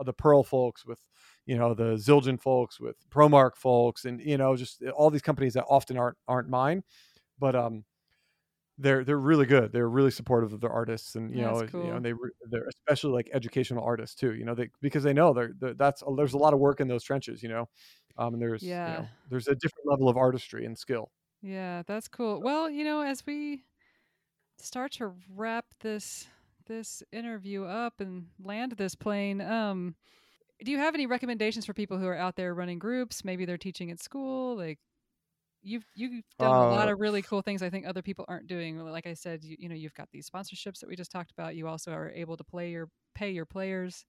the 0.04 0.12
Pearl 0.12 0.42
folks, 0.44 0.84
with 0.86 1.00
you 1.46 1.56
know 1.56 1.74
the 1.74 1.94
Zildjian 1.96 2.40
folks, 2.40 2.80
with 2.80 2.96
Promark 3.10 3.56
folks, 3.56 4.04
and 4.04 4.20
you 4.20 4.36
know 4.38 4.56
just 4.56 4.82
all 4.96 5.10
these 5.10 5.22
companies 5.22 5.54
that 5.54 5.64
often 5.68 5.96
aren't 5.96 6.18
aren't 6.28 6.48
mine, 6.48 6.82
but 7.38 7.56
um 7.56 7.84
they're 8.78 9.04
they're 9.04 9.18
really 9.18 9.46
good. 9.46 9.72
They're 9.72 9.88
really 9.88 10.10
supportive 10.10 10.52
of 10.52 10.60
their 10.60 10.70
artists, 10.72 11.14
and 11.14 11.34
you 11.34 11.42
know, 11.42 11.60
That's 11.60 11.74
you 11.76 11.90
know, 11.90 11.96
and 11.96 12.04
they 12.04 12.12
re- 12.14 12.30
they're 12.50 12.66
especially 12.68 13.12
like 13.12 13.30
educational 13.32 13.84
artists 13.84 14.16
too. 14.16 14.34
You 14.34 14.44
know, 14.44 14.54
they 14.54 14.70
because 14.80 15.02
they 15.04 15.12
know 15.12 15.32
they're, 15.34 15.52
they're 15.58 15.74
that's 15.74 16.02
there's 16.16 16.32
a 16.34 16.38
lot 16.38 16.54
of 16.54 16.60
work 16.60 16.80
in 16.80 16.88
those 16.88 17.04
trenches. 17.04 17.42
You 17.42 17.50
know, 17.50 17.68
um, 18.18 18.34
and 18.34 18.42
there's 18.42 18.78
you 18.82 18.92
Yeah. 18.92 18.94
know, 18.94 19.10
there's 19.28 19.46
a 19.48 19.54
different 19.54 19.86
level 19.86 20.08
of 20.08 20.16
artistry 20.16 20.64
and 20.66 20.76
skill. 20.78 21.12
Yeah, 21.42 21.82
that's 21.86 22.08
cool. 22.08 22.40
Well, 22.40 22.70
you 22.70 22.84
know, 22.84 23.02
as 23.02 23.26
we 23.26 23.64
start 24.58 24.92
to 24.94 25.14
wrap 25.30 25.66
this 25.80 26.28
this 26.66 27.02
interview 27.12 27.64
up 27.64 28.00
and 28.00 28.28
land 28.40 28.72
this 28.72 28.94
plane, 28.94 29.40
um, 29.40 29.96
do 30.64 30.70
you 30.72 30.78
have 30.78 30.94
any 30.94 31.06
recommendations 31.06 31.66
for 31.66 31.74
people 31.74 31.98
who 31.98 32.06
are 32.06 32.16
out 32.16 32.36
there 32.36 32.54
running 32.54 32.78
groups? 32.78 33.24
Maybe 33.24 33.44
they're 33.46 33.58
teaching 33.58 33.90
at 33.90 34.00
school. 34.00 34.56
Like 34.56 34.80
you've 35.62 35.86
you've 35.94 36.24
done 36.38 36.54
a 36.54 36.64
lot 36.64 36.88
Uh, 36.88 36.90
of 36.90 37.00
really 37.00 37.22
cool 37.22 37.42
things. 37.42 37.62
I 37.62 37.70
think 37.70 37.86
other 37.86 38.02
people 38.02 38.26
aren't 38.28 38.48
doing. 38.48 38.78
Like 38.78 39.06
I 39.06 39.14
said, 39.14 39.44
you, 39.44 39.56
you 39.60 39.68
know, 39.68 39.76
you've 39.76 39.94
got 39.94 40.10
these 40.12 40.30
sponsorships 40.30 40.80
that 40.80 40.88
we 40.88 40.96
just 40.96 41.12
talked 41.12 41.32
about. 41.32 41.56
You 41.56 41.68
also 41.68 41.92
are 41.92 42.10
able 42.10 42.36
to 42.38 42.44
play 42.44 42.70
your 42.72 42.90
pay 43.14 43.30
your 43.32 43.46
players. 43.46 44.04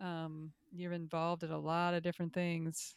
Um, 0.00 0.52
you're 0.72 0.92
involved 0.92 1.42
in 1.44 1.50
a 1.50 1.58
lot 1.58 1.94
of 1.94 2.02
different 2.02 2.32
things. 2.34 2.96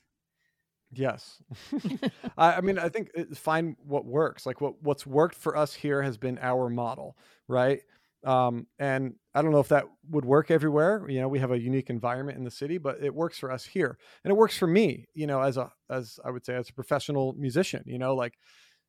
Yes, 0.93 1.41
I, 2.38 2.53
I 2.55 2.61
mean, 2.61 2.80
I 2.80 2.89
think 2.89 3.11
it- 3.14 3.35
find 3.38 3.76
what 3.84 4.05
works. 4.05 4.45
Like 4.45 4.61
what 4.61 4.81
what's 4.81 5.05
worked 5.05 5.35
for 5.35 5.55
us 5.57 5.73
here 5.73 6.01
has 6.01 6.18
been 6.18 6.39
our 6.41 6.69
model, 6.69 7.18
right? 7.47 7.81
Um, 8.23 8.68
and 8.80 9.14
I 9.35 9.41
don't 9.41 9.51
know 9.51 9.59
if 9.59 9.68
that 9.69 9.85
would 10.09 10.26
work 10.26 10.49
everywhere. 10.49 11.05
You 11.09 11.22
know, 11.22 11.27
we 11.27 11.39
have 11.39 11.51
a 11.51 11.59
unique 11.59 11.89
environment 11.89 12.38
in 12.38 12.43
the 12.43 12.51
city, 12.51 12.77
but 12.77 13.03
it 13.03 13.14
works 13.14 13.38
for 13.38 13.51
us 13.51 13.65
here, 13.65 13.97
and 14.23 14.31
it 14.31 14.35
works 14.35 14.57
for 14.57 14.68
me. 14.68 15.05
You 15.14 15.27
know, 15.27 15.41
as 15.41 15.57
a 15.57 15.72
as 15.89 16.19
I 16.23 16.31
would 16.31 16.45
say, 16.45 16.55
as 16.55 16.69
a 16.69 16.73
professional 16.73 17.34
musician. 17.34 17.84
You 17.85 17.99
know, 17.99 18.15
like 18.15 18.35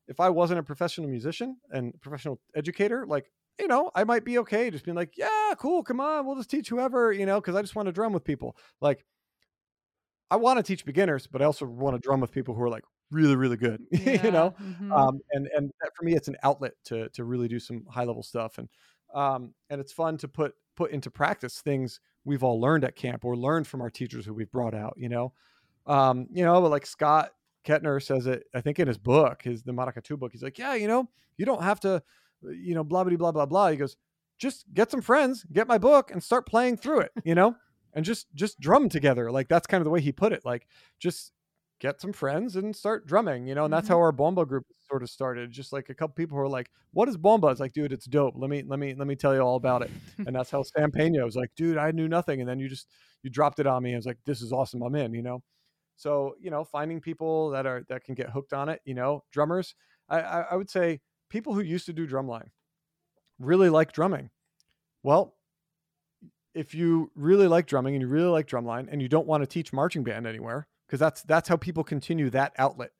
if 0.08 0.20
I 0.20 0.30
wasn't 0.30 0.60
a 0.60 0.62
professional 0.62 1.08
musician 1.08 1.58
and 1.70 1.98
professional 2.00 2.40
educator, 2.54 3.06
like 3.06 3.30
you 3.60 3.66
know, 3.68 3.90
I 3.94 4.04
might 4.04 4.24
be 4.24 4.38
okay 4.38 4.70
just 4.70 4.84
being 4.84 4.94
like, 4.96 5.14
yeah, 5.18 5.52
cool, 5.58 5.82
come 5.82 6.00
on, 6.00 6.24
we'll 6.26 6.36
just 6.36 6.50
teach 6.50 6.68
whoever, 6.68 7.12
you 7.12 7.26
know, 7.26 7.40
because 7.40 7.56
I 7.56 7.60
just 7.62 7.74
want 7.74 7.86
to 7.86 7.92
drum 7.92 8.12
with 8.12 8.22
people. 8.24 8.56
Like 8.80 9.04
I 10.30 10.36
want 10.36 10.58
to 10.58 10.62
teach 10.62 10.84
beginners, 10.84 11.26
but 11.26 11.40
I 11.42 11.46
also 11.46 11.66
want 11.66 11.94
to 11.94 12.00
drum 12.00 12.20
with 12.20 12.32
people 12.32 12.54
who 12.54 12.62
are 12.62 12.68
like 12.68 12.84
really, 13.10 13.36
really 13.36 13.56
good, 13.56 13.82
you 13.90 14.30
know. 14.30 14.54
mhm. 14.62 14.92
Um, 14.96 15.20
and 15.32 15.48
and 15.56 15.70
that, 15.80 15.92
for 15.96 16.04
me, 16.04 16.14
it's 16.14 16.28
an 16.28 16.36
outlet 16.42 16.72
to 16.86 17.08
to 17.10 17.24
really 17.24 17.48
do 17.48 17.58
some 17.58 17.84
high 17.90 18.04
level 18.04 18.22
stuff, 18.22 18.58
and 18.58 18.68
um, 19.14 19.54
and 19.70 19.80
it's 19.80 19.92
fun 19.92 20.16
to 20.18 20.28
put 20.28 20.54
put 20.76 20.90
into 20.90 21.10
practice 21.10 21.60
things 21.60 22.00
we've 22.24 22.44
all 22.44 22.60
learned 22.60 22.84
at 22.84 22.94
camp 22.94 23.24
or 23.24 23.36
learned 23.36 23.66
from 23.66 23.80
our 23.80 23.90
teachers 23.90 24.26
who 24.26 24.34
we've 24.34 24.50
brought 24.52 24.74
out, 24.74 24.94
you 24.96 25.08
know. 25.08 25.32
Um, 25.86 26.26
you 26.30 26.44
know, 26.44 26.60
but 26.60 26.70
like 26.70 26.86
Scott 26.86 27.30
Kettner 27.64 28.02
says 28.02 28.26
it, 28.26 28.44
I 28.54 28.60
think 28.60 28.78
in 28.78 28.86
his 28.88 28.98
book, 28.98 29.42
his 29.42 29.62
the 29.62 29.72
Maracatu 29.72 30.18
book, 30.18 30.32
he's 30.32 30.42
like, 30.42 30.58
yeah, 30.58 30.74
you 30.74 30.86
know, 30.88 31.08
you 31.38 31.46
don't 31.46 31.62
have 31.62 31.80
to, 31.80 32.02
you 32.42 32.74
know, 32.74 32.84
blah 32.84 33.04
blah 33.04 33.16
blah 33.16 33.32
blah 33.32 33.46
blah. 33.46 33.68
He 33.70 33.76
goes, 33.76 33.96
just 34.38 34.66
get 34.74 34.90
some 34.90 35.00
friends, 35.00 35.44
get 35.52 35.66
my 35.66 35.78
book, 35.78 36.10
and 36.10 36.22
start 36.22 36.46
playing 36.46 36.76
through 36.76 37.00
it, 37.00 37.12
you 37.24 37.34
know, 37.34 37.56
and 37.98 38.04
just 38.04 38.32
just 38.32 38.60
drum 38.60 38.88
together. 38.88 39.28
Like 39.32 39.48
that's 39.48 39.66
kind 39.66 39.80
of 39.80 39.84
the 39.84 39.90
way 39.90 40.00
he 40.00 40.12
put 40.12 40.32
it. 40.32 40.44
Like 40.44 40.68
just 41.00 41.32
get 41.80 42.00
some 42.00 42.12
friends 42.12 42.54
and 42.54 42.74
start 42.74 43.08
drumming, 43.08 43.48
you 43.48 43.56
know, 43.56 43.64
and 43.64 43.72
that's 43.72 43.86
mm-hmm. 43.86 43.94
how 43.94 43.98
our 43.98 44.12
bomba 44.12 44.46
group 44.46 44.66
sort 44.88 45.02
of 45.02 45.10
started. 45.10 45.50
Just 45.50 45.72
like 45.72 45.88
a 45.88 45.94
couple 45.94 46.14
people 46.14 46.36
who 46.36 46.44
are 46.44 46.48
like, 46.48 46.70
"What 46.92 47.08
is 47.08 47.16
bomba?" 47.16 47.48
It's 47.48 47.58
like, 47.58 47.72
dude, 47.72 47.92
it's 47.92 48.06
dope. 48.06 48.34
Let 48.36 48.50
me 48.50 48.62
let 48.64 48.78
me 48.78 48.94
let 48.94 49.08
me 49.08 49.16
tell 49.16 49.34
you 49.34 49.40
all 49.40 49.56
about 49.56 49.82
it. 49.82 49.90
and 50.24 50.36
that's 50.36 50.48
how 50.48 50.62
Sam 50.62 50.92
Pena 50.92 51.24
was 51.24 51.34
like, 51.34 51.50
dude, 51.56 51.76
I 51.76 51.90
knew 51.90 52.06
nothing, 52.06 52.38
and 52.38 52.48
then 52.48 52.60
you 52.60 52.68
just 52.68 52.86
you 53.24 53.30
dropped 53.30 53.58
it 53.58 53.66
on 53.66 53.82
me. 53.82 53.94
I 53.94 53.96
was 53.96 54.06
like, 54.06 54.18
this 54.24 54.42
is 54.42 54.52
awesome. 54.52 54.80
I'm 54.82 54.94
in, 54.94 55.12
you 55.12 55.22
know. 55.22 55.42
So 55.96 56.36
you 56.40 56.52
know, 56.52 56.62
finding 56.62 57.00
people 57.00 57.50
that 57.50 57.66
are 57.66 57.84
that 57.88 58.04
can 58.04 58.14
get 58.14 58.30
hooked 58.30 58.52
on 58.52 58.68
it, 58.68 58.80
you 58.84 58.94
know, 58.94 59.24
drummers. 59.32 59.74
I 60.08 60.20
I, 60.20 60.40
I 60.52 60.54
would 60.54 60.70
say 60.70 61.00
people 61.30 61.52
who 61.52 61.62
used 61.62 61.86
to 61.86 61.92
do 61.92 62.06
drumline 62.06 62.50
really 63.40 63.70
like 63.70 63.90
drumming. 63.90 64.30
Well, 65.02 65.34
if 66.58 66.74
you 66.74 67.10
really 67.14 67.48
like 67.48 67.66
drumming 67.66 67.94
and 67.94 68.02
you 68.02 68.08
really 68.08 68.28
like 68.30 68.46
drumline 68.48 68.88
and 68.90 69.02
you 69.02 69.08
don't 69.08 69.26
want 69.26 69.42
to 69.42 69.46
teach 69.46 69.72
marching 69.72 70.04
band 70.04 70.26
anywhere, 70.26 70.68
because 70.86 71.00
that's 71.00 71.22
that's 71.24 71.48
how 71.48 71.56
people 71.56 71.84
continue 71.84 72.30
that 72.30 72.52
outlet. 72.58 72.92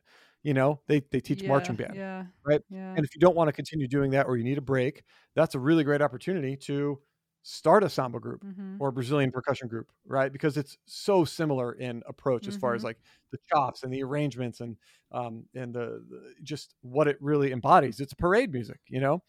You 0.43 0.55
know, 0.55 0.83
they 0.89 1.01
they 1.13 1.21
teach 1.21 1.47
marching 1.47 1.77
band. 1.77 2.01
Yeah. 2.01 2.27
right? 2.47 2.63
Yeah. 2.69 2.97
And 2.97 3.05
if 3.05 3.15
you 3.15 3.21
don't 3.21 3.37
want 3.37 3.49
to 3.49 3.53
continue 3.53 3.89
doing 3.89 4.11
that 4.13 4.27
or 4.27 4.37
you 4.37 4.45
need 4.45 4.59
a 4.59 4.63
break, 4.63 5.05
that's 5.35 5.55
a 5.55 5.61
really 5.61 5.85
great 5.85 6.03
opportunity 6.03 6.57
to 6.59 7.01
start 7.43 7.85
a 7.85 7.89
samba 7.91 8.21
group 8.21 8.43
Mhm. 8.43 8.81
or 8.81 8.89
a 8.89 8.93
Brazilian 8.93 9.31
percussion 9.33 9.69
group, 9.69 9.91
right? 10.07 10.33
Because 10.33 10.57
it's 10.57 10.77
so 10.87 11.25
similar 11.25 11.73
in 11.75 12.03
approach 12.07 12.49
as 12.49 12.57
far 12.57 12.75
as 12.75 12.83
Mhm. 12.83 12.85
like 12.85 12.99
the 13.33 13.39
chops 13.53 13.83
and 13.83 13.93
the 13.93 14.03
arrangements 14.03 14.61
and 14.61 14.77
um 15.13 15.47
and 15.55 15.75
the, 15.75 16.05
the 16.09 16.35
just 16.43 16.75
what 16.83 17.09
it 17.09 17.17
really 17.21 17.53
embodies. 17.53 18.01
It's 18.01 18.15
parade 18.15 18.53
music, 18.53 18.81
you 18.89 19.01
know. 19.01 19.23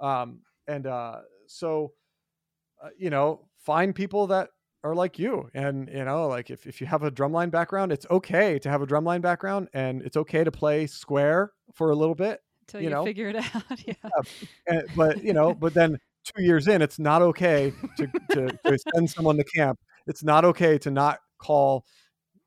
Um 0.00 0.42
and 0.68 0.86
uh 0.86 1.22
so 1.48 1.94
uh, 2.82 2.90
you 2.98 3.10
know, 3.10 3.48
find 3.66 3.94
people 3.94 4.28
that 4.28 4.48
are 4.84 4.94
like 4.94 5.18
you 5.18 5.50
and 5.52 5.90
you 5.92 6.04
know 6.04 6.28
like 6.28 6.48
if, 6.48 6.66
if 6.66 6.80
you 6.80 6.86
have 6.86 7.02
a 7.02 7.10
drumline 7.10 7.50
background 7.50 7.90
it's 7.90 8.06
okay 8.10 8.58
to 8.58 8.70
have 8.70 8.80
a 8.80 8.86
drumline 8.86 9.20
background 9.20 9.68
and 9.74 10.00
it's 10.02 10.16
okay 10.16 10.44
to 10.44 10.52
play 10.52 10.86
square 10.86 11.50
for 11.74 11.90
a 11.90 11.96
little 11.96 12.14
bit 12.14 12.40
Until 12.62 12.80
you 12.80 12.88
you, 12.88 12.94
know, 12.94 13.04
figure 13.04 13.28
it 13.28 13.36
out. 13.54 13.64
yeah. 13.84 13.94
and, 14.66 14.84
but 14.96 15.22
you 15.22 15.32
know, 15.32 15.52
but 15.54 15.74
then 15.74 15.98
two 16.24 16.42
years 16.42 16.68
in, 16.68 16.82
it's 16.82 16.98
not 16.98 17.22
okay 17.22 17.72
to, 17.96 18.06
to, 18.30 18.58
to 18.64 18.78
send 18.94 19.10
someone 19.10 19.36
to 19.36 19.44
camp. 19.44 19.78
It's 20.06 20.22
not 20.24 20.44
okay 20.44 20.78
to 20.78 20.90
not 20.90 21.20
call, 21.38 21.84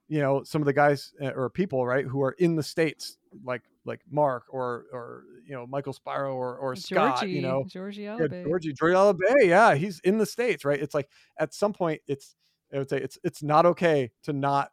you 0.07 0.21
know, 0.21 0.43
some 0.43 0.61
of 0.61 0.65
the 0.65 0.73
guys 0.73 1.13
uh, 1.21 1.31
or 1.35 1.49
people 1.49 1.85
right 1.85 2.05
who 2.05 2.21
are 2.21 2.31
in 2.33 2.55
the 2.55 2.63
states, 2.63 3.17
like 3.43 3.61
like 3.85 4.01
Mark 4.09 4.45
or 4.49 4.85
or 4.91 5.23
you 5.49 5.55
know 5.55 5.65
Michael 5.65 5.93
Spiro 5.93 6.35
or 6.35 6.55
or 6.57 6.76
Scott, 6.76 7.21
Georgie, 7.21 7.34
you 7.34 7.41
know, 7.41 7.65
Georgie 7.67 8.03
yeah, 8.03 8.17
Georgie 8.17 8.71
Georgie 8.71 9.17
Bay, 9.19 9.49
yeah, 9.49 9.73
he's 9.73 9.99
in 10.01 10.19
the 10.19 10.26
states, 10.26 10.63
right? 10.63 10.80
It's 10.80 10.93
like 10.93 11.09
at 11.39 11.55
some 11.55 11.73
point, 11.73 12.01
it's 12.07 12.35
I 12.71 12.77
would 12.77 12.89
say 12.89 12.97
it's 12.97 13.17
it's 13.23 13.41
not 13.41 13.65
okay 13.65 14.11
to 14.23 14.34
not 14.34 14.69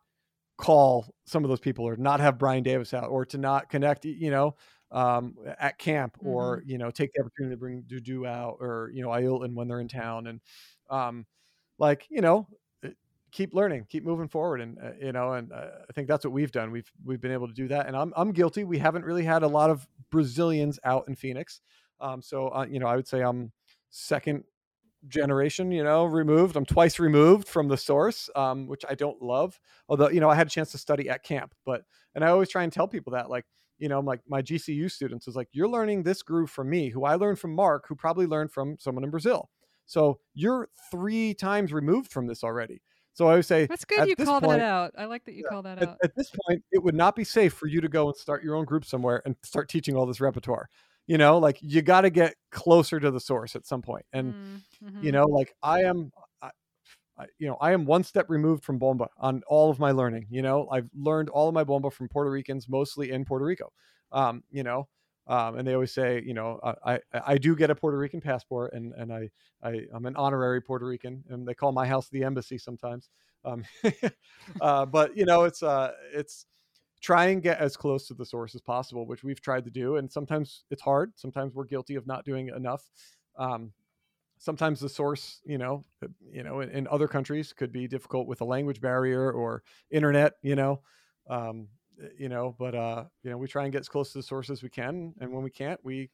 call 0.59 1.07
some 1.25 1.45
of 1.45 1.49
those 1.49 1.61
people 1.61 1.87
or 1.87 1.97
not 1.97 2.21
have 2.21 2.39
Brian 2.39 2.63
Davis 2.63 2.93
out 2.93 3.09
or 3.09 3.25
to 3.25 3.39
not 3.39 3.71
connect, 3.71 4.05
you 4.05 4.31
know, 4.31 4.55
um, 4.91 5.35
at 5.59 5.79
camp 5.79 6.19
or 6.23 6.63
you 6.67 6.77
know 6.77 6.91
take 6.91 7.11
the 7.15 7.23
opportunity 7.23 7.55
to 7.55 7.59
bring 7.59 7.83
Dudu 7.83 8.29
out 8.29 8.59
or 8.61 8.91
you 8.93 9.03
know 9.03 9.09
Ailton 9.09 9.55
when 9.55 9.69
they're 9.69 9.81
in 9.81 9.89
town 9.89 10.27
and 10.27 10.41
um, 10.91 11.25
like 11.79 12.07
you 12.11 12.21
know 12.21 12.47
keep 13.37 13.53
learning, 13.53 13.87
keep 13.91 14.03
moving 14.03 14.29
forward, 14.29 14.63
and 14.63 14.79
uh, 14.79 14.93
you 14.99 15.13
know, 15.13 15.35
and 15.35 15.53
uh, 15.53 15.67
I 15.89 15.93
think 15.93 16.09
that's 16.09 16.25
what 16.25 16.33
we've 16.33 16.51
done. 16.51 16.71
We've 16.71 16.91
we've 17.05 17.21
been 17.21 17.33
able 17.33 17.47
to 17.47 17.53
do 17.53 17.69
that, 17.69 17.87
and 17.87 17.95
I'm 17.95 18.13
I'm 18.17 18.33
guilty. 18.33 18.65
We 18.65 18.79
haven't 18.79 19.05
really 19.05 19.25
had 19.25 19.43
a 19.43 19.49
lot 19.49 19.69
of 19.69 19.87
Brazilians 20.11 20.79
out 20.85 21.05
in 21.07 21.15
Phoenix, 21.15 21.61
um, 22.01 22.23
so 22.23 22.49
uh, 22.49 22.67
you 22.69 22.81
know, 22.81 22.87
I 22.87 22.97
would 22.97 23.07
say 23.07 23.21
I'm 23.21 23.53
second 23.91 24.45
generation, 25.07 25.71
you 25.71 25.85
know, 25.85 26.07
removed. 26.07 26.57
I'm 26.57 26.65
twice 26.65 26.99
removed 26.99 27.47
from 27.47 27.69
the 27.69 27.77
source, 27.77 28.31
um, 28.35 28.67
which 28.67 28.85
I 28.89 28.95
don't 28.95 29.21
love. 29.21 29.61
Although, 29.89 30.09
you 30.09 30.21
know, 30.21 30.31
I 30.31 30.35
had 30.35 30.47
a 30.47 30.51
chance 30.51 30.73
to 30.73 30.79
study 30.79 31.09
at 31.11 31.23
camp, 31.23 31.55
but 31.67 31.83
and 32.15 32.25
I 32.25 32.29
always 32.29 32.49
try 32.49 32.63
and 32.63 32.73
tell 32.73 32.89
people 32.89 33.13
that, 33.13 33.29
like, 33.29 33.45
you 33.79 33.89
know, 33.89 34.01
like 34.01 34.21
my 34.27 34.41
GCU 34.41 34.91
students 34.91 35.29
is 35.29 35.37
like, 35.37 35.49
you're 35.53 35.69
learning 35.69 36.03
this 36.03 36.23
groove 36.23 36.51
from 36.51 36.71
me, 36.71 36.89
who 36.89 37.05
I 37.05 37.17
learned 37.17 37.39
from 37.39 37.55
Mark, 37.55 37.85
who 37.87 37.95
probably 37.95 38.27
learned 38.27 38.51
from 38.51 38.77
someone 38.79 39.05
in 39.05 39.11
Brazil. 39.11 39.51
So 39.85 40.19
you're 40.35 40.69
three 40.91 41.35
times 41.35 41.73
removed 41.73 42.11
from 42.11 42.27
this 42.27 42.43
already. 42.43 42.81
So 43.17 43.29
I 43.29 43.37
would 43.37 43.47
say 43.47 43.65
That's 43.65 43.87
good 43.87 44.07
you 44.11 44.15
call 44.15 44.43
point- 44.43 44.59
that 44.59 44.61
out. 44.61 44.93
I 44.99 45.07
like 45.07 45.25
that 45.25 45.33
you 45.33 45.45
call 45.45 45.63
that 45.63 45.79
at, 45.81 45.89
out. 45.89 45.97
at 46.05 46.15
this 46.15 46.31
point, 46.47 46.63
it 46.71 46.83
would 46.83 46.95
not 46.95 47.17
be 47.17 47.25
safe 47.25 47.55
for 47.55 47.67
you 47.67 47.81
to 47.81 47.89
go 47.89 48.09
and 48.09 48.17
start 48.17 48.45
your 48.45 48.55
own 48.57 48.67
group 48.67 48.85
somewhere 48.85 49.23
and 49.25 49.35
start 49.43 49.71
teaching 49.71 49.97
all 49.97 50.05
this 50.05 50.21
repertoire. 50.21 50.69
You 51.07 51.17
know, 51.17 51.39
like 51.39 51.57
you 51.63 51.81
got 51.81 52.03
to 52.03 52.11
get 52.11 52.35
closer 52.51 53.01
to 53.01 53.11
the 53.11 53.19
source 53.19 53.57
at 53.57 53.65
some 53.67 53.81
point. 53.81 54.05
And 54.13 54.35
Mm, 54.35 54.61
mhm. 54.85 55.03
you 55.03 55.13
know 55.13 55.25
like 55.25 55.55
i 55.63 55.81
am 55.83 56.13
I, 56.43 56.51
I, 57.17 57.25
you 57.39 57.47
know, 57.47 57.57
I 57.59 57.73
am 57.73 57.87
one 57.87 58.05
step 58.05 58.27
removed 58.29 58.65
from 58.65 58.77
bomba 58.79 59.09
on 59.17 59.43
all 59.49 59.71
of 59.71 59.79
my 59.79 59.93
learning. 59.93 60.27
You 60.29 60.43
know, 60.43 60.69
I've 60.71 60.91
learned 60.95 61.31
all 61.31 61.49
of 61.49 61.55
my 61.55 61.65
bomba 61.65 61.91
from 61.91 62.11
Puerto 62.11 62.31
Ricans, 62.31 62.69
mostly 62.69 63.13
in 63.13 63.25
Puerto 63.25 63.47
Rico. 63.47 63.73
Um, 64.13 64.45
you 64.51 64.63
know, 64.63 64.89
um, 65.29 65.59
and 65.59 65.67
they 65.67 65.75
always 65.75 65.93
say, 65.93 66.23
you 66.25 66.35
know, 66.35 66.61
I, 66.63 66.95
I, 66.95 67.01
I 67.27 67.39
do 67.39 67.57
get 67.57 67.71
a 67.71 67.75
Puerto 67.75 67.99
Rican 67.99 68.21
passport, 68.21 68.73
and 68.75 68.93
and 68.95 69.13
I, 69.13 69.31
I 69.63 69.83
I'm 69.93 70.07
an 70.07 70.17
honorary 70.17 70.61
Puerto 70.61 70.87
Rican, 70.87 71.25
and 71.29 71.47
they 71.47 71.55
call 71.55 71.73
my 71.73 71.87
house 71.87 72.09
the 72.09 72.23
embassy 72.25 72.59
sometimes. 72.59 73.09
Um, 73.45 73.65
uh, 74.61 74.87
but 74.87 75.17
you 75.17 75.25
know, 75.25 75.45
it's 75.45 75.63
uh, 75.63 75.93
it's 76.13 76.47
try 77.01 77.27
and 77.27 77.43
get 77.43 77.59
as 77.59 77.77
close 77.77 78.07
to 78.09 78.15
the 78.15 78.25
source 78.25 78.55
as 78.55 78.61
possible, 78.61 79.07
which 79.07 79.25
we've 79.25 79.41
tried 79.41 79.65
to 79.65 79.71
do, 79.71 79.97
and 79.97 80.11
sometimes 80.11 80.65
it's 80.71 80.83
hard. 80.83 81.13
Sometimes 81.17 81.55
we're 81.55 81.65
guilty 81.65 81.97
of 81.97 82.07
not 82.07 82.25
doing 82.25 82.49
enough. 82.49 82.89
Um, 83.37 83.73
sometimes 84.39 84.81
the 84.81 84.89
source 84.89 85.41
you 85.45 85.59
know 85.59 85.85
uh, 86.05 86.09
you 86.31 86.43
know 86.43 86.61
in, 86.61 86.71
in, 86.71 86.89
other 86.89 87.09
countries 87.09 87.53
could 87.53 87.73
be 87.73 87.89
difficult 87.89 88.27
with 88.27 88.41
a 88.43 88.45
language 88.45 88.81
barrier 88.81 89.33
or 89.33 89.63
internet 89.91 90.35
you 90.43 90.55
know 90.55 90.81
um 91.31 91.69
uh, 91.86 91.86
you 92.19 92.29
know 92.29 92.55
but 92.59 92.75
uh 92.75 93.05
you 93.23 93.31
know 93.31 93.39
we 93.39 93.47
try 93.47 93.65
and 93.65 93.73
get 93.73 93.81
as 93.81 93.89
close 93.89 94.13
to 94.13 94.19
the 94.19 94.23
source 94.23 94.51
as 94.51 94.63
we 94.63 94.69
can 94.69 95.15
and 95.21 95.33
when 95.33 95.43
we 95.43 95.51
can't 95.51 95.81
we 95.83 96.11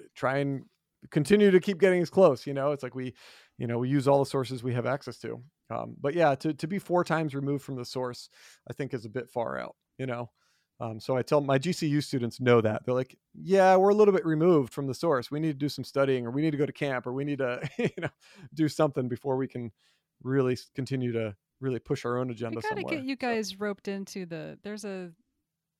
uh, 0.00 0.04
try 0.14 0.38
and 0.38 0.64
continue 1.10 1.50
to 1.50 1.60
keep 1.60 1.78
getting 1.78 2.02
as 2.02 2.10
close 2.10 2.46
you 2.46 2.54
know? 2.54 2.72
It's 2.72 2.82
like 2.82 2.94
we 2.94 3.14
you 3.58 3.66
know 3.66 3.78
we 3.78 3.88
use 3.88 4.08
all 4.08 4.18
the 4.18 4.30
sources 4.30 4.62
we 4.62 4.74
have 4.74 4.86
access 4.86 5.18
to. 5.18 5.42
Um 5.70 5.96
but 6.00 6.14
yeah 6.14 6.34
to 6.36 6.54
to 6.54 6.66
be 6.66 6.78
four 6.78 7.04
times 7.04 7.34
removed 7.34 7.64
from 7.64 7.76
the 7.76 7.84
source 7.84 8.30
i 8.68 8.72
think 8.72 8.94
is 8.94 9.04
a 9.04 9.10
bit 9.10 9.28
far 9.30 9.58
out 9.58 9.76
you 9.98 10.06
know? 10.06 10.30
Um, 10.80 11.00
so 11.00 11.16
I 11.16 11.22
tell 11.22 11.40
my 11.40 11.58
GCU 11.58 12.02
students 12.02 12.40
know 12.40 12.60
that. 12.60 12.84
They're 12.84 12.94
like, 12.94 13.16
yeah, 13.34 13.74
we're 13.76 13.88
a 13.88 13.94
little 13.94 14.14
bit 14.14 14.24
removed 14.24 14.72
from 14.72 14.86
the 14.86 14.94
source. 14.94 15.30
We 15.30 15.40
need 15.40 15.48
to 15.48 15.58
do 15.58 15.68
some 15.68 15.82
studying, 15.84 16.24
or 16.24 16.30
we 16.30 16.40
need 16.40 16.52
to 16.52 16.56
go 16.56 16.66
to 16.66 16.72
camp, 16.72 17.06
or 17.06 17.12
we 17.12 17.24
need 17.24 17.38
to, 17.38 17.68
you 17.78 17.90
know, 17.98 18.10
do 18.54 18.68
something 18.68 19.08
before 19.08 19.36
we 19.36 19.48
can 19.48 19.72
really 20.22 20.56
continue 20.74 21.12
to 21.12 21.34
really 21.60 21.78
push 21.78 22.04
our 22.04 22.18
own 22.18 22.30
agenda. 22.30 22.56
We 22.56 22.62
gotta 22.62 22.82
get 22.82 23.04
you 23.04 23.16
guys 23.16 23.50
so. 23.50 23.56
roped 23.58 23.88
into 23.88 24.26
the. 24.26 24.58
There's 24.62 24.84
a, 24.84 25.10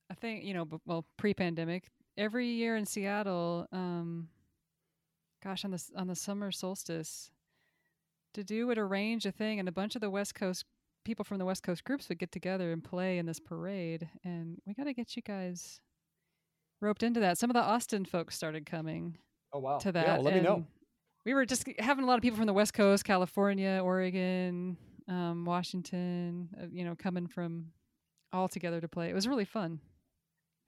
a 0.09 0.15
thing, 0.15 0.45
you 0.45 0.53
know, 0.53 0.67
well, 0.85 1.05
pre-pandemic, 1.17 1.85
every 2.17 2.47
year 2.47 2.75
in 2.75 2.85
Seattle, 2.85 3.67
um, 3.71 4.27
gosh, 5.43 5.65
on 5.65 5.71
the 5.71 5.83
on 5.95 6.07
the 6.07 6.15
summer 6.15 6.51
solstice, 6.51 7.31
to 8.33 8.43
do 8.43 8.67
would 8.67 8.77
arrange 8.77 9.25
a 9.25 9.31
thing, 9.31 9.59
and 9.59 9.67
a 9.67 9.71
bunch 9.71 9.95
of 9.95 10.01
the 10.01 10.09
West 10.09 10.35
Coast 10.35 10.65
people 11.05 11.23
from 11.25 11.39
the 11.39 11.45
West 11.45 11.63
Coast 11.63 11.83
groups 11.83 12.09
would 12.09 12.19
get 12.19 12.31
together 12.31 12.71
and 12.71 12.83
play 12.83 13.17
in 13.17 13.25
this 13.25 13.39
parade. 13.39 14.07
And 14.23 14.59
we 14.67 14.73
got 14.73 14.83
to 14.83 14.93
get 14.93 15.15
you 15.15 15.21
guys 15.21 15.79
roped 16.81 17.03
into 17.03 17.21
that. 17.21 17.37
Some 17.37 17.49
of 17.49 17.55
the 17.55 17.63
Austin 17.63 18.05
folks 18.05 18.35
started 18.35 18.65
coming. 18.65 19.17
Oh 19.53 19.59
wow! 19.59 19.77
To 19.79 19.91
that, 19.91 20.05
yeah, 20.05 20.13
well, 20.15 20.23
let 20.23 20.35
me 20.35 20.41
know. 20.41 20.65
We 21.25 21.33
were 21.33 21.45
just 21.45 21.67
having 21.79 22.03
a 22.03 22.07
lot 22.07 22.15
of 22.15 22.21
people 22.21 22.37
from 22.37 22.47
the 22.47 22.53
West 22.53 22.73
Coast, 22.73 23.03
California, 23.03 23.81
Oregon, 23.83 24.77
um, 25.09 25.43
Washington. 25.45 26.49
Uh, 26.57 26.67
you 26.71 26.85
know, 26.85 26.95
coming 26.95 27.27
from 27.27 27.67
all 28.31 28.47
together 28.47 28.79
to 28.79 28.87
play. 28.87 29.09
It 29.09 29.15
was 29.15 29.27
really 29.27 29.45
fun. 29.45 29.79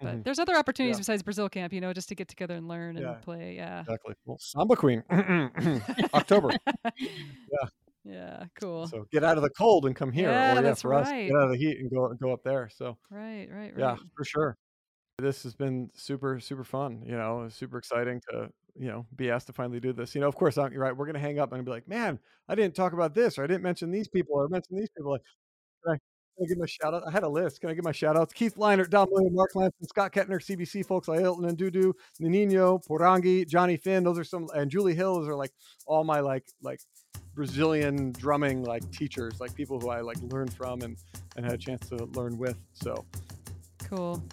But 0.02 0.08
mm-hmm. 0.08 0.22
there's 0.24 0.40
other 0.40 0.56
opportunities 0.56 0.96
yeah. 0.96 1.02
besides 1.02 1.22
Brazil 1.22 1.48
camp, 1.48 1.74
you 1.74 1.82
know, 1.82 1.94
just 1.94 2.10
to 2.10 2.16
get 2.16 2.28
together 2.28 2.56
and 2.56 2.68
learn 2.68 2.98
and 2.98 3.06
yeah. 3.06 3.14
play. 3.14 3.56
Yeah, 3.56 3.82
exactly. 3.82 4.16
Well, 4.26 4.38
Samba 4.40 4.76
Queen, 4.76 5.04
October. 6.14 6.50
yeah, 7.00 7.68
yeah, 8.04 8.46
cool. 8.60 8.88
So 8.88 9.06
get 9.12 9.24
out 9.24 9.38
of 9.38 9.44
the 9.44 9.52
cold 9.52 9.86
and 9.86 9.96
come 9.96 10.12
here. 10.12 10.32
Yeah, 10.32 10.54
or 10.54 10.56
yeah, 10.56 10.62
that's 10.62 10.82
for 10.82 10.90
right. 10.90 11.04
us, 11.04 11.10
get 11.10 11.36
out 11.36 11.44
of 11.44 11.52
the 11.52 11.58
heat 11.58 11.78
and 11.80 11.92
go 11.92 12.12
go 12.20 12.34
up 12.34 12.44
there. 12.44 12.70
So 12.76 12.98
right, 13.12 13.48
right, 13.52 13.74
right. 13.74 13.74
Yeah, 13.78 13.96
for 14.16 14.26
sure. 14.26 14.58
This 15.20 15.44
has 15.44 15.54
been 15.54 15.92
super, 15.94 16.40
super 16.40 16.64
fun. 16.64 17.04
You 17.06 17.16
know, 17.16 17.48
super 17.50 17.78
exciting 17.78 18.22
to 18.32 18.50
you 18.78 18.88
know 18.88 19.06
be 19.16 19.30
asked 19.30 19.48
to 19.48 19.54
finally 19.54 19.80
do 19.80 19.94
this. 19.94 20.16
You 20.16 20.22
know, 20.22 20.28
of 20.28 20.36
course, 20.36 20.58
I'm, 20.58 20.74
right. 20.74 20.96
We're 20.96 21.06
gonna 21.06 21.20
hang 21.20 21.40
up 21.40 21.54
and 21.54 21.64
be 21.64 21.72
like, 21.72 21.88
man, 21.88 22.20
I 22.48 22.56
didn't 22.56 22.76
talk 22.76 22.94
about 22.94 23.14
this, 23.14 23.38
or 23.38 23.44
I 23.44 23.48
didn't 23.48 23.64
mention 23.64 23.92
these 23.92 24.08
people, 24.08 24.36
or 24.36 24.48
mention 24.48 24.76
these 24.76 24.90
people. 24.96 25.12
Like, 25.12 25.22
can 25.84 25.94
I, 25.94 25.98
can 26.38 26.46
I 26.46 26.48
give 26.48 26.58
my 26.58 26.66
shout 26.66 26.94
out? 26.94 27.04
I 27.08 27.12
had 27.12 27.24
a 27.24 27.30
list. 27.30 27.62
Can 27.62 27.70
I 27.70 27.74
give 27.74 27.84
my 27.84 27.92
shout 27.92 28.18
outs? 28.18 28.34
Keith 28.34 28.56
Leinert, 28.56 28.90
Don 28.90 29.08
William, 29.12 29.34
Mark 29.34 29.56
Lanson, 29.56 29.88
Scott 29.88 30.14
Kettner, 30.14 30.42
CBC 30.42 30.86
folks 30.86 31.08
like 31.08 31.20
Hilton 31.20 31.46
and 31.46 31.58
Dudu, 31.58 31.94
Nino, 32.20 32.80
Porangi, 32.80 33.48
Johnny 33.48 33.78
Finn. 33.78 34.04
Those 34.04 34.20
are 34.20 34.24
some, 34.24 34.48
and 34.56 34.70
Julie 34.70 34.96
Hill. 34.96 35.16
Those 35.16 35.28
are 35.28 35.36
like 35.36 35.52
all 35.86 36.04
my 36.04 36.20
like 36.20 36.46
like 36.62 36.80
Brazilian 37.34 38.12
drumming 38.14 38.64
like 38.64 38.90
teachers, 38.92 39.40
like 39.40 39.54
people 39.56 39.80
who 39.80 39.90
I 39.90 40.02
like 40.02 40.18
learned 40.24 40.54
from 40.54 40.82
and 40.82 40.98
and 41.36 41.46
had 41.46 41.54
a 41.56 41.58
chance 41.58 41.88
to 41.90 42.06
learn 42.16 42.38
with. 42.38 42.58
So 42.74 43.06
cool. 43.80 44.24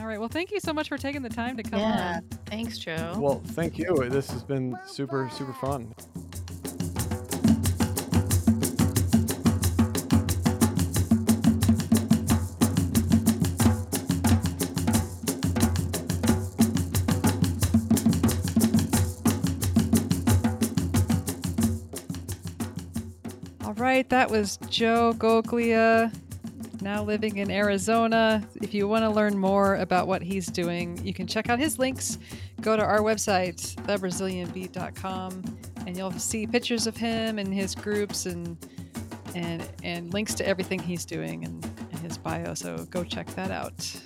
All 0.00 0.06
right. 0.06 0.18
Well, 0.18 0.28
thank 0.28 0.50
you 0.52 0.60
so 0.60 0.72
much 0.72 0.88
for 0.88 0.96
taking 0.96 1.22
the 1.22 1.28
time 1.28 1.56
to 1.56 1.62
come 1.62 1.80
yeah, 1.80 2.16
on. 2.16 2.38
Thanks, 2.46 2.78
Joe. 2.78 3.16
Well, 3.18 3.42
thank 3.48 3.78
you. 3.78 4.08
This 4.08 4.30
has 4.30 4.42
been 4.42 4.78
super 4.86 5.28
super 5.32 5.52
fun. 5.54 5.94
All 23.64 23.74
right, 23.74 24.08
that 24.08 24.30
was 24.30 24.58
Joe 24.68 25.12
Goglia, 25.12 26.12
now 26.82 27.02
living 27.02 27.38
in 27.38 27.50
Arizona. 27.50 28.46
If 28.56 28.74
you 28.74 28.88
want 28.88 29.04
to 29.04 29.10
learn 29.10 29.38
more 29.38 29.76
about 29.76 30.06
what 30.06 30.22
he's 30.22 30.46
doing, 30.46 30.98
you 31.04 31.12
can 31.12 31.26
check 31.26 31.48
out 31.48 31.58
his 31.58 31.78
links. 31.78 32.18
Go 32.60 32.76
to 32.76 32.82
our 32.82 33.00
website, 33.00 33.74
thebrazilianbeat.com, 33.86 35.58
and 35.86 35.96
you'll 35.96 36.12
see 36.12 36.46
pictures 36.46 36.86
of 36.86 36.96
him 36.96 37.38
and 37.38 37.52
his 37.52 37.74
groups 37.74 38.26
and 38.26 38.56
and 39.34 39.68
and 39.82 40.12
links 40.12 40.34
to 40.34 40.46
everything 40.46 40.78
he's 40.78 41.04
doing 41.04 41.44
and, 41.44 41.64
in 41.92 41.98
his 41.98 42.18
bio. 42.18 42.54
So 42.54 42.84
go 42.90 43.04
check 43.04 43.26
that 43.34 43.50
out. 43.50 44.00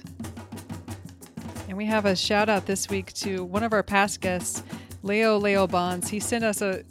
And 1.69 1.77
we 1.77 1.87
have 1.87 2.05
a 2.05 2.15
shout 2.15 2.49
out 2.49 2.67
this 2.67 2.89
week 2.91 3.13
to 3.15 3.45
one 3.45 3.63
of 3.63 3.73
our 3.73 3.83
past 3.83 4.21
guests, 4.21 4.63
Leo 5.03 5.39
Leo 5.39 5.67
Bonds. 5.67 6.09
He 6.09 6.21
sent 6.21 6.45
us 6.45 6.61
a 6.61 6.85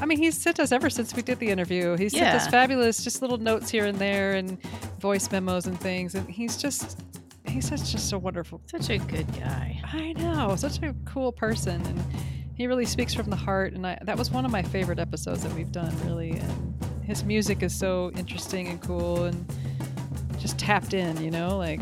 I 0.00 0.06
mean, 0.06 0.18
he's 0.18 0.36
sent 0.36 0.58
us 0.60 0.72
ever 0.72 0.88
since 0.90 1.14
we 1.14 1.22
did 1.22 1.38
the 1.38 1.48
interview. 1.48 1.96
He's 1.96 2.14
yeah. 2.14 2.32
sent 2.32 2.42
us 2.42 2.48
fabulous, 2.48 3.04
just 3.04 3.22
little 3.22 3.38
notes 3.38 3.70
here 3.70 3.86
and 3.86 3.98
there, 3.98 4.32
and 4.32 4.62
voice 4.98 5.30
memos 5.30 5.66
and 5.66 5.78
things. 5.78 6.14
And 6.14 6.28
he's 6.28 6.56
just, 6.56 7.00
he's 7.46 7.68
such 7.68 7.92
just 7.92 8.12
a 8.12 8.18
wonderful, 8.18 8.60
such 8.66 8.90
a 8.90 8.98
good 8.98 9.26
guy. 9.38 9.80
I 9.84 10.12
know, 10.14 10.56
such 10.56 10.82
a 10.82 10.94
cool 11.04 11.32
person, 11.32 11.84
and 11.86 12.02
he 12.54 12.66
really 12.66 12.86
speaks 12.86 13.14
from 13.14 13.30
the 13.30 13.36
heart. 13.36 13.74
And 13.74 13.86
I, 13.86 13.98
that 14.02 14.16
was 14.16 14.30
one 14.30 14.44
of 14.44 14.50
my 14.50 14.62
favorite 14.62 14.98
episodes 14.98 15.42
that 15.42 15.52
we've 15.54 15.72
done, 15.72 15.94
really. 16.06 16.32
And 16.32 16.84
his 17.04 17.24
music 17.24 17.62
is 17.62 17.74
so 17.74 18.10
interesting 18.16 18.68
and 18.68 18.80
cool, 18.80 19.24
and 19.24 19.52
just 20.38 20.58
tapped 20.58 20.94
in, 20.94 21.22
you 21.22 21.30
know, 21.30 21.56
like. 21.56 21.80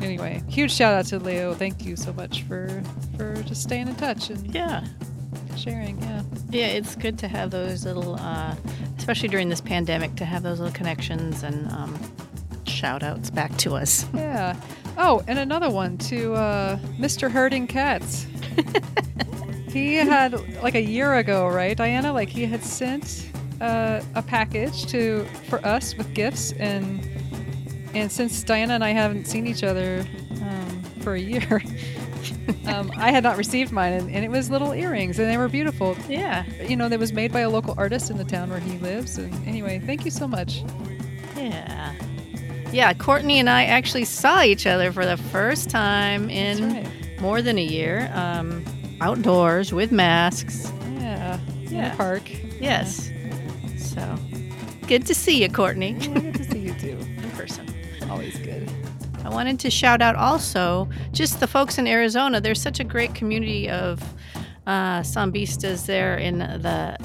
Anyway, 0.00 0.42
huge 0.48 0.72
shout 0.72 0.92
out 0.92 1.06
to 1.06 1.20
Leo. 1.20 1.54
Thank 1.54 1.86
you 1.86 1.94
so 1.94 2.12
much 2.12 2.42
for 2.42 2.82
for 3.16 3.40
just 3.44 3.62
staying 3.62 3.86
in 3.86 3.94
touch 3.94 4.28
and 4.28 4.52
yeah, 4.52 4.84
sharing. 5.56 6.00
Yeah. 6.02 6.22
Yeah, 6.50 6.66
it's 6.66 6.96
good 6.96 7.18
to 7.20 7.28
have 7.28 7.50
those 7.50 7.84
little, 7.84 8.16
uh, 8.16 8.54
especially 8.98 9.28
during 9.28 9.48
this 9.48 9.60
pandemic, 9.60 10.14
to 10.16 10.24
have 10.24 10.42
those 10.42 10.60
little 10.60 10.74
connections 10.74 11.42
and 11.42 11.70
um, 11.72 11.98
shout 12.66 13.02
outs 13.02 13.30
back 13.30 13.56
to 13.58 13.74
us. 13.74 14.06
Yeah. 14.14 14.56
Oh, 14.96 15.22
and 15.26 15.38
another 15.38 15.70
one 15.70 15.98
to 15.98 16.34
uh, 16.34 16.78
Mr. 16.98 17.30
Herding 17.30 17.66
Cats. 17.66 18.26
he 19.68 19.94
had, 19.94 20.34
like 20.62 20.74
a 20.74 20.82
year 20.82 21.14
ago, 21.14 21.48
right, 21.48 21.76
Diana? 21.76 22.12
Like 22.12 22.28
he 22.28 22.46
had 22.46 22.62
sent 22.62 23.30
uh, 23.60 24.02
a 24.14 24.22
package 24.22 24.86
to 24.86 25.24
for 25.48 25.64
us 25.64 25.96
with 25.96 26.12
gifts 26.14 26.52
and 26.52 27.06
and 27.94 28.10
since 28.10 28.42
Diana 28.42 28.74
and 28.74 28.84
I 28.84 28.90
haven't 28.90 29.26
seen 29.26 29.46
each 29.46 29.62
other 29.62 30.04
um, 30.42 30.82
for 31.00 31.14
a 31.14 31.20
year, 31.20 31.62
um, 32.66 32.90
I 32.96 33.10
had 33.10 33.22
not 33.22 33.36
received 33.36 33.72
mine, 33.72 33.92
and, 33.92 34.10
and, 34.10 34.24
it 34.24 34.30
was 34.30 34.50
little 34.50 34.72
earrings, 34.72 35.18
and 35.18 35.30
they 35.30 35.36
were 35.36 35.48
beautiful. 35.48 35.96
Yeah. 36.08 36.44
You 36.66 36.76
know, 36.76 36.88
that 36.88 36.98
was 36.98 37.12
made 37.12 37.32
by 37.32 37.40
a 37.40 37.50
local 37.50 37.74
artist 37.76 38.10
in 38.10 38.16
the 38.16 38.24
town 38.24 38.50
where 38.50 38.60
he 38.60 38.78
lives. 38.78 39.18
And 39.18 39.32
anyway, 39.46 39.80
thank 39.84 40.04
you 40.04 40.10
so 40.10 40.26
much. 40.26 40.62
Yeah. 41.36 41.94
Yeah, 42.72 42.92
Courtney 42.92 43.38
and 43.38 43.48
I 43.48 43.64
actually 43.64 44.04
saw 44.04 44.42
each 44.42 44.66
other 44.66 44.90
for 44.90 45.06
the 45.06 45.16
first 45.16 45.70
time 45.70 46.28
in 46.28 46.74
right. 46.74 47.20
more 47.20 47.40
than 47.40 47.56
a 47.56 47.64
year, 47.64 48.10
um, 48.14 48.64
outdoors 49.00 49.72
with 49.72 49.92
masks. 49.92 50.72
Yeah. 50.94 51.38
Yeah. 51.62 51.84
In 51.84 51.90
the 51.90 51.96
park. 51.96 52.22
Yes. 52.60 53.10
Yeah. 53.10 53.76
So 53.76 54.18
good 54.88 55.06
to 55.06 55.14
see 55.14 55.42
you, 55.42 55.48
Courtney. 55.48 55.92
Yeah, 55.92 56.18
good 56.18 56.34
to 56.34 56.44
see 56.44 56.58
you 56.58 56.74
too. 56.80 56.98
In 56.98 57.30
person. 57.32 57.72
Always 58.10 58.36
good. 58.38 58.68
I 59.24 59.30
wanted 59.30 59.58
to 59.60 59.70
shout 59.70 60.02
out 60.02 60.16
also 60.16 60.88
just 61.12 61.40
the 61.40 61.46
folks 61.46 61.78
in 61.78 61.86
Arizona. 61.86 62.40
There's 62.40 62.60
such 62.60 62.78
a 62.78 62.84
great 62.84 63.14
community 63.14 63.70
of 63.70 64.02
uh, 64.66 65.00
sambistas 65.00 65.86
there 65.86 66.16
in 66.16 66.38
the 66.38 66.98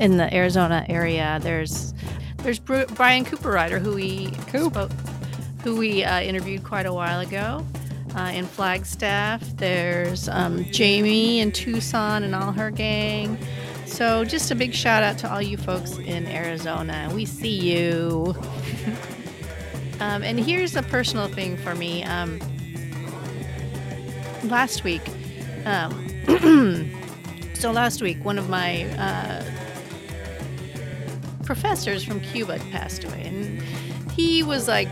in 0.00 0.16
the 0.16 0.32
Arizona 0.34 0.84
area. 0.88 1.38
There's 1.42 1.94
there's 2.38 2.58
Brian 2.58 3.24
Cooperrider 3.24 3.80
who 3.80 3.94
we 3.94 4.32
spoke, 4.68 4.90
who 5.62 5.76
we 5.76 6.04
uh, 6.04 6.20
interviewed 6.20 6.64
quite 6.64 6.84
a 6.84 6.92
while 6.92 7.20
ago 7.20 7.64
uh, 8.14 8.32
in 8.34 8.44
Flagstaff. 8.44 9.40
There's 9.56 10.28
um, 10.28 10.64
Jamie 10.70 11.40
in 11.40 11.52
Tucson 11.52 12.22
and 12.22 12.34
all 12.34 12.52
her 12.52 12.70
gang. 12.70 13.38
So, 13.86 14.24
just 14.24 14.50
a 14.50 14.54
big 14.54 14.74
shout 14.74 15.02
out 15.02 15.18
to 15.18 15.32
all 15.32 15.42
you 15.42 15.56
folks 15.56 15.98
in 15.98 16.26
Arizona. 16.26 17.10
We 17.14 17.24
see 17.24 17.74
you. 17.74 18.34
um, 20.04 20.22
and 20.22 20.38
here's 20.38 20.76
a 20.76 20.82
personal 20.82 21.28
thing 21.28 21.56
for 21.56 21.74
me. 21.74 22.04
Um, 22.04 22.38
last 24.44 24.84
week, 24.84 25.00
um, 25.64 25.92
so 27.54 27.72
last 27.72 28.02
week, 28.02 28.22
one 28.22 28.38
of 28.38 28.50
my 28.50 28.84
uh, 28.98 29.42
professors 31.44 32.04
from 32.04 32.20
Cuba 32.20 32.58
passed 32.70 33.04
away, 33.04 33.22
and 33.24 33.62
he 34.12 34.42
was 34.42 34.68
like 34.68 34.88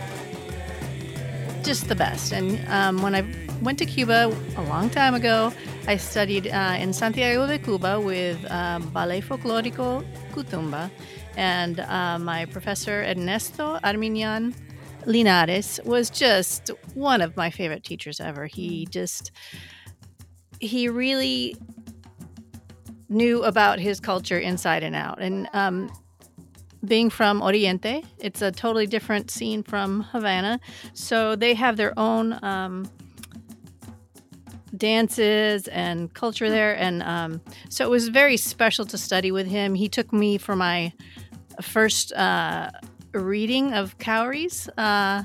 just 1.63 1.89
the 1.89 1.95
best. 1.95 2.33
And 2.33 2.59
um, 2.69 3.03
when 3.03 3.15
I 3.15 3.23
went 3.61 3.79
to 3.81 3.87
Cuba 3.87 4.35
a 4.57 4.63
long 4.63 4.89
time 4.89 5.15
ago, 5.15 5.53
I 5.87 5.99
studied 5.99 6.49
uh, 6.49 6.77
in 6.79 6.95
Santiago 6.95 7.47
de 7.47 7.59
Cuba 7.59 8.01
with 8.01 8.39
um, 8.51 8.89
Ballet 8.91 9.21
Folclórico 9.21 10.05
Cutumba, 10.33 10.91
and 11.37 11.81
uh, 11.81 12.19
my 12.19 12.47
professor 12.47 13.05
Ernesto 13.05 13.79
Armiñán 13.85 14.55
Linares 15.07 15.81
was 15.85 16.11
just 16.11 16.71
one 16.95 17.21
of 17.21 17.37
my 17.37 17.51
favorite 17.51 17.85
teachers 17.85 18.21
ever. 18.21 18.47
He 18.47 18.87
just 18.87 19.33
he 20.61 20.89
really 20.89 21.57
knew 23.09 23.43
about 23.43 23.79
his 23.79 24.01
culture 24.01 24.39
inside 24.39 24.83
and 24.83 24.95
out, 24.95 25.21
and 25.21 25.49
um, 25.53 25.91
being 26.85 27.11
from 27.11 27.43
Oriente, 27.43 28.03
it's 28.19 28.43
a 28.43 28.51
totally 28.51 28.87
different 28.87 29.31
scene 29.31 29.63
from 29.63 30.03
Havana. 30.03 30.59
So 30.95 31.37
they 31.37 31.55
have 31.55 31.77
their 31.77 31.97
own 31.97 32.39
um, 32.43 32.91
dances 34.77 35.69
and 35.69 36.13
culture 36.13 36.51
there. 36.51 36.77
And 36.77 37.03
um, 37.03 37.41
so 37.69 37.85
it 37.85 37.91
was 37.91 38.09
very 38.09 38.37
special 38.37 38.85
to 38.87 38.99
study 38.99 39.31
with 39.31 39.47
him. 39.47 39.75
He 39.75 39.89
took 39.89 40.13
me 40.13 40.39
for 40.39 40.57
my 40.57 40.93
first 41.61 42.13
uh, 42.15 42.71
reading 43.13 43.73
of 43.73 43.99
Cowries. 43.99 44.69
Uh, 44.77 45.25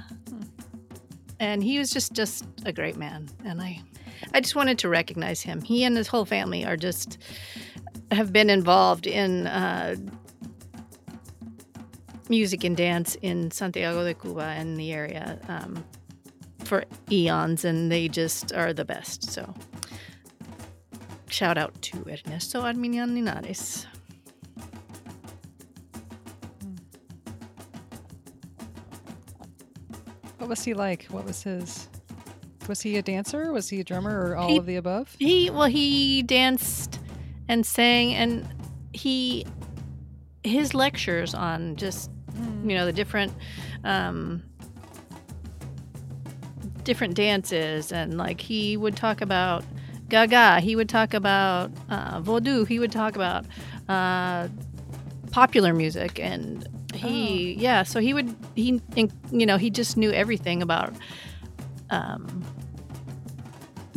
and 1.39 1.63
he 1.63 1.79
was 1.79 1.91
just, 1.91 2.13
just 2.13 2.45
a 2.65 2.71
great 2.71 2.97
man. 2.97 3.29
And 3.45 3.61
I, 3.61 3.81
I 4.33 4.41
just 4.41 4.55
wanted 4.55 4.79
to 4.79 4.89
recognize 4.89 5.41
him. 5.41 5.61
He 5.61 5.83
and 5.83 5.95
his 5.95 6.07
whole 6.07 6.25
family 6.25 6.65
are 6.65 6.77
just, 6.77 7.17
have 8.11 8.33
been 8.33 8.49
involved 8.49 9.07
in 9.07 9.47
uh, 9.47 9.95
music 12.29 12.63
and 12.63 12.75
dance 12.75 13.15
in 13.21 13.51
Santiago 13.51 14.03
de 14.03 14.13
Cuba 14.13 14.43
and 14.43 14.77
the 14.77 14.91
area 14.93 15.39
um, 15.47 15.83
for 16.63 16.83
eons, 17.11 17.63
and 17.63 17.91
they 17.91 18.07
just 18.07 18.53
are 18.53 18.73
the 18.73 18.85
best. 18.85 19.31
So, 19.31 19.53
shout 21.29 21.57
out 21.57 21.79
to 21.83 21.97
Ernesto 21.99 22.61
Armiñán 22.61 23.13
Linares. 23.13 23.85
What 30.37 30.49
was 30.49 30.63
he 30.63 30.73
like? 30.73 31.05
What 31.05 31.25
was 31.25 31.43
his? 31.43 31.87
Was 32.67 32.81
he 32.81 32.97
a 32.97 33.01
dancer? 33.01 33.51
Was 33.51 33.69
he 33.69 33.79
a 33.79 33.83
drummer, 33.83 34.27
or 34.29 34.35
all 34.35 34.49
He- 34.49 34.57
of 34.57 34.65
the 34.65 34.75
above? 34.75 35.15
He 35.19 35.49
well, 35.49 35.67
he 35.67 36.21
danced 36.23 36.99
and 37.47 37.65
sang, 37.65 38.13
and 38.13 38.47
he 38.93 39.45
his 40.43 40.73
lectures 40.73 41.33
on 41.33 41.75
just 41.75 42.09
you 42.63 42.75
know 42.75 42.85
the 42.85 42.93
different 42.93 43.33
um, 43.83 44.43
different 46.83 47.15
dances, 47.15 47.91
and 47.91 48.17
like 48.17 48.41
he 48.41 48.77
would 48.77 48.95
talk 48.95 49.21
about 49.21 49.63
Gaga, 50.09 50.59
he 50.61 50.75
would 50.75 50.87
talk 50.89 51.13
about 51.13 51.71
uh, 51.89 52.21
Vodou, 52.21 52.65
he 52.67 52.79
would 52.79 52.91
talk 52.91 53.15
about 53.15 53.45
uh, 53.89 54.47
popular 55.31 55.73
music, 55.73 56.19
and 56.19 56.67
he 56.97 57.53
yeah, 57.53 57.83
so 57.83 57.99
he 57.99 58.13
would 58.13 58.35
he 58.55 58.81
you 59.31 59.45
know 59.45 59.57
he 59.57 59.69
just 59.69 59.97
knew 59.97 60.11
everything 60.11 60.61
about. 60.61 60.93
Um, 61.89 62.43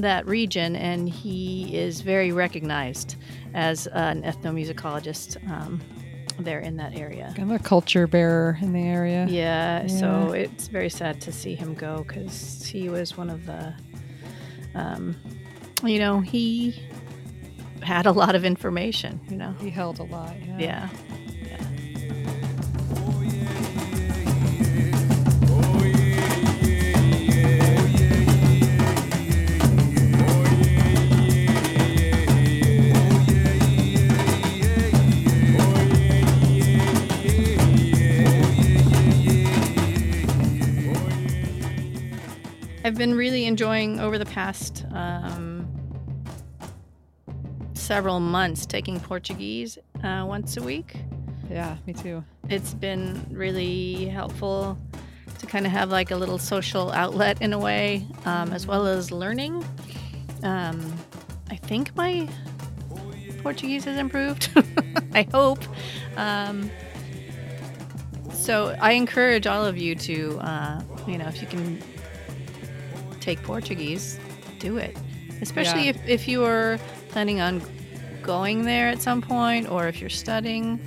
that 0.00 0.26
region, 0.26 0.76
and 0.76 1.08
he 1.08 1.76
is 1.76 2.00
very 2.00 2.32
recognized 2.32 3.16
as 3.54 3.86
an 3.88 4.22
ethnomusicologist 4.22 5.36
um, 5.50 5.80
there 6.38 6.60
in 6.60 6.76
that 6.76 6.96
area. 6.96 7.34
I'm 7.38 7.50
a 7.50 7.58
culture 7.58 8.06
bearer 8.06 8.58
in 8.60 8.72
the 8.72 8.80
area. 8.80 9.26
Yeah, 9.28 9.86
so 9.86 10.32
it's 10.32 10.68
very 10.68 10.88
sad 10.88 11.20
to 11.22 11.32
see 11.32 11.54
him 11.54 11.74
go 11.74 12.04
because 12.06 12.64
he 12.64 12.88
was 12.88 13.16
one 13.16 13.30
of 13.30 13.46
the, 13.46 13.74
um, 14.74 15.16
you 15.84 15.98
know, 15.98 16.20
he 16.20 16.82
had 17.82 18.06
a 18.06 18.12
lot 18.12 18.34
of 18.34 18.44
information, 18.44 19.20
you 19.28 19.36
know. 19.36 19.54
He 19.60 19.70
held 19.70 19.98
a 19.98 20.04
lot. 20.04 20.34
Yeah. 20.46 20.58
Yeah. 20.58 20.88
I've 42.90 42.98
been 42.98 43.14
really 43.14 43.44
enjoying 43.44 44.00
over 44.00 44.18
the 44.18 44.26
past 44.26 44.84
um, 44.90 45.64
several 47.72 48.18
months 48.18 48.66
taking 48.66 48.98
Portuguese 48.98 49.78
uh, 50.02 50.24
once 50.26 50.56
a 50.56 50.62
week. 50.64 50.96
Yeah, 51.48 51.76
me 51.86 51.92
too. 51.92 52.24
It's 52.48 52.74
been 52.74 53.24
really 53.30 54.06
helpful 54.06 54.76
to 55.38 55.46
kind 55.46 55.66
of 55.66 55.70
have 55.70 55.90
like 55.90 56.10
a 56.10 56.16
little 56.16 56.36
social 56.36 56.90
outlet 56.90 57.40
in 57.40 57.52
a 57.52 57.60
way, 57.60 58.04
um, 58.24 58.52
as 58.52 58.66
well 58.66 58.88
as 58.88 59.12
learning. 59.12 59.64
Um, 60.42 60.92
I 61.48 61.54
think 61.54 61.94
my 61.94 62.28
Portuguese 63.44 63.84
has 63.84 63.98
improved. 63.98 64.50
I 65.14 65.28
hope. 65.30 65.60
Um, 66.16 66.68
so 68.32 68.76
I 68.80 68.94
encourage 68.94 69.46
all 69.46 69.64
of 69.64 69.78
you 69.78 69.94
to, 69.94 70.40
uh, 70.40 70.82
you 71.06 71.18
know, 71.18 71.28
if 71.28 71.40
you 71.40 71.46
can 71.46 71.80
take 73.20 73.42
Portuguese, 73.42 74.18
do 74.58 74.76
it. 74.78 74.96
Especially 75.40 75.84
Yeah. 75.84 75.90
if, 75.90 76.08
if 76.08 76.28
you 76.28 76.44
are 76.44 76.78
planning 77.08 77.40
on 77.40 77.62
going 78.22 78.64
there 78.64 78.88
at 78.88 79.00
some 79.00 79.22
point 79.22 79.68
or 79.70 79.88
if 79.88 80.00
you're 80.00 80.10
studying. 80.10 80.78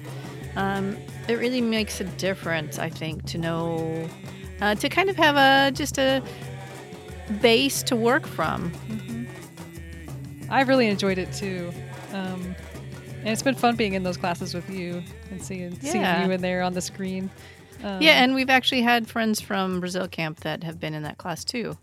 Um, 0.56 0.96
it 1.28 1.40
really 1.40 1.62
makes 1.62 2.00
a 2.00 2.04
difference, 2.04 2.78
I 2.78 2.90
think, 2.90 3.26
to 3.28 3.38
know, 3.40 4.08
uh, 4.62 4.76
to 4.76 4.90
kind 4.90 5.10
of 5.10 5.16
have 5.18 5.36
a 5.36 5.72
just 5.72 5.98
a 5.98 6.22
base 7.42 7.82
to 7.84 7.96
work 7.96 8.28
from. 8.28 8.72
I've 10.50 10.68
really 10.68 10.88
enjoyed 10.88 11.18
it 11.18 11.32
too. 11.34 11.72
Um, 12.14 12.56
and 13.20 13.30
it's 13.30 13.42
been 13.42 13.56
fun 13.56 13.76
being 13.76 13.94
in 13.94 14.04
those 14.04 14.18
classes 14.18 14.54
with 14.54 14.70
you 14.70 15.02
and 15.32 15.42
seeing 15.42 15.80
seeing 15.80 16.04
Yeah. 16.04 16.26
you 16.26 16.32
in 16.32 16.42
there 16.42 16.62
on 16.62 16.74
the 16.74 16.82
screen. 16.82 17.32
Um, 17.84 18.02
Yeah, 18.02 18.22
and 18.24 18.36
we've 18.36 18.50
actually 18.50 18.82
had 18.82 19.08
friends 19.08 19.42
from 19.42 19.80
Brazil 19.80 20.08
camp 20.08 20.42
that 20.42 20.64
have 20.64 20.80
been 20.80 20.94
in 20.94 21.04
that 21.04 21.18
class 21.18 21.44
too. 21.44 21.78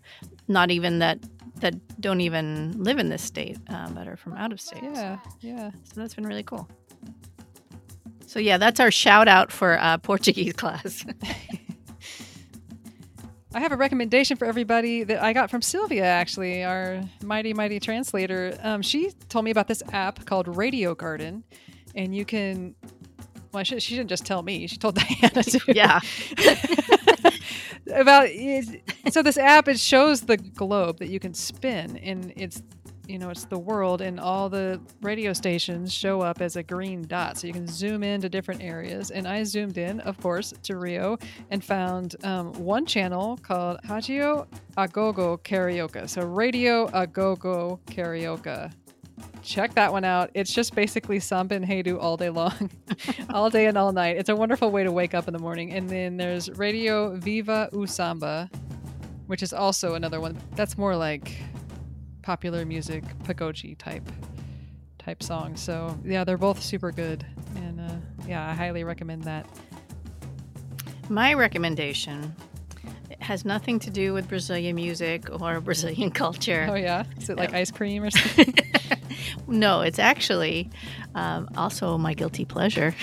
Not 0.47 0.71
even 0.71 0.99
that 0.99 1.19
that 1.61 1.75
don't 2.01 2.21
even 2.21 2.83
live 2.83 2.97
in 2.97 3.09
this 3.09 3.21
state, 3.21 3.57
uh, 3.69 3.89
but 3.91 4.07
are 4.07 4.17
from 4.17 4.33
out 4.33 4.51
of 4.51 4.59
state. 4.59 4.83
yeah, 4.83 5.19
yeah. 5.41 5.71
So 5.83 6.01
that's 6.01 6.15
been 6.15 6.25
really 6.25 6.43
cool. 6.43 6.67
So 8.25 8.39
yeah, 8.39 8.57
that's 8.57 8.79
our 8.79 8.91
shout 8.91 9.27
out 9.27 9.51
for 9.51 9.77
uh, 9.79 9.97
Portuguese 9.99 10.53
class. 10.57 11.05
I 13.53 13.59
have 13.59 13.73
a 13.73 13.77
recommendation 13.77 14.37
for 14.37 14.45
everybody 14.45 15.03
that 15.03 15.21
I 15.21 15.33
got 15.33 15.51
from 15.51 15.61
Sylvia, 15.61 16.05
actually, 16.05 16.63
our 16.63 17.01
mighty, 17.21 17.53
mighty 17.53 17.81
translator. 17.81 18.57
Um, 18.63 18.81
she 18.81 19.11
told 19.27 19.43
me 19.43 19.51
about 19.51 19.67
this 19.67 19.83
app 19.91 20.25
called 20.25 20.47
Radio 20.55 20.95
Garden, 20.95 21.43
and 21.93 22.15
you 22.15 22.23
can. 22.23 22.75
Well, 23.51 23.65
she, 23.65 23.77
she 23.81 23.97
didn't 23.97 24.09
just 24.09 24.25
tell 24.25 24.41
me; 24.41 24.65
she 24.67 24.77
told 24.77 24.95
Diana 25.21 25.43
too. 25.43 25.59
yeah. 25.67 25.99
about 27.93 28.29
so 29.09 29.21
this 29.21 29.37
app 29.37 29.67
it 29.67 29.79
shows 29.79 30.21
the 30.21 30.37
globe 30.37 30.99
that 30.99 31.09
you 31.09 31.19
can 31.19 31.33
spin, 31.33 31.97
and 31.97 32.33
it's 32.35 32.61
you 33.07 33.19
know 33.19 33.29
it's 33.29 33.45
the 33.45 33.59
world, 33.59 34.01
and 34.01 34.19
all 34.19 34.49
the 34.49 34.79
radio 35.01 35.33
stations 35.33 35.93
show 35.93 36.21
up 36.21 36.41
as 36.41 36.55
a 36.55 36.63
green 36.63 37.03
dot, 37.03 37.37
so 37.37 37.47
you 37.47 37.53
can 37.53 37.67
zoom 37.67 38.03
into 38.03 38.29
different 38.29 38.61
areas. 38.61 39.11
And 39.11 39.27
I 39.27 39.43
zoomed 39.43 39.77
in, 39.77 39.99
of 40.01 40.19
course, 40.19 40.53
to 40.63 40.77
Rio 40.77 41.17
and 41.49 41.63
found 41.63 42.15
um, 42.23 42.53
one 42.53 42.85
channel 42.85 43.37
called 43.41 43.79
Hagio 43.85 44.47
Agogo 44.77 45.39
Karaoke. 45.39 46.09
So 46.09 46.21
Radio 46.25 46.87
Agogo 46.87 47.79
Karaoke. 47.87 48.71
Check 49.43 49.73
that 49.75 49.91
one 49.91 50.03
out. 50.03 50.29
It's 50.33 50.53
just 50.53 50.75
basically 50.75 51.19
samba 51.19 51.55
and 51.55 51.65
Heidu 51.65 51.99
all 51.99 52.15
day 52.17 52.29
long, 52.29 52.69
all 53.31 53.49
day 53.49 53.65
and 53.65 53.77
all 53.77 53.91
night. 53.91 54.17
It's 54.17 54.29
a 54.29 54.35
wonderful 54.35 54.71
way 54.71 54.83
to 54.83 54.91
wake 54.91 55.13
up 55.13 55.27
in 55.27 55.33
the 55.33 55.39
morning. 55.39 55.73
And 55.73 55.89
then 55.89 56.17
there's 56.17 56.49
Radio 56.51 57.15
Viva 57.15 57.69
Usamba, 57.73 58.53
which 59.27 59.41
is 59.41 59.53
also 59.53 59.95
another 59.95 60.19
one. 60.19 60.37
That's 60.55 60.77
more 60.77 60.95
like 60.95 61.33
popular 62.21 62.65
music, 62.65 63.03
pagode 63.23 63.77
type 63.77 64.07
type 64.99 65.23
songs. 65.23 65.59
So 65.61 65.97
yeah, 66.05 66.23
they're 66.23 66.37
both 66.37 66.61
super 66.61 66.91
good, 66.91 67.25
and 67.55 67.81
uh, 67.81 67.95
yeah, 68.27 68.47
I 68.47 68.53
highly 68.53 68.83
recommend 68.83 69.23
that. 69.23 69.47
My 71.09 71.33
recommendation 71.33 72.35
has 73.19 73.45
nothing 73.45 73.79
to 73.79 73.89
do 73.89 74.13
with 74.13 74.27
Brazilian 74.27 74.75
music 74.75 75.29
or 75.41 75.59
Brazilian 75.69 76.11
culture. 76.11 76.67
Oh 76.69 76.75
yeah, 76.75 77.03
is 77.17 77.29
it 77.29 77.37
like 77.37 77.53
ice 77.53 77.71
cream 77.71 78.03
or 78.03 78.11
something? 78.11 78.53
no, 79.47 79.81
it's 79.81 79.99
actually 79.99 80.69
um, 81.15 81.49
also 81.57 81.97
my 81.97 82.13
guilty 82.13 82.45
pleasure. 82.45 82.95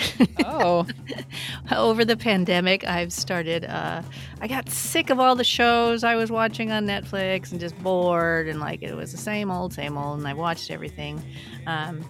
oh, 0.45 0.85
Over 1.71 2.05
the 2.05 2.17
pandemic, 2.17 2.85
I've 2.85 3.13
started. 3.13 3.65
Uh, 3.65 4.01
I 4.41 4.47
got 4.47 4.69
sick 4.69 5.09
of 5.09 5.19
all 5.19 5.35
the 5.35 5.43
shows 5.43 6.03
I 6.03 6.15
was 6.15 6.31
watching 6.31 6.71
on 6.71 6.85
Netflix 6.85 7.51
and 7.51 7.59
just 7.59 7.77
bored, 7.83 8.47
and 8.47 8.59
like 8.59 8.81
it 8.81 8.95
was 8.95 9.11
the 9.11 9.17
same 9.17 9.51
old, 9.51 9.73
same 9.73 9.97
old. 9.97 10.19
And 10.19 10.27
I 10.27 10.33
watched 10.33 10.71
everything. 10.71 11.23
Um, 11.67 12.03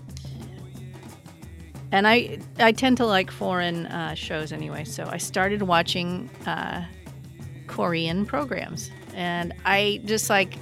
and 1.92 2.08
I 2.08 2.40
I 2.60 2.72
tend 2.72 2.98
to 2.98 3.06
like 3.06 3.32
foreign 3.32 3.88
uh, 3.88 4.14
shows 4.16 4.52
anyway, 4.52 4.84
so 4.84 5.08
I 5.10 5.18
started 5.18 5.64
watching 5.64 6.30
uh, 6.46 6.86
Korean 7.68 8.26
programs, 8.26 8.92
and 9.16 9.54
I 9.66 10.02
just 10.06 10.30
like 10.30 10.56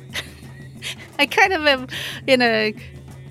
I 1.19 1.25
kind 1.25 1.53
of 1.53 1.65
am 1.65 1.87
in 2.27 2.41
a 2.41 2.73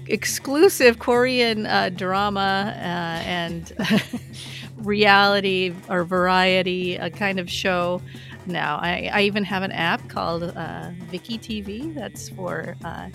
exclusive 0.09 0.99
Korean 0.99 1.67
uh, 1.67 1.91
drama 1.91 2.73
uh, 2.77 2.81
and 3.27 3.73
reality 4.79 5.75
or 5.89 6.05
variety 6.05 6.97
a 6.97 7.11
kind 7.11 7.41
of 7.41 7.51
show 7.51 8.01
now. 8.47 8.77
I, 8.77 9.11
I 9.13 9.23
even 9.23 9.45
have 9.45 9.63
an 9.63 9.73
app 9.73 10.09
called 10.09 10.45
uh, 10.45 10.91
Viki 11.11 11.39
TV 11.39 11.95
that's 11.95 12.29
for 12.31 12.77
uh, 12.85 13.09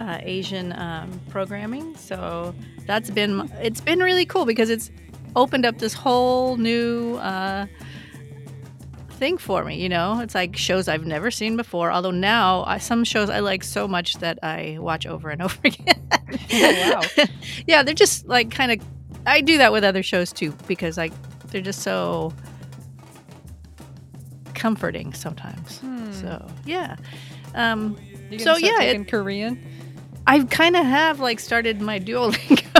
uh, 0.00 0.18
Asian 0.22 0.72
um, 0.78 1.20
programming. 1.28 1.96
So 1.96 2.54
that's 2.86 3.10
been 3.10 3.50
it's 3.60 3.80
been 3.80 4.00
really 4.00 4.26
cool 4.26 4.44
because 4.44 4.70
it's 4.70 4.90
opened 5.36 5.66
up 5.66 5.78
this 5.78 5.94
whole 5.94 6.56
new 6.56 7.16
uh, 7.16 7.66
thing 9.18 9.36
for 9.38 9.64
me. 9.64 9.76
You 9.82 9.88
know, 9.88 10.20
it's 10.20 10.34
like 10.34 10.56
shows 10.56 10.88
I've 10.88 11.04
never 11.04 11.30
seen 11.30 11.56
before. 11.56 11.90
Although 11.90 12.12
now 12.12 12.64
I, 12.66 12.78
some 12.78 13.04
shows 13.04 13.28
I 13.28 13.40
like 13.40 13.62
so 13.64 13.86
much 13.86 14.14
that 14.18 14.38
I 14.42 14.78
watch 14.80 15.06
over 15.06 15.28
and 15.30 15.42
over 15.46 15.58
again. 15.64 16.08
wow. 16.52 17.02
yeah, 17.66 17.82
they're 17.82 17.94
just 17.94 18.26
like 18.26 18.50
kind 18.50 18.72
of. 18.72 18.86
I 19.26 19.40
do 19.42 19.58
that 19.58 19.72
with 19.72 19.84
other 19.84 20.02
shows 20.02 20.32
too 20.32 20.54
because 20.66 20.96
like 20.96 21.12
they're 21.50 21.60
just 21.60 21.82
so 21.82 22.32
comforting 24.54 25.12
sometimes. 25.12 25.78
Hmm. 25.78 26.12
So 26.12 26.46
yeah. 26.64 26.96
Um, 27.54 27.96
So, 28.38 28.56
yeah, 28.56 28.80
in 28.82 29.04
Korean. 29.04 29.58
I 30.26 30.44
kind 30.44 30.76
of 30.76 30.84
have 30.84 31.20
like 31.20 31.40
started 31.40 31.80
my 31.80 31.98
Duolingo 31.98 32.77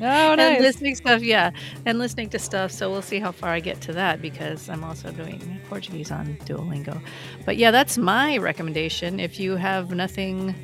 Oh, 0.00 0.34
nice. 0.34 0.38
and 0.38 0.60
listening 0.64 0.94
stuff, 0.94 1.22
yeah, 1.22 1.50
and 1.86 1.98
listening 1.98 2.28
to 2.30 2.38
stuff. 2.38 2.70
So 2.70 2.90
we'll 2.90 3.02
see 3.02 3.18
how 3.18 3.32
far 3.32 3.50
I 3.50 3.60
get 3.60 3.80
to 3.82 3.92
that 3.94 4.22
because 4.22 4.68
I'm 4.68 4.84
also 4.84 5.10
doing 5.10 5.60
Portuguese 5.68 6.10
on 6.10 6.36
Duolingo. 6.44 7.00
But 7.44 7.56
yeah, 7.56 7.70
that's 7.70 7.98
my 7.98 8.36
recommendation. 8.38 9.18
If 9.20 9.40
you 9.40 9.56
have 9.56 9.90
nothing, 9.90 10.54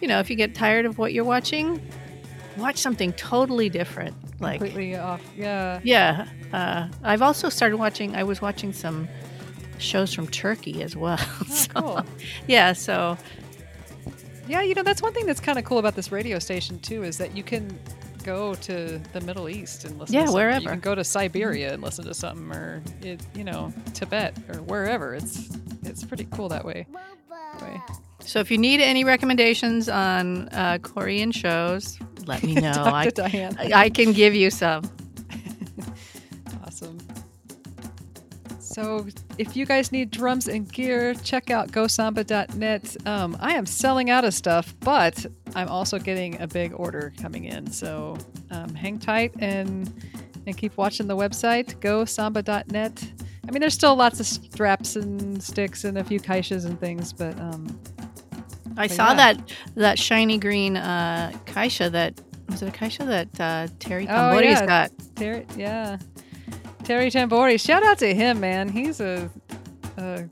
you 0.00 0.08
know, 0.08 0.18
if 0.18 0.28
you 0.30 0.36
get 0.36 0.54
tired 0.54 0.84
of 0.84 0.98
what 0.98 1.12
you're 1.12 1.24
watching, 1.24 1.80
watch 2.56 2.78
something 2.78 3.12
totally 3.12 3.68
different. 3.68 4.16
Like, 4.40 4.58
Completely 4.60 4.96
off. 4.96 5.22
Yeah. 5.36 5.78
yeah, 5.84 6.26
uh, 6.52 6.88
I've 7.04 7.22
also 7.22 7.48
started 7.48 7.76
watching. 7.76 8.16
I 8.16 8.24
was 8.24 8.42
watching 8.42 8.72
some 8.72 9.08
shows 9.78 10.12
from 10.12 10.26
Turkey 10.28 10.82
as 10.82 10.96
well. 10.96 11.18
Oh, 11.40 11.44
So, 11.54 11.68
cool. 11.74 12.00
Yeah, 12.48 12.72
so 12.72 13.16
Yeah, 14.48 14.62
you 14.62 14.74
know 14.74 14.82
that's 14.82 15.00
one 15.02 15.12
thing 15.12 15.26
that's 15.26 15.40
kind 15.40 15.58
of 15.58 15.64
cool 15.64 15.78
about 15.78 15.94
this 15.94 16.10
radio 16.10 16.38
station 16.40 16.78
too 16.80 17.04
is 17.04 17.18
that 17.18 17.36
you 17.36 17.42
can 17.44 17.78
go 18.24 18.54
to 18.54 19.00
the 19.12 19.20
Middle 19.22 19.48
East 19.48 19.84
and 19.84 19.98
listen. 19.98 20.14
Yeah, 20.14 20.22
to 20.22 20.26
something. 20.28 20.34
wherever. 20.42 20.60
You 20.62 20.68
can 20.68 20.80
go 20.80 20.94
to 20.94 21.04
Siberia 21.04 21.74
and 21.74 21.82
listen 21.82 22.04
to 22.06 22.14
something, 22.14 22.50
or 22.52 22.82
it, 23.02 23.20
you 23.34 23.44
know 23.44 23.72
Tibet 23.94 24.36
or 24.48 24.60
wherever. 24.62 25.14
It's 25.14 25.50
it's 25.82 26.04
pretty 26.04 26.26
cool 26.32 26.48
that 26.48 26.64
way. 26.64 26.86
way. 27.60 27.80
So 28.20 28.38
if 28.38 28.50
you 28.50 28.58
need 28.58 28.80
any 28.80 29.04
recommendations 29.04 29.88
on 29.88 30.48
uh, 30.50 30.78
Korean 30.82 31.32
shows, 31.32 31.98
let 32.26 32.42
me 32.42 32.54
know. 32.66 32.72
I, 32.84 33.10
Diane. 33.10 33.56
I 33.58 33.88
can 33.90 34.12
give 34.12 34.34
you 34.34 34.50
some. 34.50 34.84
Awesome. 36.66 36.98
So, 38.58 39.06
if 39.42 39.56
you 39.56 39.66
guys 39.66 39.90
need 39.90 40.10
drums 40.10 40.46
and 40.48 40.70
gear, 40.72 41.14
check 41.14 41.50
out 41.50 41.72
gosamba.net. 41.72 42.96
Um, 43.06 43.36
I 43.40 43.54
am 43.54 43.66
selling 43.66 44.08
out 44.08 44.24
of 44.24 44.32
stuff, 44.34 44.74
but 44.80 45.26
I'm 45.56 45.68
also 45.68 45.98
getting 45.98 46.40
a 46.40 46.46
big 46.46 46.72
order 46.74 47.12
coming 47.20 47.44
in. 47.44 47.70
So, 47.70 48.16
um, 48.50 48.74
hang 48.74 48.98
tight 48.98 49.34
and 49.40 49.92
and 50.46 50.56
keep 50.56 50.76
watching 50.76 51.06
the 51.06 51.16
website 51.16 51.76
gosamba.net. 51.80 53.04
I 53.48 53.50
mean, 53.50 53.60
there's 53.60 53.74
still 53.74 53.94
lots 53.96 54.20
of 54.20 54.26
straps 54.26 54.96
and 54.96 55.42
sticks 55.42 55.84
and 55.84 55.98
a 55.98 56.04
few 56.04 56.20
caixas 56.20 56.64
and 56.64 56.78
things, 56.78 57.12
but 57.12 57.38
um, 57.40 57.66
I 58.76 58.86
But 58.86 58.90
saw 58.92 59.08
yeah. 59.10 59.14
that 59.14 59.52
that 59.74 59.98
shiny 59.98 60.38
green 60.38 60.76
uh, 60.76 61.32
caixa 61.46 61.90
that 61.90 62.20
was 62.48 62.62
it 62.62 62.68
a 62.68 62.72
caixa 62.72 63.06
that 63.06 63.40
uh, 63.40 63.72
Terry 63.80 64.06
Oh, 64.08 64.38
yeah. 64.38 64.66
got. 64.66 64.90
Terry, 65.16 65.46
yeah, 65.56 65.98
Terry 66.84 67.10
Tambori. 67.10 67.60
Shout 67.60 67.82
out 67.84 67.98
to 67.98 68.14
him, 68.14 68.40
man. 68.40 68.68
He's 68.68 69.00
a 69.00 69.30
a, 69.96 70.24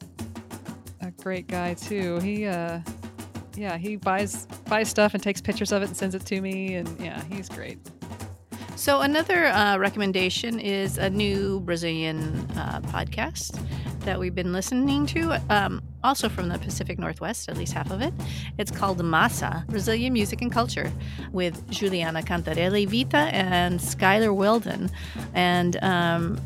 a 1.00 1.10
great 1.12 1.46
guy 1.46 1.74
too. 1.74 2.18
He 2.18 2.46
uh, 2.46 2.80
yeah, 3.56 3.76
he 3.76 3.96
buys 3.96 4.46
buys 4.68 4.88
stuff 4.88 5.14
and 5.14 5.22
takes 5.22 5.40
pictures 5.40 5.72
of 5.72 5.82
it 5.82 5.88
and 5.88 5.96
sends 5.96 6.14
it 6.14 6.26
to 6.26 6.40
me, 6.40 6.74
and 6.74 6.88
yeah, 7.00 7.22
he's 7.24 7.48
great. 7.48 7.78
So 8.76 9.02
another 9.02 9.46
uh, 9.46 9.76
recommendation 9.76 10.58
is 10.58 10.96
a 10.96 11.10
new 11.10 11.60
Brazilian 11.60 12.34
uh, 12.56 12.80
podcast 12.80 13.60
that 14.00 14.18
we've 14.18 14.34
been 14.34 14.52
listening 14.52 15.04
to, 15.06 15.38
um, 15.50 15.82
also 16.02 16.28
from 16.28 16.48
the 16.48 16.58
Pacific 16.58 16.98
Northwest, 16.98 17.48
at 17.48 17.56
least 17.56 17.72
half 17.72 17.90
of 17.90 18.00
it. 18.00 18.12
It's 18.58 18.70
called 18.70 19.02
Massa, 19.04 19.64
Brazilian 19.68 20.12
Music 20.12 20.40
and 20.42 20.52
Culture, 20.52 20.92
with 21.32 21.68
Juliana 21.70 22.22
Cantarelli 22.22 22.86
Vita 22.86 23.34
and 23.34 23.80
Skylar 23.80 24.34
Weldon. 24.34 24.90
And 25.34 25.76
um, 25.82 26.40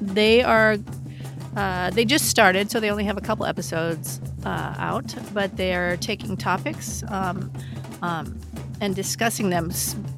they 0.00 0.42
are 0.42 0.78
uh, 1.56 1.90
they 1.90 2.04
just 2.04 2.28
started, 2.28 2.70
so 2.70 2.80
they 2.80 2.90
only 2.90 3.04
have 3.04 3.18
a 3.18 3.20
couple 3.20 3.44
episodes 3.44 4.20
uh, 4.44 4.74
out, 4.78 5.14
but 5.34 5.54
they're 5.56 5.98
taking 5.98 6.36
topics 6.36 7.04
um, 7.08 7.52
um, 8.00 8.40
and 8.80 8.96
discussing 8.96 9.50
them 9.50 9.70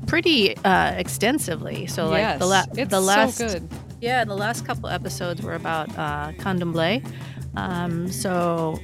pretty 0.07 0.57
uh, 0.59 0.93
extensively. 0.93 1.87
So, 1.87 2.09
like 2.09 2.21
yes, 2.21 2.39
the, 2.39 2.47
la- 2.47 2.65
it's 2.77 2.91
the 2.91 3.01
last, 3.01 3.39
so 3.39 3.49
good. 3.49 3.69
yeah, 4.01 4.25
the 4.25 4.37
last 4.37 4.65
couple 4.65 4.89
episodes 4.89 5.43
were 5.43 5.55
about 5.55 5.89
uh, 5.99 6.31
candomblé. 6.39 7.05
Um, 7.57 8.11
so, 8.11 8.79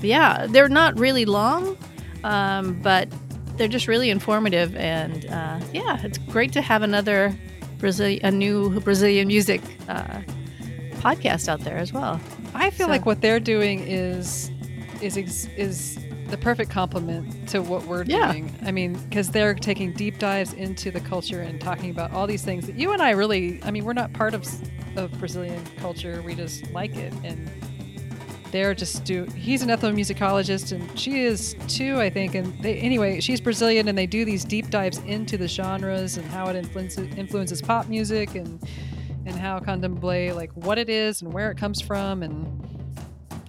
yeah, 0.00 0.46
they're 0.48 0.68
not 0.68 0.98
really 0.98 1.24
long, 1.24 1.76
um, 2.24 2.80
but 2.82 3.08
they're 3.56 3.68
just 3.68 3.88
really 3.88 4.10
informative, 4.10 4.74
and 4.76 5.26
uh, 5.26 5.60
yeah, 5.72 6.00
it's 6.02 6.18
great 6.18 6.52
to 6.52 6.62
have 6.62 6.82
another 6.82 7.36
Brazil, 7.78 8.18
a 8.22 8.30
new 8.30 8.80
Brazilian 8.80 9.28
music 9.28 9.60
uh, 9.88 10.20
podcast 11.00 11.48
out 11.48 11.60
there 11.60 11.76
as 11.76 11.92
well. 11.92 12.20
I 12.54 12.70
feel 12.70 12.86
So- 12.86 12.90
like 12.90 13.06
what 13.06 13.20
they're 13.20 13.40
doing 13.40 13.80
is 13.80 14.50
is 15.00 15.48
is 15.56 15.98
the 16.28 16.36
perfect 16.38 16.70
complement 16.70 17.48
to 17.48 17.60
what 17.60 17.84
we're 17.86 18.04
Yeah. 18.04 18.30
doing. 18.32 18.54
I 18.64 18.70
mean, 18.72 18.94
because 19.08 19.28
they're 19.30 19.52
taking 19.54 19.92
deep 19.92 20.18
dives 20.18 20.52
into 20.54 20.90
the 20.90 21.00
culture 21.00 21.42
and 21.42 21.60
talking 21.60 21.90
about 21.90 22.12
all 22.12 22.26
these 22.26 22.42
things 22.42 22.66
that 22.66 22.76
you 22.78 22.92
and 22.92 23.02
I 23.02 23.10
really. 23.10 23.60
I 23.64 23.70
mean, 23.70 23.84
we're 23.84 23.92
not 23.92 24.12
part 24.12 24.32
of 24.34 24.46
of 24.96 25.10
Brazilian 25.18 25.62
culture. 25.78 26.22
We 26.24 26.34
just 26.34 26.70
like 26.72 26.96
it, 26.96 27.12
and 27.24 27.50
they're 28.52 28.74
just 28.74 29.04
do. 29.04 29.24
He's 29.34 29.62
an 29.62 29.70
ethnomusicologist, 29.70 30.72
and 30.72 30.98
she 30.98 31.20
is 31.20 31.56
too, 31.68 31.98
I 32.00 32.10
think. 32.10 32.34
And 32.34 32.56
they, 32.62 32.76
anyway, 32.76 33.20
she's 33.20 33.40
Brazilian, 33.40 33.88
and 33.88 33.96
they 33.96 34.06
do 34.06 34.24
these 34.24 34.44
deep 34.44 34.70
dives 34.70 34.98
into 34.98 35.36
the 35.36 35.48
genres 35.48 36.18
and 36.18 36.26
how 36.26 36.48
it 36.48 36.56
influences 36.56 37.12
influences 37.16 37.60
pop 37.62 37.88
music 37.88 38.34
and 38.34 38.62
and 39.24 39.36
how 39.36 39.58
candomblé 39.58 40.34
like 40.34 40.50
what 40.52 40.78
it 40.78 40.88
is 40.88 41.22
and 41.22 41.32
where 41.32 41.50
it 41.50 41.56
comes 41.56 41.80
from 41.80 42.22
and 42.22 42.44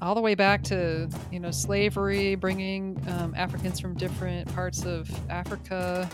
all 0.02 0.14
the 0.14 0.22
way 0.22 0.36
back 0.36 0.64
to 0.64 1.10
you 1.32 1.40
know 1.40 1.50
slavery 1.50 2.36
bringing 2.36 3.02
um, 3.08 3.34
africans 3.36 3.80
from 3.80 3.96
different 3.96 4.54
parts 4.54 4.86
of 4.86 5.10
africa 5.32 6.08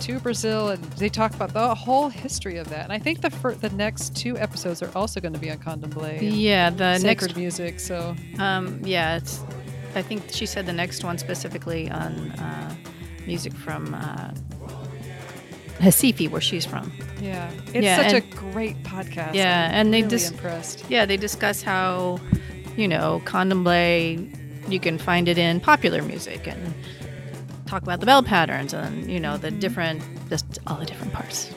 to 0.00 0.18
brazil 0.20 0.70
and 0.70 0.82
they 0.94 1.08
talk 1.08 1.34
about 1.34 1.52
the 1.52 1.74
whole 1.74 2.08
history 2.08 2.56
of 2.56 2.68
that 2.70 2.84
and 2.84 2.92
i 2.92 2.98
think 2.98 3.20
the 3.20 3.30
fir- 3.30 3.54
the 3.54 3.70
next 3.70 4.16
two 4.16 4.36
episodes 4.38 4.82
are 4.82 4.90
also 4.96 5.20
going 5.20 5.32
to 5.32 5.38
be 5.38 5.50
on 5.50 5.58
candomblé 5.58 6.18
Yeah, 6.22 6.70
the 6.70 6.98
sacred 6.98 7.28
next, 7.28 7.36
music 7.36 7.80
so 7.80 8.16
um, 8.38 8.80
yeah, 8.84 9.16
it's. 9.16 9.40
I 9.94 10.00
think 10.02 10.22
she 10.32 10.46
said 10.46 10.64
the 10.64 10.72
next 10.72 11.04
one 11.04 11.18
specifically 11.18 11.90
on 11.90 12.30
uh, 12.32 12.74
music 13.26 13.52
from 13.52 13.92
uh, 13.94 14.30
Recife, 15.80 16.30
where 16.30 16.40
she's 16.40 16.64
from. 16.64 16.92
yeah 17.20 17.50
it's 17.74 17.84
Yeah, 17.84 17.96
such 17.96 18.12
and- 18.14 18.24
a 18.24 18.36
great 18.52 18.82
podcast 18.84 19.34
Yeah, 19.34 19.68
I'm 19.68 19.74
and 19.74 19.92
they 19.94 19.98
really 20.02 20.10
just- 20.10 20.32
impressed 20.32 20.84
Yeah, 20.88 21.04
they 21.06 21.16
discuss 21.16 21.62
how, 21.62 22.18
you 22.76 22.88
know, 22.88 23.20
candomblé, 23.26 24.28
you 24.68 24.80
can 24.80 24.96
find 24.98 25.28
it 25.28 25.38
in 25.38 25.60
popular 25.60 26.02
music 26.02 26.46
and 26.46 26.72
talk 27.72 27.82
about 27.82 28.00
the 28.00 28.06
bell 28.06 28.22
patterns 28.22 28.74
and 28.74 29.10
you 29.10 29.18
know 29.18 29.38
the 29.38 29.50
different, 29.50 30.02
just 30.28 30.58
all 30.66 30.76
the 30.76 30.84
different 30.84 31.12
parts. 31.12 31.50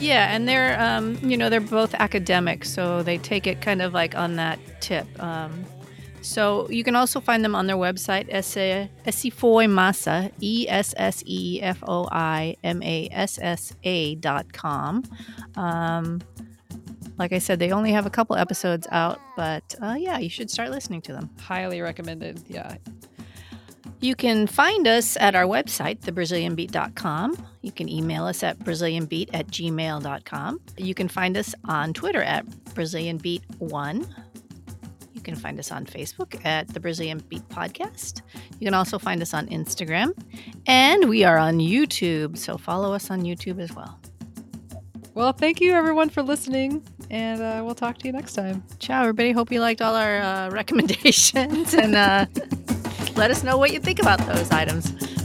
Yeah, 0.00 0.34
and 0.34 0.48
they're 0.48 0.80
um, 0.80 1.16
you 1.22 1.36
know 1.36 1.48
they're 1.48 1.60
both 1.60 1.94
academic, 1.94 2.64
so 2.64 3.02
they 3.04 3.18
take 3.18 3.46
it 3.46 3.60
kind 3.60 3.80
of 3.80 3.94
like 3.94 4.16
on 4.16 4.36
that 4.36 4.58
tip. 4.80 5.06
Um, 5.22 5.64
so 6.22 6.68
you 6.68 6.82
can 6.82 6.96
also 6.96 7.20
find 7.20 7.44
them 7.44 7.54
on 7.54 7.68
their 7.68 7.76
website, 7.76 8.26
Esse 8.30 9.32
Foi 9.32 9.68
Massa, 9.68 10.30
E 10.40 10.66
S 10.68 10.92
S 10.96 11.22
E 11.24 11.60
F 11.62 11.78
O 11.86 12.08
I 12.10 12.56
M 12.64 12.82
A 12.82 13.08
S 13.12 13.38
S 13.40 13.72
A 13.84 14.16
dot 14.16 14.52
com. 14.52 15.04
Um, 15.54 16.20
like 17.16 17.32
I 17.32 17.38
said, 17.38 17.60
they 17.60 17.70
only 17.70 17.92
have 17.92 18.06
a 18.06 18.10
couple 18.10 18.34
episodes 18.36 18.88
out, 18.90 19.20
but 19.36 19.74
uh, 19.80 19.96
yeah, 19.98 20.18
you 20.18 20.28
should 20.28 20.50
start 20.50 20.70
listening 20.70 21.00
to 21.02 21.12
them. 21.12 21.30
Highly 21.40 21.80
recommended. 21.80 22.42
Yeah. 22.48 22.76
You 24.00 24.14
can 24.14 24.46
find 24.46 24.86
us 24.86 25.16
at 25.18 25.34
our 25.34 25.44
website, 25.44 26.00
thebrazilianbeat.com. 26.00 27.46
You 27.62 27.72
can 27.72 27.88
email 27.88 28.26
us 28.26 28.44
at 28.44 28.58
brazilianbeat 28.60 29.30
at 29.32 29.48
gmail.com. 29.48 30.60
You 30.76 30.94
can 30.94 31.08
find 31.08 31.36
us 31.36 31.54
on 31.64 31.92
Twitter 31.92 32.22
at 32.22 32.46
brazilianbeat1. 32.46 34.08
You 35.14 35.20
can 35.20 35.34
find 35.34 35.58
us 35.58 35.72
on 35.72 35.84
Facebook 35.84 36.44
at 36.46 36.68
the 36.68 36.78
Brazilian 36.78 37.18
Beat 37.28 37.46
Podcast. 37.48 38.22
You 38.60 38.66
can 38.66 38.74
also 38.74 39.00
find 39.00 39.20
us 39.20 39.34
on 39.34 39.48
Instagram. 39.48 40.12
And 40.66 41.08
we 41.08 41.24
are 41.24 41.36
on 41.36 41.58
YouTube, 41.58 42.38
so 42.38 42.56
follow 42.56 42.94
us 42.94 43.10
on 43.10 43.22
YouTube 43.22 43.60
as 43.60 43.74
well. 43.74 43.98
Well, 45.14 45.32
thank 45.32 45.60
you 45.60 45.72
everyone 45.72 46.10
for 46.10 46.22
listening, 46.22 46.86
and 47.10 47.42
uh, 47.42 47.62
we'll 47.64 47.74
talk 47.74 47.98
to 47.98 48.06
you 48.06 48.12
next 48.12 48.34
time. 48.34 48.62
Ciao, 48.78 49.00
everybody. 49.00 49.32
Hope 49.32 49.50
you 49.50 49.60
liked 49.60 49.82
all 49.82 49.96
our 49.96 50.20
uh, 50.20 50.50
recommendations 50.52 51.74
and 51.74 51.96
uh, 51.96 52.26
let 53.18 53.32
us 53.32 53.42
know 53.42 53.58
what 53.58 53.72
you 53.72 53.80
think 53.80 53.98
about 53.98 54.20
those 54.28 54.48
items. 54.52 55.17